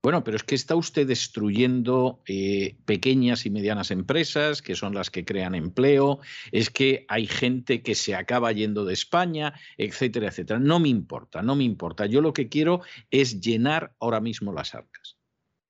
Bueno, 0.00 0.22
pero 0.22 0.36
es 0.36 0.44
que 0.44 0.54
está 0.54 0.76
usted 0.76 1.08
destruyendo 1.08 2.22
eh, 2.26 2.76
pequeñas 2.84 3.46
y 3.46 3.50
medianas 3.50 3.90
empresas, 3.90 4.62
que 4.62 4.76
son 4.76 4.94
las 4.94 5.10
que 5.10 5.24
crean 5.24 5.56
empleo, 5.56 6.20
es 6.52 6.70
que 6.70 7.04
hay 7.08 7.26
gente 7.26 7.82
que 7.82 7.96
se 7.96 8.14
acaba 8.14 8.52
yendo 8.52 8.84
de 8.84 8.94
España, 8.94 9.54
etcétera, 9.76 10.28
etcétera. 10.28 10.60
No 10.60 10.78
me 10.78 10.88
importa, 10.88 11.42
no 11.42 11.56
me 11.56 11.64
importa. 11.64 12.06
Yo 12.06 12.20
lo 12.20 12.32
que 12.32 12.48
quiero 12.48 12.82
es 13.10 13.40
llenar 13.40 13.92
ahora 13.98 14.20
mismo 14.20 14.52
las 14.52 14.74
arcas. 14.76 15.18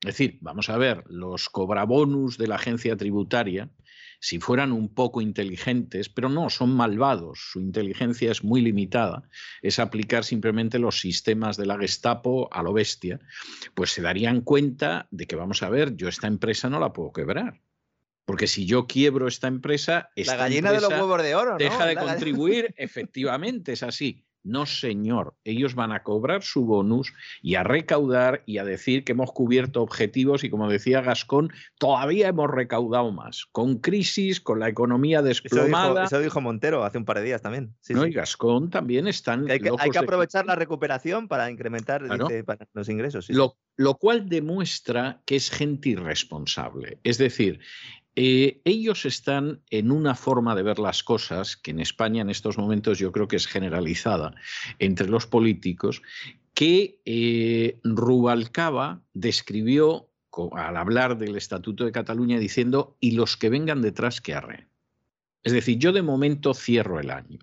Es 0.02 0.16
decir, 0.16 0.38
vamos 0.42 0.68
a 0.68 0.76
ver, 0.76 1.04
los 1.08 1.48
cobrabonus 1.48 2.36
de 2.36 2.46
la 2.48 2.56
agencia 2.56 2.96
tributaria, 2.96 3.70
si 4.20 4.40
fueran 4.40 4.72
un 4.72 4.92
poco 4.92 5.20
inteligentes, 5.20 6.08
pero 6.08 6.28
no, 6.28 6.50
son 6.50 6.70
malvados, 6.74 7.38
su 7.52 7.60
inteligencia 7.60 8.32
es 8.32 8.42
muy 8.42 8.60
limitada, 8.60 9.22
es 9.62 9.78
aplicar 9.78 10.24
simplemente 10.24 10.78
los 10.78 11.00
sistemas 11.00 11.56
de 11.56 11.66
la 11.66 11.78
Gestapo 11.78 12.48
a 12.52 12.62
lo 12.62 12.72
bestia, 12.72 13.20
pues 13.74 13.92
se 13.92 14.02
darían 14.02 14.40
cuenta 14.40 15.06
de 15.10 15.26
que, 15.26 15.36
vamos 15.36 15.62
a 15.62 15.70
ver, 15.70 15.94
yo 15.96 16.08
esta 16.08 16.26
empresa 16.26 16.68
no 16.68 16.80
la 16.80 16.92
puedo 16.92 17.12
quebrar. 17.12 17.60
Porque 18.24 18.46
si 18.46 18.66
yo 18.66 18.86
quiebro 18.86 19.26
esta 19.26 19.48
empresa, 19.48 20.10
esta 20.14 20.36
la 20.36 20.42
gallina 20.42 20.70
de 20.70 20.82
los 20.82 20.90
huevos 20.90 21.22
de 21.22 21.34
oro, 21.34 21.52
¿no? 21.52 21.56
deja 21.56 21.86
de 21.86 21.96
contribuir, 21.96 22.74
efectivamente, 22.76 23.72
es 23.72 23.82
así. 23.82 24.26
No, 24.48 24.64
señor, 24.64 25.34
ellos 25.44 25.74
van 25.74 25.92
a 25.92 26.02
cobrar 26.02 26.42
su 26.42 26.64
bonus 26.64 27.12
y 27.42 27.56
a 27.56 27.62
recaudar 27.62 28.42
y 28.46 28.58
a 28.58 28.64
decir 28.64 29.04
que 29.04 29.12
hemos 29.12 29.30
cubierto 29.32 29.82
objetivos 29.82 30.42
y 30.42 30.50
como 30.50 30.70
decía 30.70 31.02
Gascón, 31.02 31.52
todavía 31.78 32.28
hemos 32.28 32.50
recaudado 32.50 33.12
más, 33.12 33.46
con 33.52 33.78
crisis, 33.78 34.40
con 34.40 34.58
la 34.58 34.68
economía 34.68 35.20
desplomada. 35.20 36.04
Eso 36.04 36.20
dijo, 36.20 36.40
Montero 36.40 36.82
hace 36.84 36.96
un 36.96 37.04
par 37.04 37.18
de 37.18 37.24
días 37.24 37.42
también. 37.42 37.74
no, 37.90 38.06
y 38.06 38.12
Gascón 38.12 38.70
también 38.70 39.06
están... 39.06 39.50
hay 39.50 39.60
que, 39.60 39.98
aprovechar 39.98 40.46
la 40.46 40.54
recuperación 40.54 41.28
para 41.28 41.50
incrementar 41.50 42.02
los 42.72 42.88
ingresos. 42.88 43.28
Lo, 43.28 43.58
lo 43.76 43.96
cual 43.96 44.28
demuestra 44.28 45.20
que 45.26 45.36
es 45.36 45.50
gente 45.50 45.90
irresponsable. 45.90 46.98
Es 47.04 47.18
decir, 47.18 47.60
eh, 48.20 48.60
ellos 48.64 49.04
están 49.04 49.62
en 49.70 49.92
una 49.92 50.16
forma 50.16 50.56
de 50.56 50.64
ver 50.64 50.80
las 50.80 51.04
cosas 51.04 51.56
que 51.56 51.70
en 51.70 51.78
España 51.78 52.20
en 52.20 52.30
estos 52.30 52.58
momentos 52.58 52.98
yo 52.98 53.12
creo 53.12 53.28
que 53.28 53.36
es 53.36 53.46
generalizada 53.46 54.34
entre 54.80 55.08
los 55.08 55.28
políticos, 55.28 56.02
que 56.52 57.00
eh, 57.04 57.78
Rubalcaba 57.84 59.04
describió 59.14 60.10
al 60.50 60.76
hablar 60.76 61.16
del 61.16 61.36
Estatuto 61.36 61.84
de 61.84 61.92
Cataluña 61.92 62.40
diciendo, 62.40 62.96
y 62.98 63.12
los 63.12 63.36
que 63.36 63.50
vengan 63.50 63.82
detrás 63.82 64.20
que 64.20 64.34
arreen. 64.34 64.68
Es 65.44 65.52
decir, 65.52 65.78
yo 65.78 65.92
de 65.92 66.02
momento 66.02 66.54
cierro 66.54 66.98
el 66.98 67.12
año 67.12 67.38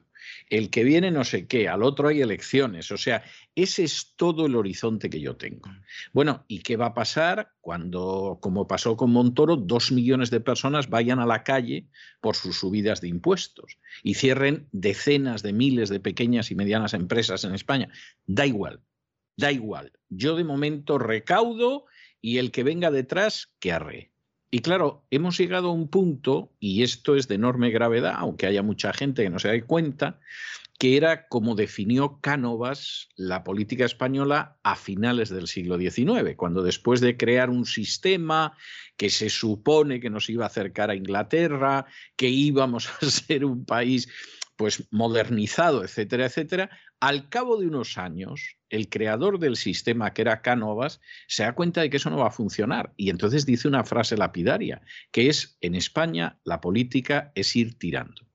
el 0.50 0.70
que 0.70 0.84
viene 0.84 1.12
no 1.12 1.24
sé 1.24 1.48
qué, 1.48 1.68
al 1.68 1.84
otro 1.84 2.08
hay 2.08 2.22
elecciones, 2.22 2.92
o 2.92 2.98
sea, 2.98 3.24
ese 3.56 3.84
es 3.84 4.14
todo 4.16 4.46
el 4.46 4.56
horizonte 4.56 5.10
que 5.10 5.20
yo 5.20 5.36
tengo. 5.36 5.70
Bueno, 6.14 6.46
¿y 6.48 6.60
qué 6.60 6.78
va 6.78 6.88
a 6.88 6.94
pasar 6.94 7.54
cuando, 7.62 8.38
como 8.42 8.68
pasó 8.68 8.96
con 8.96 9.12
Montoro, 9.12 9.56
dos 9.56 9.92
millones 9.92 10.30
de 10.30 10.42
personas 10.42 10.90
vayan 10.90 11.20
a 11.20 11.26
la 11.26 11.44
calle 11.44 11.88
por 12.22 12.36
sus 12.36 12.60
subidas 12.60 13.02
de 13.02 13.08
impuestos 13.08 13.80
y 14.04 14.16
cierren 14.16 14.68
decenas 14.72 15.42
de 15.42 15.54
miles 15.54 15.90
de 15.90 16.00
pequeñas 16.00 16.52
y 16.52 16.56
medianas 16.56 16.94
empresas 16.94 17.44
en 17.44 17.56
España? 17.56 17.90
Da 18.26 18.46
igual, 18.46 18.82
da 19.38 19.52
igual. 19.52 19.94
Yo 20.10 20.36
de 20.36 20.44
momento 20.44 20.98
recaudo 20.98 21.86
y 22.22 22.38
el 22.38 22.52
que 22.52 22.64
venga 22.64 22.92
detrás, 22.92 23.54
que 23.60 23.72
arre. 23.72 24.12
Y 24.52 24.60
claro, 24.60 25.04
hemos 25.12 25.38
llegado 25.38 25.70
a 25.70 25.74
un 25.74 25.88
punto, 25.88 26.52
y 26.60 26.84
esto 26.84 27.16
es 27.16 27.28
de 27.28 27.36
enorme 27.36 27.72
gravedad, 27.72 28.16
aunque 28.18 28.46
haya 28.46 28.64
mucha 28.64 28.94
gente 28.94 29.24
que 29.24 29.30
no 29.30 29.40
se 29.40 29.50
dé 29.50 29.64
cuenta, 29.64 30.20
que 30.78 30.98
era 30.98 31.28
como 31.28 31.56
definió 31.56 32.20
Cánovas 32.22 33.10
la 33.16 33.44
política 33.44 33.86
española 33.86 34.58
a 34.64 34.76
finales 34.76 35.30
del 35.30 35.48
siglo 35.48 35.78
XIX, 35.78 36.36
cuando 36.36 36.64
después 36.64 37.00
de 37.00 37.18
crear 37.18 37.50
un 37.50 37.66
sistema 37.66 38.58
que 38.98 39.10
se 39.10 39.30
supone 39.30 40.00
que 40.00 40.10
nos 40.10 40.30
iba 40.30 40.44
a 40.44 40.48
acercar 40.48 40.90
a 40.90 40.96
Inglaterra, 40.96 41.86
que 42.16 42.30
íbamos 42.30 42.90
a 43.02 43.06
ser 43.06 43.46
un 43.46 43.66
país 43.66 44.10
pues 44.58 44.88
modernizado, 44.92 45.84
etcétera, 45.84 46.26
etcétera, 46.26 46.70
al 47.00 47.30
cabo 47.30 47.58
de 47.58 47.68
unos 47.68 47.98
años, 47.98 48.58
el 48.70 48.90
creador 48.90 49.40
del 49.40 49.56
sistema, 49.56 50.14
que 50.14 50.22
era 50.22 50.42
Cánovas, 50.42 51.02
se 51.28 51.44
da 51.44 51.54
cuenta 51.54 51.82
de 51.82 51.90
que 51.90 51.98
eso 51.98 52.10
no 52.10 52.18
va 52.18 52.28
a 52.28 52.32
funcionar 52.32 52.94
y 52.98 53.10
entonces 53.10 53.46
dice 53.46 53.68
una 53.68 53.84
frase 53.84 54.18
lapidaria, 54.18 54.82
que 55.12 55.30
es, 55.30 55.58
en 55.62 55.76
España 55.76 56.40
la 56.44 56.62
política 56.62 57.32
es 57.36 57.56
ir 57.56 57.78
tirando. 57.78 58.26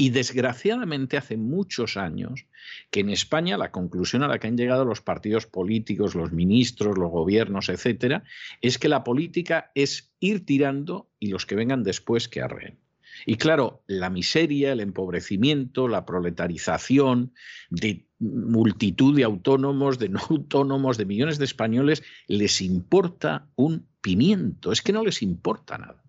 Y 0.00 0.10
desgraciadamente 0.10 1.16
hace 1.16 1.36
muchos 1.36 1.96
años 1.96 2.46
que 2.92 3.00
en 3.00 3.10
España 3.10 3.58
la 3.58 3.72
conclusión 3.72 4.22
a 4.22 4.28
la 4.28 4.38
que 4.38 4.46
han 4.46 4.56
llegado 4.56 4.84
los 4.84 5.00
partidos 5.00 5.46
políticos, 5.46 6.14
los 6.14 6.30
ministros, 6.30 6.96
los 6.96 7.10
gobiernos, 7.10 7.68
etcétera, 7.68 8.22
es 8.60 8.78
que 8.78 8.88
la 8.88 9.02
política 9.02 9.72
es 9.74 10.14
ir 10.20 10.46
tirando 10.46 11.10
y 11.18 11.30
los 11.30 11.46
que 11.46 11.56
vengan 11.56 11.82
después 11.82 12.28
que 12.28 12.42
arreen. 12.42 12.78
Y 13.26 13.36
claro, 13.36 13.82
la 13.86 14.10
miseria, 14.10 14.72
el 14.72 14.80
empobrecimiento, 14.80 15.88
la 15.88 16.04
proletarización 16.04 17.32
de 17.70 18.06
multitud 18.18 19.16
de 19.16 19.24
autónomos, 19.24 19.98
de 19.98 20.08
no 20.08 20.20
autónomos, 20.30 20.96
de 20.96 21.06
millones 21.06 21.38
de 21.38 21.44
españoles, 21.44 22.02
les 22.26 22.60
importa 22.60 23.48
un 23.56 23.86
pimiento. 24.00 24.72
Es 24.72 24.82
que 24.82 24.92
no 24.92 25.04
les 25.04 25.22
importa 25.22 25.78
nada. 25.78 26.02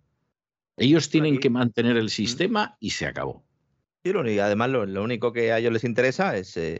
Ellos 0.78 1.10
tienen 1.10 1.40
que 1.40 1.50
mantener 1.50 1.98
el 1.98 2.10
sistema 2.10 2.78
y 2.80 2.92
se 2.92 3.06
acabó. 3.06 3.44
Y 4.02 4.40
además 4.40 4.70
lo, 4.70 5.04
único 5.04 5.34
que 5.34 5.52
a 5.52 5.60
ellos 5.60 5.74
les 5.74 5.84
interesa 5.84 6.38
es, 6.38 6.56
eh, 6.56 6.80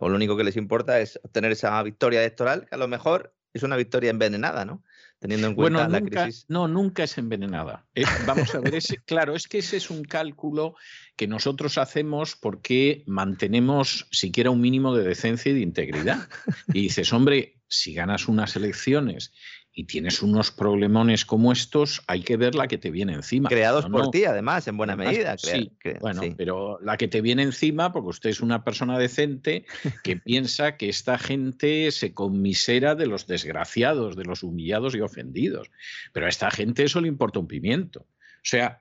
o 0.00 0.08
lo 0.08 0.16
único 0.16 0.36
que 0.36 0.42
les 0.42 0.56
importa 0.56 1.00
es 1.00 1.18
obtener 1.22 1.52
esa 1.52 1.80
victoria 1.82 2.20
electoral, 2.20 2.66
que 2.68 2.74
a 2.74 2.78
lo 2.78 2.88
mejor 2.88 3.34
es 3.54 3.62
una 3.62 3.76
victoria 3.76 4.10
envenenada, 4.10 4.64
¿no? 4.64 4.82
Teniendo 5.26 5.48
en 5.48 5.54
cuenta 5.54 5.88
la 5.88 6.00
crisis. 6.00 6.46
No, 6.48 6.68
nunca 6.68 7.02
es 7.02 7.18
envenenada. 7.18 7.84
Eh, 7.94 8.04
vamos 8.26 8.54
a 8.54 8.60
ver, 8.60 8.76
ese, 8.76 8.98
claro, 9.04 9.34
es 9.34 9.48
que 9.48 9.58
ese 9.58 9.76
es 9.76 9.90
un 9.90 10.04
cálculo 10.04 10.76
que 11.16 11.26
nosotros 11.26 11.78
hacemos 11.78 12.36
porque 12.36 13.02
mantenemos 13.06 14.06
siquiera 14.12 14.50
un 14.50 14.60
mínimo 14.60 14.94
de 14.94 15.02
decencia 15.02 15.50
y 15.50 15.54
de 15.56 15.60
integridad. 15.60 16.28
Y 16.68 16.82
dices, 16.82 17.12
hombre, 17.12 17.58
si 17.68 17.92
ganas 17.92 18.28
unas 18.28 18.54
elecciones 18.54 19.32
y 19.78 19.84
tienes 19.84 20.22
unos 20.22 20.50
problemones 20.50 21.26
como 21.26 21.52
estos, 21.52 22.02
hay 22.06 22.22
que 22.22 22.38
ver 22.38 22.54
la 22.54 22.66
que 22.66 22.78
te 22.78 22.90
viene 22.90 23.12
encima. 23.12 23.50
Creados 23.50 23.84
por 23.84 24.10
ti, 24.10 24.24
además, 24.24 24.66
en 24.68 24.78
buena 24.78 24.96
medida. 24.96 25.36
Sí, 25.36 25.70
bueno, 26.00 26.22
pero 26.34 26.78
la 26.80 26.96
que 26.96 27.08
te 27.08 27.20
viene 27.20 27.42
encima, 27.42 27.92
porque 27.92 28.08
usted 28.08 28.30
es 28.30 28.40
una 28.40 28.64
persona 28.64 28.98
decente 28.98 29.66
que 30.02 30.16
piensa 30.16 30.78
que 30.78 30.88
esta 30.88 31.18
gente 31.18 31.90
se 31.92 32.14
conmisera 32.14 32.94
de 32.94 33.06
los 33.06 33.26
desgraciados, 33.26 34.16
de 34.16 34.24
los 34.24 34.42
humillados 34.42 34.94
y 34.94 35.02
ofendidos. 35.02 35.70
Pero 36.14 36.24
a 36.24 36.30
esta 36.30 36.50
gente 36.50 36.84
eso 36.84 37.02
le 37.02 37.08
importa 37.08 37.38
un 37.38 37.46
pimiento. 37.46 38.00
O 38.00 38.44
sea, 38.48 38.80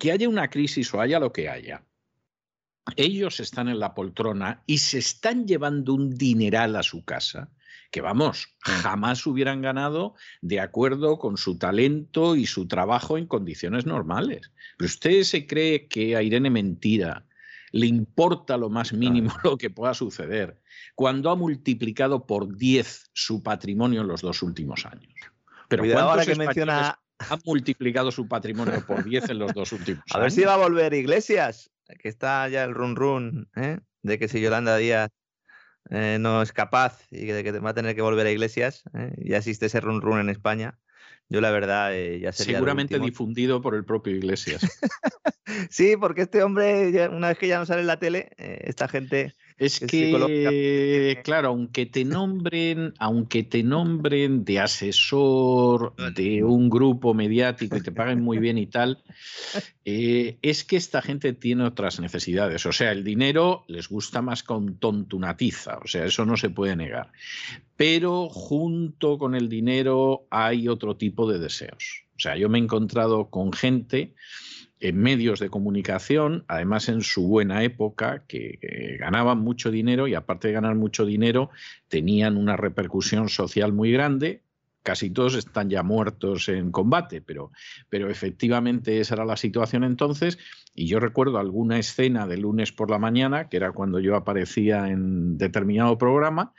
que 0.00 0.12
haya 0.12 0.30
una 0.30 0.48
crisis 0.48 0.94
o 0.94 1.00
haya 1.02 1.20
lo 1.20 1.30
que 1.30 1.50
haya, 1.50 1.84
ellos 2.96 3.38
están 3.38 3.68
en 3.68 3.80
la 3.80 3.92
poltrona 3.92 4.62
y 4.64 4.78
se 4.78 4.96
están 4.96 5.46
llevando 5.46 5.92
un 5.92 6.16
dineral 6.16 6.74
a 6.74 6.82
su 6.82 7.04
casa 7.04 7.50
que 7.90 8.00
vamos, 8.00 8.56
jamás 8.60 9.26
hubieran 9.26 9.62
ganado 9.62 10.14
de 10.42 10.60
acuerdo 10.60 11.18
con 11.18 11.36
su 11.36 11.58
talento 11.58 12.36
y 12.36 12.46
su 12.46 12.68
trabajo 12.68 13.18
en 13.18 13.26
condiciones 13.26 13.86
normales. 13.86 14.52
Pero 14.76 14.86
usted 14.86 15.22
se 15.22 15.46
cree 15.46 15.88
que 15.88 16.16
a 16.16 16.22
Irene 16.22 16.50
Mentira 16.50 17.26
le 17.72 17.86
importa 17.86 18.56
lo 18.56 18.70
más 18.70 18.92
mínimo 18.92 19.30
lo 19.44 19.56
que 19.56 19.70
pueda 19.70 19.94
suceder 19.94 20.60
cuando 20.94 21.30
ha 21.30 21.36
multiplicado 21.36 22.26
por 22.26 22.56
10 22.56 23.10
su 23.12 23.42
patrimonio 23.42 24.00
en 24.00 24.08
los 24.08 24.22
dos 24.22 24.42
últimos 24.42 24.86
años. 24.86 25.12
Pero 25.68 25.98
ahora 25.98 26.24
que 26.24 26.34
menciona 26.34 26.98
ha 27.18 27.38
multiplicado 27.44 28.10
su 28.10 28.28
patrimonio 28.28 28.84
por 28.86 29.04
10 29.04 29.30
en 29.30 29.38
los 29.38 29.52
dos 29.54 29.72
últimos 29.72 30.02
años. 30.06 30.14
A 30.14 30.18
ver 30.18 30.30
si 30.30 30.42
va 30.42 30.54
a 30.54 30.58
volver 30.58 30.92
Iglesias, 30.94 31.70
que 31.98 32.08
está 32.08 32.48
ya 32.48 32.64
el 32.64 32.74
run 32.74 32.96
run, 32.96 33.48
¿eh? 33.56 33.78
de 34.02 34.18
que 34.18 34.28
si 34.28 34.40
Yolanda 34.40 34.76
Díaz 34.76 35.10
eh, 35.90 36.18
no 36.20 36.42
es 36.42 36.52
capaz 36.52 37.06
y 37.10 37.26
de 37.26 37.44
que 37.44 37.52
va 37.52 37.70
a 37.70 37.74
tener 37.74 37.94
que 37.94 38.02
volver 38.02 38.26
a 38.26 38.30
Iglesias, 38.30 38.82
¿eh? 38.94 39.12
ya 39.18 39.38
existe 39.38 39.66
ese 39.66 39.80
run 39.80 40.00
run 40.00 40.20
en 40.20 40.30
España. 40.30 40.78
Yo 41.28 41.40
la 41.40 41.50
verdad 41.50 41.94
eh, 41.94 42.20
ya 42.20 42.32
sería 42.32 42.58
Seguramente 42.58 43.00
difundido 43.00 43.60
por 43.60 43.74
el 43.74 43.84
propio 43.84 44.14
Iglesias. 44.14 44.62
sí, 45.70 45.96
porque 45.96 46.22
este 46.22 46.42
hombre, 46.42 47.08
una 47.08 47.28
vez 47.28 47.38
que 47.38 47.48
ya 47.48 47.58
no 47.58 47.66
sale 47.66 47.80
en 47.80 47.88
la 47.88 47.98
tele, 47.98 48.30
esta 48.36 48.86
gente 48.86 49.34
es 49.58 49.80
que, 49.80 51.18
claro, 51.24 51.48
aunque 51.48 51.86
te 51.86 52.04
nombren, 52.04 52.92
aunque 52.98 53.42
te 53.42 53.62
nombren 53.62 54.44
de 54.44 54.60
asesor 54.60 55.94
de 56.14 56.44
un 56.44 56.68
grupo 56.68 57.14
mediático 57.14 57.76
y 57.76 57.80
te 57.80 57.90
paguen 57.90 58.20
muy 58.20 58.38
bien 58.38 58.58
y 58.58 58.66
tal, 58.66 59.02
eh, 59.86 60.36
es 60.42 60.64
que 60.64 60.76
esta 60.76 61.00
gente 61.00 61.32
tiene 61.32 61.64
otras 61.64 62.00
necesidades. 62.00 62.66
O 62.66 62.72
sea, 62.72 62.92
el 62.92 63.02
dinero 63.02 63.64
les 63.66 63.88
gusta 63.88 64.20
más 64.20 64.42
con 64.42 64.76
tontunatiza, 64.76 65.78
o 65.78 65.86
sea, 65.86 66.04
eso 66.04 66.26
no 66.26 66.36
se 66.36 66.50
puede 66.50 66.76
negar. 66.76 67.10
Pero 67.76 68.28
junto 68.28 69.16
con 69.16 69.34
el 69.34 69.48
dinero 69.48 70.26
hay 70.30 70.68
otro 70.68 70.96
tipo 70.96 71.30
de 71.30 71.38
deseos. 71.38 72.04
O 72.14 72.18
sea, 72.18 72.36
yo 72.36 72.50
me 72.50 72.58
he 72.58 72.62
encontrado 72.62 73.30
con 73.30 73.52
gente 73.52 74.14
en 74.80 74.98
medios 74.98 75.40
de 75.40 75.48
comunicación, 75.48 76.44
además 76.48 76.88
en 76.88 77.00
su 77.00 77.26
buena 77.26 77.62
época, 77.62 78.24
que, 78.26 78.58
ganaban 78.98 79.38
mucho 79.38 79.70
dinero 79.70 80.06
y 80.06 80.14
aparte 80.14 80.48
de 80.48 80.54
ganar 80.54 80.74
mucho 80.74 81.06
dinero, 81.06 81.50
tenían 81.88 82.36
una 82.36 82.56
repercusión 82.56 83.28
social 83.28 83.72
muy 83.72 83.92
grande. 83.92 84.42
Casi 84.82 85.10
todos 85.10 85.34
están 85.34 85.68
ya 85.68 85.82
muertos 85.82 86.48
en 86.48 86.70
combate, 86.70 87.20
pero, 87.20 87.50
pero 87.88 88.08
efectivamente 88.08 89.00
esa 89.00 89.14
era 89.14 89.24
la 89.24 89.36
situación 89.36 89.82
entonces. 89.82 90.38
Y 90.74 90.86
yo 90.86 91.00
recuerdo 91.00 91.38
alguna 91.38 91.78
escena 91.78 92.26
de 92.26 92.36
lunes 92.36 92.70
por 92.70 92.90
la 92.90 92.98
mañana, 92.98 93.48
que 93.48 93.56
era 93.56 93.72
cuando 93.72 93.98
yo 93.98 94.14
aparecía 94.14 94.88
en 94.88 95.38
determinado 95.38 95.98
programa, 95.98 96.52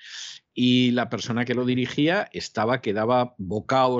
y 0.59 0.89
la 0.89 1.07
persona 1.07 1.45
que 1.45 1.53
lo 1.53 1.65
dirigía 1.65 2.29
estaba 2.33 2.81
que 2.81 2.91
daba 2.91 3.35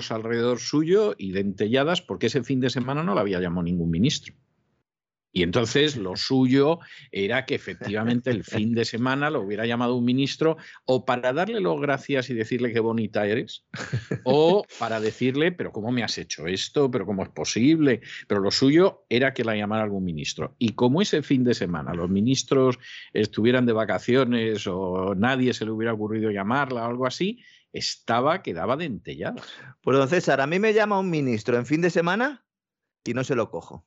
alrededor 0.09 0.57
suyo 0.57 1.13
y 1.15 1.31
dentelladas 1.31 2.01
porque 2.01 2.25
ese 2.25 2.43
fin 2.43 2.59
de 2.61 2.71
semana 2.71 3.03
no 3.03 3.13
le 3.13 3.21
había 3.21 3.39
llamado 3.39 3.61
ningún 3.61 3.91
ministro. 3.91 4.33
Y 5.31 5.43
entonces 5.43 5.97
lo 5.97 6.15
suyo 6.15 6.79
era 7.11 7.45
que 7.45 7.55
efectivamente 7.55 8.31
el 8.31 8.43
fin 8.43 8.73
de 8.73 8.85
semana 8.85 9.29
lo 9.29 9.41
hubiera 9.41 9.65
llamado 9.65 9.95
un 9.95 10.05
ministro 10.05 10.57
o 10.85 11.05
para 11.05 11.33
darle 11.33 11.61
las 11.61 11.79
gracias 11.79 12.29
y 12.29 12.33
decirle 12.33 12.73
qué 12.73 12.79
bonita 12.79 13.27
eres, 13.27 13.65
o 14.23 14.65
para 14.79 14.99
decirle, 14.99 15.51
pero 15.51 15.71
¿cómo 15.71 15.91
me 15.91 16.03
has 16.03 16.17
hecho 16.17 16.47
esto? 16.47 16.89
¿Pero 16.89 17.05
cómo 17.05 17.23
es 17.23 17.29
posible? 17.29 18.01
Pero 18.27 18.41
lo 18.41 18.51
suyo 18.51 19.05
era 19.09 19.33
que 19.33 19.43
la 19.43 19.55
llamara 19.55 19.83
algún 19.83 20.05
ministro. 20.05 20.55
Y 20.57 20.73
como 20.73 21.01
ese 21.01 21.21
fin 21.21 21.43
de 21.43 21.53
semana 21.53 21.93
los 21.93 22.09
ministros 22.09 22.79
estuvieran 23.13 23.65
de 23.65 23.73
vacaciones 23.73 24.65
o 24.65 25.13
nadie 25.15 25.53
se 25.53 25.65
le 25.65 25.71
hubiera 25.71 25.93
ocurrido 25.93 26.31
llamarla 26.31 26.83
o 26.83 26.89
algo 26.89 27.05
así, 27.05 27.43
estaba 27.73 28.41
que 28.41 28.53
daba 28.53 28.77
dentellada. 28.77 29.41
Pues 29.81 29.97
don 29.97 30.07
César, 30.07 30.41
a 30.41 30.47
mí 30.47 30.59
me 30.59 30.73
llama 30.73 30.99
un 30.99 31.09
ministro 31.09 31.57
en 31.57 31.65
fin 31.65 31.81
de 31.81 31.89
semana 31.89 32.45
y 33.03 33.13
no 33.13 33.23
se 33.23 33.35
lo 33.35 33.49
cojo. 33.49 33.85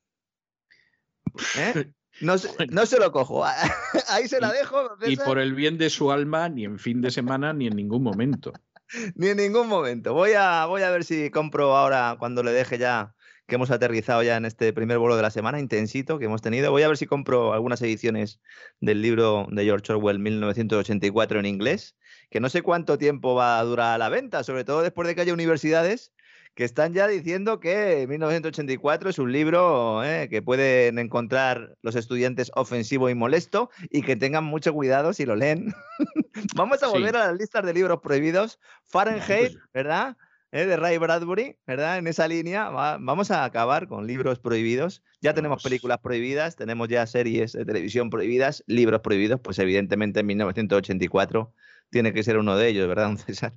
¿Eh? 1.57 1.93
No, 2.21 2.37
se 2.37 2.99
lo 2.99 3.13
cojo. 3.13 3.45
Ahí 4.09 4.29
se 4.29 4.41
la 4.41 4.53
dejo. 4.53 4.91
Y 5.07 5.17
por 5.17 5.39
el 5.39 5.55
bien 5.55 5.79
de 5.79 5.89
su 5.89 6.13
alma, 6.13 6.51
ni 6.51 6.65
en 6.65 6.79
fin 6.79 7.01
de 7.01 7.11
semana, 7.11 7.55
ni 7.55 7.67
en 7.67 7.77
ningún 7.77 8.03
momento. 8.03 8.53
ni 9.15 9.29
en 9.29 9.39
ningún 9.39 9.69
momento. 9.69 10.13
Voy 10.13 10.33
a, 10.37 10.67
voy 10.67 10.83
a 10.83 10.91
ver 10.91 11.05
si 11.05 11.31
compro 11.31 11.77
ahora, 11.77 12.17
cuando 12.19 12.43
le 12.43 12.53
deje 12.53 12.77
ya, 12.77 13.15
que 13.47 13.55
hemos 13.55 13.71
aterrizado 13.71 14.23
ya 14.23 14.37
en 14.37 14.45
este 14.45 14.73
primer 14.73 14.99
vuelo 14.99 15.17
de 15.17 15.23
la 15.23 15.31
semana, 15.31 15.59
intensito 15.59 16.19
que 16.19 16.27
hemos 16.27 16.43
tenido. 16.43 16.71
Voy 16.71 16.83
a 16.83 16.89
ver 16.89 16.97
si 16.97 17.07
compro 17.07 17.53
algunas 17.53 17.81
ediciones 17.83 18.41
del 18.81 19.03
libro 19.03 19.47
de 19.51 19.65
George 19.65 19.93
Orwell 19.93 20.19
1984 20.19 21.41
en 21.41 21.47
inglés, 21.47 21.97
que 22.31 22.41
no 22.41 22.49
sé 22.49 22.63
cuánto 22.63 22.99
tiempo 22.99 23.35
va 23.35 23.59
a 23.59 23.65
durar 23.65 23.99
la 23.99 24.09
venta, 24.09 24.45
sobre 24.45 24.65
todo 24.65 24.83
después 24.83 25.09
de 25.09 25.15
que 25.15 25.23
haya 25.23 25.33
universidades 25.33 26.13
que 26.55 26.65
están 26.65 26.93
ya 26.93 27.07
diciendo 27.07 27.61
que 27.61 28.07
1984 28.09 29.11
es 29.11 29.19
un 29.19 29.33
libro 29.33 30.05
eh, 30.05 30.29
que 30.29 30.43
pueden 30.43 30.99
encontrar 30.99 31.77
los 31.83 31.97
estudiantes 31.97 32.51
ofensivo 32.55 33.09
y 33.09 33.15
molesto 33.15 33.71
y 33.91 34.03
que 34.03 34.17
tengan 34.17 34.45
mucho 34.45 34.73
cuidado 34.73 35.13
si 35.13 35.25
lo 35.27 35.37
leen. 35.37 35.73
Vamos 36.57 36.83
a 36.83 36.89
volver 36.89 37.17
a 37.17 37.29
las 37.29 37.39
listas 37.39 37.65
de 37.65 37.75
libros 37.75 38.01
prohibidos. 38.03 38.59
Fahrenheit, 38.85 39.57
¿verdad? 39.73 40.17
Eh, 40.53 40.67
de 40.67 40.77
Ray 40.77 40.99
Bradbury, 40.99 41.59
¿verdad? 41.65 41.99
En 41.99 42.09
esa 42.09 42.27
línea 42.27 42.71
vamos 42.71 43.31
a 43.31 43.45
acabar 43.45 43.87
con 43.87 44.09
libros 44.09 44.41
prohibidos. 44.41 45.01
Ya 45.21 45.33
tenemos 45.33 45.63
películas 45.63 45.99
prohibidas, 45.99 46.57
tenemos 46.57 46.89
ya 46.89 47.07
series 47.07 47.53
de 47.53 47.65
televisión 47.65 48.11
prohibidas, 48.11 48.65
libros 48.67 49.01
prohibidos, 49.01 49.39
pues 49.41 49.61
evidentemente 49.61 50.21
en 50.21 50.27
1984 50.27 51.55
tiene 51.91 52.13
que 52.13 52.25
ser 52.25 52.37
uno 52.37 52.57
de 52.57 52.69
ellos, 52.69 52.89
¿verdad, 52.89 53.17
César? 53.17 53.55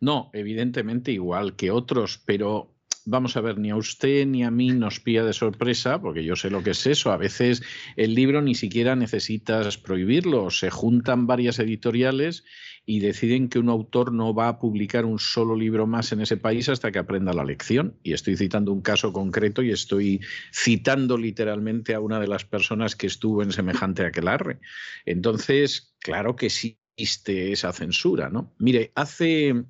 No, 0.00 0.30
evidentemente 0.32 1.12
igual 1.12 1.56
que 1.56 1.70
otros, 1.70 2.20
pero 2.24 2.74
vamos 3.04 3.36
a 3.36 3.40
ver, 3.40 3.58
ni 3.58 3.70
a 3.70 3.76
usted 3.76 4.26
ni 4.26 4.44
a 4.44 4.50
mí 4.50 4.70
nos 4.70 5.00
pilla 5.00 5.24
de 5.24 5.32
sorpresa, 5.32 6.00
porque 6.00 6.24
yo 6.24 6.36
sé 6.36 6.50
lo 6.50 6.62
que 6.62 6.70
es 6.70 6.86
eso. 6.86 7.10
A 7.10 7.16
veces 7.16 7.62
el 7.96 8.14
libro 8.14 8.42
ni 8.42 8.54
siquiera 8.54 8.96
necesitas 8.96 9.78
prohibirlo. 9.78 10.50
Se 10.50 10.70
juntan 10.70 11.26
varias 11.26 11.58
editoriales 11.58 12.44
y 12.86 13.00
deciden 13.00 13.48
que 13.48 13.58
un 13.58 13.68
autor 13.68 14.12
no 14.12 14.34
va 14.34 14.48
a 14.48 14.58
publicar 14.58 15.04
un 15.04 15.18
solo 15.18 15.54
libro 15.54 15.86
más 15.86 16.12
en 16.12 16.20
ese 16.20 16.36
país 16.36 16.68
hasta 16.68 16.90
que 16.90 16.98
aprenda 16.98 17.32
la 17.32 17.44
lección. 17.44 17.96
Y 18.02 18.12
estoy 18.12 18.36
citando 18.36 18.72
un 18.72 18.82
caso 18.82 19.12
concreto 19.12 19.62
y 19.62 19.70
estoy 19.70 20.20
citando 20.52 21.16
literalmente 21.16 21.94
a 21.94 22.00
una 22.00 22.20
de 22.20 22.28
las 22.28 22.44
personas 22.44 22.96
que 22.96 23.06
estuvo 23.06 23.42
en 23.42 23.52
semejante 23.52 24.04
aquelarre. 24.04 24.60
Entonces, 25.04 25.94
claro 26.00 26.36
que 26.36 26.50
sí 26.50 26.79
esa 27.02 27.72
censura, 27.72 28.28
¿no? 28.28 28.52
Mire, 28.58 28.92
hace, 28.94 29.64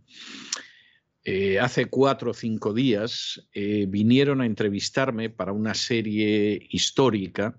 eh, 1.24 1.58
hace 1.58 1.86
cuatro 1.86 2.30
o 2.30 2.34
cinco 2.34 2.72
días 2.72 3.48
eh, 3.52 3.86
vinieron 3.88 4.40
a 4.40 4.46
entrevistarme 4.46 5.30
para 5.30 5.52
una 5.52 5.74
serie 5.74 6.66
histórica, 6.70 7.58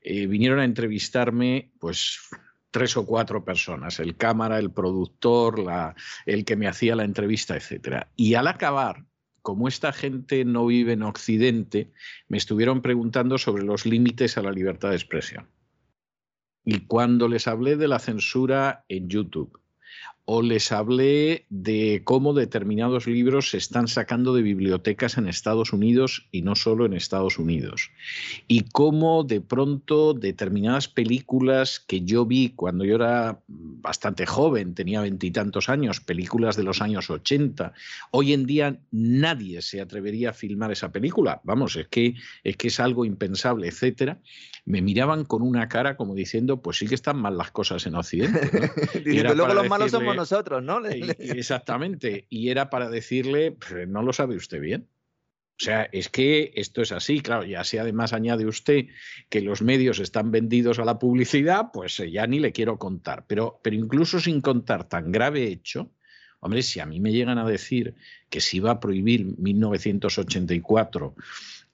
eh, 0.00 0.26
vinieron 0.26 0.58
a 0.58 0.64
entrevistarme, 0.64 1.70
pues 1.78 2.18
tres 2.70 2.96
o 2.96 3.06
cuatro 3.06 3.44
personas, 3.44 4.00
el 4.00 4.16
cámara, 4.16 4.58
el 4.58 4.72
productor, 4.72 5.64
el 6.26 6.44
que 6.44 6.56
me 6.56 6.66
hacía 6.66 6.96
la 6.96 7.04
entrevista, 7.04 7.56
etc. 7.56 8.06
Y 8.16 8.34
al 8.34 8.48
acabar, 8.48 9.04
como 9.42 9.68
esta 9.68 9.92
gente 9.92 10.44
no 10.44 10.66
vive 10.66 10.94
en 10.94 11.02
Occidente, 11.02 11.92
me 12.28 12.38
estuvieron 12.38 12.82
preguntando 12.82 13.38
sobre 13.38 13.62
los 13.62 13.86
límites 13.86 14.38
a 14.38 14.42
la 14.42 14.50
libertad 14.50 14.90
de 14.90 14.96
expresión. 14.96 15.48
Y 16.64 16.86
cuando 16.86 17.28
les 17.28 17.46
hablé 17.46 17.76
de 17.76 17.88
la 17.88 17.98
censura 17.98 18.84
en 18.88 19.08
YouTube, 19.08 19.60
o 20.26 20.40
les 20.40 20.72
hablé 20.72 21.44
de 21.50 22.00
cómo 22.04 22.32
determinados 22.32 23.06
libros 23.06 23.50
se 23.50 23.58
están 23.58 23.88
sacando 23.88 24.34
de 24.34 24.42
bibliotecas 24.42 25.18
en 25.18 25.28
Estados 25.28 25.72
Unidos 25.72 26.28
y 26.30 26.40
no 26.42 26.54
solo 26.54 26.86
en 26.86 26.94
Estados 26.94 27.38
Unidos. 27.38 27.90
Y 28.48 28.62
cómo 28.72 29.24
de 29.24 29.42
pronto 29.42 30.14
determinadas 30.14 30.88
películas 30.88 31.78
que 31.78 32.02
yo 32.02 32.24
vi 32.24 32.50
cuando 32.50 32.84
yo 32.84 32.94
era 32.94 33.40
bastante 33.48 34.24
joven, 34.24 34.74
tenía 34.74 35.02
veintitantos 35.02 35.68
años, 35.68 36.00
películas 36.00 36.56
de 36.56 36.62
los 36.62 36.80
años 36.80 37.10
80, 37.10 37.74
hoy 38.10 38.32
en 38.32 38.46
día 38.46 38.78
nadie 38.90 39.60
se 39.60 39.82
atrevería 39.82 40.30
a 40.30 40.34
filmar 40.34 40.72
esa 40.72 40.90
película. 40.90 41.42
Vamos, 41.44 41.76
es 41.76 41.88
que 41.88 42.14
es, 42.42 42.56
que 42.56 42.68
es 42.68 42.80
algo 42.80 43.04
impensable, 43.04 43.68
etcétera 43.68 44.20
me 44.66 44.80
miraban 44.80 45.24
con 45.24 45.42
una 45.42 45.68
cara 45.68 45.96
como 45.96 46.14
diciendo, 46.14 46.62
pues 46.62 46.78
sí 46.78 46.86
que 46.86 46.94
están 46.94 47.18
mal 47.18 47.36
las 47.36 47.50
cosas 47.50 47.86
en 47.86 47.96
Occidente. 47.96 48.70
luego 49.04 49.52
los 49.52 49.68
malos 49.68 49.90
somos 49.90 50.13
somos 50.14 50.30
nosotros, 50.30 50.62
¿no? 50.62 50.84
Exactamente. 50.86 52.26
Y 52.28 52.50
era 52.50 52.70
para 52.70 52.88
decirle, 52.88 53.52
pues, 53.52 53.88
no 53.88 54.02
lo 54.02 54.12
sabe 54.12 54.36
usted 54.36 54.60
bien. 54.60 54.88
O 55.60 55.64
sea, 55.64 55.88
es 55.92 56.08
que 56.08 56.52
esto 56.56 56.82
es 56.82 56.90
así, 56.90 57.20
claro, 57.20 57.44
ya 57.44 57.62
si 57.62 57.78
además 57.78 58.12
añade 58.12 58.44
usted 58.44 58.86
que 59.28 59.40
los 59.40 59.62
medios 59.62 60.00
están 60.00 60.32
vendidos 60.32 60.80
a 60.80 60.84
la 60.84 60.98
publicidad, 60.98 61.66
pues 61.72 62.00
eh, 62.00 62.10
ya 62.10 62.26
ni 62.26 62.40
le 62.40 62.50
quiero 62.50 62.76
contar. 62.76 63.24
Pero, 63.28 63.60
pero 63.62 63.76
incluso 63.76 64.18
sin 64.18 64.40
contar 64.40 64.88
tan 64.88 65.12
grave 65.12 65.44
hecho, 65.44 65.92
hombre, 66.40 66.62
si 66.62 66.80
a 66.80 66.86
mí 66.86 66.98
me 66.98 67.12
llegan 67.12 67.38
a 67.38 67.46
decir 67.48 67.94
que 68.28 68.40
se 68.40 68.56
iba 68.56 68.72
a 68.72 68.80
prohibir 68.80 69.26
1984, 69.38 71.14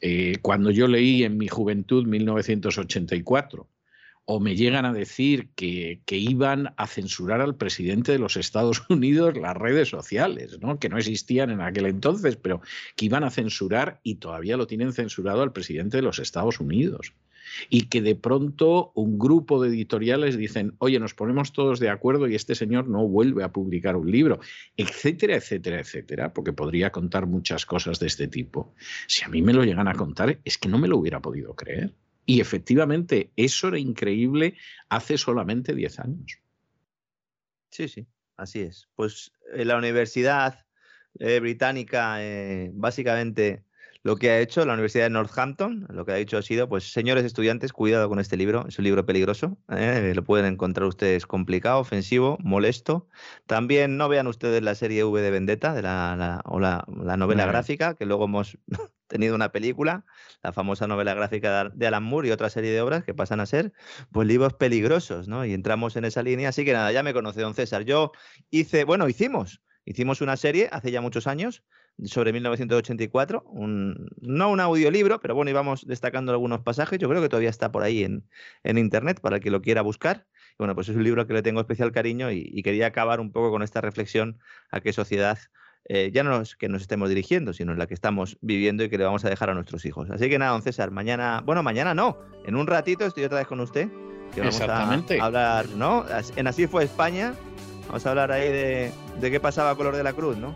eh, 0.03 0.37
cuando 0.43 0.71
yo 0.71 0.87
leí 0.87 1.25
en 1.25 1.39
mi 1.39 1.49
juventud 1.49 2.07
1984, 2.07 3.67
o 4.25 4.39
me 4.39 4.55
llegan 4.55 4.85
a 4.85 4.93
decir 4.93 5.49
que, 5.57 6.01
iban 6.09 6.73
a 6.77 6.87
censurar 6.87 7.41
al 7.41 7.57
presidente 7.57 8.13
de 8.13 8.19
los 8.19 8.37
Estados 8.37 8.83
Unidos 8.89 9.37
las 9.37 9.57
redes 9.57 9.89
sociales, 9.89 10.59
¿no? 10.61 10.79
que 10.79 10.89
no 10.89 10.99
existían 10.99 11.51
en 11.51 11.61
aquel 11.61 11.87
entonces, 11.87 12.37
pero 12.37 12.61
que 12.97 13.07
iban 13.07 13.25
a 13.25 13.31
censurar 13.31 14.01
y 14.03 14.17
todavía 14.17 14.57
lo 14.57 14.67
tienen 14.67 14.93
censurado 14.93 15.43
al 15.43 15.53
presidente 15.53 15.97
de 15.97 16.03
los 16.03 16.19
Estados 16.19 16.61
Unidos. 16.61 17.13
Y 17.69 17.89
que 17.89 18.01
de 18.01 18.15
pronto 18.15 18.93
un 18.95 19.19
grupo 19.19 19.61
de 19.61 19.71
editoriales 19.71 20.37
dicen, 20.37 20.75
oye, 20.79 21.01
nos 21.01 21.15
ponemos 21.15 21.53
todos 21.53 21.81
de 21.81 21.89
acuerdo 21.89 22.29
y 22.29 22.37
este 22.37 22.55
señor 22.55 22.87
no 22.87 23.09
vuelve 23.09 23.43
a 23.43 23.51
publicar 23.51 23.97
un 23.97 24.09
libro, 24.09 24.39
etcétera, 24.77 25.35
etcétera, 25.35 25.81
etcétera, 25.81 26.33
porque 26.33 26.53
podría 26.53 26.93
contar 26.93 27.27
muchas 27.27 27.67
cosas 27.67 27.99
de 27.99 28.07
este 28.07 28.29
tipo. 28.29 28.73
Si 29.09 29.25
a 29.25 29.29
mí 29.29 29.43
me 29.43 29.53
lo 29.53 29.65
llegan 29.65 29.89
a 29.89 29.95
contar, 29.95 30.39
es 30.45 30.59
que 30.59 30.69
no 30.69 30.79
me 30.79 30.87
lo 30.87 30.99
hubiera 30.99 31.21
podido 31.21 31.57
creer. 31.57 31.93
Y 32.27 32.41
efectivamente, 32.41 33.33
eso 33.37 33.69
era 33.69 33.79
increíble 33.79 34.57
hace 34.89 35.19
solamente 35.19 35.75
10 35.75 35.99
años. 36.01 36.39
Sí, 37.71 37.89
sí, 37.89 38.07
así 38.37 38.61
es. 38.61 38.89
Pues 38.95 39.33
en 39.53 39.69
la 39.69 39.77
Universidad 39.77 40.67
eh, 41.19 41.41
Británica, 41.41 42.23
eh, 42.23 42.71
básicamente 42.75 43.65
lo 44.03 44.17
que 44.17 44.31
ha 44.31 44.41
hecho 44.41 44.65
la 44.65 44.73
Universidad 44.73 45.05
de 45.05 45.11
Northampton, 45.11 45.87
lo 45.91 46.07
que 46.07 46.13
ha 46.13 46.17
dicho 46.17 46.39
ha 46.39 46.43
sido, 46.43 46.69
pues 46.69 46.91
señores 46.91 47.25
estudiantes, 47.25 47.73
cuidado 47.73 48.09
con 48.09 48.19
este 48.19 48.37
libro, 48.37 48.65
es 48.67 48.79
un 48.79 48.85
libro 48.85 49.05
peligroso, 49.05 49.59
¿eh? 49.69 50.13
lo 50.15 50.25
pueden 50.25 50.47
encontrar 50.47 50.89
ustedes 50.89 51.27
complicado, 51.27 51.81
ofensivo, 51.81 52.39
molesto. 52.41 53.09
También 53.47 53.99
no 53.99 54.09
vean 54.09 54.27
ustedes 54.27 54.63
la 54.63 54.75
serie 54.75 55.05
V 55.05 55.21
de 55.21 55.31
Vendetta 55.31 55.75
de 55.75 55.83
la, 55.83 56.41
o 56.47 56.61
la, 56.61 56.85
novela 57.19 57.45
gráfica, 57.45 57.95
que 57.95 58.07
luego 58.07 58.25
hemos 58.25 58.57
tenido 59.07 59.35
una 59.35 59.53
película, 59.53 60.07
la 60.43 60.53
famosa 60.53 60.87
novela 60.87 61.15
gráfica 61.15 61.69
de 61.69 61.87
Alan 61.87 62.03
Moore 62.03 62.29
y 62.29 62.31
otra 62.31 62.51
serie 62.51 62.71
de 62.71 62.81
obras 62.81 63.05
que 63.05 63.15
pasan 63.15 63.41
a 63.41 63.47
ser 63.47 63.73
pues 64.13 64.27
libros 64.27 64.55
peligrosos, 64.55 65.29
¿no? 65.29 65.45
Y 65.45 65.53
entramos 65.53 65.97
en 65.97 66.05
esa 66.05 66.23
línea. 66.23 66.49
Así 66.49 66.65
que 66.65 66.73
nada, 66.73 66.93
ya 66.93 67.03
me 67.03 67.13
conoce 67.13 67.41
don 67.43 67.55
César. 67.55 67.85
Yo 67.85 68.13
hice, 68.51 68.85
bueno, 68.85 69.09
hicimos, 69.09 69.63
hicimos 69.85 70.21
una 70.21 70.37
serie 70.37 70.69
hace 70.73 70.91
ya 70.91 71.01
muchos 71.01 71.27
años 71.27 71.65
sobre 72.05 72.33
1984, 72.33 73.43
un, 73.47 74.09
no 74.21 74.51
un 74.51 74.61
audiolibro, 74.61 75.21
pero 75.21 75.35
bueno, 75.35 75.51
íbamos 75.51 75.87
destacando 75.87 76.33
algunos 76.33 76.61
pasajes. 76.61 76.99
Yo 76.99 77.09
creo 77.09 77.21
que 77.21 77.29
todavía 77.29 77.51
está 77.51 77.71
por 77.71 77.83
ahí 77.83 78.05
en, 78.05 78.27
en 78.63 78.79
internet 78.79 79.21
para 79.21 79.37
el 79.37 79.43
que 79.43 79.51
lo 79.51 79.61
quiera 79.61 79.83
buscar. 79.83 80.27
bueno, 80.59 80.75
pues 80.75 80.89
es 80.89 80.97
un 80.97 81.05
libro 81.05 81.27
que 81.27 81.35
le 81.35 81.43
tengo 81.43 81.61
especial 81.61 81.93
cariño 81.93 82.31
y, 82.31 82.49
y 82.51 82.63
quería 82.63 82.87
acabar 82.87 83.21
un 83.21 83.33
poco 83.33 83.51
con 83.51 83.63
esta 83.63 83.81
reflexión 83.81 84.39
a 84.71 84.81
qué 84.81 84.93
sociedad 84.93 85.39
eh, 85.85 86.11
ya 86.13 86.23
no 86.23 86.41
es 86.41 86.57
que 86.57 86.69
nos 86.69 86.83
estemos 86.83 87.09
dirigiendo, 87.09 87.53
sino 87.53 87.73
en 87.73 87.79
la 87.79 87.87
que 87.87 87.95
estamos 87.95 88.39
viviendo 88.41 88.85
y 88.85 88.89
que 88.89 88.99
le 88.99 89.05
vamos 89.05 89.25
a 89.25 89.31
dejar 89.31 89.51
a 89.51 89.55
nuestros 89.55 89.85
hijos. 89.85 90.11
Así 90.11 90.29
que 90.29 90.39
nada, 90.39 90.53
don 90.53 90.63
César, 90.63 90.91
mañana, 90.91 91.43
bueno, 91.45 91.63
mañana 91.63 91.95
no, 91.95 92.19
en 92.45 92.57
un 92.57 92.67
ratito 92.67 93.07
estoy 93.07 93.25
otra 93.25 93.39
vez 93.39 93.47
con 93.47 93.61
usted, 93.61 93.89
que 94.35 94.41
vamos 94.41 94.61
a 94.61 95.25
hablar, 95.25 95.69
¿no? 95.71 96.05
En 96.37 96.47
Así 96.47 96.67
fue 96.67 96.85
España, 96.85 97.35
vamos 97.87 98.07
a 98.07 98.11
hablar 98.11 98.31
ahí 98.33 98.49
de, 98.49 98.93
de 99.21 99.31
qué 99.31 99.41
pasaba 99.41 99.75
con 99.75 99.87
los 99.87 99.97
de 99.97 100.05
la 100.05 100.13
cruz, 100.13 100.37
¿no? 100.37 100.55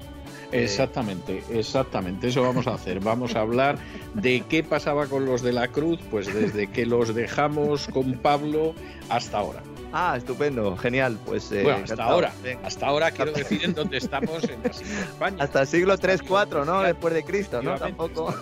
Exactamente, 0.52 1.42
exactamente, 1.50 2.28
eso 2.28 2.42
vamos 2.42 2.68
a 2.68 2.74
hacer. 2.74 3.00
Vamos 3.00 3.34
a 3.34 3.40
hablar 3.40 3.76
de 4.14 4.44
qué 4.48 4.62
pasaba 4.62 5.06
con 5.06 5.26
los 5.26 5.42
de 5.42 5.52
la 5.52 5.66
cruz, 5.66 5.98
pues 6.12 6.32
desde 6.32 6.68
que 6.68 6.86
los 6.86 7.12
dejamos 7.12 7.88
con 7.88 8.12
Pablo 8.18 8.74
hasta 9.08 9.38
ahora. 9.38 9.62
Ah, 9.96 10.16
estupendo, 10.16 10.76
genial. 10.76 11.16
Pues, 11.24 11.52
eh, 11.52 11.62
bueno, 11.62 11.84
hasta 11.84 12.02
ahora. 12.02 12.32
Hasta 12.64 12.86
ahora 12.86 13.12
quiero 13.12 13.30
decir 13.30 13.64
en 13.64 13.74
dónde 13.74 13.98
estamos 13.98 14.42
en 14.42 14.60
España. 14.66 15.36
Hasta 15.38 15.60
el 15.60 15.68
siglo 15.68 15.96
3-4, 15.96 16.66
¿no? 16.66 16.82
Después 16.82 17.14
de 17.14 17.22
Cristo, 17.22 17.62
¿no? 17.62 17.78
Tampoco. 17.78 18.34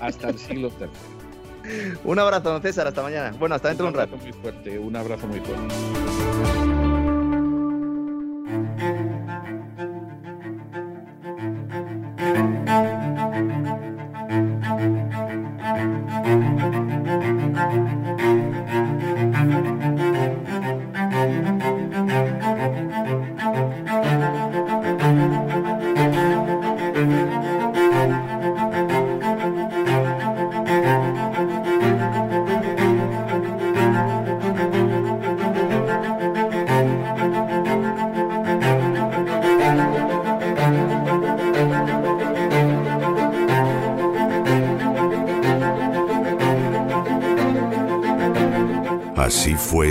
Hasta 0.00 0.28
el 0.28 0.38
siglo, 0.38 0.70
III. 0.78 1.98
Un 2.04 2.18
abrazo, 2.20 2.50
don 2.50 2.62
César. 2.62 2.86
Hasta 2.86 3.02
mañana. 3.02 3.34
Bueno, 3.40 3.56
hasta 3.56 3.68
dentro 3.68 3.86
de 3.86 3.92
un 3.92 3.98
rato. 3.98 4.16
Muy 4.16 4.32
fuerte, 4.32 4.78
un 4.78 4.94
abrazo 4.94 5.26
muy 5.26 5.40
fuerte. 5.40 6.61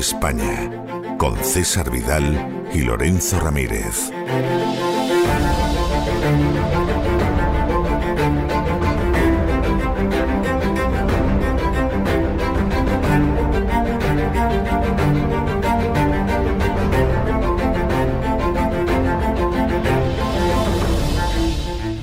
España, 0.01 1.15
con 1.19 1.37
César 1.43 1.91
Vidal 1.91 2.65
y 2.73 2.79
Lorenzo 2.81 3.39
Ramírez. 3.39 4.11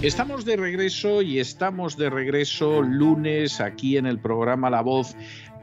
Estamos 0.00 0.44
de 0.44 0.56
regreso 0.56 1.20
y 1.20 1.40
estamos 1.40 1.96
de 1.96 2.08
regreso 2.08 2.80
lunes 2.80 3.60
aquí 3.60 3.96
en 3.96 4.06
el 4.06 4.18
programa 4.18 4.70
La 4.70 4.80
Voz 4.82 5.16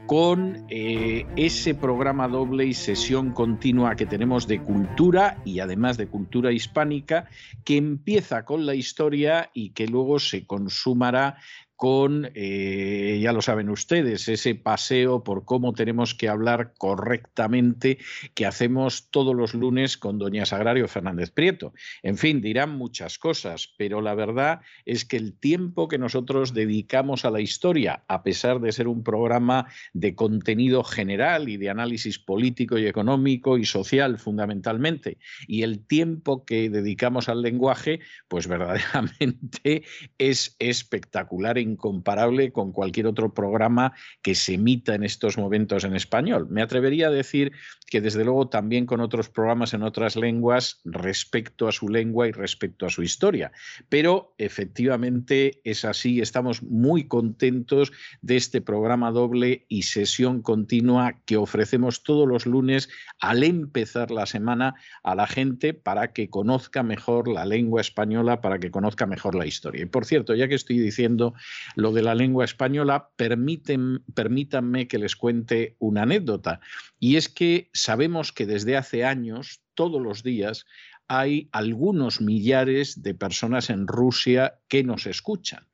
con 0.06 0.64
eh, 0.70 1.26
ese 1.36 1.74
programa 1.74 2.28
doble 2.28 2.64
y 2.64 2.74
sesión 2.74 3.32
continua 3.32 3.96
que 3.96 4.06
tenemos 4.06 4.46
de 4.46 4.60
cultura 4.60 5.40
y 5.44 5.58
además 5.58 5.96
de 5.96 6.06
cultura 6.06 6.52
hispánica, 6.52 7.28
que 7.64 7.76
empieza 7.76 8.44
con 8.44 8.66
la 8.66 8.74
historia 8.74 9.50
y 9.52 9.70
que 9.70 9.88
luego 9.88 10.20
se 10.20 10.46
consumará 10.46 11.38
con, 11.76 12.30
eh, 12.34 13.18
ya 13.22 13.32
lo 13.32 13.42
saben 13.42 13.68
ustedes, 13.68 14.28
ese 14.28 14.54
paseo 14.54 15.22
por 15.22 15.44
cómo 15.44 15.74
tenemos 15.74 16.14
que 16.14 16.28
hablar 16.28 16.72
correctamente 16.78 17.98
que 18.34 18.46
hacemos 18.46 19.10
todos 19.10 19.34
los 19.34 19.54
lunes 19.54 19.98
con 19.98 20.18
doña 20.18 20.46
Sagrario 20.46 20.88
Fernández 20.88 21.30
Prieto. 21.30 21.74
En 22.02 22.16
fin, 22.16 22.40
dirán 22.40 22.70
muchas 22.70 23.18
cosas, 23.18 23.74
pero 23.76 24.00
la 24.00 24.14
verdad 24.14 24.60
es 24.86 25.04
que 25.04 25.18
el 25.18 25.38
tiempo 25.38 25.86
que 25.86 25.98
nosotros 25.98 26.54
dedicamos 26.54 27.24
a 27.26 27.30
la 27.30 27.40
historia, 27.40 28.04
a 28.08 28.22
pesar 28.22 28.60
de 28.60 28.72
ser 28.72 28.88
un 28.88 29.04
programa 29.04 29.66
de 29.92 30.14
contenido 30.14 30.82
general 30.82 31.48
y 31.50 31.58
de 31.58 31.68
análisis 31.68 32.18
político 32.18 32.78
y 32.78 32.86
económico 32.86 33.58
y 33.58 33.66
social 33.66 34.18
fundamentalmente, 34.18 35.18
y 35.46 35.62
el 35.62 35.86
tiempo 35.86 36.46
que 36.46 36.70
dedicamos 36.70 37.28
al 37.28 37.42
lenguaje, 37.42 38.00
pues 38.28 38.48
verdaderamente 38.48 39.84
es 40.18 40.56
espectacular 40.58 41.58
incomparable 41.66 42.52
con 42.52 42.72
cualquier 42.72 43.06
otro 43.06 43.34
programa 43.34 43.92
que 44.22 44.34
se 44.34 44.54
emita 44.54 44.94
en 44.94 45.04
estos 45.04 45.36
momentos 45.38 45.84
en 45.84 45.94
español. 45.94 46.46
Me 46.50 46.62
atrevería 46.62 47.08
a 47.08 47.10
decir 47.10 47.52
que 47.86 48.00
desde 48.00 48.24
luego 48.24 48.48
también 48.48 48.86
con 48.86 49.00
otros 49.00 49.28
programas 49.28 49.74
en 49.74 49.82
otras 49.82 50.16
lenguas 50.16 50.80
respecto 50.84 51.68
a 51.68 51.72
su 51.72 51.88
lengua 51.88 52.28
y 52.28 52.32
respecto 52.32 52.86
a 52.86 52.90
su 52.90 53.02
historia. 53.02 53.52
Pero 53.88 54.34
efectivamente 54.38 55.60
es 55.64 55.84
así, 55.84 56.20
estamos 56.20 56.62
muy 56.62 57.06
contentos 57.06 57.92
de 58.22 58.36
este 58.36 58.60
programa 58.60 59.10
doble 59.10 59.66
y 59.68 59.82
sesión 59.82 60.42
continua 60.42 61.20
que 61.24 61.36
ofrecemos 61.36 62.02
todos 62.02 62.26
los 62.28 62.46
lunes 62.46 62.88
al 63.20 63.44
empezar 63.44 64.10
la 64.10 64.26
semana 64.26 64.74
a 65.02 65.14
la 65.14 65.26
gente 65.26 65.74
para 65.74 66.12
que 66.12 66.28
conozca 66.28 66.82
mejor 66.82 67.28
la 67.28 67.44
lengua 67.44 67.80
española, 67.80 68.40
para 68.40 68.58
que 68.58 68.70
conozca 68.70 69.06
mejor 69.06 69.34
la 69.34 69.46
historia. 69.46 69.82
Y 69.82 69.86
por 69.86 70.04
cierto, 70.04 70.34
ya 70.34 70.48
que 70.48 70.54
estoy 70.54 70.78
diciendo 70.78 71.34
lo 71.74 71.92
de 71.92 72.02
la 72.02 72.14
lengua 72.14 72.44
española, 72.44 73.10
permiten, 73.16 74.02
permítanme 74.14 74.88
que 74.88 74.98
les 74.98 75.16
cuente 75.16 75.76
una 75.78 76.02
anécdota. 76.02 76.60
Y 76.98 77.16
es 77.16 77.28
que 77.28 77.70
sabemos 77.72 78.32
que 78.32 78.46
desde 78.46 78.76
hace 78.76 79.04
años, 79.04 79.60
todos 79.74 80.00
los 80.00 80.22
días, 80.22 80.66
hay 81.08 81.48
algunos 81.52 82.20
millares 82.20 83.02
de 83.02 83.14
personas 83.14 83.70
en 83.70 83.86
Rusia 83.86 84.58
que 84.68 84.82
nos 84.82 85.06
escuchan 85.06 85.66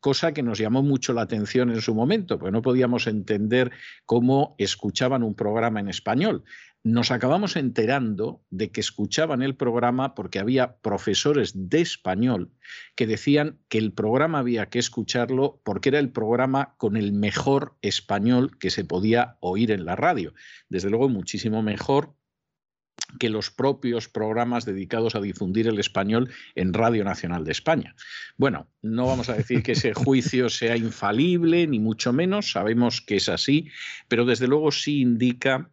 cosa 0.00 0.32
que 0.32 0.42
nos 0.42 0.58
llamó 0.58 0.82
mucho 0.82 1.12
la 1.12 1.22
atención 1.22 1.70
en 1.70 1.80
su 1.80 1.94
momento, 1.94 2.38
porque 2.38 2.52
no 2.52 2.62
podíamos 2.62 3.06
entender 3.06 3.72
cómo 4.04 4.54
escuchaban 4.58 5.22
un 5.22 5.34
programa 5.34 5.80
en 5.80 5.88
español. 5.88 6.44
Nos 6.90 7.10
acabamos 7.10 7.56
enterando 7.56 8.42
de 8.48 8.70
que 8.70 8.80
escuchaban 8.80 9.42
el 9.42 9.56
programa 9.56 10.14
porque 10.14 10.38
había 10.38 10.78
profesores 10.78 11.52
de 11.54 11.82
español 11.82 12.50
que 12.96 13.06
decían 13.06 13.58
que 13.68 13.76
el 13.76 13.92
programa 13.92 14.38
había 14.38 14.70
que 14.70 14.78
escucharlo 14.78 15.60
porque 15.66 15.90
era 15.90 15.98
el 15.98 16.10
programa 16.10 16.76
con 16.78 16.96
el 16.96 17.12
mejor 17.12 17.76
español 17.82 18.56
que 18.58 18.70
se 18.70 18.86
podía 18.86 19.36
oír 19.40 19.70
en 19.70 19.84
la 19.84 19.96
radio. 19.96 20.32
Desde 20.70 20.88
luego 20.88 21.10
muchísimo 21.10 21.62
mejor 21.62 22.14
que 23.20 23.28
los 23.28 23.50
propios 23.50 24.08
programas 24.08 24.64
dedicados 24.64 25.14
a 25.14 25.20
difundir 25.20 25.68
el 25.68 25.78
español 25.78 26.30
en 26.54 26.72
Radio 26.72 27.04
Nacional 27.04 27.44
de 27.44 27.52
España. 27.52 27.96
Bueno, 28.38 28.66
no 28.80 29.06
vamos 29.06 29.28
a 29.28 29.34
decir 29.34 29.62
que 29.62 29.72
ese 29.72 29.92
juicio 29.92 30.48
sea 30.48 30.74
infalible, 30.74 31.66
ni 31.66 31.80
mucho 31.80 32.14
menos, 32.14 32.52
sabemos 32.52 33.02
que 33.02 33.16
es 33.16 33.28
así, 33.28 33.68
pero 34.08 34.24
desde 34.24 34.48
luego 34.48 34.72
sí 34.72 35.02
indica 35.02 35.70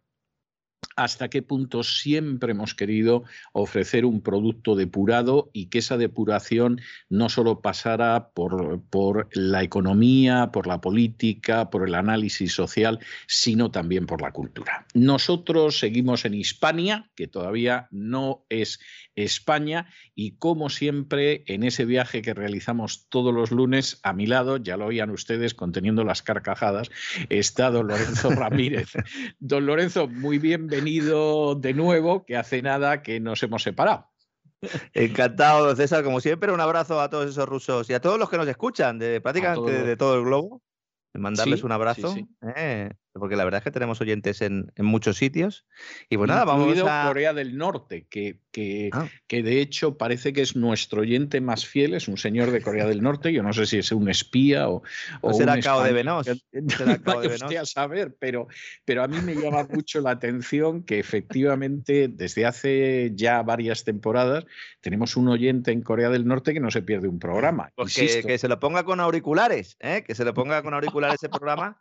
hasta 0.96 1.28
qué 1.28 1.42
punto 1.42 1.84
siempre 1.84 2.52
hemos 2.52 2.74
querido 2.74 3.24
ofrecer 3.52 4.06
un 4.06 4.22
producto 4.22 4.74
depurado 4.74 5.50
y 5.52 5.66
que 5.66 5.78
esa 5.78 5.98
depuración 5.98 6.80
no 7.10 7.28
solo 7.28 7.60
pasara 7.60 8.30
por, 8.34 8.80
por, 8.88 9.28
la 9.32 9.62
economía, 9.62 10.50
por 10.52 10.66
la 10.66 10.80
política, 10.80 11.68
por 11.70 11.86
el 11.86 11.94
análisis 11.94 12.54
social, 12.54 12.98
sino 13.26 13.70
también 13.70 14.06
por 14.06 14.22
la 14.22 14.32
cultura. 14.32 14.86
Nosotros 14.94 15.78
seguimos 15.78 16.24
en 16.24 16.34
Hispania, 16.34 17.10
que 17.14 17.28
todavía 17.28 17.88
no 17.90 18.46
es 18.48 18.80
España, 19.14 19.90
y 20.14 20.32
como 20.32 20.70
siempre, 20.70 21.44
en 21.46 21.62
ese 21.62 21.84
viaje 21.84 22.22
que 22.22 22.34
realizamos 22.34 23.06
todos 23.10 23.34
los 23.34 23.50
lunes, 23.50 24.00
a 24.02 24.14
mi 24.14 24.26
lado, 24.26 24.56
ya 24.56 24.78
lo 24.78 24.86
oían 24.86 25.10
ustedes 25.10 25.52
conteniendo 25.54 26.04
las 26.04 26.22
carcajadas, 26.22 26.90
está 27.28 27.70
don 27.70 27.88
Lorenzo 27.88 28.30
Ramírez. 28.30 28.92
Don 29.38 29.66
Lorenzo, 29.66 30.08
muy 30.08 30.38
bienvenido 30.38 30.85
de 30.86 31.74
nuevo, 31.74 32.24
que 32.24 32.36
hace 32.36 32.62
nada 32.62 33.02
que 33.02 33.20
nos 33.20 33.42
hemos 33.42 33.62
separado. 33.62 34.10
Encantado, 34.94 35.74
César, 35.76 36.02
como 36.02 36.20
siempre, 36.20 36.52
un 36.52 36.60
abrazo 36.60 37.00
a 37.00 37.10
todos 37.10 37.30
esos 37.30 37.48
rusos 37.48 37.90
y 37.90 37.94
a 37.94 38.00
todos 38.00 38.18
los 38.18 38.30
que 38.30 38.36
nos 38.36 38.48
escuchan 38.48 38.98
de 38.98 39.20
prácticamente 39.20 39.84
de 39.84 39.96
todo 39.96 40.16
el 40.16 40.24
globo. 40.24 40.62
Mandarles 41.14 41.64
un 41.64 41.72
abrazo. 41.72 42.14
Eh, 42.56 42.90
porque 43.18 43.36
la 43.36 43.44
verdad 43.44 43.58
es 43.58 43.64
que 43.64 43.70
tenemos 43.70 44.00
oyentes 44.00 44.42
en, 44.42 44.72
muchos 44.78 45.16
sitios. 45.16 45.66
Y 46.08 46.16
pues 46.16 46.28
nada, 46.28 46.44
vamos 46.44 46.78
a. 46.86 47.06
Corea 47.06 47.32
del 47.32 47.56
Norte, 47.56 48.06
que, 48.08 48.40
que, 48.50 48.90
ah. 48.92 49.08
que, 49.26 49.42
de 49.42 49.60
hecho 49.60 49.96
parece 49.96 50.32
que 50.32 50.42
es 50.42 50.56
nuestro 50.56 51.02
oyente 51.02 51.40
más 51.40 51.66
fiel, 51.66 51.94
es 51.94 52.08
un 52.08 52.16
señor 52.16 52.50
de 52.50 52.60
Corea 52.60 52.86
del 52.86 53.02
Norte. 53.02 53.32
Yo 53.32 53.42
no 53.42 53.52
sé 53.52 53.66
si 53.66 53.78
es 53.78 53.92
un 53.92 54.08
espía 54.08 54.68
o. 54.68 54.82
o 55.20 55.34
será 55.34 55.58
Cao 55.60 55.82
de 55.82 55.92
Venos. 55.92 56.26
Será 56.76 56.96
de 56.96 57.58
a 57.58 57.64
saber, 57.64 58.16
pero, 58.18 58.48
pero 58.84 59.02
a 59.02 59.08
mí 59.08 59.18
me 59.20 59.34
llama 59.34 59.66
mucho 59.70 60.00
la 60.00 60.10
atención 60.10 60.82
que 60.82 60.98
efectivamente 60.98 62.08
desde 62.08 62.46
hace 62.46 63.12
ya 63.14 63.42
varias 63.42 63.84
temporadas 63.84 64.44
tenemos 64.80 65.16
un 65.16 65.28
oyente 65.28 65.72
en 65.72 65.82
Corea 65.82 66.10
del 66.10 66.26
Norte 66.26 66.52
que 66.52 66.60
no 66.60 66.70
se 66.70 66.82
pierde 66.82 67.08
un 67.08 67.18
programa. 67.18 67.70
Pues 67.74 67.94
que, 67.94 68.38
se 68.38 68.48
lo 68.48 68.60
ponga 68.60 68.84
con 68.84 69.00
auriculares, 69.00 69.76
¿eh? 69.80 70.04
que 70.06 70.14
se 70.14 70.24
lo 70.24 70.34
ponga 70.34 70.62
con 70.62 70.74
auriculares 70.74 71.16
ese 71.16 71.28
programa 71.28 71.78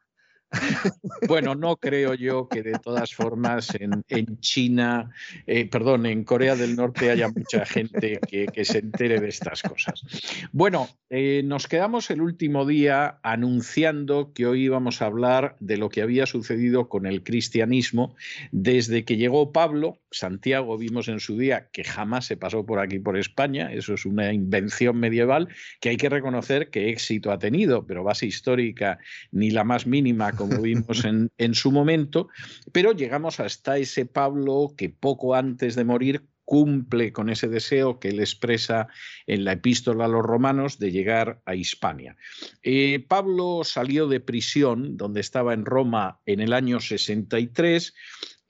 bueno, 1.28 1.56
no 1.56 1.78
creo 1.78 2.14
yo 2.14 2.48
que 2.48 2.64
de 2.64 2.80
todas 2.80 3.14
formas 3.14 3.70
en, 3.80 4.40
China, 4.40 5.12
eh, 5.48 5.68
perdón, 5.68 6.06
en 6.06 6.24
Corea 6.24 6.56
del 6.56 6.76
Norte 6.76 7.12
haya 7.12 7.30
mucha 7.30 7.66
gente 7.66 8.20
que, 8.28 8.66
se 8.66 8.80
entere 8.80 9.20
de 9.20 9.30
estas 9.30 9.62
cosas. 9.62 10.04
Bueno, 10.52 10.90
eh, 11.10 11.42
nos 11.46 11.68
quedamos 11.68 12.10
el 12.10 12.22
último 12.22 12.66
día 12.66 13.20
anunciando 13.24 14.34
que 14.34 14.46
hoy 14.48 14.64
íbamos 14.64 15.02
a 15.02 15.06
hablar 15.06 15.56
de 15.60 15.78
lo 15.78 15.90
que 15.90 16.02
había 16.02 16.26
sucedido 16.26 16.90
con 16.90 17.06
el 17.06 17.24
cristianismo 17.24 18.16
desde 18.52 19.06
que 19.06 19.18
llegó 19.18 19.52
Pablo. 19.52 20.00
Santiago 20.12 20.78
vimos 20.78 21.08
en 21.08 21.20
su 21.20 21.38
día 21.38 21.68
que 21.72 21.84
jamás 21.84 22.26
se 22.26 22.38
pasó 22.38 22.66
por 22.66 22.80
aquí, 22.80 23.00
por 23.00 23.18
España. 23.18 23.72
Eso 23.72 23.94
es 23.94 24.06
una 24.06 24.34
invención 24.34 24.98
medieval 24.98 25.50
que 25.80 25.90
hay 25.90 25.98
que 25.98 26.10
reconocer 26.10 26.70
que 26.70 26.90
éxito 26.90 27.32
ha 27.32 27.40
tenido, 27.40 27.86
pero 27.86 28.04
base 28.04 28.26
histórica 28.26 28.98
ni 29.32 29.52
la 29.52 29.64
más 29.64 29.86
mínima 29.86 30.32
como 30.36 30.62
vimos 30.62 31.06
en, 31.06 31.30
en 31.38 31.56
su 31.56 31.72
momento, 31.72 32.30
pero 32.72 32.92
llegamos 32.92 33.40
hasta 33.40 33.78
ese 33.78 34.06
Pablo 34.06 34.74
que 34.78 34.90
poco 34.90 35.36
antes 35.36 35.76
de 35.76 35.86
morir 35.86 36.24
cumple 36.46 37.12
con 37.12 37.30
ese 37.30 37.48
deseo 37.48 38.00
que 38.00 38.10
él 38.10 38.20
expresa 38.20 38.88
en 39.26 39.44
la 39.44 39.54
epístola 39.54 40.06
a 40.06 40.08
los 40.08 40.24
romanos 40.24 40.78
de 40.80 40.92
llegar 40.92 41.42
a 41.46 41.56
Hispania. 41.56 42.16
Eh, 42.62 43.04
Pablo 43.08 43.64
salió 43.64 44.08
de 44.08 44.20
prisión, 44.20 44.96
donde 44.96 45.22
estaba 45.22 45.54
en 45.54 45.66
Roma 45.66 46.20
en 46.26 46.40
el 46.40 46.54
año 46.54 46.80
63, 46.80 47.94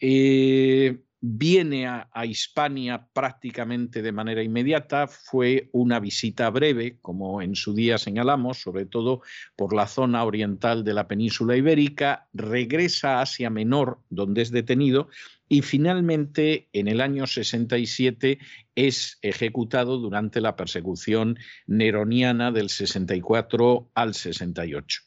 eh, 0.01 0.99
viene 1.27 1.87
a, 1.87 2.25
Hispania 2.25 3.07
prácticamente 3.11 4.03
de 4.03 4.11
manera 4.11 4.43
inmediata. 4.43 5.07
Fue 5.07 5.69
una 5.71 5.99
visita 5.99 6.49
breve, 6.51 6.99
como 7.01 7.41
en 7.41 7.55
su 7.55 7.73
día 7.73 7.97
señalamos, 7.97 8.59
sobre 8.59 8.85
todo 8.85 9.21
por 9.55 9.73
la 9.73 9.87
zona 9.87 10.23
oriental 10.23 10.83
de 10.83 10.93
la 10.93 11.07
península 11.07 11.57
ibérica, 11.57 12.27
regresa 12.33 13.17
a 13.17 13.21
Asia 13.21 13.49
Menor, 13.49 13.99
donde 14.09 14.43
es 14.43 14.51
detenido, 14.51 15.09
y 15.49 15.63
finalmente 15.63 16.69
en 16.73 16.87
el 16.87 17.01
año 17.01 17.25
67 17.25 18.37
es 18.75 19.17
ejecutado 19.23 19.97
durante 19.97 20.41
la 20.41 20.55
persecución 20.55 21.39
neroniana 21.65 22.51
del 22.51 22.69
64 22.69 23.89
al 23.95 24.13
68. 24.13 25.01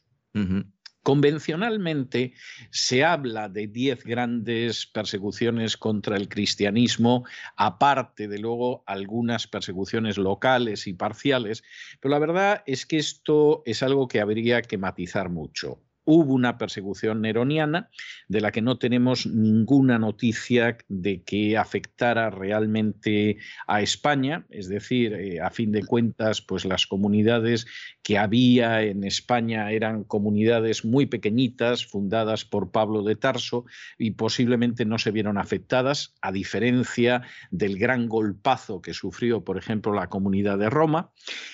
Convencionalmente 1.08 2.34
se 2.70 3.02
habla 3.02 3.48
de 3.48 3.66
diez 3.66 4.04
grandes 4.04 4.84
persecuciones 4.84 5.78
contra 5.78 6.18
el 6.18 6.28
cristianismo, 6.28 7.24
aparte 7.56 8.28
de 8.28 8.38
luego 8.38 8.84
algunas 8.84 9.46
persecuciones 9.46 10.18
locales 10.18 10.86
y 10.86 10.92
parciales, 10.92 11.64
pero 11.98 12.12
la 12.12 12.18
verdad 12.18 12.62
es 12.66 12.84
que 12.84 12.98
esto 12.98 13.62
es 13.64 13.82
algo 13.82 14.06
que 14.06 14.20
habría 14.20 14.60
que 14.60 14.76
matizar 14.76 15.30
mucho 15.30 15.80
hubo 16.10 16.32
una 16.32 16.56
persecución 16.56 17.20
neroniana 17.20 17.90
de 18.28 18.40
la 18.40 18.50
que 18.50 18.62
no 18.62 18.78
tenemos 18.78 19.26
ninguna 19.26 19.98
noticia 19.98 20.78
de 20.88 21.22
que 21.22 21.58
afectara 21.58 22.30
realmente 22.30 23.36
a 23.66 23.82
España, 23.82 24.46
es 24.48 24.70
decir, 24.70 25.12
eh, 25.12 25.42
a 25.42 25.50
fin 25.50 25.70
de 25.70 25.84
cuentas, 25.84 26.40
pues 26.40 26.64
las 26.64 26.86
comunidades 26.86 27.66
que 28.02 28.16
había 28.16 28.80
en 28.84 29.04
España 29.04 29.70
eran 29.70 30.02
comunidades 30.02 30.82
muy 30.82 31.04
pequeñitas, 31.04 31.84
fundadas 31.84 32.46
por 32.46 32.70
Pablo 32.70 33.02
de 33.02 33.14
Tarso 33.14 33.66
y 33.98 34.12
posiblemente 34.12 34.86
no 34.86 34.96
se 34.96 35.10
vieron 35.10 35.36
afectadas, 35.36 36.14
a 36.22 36.32
diferencia 36.32 37.20
del 37.50 37.78
gran 37.78 38.08
golpazo 38.08 38.80
que 38.80 38.94
sufrió, 38.94 39.44
por 39.44 39.58
ejemplo, 39.58 39.92
la 39.92 40.08
comunidad 40.08 40.56
de 40.56 40.70
Roma. 40.70 41.10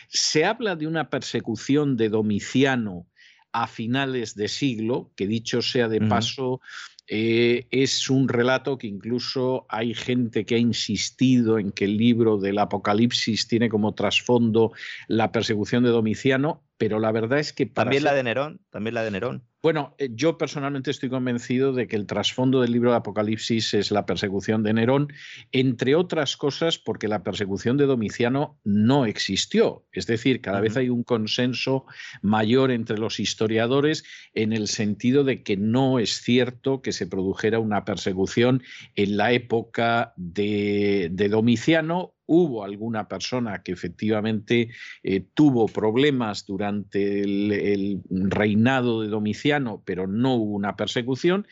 Se 0.07 0.45
habla 0.45 0.77
de 0.77 0.87
una 0.87 1.11
persecución 1.11 1.97
de 1.97 2.09
Domiciano 2.09 3.09
a 3.55 3.69
finales 3.69 4.35
de 4.35 4.49
siglo, 4.49 5.13
que 5.15 5.29
dicho 5.29 5.63
sea 5.63 5.89
de 5.89 6.01
paso, 6.01 6.61
eh, 7.07 7.69
es 7.71 8.11
un 8.11 8.29
relato 8.29 8.77
que 8.79 8.89
incluso 8.89 9.65
hay 9.69 9.95
gente 9.95 10.45
que 10.45 10.57
ha 10.57 10.59
insistido 10.59 11.61
en 11.61 11.71
que 11.71 11.85
el 11.85 11.97
libro 11.97 12.37
del 12.37 12.59
Apocalipsis 12.59 13.47
tiene 13.47 13.69
como 13.69 13.95
trasfondo 13.95 14.73
la 15.07 15.31
persecución 15.31 15.85
de 15.85 15.91
Domiciano, 15.91 16.65
pero 16.79 16.99
la 16.99 17.13
verdad 17.13 17.39
es 17.39 17.53
que... 17.53 17.67
también 17.67 18.03
la 18.03 18.13
de 18.13 18.25
Nerón, 18.25 18.61
también 18.71 18.95
la 18.95 19.05
de 19.05 19.13
Nerón. 19.13 19.45
Bueno, 19.65 19.95
eh, 19.97 20.11
yo 20.13 20.37
personalmente 20.37 20.91
estoy 20.91 21.09
convencido 21.09 21.73
de 21.73 21.89
que 21.89 21.97
el 21.97 22.05
trasfondo 22.07 22.61
del 22.61 22.71
libro 22.71 22.91
de 22.91 22.99
Apocalipsis 22.99 23.73
es 23.73 23.91
la 23.91 24.05
persecución 24.05 24.63
de 24.63 24.75
Nerón, 24.75 25.11
entre 25.53 25.95
otras 25.95 26.37
cosas 26.37 26.77
porque 26.77 27.09
la 27.09 27.23
persecución 27.23 27.79
de 27.79 27.87
Domiciano 27.87 28.61
no 28.63 29.07
existió. 29.07 29.87
Es 29.91 30.07
decir, 30.07 30.43
cada 30.43 30.61
vez 30.61 30.77
hay 30.77 30.91
un 30.91 31.03
consenso 31.03 31.87
mayor 32.21 32.73
entre 32.73 32.99
los 32.99 33.19
historiadores 33.19 34.05
en 34.35 34.53
el 34.53 34.69
sentido 34.69 35.25
de 35.25 35.43
que 35.43 35.57
no 35.57 35.99
es 35.99 36.21
cierto 36.21 36.83
que 36.83 36.93
se 36.93 37.07
produjera 37.07 37.59
una 37.59 37.87
persecución 37.87 38.63
en 38.97 39.17
la 39.17 39.33
época 39.33 40.13
de, 40.19 41.09
de 41.11 41.31
Domiciano 41.31 42.14
hubo 42.27 42.65
alguna 42.65 43.09
persona 43.09 43.63
que 43.63 43.73
efectivamente 43.73 44.71
eh, 45.03 45.25
tuvo 45.35 45.67
problemas 45.67 46.47
durante 46.47 47.21
el, 47.21 48.03
reinado 48.11 49.03
de 49.03 49.09
Domiciano, 49.09 49.83
pero 49.85 50.07
no 50.07 50.35
hubo 50.35 50.55
una 50.55 50.77
persecución. 50.77 51.47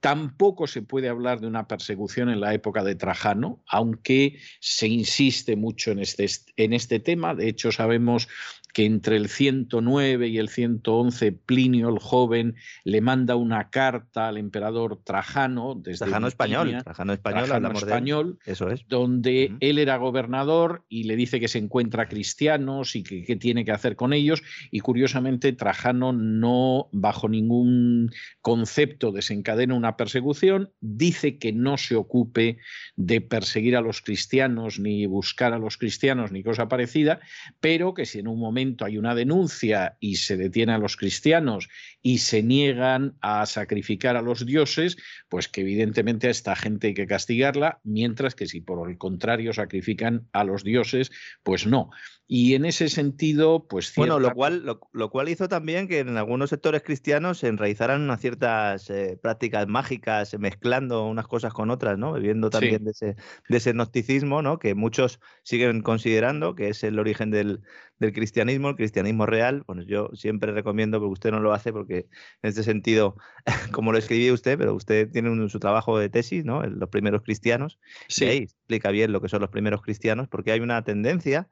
Tampoco 0.00 0.66
se 0.66 0.82
puede 0.82 1.08
hablar 1.08 1.40
de 1.40 1.46
una 1.46 1.68
persecución 1.68 2.28
en 2.28 2.40
la 2.40 2.54
época 2.54 2.82
de 2.82 2.96
Trajano, 2.96 3.62
aunque 3.68 4.40
se 4.60 4.88
insiste 4.88 5.54
mucho 5.54 5.92
en 5.92 6.00
este, 6.00 6.26
en 6.56 6.72
este 6.72 6.98
tema. 6.98 7.36
De 7.36 7.48
hecho, 7.48 7.70
sabemos 7.70 8.28
que 8.72 8.86
entre 8.86 9.16
el 9.16 9.28
109 9.28 10.28
y 10.28 10.38
el 10.38 10.48
111 10.48 11.32
Plinio 11.32 11.90
el 11.90 11.98
joven 11.98 12.56
le 12.84 13.00
manda 13.00 13.36
una 13.36 13.70
carta 13.70 14.28
al 14.28 14.38
emperador 14.38 15.00
Trajano 15.04 15.74
desde 15.74 16.06
Trajano 16.06 16.28
español, 16.28 16.78
Trajano 16.82 17.12
español, 17.12 17.76
español 17.76 18.38
eso 18.46 18.70
es. 18.70 18.86
donde 18.88 19.54
él 19.60 19.78
era 19.78 19.96
gobernador 19.96 20.84
y 20.88 21.04
le 21.04 21.16
dice 21.16 21.38
que 21.40 21.48
se 21.48 21.58
encuentra 21.58 22.08
cristianos 22.08 22.96
y 22.96 23.02
que 23.02 23.24
qué 23.24 23.36
tiene 23.36 23.64
que 23.64 23.72
hacer 23.72 23.96
con 23.96 24.12
ellos. 24.12 24.42
Y 24.70 24.80
curiosamente 24.80 25.52
Trajano 25.52 26.12
no 26.12 26.88
bajo 26.92 27.28
ningún 27.28 28.10
concepto 28.40 29.12
desencadena 29.12 29.74
una 29.74 29.96
persecución, 29.96 30.70
dice 30.80 31.38
que 31.38 31.52
no 31.52 31.76
se 31.76 31.96
ocupe 31.96 32.58
de 32.96 33.20
perseguir 33.20 33.76
a 33.76 33.80
los 33.80 34.00
cristianos 34.00 34.78
ni 34.78 35.06
buscar 35.06 35.52
a 35.52 35.58
los 35.58 35.76
cristianos 35.76 36.32
ni 36.32 36.42
cosa 36.42 36.68
parecida, 36.68 37.20
pero 37.60 37.94
que 37.94 38.06
si 38.06 38.18
en 38.18 38.28
un 38.28 38.38
momento 38.38 38.61
hay 38.80 38.98
una 38.98 39.14
denuncia 39.14 39.96
y 40.00 40.16
se 40.16 40.36
detiene 40.36 40.72
a 40.72 40.78
los 40.78 40.96
cristianos 40.96 41.68
y 42.02 42.18
se 42.18 42.42
niegan 42.42 43.16
a 43.20 43.46
sacrificar 43.46 44.16
a 44.16 44.22
los 44.22 44.44
dioses, 44.44 44.96
pues 45.28 45.48
que 45.48 45.62
evidentemente 45.62 46.28
a 46.28 46.30
esta 46.30 46.56
gente 46.56 46.88
hay 46.88 46.94
que 46.94 47.06
castigarla, 47.06 47.80
mientras 47.84 48.34
que 48.34 48.46
si 48.46 48.60
por 48.60 48.90
el 48.90 48.98
contrario 48.98 49.52
sacrifican 49.52 50.28
a 50.32 50.44
los 50.44 50.64
dioses, 50.64 51.10
pues 51.42 51.66
no. 51.66 51.90
Y 52.34 52.54
en 52.54 52.64
ese 52.64 52.88
sentido, 52.88 53.66
pues... 53.68 53.92
Bueno, 53.94 54.18
lo 54.18 54.32
cual, 54.32 54.64
lo, 54.64 55.10
cual 55.10 55.28
hizo 55.28 55.48
también 55.48 55.86
que 55.86 55.98
en 55.98 56.16
algunos 56.16 56.48
sectores 56.48 56.82
cristianos 56.82 57.38
se 57.38 57.48
enraizaran 57.48 58.00
unas 58.00 58.22
ciertas 58.22 58.88
eh, 58.88 59.18
prácticas 59.20 59.68
mágicas, 59.68 60.34
mezclando 60.38 61.06
unas 61.06 61.26
cosas 61.26 61.52
con 61.52 61.70
otras, 61.70 61.98
¿no? 61.98 62.12
Bebiendo 62.12 62.48
también 62.48 62.84
de, 62.84 62.92
ese, 62.92 63.16
de 63.50 63.56
ese 63.58 63.72
gnosticismo, 63.72 64.40
¿no? 64.40 64.58
Que 64.58 64.74
muchos 64.74 65.20
siguen 65.42 65.82
considerando 65.82 66.54
que 66.54 66.70
es 66.70 66.82
el 66.84 66.98
origen 66.98 67.30
del, 67.30 67.64
del 68.02 68.12
cristianismo, 68.12 68.70
el 68.70 68.76
cristianismo 68.76 69.26
real. 69.26 69.62
Bueno, 69.66 69.82
yo 69.82 70.10
siempre 70.14 70.52
recomiendo, 70.52 70.98
porque 70.98 71.12
usted 71.12 71.30
no 71.30 71.40
lo 71.40 71.52
hace, 71.52 71.72
porque 71.72 72.08
en 72.42 72.48
este 72.48 72.62
sentido, 72.62 73.16
como 73.72 73.92
lo 73.92 73.98
escribí 73.98 74.30
usted, 74.30 74.58
pero 74.58 74.74
usted 74.74 75.10
tiene 75.10 75.48
su 75.48 75.58
trabajo 75.58 75.98
de 75.98 76.08
tesis, 76.08 76.44
¿no? 76.44 76.62
Los 76.62 76.88
primeros 76.90 77.22
cristianos. 77.22 77.78
Sí. 78.08 78.24
Y 78.24 78.28
ahí 78.28 78.38
explica 78.38 78.90
bien 78.90 79.12
lo 79.12 79.20
que 79.20 79.28
son 79.28 79.40
los 79.40 79.50
primeros 79.50 79.82
cristianos, 79.82 80.28
porque 80.28 80.52
hay 80.52 80.60
una 80.60 80.82
tendencia 80.82 81.48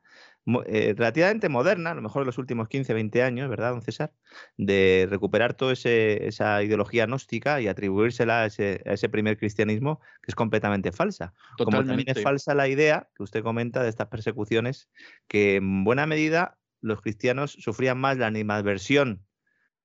eh, 0.67 0.95
relativamente 0.97 1.49
moderna, 1.49 1.91
a 1.91 1.95
lo 1.95 2.03
mejor 2.03 2.23
en 2.23 2.27
los 2.27 2.39
últimos 2.39 2.69
15, 2.69 2.95
20 2.95 3.23
años, 3.23 3.49
¿verdad, 3.49 3.71
don 3.71 3.83
César? 3.83 4.13
De 4.57 5.07
recuperar 5.11 5.55
toda 5.55 5.73
esa 5.75 6.63
ideología 6.63 7.07
gnóstica 7.07 7.61
y 7.61 7.69
atribuírsela 7.69 8.43
a 8.43 8.47
ese, 8.47 8.83
a 8.87 8.93
ese, 8.93 9.09
primer 9.09 9.37
cristianismo 9.37 10.01
que 10.23 10.31
es 10.31 10.35
completamente 10.35 10.93
falsa. 10.93 11.35
Como 11.59 11.85
también 11.85 12.09
es 12.09 12.23
falsa 12.23 12.55
la 12.55 12.69
idea 12.69 13.09
que 13.15 13.23
usted 13.23 13.43
comenta 13.43 13.83
de 13.83 13.91
estas 13.91 14.09
persecuciones, 14.09 14.89
que 15.29 15.57
en 15.57 15.85
buena 15.85 16.07
medida 16.07 16.59
los 16.81 17.03
cristianos 17.03 17.53
sufrían 17.53 17.99
más 17.99 18.17
la 18.17 18.27
animadversión 18.27 19.27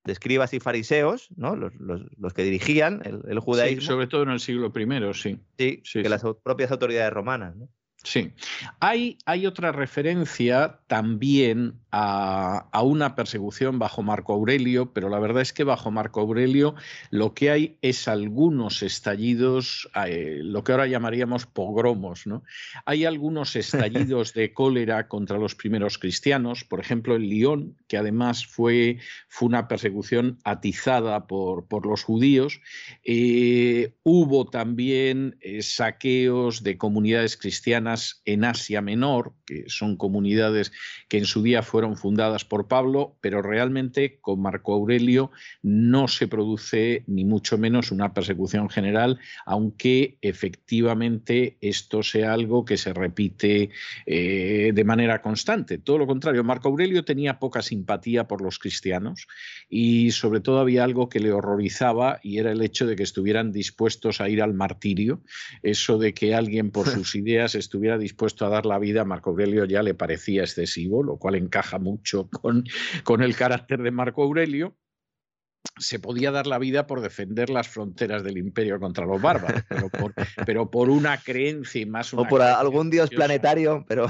de 0.06 0.14
escribas 0.14 0.54
y 0.54 0.60
fariseos, 0.60 1.30
¿no? 1.36 1.56
los, 1.56 1.76
los, 1.76 2.02
los 2.18 2.34
que 2.34 2.44
dirigían 2.44 3.02
el, 3.04 3.22
el 3.28 3.40
judaísmo. 3.40 3.82
Sí, 3.82 3.88
sobre 3.88 4.08
todo 4.08 4.24
en 4.24 4.30
el 4.30 4.40
siglo 4.40 4.72
I, 4.74 5.14
sí. 5.14 5.40
Sí, 5.58 5.82
sí 5.84 6.04
que 6.04 6.10
las 6.10 6.24
propias 6.44 6.72
autoridades 6.72 7.12
romanas. 7.12 7.56
¿no? 7.56 7.70
Sí. 8.06 8.32
Hay, 8.80 9.18
hay, 9.26 9.48
otra 9.48 9.72
referencia 9.72 10.80
también 10.88 11.74
a, 11.98 12.82
una 12.84 13.16
persecución 13.16 13.80
bajo 13.80 14.04
Marco 14.04 14.34
Aurelio, 14.34 14.92
pero 14.92 15.08
la 15.08 15.18
verdad 15.18 15.42
es 15.42 15.54
que 15.54 15.64
bajo 15.64 15.92
Marco 15.92 16.20
Aurelio 16.20 16.76
lo 17.10 17.34
que 17.34 17.52
hay 17.52 17.78
es 17.82 18.10
algunos 18.10 18.84
estallidos, 18.84 19.90
eh, 20.06 20.40
lo 20.44 20.66
que 20.66 20.74
ahora 20.74 20.88
llamaríamos 20.88 21.46
pogromos. 21.46 22.28
¿no? 22.28 22.44
Hay 22.86 23.06
algunos 23.06 23.56
estallidos 23.56 24.34
de 24.34 24.54
cólera 24.54 25.08
contra 25.08 25.38
los 25.38 25.56
primeros 25.56 25.98
cristianos, 25.98 26.66
por 26.66 26.82
ejemplo 26.82 27.16
en 27.16 27.30
Lyon, 27.30 27.78
que 27.88 27.98
además 27.98 28.46
fue, 28.46 28.98
fue 29.30 29.48
una 29.48 29.70
persecución 29.70 30.38
atizada 30.44 31.28
por, 31.28 31.66
por 31.66 31.86
los 31.86 32.04
judíos. 32.04 32.60
Eh, 33.06 33.94
hubo 34.04 34.50
también 34.50 35.38
eh, 35.40 35.62
saqueos 35.62 36.62
de 36.62 36.78
comunidades 36.78 37.38
cristianas 37.38 38.22
en 38.26 38.44
Asia 38.44 38.82
Menor, 38.82 39.34
que 39.46 39.64
son 39.68 39.96
comunidades 39.96 40.74
que 41.08 41.20
en 41.20 41.26
su 41.26 41.42
día 41.42 41.64
fueron 41.64 41.85
fundadas 41.94 42.44
por 42.46 42.68
Pablo, 42.68 43.16
pero 43.22 43.42
realmente 43.42 44.18
con 44.20 44.42
Marco 44.42 44.74
Aurelio 44.74 45.32
no 45.62 46.08
se 46.08 46.28
produce 46.28 47.04
ni 47.08 47.26
mucho 47.26 47.58
menos 47.58 47.92
una 47.92 48.14
persecución 48.14 48.70
general, 48.70 49.20
aunque 49.46 50.18
efectivamente 50.22 51.58
esto 51.62 52.02
sea 52.02 52.34
algo 52.34 52.66
que 52.66 52.78
se 52.78 52.94
repite 52.94 53.70
eh, 54.06 54.72
de 54.74 54.84
manera 54.84 55.22
constante. 55.22 55.78
Todo 55.78 56.00
lo 56.00 56.08
contrario, 56.08 56.44
Marco 56.44 56.70
Aurelio 56.70 57.06
tenía 57.06 57.40
poca 57.40 57.62
simpatía 57.62 58.28
por 58.28 58.42
los 58.42 58.58
cristianos 58.58 59.28
y 59.70 60.12
sobre 60.12 60.40
todo 60.40 60.60
había 60.60 60.84
algo 60.84 61.10
que 61.10 61.20
le 61.20 61.32
horrorizaba 61.32 62.20
y 62.24 62.40
era 62.40 62.52
el 62.52 62.62
hecho 62.62 62.88
de 62.88 62.96
que 62.96 63.04
estuvieran 63.04 63.52
dispuestos 63.52 64.22
a 64.22 64.30
ir 64.30 64.42
al 64.42 64.54
martirio, 64.54 65.22
eso 65.62 65.98
de 65.98 66.14
que 66.14 66.34
alguien 66.34 66.72
por 66.72 66.88
sus 66.90 67.16
ideas 67.16 67.56
estuviera 67.56 67.98
dispuesto 67.98 68.46
a 68.46 68.50
dar 68.50 68.66
la 68.66 68.80
vida, 68.80 69.04
Marco 69.04 69.32
Aurelio 69.32 69.66
ya 69.66 69.84
le 69.84 69.94
parecía 69.94 70.44
excesivo, 70.44 71.04
lo 71.04 71.18
cual 71.18 71.36
encaja 71.36 71.75
mucho 71.80 72.30
con, 72.30 72.64
con 73.04 73.22
el 73.22 73.36
carácter 73.36 73.82
de 73.82 73.92
Marco 73.92 74.24
Aurelio 74.24 74.76
se 75.78 76.00
podía 76.00 76.32
dar 76.32 76.48
la 76.48 76.58
vida 76.58 76.88
por 76.88 77.02
defender 77.02 77.50
las 77.50 77.68
fronteras 77.68 78.24
del 78.24 78.38
imperio 78.38 78.80
contra 78.80 79.06
los 79.06 79.22
bárbaros, 79.22 79.64
pero 80.46 80.70
por, 80.70 80.90
una 80.90 81.18
creencia 81.18 81.82
y 81.82 81.86
más 81.86 82.14
una 82.14 82.22
O 82.24 82.28
por 82.28 82.42
algún 82.42 82.90
dios 82.90 83.10
planetario, 83.10 83.86
pero... 83.88 84.08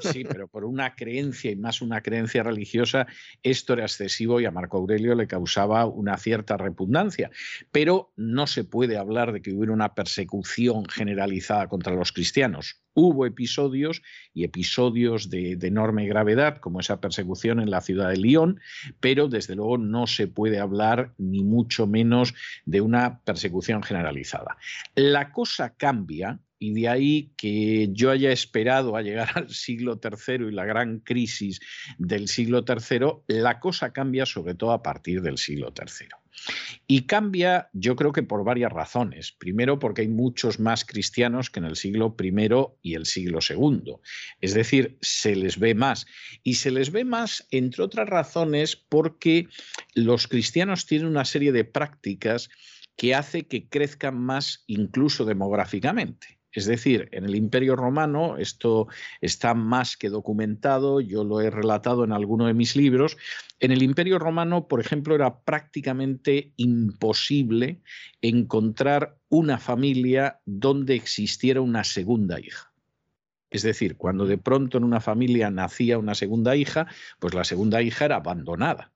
Sí, 0.00 0.24
pero 0.24 0.48
por 0.48 0.64
una 0.64 0.94
creencia 0.94 1.50
y 1.50 1.56
más 1.56 1.82
una 1.82 2.00
creencia 2.00 2.42
religiosa, 2.42 3.06
esto 3.42 3.74
era 3.74 3.82
excesivo 3.82 4.40
y 4.40 4.46
a 4.46 4.50
Marco 4.50 4.78
Aurelio 4.78 5.14
le 5.14 5.26
causaba 5.26 5.86
una 5.86 6.16
cierta 6.16 6.56
repugnancia. 6.56 7.30
Pero 7.70 8.12
no 8.16 8.46
se 8.46 8.64
puede 8.64 8.96
hablar 8.96 9.32
de 9.32 9.42
que 9.42 9.52
hubiera 9.52 9.72
una 9.72 9.94
persecución 9.94 10.86
generalizada 10.86 11.68
contra 11.68 11.94
los 11.94 12.12
cristianos. 12.12 12.81
Hubo 12.94 13.26
episodios 13.26 14.02
y 14.34 14.44
episodios 14.44 15.30
de, 15.30 15.52
enorme 15.62 16.06
gravedad, 16.06 16.58
como 16.58 16.80
esa 16.80 17.00
persecución 17.00 17.60
en 17.60 17.70
la 17.70 17.80
ciudad 17.80 18.10
de 18.10 18.16
Lyon, 18.16 18.60
pero 19.00 19.28
desde 19.28 19.54
luego 19.54 19.78
no 19.78 20.06
se 20.06 20.28
puede 20.28 20.58
hablar 20.58 21.14
ni 21.18 21.42
mucho 21.42 21.86
menos 21.86 22.34
de 22.64 22.80
una 22.80 23.20
persecución 23.20 23.82
generalizada. 23.82 24.56
La 24.94 25.32
cosa 25.32 25.74
cambia 25.74 26.40
y 26.58 26.72
de 26.74 26.88
ahí 26.88 27.32
que 27.36 27.88
yo 27.92 28.10
haya 28.10 28.30
esperado 28.30 28.96
a 28.96 29.02
llegar 29.02 29.30
al 29.34 29.50
siglo 29.50 30.00
III 30.02 30.48
y 30.48 30.52
la 30.52 30.64
gran 30.64 31.00
crisis 31.00 31.60
del 31.98 32.28
siglo 32.28 32.64
III, 32.66 33.24
la 33.26 33.58
cosa 33.58 33.92
cambia 33.92 34.26
sobre 34.26 34.54
todo 34.54 34.72
a 34.72 34.82
partir 34.82 35.22
del 35.22 35.38
siglo 35.38 35.72
III. 35.76 36.21
Y 36.86 37.02
cambia, 37.02 37.70
yo 37.72 37.96
creo 37.96 38.12
que 38.12 38.22
por 38.22 38.44
varias 38.44 38.72
razones. 38.72 39.32
Primero, 39.32 39.78
porque 39.78 40.02
hay 40.02 40.08
muchos 40.08 40.58
más 40.60 40.84
cristianos 40.84 41.50
que 41.50 41.60
en 41.60 41.66
el 41.66 41.76
siglo 41.76 42.14
I 42.20 42.32
y 42.82 42.94
el 42.94 43.06
siglo 43.06 43.38
II. 43.48 43.94
Es 44.40 44.54
decir, 44.54 44.98
se 45.00 45.36
les 45.36 45.58
ve 45.58 45.74
más. 45.74 46.06
Y 46.42 46.54
se 46.54 46.70
les 46.70 46.90
ve 46.90 47.04
más, 47.04 47.46
entre 47.50 47.82
otras 47.82 48.08
razones, 48.08 48.76
porque 48.76 49.48
los 49.94 50.28
cristianos 50.28 50.86
tienen 50.86 51.08
una 51.08 51.24
serie 51.24 51.52
de 51.52 51.64
prácticas 51.64 52.50
que 52.96 53.14
hace 53.14 53.46
que 53.46 53.68
crezcan 53.68 54.18
más 54.18 54.64
incluso 54.66 55.24
demográficamente. 55.24 56.41
Es 56.52 56.66
decir, 56.66 57.08
en 57.12 57.24
el 57.24 57.34
Imperio 57.34 57.76
Romano, 57.76 58.36
esto 58.36 58.86
está 59.22 59.54
más 59.54 59.96
que 59.96 60.10
documentado, 60.10 61.00
yo 61.00 61.24
lo 61.24 61.40
he 61.40 61.48
relatado 61.48 62.04
en 62.04 62.12
alguno 62.12 62.46
de 62.46 62.52
mis 62.52 62.76
libros, 62.76 63.16
en 63.58 63.72
el 63.72 63.82
Imperio 63.82 64.18
Romano, 64.18 64.68
por 64.68 64.80
ejemplo, 64.80 65.14
era 65.14 65.40
prácticamente 65.40 66.52
imposible 66.56 67.80
encontrar 68.20 69.16
una 69.28 69.56
familia 69.56 70.40
donde 70.44 70.94
existiera 70.94 71.62
una 71.62 71.84
segunda 71.84 72.38
hija. 72.38 72.72
Es 73.50 73.62
decir, 73.62 73.96
cuando 73.96 74.26
de 74.26 74.38
pronto 74.38 74.78
en 74.78 74.84
una 74.84 75.00
familia 75.00 75.50
nacía 75.50 75.98
una 75.98 76.14
segunda 76.14 76.56
hija, 76.56 76.86
pues 77.18 77.34
la 77.34 77.44
segunda 77.44 77.82
hija 77.82 78.06
era 78.06 78.16
abandonada. 78.16 78.92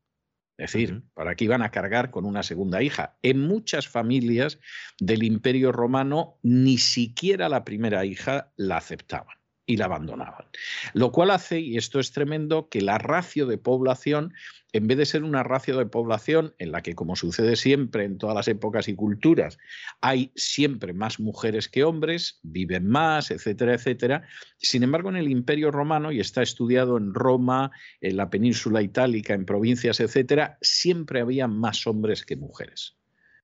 Es 0.58 0.72
decir, 0.72 1.02
¿para 1.12 1.34
qué 1.34 1.44
iban 1.44 1.62
a 1.62 1.70
cargar 1.70 2.10
con 2.10 2.24
una 2.24 2.42
segunda 2.42 2.82
hija? 2.82 3.18
En 3.22 3.40
muchas 3.40 3.88
familias 3.88 4.58
del 4.98 5.22
Imperio 5.22 5.70
Romano 5.70 6.38
ni 6.42 6.78
siquiera 6.78 7.48
la 7.48 7.64
primera 7.64 8.04
hija 8.04 8.52
la 8.56 8.78
aceptaban 8.78 9.36
y 9.66 9.76
la 9.76 9.86
abandonaban. 9.86 10.46
Lo 10.94 11.10
cual 11.10 11.30
hace, 11.30 11.60
y 11.60 11.76
esto 11.76 11.98
es 11.98 12.12
tremendo, 12.12 12.68
que 12.68 12.80
la 12.80 12.98
ratio 12.98 13.46
de 13.46 13.58
población, 13.58 14.32
en 14.72 14.86
vez 14.86 14.96
de 14.96 15.06
ser 15.06 15.24
una 15.24 15.42
ratio 15.42 15.76
de 15.76 15.86
población 15.86 16.54
en 16.58 16.70
la 16.70 16.82
que, 16.82 16.94
como 16.94 17.16
sucede 17.16 17.56
siempre 17.56 18.04
en 18.04 18.16
todas 18.16 18.36
las 18.36 18.46
épocas 18.46 18.86
y 18.86 18.94
culturas, 18.94 19.58
hay 20.00 20.32
siempre 20.36 20.92
más 20.92 21.18
mujeres 21.18 21.68
que 21.68 21.82
hombres, 21.82 22.38
viven 22.42 22.86
más, 22.88 23.32
etcétera, 23.32 23.74
etcétera, 23.74 24.28
sin 24.58 24.84
embargo, 24.84 25.08
en 25.08 25.16
el 25.16 25.28
Imperio 25.28 25.72
Romano, 25.72 26.12
y 26.12 26.20
está 26.20 26.42
estudiado 26.42 26.96
en 26.96 27.12
Roma, 27.12 27.72
en 28.00 28.16
la 28.16 28.30
península 28.30 28.82
itálica, 28.82 29.34
en 29.34 29.44
provincias, 29.44 29.98
etcétera, 29.98 30.58
siempre 30.60 31.20
había 31.20 31.48
más 31.48 31.86
hombres 31.86 32.24
que 32.24 32.36
mujeres. 32.36 32.96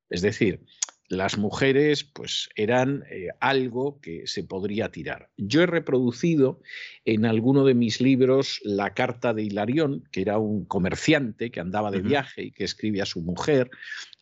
Es 0.08 0.22
decir, 0.22 0.60
las 1.08 1.36
mujeres 1.36 2.04
pues 2.04 2.48
eran 2.56 3.04
eh, 3.10 3.28
algo 3.40 4.00
que 4.00 4.26
se 4.26 4.44
podría 4.44 4.90
tirar. 4.90 5.28
Yo 5.36 5.62
he 5.62 5.66
reproducido 5.66 6.60
en 7.04 7.26
alguno 7.26 7.64
de 7.64 7.74
mis 7.74 8.00
libros 8.00 8.60
la 8.64 8.94
carta 8.94 9.34
de 9.34 9.42
Hilarión, 9.42 10.08
que 10.10 10.22
era 10.22 10.38
un 10.38 10.64
comerciante 10.64 11.50
que 11.50 11.60
andaba 11.60 11.90
de 11.90 12.00
viaje 12.00 12.44
y 12.44 12.50
que 12.52 12.64
escribe 12.64 13.02
a 13.02 13.06
su 13.06 13.20
mujer 13.20 13.70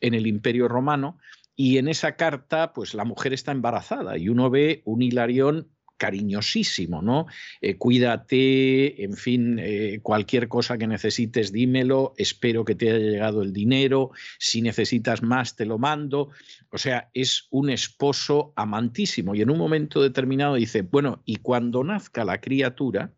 en 0.01 0.15
el 0.15 0.27
Imperio 0.27 0.69
Romano, 0.69 1.19
y 1.55 1.77
en 1.77 1.89
esa 1.89 2.17
carta 2.17 2.73
pues 2.73 2.95
la 2.95 3.05
mujer 3.05 3.35
está 3.35 3.53
embarazada 3.53 4.17
y 4.17 4.29
uno 4.29 4.49
ve 4.49 4.83
un 4.87 5.03
Hilarión 5.03 5.69
cariñosísimo, 6.01 7.03
¿no? 7.03 7.27
Eh, 7.61 7.77
cuídate, 7.77 9.05
en 9.05 9.19
fin, 9.19 9.59
eh, 9.59 10.01
cualquier 10.03 10.49
cosa 10.49 10.79
que 10.79 10.87
necesites, 10.87 11.53
dímelo, 11.53 12.15
espero 12.17 12.65
que 12.65 12.75
te 12.75 12.89
haya 12.89 12.99
llegado 12.99 13.43
el 13.43 13.53
dinero, 13.53 14.11
si 14.39 14.63
necesitas 14.63 15.23
más, 15.23 15.57
te 15.57 15.67
lo 15.67 15.77
mando. 15.77 16.31
O 16.71 16.79
sea, 16.79 17.11
es 17.13 17.49
un 17.51 17.69
esposo 17.69 18.55
amantísimo 18.57 19.35
y 19.35 19.43
en 19.43 19.51
un 19.51 19.59
momento 19.59 20.01
determinado 20.01 20.55
dice, 20.55 20.81
bueno, 20.81 21.21
y 21.27 21.37
cuando 21.37 21.85
nazca 21.85 22.25
la 22.25 22.41
criatura, 22.41 23.13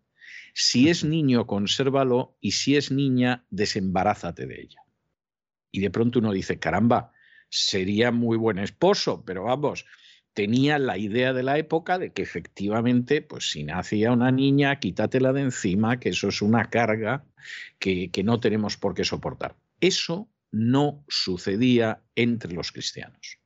si 0.53 0.89
es 0.89 1.05
niño, 1.05 1.47
consérvalo 1.47 2.37
y 2.41 2.51
si 2.51 2.75
es 2.75 2.91
niña, 2.91 3.45
desembarázate 3.51 4.45
de 4.47 4.61
ella. 4.61 4.81
Y 5.71 5.79
de 5.79 5.91
pronto 5.91 6.19
uno 6.19 6.33
dice, 6.33 6.59
caramba, 6.59 7.13
sería 7.49 8.11
muy 8.11 8.37
buen 8.37 8.59
esposo, 8.59 9.23
pero 9.25 9.45
vamos, 9.45 9.87
tenía 10.35 10.79
la 10.79 10.99
idea 10.99 11.33
de 11.33 11.43
la 11.43 11.59
época 11.59 11.99
de 11.99 12.13
que 12.13 12.23
efectivamente, 12.23 13.23
pues 13.23 13.51
si 13.51 13.65
nacía 13.65 14.13
una 14.13 14.31
niña, 14.31 14.79
quítatela 14.79 15.33
de 15.33 15.43
encima, 15.43 15.99
que 16.01 16.11
eso 16.11 16.29
es 16.29 16.43
una 16.43 16.71
carga 16.71 17.25
que, 17.79 18.11
que 18.11 18.25
no 18.25 18.41
tenemos 18.41 18.77
por 18.77 18.95
qué 18.95 19.05
soportar. 19.05 19.57
Eso 19.81 20.29
no 20.51 21.05
sucedía 21.09 22.03
entre 22.15 22.53
los 22.53 22.73
cristianos. 22.73 23.39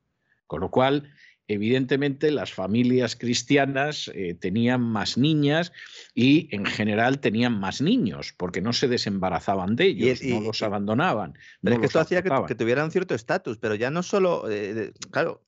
Con 0.47 0.61
lo 0.61 0.71
cual, 0.71 1.13
evidentemente 1.49 2.31
las 2.31 2.53
familias 2.53 3.17
cristianas 3.17 4.11
eh, 4.15 4.35
tenían 4.35 4.83
más 4.83 5.17
niñas 5.17 5.73
y 6.15 6.49
en 6.55 6.67
general 6.67 7.21
tenían 7.21 7.59
más 7.59 7.81
niños, 7.81 8.35
porque 8.37 8.61
no 8.61 8.73
se 8.73 8.89
desembarazaban 8.89 9.77
de 9.77 9.87
ellos, 9.87 10.23
no 10.23 10.41
los 10.41 10.63
abandonaban. 10.63 11.39
Pero 11.63 11.77
es 11.77 11.81
que 11.81 11.87
esto 11.87 12.01
hacía 12.01 12.23
que, 12.23 12.55
tuvieran 12.55 12.91
cierto 12.91 13.15
estatus, 13.15 13.59
pero 13.59 13.75
ya 13.75 13.91
no 13.91 14.03
solo, 14.03 14.51
eh, 14.51 14.93
claro, 15.11 15.43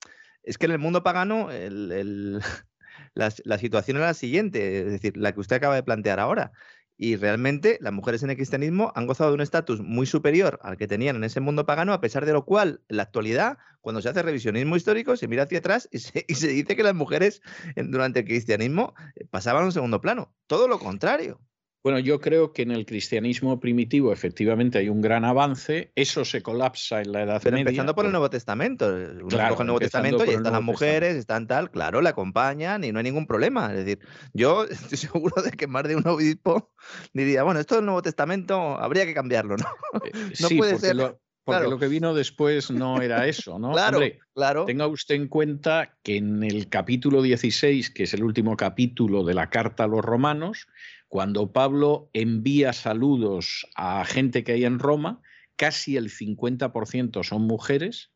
es 0.49 0.57
que 0.57 0.65
en 0.65 0.71
el 0.71 0.79
mundo 0.79 1.03
pagano 1.03 1.47
la, 3.13 3.57
situación 3.59 3.97
era 3.97 4.07
la 4.07 4.13
siguiente, 4.15 4.79
es 4.79 4.91
decir, 4.91 5.15
la 5.15 5.31
que 5.31 5.39
usted 5.39 5.57
acaba 5.57 5.75
de 5.75 5.83
plantear 5.83 6.19
ahora. 6.19 6.51
Y 6.97 7.15
realmente 7.15 7.77
las 7.81 7.93
mujeres 7.93 8.23
en 8.23 8.31
el 8.31 8.35
cristianismo 8.35 8.91
han 8.95 9.05
gozado 9.05 9.29
de 9.29 9.35
un 9.35 9.41
estatus 9.41 9.79
muy 9.79 10.05
superior 10.07 10.59
al 10.63 10.75
que 10.75 10.87
tenían 10.87 11.15
en 11.15 11.23
ese 11.23 11.39
mundo 11.39 11.65
pagano, 11.65 11.93
a 11.93 12.01
pesar 12.01 12.25
de 12.25 12.33
lo 12.33 12.45
cual, 12.45 12.81
en 12.89 12.97
la 12.97 13.03
actualidad, 13.03 13.57
cuando 13.79 14.01
se 14.01 14.09
hace 14.09 14.23
revisionismo 14.23 14.75
histórico, 14.75 15.15
se 15.15 15.27
mira 15.27 15.43
hacia 15.43 15.59
atrás 15.59 15.87
y 15.91 15.99
se, 15.99 16.25
y 16.27 16.33
se 16.33 16.47
dice 16.47 16.75
que 16.75 16.83
las 16.83 16.95
mujeres 16.95 17.41
durante 17.75 18.21
el 18.21 18.25
cristianismo 18.25 18.95
eh, 19.15 19.25
pasaban 19.29 19.63
a 19.63 19.65
un 19.67 19.71
segundo 19.71 20.01
plano. 20.01 20.33
Todo 20.47 20.67
lo 20.67 20.79
contrario. 20.79 21.39
Bueno, 21.81 21.99
yo 21.99 22.19
creo 22.19 22.51
que 22.51 22.63
en 22.63 22.71
el 22.71 22.85
cristianismo 22.85 23.57
primitivo 23.59 24.11
efectivamente 24.11 24.79
hay 24.79 24.89
un 24.89 25.01
gran 25.01 25.23
avance, 25.23 25.93
eso 25.95 26.25
se 26.25 26.41
colapsa 26.41 27.01
en 27.01 27.13
la 27.13 27.23
Edad 27.23 27.39
Pero 27.41 27.55
Media. 27.55 27.69
empezando 27.69 27.95
por 27.95 28.05
el 28.05 28.11
Nuevo 28.11 28.29
Testamento. 28.29 28.85
claro, 29.29 29.55
el 29.57 29.65
Nuevo 29.65 29.79
Testamento 29.79 30.25
y 30.25 30.31
están 30.31 30.51
las 30.51 30.61
mujeres, 30.61 31.15
están 31.15 31.47
tal, 31.47 31.71
claro, 31.71 32.01
le 32.01 32.09
acompañan 32.09 32.83
y 32.83 32.91
no 32.91 32.99
hay 32.99 33.05
ningún 33.05 33.25
problema. 33.25 33.71
Es 33.71 33.85
decir, 33.85 33.99
yo 34.33 34.63
estoy 34.69 34.97
seguro 34.97 35.41
de 35.41 35.51
que 35.51 35.67
más 35.67 35.83
de 35.83 35.95
un 35.95 36.05
obispo 36.05 36.73
diría, 37.13 37.43
bueno, 37.43 37.61
esto 37.61 37.75
del 37.75 37.85
Nuevo 37.85 38.01
Testamento 38.01 38.77
habría 38.77 39.05
que 39.05 39.13
cambiarlo, 39.13 39.55
¿no? 39.55 39.67
Eh, 40.03 40.11
no 40.41 40.49
puede 40.57 40.77
ser. 40.79 41.15
porque 41.45 41.67
lo 41.67 41.79
que 41.79 41.87
vino 41.87 42.13
después 42.13 42.71
no 42.71 43.01
era 43.01 43.25
eso, 43.25 43.57
¿no? 43.57 43.71
claro, 43.71 44.01
claro. 44.35 44.65
Tenga 44.65 44.85
usted 44.87 45.15
en 45.15 45.29
cuenta 45.29 45.97
que 46.03 46.17
en 46.17 46.43
el 46.43 46.67
capítulo 46.67 47.21
16, 47.21 47.89
que 47.89 48.03
es 48.03 48.13
el 48.13 48.23
último 48.25 48.57
capítulo 48.57 49.23
de 49.23 49.33
la 49.33 49.49
carta 49.49 49.85
a 49.85 49.87
los 49.87 50.03
romanos, 50.03 50.67
cuando 51.09 51.51
Pablo 51.51 52.09
envía 52.13 52.71
saludos 52.71 53.67
a 53.75 54.05
gente 54.05 54.43
que 54.43 54.53
hay 54.53 54.63
en 54.63 54.77
Roma, 54.79 55.21
casi 55.55 55.97
el 55.97 56.09
50% 56.09 57.23
son 57.23 57.41
mujeres 57.41 58.11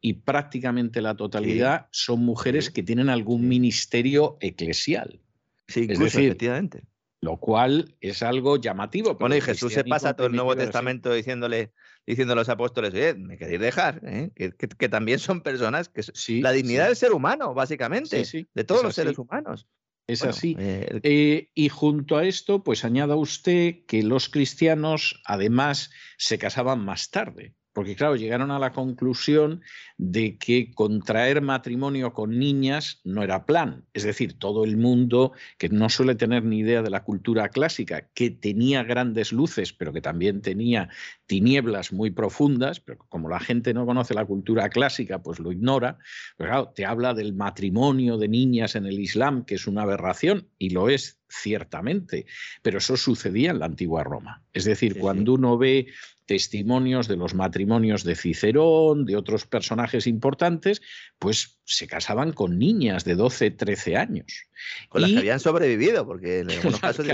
y 0.00 0.12
prácticamente 0.12 1.00
la 1.00 1.16
totalidad 1.16 1.88
son 1.90 2.20
mujeres 2.20 2.70
que 2.70 2.82
tienen 2.82 3.08
algún 3.08 3.48
ministerio 3.48 4.36
eclesial. 4.40 5.20
Sí, 5.68 5.86
es 5.88 5.98
decir, 5.98 6.26
efectivamente. 6.26 6.84
Lo 7.22 7.38
cual 7.38 7.94
es 8.02 8.22
algo 8.22 8.58
llamativo. 8.58 9.14
Bueno, 9.14 9.34
y 9.34 9.40
Jesús 9.40 9.72
se 9.72 9.82
pasa 9.82 10.14
todo 10.14 10.26
el 10.26 10.34
Nuevo 10.34 10.54
Testamento 10.54 11.10
diciéndole, 11.14 11.72
diciendo 12.06 12.34
a 12.34 12.36
los 12.36 12.50
apóstoles, 12.50 12.92
oye, 12.92 13.14
me 13.14 13.38
queréis 13.38 13.60
dejar, 13.60 14.02
¿eh? 14.04 14.30
que, 14.36 14.88
también 14.90 15.18
son 15.18 15.40
personas 15.40 15.88
que 15.88 16.02
la 16.42 16.52
dignidad 16.52 16.88
del 16.88 16.96
ser 16.96 17.12
humano, 17.12 17.54
básicamente, 17.54 18.22
de 18.54 18.64
todos 18.64 18.82
los 18.82 18.94
seres 18.94 19.16
humanos. 19.16 19.66
Es 20.06 20.22
así. 20.22 20.54
Eh, 20.58 21.00
eh, 21.02 21.50
y 21.54 21.68
junto 21.70 22.16
a 22.16 22.24
esto, 22.24 22.62
pues 22.62 22.84
añada 22.84 23.16
usted 23.16 23.86
que 23.86 24.02
los 24.02 24.28
cristianos 24.28 25.22
además 25.24 25.90
se 26.18 26.38
casaban 26.38 26.84
más 26.84 27.10
tarde. 27.10 27.54
Porque 27.74 27.96
claro, 27.96 28.14
llegaron 28.14 28.52
a 28.52 28.60
la 28.60 28.72
conclusión 28.72 29.60
de 29.98 30.38
que 30.38 30.72
contraer 30.72 31.42
matrimonio 31.42 32.12
con 32.12 32.38
niñas 32.38 33.00
no 33.04 33.22
era 33.22 33.46
plan. 33.46 33.84
Es 33.92 34.04
decir, 34.04 34.38
todo 34.38 34.64
el 34.64 34.76
mundo 34.76 35.32
que 35.58 35.68
no 35.68 35.88
suele 35.88 36.14
tener 36.14 36.44
ni 36.44 36.60
idea 36.60 36.82
de 36.82 36.90
la 36.90 37.02
cultura 37.02 37.48
clásica, 37.48 38.08
que 38.14 38.30
tenía 38.30 38.84
grandes 38.84 39.32
luces, 39.32 39.72
pero 39.72 39.92
que 39.92 40.00
también 40.00 40.40
tenía 40.40 40.88
tinieblas 41.26 41.92
muy 41.92 42.10
profundas, 42.10 42.78
pero 42.78 43.04
como 43.08 43.28
la 43.28 43.40
gente 43.40 43.74
no 43.74 43.86
conoce 43.86 44.14
la 44.14 44.24
cultura 44.24 44.68
clásica, 44.68 45.20
pues 45.20 45.40
lo 45.40 45.50
ignora. 45.50 45.98
Pero 46.36 46.50
claro, 46.50 46.72
te 46.74 46.86
habla 46.86 47.12
del 47.12 47.34
matrimonio 47.34 48.18
de 48.18 48.28
niñas 48.28 48.76
en 48.76 48.86
el 48.86 49.00
Islam, 49.00 49.44
que 49.44 49.56
es 49.56 49.66
una 49.66 49.82
aberración, 49.82 50.48
y 50.58 50.70
lo 50.70 50.88
es 50.88 51.18
ciertamente, 51.28 52.26
pero 52.62 52.78
eso 52.78 52.96
sucedía 52.96 53.50
en 53.50 53.58
la 53.58 53.66
antigua 53.66 54.04
Roma. 54.04 54.42
Es 54.52 54.64
decir, 54.64 54.98
cuando 54.98 55.34
uno 55.34 55.58
ve 55.58 55.88
testimonios 56.26 57.08
de 57.08 57.16
los 57.16 57.34
matrimonios 57.34 58.04
de 58.04 58.16
Cicerón, 58.16 59.04
de 59.04 59.16
otros 59.16 59.46
personajes 59.46 60.06
importantes, 60.06 60.82
pues 61.18 61.60
se 61.64 61.86
casaban 61.86 62.32
con 62.32 62.58
niñas 62.58 63.04
de 63.04 63.14
12, 63.14 63.50
13 63.50 63.96
años. 63.96 64.48
Con 64.88 65.02
las 65.02 65.10
que 65.10 65.18
habían 65.18 65.40
sobrevivido, 65.40 66.06
porque 66.06 66.40
en 66.40 66.50
algunos 66.50 66.80
casos 66.80 67.06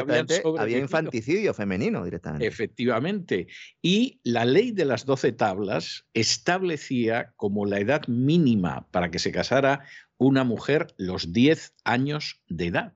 había 0.58 0.78
infanticidio 0.78 1.55
femenino 1.55 2.05
directamente. 2.05 2.47
Efectivamente. 2.47 3.48
Y 3.82 4.20
la 4.24 4.44
ley 4.44 4.72
de 4.72 4.84
las 4.84 5.05
12 5.06 5.32
tablas 5.32 6.06
establecía 6.14 7.32
como 7.36 7.66
la 7.66 7.80
edad 7.80 8.06
mínima 8.06 8.89
para 8.90 9.10
que 9.10 9.18
se 9.18 9.32
casara 9.32 9.84
una 10.18 10.44
mujer 10.44 10.94
los 10.98 11.32
10 11.32 11.74
años 11.84 12.42
de 12.48 12.66
edad. 12.66 12.94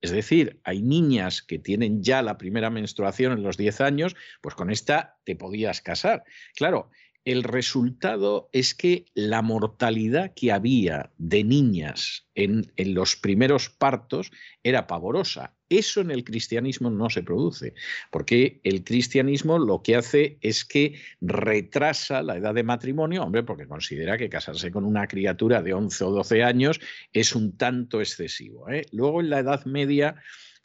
Es 0.00 0.12
decir, 0.12 0.60
hay 0.64 0.82
niñas 0.82 1.42
que 1.42 1.58
tienen 1.58 2.02
ya 2.02 2.22
la 2.22 2.38
primera 2.38 2.70
menstruación 2.70 3.32
en 3.32 3.42
los 3.42 3.56
10 3.56 3.80
años, 3.80 4.16
pues 4.40 4.54
con 4.54 4.70
esta 4.70 5.18
te 5.24 5.34
podías 5.34 5.80
casar. 5.80 6.24
Claro, 6.54 6.90
el 7.24 7.42
resultado 7.42 8.48
es 8.52 8.74
que 8.74 9.06
la 9.14 9.42
mortalidad 9.42 10.32
que 10.34 10.52
había 10.52 11.12
de 11.18 11.44
niñas 11.44 12.28
en, 12.34 12.72
en, 12.76 12.94
los 12.94 13.16
primeros 13.16 13.68
partos 13.68 14.30
era 14.62 14.86
pavorosa. 14.86 15.57
Eso 15.68 16.00
en 16.00 16.10
el 16.10 16.24
cristianismo 16.24 16.90
no 16.90 17.10
se 17.10 17.22
produce, 17.22 17.74
porque 18.10 18.60
el 18.64 18.84
cristianismo 18.84 19.58
lo 19.58 19.82
que 19.82 19.96
hace 19.96 20.38
es 20.40 20.64
que 20.64 21.00
retrasa 21.20 22.22
la 22.22 22.36
edad 22.36 22.54
de 22.54 22.62
matrimonio, 22.62 23.22
hombre, 23.22 23.42
porque 23.42 23.66
considera 23.66 24.16
que 24.16 24.30
casarse 24.30 24.70
con 24.70 24.84
una 24.84 25.06
criatura 25.06 25.62
de 25.62 25.74
11 25.74 26.04
o 26.04 26.10
12 26.10 26.42
años 26.42 26.80
es 27.12 27.34
un 27.34 27.56
tanto 27.56 28.00
excesivo. 28.00 28.70
¿eh? 28.70 28.86
Luego 28.92 29.20
en 29.20 29.30
la 29.30 29.40
Edad 29.40 29.64
Media 29.66 30.16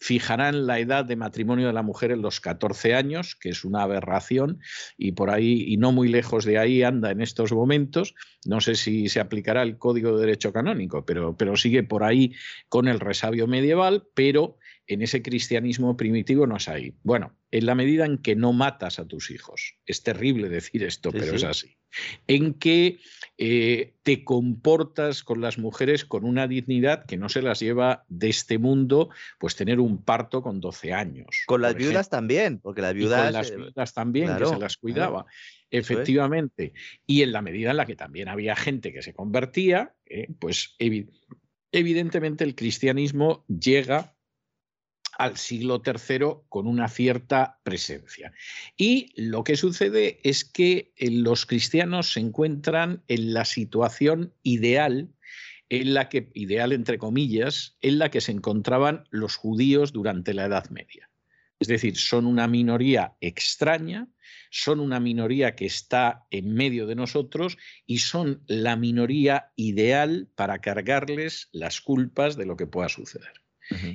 fijarán 0.04 0.68
la 0.68 0.80
edad 0.80 1.06
de 1.06 1.16
matrimonio 1.16 1.68
de 1.68 1.74
la 1.74 1.82
mujer 1.82 2.12
en 2.12 2.22
los 2.22 2.42
14 2.42 2.94
años, 2.94 3.36
que 3.36 3.50
es 3.50 3.64
una 3.64 3.84
aberración, 3.84 4.60
y 4.98 5.14
por 5.14 5.30
ahí, 5.30 5.64
y 5.66 5.78
no 5.78 5.94
muy 5.94 6.10
lejos 6.10 6.44
de 6.44 6.58
ahí 6.58 6.84
anda 6.84 7.12
en 7.12 7.22
estos 7.22 7.54
momentos. 7.54 8.14
No 8.46 8.60
sé 8.60 8.76
si 8.76 9.08
se 9.08 9.22
aplicará 9.22 9.64
el 9.64 9.78
Código 9.78 10.14
de 10.14 10.26
Derecho 10.26 10.52
Canónico, 10.52 11.06
pero, 11.06 11.38
pero 11.38 11.56
sigue 11.56 11.84
por 11.84 12.04
ahí 12.04 12.34
con 12.68 12.90
el 12.90 13.00
resabio 13.00 13.48
medieval, 13.48 14.04
pero 14.14 14.58
en 14.88 15.02
ese 15.02 15.22
cristianismo 15.22 15.96
primitivo 15.96 16.46
no 16.48 16.58
es 16.58 16.68
ahí. 16.68 16.94
Bueno, 17.04 17.38
en 17.52 17.66
la 17.66 17.76
medida 17.76 18.06
en 18.06 18.18
que 18.18 18.36
no 18.36 18.54
matas 18.54 19.00
a 19.00 19.06
tus 19.06 19.32
hijos, 19.32 19.76
es 19.86 20.04
terrible 20.04 20.50
decir 20.50 20.84
esto, 20.84 21.12
pero 21.12 21.36
es 21.36 21.44
así, 21.44 21.78
en 22.28 22.54
que 22.56 23.00
eh, 23.38 23.94
te 24.04 24.24
comportas 24.24 25.24
con 25.24 25.42
las 25.42 25.58
mujeres 25.58 26.06
con 26.06 26.26
una 26.26 26.48
dignidad 26.48 27.06
que 27.06 27.18
no 27.18 27.30
se 27.30 27.42
las 27.42 27.60
lleva 27.60 28.06
de 28.10 28.30
este 28.30 28.58
mundo, 28.58 29.10
pues 29.40 29.56
tener 29.56 29.80
un 29.80 30.04
parto 30.04 30.42
con 30.42 30.60
12 30.60 30.94
años. 30.94 31.44
Con 31.46 31.62
las 31.62 31.76
viudas 31.76 32.10
también, 32.10 32.60
porque 32.60 32.82
las 32.82 32.94
viudas... 32.94 33.32
las 33.32 33.52
eh, 33.52 33.58
viudas 33.58 33.94
también, 33.94 34.36
que 34.38 34.46
se 34.46 34.58
las 34.58 34.78
cuidaba. 34.78 35.26
Efectivamente. 35.70 36.74
Y 37.06 37.24
en 37.24 37.32
la 37.32 37.42
medida 37.42 37.72
en 37.72 37.78
la 37.78 37.86
que 37.86 37.96
también 37.96 38.28
había 38.28 38.56
gente 38.56 38.94
que 38.94 39.02
se 39.02 39.14
convertía, 39.14 39.96
eh, 40.06 40.28
pues 40.40 40.76
evidentemente 41.72 42.44
el 42.44 42.54
cristianismo 42.54 43.44
llega 43.48 44.14
al 45.18 45.38
siglo 45.38 45.82
III 45.86 46.44
con 46.50 46.68
una 46.68 46.88
cierta 46.88 47.60
presencia. 47.64 48.34
Y 48.78 49.12
lo 49.16 49.44
que 49.44 49.56
sucede 49.56 50.20
es 50.24 50.46
que 50.46 50.94
eh, 50.96 51.12
los 51.12 51.46
cristianos 51.46 52.14
se 52.14 52.20
encuentran 52.20 53.04
en 53.08 53.34
la 53.34 53.46
situación 53.46 54.34
ideal 54.44 55.10
en 55.70 55.94
la 55.94 56.10
que, 56.10 56.30
ideal 56.34 56.72
entre 56.72 56.98
comillas, 56.98 57.78
en 57.82 57.98
la 57.98 58.12
que 58.12 58.22
se 58.22 58.32
encontraban 58.32 59.06
los 59.10 59.36
judíos 59.36 59.92
durante 59.92 60.34
la 60.34 60.46
Edad 60.46 60.70
Media. 60.70 61.10
Es 61.60 61.68
decir, 61.68 61.98
son 61.98 62.26
una 62.26 62.48
minoría 62.48 63.16
extraña, 63.22 64.08
son 64.52 64.80
una 64.80 65.00
minoría 65.00 65.56
que 65.56 65.66
está 65.66 66.28
en 66.30 66.54
medio 66.54 66.86
de 66.88 66.96
nosotros 66.96 67.58
y 67.86 68.00
son 68.00 68.44
la 68.48 68.76
minoría 68.76 69.52
ideal 69.56 70.28
para 70.36 70.60
cargarles 70.60 71.50
las 71.54 71.82
culpas 71.82 72.36
de 72.36 72.46
lo 72.46 72.58
que 72.58 72.68
pueda 72.68 72.90
suceder. 72.90 73.43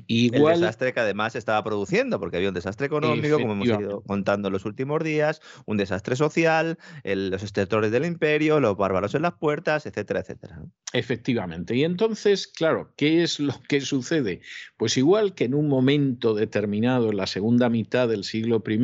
Igual, 0.07 0.55
el 0.55 0.61
desastre 0.61 0.93
que 0.93 1.01
además 1.01 1.37
estaba 1.37 1.63
produciendo, 1.65 2.19
porque 2.19 2.37
había 2.37 2.49
un 2.49 2.55
desastre 2.55 2.87
económico, 2.87 3.39
como 3.39 3.53
hemos 3.53 3.67
ido 3.67 4.03
contando 4.03 4.49
en 4.49 4.53
los 4.53 4.65
últimos 4.65 5.03
días, 5.03 5.41
un 5.67 5.77
desastre 5.77 6.17
social, 6.17 6.79
los 7.05 7.43
extractores 7.43 7.91
del 7.91 8.05
imperio, 8.05 8.61
los 8.61 8.77
bárbaros 8.77 9.15
en 9.15 9.23
las 9.23 9.35
puertas, 9.35 9.87
etcétera, 9.87 10.21
etcétera. 10.21 10.63
Efectivamente. 10.93 11.77
Y 11.77 11.85
entonces, 11.85 12.47
claro, 12.47 12.93
¿qué 12.97 13.23
es 13.23 13.41
lo 13.41 13.55
que 13.69 13.81
sucede? 13.81 14.41
Pues 14.77 14.97
igual 14.97 15.35
que 15.35 15.45
en 15.45 15.55
un 15.55 15.69
momento 15.69 16.35
determinado, 16.35 17.11
en 17.11 17.17
la 17.19 17.27
segunda 17.27 17.69
mitad 17.69 18.09
del 18.09 18.25
siglo 18.25 18.63
I, 18.67 18.79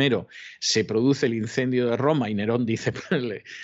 se 0.61 0.85
produce 0.85 1.27
el 1.27 1.35
incendio 1.35 1.89
de 1.89 1.97
Roma 1.97 2.29
y 2.29 2.35
Nerón 2.35 2.67
dice, 2.67 2.93
pues 3.09 3.23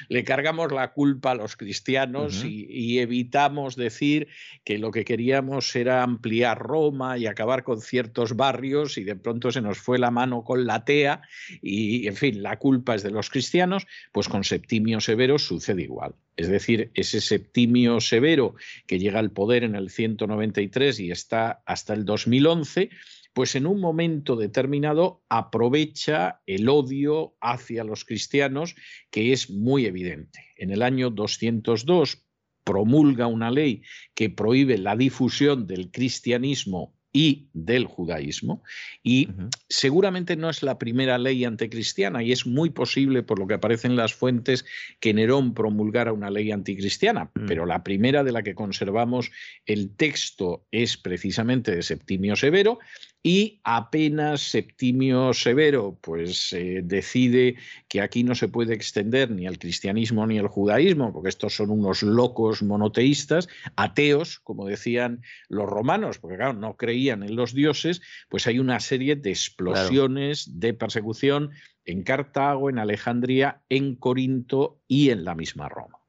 le, 0.09 0.25
cargamos 0.25 0.73
la 0.73 0.93
culpa 0.93 1.33
a 1.33 1.35
los 1.35 1.57
cristianos 1.57 2.45
y 2.45 2.99
evitamos 2.99 3.77
decir 3.77 4.29
que 4.65 4.79
lo 4.79 4.91
que 4.91 5.05
queríamos 5.05 5.75
era 5.77 6.03
ampliar 6.03 6.59
Roma 6.59 7.19
y 7.21 7.27
acabar 7.27 7.63
con 7.63 7.81
ciertos 7.81 8.35
barrios 8.35 8.99
y 8.99 9.05
de 9.05 9.17
pronto 9.17 9.51
se 9.51 9.61
nos 9.61 9.79
fue 9.79 9.99
la 9.99 10.11
mano 10.11 10.43
con 10.43 10.67
la 10.67 10.85
tea 10.85 11.23
y, 11.61 12.09
en 12.09 12.17
fin, 12.17 12.43
la 12.43 12.59
culpa 12.59 12.95
es 12.95 13.03
de 13.03 13.11
los 13.11 13.31
cristianos, 13.31 13.87
pues 14.13 14.29
con 14.29 14.45
Septimio 14.45 15.01
Severo 15.01 15.39
sucede 15.39 15.83
igual. 15.83 16.15
Es 16.37 16.49
decir, 16.49 16.91
ese 16.95 17.21
Septimio 17.21 18.01
Severo 18.01 18.55
que 18.87 18.99
llega 18.99 19.19
al 19.19 19.31
poder 19.31 19.65
en 19.65 19.75
el 19.75 19.91
193 19.91 21.01
y 21.01 21.11
está 21.11 21.63
hasta 21.67 21.93
el 21.93 22.05
2011, 22.05 22.91
pues 23.33 23.55
en 23.55 23.67
un 23.67 23.81
momento 23.81 24.37
determinado 24.37 25.23
aprovecha 25.29 26.41
el 26.47 26.69
odio 26.69 27.37
hacia 27.41 27.85
los 27.85 28.05
cristianos 28.05 28.75
que 29.11 29.33
es 29.33 29.51
muy 29.51 29.87
evidente. 29.87 30.47
En 30.57 30.71
el 30.71 30.83
año 30.83 31.11
202 31.11 32.25
promulga 32.65 33.27
una 33.27 33.51
ley 33.51 33.83
que 34.15 34.31
prohíbe 34.31 34.79
la 34.79 34.97
difusión 34.97 35.67
del 35.67 35.91
cristianismo 35.91 36.95
y 37.13 37.49
del 37.53 37.87
judaísmo. 37.87 38.63
Y 39.03 39.29
seguramente 39.69 40.37
no 40.37 40.49
es 40.49 40.63
la 40.63 40.79
primera 40.79 41.19
ley 41.19 41.45
anticristiana 41.45 42.23
y 42.23 42.33
es 42.33 42.47
muy 42.47 42.71
posible, 42.71 43.23
por 43.23 43.39
lo 43.39 43.47
que 43.47 43.55
aparece 43.55 43.89
en 43.89 43.97
las 43.97 44.15
fuentes, 44.15 44.65
que 45.01 45.13
Nerón 45.13 45.55
promulgara 45.55 46.13
una 46.13 46.31
ley 46.31 46.53
anticristiana, 46.53 47.31
mm. 47.35 47.47
pero 47.47 47.67
la 47.67 47.83
primera 47.83 48.23
de 48.23 48.33
la 48.33 48.43
que 48.43 48.55
conservamos 48.55 49.31
el 49.67 49.95
texto 49.97 50.67
es 50.71 50.97
precisamente 50.97 51.75
de 51.75 51.83
Septimio 51.83 52.37
Severo 52.37 52.79
y 53.23 53.61
apenas 53.65 54.41
Septimio 54.41 55.35
Severo 55.35 55.99
pues 56.01 56.53
eh, 56.53 56.81
decide 56.83 57.57
que 57.89 58.01
aquí 58.01 58.25
no 58.25 58.35
se 58.35 58.49
puede 58.49 58.75
extender 58.75 59.31
ni 59.31 59.47
al 59.47 59.59
cristianismo 59.59 60.27
ni 60.27 60.39
al 60.39 60.49
judaísmo, 60.49 61.13
porque 61.13 61.29
estos 61.29 61.55
son 61.55 61.71
unos 61.71 62.03
locos 62.03 62.63
monoteístas, 62.63 63.49
ateos, 63.77 64.39
como 64.41 64.67
decían 64.67 65.23
los 65.49 65.69
romanos, 65.69 66.19
porque 66.19 66.37
claro, 66.37 66.55
no 66.55 66.77
creían 66.77 67.23
en 67.23 67.37
los 67.37 67.53
dioses, 67.53 68.01
pues 68.29 68.47
hay 68.47 68.59
una 68.59 68.81
serie 68.81 69.17
de 69.17 69.31
explosiones 69.31 70.59
de 70.59 70.73
persecución 70.73 71.51
en 71.85 72.03
Cartago, 72.03 72.71
en 72.71 72.79
Alejandría, 72.79 73.63
en 73.69 73.97
Corinto 73.97 74.81
y 74.89 75.11
en 75.11 75.25
la 75.25 75.35
misma 75.35 75.69
Roma. 75.69 76.00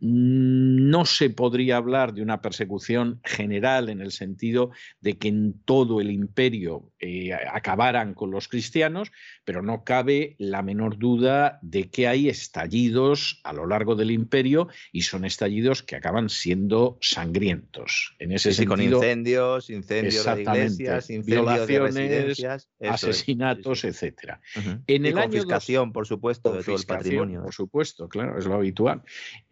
No 0.00 1.04
se 1.04 1.30
podría 1.30 1.76
hablar 1.76 2.14
de 2.14 2.22
una 2.22 2.40
persecución 2.40 3.20
general 3.24 3.88
en 3.88 4.00
el 4.00 4.12
sentido 4.12 4.70
de 5.00 5.18
que 5.18 5.28
en 5.28 5.54
todo 5.64 6.00
el 6.00 6.10
imperio 6.10 6.92
eh, 6.98 7.32
acabaran 7.32 8.14
con 8.14 8.30
los 8.30 8.48
cristianos, 8.48 9.12
pero 9.44 9.62
no 9.62 9.84
cabe 9.84 10.36
la 10.38 10.62
menor 10.62 10.98
duda 10.98 11.58
de 11.62 11.90
que 11.90 12.06
hay 12.08 12.28
estallidos 12.28 13.40
a 13.44 13.52
lo 13.52 13.66
largo 13.66 13.94
del 13.94 14.10
imperio 14.10 14.68
y 14.92 15.02
son 15.02 15.24
estallidos 15.24 15.82
que 15.82 15.96
acaban 15.96 16.28
siendo 16.28 16.98
sangrientos. 17.00 18.14
En 18.18 18.32
ese 18.32 18.52
sentido, 18.52 18.98
con 18.98 19.04
incendios, 19.04 19.70
incendios 19.70 20.24
de 20.24 20.42
iglesias, 20.42 21.08
violaciones, 21.24 22.46
asesinatos, 22.80 23.84
etcétera. 23.84 24.40
En 24.86 25.06
el 25.06 25.14
confiscación, 25.14 25.92
por 25.92 26.06
supuesto, 26.06 26.52
de 26.52 26.62
todo 26.62 26.76
el 26.76 26.86
patrimonio. 26.86 27.42
Por 27.42 27.54
supuesto, 27.54 28.08
claro, 28.08 28.38
es 28.38 28.46
lo 28.46 28.54
habitual. 28.54 29.02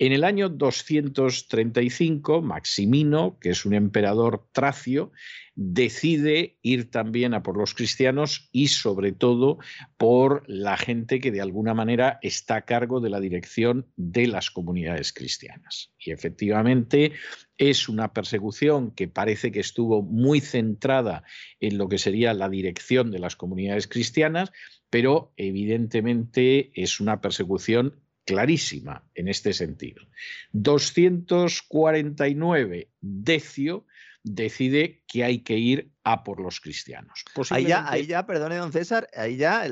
En 0.02 0.10
el 0.10 0.24
año 0.24 0.48
235, 0.48 2.42
Maximino, 2.42 3.38
que 3.38 3.50
es 3.50 3.64
un 3.64 3.72
emperador 3.72 4.48
tracio, 4.50 5.12
decide 5.54 6.58
ir 6.60 6.90
también 6.90 7.34
a 7.34 7.44
por 7.44 7.56
los 7.56 7.72
cristianos 7.72 8.48
y 8.50 8.66
sobre 8.66 9.12
todo 9.12 9.58
por 9.98 10.42
la 10.48 10.76
gente 10.76 11.20
que 11.20 11.30
de 11.30 11.40
alguna 11.40 11.72
manera 11.72 12.18
está 12.20 12.56
a 12.56 12.64
cargo 12.64 12.98
de 12.98 13.10
la 13.10 13.20
dirección 13.20 13.86
de 13.94 14.26
las 14.26 14.50
comunidades 14.50 15.12
cristianas. 15.12 15.92
Y 16.00 16.10
efectivamente 16.10 17.12
es 17.56 17.88
una 17.88 18.12
persecución 18.12 18.90
que 18.90 19.06
parece 19.06 19.52
que 19.52 19.60
estuvo 19.60 20.02
muy 20.02 20.40
centrada 20.40 21.22
en 21.60 21.78
lo 21.78 21.88
que 21.88 21.98
sería 21.98 22.34
la 22.34 22.48
dirección 22.48 23.12
de 23.12 23.20
las 23.20 23.36
comunidades 23.36 23.86
cristianas, 23.86 24.50
pero 24.90 25.32
evidentemente 25.36 26.72
es 26.74 26.98
una 26.98 27.20
persecución 27.20 28.01
clarísima 28.24 29.04
en 29.14 29.28
este 29.28 29.52
sentido. 29.52 30.02
249, 30.52 32.88
Decio 33.00 33.86
decide 34.24 35.02
que 35.06 35.24
hay 35.24 35.40
que 35.40 35.58
ir 35.58 35.90
a 36.04 36.24
por 36.24 36.40
los 36.40 36.60
cristianos. 36.60 37.24
Ahí 37.50 37.66
ya, 37.66 37.90
ahí 37.90 38.06
ya, 38.06 38.26
perdone, 38.26 38.56
don 38.56 38.72
César, 38.72 39.08
ahí 39.14 39.36
ya, 39.36 39.64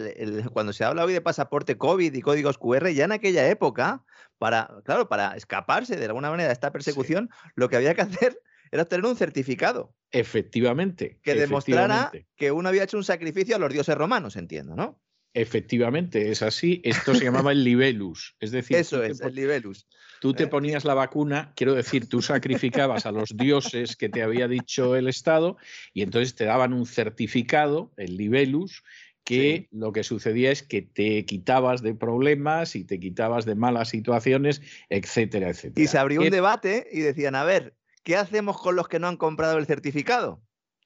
cuando 0.53 0.73
se 0.73 0.85
habla 0.85 1.05
hoy 1.05 1.13
de 1.13 1.21
pasaporte 1.21 1.77
COVID 1.77 2.13
y 2.13 2.21
códigos 2.21 2.59
QR, 2.59 2.91
ya 2.91 3.05
en 3.05 3.13
aquella 3.13 3.49
época, 3.49 4.05
para, 4.39 4.69
claro, 4.85 5.09
para 5.09 5.37
escaparse 5.37 5.97
de 5.97 6.07
alguna 6.07 6.31
manera 6.31 6.49
de 6.49 6.55
esta 6.55 6.73
persecución, 6.73 7.31
lo 7.55 7.69
que 7.69 7.77
había 7.77 7.95
que 7.95 8.03
hacer 8.03 8.41
era 8.73 8.85
tener 8.85 9.07
un 9.07 9.17
certificado. 9.17 9.95
Efectivamente. 10.11 11.21
Que 11.23 11.35
demostrara 11.35 12.11
que 12.37 12.51
uno 12.51 12.69
había 12.69 12.85
hecho 12.85 12.97
un 12.97 13.05
sacrificio 13.05 13.57
a 13.57 13.59
los 13.59 13.73
dioses 13.73 13.97
romanos, 13.97 14.37
entiendo, 14.37 14.75
¿no? 14.75 15.01
Efectivamente, 15.33 16.31
es 16.31 16.43
así. 16.43 16.81
Esto 16.85 17.15
se 17.15 17.25
llamaba 17.25 17.53
el 17.53 17.63
libelus. 17.63 18.35
Es 18.41 18.51
decir, 18.51 18.77
eso 18.77 19.03
es, 19.03 19.21
el 19.21 19.35
libelus. 19.35 19.87
Tú 20.21 20.35
te 20.35 20.45
¿Eh? 20.45 20.49
ponías 20.49 20.85
la 20.85 20.95
vacuna, 20.95 21.53
quiero 21.57 21.75
decir, 21.75 22.09
tú 22.09 22.21
sacrificabas 22.21 23.07
a 23.07 23.13
los 23.13 23.37
dioses 23.37 23.97
que 23.97 24.09
te 24.09 24.23
había 24.23 24.49
dicho 24.49 24.97
el 24.97 25.09
Estado 25.09 25.57
y 25.95 26.03
entonces 26.03 26.35
te 26.35 26.45
daban 26.45 26.73
un 26.73 26.85
certificado, 26.85 27.93
el 27.97 28.17
libelus, 28.17 28.83
que 29.25 29.69
lo 29.71 29.93
que 29.93 30.03
sucedía 30.03 30.51
es 30.51 30.63
que 30.63 30.83
te 30.83 31.25
quitabas 31.25 31.83
de 31.83 31.95
problemas 31.95 32.75
y 32.75 32.85
te 32.85 32.99
quitabas 32.99 33.45
de 33.45 33.55
malas 33.55 33.91
situaciones, 33.91 34.61
etcétera, 34.89 35.51
etcétera. 35.51 35.83
Y 35.83 35.87
se 35.87 35.99
abrió 35.99 36.21
un 36.21 36.31
debate 36.31 36.89
y 36.91 37.01
decían, 37.01 37.37
a 37.37 37.45
ver, 37.45 37.75
¿qué 38.03 38.17
hacemos 38.17 38.61
con 38.61 38.75
los 38.75 38.89
que 38.89 38.99
no 38.99 39.07
han 39.09 39.17
comprado 39.17 39.59
el 39.59 39.67
certificado? 39.67 40.43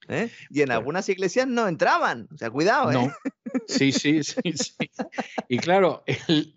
¿Eh? 0.07 0.29
Y 0.49 0.61
en 0.61 0.71
algunas 0.71 1.09
iglesias 1.09 1.47
no 1.47 1.67
entraban. 1.67 2.27
O 2.33 2.37
sea, 2.37 2.49
cuidado. 2.49 2.91
¿eh? 2.91 3.11
Sí, 3.67 3.91
sí, 3.91 4.23
sí, 4.23 4.41
sí. 4.53 4.89
Y 5.47 5.59
claro, 5.59 6.03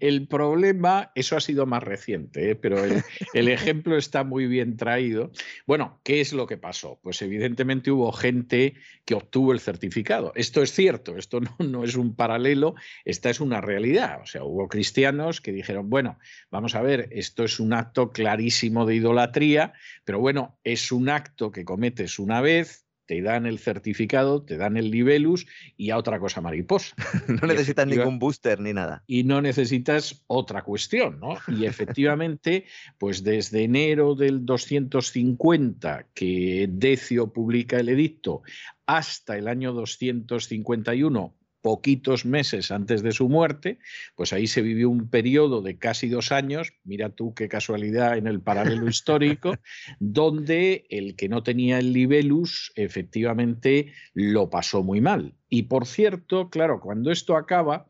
el, 0.01 0.27
problema, 0.27 1.13
eso 1.15 1.37
ha 1.37 1.41
sido 1.41 1.67
más 1.67 1.83
reciente, 1.83 2.51
¿eh? 2.51 2.55
pero 2.57 2.85
el, 2.85 3.49
ejemplo 3.49 3.97
está 3.97 4.25
muy 4.25 4.47
bien 4.47 4.77
traído. 4.77 5.31
Bueno, 5.67 6.01
¿qué 6.05 6.21
es 6.21 6.33
lo 6.33 6.47
que 6.47 6.57
pasó? 6.57 6.99
Pues 7.03 7.23
evidentemente 7.23 7.91
hubo 7.91 8.13
gente 8.13 8.75
que 9.05 9.15
obtuvo 9.15 9.53
el 9.53 9.61
certificado. 9.61 10.33
Esto 10.35 10.63
es 10.63 10.73
cierto, 10.73 11.17
esto 11.17 11.41
no, 11.41 11.57
no 11.59 11.85
es 11.85 11.97
un 11.97 12.15
paralelo, 12.15 12.75
esta 13.05 13.31
es 13.31 13.41
una 13.41 13.61
realidad. 13.61 14.21
O 14.23 14.27
sea, 14.27 14.45
hubo 14.45 14.69
cristianos 14.69 15.41
que 15.41 15.53
dijeron, 15.53 15.89
bueno, 15.89 16.19
vamos 16.51 16.75
a 16.75 16.83
ver, 16.83 17.09
esto 17.13 17.45
es 17.45 17.61
un 17.61 17.73
acto 17.73 18.11
clarísimo 18.11 18.87
de 18.87 18.97
idolatría, 18.97 19.73
pero 20.05 20.19
bueno, 20.21 20.59
es 20.65 20.93
un 20.93 21.09
acto 21.09 21.53
que 21.53 21.65
cometes 21.65 22.19
una 22.19 22.41
vez, 22.41 22.88
te 23.09 23.23
dan 23.23 23.47
el 23.47 23.59
certificado, 23.59 24.43
te 24.43 24.59
dan 24.59 24.77
el 24.77 24.91
libelus 24.91 25.47
y 25.79 25.91
a 25.91 25.97
otra 25.97 26.21
cosa 26.21 26.43
mariposa. 26.43 26.95
no 27.27 27.49
necesitas 27.49 27.87
ningún 27.87 28.19
booster 28.19 28.61
ni 28.61 28.75
nada. 28.75 29.03
Y 29.07 29.25
no 29.25 29.41
necesitas 29.41 30.23
otra 30.27 30.63
cuestión, 30.63 31.19
¿no? 31.19 31.39
Y 31.49 31.65
efectivamente, 31.65 32.67
pues 32.99 33.25
desde 33.25 33.65
enero 33.65 34.15
del 34.15 34.45
250 34.45 36.09
que 36.13 36.69
Decio 36.71 37.33
publica 37.33 37.81
el 37.81 37.89
edicto 37.89 38.43
hasta 38.85 39.39
el 39.39 39.49
año 39.49 39.73
251 39.73 41.38
poquitos 41.69 42.25
meses 42.25 42.71
antes 42.71 43.03
de 43.03 43.13
su 43.13 43.29
muerte, 43.29 43.79
pues 44.17 44.33
ahí 44.33 44.47
se 44.47 44.63
vivió 44.63 44.89
un 44.89 45.11
periodo 45.11 45.61
de 45.61 45.77
casi 45.77 46.09
dos 46.09 46.33
años, 46.33 46.73
mira 46.83 47.11
tú 47.11 47.35
qué 47.35 47.47
casualidad 47.47 48.17
en 48.17 48.27
el 48.27 48.41
paralelo 48.41 48.89
histórico, 48.89 49.55
donde 50.01 50.87
el 50.89 51.15
que 51.15 51.29
no 51.29 51.43
tenía 51.43 51.79
el 51.79 51.93
libelus 51.93 52.73
efectivamente 52.75 53.93
lo 54.15 54.49
pasó 54.49 54.83
muy 54.83 55.03
mal. 55.03 55.35
Y 55.51 55.65
por 55.65 55.87
cierto, 55.87 56.51
claro, 56.51 56.81
cuando 56.81 57.11
esto 57.11 57.37
acaba, 57.37 57.87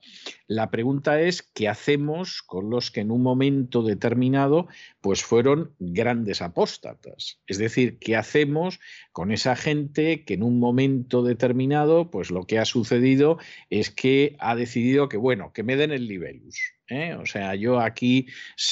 la 0.47 0.70
pregunta 0.70 1.20
es 1.20 1.43
qué 1.43 1.69
hacemos 1.69 2.41
con 2.43 2.70
los 2.70 2.91
que 2.91 3.01
en 3.01 3.11
un 3.11 3.23
momento 3.23 3.83
determinado 3.83 4.69
pues 5.01 5.25
fueron 5.25 5.75
grandes 5.78 6.41
apóstatas. 6.41 7.41
Es 7.47 7.59
decir, 7.59 7.99
qué 7.99 8.17
hacemos 8.17 8.78
con 9.12 9.33
esa 9.33 9.57
gente 9.57 10.25
que 10.25 10.35
en 10.35 10.45
un 10.45 10.61
momento 10.61 11.23
determinado 11.23 12.11
pues 12.11 12.31
lo 12.31 12.45
que 12.45 12.59
ha 12.59 12.65
sucedido 12.65 13.39
es 13.70 13.91
que 13.91 14.37
ha 14.39 14.55
decidido 14.55 15.09
que 15.09 15.17
bueno, 15.17 15.53
que 15.53 15.65
me 15.65 15.77
den 15.77 15.91
el 15.91 16.07
libelus. 16.07 16.77
¿Eh? 16.89 17.15
O 17.15 17.26
sea, 17.26 17.55
yo 17.55 17.81
aquí 17.81 18.26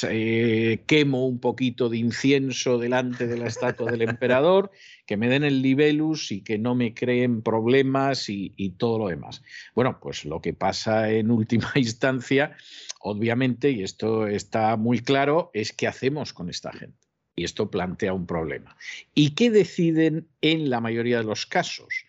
eh, 0.09 0.83
quemo 0.85 1.25
un 1.25 1.39
poquito 1.39 1.89
de 1.89 1.97
incienso 1.97 2.77
delante 2.77 3.27
de 3.27 3.37
la 3.37 3.47
estatua 3.47 3.91
del 3.91 4.01
emperador, 4.01 4.71
que 5.05 5.17
me 5.17 5.29
den 5.29 5.43
el 5.43 5.61
libelus 5.61 6.31
y 6.31 6.41
que 6.41 6.57
no 6.57 6.75
me 6.75 6.93
creen 6.93 7.41
problemas 7.41 8.29
y, 8.29 8.53
y 8.57 8.71
todo 8.71 8.99
lo 8.99 9.07
demás. 9.07 9.43
Bueno, 9.75 9.99
pues 10.01 10.25
lo 10.25 10.41
que 10.41 10.53
pasa 10.53 11.11
en 11.11 11.31
última 11.31 11.71
instancia, 11.75 12.55
obviamente, 12.99 13.71
y 13.71 13.83
esto 13.83 14.27
está 14.27 14.75
muy 14.75 14.99
claro, 14.99 15.51
es 15.53 15.73
qué 15.73 15.87
hacemos 15.87 16.33
con 16.33 16.49
esta 16.49 16.71
gente. 16.71 16.97
Y 17.39 17.43
esto 17.43 17.69
plantea 17.69 18.13
un 18.13 18.25
problema. 18.25 18.75
¿Y 19.13 19.35
qué 19.35 19.51
deciden 19.51 20.27
en 20.41 20.71
la 20.71 20.81
mayoría 20.81 21.19
de 21.19 21.23
los 21.23 21.45
casos? 21.45 22.05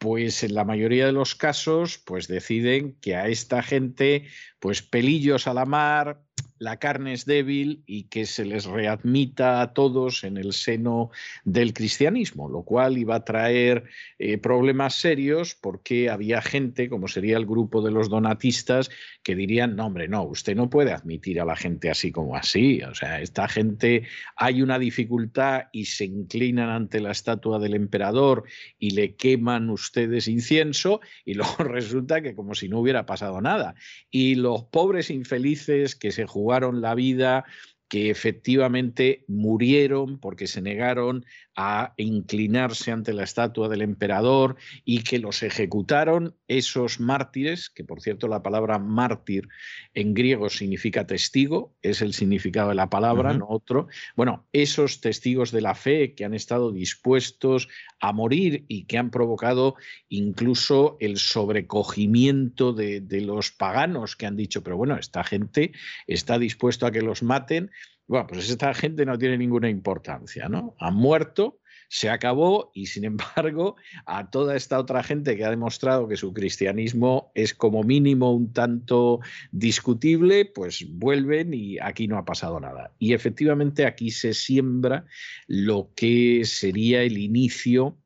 Pues 0.00 0.42
en 0.44 0.54
la 0.54 0.64
mayoría 0.64 1.04
de 1.04 1.12
los 1.12 1.34
casos, 1.34 1.98
pues 1.98 2.26
deciden 2.26 2.96
que 3.02 3.16
a 3.16 3.28
esta 3.28 3.62
gente, 3.62 4.26
pues 4.58 4.80
pelillos 4.80 5.46
a 5.46 5.52
la 5.52 5.66
mar, 5.66 6.22
la 6.60 6.76
carne 6.76 7.14
es 7.14 7.24
débil 7.24 7.82
y 7.86 8.04
que 8.04 8.26
se 8.26 8.44
les 8.44 8.66
readmita 8.66 9.62
a 9.62 9.72
todos 9.72 10.24
en 10.24 10.36
el 10.36 10.52
seno 10.52 11.10
del 11.44 11.72
cristianismo, 11.72 12.50
lo 12.50 12.64
cual 12.64 12.98
iba 12.98 13.14
a 13.14 13.24
traer 13.24 13.84
eh, 14.18 14.36
problemas 14.36 14.94
serios 14.94 15.54
porque 15.54 16.10
había 16.10 16.42
gente, 16.42 16.90
como 16.90 17.08
sería 17.08 17.38
el 17.38 17.46
grupo 17.46 17.80
de 17.80 17.90
los 17.90 18.10
donatistas, 18.10 18.90
que 19.22 19.34
dirían, 19.34 19.74
no, 19.74 19.86
hombre, 19.86 20.06
no, 20.06 20.22
usted 20.22 20.54
no 20.54 20.68
puede 20.68 20.92
admitir 20.92 21.40
a 21.40 21.46
la 21.46 21.56
gente 21.56 21.88
así 21.88 22.12
como 22.12 22.36
así. 22.36 22.82
O 22.82 22.94
sea, 22.94 23.22
esta 23.22 23.48
gente 23.48 24.02
hay 24.36 24.60
una 24.60 24.78
dificultad 24.78 25.62
y 25.72 25.86
se 25.86 26.04
inclinan 26.04 26.68
ante 26.68 27.00
la 27.00 27.12
estatua 27.12 27.58
del 27.58 27.72
emperador 27.72 28.44
y 28.78 28.90
le 28.90 29.14
queman 29.16 29.70
ustedes 29.70 30.28
incienso 30.28 31.00
y 31.24 31.32
luego 31.40 31.64
resulta 31.64 32.20
que 32.20 32.34
como 32.34 32.54
si 32.54 32.68
no 32.68 32.80
hubiera 32.80 33.06
pasado 33.06 33.40
nada. 33.40 33.74
Y 34.10 34.34
los 34.34 34.64
pobres 34.64 35.08
infelices 35.08 35.96
que 35.96 36.12
se 36.12 36.26
jugaron 36.26 36.49
la 36.80 36.94
vida, 36.94 37.44
que 37.90 38.08
efectivamente 38.08 39.24
murieron 39.26 40.20
porque 40.20 40.46
se 40.46 40.62
negaron 40.62 41.26
a 41.62 41.92
inclinarse 41.98 42.90
ante 42.90 43.12
la 43.12 43.24
estatua 43.24 43.68
del 43.68 43.82
emperador 43.82 44.56
y 44.82 45.02
que 45.02 45.18
los 45.18 45.42
ejecutaron 45.42 46.34
esos 46.48 47.00
mártires, 47.00 47.68
que 47.68 47.84
por 47.84 48.00
cierto 48.00 48.28
la 48.28 48.42
palabra 48.42 48.78
mártir 48.78 49.46
en 49.92 50.14
griego 50.14 50.48
significa 50.48 51.06
testigo, 51.06 51.76
es 51.82 52.00
el 52.00 52.14
significado 52.14 52.70
de 52.70 52.76
la 52.76 52.88
palabra, 52.88 53.34
no 53.34 53.46
otro. 53.46 53.88
Bueno, 54.16 54.46
esos 54.54 55.02
testigos 55.02 55.52
de 55.52 55.60
la 55.60 55.74
fe 55.74 56.14
que 56.14 56.24
han 56.24 56.32
estado 56.32 56.72
dispuestos 56.72 57.68
a 58.00 58.14
morir 58.14 58.64
y 58.66 58.84
que 58.84 58.96
han 58.96 59.10
provocado 59.10 59.74
incluso 60.08 60.96
el 60.98 61.18
sobrecogimiento 61.18 62.72
de, 62.72 63.02
de 63.02 63.20
los 63.20 63.50
paganos 63.50 64.16
que 64.16 64.24
han 64.24 64.36
dicho, 64.36 64.62
pero 64.62 64.78
bueno, 64.78 64.96
esta 64.96 65.24
gente 65.24 65.72
está 66.06 66.38
dispuesto 66.38 66.86
a 66.86 66.90
que 66.90 67.02
los 67.02 67.22
maten 67.22 67.70
bueno, 68.10 68.26
pues 68.26 68.50
esta 68.50 68.74
gente 68.74 69.06
no 69.06 69.16
tiene 69.16 69.38
ninguna 69.38 69.70
importancia, 69.70 70.48
¿no? 70.48 70.74
Han 70.80 70.96
muerto, 70.96 71.60
se 71.88 72.10
acabó 72.10 72.72
y 72.74 72.86
sin 72.86 73.04
embargo 73.04 73.76
a 74.04 74.30
toda 74.30 74.56
esta 74.56 74.80
otra 74.80 75.04
gente 75.04 75.36
que 75.36 75.44
ha 75.44 75.50
demostrado 75.50 76.08
que 76.08 76.16
su 76.16 76.34
cristianismo 76.34 77.30
es 77.36 77.54
como 77.54 77.84
mínimo 77.84 78.34
un 78.34 78.52
tanto 78.52 79.20
discutible, 79.52 80.44
pues 80.44 80.84
vuelven 80.90 81.54
y 81.54 81.78
aquí 81.78 82.08
no 82.08 82.18
ha 82.18 82.24
pasado 82.24 82.58
nada. 82.58 82.92
Y 82.98 83.12
efectivamente 83.12 83.86
aquí 83.86 84.10
se 84.10 84.34
siembra 84.34 85.06
lo 85.46 85.92
que 85.94 86.42
sería 86.44 87.04
el 87.04 87.16
inicio 87.16 87.96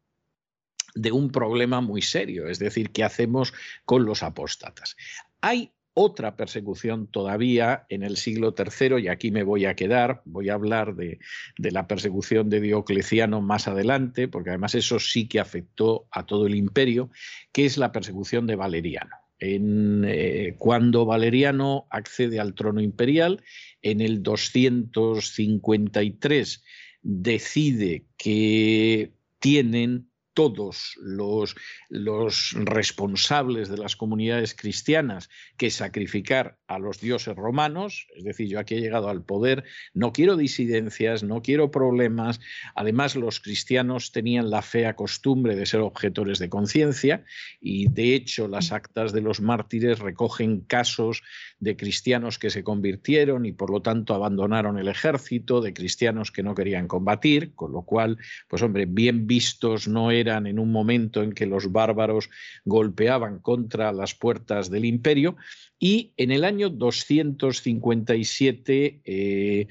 de 0.95 1.13
un 1.13 1.31
problema 1.31 1.81
muy 1.81 2.03
serio, 2.03 2.47
es 2.47 2.59
decir, 2.59 2.91
¿qué 2.91 3.05
hacemos 3.05 3.55
con 3.87 4.05
los 4.05 4.23
apóstatas? 4.23 4.97
Hay 5.41 5.74
otra 5.95 6.37
persecución 6.37 7.07
todavía 7.07 7.87
en 7.89 8.03
el 8.03 8.17
siglo 8.17 8.55
III, 8.57 9.05
y 9.05 9.09
aquí 9.09 9.31
me 9.31 9.45
voy 9.45 9.65
a 9.65 9.75
quedar, 9.75 10.23
voy 10.25 10.49
a 10.49 10.55
hablar 10.55 10.97
de, 10.97 11.21
la 11.57 11.87
persecución 11.87 12.51
de 12.51 12.61
Diocleciano 12.61 13.41
más 13.41 13.69
adelante, 13.69 14.27
porque 14.29 14.51
además 14.51 14.75
eso 14.75 14.99
sí 14.99 15.29
que 15.29 15.39
afectó 15.41 16.07
a 16.11 16.27
todo 16.27 16.47
el 16.47 16.57
imperio, 16.57 17.11
que 17.53 17.65
es 17.65 17.79
la 17.79 17.93
persecución 17.93 18.47
de 18.47 18.57
Valeriano. 18.57 19.17
Eh, 19.39 20.55
cuando 20.59 21.07
Valeriano 21.07 21.87
accede 21.91 22.41
al 22.41 22.55
trono 22.55 22.81
imperial, 22.81 23.45
en 23.83 24.01
el 24.01 24.23
253 24.23 26.65
decide 27.03 28.07
que 28.17 29.13
tienen 29.39 30.09
todos 30.35 30.99
los, 31.01 31.55
los, 31.89 32.53
responsables 32.53 33.69
de 33.69 33.79
las 33.79 33.97
comunidades 33.97 34.55
cristianas 34.55 35.31
que 35.57 35.71
sacrificar 35.71 36.59
a 36.67 36.79
los 36.79 37.01
dioses 37.01 37.37
romanos, 37.37 38.09
es 38.17 38.25
decir, 38.25 38.49
yo 38.49 38.59
aquí 38.59 38.75
he 38.75 38.81
llegado 38.81 39.09
al 39.09 39.23
poder, 39.23 39.65
no 39.95 40.13
quiero 40.13 40.37
disidencias, 40.37 41.23
no 41.23 41.41
quiero 41.41 41.71
problemas, 41.71 42.41
además 42.75 43.15
los 43.15 43.41
cristianos 43.41 44.13
tenían 44.13 44.51
la 44.51 44.63
fea 44.63 44.97
costumbre 44.97 45.55
de 45.55 45.67
ser 45.67 45.81
objetores 45.81 46.39
de 46.39 46.49
conciencia 46.49 47.25
y 47.61 47.89
de 47.89 48.15
hecho 48.15 48.49
las 48.49 48.73
actas 48.73 49.13
de 49.13 49.21
los 49.21 49.41
mártires 49.41 50.01
recogen 50.01 50.61
casos 50.61 51.23
de 51.61 51.77
cristianos 51.77 52.39
que 52.39 52.51
se 52.51 52.65
convirtieron 52.65 53.47
y 53.47 53.53
por 53.53 53.71
lo 53.71 53.83
tanto 53.83 54.15
abandonaron 54.15 54.79
el 54.79 54.89
ejército, 54.89 55.61
de 55.61 55.73
cristianos 55.73 56.33
que 56.33 56.43
no 56.43 56.55
querían 56.55 56.89
combatir, 56.89 57.55
con 57.55 57.73
lo 57.73 57.83
cual, 57.83 58.19
pues 58.49 58.63
hombre, 58.63 58.87
bien 58.87 59.27
vistos 59.27 59.87
no 59.87 60.11
eran 60.11 60.24
en 60.29 60.59
un 60.59 60.73
momento 60.73 61.23
en 61.23 61.33
que 61.33 61.47
los 61.47 61.71
bárbaros 61.71 62.31
golpeaban 62.65 63.39
contra 63.39 63.93
las 63.93 64.15
puertas 64.15 64.71
del 64.71 64.85
imperio 64.85 65.37
y 65.79 66.13
en 66.17 66.31
el 66.31 66.45
año 66.45 66.71
257 66.71 69.03
eh, 69.05 69.67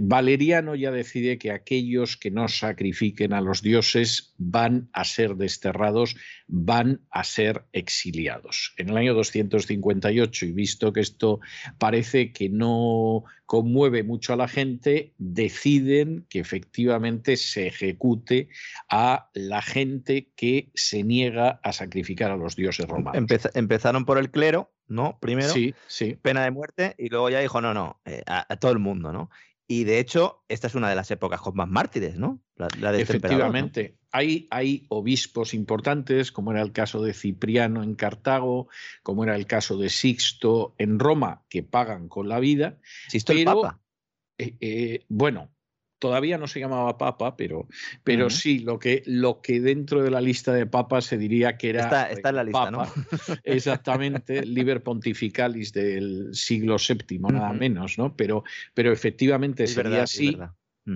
Valeriano 0.00 0.74
ya 0.74 0.90
decide 0.90 1.38
que 1.38 1.50
aquellos 1.50 2.16
que 2.16 2.30
no 2.30 2.48
sacrifiquen 2.48 3.32
a 3.32 3.40
los 3.40 3.62
dioses 3.62 4.34
van 4.38 4.88
a 4.92 5.04
ser 5.04 5.36
desterrados, 5.36 6.16
van 6.46 7.00
a 7.10 7.24
ser 7.24 7.64
exiliados. 7.72 8.74
En 8.78 8.90
el 8.90 8.96
año 8.96 9.14
258, 9.14 10.46
y 10.46 10.52
visto 10.52 10.92
que 10.92 11.00
esto 11.00 11.40
parece 11.78 12.32
que 12.32 12.48
no 12.48 13.24
conmueve 13.46 14.02
mucho 14.02 14.32
a 14.32 14.36
la 14.36 14.48
gente, 14.48 15.12
deciden 15.18 16.26
que 16.28 16.38
efectivamente 16.38 17.36
se 17.36 17.66
ejecute 17.66 18.48
a 18.88 19.30
la 19.34 19.60
gente 19.60 20.30
que 20.36 20.70
se 20.74 21.02
niega 21.02 21.60
a 21.62 21.72
sacrificar 21.72 22.30
a 22.30 22.36
los 22.36 22.56
dioses 22.56 22.86
romanos. 22.86 23.30
empezaron 23.54 24.04
por 24.04 24.18
el 24.18 24.30
clero 24.30 24.72
¿no? 24.92 25.18
Primero, 25.20 25.52
sí, 25.52 25.74
sí. 25.86 26.16
pena 26.20 26.44
de 26.44 26.50
muerte, 26.50 26.94
y 26.98 27.08
luego 27.08 27.30
ya 27.30 27.40
dijo, 27.40 27.60
no, 27.60 27.74
no, 27.74 28.00
eh, 28.04 28.22
a, 28.26 28.56
todo 28.56 28.72
el 28.72 28.78
mundo, 28.78 29.12
¿no? 29.12 29.30
Y 29.66 29.84
de 29.84 29.98
hecho, 29.98 30.44
esta 30.48 30.66
es 30.66 30.74
una 30.74 30.90
de 30.90 30.96
las 30.96 31.10
épocas 31.10 31.40
con 31.40 31.54
más 31.56 31.68
mártires, 31.68 32.16
¿no? 32.16 32.40
La, 32.56 32.68
de 32.92 33.00
este 33.00 33.16
Efectivamente. 33.16 33.96
Hay, 34.10 34.46
hay, 34.50 34.84
obispos 34.90 35.54
importantes, 35.54 36.30
como 36.30 36.52
era 36.52 36.60
el 36.60 36.72
caso 36.72 37.02
de 37.02 37.14
Cipriano 37.14 37.82
en 37.82 37.94
Cartago, 37.94 38.68
como 39.02 39.24
era 39.24 39.34
el 39.34 39.46
caso 39.46 39.78
de 39.78 39.88
Sixto 39.88 40.74
en 40.76 40.98
Roma, 40.98 41.42
que 41.48 41.62
pagan 41.62 42.08
con 42.08 42.28
la 42.28 42.38
vida. 42.38 42.78
Sixto 43.08 43.32
el 43.32 43.44
Papa. 43.44 43.80
Eh, 44.36 44.56
eh, 44.60 45.04
bueno, 45.08 45.50
todavía 46.02 46.36
no 46.36 46.48
se 46.48 46.58
llamaba 46.58 46.98
papa, 46.98 47.36
pero, 47.36 47.68
pero 48.02 48.28
sí, 48.28 48.58
lo 48.58 48.76
que, 48.76 49.04
lo 49.06 49.40
que 49.40 49.60
dentro 49.60 50.02
de 50.02 50.10
la 50.10 50.20
lista 50.20 50.52
de 50.52 50.66
papas 50.66 51.04
se 51.04 51.16
diría 51.16 51.56
que 51.56 51.70
era. 51.70 51.84
Está, 51.84 52.10
está 52.10 52.30
en 52.30 52.34
la 52.34 52.42
lista, 52.42 52.70
¿no? 52.72 52.84
Exactamente, 53.44 54.42
Liber 54.46 54.82
Pontificalis 54.82 55.72
del 55.72 56.30
siglo 56.34 56.74
VII, 56.76 57.20
nada 57.20 57.52
menos, 57.52 57.98
¿no? 57.98 58.16
Pero, 58.16 58.42
pero 58.74 58.90
efectivamente 58.90 59.68
sería 59.68 60.02
así. 60.02 60.36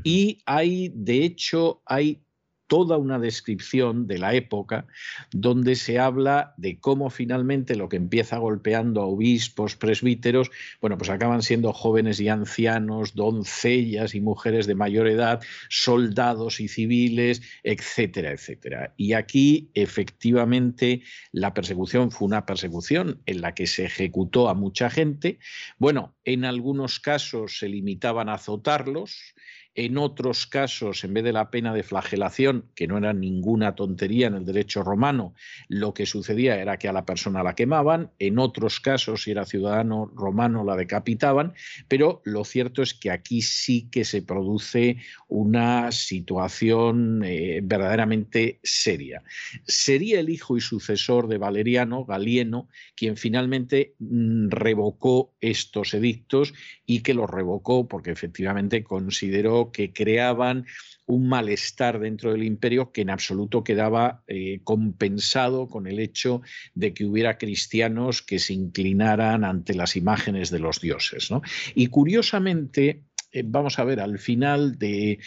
Y 0.02 0.42
hay, 0.44 0.90
de 0.92 1.22
hecho, 1.22 1.82
hay 1.86 2.25
toda 2.66 2.96
una 2.96 3.18
descripción 3.18 4.06
de 4.06 4.18
la 4.18 4.34
época 4.34 4.86
donde 5.32 5.76
se 5.76 5.98
habla 5.98 6.54
de 6.56 6.78
cómo 6.78 7.10
finalmente 7.10 7.76
lo 7.76 7.88
que 7.88 7.96
empieza 7.96 8.38
golpeando 8.38 9.02
a 9.02 9.06
obispos, 9.06 9.76
presbíteros, 9.76 10.50
bueno, 10.80 10.98
pues 10.98 11.10
acaban 11.10 11.42
siendo 11.42 11.72
jóvenes 11.72 12.20
y 12.20 12.28
ancianos, 12.28 13.14
doncellas 13.14 14.14
y 14.14 14.20
mujeres 14.20 14.66
de 14.66 14.74
mayor 14.74 15.08
edad, 15.08 15.42
soldados 15.68 16.60
y 16.60 16.68
civiles, 16.68 17.42
etcétera, 17.62 18.32
etcétera. 18.32 18.94
Y 18.96 19.12
aquí 19.12 19.70
efectivamente 19.74 21.02
la 21.32 21.54
persecución 21.54 22.10
fue 22.10 22.26
una 22.26 22.46
persecución 22.46 23.22
en 23.26 23.40
la 23.40 23.54
que 23.54 23.66
se 23.66 23.84
ejecutó 23.84 24.48
a 24.48 24.54
mucha 24.54 24.90
gente. 24.90 25.38
Bueno, 25.78 26.16
en 26.24 26.44
algunos 26.44 27.00
casos 27.00 27.58
se 27.58 27.68
limitaban 27.68 28.28
a 28.28 28.34
azotarlos, 28.34 29.34
En 29.78 29.98
otros 29.98 30.46
casos, 30.46 31.04
en 31.04 31.12
vez 31.12 31.22
de 31.22 31.34
la 31.34 31.50
pena 31.50 31.74
de 31.74 31.82
flagelación, 31.82 32.64
que 32.74 32.86
no 32.86 32.96
era 32.96 33.12
ninguna 33.12 33.74
tontería 33.74 34.26
en 34.28 34.34
el 34.34 34.46
derecho 34.46 34.82
romano, 34.82 35.34
lo 35.68 35.92
que 35.92 36.06
sucedía 36.06 36.56
era 36.56 36.78
que 36.78 36.88
a 36.88 36.94
la 36.94 37.04
persona 37.04 37.42
la 37.42 37.54
quemaban, 37.54 38.10
en 38.18 38.38
otros 38.38 38.80
casos, 38.80 39.24
si 39.24 39.32
era 39.32 39.44
ciudadano 39.44 40.10
romano, 40.14 40.64
la 40.64 40.76
decapitaban, 40.76 41.52
pero 41.88 42.22
lo 42.24 42.44
cierto 42.44 42.80
es 42.80 42.94
que 42.94 43.10
aquí 43.10 43.42
sí 43.42 43.90
que 43.90 44.06
se 44.06 44.22
produce 44.22 44.96
una 45.28 45.92
situación 45.92 47.22
eh, 47.22 47.60
verdaderamente 47.62 48.60
seria. 48.62 49.22
Sería 49.66 50.20
el 50.20 50.30
hijo 50.30 50.56
y 50.56 50.62
sucesor 50.62 51.28
de 51.28 51.36
Valeriano, 51.36 52.06
Galieno, 52.06 52.68
quien 52.94 53.18
finalmente 53.18 53.94
mm, 53.98 54.48
revocó 54.48 55.34
estos 55.42 55.92
edictos 55.92 56.54
y 56.86 57.02
que 57.02 57.12
los 57.12 57.28
revocó 57.28 57.88
porque 57.88 58.10
efectivamente 58.10 58.82
consideró 58.82 59.65
que 59.72 59.92
creaban 59.92 60.66
un 61.06 61.28
malestar 61.28 62.00
dentro 62.00 62.32
del 62.32 62.42
imperio 62.42 62.90
que 62.90 63.02
en 63.02 63.10
absoluto 63.10 63.62
quedaba 63.62 64.22
eh, 64.26 64.60
compensado 64.64 65.68
con 65.68 65.86
el 65.86 66.00
hecho 66.00 66.42
de 66.74 66.92
que 66.92 67.04
hubiera 67.04 67.38
cristianos 67.38 68.22
que 68.22 68.38
se 68.38 68.54
inclinaran 68.54 69.44
ante 69.44 69.74
las 69.74 69.96
imágenes 69.96 70.50
de 70.50 70.58
los 70.58 70.80
dioses. 70.80 71.28
Y 71.74 71.86
curiosamente, 71.86 73.04
eh, 73.32 73.42
vamos 73.44 73.78
a 73.78 73.84
ver, 73.84 74.00
al 74.00 74.18
final 74.18 74.78
de, 74.78 75.18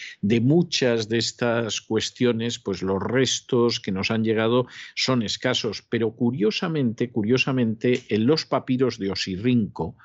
muchas 0.42 1.10
de 1.10 1.18
estas 1.18 1.80
cuestiones, 1.82 2.60
pues 2.60 2.82
los 2.82 3.02
restos 3.02 3.80
que 3.80 3.92
nos 3.92 4.12
han 4.12 4.24
llegado 4.24 4.66
son 4.96 5.22
escasos, 5.22 5.84
pero 5.88 6.12
curiosamente, 6.16 7.12
curiosamente, 7.12 8.04
en 8.10 8.26
los 8.26 8.46
papiros 8.46 8.98
de 9.00 9.12
Osirrinco, 9.12 9.96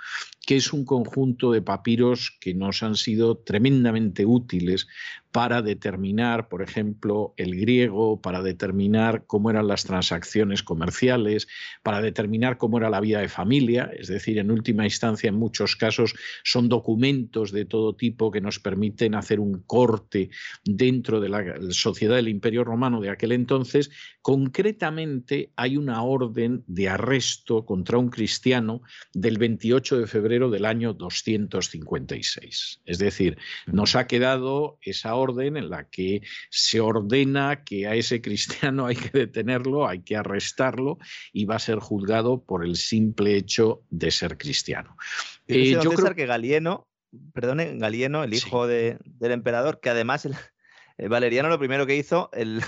que 0.46 0.56
es 0.56 0.72
un 0.72 0.84
conjunto 0.84 1.52
de 1.52 1.62
papiros 1.62 2.36
que 2.40 2.54
nos 2.54 2.82
han 2.82 2.96
sido 2.96 3.36
tremendamente 3.38 4.26
útiles 4.26 4.86
para 5.34 5.62
determinar, 5.62 6.48
por 6.48 6.62
ejemplo, 6.62 7.34
el 7.36 7.58
griego, 7.58 8.20
para 8.20 8.40
determinar 8.40 9.24
cómo 9.26 9.50
eran 9.50 9.66
las 9.66 9.82
transacciones 9.82 10.62
comerciales, 10.62 11.48
para 11.82 12.00
determinar 12.00 12.56
cómo 12.56 12.78
era 12.78 12.88
la 12.88 13.00
vida 13.00 13.18
de 13.18 13.28
familia, 13.28 13.90
es 13.98 14.06
decir, 14.06 14.38
en 14.38 14.52
última 14.52 14.84
instancia, 14.84 15.28
en 15.28 15.34
muchos 15.34 15.74
casos 15.74 16.14
son 16.44 16.68
documentos 16.68 17.50
de 17.50 17.64
todo 17.64 17.96
tipo 17.96 18.30
que 18.30 18.40
nos 18.40 18.60
permiten 18.60 19.16
hacer 19.16 19.40
un 19.40 19.64
corte 19.66 20.30
dentro 20.64 21.18
de 21.18 21.28
la 21.28 21.44
sociedad 21.70 22.14
del 22.14 22.28
Imperio 22.28 22.62
Romano 22.62 23.00
de 23.00 23.10
aquel 23.10 23.32
entonces. 23.32 23.90
Concretamente, 24.22 25.50
hay 25.56 25.76
una 25.76 26.02
orden 26.04 26.62
de 26.68 26.88
arresto 26.88 27.64
contra 27.64 27.98
un 27.98 28.08
cristiano 28.08 28.82
del 29.12 29.38
28 29.38 29.98
de 29.98 30.06
febrero 30.06 30.33
del 30.50 30.64
año 30.64 30.92
256. 30.92 32.80
Es 32.84 32.98
decir, 32.98 33.38
nos 33.66 33.94
ha 33.96 34.06
quedado 34.06 34.78
esa 34.82 35.14
orden 35.14 35.56
en 35.56 35.70
la 35.70 35.88
que 35.88 36.22
se 36.50 36.80
ordena 36.80 37.64
que 37.64 37.86
a 37.86 37.94
ese 37.94 38.20
cristiano 38.20 38.86
hay 38.86 38.96
que 38.96 39.10
detenerlo, 39.16 39.88
hay 39.88 40.00
que 40.00 40.16
arrestarlo 40.16 40.98
y 41.32 41.44
va 41.44 41.56
a 41.56 41.60
ser 41.60 41.78
juzgado 41.78 42.42
por 42.42 42.64
el 42.64 42.76
simple 42.76 43.36
hecho 43.36 43.82
de 43.90 44.10
ser 44.10 44.36
cristiano. 44.36 44.96
Eh, 45.46 45.78
yo 45.82 45.92
creo 45.92 46.14
que 46.14 46.26
Galieno, 46.26 46.88
perdone, 47.32 47.76
Galieno, 47.78 48.24
el 48.24 48.34
hijo 48.34 48.66
del 48.66 48.98
emperador, 49.20 49.80
que 49.80 49.90
además 49.90 50.26
el, 50.26 50.34
Valeriano 51.08 51.48
lo 51.48 51.58
primero 51.58 51.86
que 51.86 51.96
hizo, 51.96 52.30
el, 52.32 52.62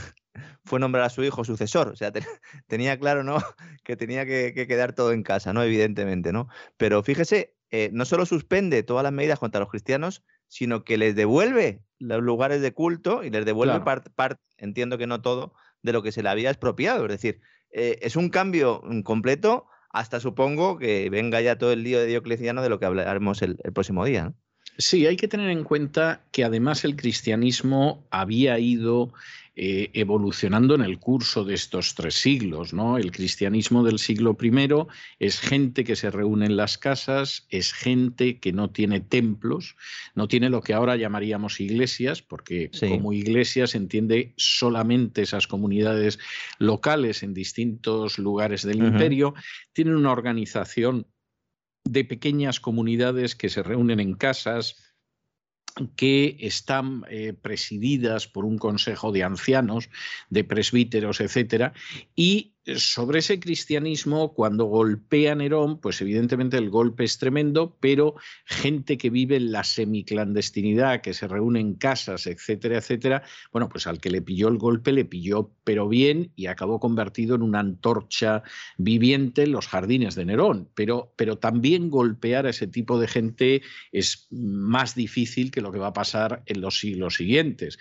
fue 0.64 0.80
nombrar 0.80 1.04
a 1.04 1.10
su 1.10 1.22
hijo 1.24 1.44
sucesor. 1.44 1.88
O 1.88 1.96
sea, 1.96 2.12
tenía 2.66 2.98
claro, 2.98 3.24
¿no? 3.24 3.36
Que 3.84 3.96
tenía 3.96 4.26
que, 4.26 4.52
que, 4.54 4.66
quedar 4.66 4.94
todo 4.94 5.12
en 5.12 5.22
casa, 5.22 5.52
¿no? 5.52 5.62
Evidentemente, 5.62 6.32
¿no? 6.32 6.48
Pero 6.76 7.02
fíjese, 7.02 7.54
eh, 7.70 7.90
no 7.92 8.04
solo 8.04 8.26
suspende 8.26 8.82
todas 8.82 9.02
las 9.02 9.12
medidas 9.12 9.38
contra 9.38 9.60
los 9.60 9.70
cristianos, 9.70 10.24
sino 10.48 10.84
que 10.84 10.96
les 10.96 11.16
devuelve 11.16 11.82
los 11.98 12.22
lugares 12.22 12.60
de 12.60 12.72
culto 12.72 13.24
y 13.24 13.30
les 13.30 13.44
devuelve 13.44 13.80
parte, 13.80 14.40
entiendo 14.58 14.98
que 14.98 15.06
no 15.06 15.20
todo, 15.20 15.54
de 15.82 15.92
lo 15.92 16.02
que 16.02 16.12
se 16.12 16.22
le 16.22 16.28
había 16.28 16.50
expropiado. 16.50 17.04
Es 17.06 17.12
decir, 17.12 17.40
eh, 17.70 17.98
es 18.02 18.16
un 18.16 18.28
cambio 18.28 18.82
mm, 18.84 19.02
completo 19.02 19.66
hasta 19.90 20.20
supongo 20.20 20.78
que 20.78 21.08
venga 21.10 21.40
ya 21.40 21.58
todo 21.58 21.72
el 21.72 21.82
lío 21.82 21.98
de 21.98 22.06
Diocleciano 22.06 22.62
de 22.62 22.68
lo 22.68 22.78
que 22.78 22.86
hablaremos 22.86 23.40
el, 23.42 23.56
próximo 23.74 24.04
día. 24.04 24.34
Sí, 24.78 25.06
hay 25.06 25.16
que 25.16 25.28
tener 25.28 25.50
en 25.50 25.64
cuenta 25.64 26.22
que 26.32 26.44
además 26.44 26.84
el 26.84 26.96
cristianismo 26.96 28.04
había 28.10 28.58
ido 28.58 29.12
eh, 29.58 29.88
evolucionando 29.94 30.74
en 30.74 30.82
el 30.82 30.98
curso 30.98 31.42
de 31.42 31.54
estos 31.54 31.94
tres 31.94 32.14
siglos. 32.16 32.74
¿no? 32.74 32.98
El 32.98 33.10
cristianismo 33.10 33.82
del 33.82 33.98
siglo 33.98 34.36
I 34.38 34.68
es 35.18 35.40
gente 35.40 35.82
que 35.82 35.96
se 35.96 36.10
reúne 36.10 36.44
en 36.44 36.58
las 36.58 36.76
casas, 36.76 37.46
es 37.48 37.72
gente 37.72 38.38
que 38.38 38.52
no 38.52 38.68
tiene 38.68 39.00
templos, 39.00 39.76
no 40.14 40.28
tiene 40.28 40.50
lo 40.50 40.60
que 40.60 40.74
ahora 40.74 40.96
llamaríamos 40.96 41.58
iglesias, 41.58 42.20
porque 42.20 42.70
como 42.78 43.14
iglesia 43.14 43.66
se 43.66 43.78
entiende 43.78 44.34
solamente 44.36 45.22
esas 45.22 45.46
comunidades 45.46 46.18
locales 46.58 47.22
en 47.22 47.32
distintos 47.32 48.18
lugares 48.18 48.62
del 48.62 48.84
imperio, 48.84 49.32
tienen 49.72 49.96
una 49.96 50.12
organización 50.12 51.06
de 51.86 52.04
pequeñas 52.04 52.60
comunidades 52.60 53.34
que 53.34 53.48
se 53.48 53.62
reúnen 53.62 54.00
en 54.00 54.14
casas, 54.14 54.76
que 55.94 56.36
están 56.40 57.04
eh, 57.08 57.34
presididas 57.34 58.26
por 58.26 58.44
un 58.44 58.58
consejo 58.58 59.12
de 59.12 59.22
ancianos, 59.22 59.90
de 60.30 60.44
presbíteros, 60.44 61.20
etcétera, 61.20 61.74
y 62.14 62.55
sobre 62.74 63.20
ese 63.20 63.38
cristianismo, 63.38 64.34
cuando 64.34 64.64
golpea 64.64 65.34
Nerón, 65.34 65.80
pues 65.80 66.00
evidentemente 66.00 66.56
el 66.56 66.70
golpe 66.70 67.04
es 67.04 67.18
tremendo, 67.18 67.76
pero 67.80 68.16
gente 68.44 68.98
que 68.98 69.10
vive 69.10 69.36
en 69.36 69.52
la 69.52 69.62
semiclandestinidad, 69.62 71.00
que 71.00 71.14
se 71.14 71.28
reúne 71.28 71.60
en 71.60 71.74
casas, 71.74 72.26
etcétera, 72.26 72.78
etcétera, 72.78 73.22
bueno, 73.52 73.68
pues 73.68 73.86
al 73.86 74.00
que 74.00 74.10
le 74.10 74.22
pilló 74.22 74.48
el 74.48 74.58
golpe 74.58 74.92
le 74.92 75.04
pilló 75.04 75.52
pero 75.64 75.88
bien 75.88 76.32
y 76.36 76.46
acabó 76.46 76.80
convertido 76.80 77.36
en 77.36 77.42
una 77.42 77.60
antorcha 77.60 78.42
viviente 78.78 79.44
en 79.44 79.52
los 79.52 79.66
jardines 79.68 80.14
de 80.14 80.24
Nerón. 80.24 80.68
Pero, 80.74 81.12
pero 81.16 81.38
también 81.38 81.90
golpear 81.90 82.46
a 82.46 82.50
ese 82.50 82.66
tipo 82.66 82.98
de 82.98 83.08
gente 83.08 83.62
es 83.92 84.28
más 84.30 84.94
difícil 84.94 85.50
que 85.50 85.60
lo 85.60 85.72
que 85.72 85.78
va 85.78 85.88
a 85.88 85.92
pasar 85.92 86.42
en 86.46 86.60
los 86.60 86.78
siglos 86.78 87.16
siguientes. 87.16 87.78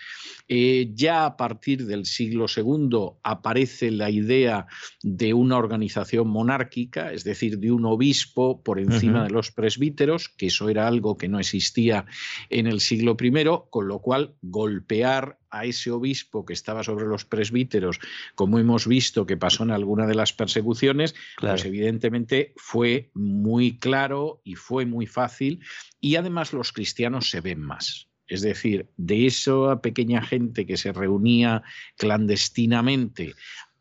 Eh, 0.48 0.90
ya 0.94 1.26
a 1.26 1.36
partir 1.36 1.86
del 1.86 2.06
siglo 2.06 2.46
II 2.54 3.18
aparece 3.22 3.90
la 3.90 4.10
idea 4.10 4.66
de 5.02 5.34
una 5.34 5.56
organización 5.56 6.28
monárquica, 6.28 7.12
es 7.12 7.24
decir, 7.24 7.58
de 7.58 7.72
un 7.72 7.84
obispo 7.84 8.62
por 8.62 8.78
encima 8.78 9.24
de 9.24 9.30
los 9.30 9.50
presbíteros, 9.52 10.28
que 10.28 10.46
eso 10.46 10.68
era 10.68 10.86
algo 10.86 11.16
que 11.16 11.28
no 11.28 11.38
existía 11.38 12.06
en 12.50 12.66
el 12.66 12.80
siglo 12.80 13.16
I, 13.20 13.32
con 13.70 13.88
lo 13.88 14.00
cual 14.00 14.34
golpear 14.42 15.38
a 15.50 15.64
ese 15.64 15.90
obispo 15.90 16.44
que 16.44 16.52
estaba 16.52 16.82
sobre 16.82 17.06
los 17.06 17.24
presbíteros, 17.24 17.98
como 18.34 18.58
hemos 18.58 18.86
visto 18.86 19.26
que 19.26 19.36
pasó 19.36 19.62
en 19.62 19.70
alguna 19.70 20.06
de 20.06 20.14
las 20.14 20.32
persecuciones, 20.32 21.14
pues 21.40 21.64
evidentemente 21.64 22.52
fue 22.56 23.10
muy 23.14 23.78
claro 23.78 24.40
y 24.44 24.54
fue 24.54 24.86
muy 24.86 25.06
fácil 25.06 25.60
y 26.00 26.16
además 26.16 26.52
los 26.52 26.72
cristianos 26.72 27.30
se 27.30 27.40
ven 27.40 27.60
más. 27.60 28.08
Es 28.28 28.42
decir, 28.42 28.88
de 28.96 29.26
esa 29.26 29.80
pequeña 29.80 30.20
gente 30.20 30.66
que 30.66 30.76
se 30.76 30.92
reunía 30.92 31.62
clandestinamente 31.96 33.34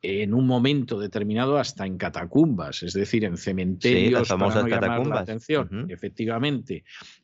en 0.05 0.33
un 0.33 0.45
momento 0.45 0.99
determinado 0.99 1.57
hasta 1.57 1.85
en 1.85 1.97
catacumbas, 1.97 2.83
es 2.83 2.93
decir, 2.93 3.25
en 3.25 3.37
cementerios 3.37 4.29
para 4.29 4.61
no 4.61 4.67
llamar 4.67 5.07
la 5.07 5.19
atención. 5.19 5.87
Efectivamente, 5.89 6.83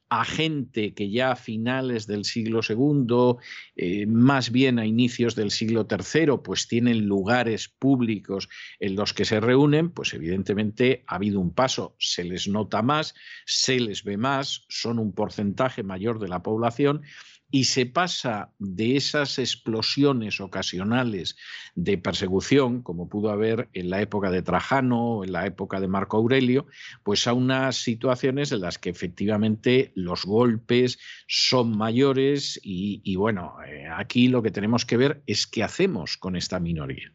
a 0.09 0.25
gente 0.25 0.93
que 0.93 1.09
ya 1.09 1.31
a 1.31 1.35
finales 1.35 2.07
del 2.07 2.25
siglo 2.25 2.59
II, 2.67 3.37
eh, 3.75 4.05
más 4.07 4.51
bien 4.51 4.79
a 4.79 4.85
inicios 4.85 5.35
del 5.35 5.51
siglo 5.51 5.87
III, 5.89 6.39
pues 6.43 6.67
tienen 6.67 7.05
lugares 7.05 7.69
públicos 7.69 8.49
en 8.79 8.95
los 8.95 9.13
que 9.13 9.23
se 9.25 9.39
reúnen, 9.39 9.89
pues 9.91 10.13
evidentemente 10.13 11.03
ha 11.07 11.15
habido 11.15 11.39
un 11.39 11.53
paso, 11.53 11.95
se 11.97 12.23
les 12.25 12.49
nota 12.49 12.81
más, 12.81 13.13
se 13.45 13.79
les 13.79 14.03
ve 14.03 14.17
más, 14.17 14.65
son 14.67 14.99
un 14.99 15.13
porcentaje 15.13 15.83
mayor 15.83 16.19
de 16.19 16.27
la 16.27 16.43
población 16.43 17.03
y 17.51 17.65
se 17.65 17.85
pasa 17.85 18.53
de 18.59 18.95
esas 18.95 19.37
explosiones 19.37 20.39
ocasionales 20.39 21.35
de 21.75 21.97
persecución, 21.97 22.81
como 22.81 23.09
pudo 23.09 23.29
haber 23.29 23.69
en 23.73 23.89
la 23.89 24.01
época 24.01 24.31
de 24.31 24.41
Trajano 24.41 25.17
o 25.17 25.23
en 25.25 25.33
la 25.33 25.45
época 25.45 25.81
de 25.81 25.89
Marco 25.89 26.17
Aurelio, 26.17 26.67
pues 27.03 27.27
a 27.27 27.33
unas 27.33 27.75
situaciones 27.75 28.53
en 28.53 28.61
las 28.61 28.77
que 28.77 28.89
efectivamente 28.89 29.91
los 29.95 30.25
golpes 30.25 30.97
son 31.27 31.77
mayores 31.77 32.59
y, 32.63 33.15
bueno, 33.17 33.57
eh, 33.67 33.87
aquí 33.93 34.29
lo 34.29 34.41
que 34.41 34.51
tenemos 34.51 34.85
que 34.85 34.97
ver 34.97 35.21
es 35.27 35.45
qué 35.45 35.63
hacemos 35.63 36.17
con 36.17 36.37
esta 36.37 36.59
minoría. 36.59 37.13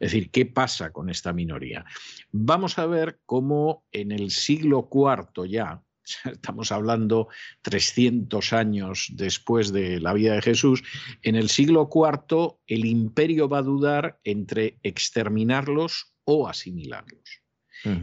Es 0.00 0.12
decir, 0.12 0.30
¿qué 0.30 0.46
pasa 0.46 0.92
con 0.92 1.08
esta 1.08 1.32
minoría? 1.32 1.84
Vamos 2.30 2.78
a 2.78 2.86
ver 2.86 3.18
cómo 3.26 3.84
en 3.90 4.12
el 4.12 4.30
siglo 4.30 4.88
IV 4.92 5.48
ya, 5.48 5.82
estamos 6.24 6.72
hablando 6.72 7.28
300 7.62 8.52
años 8.52 9.08
después 9.12 9.72
de 9.72 10.00
la 10.00 10.12
vida 10.12 10.34
de 10.34 10.42
Jesús, 10.42 10.82
en 11.22 11.36
el 11.36 11.48
siglo 11.48 11.88
IV 11.92 12.58
el 12.66 12.84
imperio 12.84 13.48
va 13.48 13.58
a 13.58 13.62
dudar 13.62 14.20
entre 14.24 14.78
exterminarlos 14.82 16.12
o 16.24 16.48
asimilarlos. 16.48 17.42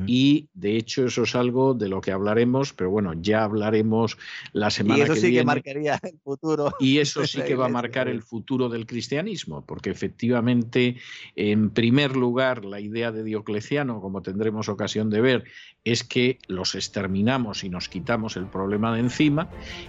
Y 0.07 0.47
de 0.53 0.77
hecho 0.77 1.05
eso 1.05 1.23
es 1.23 1.35
algo 1.35 1.73
de 1.73 1.89
lo 1.89 2.01
que 2.01 2.11
hablaremos, 2.11 2.73
pero 2.73 2.89
bueno, 2.89 3.13
ya 3.13 3.43
hablaremos 3.43 4.17
la 4.53 4.69
semana 4.69 4.99
y 4.99 5.01
eso 5.03 5.15
sí 5.15 5.33
que 5.33 5.43
marcaría 5.43 5.99
el 6.01 6.17
futuro. 6.23 6.73
Y 6.79 6.99
eso 6.99 7.25
sí 7.27 7.41
que 7.41 7.55
va 7.55 7.65
a 7.65 7.69
marcar 7.69 8.07
el 8.07 8.21
futuro 8.21 8.69
del 8.69 8.85
cristianismo, 8.85 9.65
porque 9.65 9.89
efectivamente, 9.89 10.97
en 11.35 11.69
primer 11.69 12.15
lugar, 12.15 12.65
la 12.65 12.79
idea 12.79 13.11
de 13.11 13.23
Diocleciano, 13.23 14.01
como 14.01 14.21
tendremos 14.21 14.69
ocasión 14.69 15.09
de 15.09 15.21
ver, 15.21 15.43
es 15.83 16.03
que 16.03 16.39
los 16.47 16.75
exterminamos 16.75 17.63
y 17.63 17.69
nos 17.69 17.89
quitamos 17.89 18.37
el 18.37 18.45
problema 18.47 18.93
de 18.93 19.01
encima, 19.01 19.47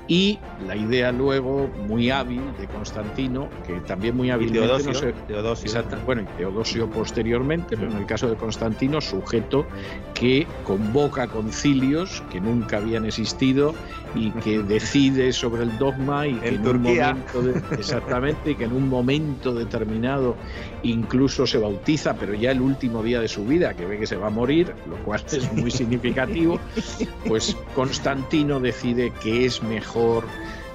y 0.08 0.38
la 0.60 0.76
idea 0.76 1.12
luego 1.12 1.68
muy 1.68 2.10
hábil 2.10 2.40
de 2.58 2.66
Constantino, 2.66 3.48
que 3.66 3.80
también 3.80 4.16
muy 4.16 4.30
hábil 4.30 4.52
Teodosio, 4.52 5.14
Teodosio. 5.26 5.84
bueno, 6.04 6.22
y 6.22 6.36
Teodosio 6.36 6.88
posteriormente, 6.90 7.76
pero 7.76 7.90
en 7.90 7.98
el 7.98 8.06
caso 8.06 8.28
de 8.28 8.36
Constantino, 8.36 9.00
sujeto 9.00 9.66
que 10.14 10.46
convoca 10.64 11.28
concilios 11.28 12.22
que 12.30 12.40
nunca 12.40 12.78
habían 12.78 13.04
existido 13.04 13.74
y 14.14 14.30
que 14.30 14.58
decide 14.62 15.32
sobre 15.32 15.64
el 15.64 15.76
dogma 15.78 16.26
y 16.26 16.34
que 16.34 16.48
en, 16.48 16.66
un 16.66 16.82
momento 16.82 17.42
exactamente 17.72 18.52
y 18.52 18.54
que 18.54 18.64
en 18.64 18.72
un 18.72 18.88
momento 18.88 19.54
determinado 19.54 20.36
incluso 20.82 21.46
se 21.46 21.58
bautiza, 21.58 22.14
pero 22.14 22.34
ya 22.34 22.50
el 22.50 22.60
último 22.60 23.02
día 23.02 23.20
de 23.20 23.28
su 23.28 23.44
vida, 23.44 23.74
que 23.74 23.84
ve 23.84 23.98
que 23.98 24.06
se 24.06 24.16
va 24.16 24.28
a 24.28 24.30
morir, 24.30 24.72
lo 24.88 24.96
cual 25.04 25.22
es 25.30 25.52
muy 25.52 25.70
significativo, 25.70 26.58
pues 27.26 27.56
Constantino 27.74 28.60
decide 28.60 29.12
que 29.22 29.44
es 29.44 29.62
mejor 29.62 30.24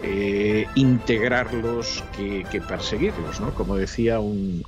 eh, 0.03 0.65
integrarlos 0.75 2.03
que, 2.15 2.43
que 2.51 2.61
perseguirlos, 2.61 3.39
¿no? 3.39 3.53
Como 3.53 3.75
decía 3.75 4.19
un 4.19 4.63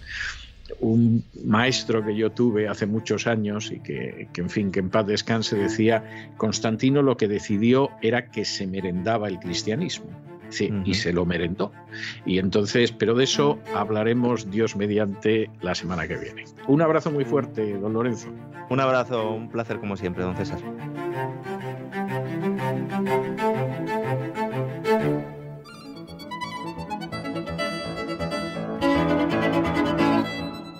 un 0.79 1.23
maestro 1.43 2.05
que 2.05 2.15
yo 2.15 2.31
tuve 2.31 2.67
hace 2.67 2.85
muchos 2.85 3.27
años 3.27 3.71
y 3.71 3.79
que, 3.79 4.27
en 4.35 4.49
fin, 4.49 4.71
que 4.71 4.79
en 4.79 4.89
paz 4.89 5.05
descanse, 5.05 5.55
decía, 5.55 6.31
Constantino 6.37 7.01
lo 7.01 7.17
que 7.17 7.27
decidió 7.27 7.89
era 8.01 8.29
que 8.31 8.45
se 8.45 8.67
merendaba 8.67 9.27
el 9.27 9.39
cristianismo. 9.39 10.07
Sí, 10.49 10.71
y 10.85 10.93
se 10.93 11.11
lo 11.13 11.25
merendó. 11.25 11.71
Y 12.27 12.37
entonces, 12.37 12.91
pero 12.91 13.15
de 13.15 13.23
eso 13.23 13.57
hablaremos 13.73 14.51
Dios 14.51 14.75
mediante 14.75 15.49
la 15.61 15.73
semana 15.73 16.07
que 16.07 16.15
viene. 16.15 16.45
Un 16.67 16.83
abrazo 16.83 17.09
muy 17.09 17.25
fuerte, 17.25 17.73
don 17.79 17.93
Lorenzo. 17.93 18.27
Un 18.69 18.79
abrazo, 18.79 19.31
un 19.31 19.49
placer 19.49 19.79
como 19.79 19.97
siempre, 19.97 20.23
don 20.23 20.35
César. 20.35 20.59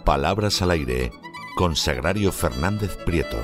Palabras 0.06 0.62
al 0.62 0.72
aire 0.72 1.12
con 1.56 1.78
Sagrario 1.78 2.34
Fernández 2.34 2.98
Prieto. 3.06 3.38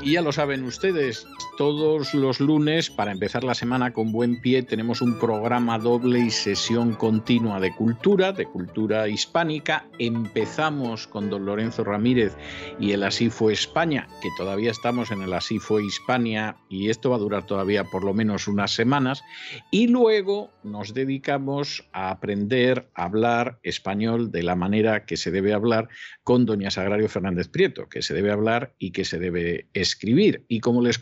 Y 0.00 0.12
ya 0.12 0.22
lo 0.22 0.32
saben 0.32 0.64
ustedes, 0.64 1.26
todos 1.56 2.14
los 2.14 2.40
lunes, 2.40 2.90
para 2.90 3.12
empezar 3.12 3.44
la 3.44 3.54
semana 3.54 3.92
con 3.92 4.10
buen 4.10 4.40
pie, 4.40 4.62
tenemos 4.62 5.02
un 5.02 5.18
programa 5.18 5.78
doble 5.78 6.20
y 6.20 6.30
sesión 6.30 6.94
continua 6.94 7.60
de 7.60 7.74
cultura, 7.74 8.32
de 8.32 8.46
cultura 8.46 9.08
hispánica. 9.08 9.86
Empezamos 9.98 11.06
con 11.06 11.28
don 11.28 11.44
Lorenzo 11.44 11.84
Ramírez 11.84 12.36
y 12.80 12.92
el 12.92 13.02
Así 13.02 13.28
fue 13.28 13.52
España, 13.52 14.08
que 14.22 14.28
todavía 14.36 14.70
estamos 14.70 15.10
en 15.10 15.22
el 15.22 15.32
Así 15.32 15.58
fue 15.58 15.84
Hispania 15.84 16.56
y 16.68 16.88
esto 16.88 17.10
va 17.10 17.16
a 17.16 17.20
durar 17.20 17.46
todavía 17.46 17.84
por 17.84 18.04
lo 18.04 18.14
menos 18.14 18.48
unas 18.48 18.70
semanas. 18.70 19.22
Y 19.70 19.88
luego 19.88 20.50
nos 20.62 20.94
dedicamos 20.94 21.88
a 21.92 22.10
aprender 22.10 22.88
a 22.94 23.04
hablar 23.04 23.58
español 23.62 24.30
de 24.30 24.42
la 24.42 24.56
manera 24.56 25.04
que 25.04 25.16
se 25.16 25.30
debe 25.30 25.52
hablar 25.52 25.88
con 26.24 26.46
doña 26.46 26.70
Sagrario 26.70 27.08
Fernández 27.08 27.48
Prieto, 27.48 27.88
que 27.88 28.02
se 28.02 28.14
debe 28.14 28.30
hablar 28.30 28.74
y 28.78 28.92
que 28.92 29.04
se 29.04 29.18
debe 29.18 29.66
escribir. 29.74 30.44
Y 30.48 30.60
como 30.60 30.80
les 30.82 30.98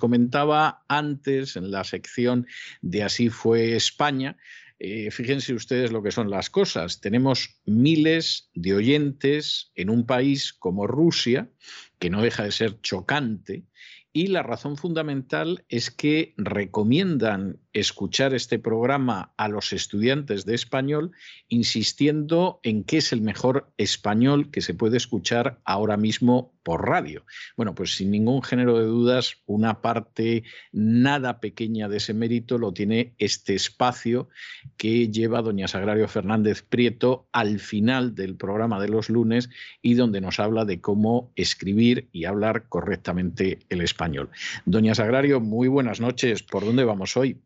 antes 0.88 1.56
en 1.56 1.70
la 1.70 1.84
sección 1.84 2.46
de 2.80 3.02
Así 3.02 3.28
fue 3.28 3.76
España. 3.76 4.36
Eh, 4.78 5.10
fíjense 5.10 5.52
ustedes 5.52 5.92
lo 5.92 6.02
que 6.02 6.10
son 6.10 6.30
las 6.30 6.48
cosas. 6.48 7.00
Tenemos 7.00 7.60
miles 7.66 8.50
de 8.54 8.74
oyentes 8.74 9.72
en 9.74 9.90
un 9.90 10.06
país 10.06 10.52
como 10.52 10.86
Rusia, 10.86 11.50
que 11.98 12.08
no 12.08 12.22
deja 12.22 12.44
de 12.44 12.52
ser 12.52 12.80
chocante, 12.80 13.64
y 14.12 14.28
la 14.28 14.42
razón 14.42 14.76
fundamental 14.76 15.64
es 15.68 15.90
que 15.90 16.34
recomiendan 16.36 17.60
escuchar 17.72 18.34
este 18.34 18.58
programa 18.58 19.32
a 19.36 19.48
los 19.48 19.72
estudiantes 19.72 20.44
de 20.44 20.54
español, 20.54 21.12
insistiendo 21.48 22.60
en 22.62 22.84
que 22.84 22.98
es 22.98 23.12
el 23.12 23.20
mejor 23.20 23.72
español 23.76 24.50
que 24.50 24.60
se 24.60 24.74
puede 24.74 24.96
escuchar 24.96 25.60
ahora 25.64 25.96
mismo 25.96 26.52
por 26.62 26.86
radio. 26.86 27.24
Bueno, 27.56 27.74
pues 27.74 27.96
sin 27.96 28.10
ningún 28.10 28.42
género 28.42 28.78
de 28.78 28.84
dudas, 28.84 29.36
una 29.46 29.80
parte 29.80 30.44
nada 30.72 31.40
pequeña 31.40 31.88
de 31.88 31.98
ese 31.98 32.14
mérito 32.14 32.58
lo 32.58 32.72
tiene 32.72 33.14
este 33.18 33.54
espacio 33.54 34.28
que 34.76 35.08
lleva 35.08 35.42
doña 35.42 35.68
Sagrario 35.68 36.08
Fernández 36.08 36.62
Prieto 36.62 37.28
al 37.32 37.60
final 37.60 38.14
del 38.14 38.36
programa 38.36 38.80
de 38.80 38.88
los 38.88 39.08
lunes 39.08 39.48
y 39.82 39.94
donde 39.94 40.20
nos 40.20 40.38
habla 40.40 40.64
de 40.64 40.80
cómo 40.80 41.32
escribir 41.36 42.08
y 42.12 42.24
hablar 42.24 42.68
correctamente 42.68 43.60
el 43.68 43.80
español. 43.80 44.30
Doña 44.64 44.94
Sagrario, 44.94 45.40
muy 45.40 45.68
buenas 45.68 46.00
noches. 46.00 46.42
¿Por 46.42 46.64
dónde 46.64 46.84
vamos 46.84 47.16
hoy? 47.16 47.40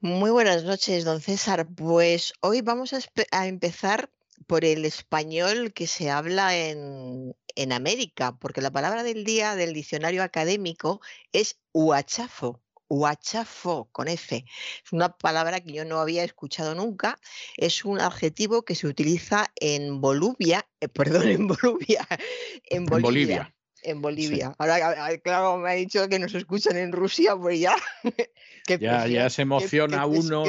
Muy 0.00 0.30
buenas 0.30 0.64
noches, 0.64 1.04
don 1.04 1.22
César. 1.22 1.66
Pues 1.74 2.34
hoy 2.40 2.60
vamos 2.60 2.92
a, 2.92 3.46
empezar 3.46 4.10
por 4.46 4.66
el 4.66 4.84
español 4.84 5.72
que 5.72 5.86
se 5.86 6.10
habla 6.10 6.54
en, 6.54 7.34
en, 7.54 7.72
América, 7.72 8.36
porque 8.38 8.60
la 8.60 8.70
palabra 8.70 9.02
del 9.02 9.24
día 9.24 9.56
del 9.56 9.72
diccionario 9.72 10.22
académico 10.22 11.00
es 11.32 11.58
huachafo. 11.72 12.60
Huachafo, 12.90 13.88
con 13.90 14.08
F. 14.08 14.44
Es 14.84 14.92
una 14.92 15.16
palabra 15.16 15.60
que 15.60 15.72
yo 15.72 15.86
no 15.86 15.98
había 15.98 16.24
escuchado 16.24 16.74
nunca. 16.74 17.18
Es 17.56 17.84
un 17.84 17.98
adjetivo 17.98 18.66
que 18.66 18.74
se 18.74 18.86
utiliza 18.86 19.50
en 19.56 20.02
Bolivia, 20.02 20.68
eh, 20.78 20.88
perdón, 20.88 21.28
en 21.28 21.46
Bolivia, 21.46 22.06
en 22.68 22.84
Bolivia. 22.84 22.86
En 22.86 22.86
Bolivia. 22.86 23.55
Ahora, 24.58 25.18
claro, 25.22 25.58
me 25.58 25.70
ha 25.70 25.74
dicho 25.74 26.08
que 26.08 26.18
nos 26.18 26.34
escuchan 26.34 26.76
en 26.76 26.92
Rusia, 26.92 27.36
pues 27.40 27.60
ya. 27.60 27.76
ya, 28.66 29.06
ya 29.06 29.30
se 29.30 29.42
emociona 29.42 30.06
uno. 30.06 30.44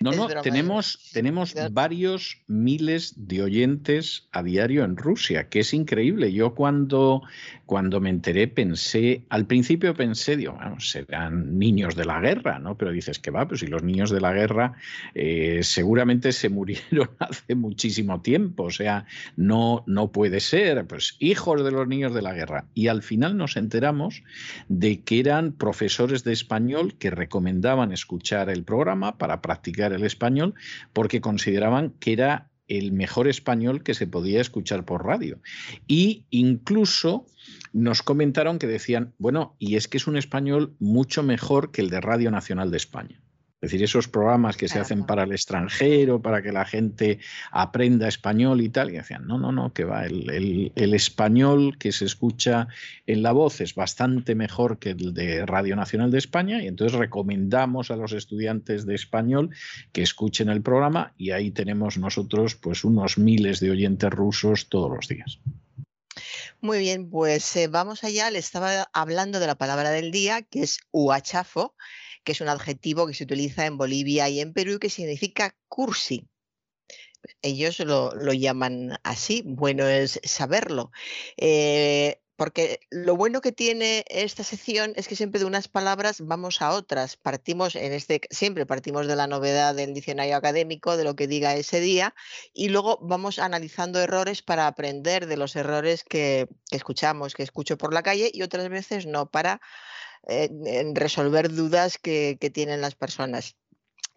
No, 0.00 0.12
no, 0.12 0.28
tenemos, 0.42 1.10
tenemos 1.12 1.54
varios 1.72 2.42
miles 2.46 3.14
de 3.16 3.42
oyentes 3.42 4.28
a 4.30 4.44
diario 4.44 4.84
en 4.84 4.96
Rusia, 4.96 5.48
que 5.48 5.60
es 5.60 5.74
increíble. 5.74 6.32
Yo 6.32 6.54
cuando, 6.54 7.22
cuando 7.68 8.00
me 8.00 8.08
enteré 8.08 8.48
pensé, 8.48 9.24
al 9.28 9.44
principio 9.46 9.92
pensé, 9.92 10.38
digo, 10.38 10.54
bueno, 10.54 10.80
serán 10.80 11.58
niños 11.58 11.96
de 11.96 12.06
la 12.06 12.18
guerra, 12.18 12.58
¿no? 12.58 12.78
Pero 12.78 12.92
dices 12.92 13.18
que 13.18 13.30
va, 13.30 13.46
pues 13.46 13.60
si 13.60 13.66
los 13.66 13.82
niños 13.82 14.08
de 14.08 14.22
la 14.22 14.32
guerra 14.32 14.72
eh, 15.14 15.60
seguramente 15.62 16.32
se 16.32 16.48
murieron 16.48 17.10
hace 17.18 17.54
muchísimo 17.54 18.22
tiempo, 18.22 18.64
o 18.64 18.70
sea, 18.70 19.04
no, 19.36 19.84
no 19.86 20.10
puede 20.12 20.40
ser, 20.40 20.86
pues 20.86 21.16
hijos 21.18 21.62
de 21.62 21.70
los 21.70 21.86
niños 21.86 22.14
de 22.14 22.22
la 22.22 22.32
guerra. 22.32 22.64
Y 22.72 22.88
al 22.88 23.02
final 23.02 23.36
nos 23.36 23.58
enteramos 23.58 24.22
de 24.68 25.02
que 25.02 25.20
eran 25.20 25.52
profesores 25.52 26.24
de 26.24 26.32
español 26.32 26.94
que 26.94 27.10
recomendaban 27.10 27.92
escuchar 27.92 28.48
el 28.48 28.64
programa 28.64 29.18
para 29.18 29.42
practicar 29.42 29.92
el 29.92 30.04
español 30.04 30.54
porque 30.94 31.20
consideraban 31.20 31.90
que 32.00 32.14
era 32.14 32.48
el 32.68 32.92
mejor 32.92 33.28
español 33.28 33.82
que 33.82 33.94
se 33.94 34.06
podía 34.06 34.40
escuchar 34.40 34.84
por 34.84 35.04
radio. 35.04 35.40
Y 35.86 36.24
incluso 36.30 37.26
nos 37.72 38.02
comentaron 38.02 38.58
que 38.58 38.66
decían, 38.66 39.14
bueno, 39.18 39.56
y 39.58 39.76
es 39.76 39.88
que 39.88 39.96
es 39.96 40.06
un 40.06 40.16
español 40.16 40.74
mucho 40.78 41.22
mejor 41.22 41.70
que 41.70 41.80
el 41.80 41.90
de 41.90 42.00
Radio 42.00 42.30
Nacional 42.30 42.70
de 42.70 42.76
España. 42.76 43.20
Es 43.60 43.72
decir, 43.72 43.82
esos 43.82 44.06
programas 44.06 44.56
que 44.56 44.68
se 44.68 44.78
hacen 44.78 45.04
para 45.04 45.24
el 45.24 45.32
extranjero, 45.32 46.22
para 46.22 46.42
que 46.42 46.52
la 46.52 46.64
gente 46.64 47.18
aprenda 47.50 48.06
español 48.06 48.60
y 48.60 48.68
tal, 48.68 48.90
y 48.90 48.92
decían, 48.92 49.26
no, 49.26 49.36
no, 49.36 49.50
no, 49.50 49.72
que 49.72 49.82
va, 49.82 50.06
el, 50.06 50.70
español 50.94 51.76
que 51.76 51.90
se 51.90 52.04
escucha 52.04 52.68
en 53.06 53.22
la 53.22 53.32
voz 53.32 53.60
es 53.60 53.74
bastante 53.74 54.36
mejor 54.36 54.78
que 54.78 54.90
el 54.90 55.12
de 55.12 55.44
Radio 55.44 55.74
Nacional 55.74 56.12
de 56.12 56.18
España, 56.18 56.62
y 56.62 56.68
entonces 56.68 56.96
recomendamos 56.96 57.90
a 57.90 57.96
los 57.96 58.12
estudiantes 58.12 58.86
de 58.86 58.94
español 58.94 59.50
que 59.90 60.02
escuchen 60.02 60.50
el 60.50 60.62
programa, 60.62 61.12
y 61.16 61.32
ahí 61.32 61.50
tenemos 61.50 61.98
nosotros 61.98 62.54
pues 62.54 62.84
unos 62.84 63.18
miles 63.18 63.58
de 63.58 63.72
oyentes 63.72 64.10
rusos 64.10 64.68
todos 64.68 64.88
los 64.88 65.08
días. 65.08 65.40
Muy 66.60 66.78
bien, 66.78 67.10
pues 67.10 67.56
eh, 67.56 67.66
vamos 67.66 68.04
allá. 68.04 68.30
Le 68.30 68.38
estaba 68.38 68.88
hablando 68.92 69.40
de 69.40 69.46
la 69.46 69.54
palabra 69.56 69.90
del 69.90 70.10
día, 70.10 70.42
que 70.42 70.62
es 70.62 70.78
huachafo 70.92 71.74
que 72.24 72.32
es 72.32 72.40
un 72.40 72.48
adjetivo 72.48 73.06
que 73.06 73.14
se 73.14 73.24
utiliza 73.24 73.66
en 73.66 73.78
Bolivia 73.78 74.28
y 74.28 74.40
en 74.40 74.52
Perú 74.52 74.78
que 74.78 74.90
significa 74.90 75.56
cursi. 75.68 76.28
Ellos 77.42 77.78
lo, 77.80 78.12
llaman 78.32 78.98
así, 79.02 79.42
bueno 79.44 79.86
es 79.86 80.20
saberlo. 80.24 80.92
Eh, 81.36 82.20
porque 82.38 82.78
lo 82.90 83.16
bueno 83.16 83.40
que 83.40 83.50
tiene 83.50 84.04
esta 84.08 84.44
sección 84.44 84.92
es 84.94 85.08
que 85.08 85.16
siempre 85.16 85.40
de 85.40 85.44
unas 85.44 85.66
palabras 85.66 86.20
vamos 86.20 86.62
a 86.62 86.70
otras. 86.70 87.16
Partimos 87.16 87.74
en 87.74 87.92
este, 87.92 88.20
siempre 88.30 88.64
partimos 88.64 89.08
de 89.08 89.16
la 89.16 89.26
novedad 89.26 89.74
del 89.74 89.92
diccionario 89.92 90.36
académico, 90.36 90.96
de 90.96 91.02
lo 91.02 91.16
que 91.16 91.26
diga 91.26 91.56
ese 91.56 91.80
día, 91.80 92.14
y 92.54 92.68
luego 92.68 93.00
vamos 93.02 93.40
analizando 93.40 93.98
errores 94.00 94.42
para 94.42 94.68
aprender 94.68 95.26
de 95.26 95.36
los 95.36 95.56
errores 95.56 96.04
que, 96.04 96.46
escuchamos, 96.70 97.34
que 97.34 97.42
escucho 97.42 97.76
por 97.76 97.92
la 97.92 98.04
calle, 98.04 98.30
y 98.32 98.42
otras 98.42 98.68
veces 98.68 99.06
no, 99.06 99.28
para 99.28 99.60
eh, 100.26 100.90
resolver 100.94 101.52
dudas 101.52 101.98
que 101.98 102.36
tienen 102.52 102.80
las 102.80 102.94
personas. 102.94 103.56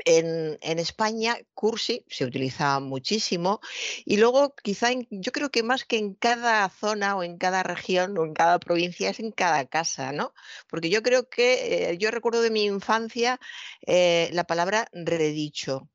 En, 0.05 0.80
España, 0.80 1.38
cursi 1.53 2.05
se 2.09 2.25
utiliza 2.25 2.80
muchísimo 2.80 3.59
y 4.05 4.17
luego 4.17 4.55
quizá 4.55 4.89
yo 5.09 5.31
creo 5.31 5.51
que 5.51 5.63
más 5.63 5.85
que 5.85 5.97
en 5.97 6.15
cada 6.15 6.67
zona 6.69 7.15
o 7.15 7.23
en 7.23 7.38
cada 7.38 7.63
región 7.63 8.17
o 8.17 8.25
en 8.25 8.33
cada 8.33 8.59
provincia 8.59 9.09
es 9.09 9.19
en 9.19 9.31
cada 9.31 9.65
casa, 9.65 10.11
¿no? 10.11 10.33
Porque 10.69 10.89
yo 10.89 11.03
creo 11.03 11.30
que 11.30 11.91
eh, 11.91 11.97
yo 11.97 12.11
recuerdo 12.11 12.41
de 12.41 12.49
mi 12.49 12.65
infancia 12.65 13.39
eh, 13.85 14.30
la 14.33 14.45
palabra 14.45 14.88
redicho. 14.91 15.89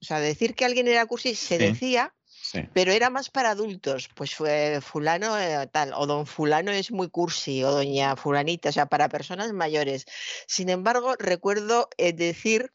O 0.00 0.04
sea, 0.04 0.18
decir 0.18 0.54
que 0.54 0.64
alguien 0.64 0.88
era 0.88 1.06
cursi 1.06 1.34
se 1.36 1.58
decía, 1.58 2.12
pero 2.72 2.92
era 2.92 3.10
más 3.10 3.30
para 3.30 3.50
adultos, 3.50 4.08
pues 4.14 4.34
fue 4.34 4.80
fulano 4.80 5.38
eh, 5.38 5.68
tal, 5.72 5.92
o 5.94 6.06
don 6.06 6.26
fulano 6.26 6.70
es 6.70 6.90
muy 6.90 7.08
cursi, 7.08 7.62
o 7.64 7.70
doña 7.70 8.16
fulanita, 8.16 8.70
o 8.70 8.72
sea, 8.72 8.86
para 8.86 9.08
personas 9.08 9.52
mayores. 9.52 10.06
Sin 10.46 10.68
embargo, 10.68 11.14
recuerdo 11.18 11.88
decir 11.98 12.72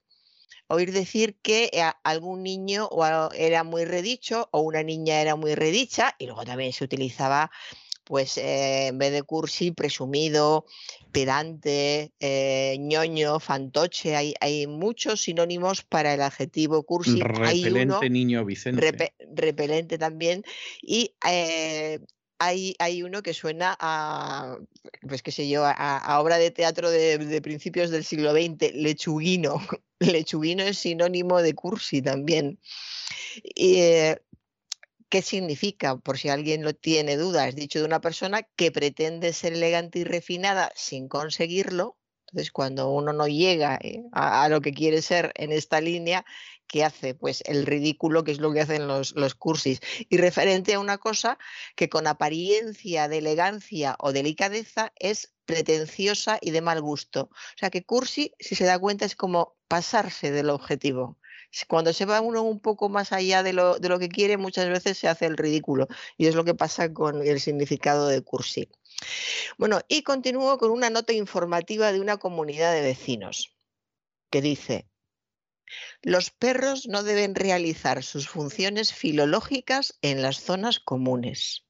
oír 0.68 0.92
decir 0.92 1.38
que 1.42 1.70
eh, 1.74 1.84
algún 2.04 2.44
niño 2.44 2.90
era 3.34 3.64
muy 3.64 3.86
redicho 3.86 4.50
o 4.52 4.62
una 4.62 4.84
niña 4.84 5.22
era 5.22 5.36
muy 5.36 5.56
redicha 5.56 6.16
y 6.20 6.26
luego 6.26 6.44
también 6.44 6.74
se 6.74 6.84
utilizaba 6.84 7.52
pues 8.08 8.38
eh, 8.38 8.88
en 8.88 8.98
vez 8.98 9.12
de 9.12 9.22
cursi, 9.22 9.72
presumido, 9.72 10.66
pedante, 11.12 12.14
eh, 12.20 12.78
ñoño, 12.80 13.40
fantoche, 13.40 14.16
hay, 14.16 14.34
hay, 14.40 14.66
muchos 14.66 15.22
sinónimos 15.22 15.84
para 15.84 16.14
el 16.14 16.22
adjetivo 16.22 16.84
cursi. 16.84 17.20
Repelente, 17.20 18.10
niño 18.10 18.46
Vicente. 18.46 19.14
repelente 19.36 19.98
también. 19.98 20.44
Y 20.82 21.16
hay, 22.40 22.76
hay, 22.80 23.04
uno 23.04 23.22
que 23.22 23.34
suena 23.34 23.76
a, 23.80 24.58
pues 25.08 25.22
qué 25.22 25.32
sé 25.32 25.50
yo, 25.50 25.64
a, 25.66 26.20
obra 26.22 26.38
de 26.38 26.52
teatro 26.52 26.90
de, 26.90 27.42
principios 27.42 27.90
del 27.90 28.06
siglo 28.06 28.32
XX, 28.32 28.74
lechuguino. 28.74 29.60
Lechuguino 30.00 30.64
es 30.64 30.78
sinónimo 30.78 31.42
de 31.42 31.56
cursi 31.56 32.02
también. 32.02 32.60
Eh, 33.56 34.18
¿Qué 35.10 35.22
significa? 35.22 35.98
Por 35.98 36.18
si 36.18 36.28
alguien 36.28 36.64
lo 36.64 36.74
tiene 36.74 37.16
dudas, 37.16 37.56
dicho 37.56 37.80
de 37.80 37.86
una 37.86 38.02
persona 38.02 38.44
que 38.44 38.72
pretende 38.72 39.32
ser 39.32 39.54
elegante 39.54 40.00
y 40.00 40.04
refinada 40.04 40.72
sin 40.76 41.08
conseguirlo. 41.08 41.98
Entonces, 42.28 42.52
cuando 42.52 42.92
uno 42.92 43.14
no 43.14 43.26
llega 43.28 43.80
eh, 43.82 44.04
a, 44.12 44.50
lo 44.50 44.60
que 44.60 44.74
quiere 44.74 45.02
ser 45.02 45.32
en 45.36 45.54
esta 45.54 45.80
línea, 45.80 46.26
¿qué 46.68 46.84
hace? 46.84 47.16
Pues 47.16 47.42
el 47.46 47.66
ridículo, 47.66 48.26
que 48.26 48.32
es 48.34 48.40
lo 48.40 48.52
que 48.52 48.60
hacen 48.60 48.86
los, 48.88 49.16
los 49.16 49.34
cursis. 49.34 49.80
Y 50.10 50.18
referente 50.18 50.74
a 50.74 50.80
una 50.80 50.98
cosa 50.98 51.38
que 51.78 51.88
con 51.88 52.06
apariencia 52.06 53.08
de 53.08 53.20
elegancia 53.20 53.96
o 54.00 54.12
delicadeza 54.12 54.92
es 54.98 55.34
pretenciosa 55.46 56.38
y 56.42 56.52
de 56.52 56.60
mal 56.60 56.82
gusto. 56.82 57.30
O 57.32 57.58
sea 57.58 57.70
que 57.70 57.86
cursi, 57.86 58.34
si 58.40 58.56
se 58.56 58.66
da 58.66 58.78
cuenta, 58.78 59.06
es 59.06 59.16
como 59.16 59.56
pasarse 59.70 60.32
del 60.32 60.50
objetivo. 60.50 61.18
Cuando 61.68 61.94
se 61.94 62.06
va 62.06 62.22
uno 62.22 62.44
un 62.44 62.60
poco 62.60 62.90
más 62.90 63.12
allá 63.12 63.44
de 63.44 63.54
lo, 63.54 63.80
de 63.80 63.90
lo 63.90 64.00
que 64.00 64.10
quiere, 64.10 64.38
muchas 64.38 64.68
veces 64.70 64.98
se 64.98 65.08
hace 65.08 65.26
el 65.26 65.38
ridículo. 65.38 65.88
Y 66.18 66.28
es 66.28 66.36
lo 66.36 66.44
que 66.44 66.56
pasa 66.56 66.94
con 66.94 67.26
el 67.26 67.40
significado 67.40 68.08
de 68.08 68.22
cursi. 68.22 68.70
Bueno, 69.58 69.82
y 69.88 70.04
continúo 70.04 70.58
con 70.58 70.72
una 70.72 70.90
nota 70.90 71.14
informativa 71.14 71.92
de 71.92 72.02
una 72.02 72.18
comunidad 72.18 72.74
de 72.74 72.82
vecinos 72.82 73.56
que 74.30 74.42
dice, 74.42 74.88
los 76.02 76.32
perros 76.32 76.88
no 76.88 77.04
deben 77.04 77.36
realizar 77.36 78.04
sus 78.04 78.28
funciones 78.28 78.94
filológicas 78.94 79.98
en 80.02 80.22
las 80.22 80.40
zonas 80.42 80.80
comunes. 80.80 81.67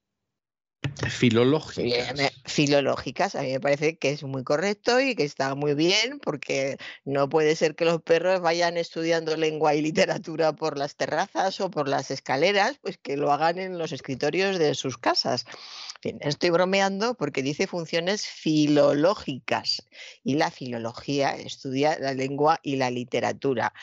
Filológicas. 1.09 2.31
filológicas, 2.45 3.35
a 3.35 3.41
mí 3.41 3.51
me 3.51 3.59
parece 3.59 3.97
que 3.97 4.11
es 4.11 4.23
muy 4.23 4.43
correcto 4.43 4.99
y 4.99 5.15
que 5.15 5.23
está 5.23 5.53
muy 5.55 5.73
bien, 5.73 6.19
porque 6.19 6.77
no 7.05 7.29
puede 7.29 7.55
ser 7.55 7.75
que 7.75 7.85
los 7.85 8.01
perros 8.01 8.41
vayan 8.41 8.77
estudiando 8.77 9.35
lengua 9.37 9.75
y 9.75 9.81
literatura 9.81 10.53
por 10.53 10.77
las 10.77 10.95
terrazas 10.95 11.59
o 11.61 11.69
por 11.69 11.87
las 11.87 12.09
escaleras, 12.09 12.77
pues 12.81 12.97
que 12.97 13.17
lo 13.17 13.31
hagan 13.31 13.59
en 13.59 13.77
los 13.77 13.91
escritorios 13.91 14.59
de 14.59 14.75
sus 14.75 14.97
casas. 14.97 15.45
estoy 16.03 16.49
bromeando 16.49 17.15
porque 17.15 17.41
dice 17.41 17.67
funciones 17.67 18.27
filológicas 18.27 19.83
y 20.23 20.35
la 20.35 20.51
filología 20.51 21.35
estudia 21.35 21.97
la 21.99 22.13
lengua 22.13 22.59
y 22.63 22.77
la 22.77 22.91
literatura 22.91 23.73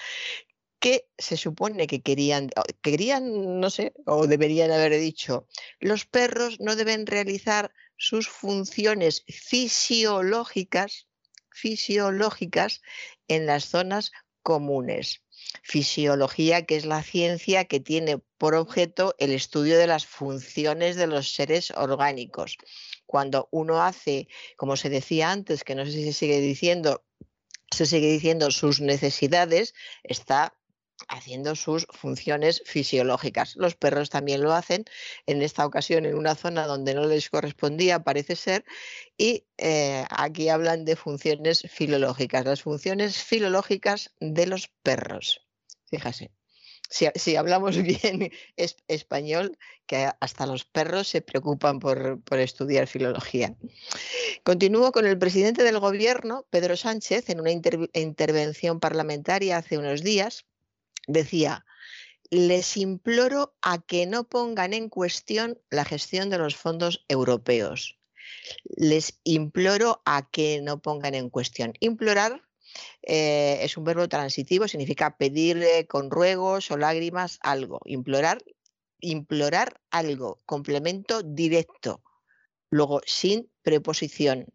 que 0.84 1.08
se 1.16 1.38
supone 1.38 1.86
que 1.86 2.02
querían, 2.02 2.50
querían, 2.82 3.58
no 3.58 3.70
sé, 3.70 3.94
o 4.04 4.26
deberían 4.26 4.70
haber 4.70 4.92
dicho, 5.00 5.48
los 5.80 6.04
perros 6.04 6.60
no 6.60 6.76
deben 6.76 7.06
realizar 7.06 7.72
sus 7.96 8.28
funciones 8.28 9.24
fisiológicas, 9.26 11.08
fisiológicas 11.50 12.82
en 13.28 13.46
las 13.46 13.64
zonas 13.64 14.12
comunes. 14.42 15.22
Fisiología, 15.62 16.66
que 16.66 16.76
es 16.76 16.84
la 16.84 17.02
ciencia 17.02 17.64
que 17.64 17.80
tiene 17.80 18.18
por 18.36 18.54
objeto 18.54 19.14
el 19.18 19.30
estudio 19.30 19.78
de 19.78 19.86
las 19.86 20.04
funciones 20.04 20.96
de 20.96 21.06
los 21.06 21.32
seres 21.32 21.70
orgánicos. 21.70 22.58
Cuando 23.06 23.48
uno 23.52 23.82
hace, 23.82 24.28
como 24.58 24.76
se 24.76 24.90
decía 24.90 25.30
antes, 25.30 25.64
que 25.64 25.74
no 25.76 25.86
sé 25.86 25.92
si 25.92 26.04
se 26.04 26.12
sigue 26.12 26.40
diciendo, 26.42 27.02
se 27.70 27.86
sigue 27.86 28.12
diciendo 28.12 28.50
sus 28.50 28.82
necesidades, 28.82 29.72
está 30.02 30.52
haciendo 31.08 31.54
sus 31.54 31.86
funciones 31.90 32.62
fisiológicas. 32.64 33.56
Los 33.56 33.74
perros 33.74 34.10
también 34.10 34.42
lo 34.42 34.52
hacen, 34.52 34.84
en 35.26 35.42
esta 35.42 35.66
ocasión 35.66 36.06
en 36.06 36.14
una 36.14 36.34
zona 36.34 36.66
donde 36.66 36.94
no 36.94 37.06
les 37.06 37.30
correspondía, 37.30 38.04
parece 38.04 38.36
ser, 38.36 38.64
y 39.16 39.46
eh, 39.58 40.04
aquí 40.10 40.48
hablan 40.48 40.84
de 40.84 40.96
funciones 40.96 41.66
filológicas, 41.70 42.44
las 42.44 42.62
funciones 42.62 43.16
filológicas 43.22 44.14
de 44.20 44.46
los 44.46 44.68
perros. 44.82 45.42
Fíjase. 45.86 46.30
Si, 46.90 47.34
hablamos 47.34 47.76
bien 47.82 48.30
español, 48.86 49.58
que 49.86 50.10
hasta 50.20 50.46
los 50.46 50.64
perros 50.64 51.08
se 51.08 51.22
preocupan 51.22 51.80
por, 51.80 52.20
estudiar 52.38 52.86
filología. 52.86 53.56
Continúo 54.44 54.92
con 54.92 55.06
el 55.06 55.18
presidente 55.18 55.64
del 55.64 55.80
gobierno, 55.80 56.46
Pedro 56.50 56.76
Sánchez, 56.76 57.30
en 57.30 57.40
una 57.40 57.50
intervención 57.50 58.80
parlamentaria 58.80 59.56
hace 59.56 59.78
unos 59.78 60.02
días, 60.02 60.46
decía, 61.06 61.64
les 62.30 62.76
imploro 62.76 63.54
a 63.62 63.80
que 63.80 64.06
no 64.06 64.24
pongan 64.24 64.72
en 64.74 64.88
cuestión 64.88 65.60
la 65.70 65.84
gestión 65.84 66.30
de 66.30 66.38
los 66.38 66.56
fondos 66.56 67.04
europeos. 67.08 67.98
Les 68.76 69.20
imploro 69.24 70.02
a 70.04 70.28
que 70.30 70.60
no 70.62 70.80
pongan 70.80 71.14
en 71.14 71.30
cuestión. 71.30 71.74
Implorar 71.80 72.42
eh, 73.02 73.58
es 73.62 73.76
un 73.76 73.84
verbo 73.84 74.08
transitivo, 74.08 74.66
significa 74.68 75.16
pedir 75.16 75.86
con 75.88 76.10
ruegos 76.10 76.70
o 76.70 76.76
lágrimas 76.76 77.38
algo. 77.42 77.80
Implorar, 77.84 78.42
implorar 79.00 79.80
algo, 79.90 80.40
complemento 80.46 81.22
directo. 81.22 82.02
Luego, 82.70 83.00
sin 83.06 83.50
preposición, 83.62 84.46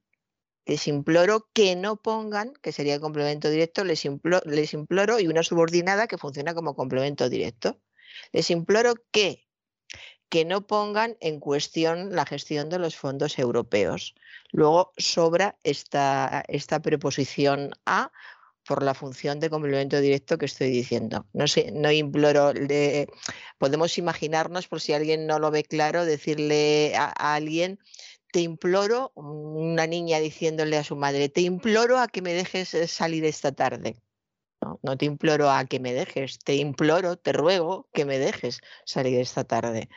les 0.69 0.88
imploro 0.88 1.49
que 1.51 1.75
no 1.75 1.95
pongan, 1.98 2.53
que 2.61 2.72
sería 2.72 2.93
el 2.93 3.01
complemento 3.01 3.49
directo, 3.49 3.83
les 3.83 4.06
imploro, 4.06 5.19
y 5.19 5.27
una 5.27 5.41
subordinada 5.41 6.06
que 6.06 6.19
funciona 6.19 6.53
como 6.53 6.75
complemento 6.75 7.27
directo. 7.27 7.81
Les 8.33 8.51
imploro 8.51 8.93
que, 9.11 9.48
que 10.30 10.45
no 10.45 10.67
pongan 10.67 11.17
en 11.22 11.39
cuestión 11.39 12.15
la 12.15 12.23
gestión 12.27 12.69
de 12.69 12.77
los 12.77 12.95
fondos 12.95 13.39
europeos. 13.39 14.14
Luego 14.51 14.93
sobra 14.98 15.57
esta, 15.64 16.43
esta 16.48 16.80
preposición 16.83 17.72
a 17.88 18.11
por 18.67 18.83
la 18.83 18.93
función 18.93 19.39
de 19.39 19.49
complemento 19.49 19.99
directo 19.99 20.38
que 20.38 20.45
estoy 20.45 20.69
diciendo. 20.69 21.25
No 21.33 21.48
sé, 21.48 21.72
no 21.72 21.91
imploro, 21.91 22.53
podemos 23.57 23.98
imaginarnos, 23.98 24.67
por 24.67 24.81
si 24.81 24.93
alguien 24.93 25.25
no 25.25 25.39
lo 25.39 25.49
ve 25.49 25.64
claro, 25.64 26.06
decirle 26.06 26.93
a 26.95 27.07
alguien, 27.33 27.80
te 28.32 28.41
imploro, 28.41 29.11
una 29.16 29.88
niña 29.88 30.19
diciéndole 30.19 30.77
a 30.77 30.83
su 30.83 30.95
madre, 30.95 31.30
te 31.30 31.41
imploro 31.41 31.99
a 31.99 32.08
que 32.08 32.22
me 32.22 32.33
dejes 32.33 32.74
eh, 32.74 32.88
salir 32.88 33.25
esta 33.25 33.51
tarde. 33.51 34.01
No, 34.61 34.80
no 34.83 34.98
te 34.98 35.06
imploro 35.06 35.49
a 35.49 35.66
que 35.66 35.80
me 35.80 35.93
dejes, 35.93 36.40
te 36.40 36.56
imploro, 36.56 37.17
te 37.17 37.32
ruego 37.33 37.90
que 37.93 38.06
me 38.06 38.19
dejes 38.19 38.61
salir 38.85 39.19
esta 39.19 39.43
tarde. 39.43 39.90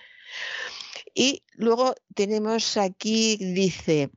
Y 1.15 1.43
luego 1.55 1.94
tenemos 2.15 2.77
aquí, 2.77 3.36
dice, 3.36 4.11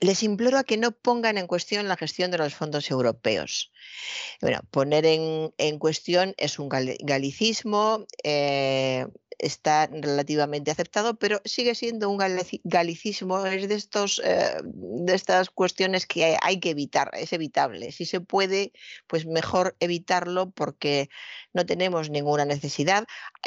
les 0.00 0.22
imploro 0.22 0.58
a 0.58 0.64
que 0.64 0.76
no 0.76 0.92
pongan 0.92 1.38
en 1.38 1.46
cuestión 1.46 1.88
la 1.88 1.96
gestión 1.96 2.30
de 2.30 2.38
los 2.38 2.54
fondos 2.54 2.90
europeos. 2.90 3.72
Bueno, 4.40 4.60
poner 4.70 5.04
en, 5.06 5.78
cuestión 5.78 6.34
es 6.36 6.58
un 6.58 6.68
galicismo, 6.68 8.06
eh, 8.22 9.06
está 9.38 9.88
relativamente 9.88 10.70
aceptado, 10.70 11.16
pero 11.16 11.40
sigue 11.44 11.74
siendo 11.74 12.08
un 12.08 12.18
galicismo, 12.64 13.44
es 13.46 13.68
de, 13.68 13.74
estos, 13.74 14.20
eh, 14.24 14.60
de 14.64 15.14
estas 15.14 15.50
cuestiones 15.50 16.06
que 16.06 16.36
hay 16.40 16.60
que 16.60 16.70
evitar, 16.70 17.10
es 17.14 17.32
evitable. 17.32 17.92
Si 17.92 18.04
se 18.04 18.20
puede, 18.20 18.72
pues 19.06 19.26
mejor 19.26 19.76
evitarlo 19.80 20.50
porque 20.50 21.08
no 21.52 21.66
tenemos 21.66 22.10
ninguna 22.10 22.44
necesidad. 22.44 23.04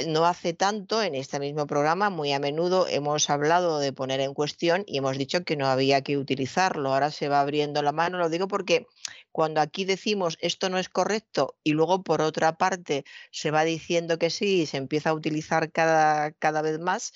No 0.07 0.25
hace 0.25 0.53
tanto 0.53 1.01
en 1.01 1.15
este 1.15 1.39
mismo 1.39 1.67
programa, 1.67 2.09
muy 2.09 2.31
a 2.33 2.39
menudo 2.39 2.87
hemos 2.87 3.29
hablado 3.29 3.79
de 3.79 3.93
poner 3.93 4.19
en 4.19 4.33
cuestión 4.33 4.83
y 4.87 4.97
hemos 4.97 5.17
dicho 5.17 5.43
que 5.43 5.55
no 5.55 5.67
había 5.67 6.01
que 6.01 6.17
utilizarlo. 6.37 6.93
Ahora 6.93 7.09
se 7.11 7.29
va 7.29 7.41
abriendo 7.41 7.81
la 7.81 7.91
mano, 7.91 8.19
lo 8.19 8.29
digo 8.29 8.47
porque 8.47 8.85
cuando 9.31 9.59
aquí 9.59 9.85
decimos 9.85 10.37
esto 10.41 10.69
no 10.69 10.77
es 10.77 10.89
correcto 10.89 11.57
y 11.63 11.71
luego 11.71 12.03
por 12.03 12.21
otra 12.21 12.57
parte 12.57 13.03
se 13.31 13.51
va 13.51 13.63
diciendo 13.63 14.19
que 14.19 14.29
sí 14.29 14.61
y 14.61 14.65
se 14.67 14.77
empieza 14.77 15.09
a 15.09 15.13
utilizar 15.13 15.71
cada, 15.71 16.31
cada 16.33 16.61
vez 16.61 16.79
más, 16.79 17.13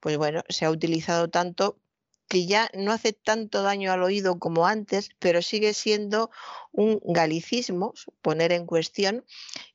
pues 0.00 0.16
bueno, 0.16 0.42
se 0.48 0.64
ha 0.64 0.70
utilizado 0.70 1.28
tanto 1.28 1.80
que 2.28 2.46
ya 2.46 2.70
no 2.74 2.92
hace 2.92 3.12
tanto 3.12 3.62
daño 3.64 3.90
al 3.92 4.04
oído 4.04 4.38
como 4.38 4.66
antes, 4.68 5.10
pero 5.18 5.42
sigue 5.42 5.74
siendo 5.74 6.30
un 6.70 7.00
galicismo 7.02 7.92
poner 8.22 8.52
en 8.52 8.66
cuestión 8.66 9.24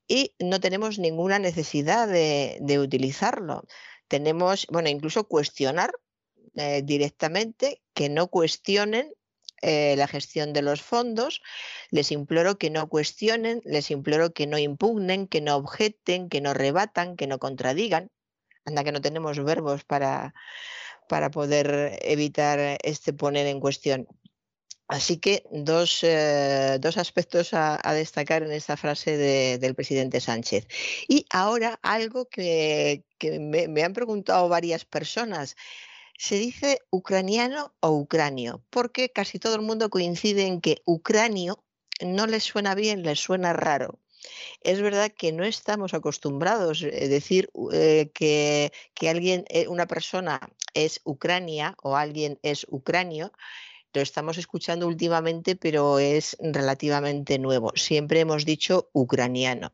y 0.07 0.35
no 0.40 0.61
tenemos 0.61 0.98
ninguna 0.98 1.38
necesidad 1.38 2.07
de, 2.07 2.80
utilizarlo. 2.80 3.65
Tenemos, 4.07 4.67
bueno, 4.72 4.88
incluso 4.88 5.27
cuestionar 5.27 5.91
eh, 6.56 6.82
directamente, 6.84 7.82
que 7.93 8.09
no 8.09 8.27
cuestionen 8.27 9.14
eh, 9.61 9.95
la 9.98 10.08
gestión 10.08 10.53
de 10.53 10.61
los 10.61 10.82
fondos. 10.82 11.42
Les 11.90 12.11
imploro 12.11 12.58
que 12.58 12.69
no 12.69 12.88
cuestionen, 12.90 13.61
les 13.66 13.90
imploro 13.92 14.34
que 14.34 14.48
no 14.48 14.58
impugnen, 14.58 15.27
que 15.27 15.42
no 15.42 15.56
objeten, 15.56 16.30
que 16.30 16.42
no 16.42 16.53
rebatan, 16.53 17.16
que 17.16 17.27
no 17.27 17.40
contradigan. 17.40 18.11
Anda 18.66 18.84
que 18.84 18.92
no 18.92 19.01
tenemos 19.01 19.43
verbos 19.43 19.84
para, 19.84 20.34
para 21.08 21.32
poder 21.32 22.00
evitar 22.01 22.77
este 22.84 23.14
poner 23.14 23.48
en 23.48 23.59
cuestión. 23.59 24.08
Así 24.88 25.17
que 25.17 25.43
dos, 25.51 26.03
eh, 26.03 26.80
aspectos 26.95 27.53
a, 27.53 27.80
destacar 27.93 28.43
en 28.43 28.51
esta 28.51 28.77
frase 28.77 29.17
del 29.58 29.74
presidente 29.74 30.22
Sánchez. 30.22 30.67
Y 31.08 31.25
ahora 31.32 31.80
algo 31.82 32.25
que, 32.25 33.03
me, 33.22 33.67
me, 33.67 33.84
han 33.84 33.93
preguntado 33.93 34.48
varias 34.48 34.85
personas. 34.85 35.56
¿Se 36.18 36.35
dice 36.35 36.80
ucraniano 36.90 37.74
o 37.82 37.90
ucranio? 37.90 38.64
Porque 38.69 39.10
casi 39.10 39.40
todo 39.40 39.56
el 39.56 39.61
mundo 39.61 39.90
coincide 39.90 40.48
en 40.48 40.61
que 40.61 40.82
ucranio 40.85 41.64
no 42.02 42.27
les 42.27 42.44
suena 42.44 42.76
bien, 42.76 43.03
les 43.03 43.19
suena 43.19 43.53
raro. 43.53 44.00
Es 44.61 44.82
verdad 44.82 45.11
que 45.11 45.32
no 45.32 45.44
estamos 45.44 45.94
acostumbrados 45.94 46.82
a 46.84 46.88
eh, 46.88 47.08
decir 47.08 47.50
eh, 47.72 48.11
que, 48.14 48.72
que, 48.94 49.10
alguien, 49.10 49.45
una 49.68 49.85
persona 49.88 50.40
es 50.74 51.02
Ucrania 51.03 51.76
o 51.84 51.95
alguien 51.95 52.40
es 52.42 52.66
ucranio 52.69 53.32
lo 53.95 54.02
estamos 54.02 54.38
escuchando 54.38 54.88
últimamente, 54.88 55.56
pero 55.56 56.00
es 56.00 56.35
relativamente 56.40 57.40
nuevo. 57.40 57.72
Siempre 57.76 58.19
hemos 58.19 58.45
dicho 58.45 58.90
ucraniano. 58.92 59.74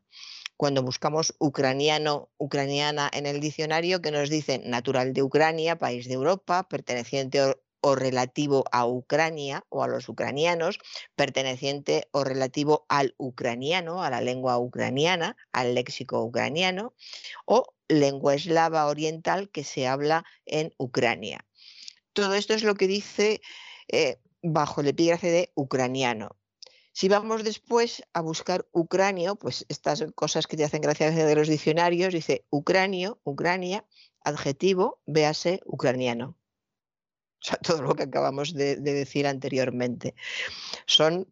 Cuando 0.56 0.82
buscamos 0.82 1.34
ucraniano, 1.38 2.30
ucraniana 2.36 3.10
en 3.12 3.26
el 3.26 3.40
diccionario, 3.40 4.00
que 4.00 4.10
nos 4.10 4.30
dice 4.30 4.60
natural 4.64 5.12
de 5.12 5.22
Ucrania, 5.22 5.78
país 5.78 6.06
de 6.06 6.14
Europa, 6.14 6.68
perteneciente 6.68 7.56
o, 7.80 7.94
relativo 7.96 8.64
a 8.70 8.86
Ucrania 8.86 9.64
o 9.68 9.82
a 9.82 9.88
los 9.88 10.08
ucranianos, 10.08 10.78
perteneciente 11.16 12.08
o 12.12 12.22
relativo 12.22 12.86
al 12.88 13.14
ucraniano, 13.18 14.04
a 14.04 14.10
la 14.10 14.20
lengua 14.20 14.58
ucraniana, 14.58 15.36
al 15.52 15.74
léxico 15.74 16.22
ucraniano, 16.22 16.94
o 17.44 17.74
lengua 17.88 18.34
eslava 18.34 18.86
oriental 18.86 19.50
que 19.50 19.64
se 19.64 19.88
habla 19.88 20.24
en 20.46 20.72
Ucrania. 20.78 21.44
Todo 22.12 22.34
esto 22.34 22.54
es 22.54 22.62
lo 22.62 22.74
que 22.74 22.86
dice 22.86 23.40
eh, 23.88 24.18
bajo 24.42 24.80
el 24.80 24.88
epígrafe 24.88 25.28
de 25.28 25.52
ucraniano. 25.54 26.36
Si 26.92 27.08
vamos 27.08 27.42
después 27.42 28.02
a 28.12 28.20
buscar 28.20 28.66
ucranio, 28.72 29.36
pues 29.36 29.64
estas 29.68 30.04
cosas 30.14 30.46
que 30.46 30.56
te 30.56 30.64
hacen 30.64 30.82
gracia 30.82 31.10
de 31.10 31.34
los 31.34 31.48
diccionarios, 31.48 32.12
dice 32.12 32.44
ucranio, 32.50 33.20
Ucrania, 33.24 33.86
adjetivo, 34.20 35.00
véase 35.06 35.60
ucraniano. 35.64 36.36
O 37.40 37.44
sea, 37.44 37.58
todo 37.62 37.82
lo 37.82 37.94
que 37.94 38.04
acabamos 38.04 38.52
de 38.52 38.76
decir 38.76 39.26
anteriormente. 39.26 40.14
Son 40.86 41.26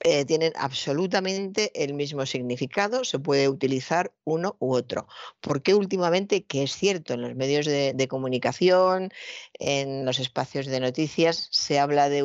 eh, 0.00 0.24
tienen 0.24 0.52
absolutamente 0.56 1.72
el 1.74 1.92
mismo 1.94 2.24
significado, 2.24 3.04
se 3.04 3.18
puede 3.18 3.48
utilizar 3.48 4.12
uno 4.24 4.56
u 4.60 4.72
otro. 4.74 5.08
Porque 5.40 5.74
últimamente, 5.74 6.44
que 6.44 6.62
es 6.62 6.72
cierto, 6.72 7.14
en 7.14 7.22
los 7.22 7.34
medios 7.34 7.66
de, 7.66 8.08
comunicación, 8.08 9.10
en 9.54 10.04
los 10.04 10.20
espacios 10.20 10.66
de 10.66 10.78
noticias, 10.78 11.48
se 11.50 11.80
habla 11.80 12.08
de, 12.08 12.22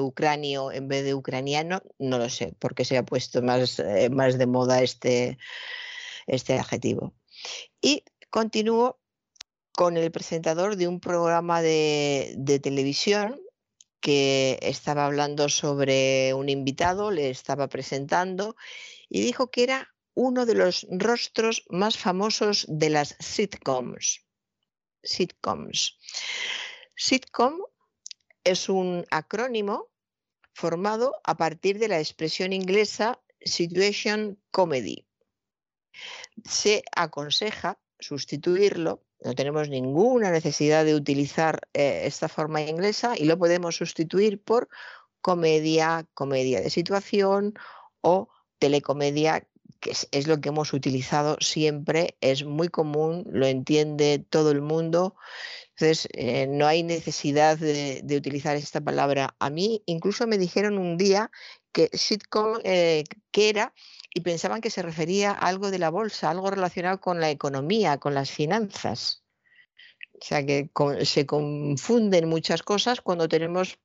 ucranio 0.00 0.72
en 0.72 0.88
vez 0.88 1.04
de 1.04 1.14
ucraniano? 1.14 1.82
No 1.98 2.18
lo 2.18 2.30
sé, 2.30 2.54
porque 2.58 2.86
se 2.86 2.96
ha 2.96 3.04
puesto 3.04 3.42
más, 3.42 3.78
eh, 3.78 4.08
más 4.10 4.38
de 4.38 4.46
moda 4.46 4.82
este, 4.82 5.38
este 6.26 6.58
adjetivo. 6.58 7.14
Y 7.82 8.04
continúo 8.30 8.98
con 9.72 9.98
el 9.98 10.10
presentador 10.10 10.76
de 10.76 10.88
un 10.88 11.00
programa 11.00 11.60
de, 11.60 12.34
de 12.38 12.58
televisión 12.58 13.38
que 14.06 14.60
estaba 14.62 15.04
hablando 15.04 15.48
sobre 15.48 16.32
un 16.32 16.48
invitado, 16.48 17.10
le 17.10 17.28
estaba 17.28 17.66
presentando 17.66 18.54
y 19.08 19.20
dijo 19.20 19.50
que 19.50 19.64
era 19.64 19.92
uno 20.14 20.46
de 20.46 20.54
los 20.54 20.86
rostros 20.92 21.64
más 21.70 21.98
famosos 21.98 22.66
de 22.68 22.90
las 22.90 23.16
sitcoms. 23.18 24.24
Sitcoms. 25.02 25.98
Sitcom 26.94 27.62
es 28.44 28.68
un 28.68 29.04
acrónimo 29.10 29.90
formado 30.52 31.20
a 31.24 31.36
partir 31.36 31.80
de 31.80 31.88
la 31.88 31.98
expresión 31.98 32.52
inglesa 32.52 33.20
situation 33.40 34.40
comedy. 34.52 35.08
Se 36.44 36.84
aconseja 36.94 37.80
sustituirlo 37.98 39.05
no 39.24 39.34
tenemos 39.34 39.68
ninguna 39.68 40.30
necesidad 40.30 40.84
de 40.84 40.94
utilizar 40.94 41.60
eh, 41.72 42.02
esta 42.04 42.28
forma 42.28 42.62
inglesa 42.62 43.14
y 43.16 43.24
lo 43.24 43.38
podemos 43.38 43.76
sustituir 43.76 44.42
por 44.42 44.68
comedia, 45.20 46.06
comedia 46.14 46.60
de 46.60 46.70
situación 46.70 47.54
o 48.00 48.28
telecomedia, 48.58 49.46
que 49.80 49.92
es, 50.10 50.26
lo 50.26 50.40
que 50.40 50.50
hemos 50.50 50.72
utilizado 50.72 51.36
siempre, 51.40 52.16
es 52.20 52.44
muy 52.44 52.68
común, 52.68 53.24
lo 53.30 53.46
entiende 53.46 54.24
todo 54.30 54.50
el 54.50 54.60
mundo. 54.60 55.16
Entonces, 55.70 56.08
eh, 56.12 56.46
no 56.46 56.66
hay 56.66 56.82
necesidad 56.82 57.58
de, 57.58 58.02
utilizar 58.16 58.56
esta 58.56 58.80
palabra. 58.80 59.34
A 59.38 59.50
mí 59.50 59.82
incluso 59.86 60.26
me 60.26 60.38
dijeron 60.38 60.78
un 60.78 60.96
día 60.96 61.30
que 61.72 61.90
sitcom, 61.92 62.58
eh, 62.64 63.04
que 63.30 63.48
era 63.50 63.74
y 64.16 64.20
pensaban 64.20 64.62
que 64.62 64.70
se 64.70 64.80
refería 64.80 65.32
a 65.32 65.46
algo 65.46 65.70
de 65.70 65.78
la 65.78 65.90
bolsa, 65.90 66.30
algo 66.30 66.48
relacionado 66.48 67.02
con 67.02 67.20
la 67.20 67.28
economía, 67.28 67.98
con 67.98 68.14
las 68.14 68.30
finanzas. 68.30 69.22
O 70.14 70.24
sea 70.24 70.46
que 70.46 70.70
se 71.02 71.26
confunden 71.26 72.26
muchas 72.26 72.62
cosas 72.62 73.02
cuando 73.02 73.28
tenemos 73.28 73.78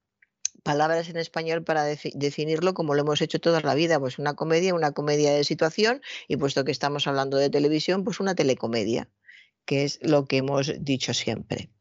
palabras 0.64 1.10
en 1.10 1.18
español 1.18 1.66
para 1.66 1.84
definirlo 1.84 2.74
como 2.74 2.96
lo 2.96 3.02
hemos 3.02 3.22
hecho 3.22 3.42
toda 3.42 3.60
la 3.60 3.76
vida, 3.76 4.00
pues 4.00 4.20
una 4.20 4.34
comedia, 4.34 4.74
una 4.74 4.94
comedia 4.94 5.34
de 5.34 5.44
situación 5.44 6.02
y 6.30 6.38
puesto 6.38 6.64
que 6.64 6.72
estamos 6.72 7.08
hablando 7.08 7.36
de 7.36 7.50
televisión, 7.50 8.06
pues 8.06 8.22
una 8.22 8.34
telecomedia, 8.34 9.10
que 9.66 9.84
es 9.84 10.00
lo 10.02 10.28
que 10.28 10.38
hemos 10.38 10.72
dicho 10.80 11.14
siempre. 11.14 11.72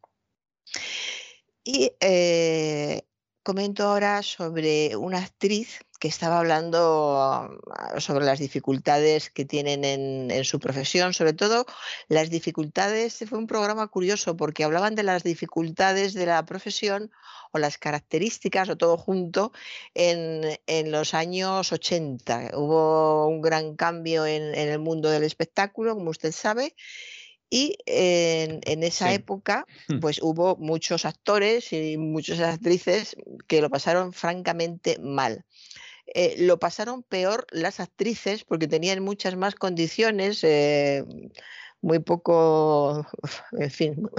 Y 1.62 1.92
eh, 2.00 3.02
comento 3.44 3.84
ahora 3.84 4.24
sobre 4.24 4.96
una 4.96 5.18
actriz 5.18 5.78
que 6.00 6.08
estaba 6.08 6.38
hablando 6.38 7.20
ah, 7.20 8.00
sobre 8.00 8.24
las 8.24 8.38
dificultades 8.38 9.28
que 9.28 9.44
tienen 9.44 9.84
en, 9.84 10.44
su 10.44 10.58
profesión, 10.58 11.12
sobre 11.12 11.34
todo 11.34 11.66
las 12.08 12.30
dificultades, 12.30 13.22
fue 13.28 13.38
un 13.38 13.46
programa 13.46 13.86
curioso 13.88 14.34
porque 14.36 14.64
hablaban 14.64 14.94
de 14.94 15.02
las 15.02 15.22
dificultades 15.22 16.14
de 16.14 16.24
la 16.24 16.44
profesión 16.46 17.12
o 17.52 17.58
las 17.58 17.76
características 17.76 18.70
o 18.70 18.76
todo 18.78 18.96
junto 18.96 19.52
en, 19.94 20.58
los 20.90 21.12
años 21.12 21.70
80. 21.70 22.52
Hubo 22.54 23.28
un 23.28 23.42
gran 23.42 23.76
cambio 23.76 24.24
en, 24.24 24.54
el 24.54 24.78
mundo 24.78 25.10
del 25.10 25.22
espectáculo, 25.22 25.94
como 25.94 26.10
usted 26.10 26.32
sabe, 26.32 26.74
y 27.50 27.76
en, 27.84 28.82
esa 28.82 29.12
época, 29.12 29.66
hmm. 29.88 29.98
pues 29.98 30.22
hubo 30.22 30.56
muchos 30.56 31.04
actores 31.04 31.74
y 31.74 31.98
muchas 31.98 32.40
actrices 32.40 33.16
que 33.46 33.60
lo 33.60 33.68
pasaron 33.68 34.14
francamente 34.14 34.98
mal. 34.98 35.44
Eh, 36.14 36.36
lo 36.38 36.58
pasaron 36.58 37.02
peor 37.02 37.46
las 37.50 37.80
actrices 37.80 38.44
porque 38.44 38.66
tenían 38.66 39.02
muchas 39.02 39.36
más 39.36 39.54
condiciones, 39.54 40.42
eh, 40.42 41.04
muy 41.82 42.00
poco, 42.00 43.06
en 43.52 43.70
fin, 43.70 44.10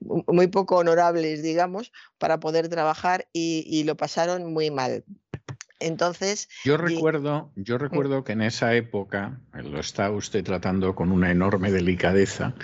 muy 0.00 0.48
poco 0.48 0.76
honorables, 0.76 1.42
digamos, 1.42 1.92
para 2.18 2.40
poder 2.40 2.68
trabajar 2.68 3.28
y, 3.32 3.84
lo 3.84 3.96
pasaron 3.96 4.52
muy 4.52 4.70
mal. 4.70 5.04
Entonces. 5.80 6.48
Yo 6.64 6.76
recuerdo, 6.76 7.50
yo 7.56 7.76
mm. 7.76 7.78
recuerdo 7.78 8.24
que 8.24 8.32
en 8.32 8.42
esa 8.42 8.74
época, 8.74 9.40
lo 9.54 9.80
está 9.80 10.10
usted 10.10 10.44
tratando 10.44 10.94
con 10.94 11.10
una 11.10 11.30
enorme 11.30 11.72
delicadeza, 11.72 12.54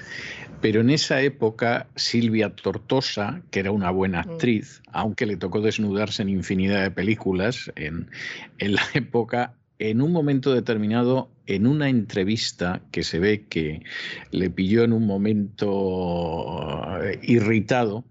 pero 0.61 0.81
en 0.81 0.91
esa 0.91 1.21
época 1.23 1.89
Silvia 1.97 2.55
Tortosa, 2.55 3.43
que 3.51 3.61
era 3.61 3.71
una 3.71 3.91
buena 3.91 4.23
mm. 4.23 4.31
actriz, 4.31 4.83
aunque 4.93 5.27
le 5.27 5.37
tocó 5.37 5.61
desnudarse 5.61 6.23
en 6.23 6.29
infinidad 6.29 6.83
de 6.83 6.91
películas 6.91 7.73
en, 7.75 8.11
en 8.59 8.75
la 8.75 8.83
época, 8.95 9.55
en 9.79 10.01
un 10.01 10.13
momento 10.13 10.55
determinado, 10.55 11.29
en 11.47 11.67
una 11.67 11.89
entrevista 11.89 12.83
que 12.91 13.03
se 13.03 13.19
ve 13.19 13.47
que 13.47 13.83
le 14.31 14.51
pilló 14.51 14.85
en 14.85 14.93
un 14.93 15.07
momento 15.07 16.79
eh, 17.03 17.19
irritado, 17.23 18.05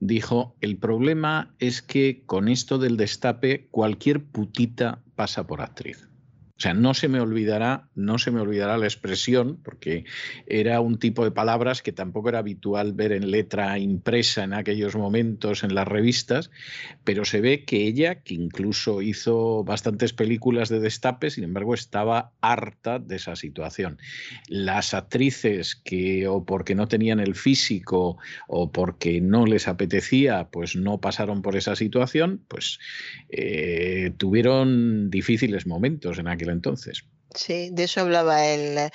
dijo, 0.00 0.56
el 0.60 0.76
problema 0.76 1.54
es 1.58 1.82
que 1.82 2.22
con 2.26 2.48
esto 2.48 2.78
del 2.78 2.96
destape 2.96 3.68
cualquier 3.70 4.24
putita 4.24 5.00
pasa 5.16 5.46
por 5.46 5.60
actriz. 5.60 6.07
O 6.58 6.60
sea, 6.60 6.74
no 6.74 6.92
se 6.92 7.06
me 7.06 7.20
olvidará, 7.20 7.88
no 7.94 8.18
se 8.18 8.32
me 8.32 8.40
olvidará 8.40 8.76
la 8.78 8.86
expresión, 8.86 9.60
porque 9.62 10.04
era 10.48 10.80
un 10.80 10.98
tipo 10.98 11.22
de 11.22 11.30
palabras 11.30 11.82
que 11.82 11.92
tampoco 11.92 12.30
era 12.30 12.40
habitual 12.40 12.94
ver 12.94 13.12
en 13.12 13.30
letra 13.30 13.78
impresa 13.78 14.42
en 14.42 14.52
aquellos 14.52 14.96
momentos 14.96 15.62
en 15.62 15.76
las 15.76 15.86
revistas, 15.86 16.50
pero 17.04 17.24
se 17.24 17.40
ve 17.40 17.64
que 17.64 17.86
ella, 17.86 18.22
que 18.22 18.34
incluso 18.34 19.02
hizo 19.02 19.62
bastantes 19.62 20.12
películas 20.12 20.68
de 20.68 20.80
destape, 20.80 21.30
sin 21.30 21.44
embargo, 21.44 21.74
estaba 21.74 22.32
harta 22.40 22.98
de 22.98 23.14
esa 23.14 23.36
situación. 23.36 23.98
Las 24.48 24.94
actrices 24.94 25.76
que 25.76 26.26
o 26.26 26.44
porque 26.44 26.74
no 26.74 26.88
tenían 26.88 27.20
el 27.20 27.36
físico 27.36 28.18
o 28.48 28.72
porque 28.72 29.20
no 29.20 29.46
les 29.46 29.68
apetecía, 29.68 30.48
pues 30.50 30.74
no 30.74 31.00
pasaron 31.00 31.40
por 31.40 31.54
esa 31.54 31.76
situación, 31.76 32.42
pues 32.48 32.80
eh, 33.28 34.10
tuvieron 34.16 35.08
difíciles 35.08 35.64
momentos 35.64 36.18
en 36.18 36.26
aquel 36.26 36.47
entonces. 36.50 37.04
Sí, 37.34 37.68
de 37.72 37.84
eso 37.84 38.00
hablaba 38.00 38.46
el, 38.46 38.90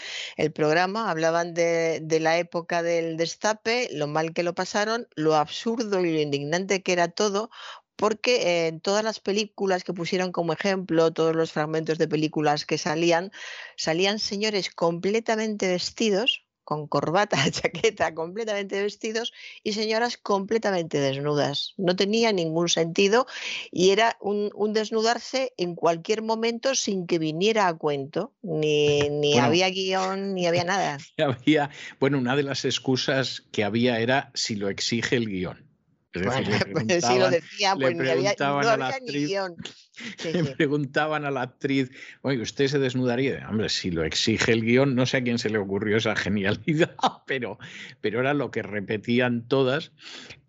programa, 0.53 1.11
hablaban 1.11 1.53
de, 1.53 2.01
la 2.19 2.38
época 2.38 2.82
del 2.82 3.15
destape, 3.15 3.90
lo 3.91 4.07
mal 4.07 4.33
que 4.33 4.43
lo 4.43 4.56
pasaron, 4.56 5.07
lo 5.15 5.35
absurdo 5.35 5.99
y 6.03 6.11
lo 6.11 6.19
indignante 6.19 6.82
que 6.82 6.93
era 6.93 7.09
todo, 7.09 7.51
porque 7.95 8.67
en 8.67 8.82
todas 8.82 9.03
las 9.03 9.19
películas 9.19 9.83
que 9.83 9.93
pusieron 9.93 10.32
como 10.32 10.53
ejemplo, 10.53 11.14
todos 11.14 11.35
los 11.35 11.51
fragmentos 11.51 11.99
de 11.99 12.07
películas 12.07 12.65
que 12.65 12.80
salían, 12.80 13.32
salían 13.77 14.17
señores 14.17 14.72
completamente 14.72 15.67
vestidos, 15.67 16.42
con 16.64 16.88
corbata, 16.88 17.38
chaqueta, 17.51 18.14
completamente 18.14 18.82
vestidos 18.82 19.33
y 19.64 19.74
señoras 19.74 20.17
completamente 20.17 21.00
desnudas. 21.00 21.74
No 21.77 21.95
tenía 21.95 22.32
ningún 22.32 22.69
sentido 22.69 23.27
y 23.72 23.90
era 23.92 24.17
un, 24.19 24.51
desnudarse 24.74 25.53
en 25.58 25.75
cualquier 25.75 26.22
momento 26.22 26.75
sin 26.75 27.08
que 27.08 27.19
viniera 27.19 27.67
a 27.67 27.74
cuento. 27.74 28.33
Ni, 28.42 29.09
ni 29.09 29.38
había 29.38 29.69
guion, 29.69 30.33
ni 30.33 30.48
había 30.48 30.64
nada. 30.74 30.98
Había, 31.17 31.69
bueno, 32.00 32.17
una 32.17 32.35
de 32.35 32.43
las 32.43 32.66
excusas 32.66 33.43
que 33.51 33.64
había 33.64 34.00
era 34.00 34.32
si 34.33 34.56
lo 34.56 34.69
exige 34.69 35.16
el 35.16 35.27
guion. 35.27 35.72
Pues 36.74 37.03
si 37.03 37.19
lo 37.19 37.30
decía, 37.30 37.75
pues 37.75 37.95
ni 37.95 38.08
había, 38.08 38.35
no 38.40 38.59
había 38.59 39.00
ni 39.01 39.25
guion. 39.25 39.56
le 40.33 40.43
preguntaban 40.56 41.25
a 41.25 41.32
la 41.32 41.42
actriz, 41.42 41.92
oye, 42.22 42.42
¿usted 42.42 42.67
se 42.67 42.80
desnudaría? 42.80 43.48
Hombre, 43.50 43.69
si 43.69 43.92
lo 43.92 44.03
exige 44.03 44.51
el 44.51 44.61
guion, 44.61 44.95
no 44.95 45.06
sé 45.06 45.17
a 45.17 45.24
quién 45.24 45.40
se 45.40 45.50
le 45.50 45.58
ocurrió 45.58 45.98
esa 45.98 46.16
genialidad, 46.16 46.95
pero, 47.25 47.58
pero 48.01 48.19
era 48.19 48.33
lo 48.33 48.51
que 48.51 48.61
repetían 48.61 49.48
todas. 49.48 49.92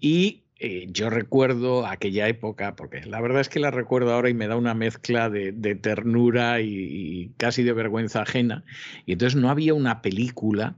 Y 0.00 0.44
eh, 0.60 0.86
yo 0.88 1.10
recuerdo 1.10 1.86
aquella 1.86 2.28
época, 2.28 2.76
porque 2.76 3.04
la 3.04 3.20
verdad 3.20 3.40
es 3.40 3.48
que 3.48 3.58
la 3.58 3.70
recuerdo 3.70 4.12
ahora 4.12 4.30
y 4.30 4.34
me 4.34 4.46
da 4.46 4.56
una 4.56 4.74
mezcla 4.74 5.28
de, 5.28 5.52
ternura 5.74 6.60
y, 6.60 7.32
casi 7.36 7.62
de 7.62 7.72
vergüenza 7.72 8.22
ajena. 8.22 8.64
Y 9.04 9.12
entonces 9.12 9.40
no 9.40 9.50
había 9.50 9.74
una 9.74 10.00
película 10.00 10.76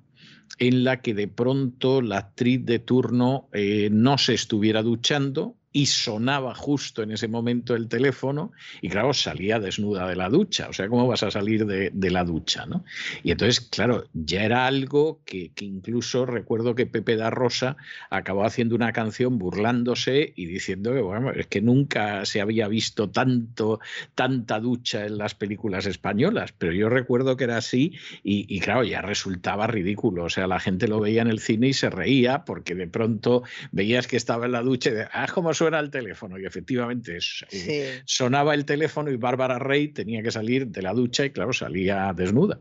en 0.59 0.85
la 0.85 1.01
que 1.01 1.15
de 1.15 1.29
pronto 1.29 2.01
la 2.01 2.19
actriz 2.19 2.65
de 2.65 2.79
turno 2.79 3.49
eh, 3.53 3.89
no 3.91 4.19
se 4.19 4.35
estuviera 4.35 4.83
duchando 4.83 5.57
y 5.77 5.85
sonaba 5.85 6.55
justo 6.55 7.03
en 7.03 7.11
ese 7.11 7.29
momento 7.29 7.75
el 7.75 7.87
teléfono 7.87 8.51
y 8.81 8.89
claro, 8.89 9.13
salía 9.13 9.61
desnuda 9.61 10.09
de 10.09 10.17
la 10.17 10.31
ducha. 10.31 10.71
O 10.71 10.73
sea, 10.73 10.89
¿cómo 10.89 11.07
vas 11.07 11.23
a 11.23 11.31
salir 11.31 11.67
de, 11.67 12.11
la 12.11 12.25
ducha? 12.25 12.65
¿no? 12.65 12.83
Y 13.23 13.31
entonces, 13.31 13.61
claro, 13.61 14.07
ya 14.15 14.43
era 14.43 14.67
algo 14.67 15.21
que, 15.27 15.51
incluso 15.61 16.25
recuerdo 16.25 16.75
que 16.75 16.87
Pepe 16.87 17.17
da 17.17 17.29
Rosa 17.29 17.77
acabó 18.09 18.47
haciendo 18.47 18.75
una 18.75 18.95
canción 18.95 19.39
burlándose 19.39 20.33
y 20.35 20.47
diciendo 20.47 20.95
que, 20.95 21.03
bueno, 21.03 21.31
es 21.33 21.47
que 21.47 21.61
nunca 21.61 22.25
se 22.25 22.41
había 22.41 22.69
visto 22.69 23.11
tanto, 23.11 23.79
tanta 24.15 24.61
ducha 24.61 25.05
en 25.05 25.19
las 25.19 25.35
películas 25.35 25.85
españolas, 25.85 26.55
pero 26.57 26.73
yo 26.73 26.89
recuerdo 26.89 27.37
que 27.37 27.45
era 27.45 27.59
así 27.59 27.93
y, 28.23 28.61
claro, 28.61 28.83
ya 28.83 29.03
resultaba 29.03 29.67
ridículo. 29.67 30.25
O 30.25 30.31
sea, 30.31 30.47
la 30.47 30.59
gente 30.59 30.89
lo 30.89 31.01
veía 31.01 31.21
en 31.21 31.29
el 31.29 31.41
cine 31.41 31.69
y 31.69 31.75
se 31.75 31.91
reía 31.91 32.47
porque 32.47 32.75
de 32.75 32.89
pronto 32.89 33.43
veías 33.73 34.07
que 34.07 34.17
estaba 34.17 34.47
en 34.47 34.53
la 34.53 34.63
ducha 34.63 34.89
y 34.89 34.95
de, 34.95 35.09
ah, 35.13 35.27
cómo 35.35 35.53
suena 35.53 35.66
el 35.75 35.91
teléfono. 35.91 36.39
Y 36.39 36.47
efectivamente 36.47 37.19
eh, 37.51 38.03
sonaba 38.05 38.55
el 38.55 38.65
teléfono 38.65 39.11
y 39.11 39.17
Bárbara 39.17 39.59
Rey 39.59 39.89
tenía 39.89 40.23
que 40.23 40.31
salir 40.31 40.69
de 40.69 40.83
la 40.83 40.93
ducha 40.93 41.25
y 41.25 41.31
claro, 41.31 41.53
salía 41.53 42.13
desnuda. 42.15 42.61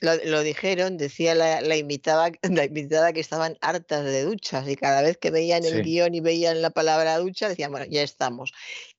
Lo, 0.00 0.42
dijeron, 0.42 0.98
decía 0.98 1.34
la, 1.34 1.62
la, 1.62 1.76
invitada, 1.76 2.30
la 2.42 2.64
invitada 2.64 3.12
que 3.12 3.20
estaban 3.20 3.56
hartas 3.60 4.04
de 4.04 4.24
duchas 4.24 4.68
y 4.68 4.76
cada 4.76 5.00
vez 5.00 5.16
que 5.16 5.30
veían 5.30 5.64
el 5.64 5.82
guion 5.82 6.14
y 6.14 6.20
veían 6.20 6.60
la 6.60 6.70
palabra 6.70 7.16
ducha 7.18 7.48
decían, 7.48 7.70
bueno, 7.70 7.86
ya 7.88 8.02
estamos. 8.02 8.52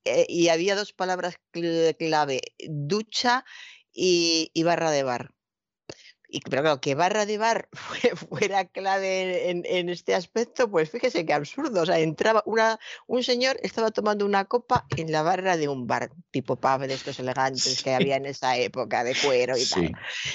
Eh, 0.03 0.25
y 0.27 0.47
había 0.47 0.75
dos 0.75 0.93
palabras 0.93 1.35
clave, 1.51 2.41
ducha 2.67 3.45
y, 3.93 4.49
y 4.53 4.63
barra 4.63 4.89
de 4.89 5.03
bar 5.03 5.34
y 6.35 6.41
pero 6.41 6.63
claro, 6.63 6.81
que 6.81 6.95
barra 6.95 7.25
de 7.25 7.37
bar 7.37 7.69
fuera 8.29 8.65
clave 8.65 9.49
en, 9.49 9.87
este 9.87 10.13
aspecto, 10.13 10.69
pues 10.69 10.89
fíjese 10.89 11.25
qué 11.25 11.31
absurdo. 11.31 11.83
O 11.83 11.85
sea, 11.85 11.99
entraba 11.99 12.43
una, 12.45 12.77
un 13.07 13.23
señor, 13.23 13.57
estaba 13.63 13.91
tomando 13.91 14.25
una 14.25 14.43
copa 14.43 14.85
en 14.97 15.13
la 15.13 15.21
barra 15.21 15.55
de 15.55 15.69
un 15.69 15.87
bar, 15.87 16.11
tipo 16.31 16.57
pub 16.57 16.87
de 16.87 16.93
estos 16.93 17.19
elegantes 17.19 17.81
que 17.81 17.93
había 17.93 18.17
en 18.17 18.25
esa 18.25 18.57
época, 18.57 19.05
de 19.05 19.15
cuero 19.15 19.57
y 19.57 19.65
tal. 19.65 19.93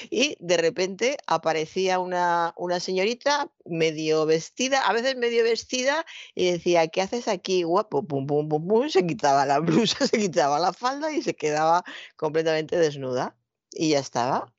Y 0.09 0.39
de 0.41 0.57
repente 0.57 1.19
aparecía 1.27 1.99
una, 1.99 2.55
una 2.57 2.81
señorita 2.81 3.51
medio 3.67 4.25
vestida, 4.25 4.81
a 4.87 4.95
veces 4.95 5.17
medio 5.17 5.45
vestida, 5.45 6.07
y 6.35 6.51
decía, 6.51 6.89
¿qué 6.89 7.03
haces 7.03 7.29
aquí, 7.29 7.63
guapo? 7.63 8.07
Pum, 8.07 8.27
pum, 8.27 8.49
pum, 8.49 8.67
pum, 8.67 8.89
se 8.89 9.07
quitaba 9.07 9.45
la 9.45 9.59
blusa, 9.59 10.07
se 10.07 10.17
quitaba 10.17 10.59
la 10.59 10.73
falda 10.73 11.13
y 11.13 11.21
se 11.21 11.37
quedaba 11.37 11.85
completamente 12.17 12.79
desnuda. 12.79 13.37
Y 13.73 13.91
ya 13.91 13.99
estaba 13.99 14.51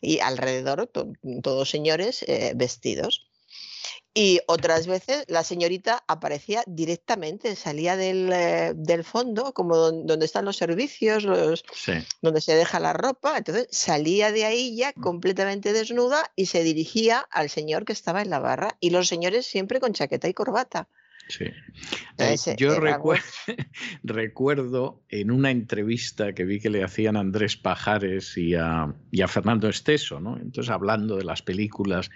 y 0.00 0.20
alrededor 0.20 0.90
todos 1.42 1.70
señores 1.70 2.22
eh, 2.22 2.52
vestidos. 2.54 3.28
Y 4.14 4.40
otras 4.48 4.88
veces 4.88 5.24
la 5.28 5.44
señorita 5.44 6.02
aparecía 6.08 6.64
directamente, 6.66 7.54
salía 7.54 7.96
del, 7.96 8.32
eh, 8.32 8.72
del 8.74 9.04
fondo, 9.04 9.52
como 9.52 9.76
donde 9.76 10.24
están 10.24 10.44
los 10.44 10.56
servicios, 10.56 11.22
los, 11.22 11.62
donde 12.20 12.40
se 12.40 12.56
deja 12.56 12.80
la 12.80 12.94
ropa. 12.94 13.38
Entonces 13.38 13.68
salía 13.70 14.32
de 14.32 14.44
ahí 14.44 14.76
ya 14.76 14.92
mm. 14.96 15.00
completamente 15.00 15.72
desnuda 15.72 16.32
y 16.34 16.46
se 16.46 16.64
dirigía 16.64 17.20
al 17.30 17.48
señor 17.48 17.84
que 17.84 17.92
estaba 17.92 18.20
en 18.22 18.30
la 18.30 18.40
barra. 18.40 18.76
Y 18.80 18.90
los 18.90 19.06
señores 19.06 19.46
siempre 19.46 19.78
con 19.78 19.92
chaqueta 19.92 20.26
y 20.28 20.34
corbata. 20.34 20.88
Sí. 21.28 21.44
Eh, 22.16 22.36
yo 22.56 22.80
recuerdo, 24.02 25.02
en 25.10 25.30
una 25.30 25.50
entrevista 25.50 26.32
que 26.32 26.44
vi 26.44 26.58
que 26.58 26.70
le 26.70 26.82
hacían 26.82 27.16
a 27.16 27.20
Andrés 27.20 27.56
Pajares 27.56 28.36
y 28.36 28.54
a, 28.54 28.94
y 29.10 29.20
a 29.20 29.28
Fernando 29.28 29.68
Esteso, 29.68 30.20
¿no? 30.20 30.38
Entonces, 30.38 30.70
hablando 30.70 31.16
de 31.16 31.24
las 31.24 31.42
películas 31.42 32.10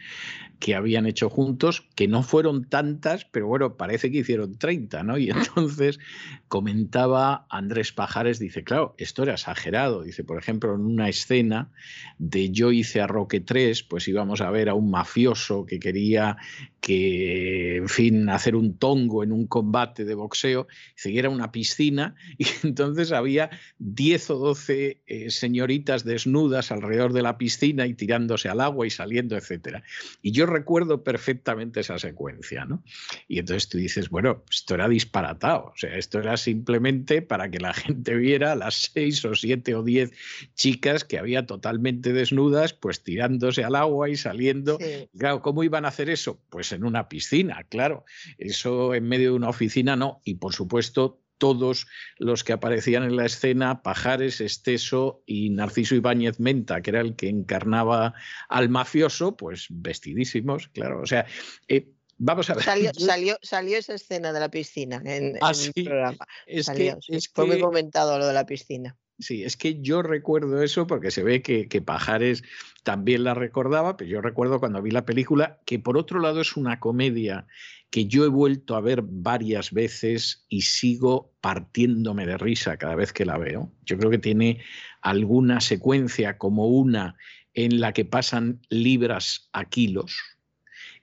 que 0.59 0.75
habían 0.75 1.07
hecho 1.07 1.29
juntos, 1.29 1.89
que 1.95 2.09
no 2.09 2.23
fueron 2.23 2.65
tantas, 2.65 3.25
pero 3.27 3.49
bueno, 3.49 3.77
parece 3.77 4.11
que 4.11 4.19
hicieron 4.19 4.57
30, 4.57 5.03
¿no? 5.03 5.19
Y 5.19 5.31
entonces 5.31 5.99
comentaba 6.49 7.47
Andrés 7.51 7.93
Pajares, 7.93 8.39
dice, 8.39 8.65
claro, 8.65 8.95
esto 8.97 9.25
era 9.25 9.35
exagerado. 9.35 10.03
Dice, 10.03 10.25
por 10.25 10.39
ejemplo, 10.39 10.75
en 10.75 10.81
una 10.81 11.09
escena 11.09 11.71
de 12.19 12.51
Yo 12.51 12.73
hice 12.73 13.01
a 13.01 13.07
Roque 13.07 13.41
3, 13.41 13.83
pues 13.83 14.09
íbamos 14.09 14.41
a 14.41 14.51
ver 14.51 14.69
a 14.69 14.75
un 14.75 14.91
mafioso 14.91 15.67
que 15.67 15.79
quería 15.79 16.39
que 16.81 17.77
en 17.77 17.89
fin, 17.89 18.29
hacer 18.29 18.57
un 18.57 18.77
tongo 19.03 19.25
en 19.25 19.33
un 19.33 19.47
combate 19.47 20.05
de 20.05 20.15
boxeo, 20.15 20.67
y 21.05 21.19
era 21.19 21.29
una 21.29 21.53
piscina 21.53 22.15
y 22.39 22.47
entonces 22.63 23.13
había 23.13 23.51
10 23.79 24.31
o 24.31 24.39
12 24.39 25.01
eh, 25.07 25.31
señoritas 25.31 26.05
desnudas 26.05 26.71
alrededor 26.71 27.13
de 27.13 27.23
la 27.23 27.39
piscina 27.39 27.87
y 27.87 27.95
tirándose 27.95 28.49
al 28.49 28.61
agua 28.61 28.87
y 28.87 28.91
saliendo, 28.91 29.37
etc. 29.37 29.83
Y 30.23 30.33
yo 30.33 30.47
recuerdo 30.47 31.03
perfectamente 31.03 31.81
esa 31.81 31.99
secuencia, 31.99 32.65
¿no? 32.65 32.83
Y 33.29 33.39
entonces 33.39 33.69
tú 33.69 33.79
dices, 33.79 34.09
bueno, 34.09 34.45
esto 34.51 34.75
era 34.75 34.89
disparatado, 34.89 35.73
o 35.75 35.77
sea, 35.77 35.97
esto 35.97 36.19
era 36.19 36.37
simplemente 36.37 37.23
para 37.23 37.51
que 37.51 37.59
la 37.59 37.75
gente 37.75 38.15
viera 38.15 38.55
las 38.55 38.91
6 38.95 39.25
o 39.27 39.35
7 39.35 39.75
o 39.75 39.83
10 39.83 40.13
chicas 40.55 41.05
que 41.05 41.19
había 41.19 41.47
totalmente 41.47 42.13
desnudas, 42.13 42.73
pues 42.73 43.03
tirándose 43.03 43.65
al 43.65 43.75
agua 43.75 44.09
y 44.09 44.17
saliendo. 44.17 44.79
Claro, 45.17 45.43
¿cómo 45.43 45.65
iban 45.65 45.85
a 45.85 45.89
hacer 45.89 46.11
eso? 46.11 46.41
Pues 46.49 46.73
en 46.73 46.85
una 46.85 47.09
piscina, 47.09 47.65
claro. 47.69 48.05
Eso 48.39 48.92
en 48.95 49.09
medio 49.09 49.31
de 49.31 49.37
una 49.37 49.49
oficina 49.49 49.97
no. 49.97 50.21
Y 50.25 50.35
por 50.35 50.55
supuesto, 50.55 51.23
todos 51.43 51.89
los 52.19 52.45
que 52.45 52.53
aparecían 52.53 53.03
en 53.03 53.17
la 53.17 53.27
escena, 53.27 53.83
Pajares, 53.83 54.41
Esteso 54.41 55.25
y 55.27 55.51
Narciso 55.51 55.97
Ibáñez 55.97 56.39
Menta, 56.39 56.83
que 56.83 56.91
era 56.91 57.01
el 57.01 57.17
que 57.17 57.29
encarnaba 57.29 58.15
al 58.49 58.69
mafioso, 58.69 59.37
pues 59.37 59.67
vestidísimos, 59.69 60.69
claro. 60.69 61.01
O 61.03 61.07
sea, 61.07 61.27
eh, 61.67 61.89
vamos 62.17 62.49
a 62.49 62.55
ver. 62.55 62.63
Salió, 62.63 62.93
salió, 63.43 63.77
esa 63.77 63.95
escena 63.95 64.33
de 64.33 64.39
la 64.39 64.53
piscina 64.53 65.03
en, 65.05 65.37
ah, 65.41 65.51
el 65.51 65.85
programa. 65.85 66.25
Es 66.47 66.71
que, 66.71 66.97
fue 67.35 67.47
muy 67.47 67.59
comentado 67.59 68.21
lo 68.21 68.27
de 68.29 68.35
la 68.35 68.47
piscina. 68.47 68.97
Sí, 69.19 69.43
es 69.43 69.57
que 69.57 69.81
yo 69.81 70.03
recuerdo 70.03 70.63
eso 70.63 70.87
porque 70.87 71.11
se 71.11 71.25
ve 71.25 71.43
que, 71.43 71.67
que, 71.67 71.83
Pajares 71.83 72.45
también 72.85 73.25
la 73.25 73.35
recordaba, 73.35 73.97
pero 73.97 74.09
yo 74.09 74.21
recuerdo 74.21 74.61
cuando 74.61 74.81
vi 74.81 74.93
la 74.93 75.05
película 75.05 75.61
que 75.67 75.81
por 75.81 75.99
otro 75.99 76.21
lado 76.21 76.41
es 76.41 76.57
una 76.57 76.79
comedia 76.79 77.47
que 77.93 78.07
yo 78.07 78.25
he 78.25 78.29
vuelto 78.29 78.75
a 78.75 78.81
ver 78.81 79.03
varias 79.05 79.71
veces 79.71 80.47
y 80.49 80.63
sigo 80.63 81.31
partiéndome 81.43 82.25
de 82.25 82.39
risa 82.39 82.79
cada 82.79 82.95
vez 82.95 83.13
que 83.13 83.27
la 83.27 83.37
veo. 83.37 83.71
Yo 83.85 83.99
creo 83.99 84.11
que 84.11 84.19
tiene 84.19 84.63
alguna 85.03 85.61
secuencia 85.61 86.39
como 86.39 86.69
una 86.69 87.17
en 87.53 87.81
la 87.81 87.93
que 87.93 88.07
pasan 88.07 88.61
libras 88.71 89.51
a 89.53 89.67
kilos, 89.67 90.17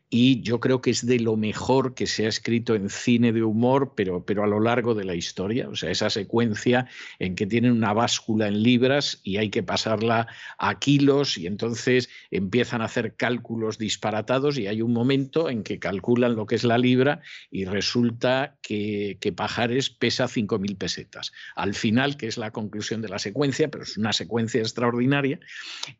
y 0.10 0.42
yo 0.42 0.60
creo 0.60 0.82
que 0.82 0.90
es 0.90 1.06
de 1.06 1.20
lo 1.20 1.36
mejor 1.38 1.94
que 1.94 2.08
se 2.08 2.26
ha 2.26 2.30
escrito 2.30 2.74
en 2.74 2.90
cine 2.90 3.32
de 3.32 3.44
humor, 3.44 3.94
pero, 3.96 4.26
pero 4.26 4.44
a 4.44 4.48
lo 4.48 4.60
largo 4.60 4.96
de 4.96 5.06
la 5.06 5.14
historia. 5.14 5.70
O 5.70 5.76
sea, 5.76 5.92
esa 5.92 6.10
secuencia 6.10 6.88
en 7.20 7.36
que 7.36 7.46
tienen 7.46 7.74
una 7.74 7.94
báscula 7.94 8.48
en 8.48 8.64
libras 8.64 9.22
y 9.24 9.38
hay 9.38 9.52
que 9.52 9.62
pasarla 9.62 10.28
a 10.58 10.80
kilos 10.80 11.38
y 11.38 11.46
entonces 11.46 12.10
empiezan 12.32 12.82
a 12.82 12.86
hacer 12.86 13.16
cálculos 13.16 13.78
disparatados 13.78 14.58
y 14.58 14.66
hay 14.66 14.82
un 14.82 14.94
momento 14.94 15.48
en 15.48 15.62
que 15.62 15.78
calculan 15.78 16.36
lo 16.36 16.48
que 16.48 16.56
es 16.56 16.64
la 16.64 16.80
libra 16.80 17.22
y 17.52 17.66
resulta 17.66 18.58
que, 18.64 19.18
que 19.22 19.32
Pajares 19.32 19.92
pesa 19.92 20.26
5.000 20.26 20.76
pesetas. 20.76 21.32
Al 21.56 21.76
final, 21.76 22.18
que 22.18 22.26
es 22.28 22.38
la 22.38 22.50
conclusión 22.50 23.04
de 23.04 23.10
la 23.10 23.20
secuencia, 23.20 23.70
pero 23.70 23.84
es 23.84 23.96
una 23.96 24.14
secuencia 24.14 24.62
extraordinaria 24.62 25.40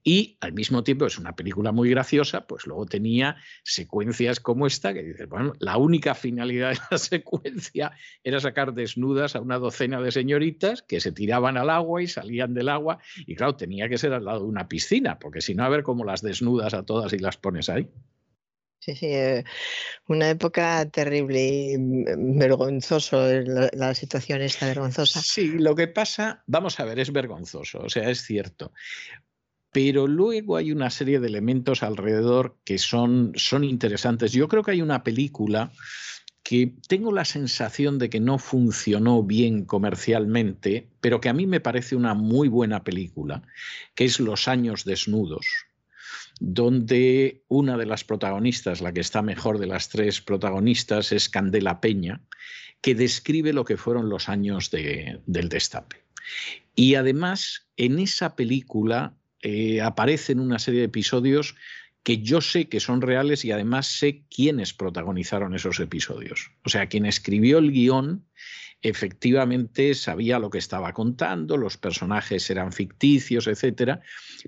y 0.04 0.38
al 0.42 0.54
mismo 0.54 0.84
tiempo 0.84 1.06
es 1.06 1.20
una 1.20 1.36
película 1.36 1.72
muy 1.72 1.92
graciosa, 1.92 2.48
pues 2.48 2.66
luego 2.66 2.88
tenía 2.88 3.38
secuencias 3.64 3.99
secuencias 4.00 4.40
como 4.40 4.66
esta, 4.66 4.94
que 4.94 5.04
dices, 5.04 5.28
bueno, 5.28 5.54
la 5.60 5.78
única 5.78 6.16
finalidad 6.16 6.70
de 6.72 6.80
la 6.92 6.98
secuencia 6.98 7.92
era 8.24 8.40
sacar 8.40 8.74
desnudas 8.74 9.36
a 9.36 9.42
una 9.42 9.58
docena 9.58 10.02
de 10.02 10.12
señoritas 10.12 10.82
que 10.82 11.02
se 11.02 11.12
tiraban 11.12 11.58
al 11.58 11.70
agua 11.70 12.02
y 12.02 12.08
salían 12.08 12.54
del 12.54 12.70
agua, 12.70 13.00
y 13.28 13.36
claro, 13.36 13.56
tenía 13.56 13.90
que 13.90 13.98
ser 13.98 14.14
al 14.14 14.26
lado 14.26 14.40
de 14.40 14.46
una 14.46 14.70
piscina, 14.70 15.20
porque 15.20 15.42
si 15.42 15.54
no, 15.54 15.66
a 15.66 15.70
ver 15.70 15.84
cómo 15.84 16.06
las 16.06 16.22
desnudas 16.22 16.74
a 16.74 16.84
todas 16.84 17.12
y 17.12 17.20
las 17.20 17.36
pones 17.36 17.68
ahí. 17.68 17.90
Sí, 18.82 18.96
sí, 18.96 19.08
eh, 19.08 19.44
una 20.08 20.30
época 20.30 20.90
terrible 20.90 21.46
y 21.46 21.78
mm, 21.78 22.40
vergonzoso, 22.40 23.22
la, 23.44 23.70
la, 23.74 23.94
situación 23.94 24.42
esta 24.42 24.68
vergonzosa. 24.68 25.22
Sí, 25.22 25.58
lo 25.60 25.76
que 25.76 25.90
pasa, 25.90 26.42
vamos 26.48 26.80
a 26.80 26.86
ver, 26.86 27.00
es 27.00 27.12
vergonzoso, 27.12 27.80
o 27.80 27.90
sea, 27.90 28.10
es 28.10 28.22
cierto 28.22 28.72
pero 29.72 30.08
luego 30.08 30.58
hay 30.58 30.72
una 30.72 30.90
serie 30.90 31.20
de 31.20 31.28
elementos 31.28 31.84
alrededor 31.84 32.58
que 32.64 32.78
son, 32.78 33.34
son 33.36 33.64
interesantes. 33.64 34.32
Yo 34.32 34.48
creo 34.48 34.64
que 34.64 34.72
hay 34.72 34.82
una 34.82 35.04
película 35.04 35.72
que 36.42 36.74
tengo 36.88 37.12
la 37.12 37.26
sensación 37.26 38.00
de 38.00 38.10
que 38.10 38.20
no 38.20 38.40
funcionó 38.40 39.22
bien 39.22 39.66
comercialmente, 39.66 40.88
pero 41.00 41.22
que 41.22 41.30
a 41.30 41.34
mí 41.34 41.46
me 41.46 41.60
parece 41.60 41.96
una 41.96 42.16
muy 42.16 42.48
buena 42.48 42.84
película, 42.84 43.44
que 43.94 44.06
es 44.06 44.20
Los 44.20 44.48
años 44.48 44.84
desnudos, 44.84 45.46
donde 46.40 47.44
una 47.50 47.78
de 47.78 47.86
las 47.86 48.04
protagonistas, 48.04 48.82
la 48.82 48.94
que 48.94 49.02
está 49.02 49.22
mejor 49.22 49.60
de 49.60 49.68
las 49.68 49.90
tres 49.90 50.22
protagonistas, 50.22 51.12
es 51.12 51.30
Candela 51.30 51.82
Peña, 51.82 52.22
que 52.82 52.96
describe 52.96 53.54
lo 53.54 53.66
que 53.66 53.78
fueron 53.78 54.10
los 54.10 54.28
años 54.28 54.72
de, 54.72 55.22
del 55.28 55.50
destape. 55.50 55.98
Y 56.74 56.96
además, 56.96 57.68
en 57.78 58.00
esa 58.00 58.36
película 58.36 59.19
eh, 59.42 59.82
aparecen 59.82 60.40
una 60.40 60.60
serie 60.60 60.82
de 60.82 60.88
episodios 60.88 61.56
que 62.04 62.20
yo 62.20 62.42
sé 62.42 62.70
que 62.70 62.80
son 62.80 63.02
reales 63.02 63.44
y 63.46 63.52
además 63.52 63.88
sé 63.88 64.24
quiénes 64.34 64.74
protagonizaron 64.74 65.54
esos 65.54 65.80
episodios. 65.80 66.52
O 66.64 66.70
sea, 66.70 66.88
quien 66.88 67.06
escribió 67.06 67.58
el 67.58 67.72
guion 67.72 68.26
efectivamente 68.82 69.94
sabía 69.94 70.40
lo 70.40 70.50
que 70.50 70.58
estaba 70.58 70.94
contando, 70.94 71.58
los 71.58 71.78
personajes 71.78 72.50
eran 72.50 72.72
ficticios, 72.72 73.48
etcétera, 73.48 74.02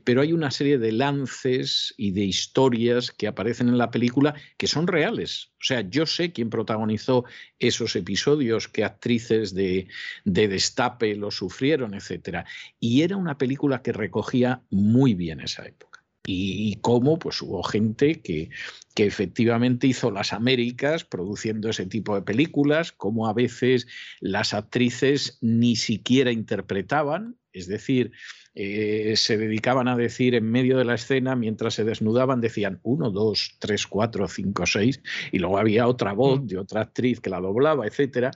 pero 0.04 0.22
hay 0.22 0.32
una 0.32 0.52
serie 0.52 0.78
de 0.78 0.92
lances 0.94 1.94
y 1.98 2.12
de 2.12 2.24
historias 2.24 3.12
que 3.12 3.28
aparecen 3.28 3.68
en 3.68 3.78
la 3.78 3.92
película 3.92 4.34
que 4.58 4.68
son 4.68 4.88
reales. 4.88 5.52
O 5.60 5.64
sea, 5.64 5.82
yo 5.82 6.06
sé 6.06 6.32
quién 6.32 6.50
protagonizó 6.50 7.26
esos 7.60 7.96
episodios, 7.96 8.68
qué 8.68 8.84
actrices 8.86 9.54
de, 9.54 9.88
de 10.24 10.48
destape 10.48 11.16
lo 11.16 11.30
sufrieron, 11.30 11.94
etcétera. 11.94 12.46
Y 12.80 13.02
era 13.02 13.18
una 13.18 13.38
película 13.38 13.82
que 13.82 13.92
recogía 13.92 14.62
muy 14.70 15.14
bien 15.14 15.42
esa 15.42 15.66
época 15.66 15.91
y, 16.26 16.76
cómo 16.82 17.18
pues 17.18 17.42
hubo 17.42 17.64
gente 17.64 18.22
que, 18.22 18.50
que, 18.94 19.06
efectivamente 19.06 19.88
hizo 19.88 20.12
las 20.12 20.34
Américas 20.34 21.04
produciendo 21.04 21.70
ese 21.70 21.86
tipo 21.86 22.16
de 22.16 22.22
películas, 22.22 22.92
cómo 22.92 23.28
a 23.28 23.34
veces 23.34 23.88
las 24.20 24.54
actrices 24.54 25.40
ni 25.42 25.76
siquiera 25.76 26.32
interpretaban, 26.32 27.38
es 27.54 27.68
decir, 27.68 28.12
eh, 28.54 29.14
se 29.16 29.38
dedicaban 29.38 29.88
a 29.88 29.96
decir 29.96 30.36
en 30.36 30.50
medio 30.50 30.78
de 30.78 30.84
la 30.84 30.96
escena, 30.96 31.36
mientras 31.36 31.74
se 31.74 31.86
desnudaban, 31.86 32.42
decían 32.42 32.80
uno, 32.84 33.10
dos, 33.10 33.56
tres, 33.60 33.88
cuatro, 33.88 34.28
cinco, 34.28 34.66
seis, 34.66 35.02
y 35.32 35.40
luego 35.40 35.58
había 35.58 35.88
otra 35.88 36.14
voz 36.14 36.42
mm. 36.42 36.48
de 36.48 36.58
otra 36.58 36.82
actriz 36.82 37.22
que 37.22 37.30
la 37.30 37.40
doblaba, 37.40 37.88
etcétera. 37.88 38.32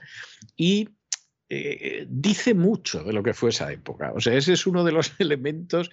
Y 0.56 0.88
eh, 1.48 2.06
dice 2.08 2.54
mucho 2.54 3.04
de 3.04 3.12
lo 3.12 3.22
que 3.22 3.34
fue 3.34 3.50
esa 3.50 3.70
época. 3.70 4.12
O 4.14 4.20
sea, 4.20 4.34
ese 4.34 4.54
es 4.54 4.66
uno 4.66 4.84
de 4.84 4.92
los 4.92 5.12
elementos 5.18 5.90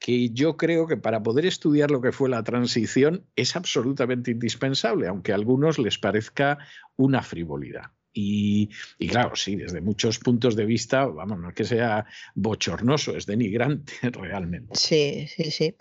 que 0.00 0.30
yo 0.30 0.56
creo 0.56 0.86
que 0.86 0.96
para 0.96 1.22
poder 1.22 1.44
estudiar 1.44 1.90
lo 1.90 2.00
que 2.00 2.10
fue 2.10 2.30
la 2.30 2.42
transición 2.42 3.26
es 3.36 3.54
absolutamente 3.54 4.30
indispensable, 4.30 5.06
aunque 5.06 5.32
a 5.32 5.34
algunos 5.34 5.78
les 5.78 5.98
parezca 5.98 6.58
una 6.96 7.22
frivolidad. 7.22 7.92
Y, 8.12 8.68
claro, 9.08 9.36
sí, 9.36 9.54
desde 9.54 9.80
muchos 9.80 10.18
puntos 10.18 10.56
de 10.56 10.64
vista, 10.64 11.04
vamos, 11.04 11.38
no 11.38 11.50
es 11.50 11.54
que 11.54 11.64
sea 11.64 12.06
bochornoso, 12.34 13.16
es 13.16 13.24
denigrante 13.24 13.92
realmente. 14.10 14.74
Sí, 14.74 15.28
sí, 15.28 15.52
sí. 15.52 15.76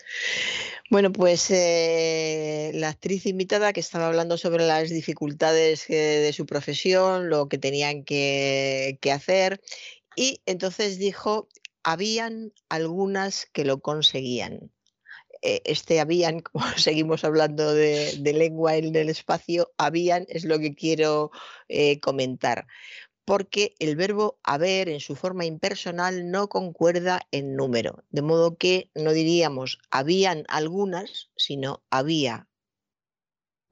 Bueno, 0.91 1.11
pues 1.11 1.49
eh, 1.49 2.71
la 2.75 2.89
actriz 2.89 3.25
invitada 3.25 3.73
que 3.73 3.79
estaba 3.79 4.07
hablando 4.07 4.37
sobre 4.37 4.67
las 4.67 4.89
dificultades 4.89 5.89
eh, 5.89 5.95
de 5.95 6.33
su 6.33 6.45
profesión, 6.45 7.29
lo 7.29 7.47
que 7.47 7.57
tenían 7.57 8.03
que, 8.03 8.99
que 9.01 9.11
hacer, 9.11 9.59
y 10.15 10.41
entonces 10.45 10.99
dijo 10.99 11.47
habían 11.83 12.53
algunas 12.69 13.47
que 13.53 13.65
lo 13.65 13.79
conseguían. 13.79 14.71
Eh, 15.41 15.61
este 15.65 15.99
habían, 15.99 16.39
como 16.41 16.65
seguimos 16.77 17.23
hablando 17.23 17.73
de, 17.73 18.19
lengua 18.23 18.75
en 18.75 18.95
el 18.95 19.09
espacio, 19.09 19.71
habían 19.77 20.25
es 20.29 20.45
lo 20.45 20.59
que 20.59 20.75
quiero 20.75 21.31
eh, 21.67 21.99
comentar, 21.99 22.67
porque 23.25 23.75
el 23.79 23.95
verbo 23.95 24.39
haber 24.43 24.89
en 24.89 24.99
su 24.99 25.15
forma 25.15 25.45
impersonal 25.45 26.31
no 26.31 26.49
concuerda 26.49 27.21
en 27.31 27.55
número, 27.55 28.03
de 28.09 28.21
modo 28.21 28.57
que 28.57 28.89
no 28.95 29.11
diríamos 29.13 29.79
habían 29.91 30.45
algunas, 30.47 31.29
sino 31.35 31.83
había, 31.89 32.47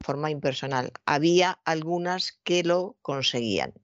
forma 0.00 0.30
impersonal, 0.30 0.92
había 1.06 1.58
algunas 1.64 2.38
que 2.44 2.62
lo 2.62 2.96
conseguían. 3.02 3.74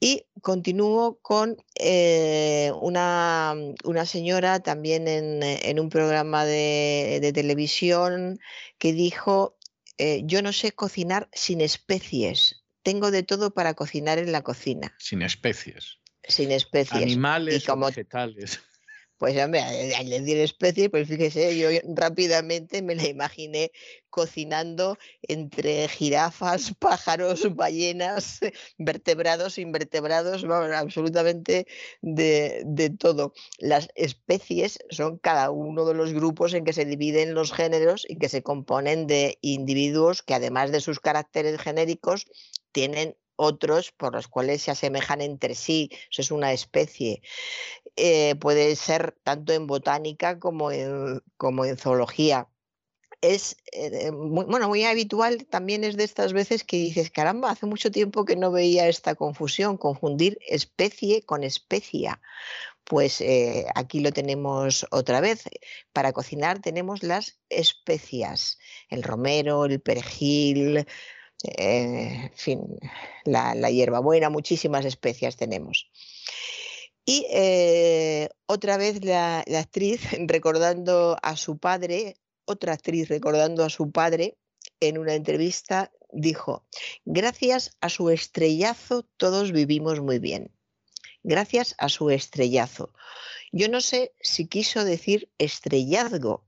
Y 0.00 0.26
continúo 0.42 1.18
con 1.22 1.56
eh, 1.74 2.72
una, 2.80 3.54
una, 3.84 4.06
señora 4.06 4.60
también 4.60 5.08
en, 5.08 5.42
en 5.42 5.80
un 5.80 5.88
programa 5.88 6.44
de, 6.44 7.18
de, 7.20 7.32
televisión 7.32 8.38
que 8.78 8.92
dijo, 8.92 9.58
eh, 9.98 10.22
yo 10.24 10.40
no 10.40 10.52
sé 10.52 10.70
cocinar 10.70 11.28
sin 11.32 11.60
especies, 11.60 12.62
tengo 12.84 13.10
de 13.10 13.24
todo 13.24 13.52
para 13.52 13.74
cocinar 13.74 14.18
en 14.18 14.30
la 14.30 14.42
cocina. 14.42 14.94
Sin 14.98 15.22
especies. 15.22 15.98
Sin 16.22 16.52
especies. 16.52 17.02
Animales 17.02 17.64
y 17.64 17.66
como, 17.66 17.86
vegetales. 17.86 18.60
Pues 19.18 19.36
hombre, 19.36 19.60
al 19.60 20.08
decir 20.10 20.38
especie, 20.38 20.90
pues 20.90 21.08
fíjese, 21.08 21.58
yo 21.58 21.70
rápidamente 21.96 22.82
me 22.82 22.94
la 22.94 23.08
imaginé 23.08 23.72
cocinando 24.10 24.96
entre 25.22 25.88
jirafas, 25.88 26.72
pájaros, 26.78 27.54
ballenas, 27.56 28.38
vertebrados, 28.78 29.58
invertebrados, 29.58 30.44
absolutamente 30.44 31.66
de, 32.00 32.62
de, 32.64 32.90
todo. 32.90 33.32
Las 33.58 33.88
especies 33.96 34.78
son 34.88 35.18
cada 35.18 35.50
uno 35.50 35.84
de 35.84 35.94
los 35.94 36.12
grupos 36.12 36.54
en 36.54 36.64
que 36.64 36.72
se 36.72 36.84
dividen 36.84 37.34
los 37.34 37.52
géneros 37.52 38.06
y 38.08 38.18
que 38.18 38.28
se 38.28 38.44
componen 38.44 39.08
de 39.08 39.38
individuos 39.40 40.22
que 40.22 40.34
además 40.34 40.70
de 40.70 40.80
sus 40.80 41.00
caracteres 41.00 41.60
genéricos 41.60 42.26
tienen 42.70 43.16
otros 43.38 43.92
por 43.92 44.14
los 44.14 44.26
cuales 44.28 44.62
se 44.62 44.72
asemejan 44.72 45.20
entre 45.20 45.54
sí. 45.54 45.90
Eso 46.10 46.22
es 46.22 46.30
una 46.30 46.52
especie. 46.52 47.22
Eh, 48.00 48.36
puede 48.36 48.76
ser 48.76 49.16
tanto 49.24 49.52
en 49.52 49.66
botánica 49.66 50.38
como 50.38 50.70
en, 50.70 51.20
como 51.36 51.64
en 51.64 51.76
zoología. 51.76 52.48
Es 53.20 53.56
eh, 53.72 54.12
muy, 54.12 54.44
bueno, 54.44 54.68
muy 54.68 54.84
habitual, 54.84 55.46
también 55.46 55.82
es 55.82 55.96
de 55.96 56.04
estas 56.04 56.32
veces 56.32 56.62
que 56.62 56.76
dices, 56.76 57.10
caramba, 57.10 57.50
hace 57.50 57.66
mucho 57.66 57.90
tiempo 57.90 58.24
que 58.24 58.36
no 58.36 58.52
veía 58.52 58.88
esta 58.88 59.16
confusión, 59.16 59.76
confundir 59.78 60.38
especie 60.46 61.22
con 61.22 61.42
especia. 61.42 62.20
Pues 62.84 63.20
eh, 63.20 63.66
aquí 63.74 63.98
lo 63.98 64.12
tenemos 64.12 64.86
otra 64.92 65.20
vez. 65.20 65.42
Para 65.92 66.12
cocinar 66.12 66.60
tenemos 66.60 67.02
las 67.02 67.40
especias, 67.48 68.58
el 68.90 69.02
romero, 69.02 69.64
el 69.64 69.80
perejil, 69.80 70.86
fin, 72.34 72.78
la, 73.24 73.54
la 73.56 73.70
hierbabuena, 73.70 74.30
muchísimas 74.30 74.84
especias 74.84 75.36
tenemos. 75.36 75.90
Y 77.10 77.24
eh, 77.30 78.28
otra 78.44 78.76
vez 78.76 79.02
la, 79.02 79.38
actriz 79.38 80.02
recordando 80.26 81.16
a 81.22 81.36
su 81.38 81.56
padre, 81.56 82.16
otra 82.44 82.74
actriz 82.74 83.08
recordando 83.08 83.64
a 83.64 83.70
su 83.70 83.90
padre 83.90 84.36
en 84.78 84.98
una 84.98 85.14
entrevista, 85.14 85.90
dijo, 86.12 86.66
gracias 87.06 87.70
a 87.80 87.88
su 87.88 88.10
estrellazo 88.10 89.06
todos 89.16 89.52
vivimos 89.52 90.00
muy 90.00 90.18
bien. 90.18 90.54
Gracias 91.22 91.74
a 91.78 91.88
su 91.88 92.10
estrellazo. 92.10 92.92
Yo 93.52 93.70
no 93.70 93.80
sé 93.80 94.12
si 94.20 94.46
quiso 94.46 94.84
decir 94.84 95.32
estrellazgo, 95.38 96.44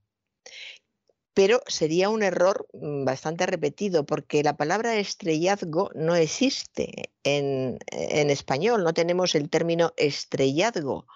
pero 1.41 1.62
sería 1.67 2.10
un 2.10 2.23
error 2.23 2.69
mm, 2.75 3.07
bastante 3.07 3.47
repetido 3.47 4.05
porque 4.05 4.43
la 4.43 4.59
palabra 4.59 4.97
estrellazgo 4.97 5.91
no 5.94 6.15
existe 6.15 7.15
en, 7.25 7.78
español, 7.91 8.85
no 8.85 8.93
tenemos 8.93 9.35
el 9.35 9.49
término 9.49 9.94
estrellazgo. 9.97 11.07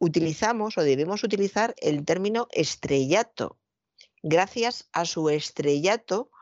Utilizamos 0.00 0.76
o 0.76 0.82
debemos 0.82 1.22
utilizar 1.22 1.76
el 1.80 2.04
término 2.04 2.48
estrellato. 2.50 3.60
Gracias 4.24 4.88
a 4.92 5.04
su 5.04 5.30
estrellato, 5.30 6.32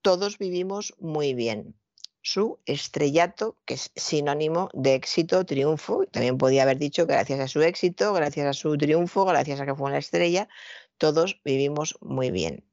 todos 0.00 0.38
vivimos 0.38 0.94
muy 1.00 1.34
bien. 1.34 1.74
Su 2.22 2.60
estrellato, 2.66 3.56
que 3.64 3.74
es 3.74 3.90
sinónimo 3.96 4.68
de 4.74 4.94
éxito, 4.94 5.44
triunfo, 5.44 6.06
también 6.06 6.38
podía 6.38 6.62
haber 6.62 6.78
dicho 6.78 7.04
que 7.08 7.14
gracias 7.14 7.40
a 7.40 7.48
su 7.48 7.62
éxito, 7.62 8.12
gracias 8.12 8.46
a 8.46 8.52
su 8.52 8.78
triunfo, 8.78 9.24
gracias 9.24 9.60
a 9.60 9.66
que 9.66 9.74
fue 9.74 9.88
una 9.88 9.98
estrella, 9.98 10.48
todos 10.98 11.40
vivimos 11.44 11.98
muy 12.00 12.30
bien. 12.30 12.64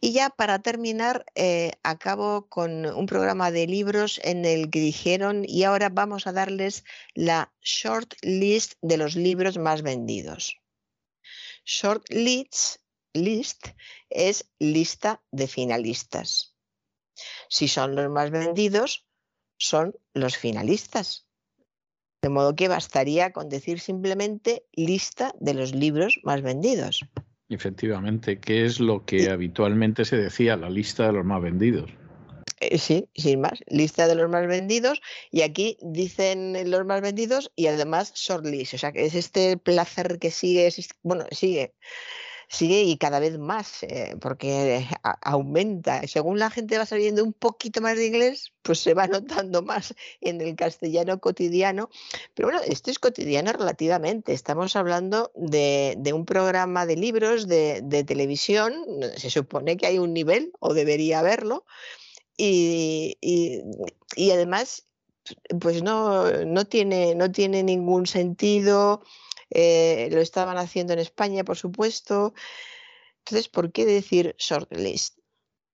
Y 0.00 0.12
ya 0.12 0.30
para 0.30 0.60
terminar, 0.60 1.26
eh, 1.34 1.72
acabo 1.82 2.48
con 2.48 2.86
un 2.86 3.06
programa 3.06 3.50
de 3.50 3.66
libros 3.66 4.20
en 4.24 4.44
el 4.44 4.70
que 4.70 4.80
dijeron, 4.80 5.44
y 5.46 5.64
ahora 5.64 5.90
vamos 5.90 6.26
a 6.26 6.32
darles 6.32 6.84
la 7.14 7.52
short 7.60 8.14
list 8.22 8.74
de 8.80 8.96
los 8.96 9.14
libros 9.14 9.58
más 9.58 9.82
vendidos. 9.82 10.56
Short 11.64 12.08
list, 12.08 12.76
list 13.12 13.68
es 14.08 14.50
lista 14.58 15.22
de 15.30 15.46
finalistas. 15.46 16.54
Si 17.48 17.68
son 17.68 17.94
los 17.94 18.10
más 18.10 18.30
vendidos, 18.30 19.06
son 19.58 19.94
los 20.14 20.36
finalistas. 20.36 21.26
De 22.22 22.30
modo 22.30 22.54
que 22.54 22.68
bastaría 22.68 23.32
con 23.32 23.48
decir 23.48 23.80
simplemente 23.80 24.64
lista 24.72 25.34
de 25.40 25.54
los 25.54 25.74
libros 25.74 26.20
más 26.22 26.40
vendidos. 26.40 27.04
Efectivamente, 27.52 28.38
¿qué 28.38 28.64
es 28.64 28.80
lo 28.80 29.04
que 29.04 29.30
habitualmente 29.30 30.04
se 30.04 30.16
decía, 30.16 30.56
la 30.56 30.70
lista 30.70 31.06
de 31.06 31.12
los 31.12 31.24
más 31.24 31.42
vendidos? 31.42 31.90
Eh, 32.60 32.78
sí, 32.78 33.08
sin 33.14 33.40
más, 33.40 33.62
lista 33.66 34.06
de 34.06 34.14
los 34.14 34.30
más 34.30 34.46
vendidos 34.46 35.02
y 35.30 35.42
aquí 35.42 35.76
dicen 35.82 36.70
los 36.70 36.86
más 36.86 37.02
vendidos 37.02 37.52
y 37.56 37.66
además 37.66 38.14
shortlist, 38.14 38.74
o 38.74 38.78
sea 38.78 38.92
que 38.92 39.04
es 39.04 39.14
este 39.14 39.56
placer 39.56 40.18
que 40.18 40.30
sigue, 40.30 40.68
bueno, 41.02 41.26
sigue 41.30 41.74
sigue 42.52 42.82
y 42.82 42.98
cada 42.98 43.18
vez 43.18 43.38
más, 43.38 43.82
eh, 43.82 44.14
porque 44.20 44.86
aumenta. 45.22 46.06
Según 46.06 46.38
la 46.38 46.50
gente 46.50 46.76
va 46.76 46.84
sabiendo 46.84 47.24
un 47.24 47.32
poquito 47.32 47.80
más 47.80 47.96
de 47.96 48.06
inglés, 48.06 48.52
pues 48.60 48.78
se 48.80 48.92
va 48.92 49.06
notando 49.46 49.62
más 49.62 49.94
en 50.20 50.40
el 50.40 50.54
castellano 50.54 51.18
cotidiano. 51.18 51.88
Pero 52.34 52.48
bueno, 52.48 52.60
esto 52.66 52.90
es 52.90 52.98
cotidiano 52.98 53.52
relativamente. 53.52 54.34
Estamos 54.34 54.76
hablando 54.76 55.32
de, 55.34 55.96
un 56.14 56.26
programa 56.26 56.84
de 56.84 56.96
libros, 56.96 57.48
de, 57.48 58.04
televisión. 58.06 58.74
Se 59.16 59.30
supone 59.30 59.78
que 59.78 59.86
hay 59.86 59.98
un 59.98 60.12
nivel, 60.12 60.52
o 60.60 60.74
debería 60.74 61.20
haberlo. 61.20 61.64
Y, 62.36 63.16
y, 63.22 64.30
además, 64.30 64.84
pues 65.58 65.82
no, 65.82 66.30
no, 66.44 66.66
tiene, 66.66 67.14
no 67.14 67.32
tiene 67.32 67.62
ningún 67.62 68.06
sentido 68.06 69.02
eh, 69.54 70.08
lo 70.10 70.20
estaban 70.20 70.56
haciendo 70.58 70.92
en 70.92 70.98
España, 70.98 71.44
por 71.44 71.56
supuesto. 71.56 72.34
Entonces, 73.18 73.48
¿por 73.48 73.72
qué 73.72 73.86
decir 73.86 74.34
shortlist? 74.38 75.18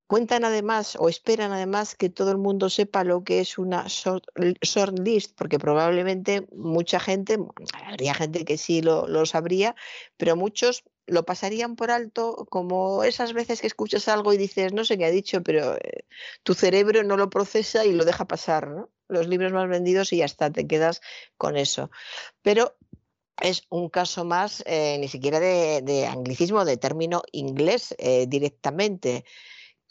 Cuentan 0.07 0.45
además 0.45 0.97
o 0.99 1.09
esperan 1.11 1.53
además 1.53 1.95
que 1.95 2.09
todo 2.09 2.31
el 2.31 2.39
mundo 2.39 2.71
sepa 2.71 3.05
lo 3.05 3.25
que 3.25 3.41
es 3.41 3.59
una 3.59 3.87
shortlist, 3.87 5.37
porque 5.37 5.59
probablemente 5.59 6.47
mucha 6.53 6.99
gente, 6.99 7.39
habría 7.85 8.15
gente 8.15 8.47
que 8.47 8.57
sí 8.57 8.81
lo, 8.81 9.07
lo 9.07 9.27
sabría, 9.27 9.77
pero 10.17 10.35
muchos 10.35 10.85
lo 11.09 11.25
pasarían 11.25 11.75
por 11.75 11.91
alto 11.91 12.47
como 12.51 13.03
esas 13.03 13.33
veces 13.33 13.61
que 13.61 13.67
escuchas 13.67 14.09
algo 14.09 14.33
y 14.33 14.37
dices, 14.37 14.73
no 14.73 14.85
sé 14.85 14.99
qué 14.99 15.07
ha 15.07 15.11
dicho, 15.11 15.43
pero 15.43 15.75
eh, 15.77 16.05
tu 16.43 16.55
cerebro 16.55 17.03
no 17.03 17.17
lo 17.17 17.31
procesa 17.31 17.85
y 17.85 17.93
lo 17.93 18.05
deja 18.05 18.27
pasar, 18.27 18.69
¿no? 18.69 18.91
Los 19.09 19.27
libros 19.27 19.53
más 19.53 19.69
vendidos 19.69 20.13
y 20.13 20.19
ya 20.19 20.27
está, 20.27 20.51
te 20.51 20.67
quedas 20.67 21.01
con 21.39 21.57
eso. 21.57 21.91
Pero 22.43 22.78
es 23.41 23.63
un 23.71 23.89
caso 23.89 24.25
más, 24.25 24.63
eh, 24.67 24.97
ni 24.99 25.09
siquiera 25.09 25.41
de, 25.41 26.07
anglicismo, 26.07 26.65
de 26.65 26.77
término 26.77 27.23
inglés 27.33 27.95
eh, 27.99 28.27
directamente, 28.29 29.25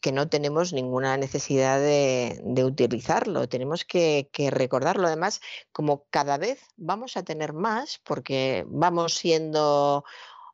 que 0.01 0.11
no 0.11 0.29
tenemos 0.29 0.73
ninguna 0.73 1.17
necesidad 1.17 1.79
de, 1.79 2.63
utilizarlo, 2.63 3.49
tenemos 3.49 3.83
que, 3.83 4.29
recordarlo. 4.51 5.07
Además, 5.07 5.41
como 5.71 6.05
cada 6.09 6.37
vez 6.37 6.61
vamos 6.75 7.17
a 7.17 7.23
tener 7.23 7.53
más, 7.53 7.99
porque 8.03 8.63
vamos 8.67 9.15
siendo 9.15 10.05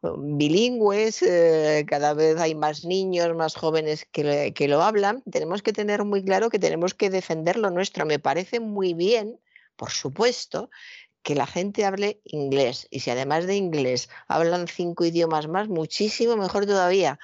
um, 0.01 0.37
bilingües, 0.37 1.21
eh, 1.23 1.85
cada 1.87 2.13
vez 2.13 2.39
hay 2.39 2.55
más 2.55 2.85
niños, 2.85 3.35
más 3.35 3.55
jóvenes 3.55 4.07
que, 4.11 4.53
que 4.55 4.67
lo 4.67 4.81
hablan, 4.81 5.21
tenemos 5.29 5.61
que 5.61 5.73
tener 5.73 6.05
muy 6.05 6.23
claro 6.23 6.49
que 6.49 6.59
tenemos 6.59 6.93
que 6.93 7.09
defender 7.09 7.57
lo 7.57 7.69
nuestro. 7.69 8.05
Me 8.05 8.19
parece 8.19 8.61
muy 8.61 8.93
bien, 8.93 9.39
por 9.75 9.91
supuesto, 9.91 10.69
que 11.23 11.35
la 11.35 11.47
gente 11.47 11.85
hable 11.85 12.21
inglés. 12.25 12.87
Y 12.91 12.99
si 12.99 13.09
además 13.09 13.47
de 13.47 13.55
inglés 13.55 14.09
hablan 14.27 14.67
cinco 14.67 15.05
idiomas 15.05 15.47
más, 15.47 15.69
muchísimo 15.69 16.35
mejor 16.35 16.65
todavía. 16.65 17.17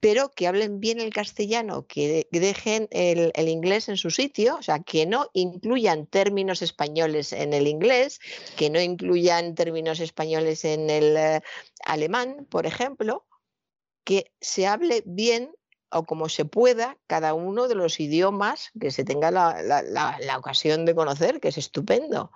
Pero 0.00 0.30
que 0.30 0.46
hablen 0.46 0.78
bien 0.78 1.00
el 1.00 1.12
castellano, 1.12 1.86
que 1.86 2.28
dejen 2.30 2.86
el, 2.92 3.48
inglés 3.48 3.88
en 3.88 3.96
su 3.96 4.10
sitio, 4.10 4.56
o 4.56 4.62
sea, 4.62 4.78
que 4.80 5.06
no 5.06 5.28
incluyan 5.32 6.06
términos 6.06 6.62
españoles 6.62 7.32
en 7.32 7.52
el 7.52 7.66
inglés, 7.66 8.20
que 8.56 8.70
no 8.70 8.80
incluyan 8.80 9.56
términos 9.56 9.98
españoles 9.98 10.64
en 10.64 10.88
el 10.88 11.16
eh, 11.16 11.40
alemán, 11.84 12.46
por 12.48 12.66
ejemplo, 12.66 13.26
que 14.04 14.32
se 14.40 14.68
hable 14.68 15.02
bien 15.04 15.50
o 15.90 16.04
como 16.04 16.28
se 16.28 16.44
pueda 16.44 16.96
cada 17.06 17.34
uno 17.34 17.66
de 17.66 17.74
los 17.74 17.98
idiomas 17.98 18.70
que 18.80 18.90
se 18.90 19.04
tenga 19.04 19.30
la, 19.30 19.62
la, 19.62 20.38
ocasión 20.38 20.84
de 20.84 20.94
conocer, 20.94 21.40
que 21.40 21.48
es 21.48 21.58
estupendo 21.58 22.30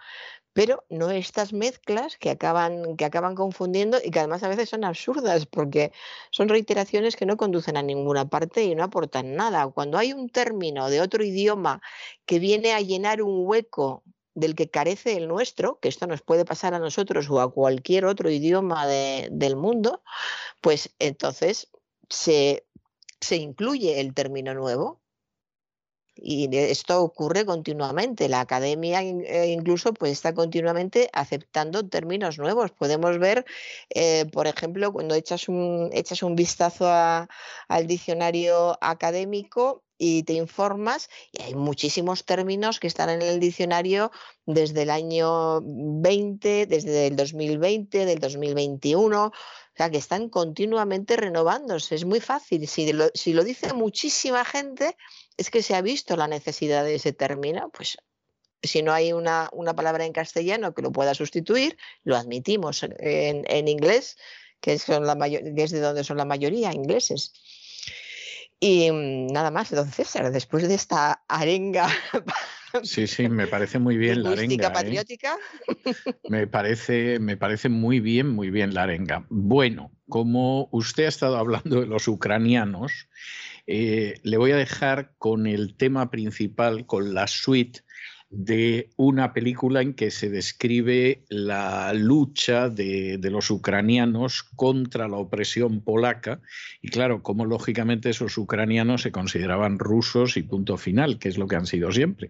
pero 0.52 0.84
no 0.90 1.10
estas 1.10 1.52
mezclas 1.52 2.16
que 2.18 2.30
acaban, 2.30 2.96
que 2.96 3.04
acaban 3.04 3.34
confundiendo 3.34 3.98
y 4.02 4.10
que 4.10 4.18
además 4.18 4.42
a 4.42 4.48
veces 4.48 4.68
son 4.68 4.84
absurdas 4.84 5.46
porque 5.46 5.92
son 6.30 6.48
reiteraciones 6.48 7.16
que 7.16 7.26
no 7.26 7.36
conducen 7.36 7.76
a 7.76 7.82
ninguna 7.82 8.28
parte 8.28 8.64
y 8.64 8.74
no 8.74 8.84
aportan 8.84 9.34
nada. 9.34 9.66
Cuando 9.68 9.98
hay 9.98 10.12
un 10.12 10.28
término 10.28 10.90
de 10.90 11.00
otro 11.00 11.24
idioma 11.24 11.80
que 12.26 12.38
viene 12.38 12.72
a 12.72 12.80
llenar 12.80 13.22
un 13.22 13.46
hueco 13.46 14.02
del 14.34 14.54
que 14.54 14.70
carece 14.70 15.16
el 15.16 15.28
nuestro, 15.28 15.78
que 15.80 15.88
esto 15.88 16.06
nos 16.06 16.22
puede 16.22 16.44
pasar 16.44 16.74
a 16.74 16.78
nosotros 16.78 17.28
o 17.30 17.40
a 17.40 17.52
cualquier 17.52 18.04
otro 18.04 18.30
idioma 18.30 18.86
del 18.86 19.56
mundo, 19.56 20.02
pues 20.60 20.94
entonces 20.98 21.70
se, 22.08 22.66
se 23.20 23.36
incluye 23.36 24.00
el 24.00 24.14
término 24.14 24.54
nuevo 24.54 25.01
Y 26.14 26.54
esto 26.56 27.02
ocurre 27.02 27.44
continuamente. 27.44 28.28
La 28.28 28.40
academia 28.40 29.02
eh, 29.02 29.48
incluso 29.48 29.94
pues, 29.94 30.12
está 30.12 30.34
continuamente 30.34 31.08
aceptando 31.12 31.88
términos 31.88 32.38
nuevos. 32.38 32.70
Podemos 32.70 33.18
ver, 33.18 33.44
eh, 33.90 34.26
por 34.32 34.46
ejemplo, 34.46 34.92
cuando 34.92 35.14
echas 35.14 35.48
un, 35.48 35.90
echas 35.92 36.22
un 36.22 36.36
vistazo 36.36 36.86
al 36.88 37.86
diccionario 37.86 38.78
académico, 38.80 39.82
y 40.04 40.24
te 40.24 40.32
informas 40.32 41.08
y 41.30 41.42
hay 41.42 41.54
muchísimos 41.54 42.24
términos 42.24 42.80
que 42.80 42.88
están 42.88 43.08
en 43.08 43.22
el 43.22 43.38
diccionario 43.38 44.10
desde 44.46 44.82
el 44.82 44.90
año 44.90 45.60
20, 45.62 46.66
desde 46.66 47.06
el 47.06 47.14
2020, 47.14 48.04
del 48.04 48.18
2021, 48.18 49.26
o 49.26 49.32
sea, 49.76 49.90
que 49.90 49.98
están 49.98 50.28
continuamente 50.28 51.16
renovándose. 51.16 51.94
Es 51.94 52.04
muy 52.04 52.18
fácil. 52.18 52.66
Si 52.66 52.92
lo, 52.92 53.10
si 53.14 53.32
lo 53.32 53.44
dice 53.44 53.72
muchísima 53.74 54.44
gente, 54.44 54.96
es 55.36 55.50
que 55.50 55.62
se 55.62 55.74
ha 55.74 55.82
visto 55.82 56.16
la 56.16 56.28
necesidad 56.28 56.84
de 56.84 56.94
ese 56.94 57.12
término, 57.12 57.70
pues 57.70 57.98
si 58.62 58.82
no 58.82 58.92
hay 58.92 59.12
una, 59.12 59.48
una 59.52 59.74
palabra 59.74 60.04
en 60.04 60.12
castellano 60.12 60.74
que 60.74 60.82
lo 60.82 60.92
pueda 60.92 61.14
sustituir, 61.14 61.76
lo 62.04 62.16
admitimos 62.16 62.82
en, 62.82 63.44
en 63.48 63.68
inglés, 63.68 64.16
que, 64.60 64.78
son 64.78 65.06
la 65.06 65.14
mayor, 65.14 65.42
que 65.54 65.62
es 65.62 65.72
de 65.72 65.80
donde 65.80 66.04
son 66.04 66.16
la 66.16 66.24
mayoría 66.24 66.72
ingleses. 66.72 67.32
Y 68.60 68.90
mm, 68.92 69.32
nada 69.32 69.50
más, 69.50 69.70
don 69.70 69.90
César, 69.90 70.30
después 70.30 70.66
de 70.68 70.74
esta 70.74 71.24
arenga. 71.28 71.88
Sí, 72.84 73.06
sí, 73.06 73.28
me 73.28 73.46
parece 73.46 73.78
muy 73.78 73.98
bien 73.98 74.22
la 74.22 74.30
arenga. 74.30 74.68
¿eh? 74.68 74.70
patriótica. 74.70 75.36
Me, 76.30 76.46
parece, 76.46 77.18
me 77.18 77.36
parece 77.36 77.68
muy 77.68 78.00
bien, 78.00 78.30
muy 78.30 78.48
bien 78.48 78.72
la 78.72 78.84
arenga. 78.84 79.26
Bueno, 79.28 79.90
como 80.08 80.70
usted 80.72 81.04
ha 81.04 81.08
estado 81.08 81.36
hablando 81.36 81.82
de 81.82 81.86
los 81.86 82.08
ucranianos, 82.08 83.10
eh, 83.74 84.20
le 84.22 84.36
voy 84.36 84.50
a 84.50 84.56
dejar 84.56 85.14
con 85.16 85.46
el 85.46 85.74
tema 85.78 86.10
principal, 86.10 86.84
con 86.84 87.14
la 87.14 87.26
suite 87.26 87.80
de 88.28 88.90
una 88.96 89.32
película 89.32 89.80
en 89.80 89.94
que 89.94 90.10
se 90.10 90.28
describe 90.28 91.24
la 91.30 91.94
lucha 91.94 92.68
de, 92.68 93.18
los 93.22 93.50
ucranianos 93.50 94.42
contra 94.42 95.08
la 95.08 95.16
opresión 95.16 95.80
polaca 95.80 96.42
y 96.82 96.88
claro, 96.88 97.22
como 97.22 97.46
lógicamente 97.46 98.10
esos 98.10 98.36
ucranianos 98.36 99.00
se 99.00 99.10
consideraban 99.10 99.78
rusos 99.78 100.36
y 100.36 100.42
punto 100.42 100.76
final, 100.76 101.18
que 101.18 101.30
es 101.30 101.38
lo 101.38 101.46
que 101.46 101.56
han 101.56 101.66
sido 101.66 101.92
siempre. 101.92 102.28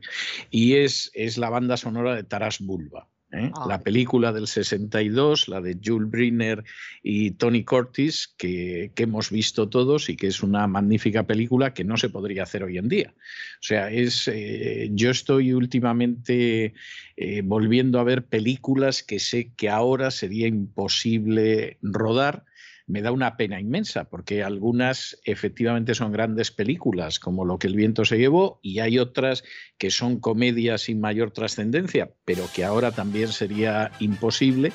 Y 0.49 0.75
es, 0.75 1.11
es 1.13 1.39
la 1.39 1.51
banda 1.51 1.77
sonora 1.77 2.15
de 2.15 2.23
Taras 2.23 2.61
Bulba. 2.61 3.09
¿Eh? 3.33 3.51
Ah. 3.55 3.67
La 3.69 3.81
película 3.81 4.33
del 4.33 4.47
62, 4.47 5.49
la 5.49 5.61
de 5.61 5.79
Jules 5.83 6.11
Briner 6.11 6.65
y 7.03 7.33
Tony 7.33 7.65
Curtis, 7.65 8.33
que, 8.37 8.93
hemos 8.97 9.31
visto 9.31 9.69
todos 9.69 10.09
y 10.09 10.17
que 10.17 10.29
es 10.29 10.43
una 10.43 10.67
magnífica 10.69 11.25
película 11.25 11.75
que 11.75 11.83
no 11.83 11.97
se 11.97 12.09
podría 12.09 12.45
hacer 12.45 12.63
hoy 12.63 12.79
en 12.79 12.89
día. 12.89 13.15
O 13.17 13.63
sea, 13.63 13.91
es, 13.91 14.29
eh, 14.29 14.91
yo 14.93 15.11
estoy 15.11 15.53
últimamente 15.53 16.75
eh, 17.17 17.43
volviendo 17.45 17.99
a 17.99 18.05
ver 18.05 18.25
películas 18.25 19.03
que 19.03 19.19
sé 19.19 19.51
que 19.57 19.69
ahora 19.69 20.11
sería 20.11 20.47
imposible 20.47 21.79
rodar 21.83 22.45
me 22.93 23.01
da 23.01 23.11
una 23.11 23.39
pena 23.39 23.59
inmensa, 23.59 24.05
porque 24.05 24.45
algunas 24.45 25.19
efectivamente 25.25 25.95
son 25.95 26.13
grandes 26.13 26.51
películas, 26.51 27.19
como 27.19 27.47
Lo 27.47 27.59
que 27.59 27.67
el 27.67 27.75
viento 27.75 28.05
se 28.05 28.19
llevó, 28.19 28.61
y 28.63 28.81
hay 28.81 28.99
otras 28.99 29.45
que 29.79 29.91
son 29.91 30.21
comedias 30.21 30.83
sin 30.83 31.01
mayor 31.01 31.31
trascendencia, 31.31 32.11
pero 32.27 32.45
que 32.55 32.65
ahora 32.65 32.91
también 32.93 33.29
sería 33.29 33.93
imposible. 33.99 34.73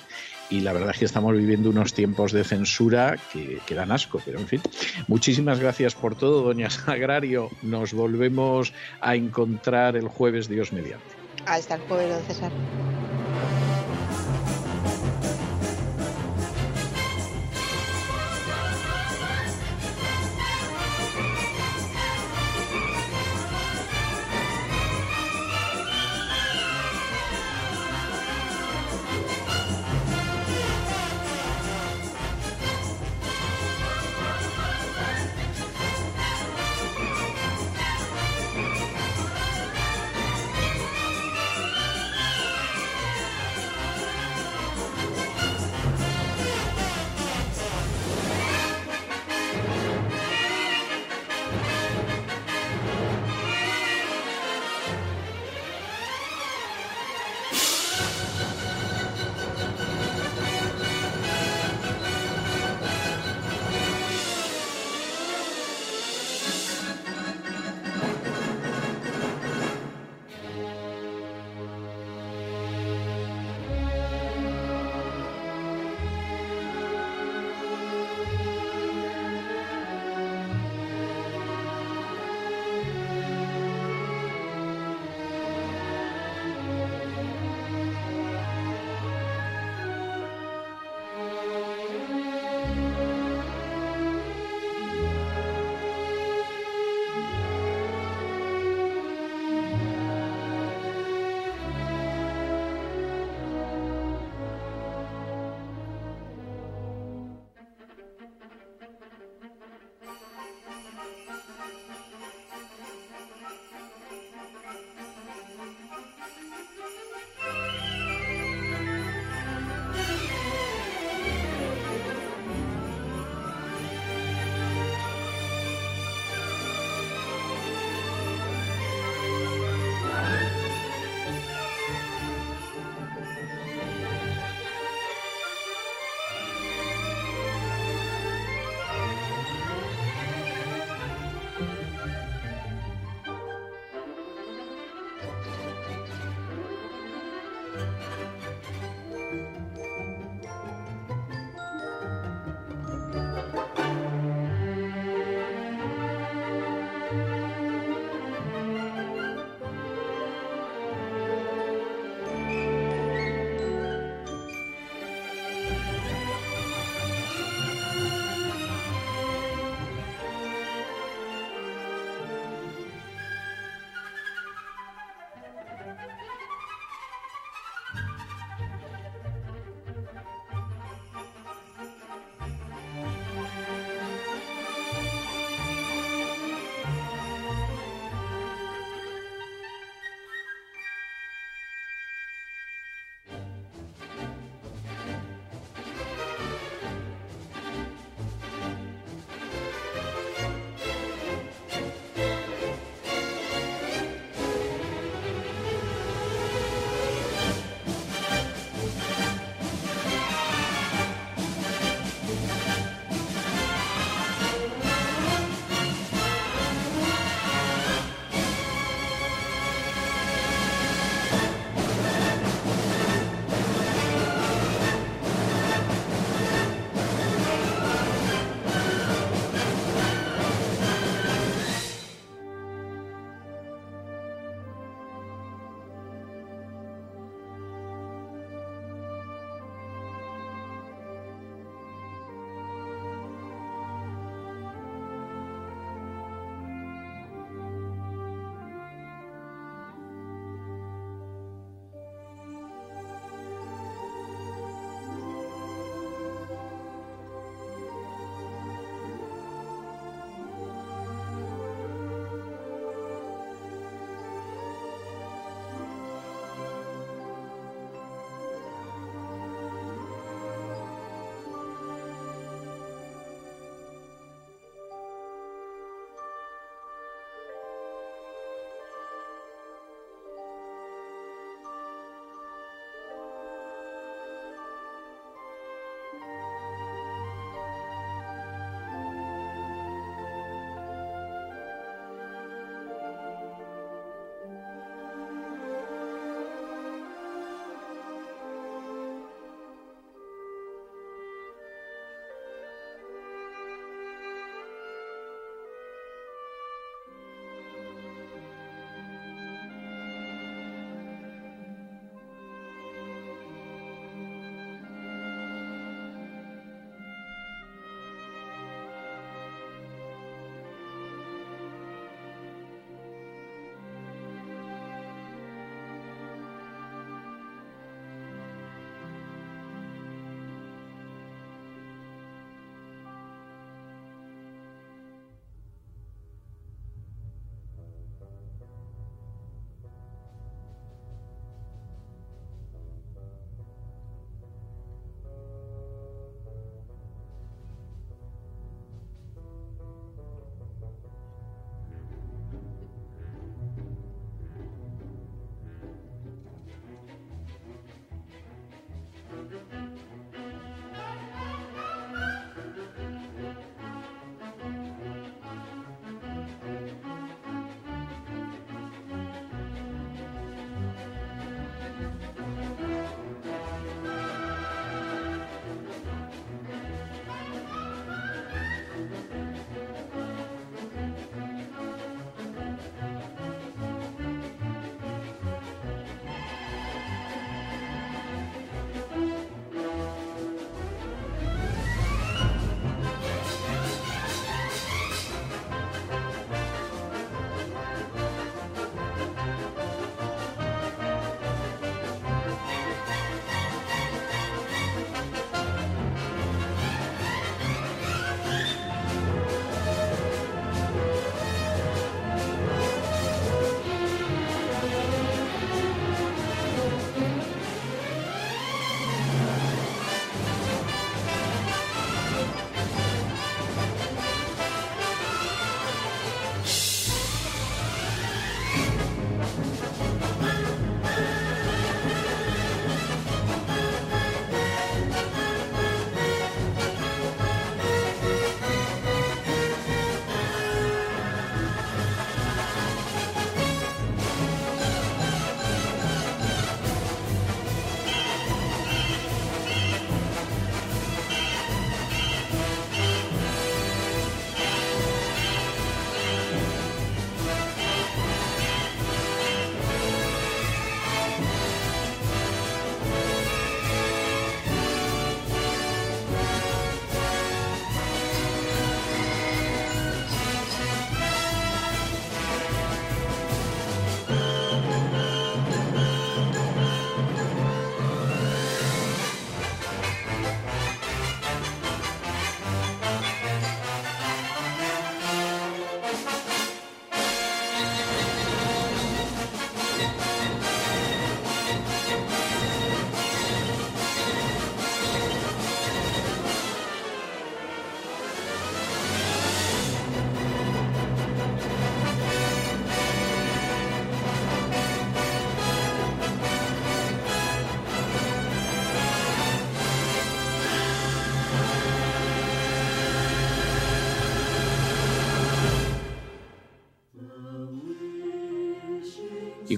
Y 0.49 0.61
la 0.61 0.73
verdad 0.73 0.91
es 0.91 0.97
que 0.97 1.05
estamos 1.05 1.37
viviendo 1.37 1.69
unos 1.69 1.93
tiempos 1.93 2.31
de 2.31 2.43
censura 2.43 3.19
que, 3.31 3.59
que 3.67 3.75
dan 3.75 3.91
asco, 3.91 4.19
pero 4.25 4.39
en 4.39 4.47
fin. 4.47 4.61
Muchísimas 5.07 5.59
gracias 5.59 5.93
por 5.93 6.15
todo, 6.15 6.41
doña 6.41 6.71
Sagrario. 6.71 7.51
Nos 7.61 7.93
volvemos 7.93 8.73
a 8.99 9.15
encontrar 9.15 9.95
el 9.95 10.07
jueves, 10.07 10.49
Dios 10.49 10.73
mediante. 10.73 11.05
Hasta 11.45 11.75
el 11.75 11.81
jueves, 11.81 12.09
don 12.09 12.23
César. 12.23 12.51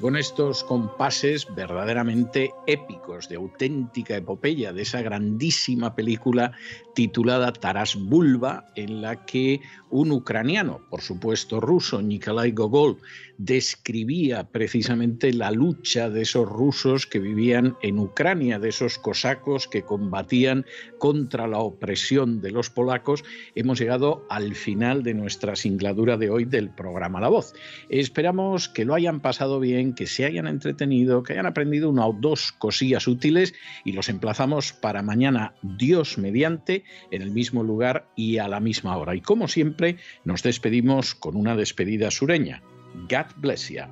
Con 0.01 0.15
estos 0.15 0.63
compases 0.63 1.45
verdaderamente 1.53 2.53
épicos, 2.71 3.27
de 3.29 3.35
auténtica 3.35 4.15
epopeya, 4.15 4.71
de 4.73 4.83
esa 4.83 5.01
grandísima 5.01 5.95
película 5.95 6.51
titulada 6.93 7.53
Taras 7.53 7.95
Bulba, 7.95 8.67
en 8.75 9.01
la 9.01 9.25
que 9.25 9.61
un 9.89 10.11
ucraniano, 10.11 10.81
por 10.89 11.01
supuesto 11.01 11.59
ruso, 11.59 12.01
Nikolai 12.01 12.51
Gogol, 12.51 12.97
describía 13.37 14.43
precisamente 14.43 15.33
la 15.33 15.49
lucha 15.51 16.09
de 16.09 16.21
esos 16.21 16.47
rusos 16.47 17.07
que 17.07 17.19
vivían 17.19 17.75
en 17.81 17.97
Ucrania, 17.97 18.59
de 18.59 18.69
esos 18.69 18.99
cosacos 18.99 19.67
que 19.67 19.83
combatían 19.83 20.65
contra 20.97 21.47
la 21.47 21.59
opresión 21.59 22.41
de 22.41 22.51
los 22.51 22.69
polacos, 22.69 23.23
hemos 23.55 23.79
llegado 23.79 24.25
al 24.29 24.55
final 24.55 25.03
de 25.03 25.13
nuestra 25.13 25.55
singladura 25.55 26.17
de 26.17 26.29
hoy 26.29 26.45
del 26.45 26.69
programa 26.69 27.21
La 27.21 27.29
Voz. 27.29 27.53
Esperamos 27.87 28.67
que 28.69 28.85
lo 28.85 28.93
hayan 28.93 29.21
pasado 29.21 29.59
bien, 29.59 29.93
que 29.93 30.05
se 30.05 30.25
hayan 30.25 30.47
entretenido, 30.47 31.23
que 31.23 31.33
hayan 31.33 31.45
aprendido 31.45 31.89
una 31.89 32.05
o 32.05 32.13
dos 32.13 32.51
cosillas 32.59 33.07
útiles 33.07 33.55
y 33.83 33.93
los 33.93 34.09
emplazamos 34.09 34.73
para 34.73 35.01
mañana, 35.01 35.55
Dios 35.63 36.19
mediante, 36.19 36.83
en 37.09 37.23
el 37.23 37.31
mismo 37.31 37.63
lugar 37.63 38.07
y 38.15 38.37
a 38.37 38.47
la 38.47 38.59
misma 38.59 38.95
hora. 38.97 39.15
Y 39.15 39.21
como 39.21 39.47
siempre, 39.47 39.97
nos 40.23 40.43
despedimos 40.43 41.15
con 41.15 41.35
una 41.35 41.55
despedida 41.55 42.11
sureña. 42.11 42.61
God 43.09 43.25
bless 43.37 43.69
you. 43.69 43.83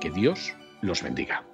Que 0.00 0.10
Dios 0.10 0.52
los 0.82 1.02
bendiga. 1.02 1.53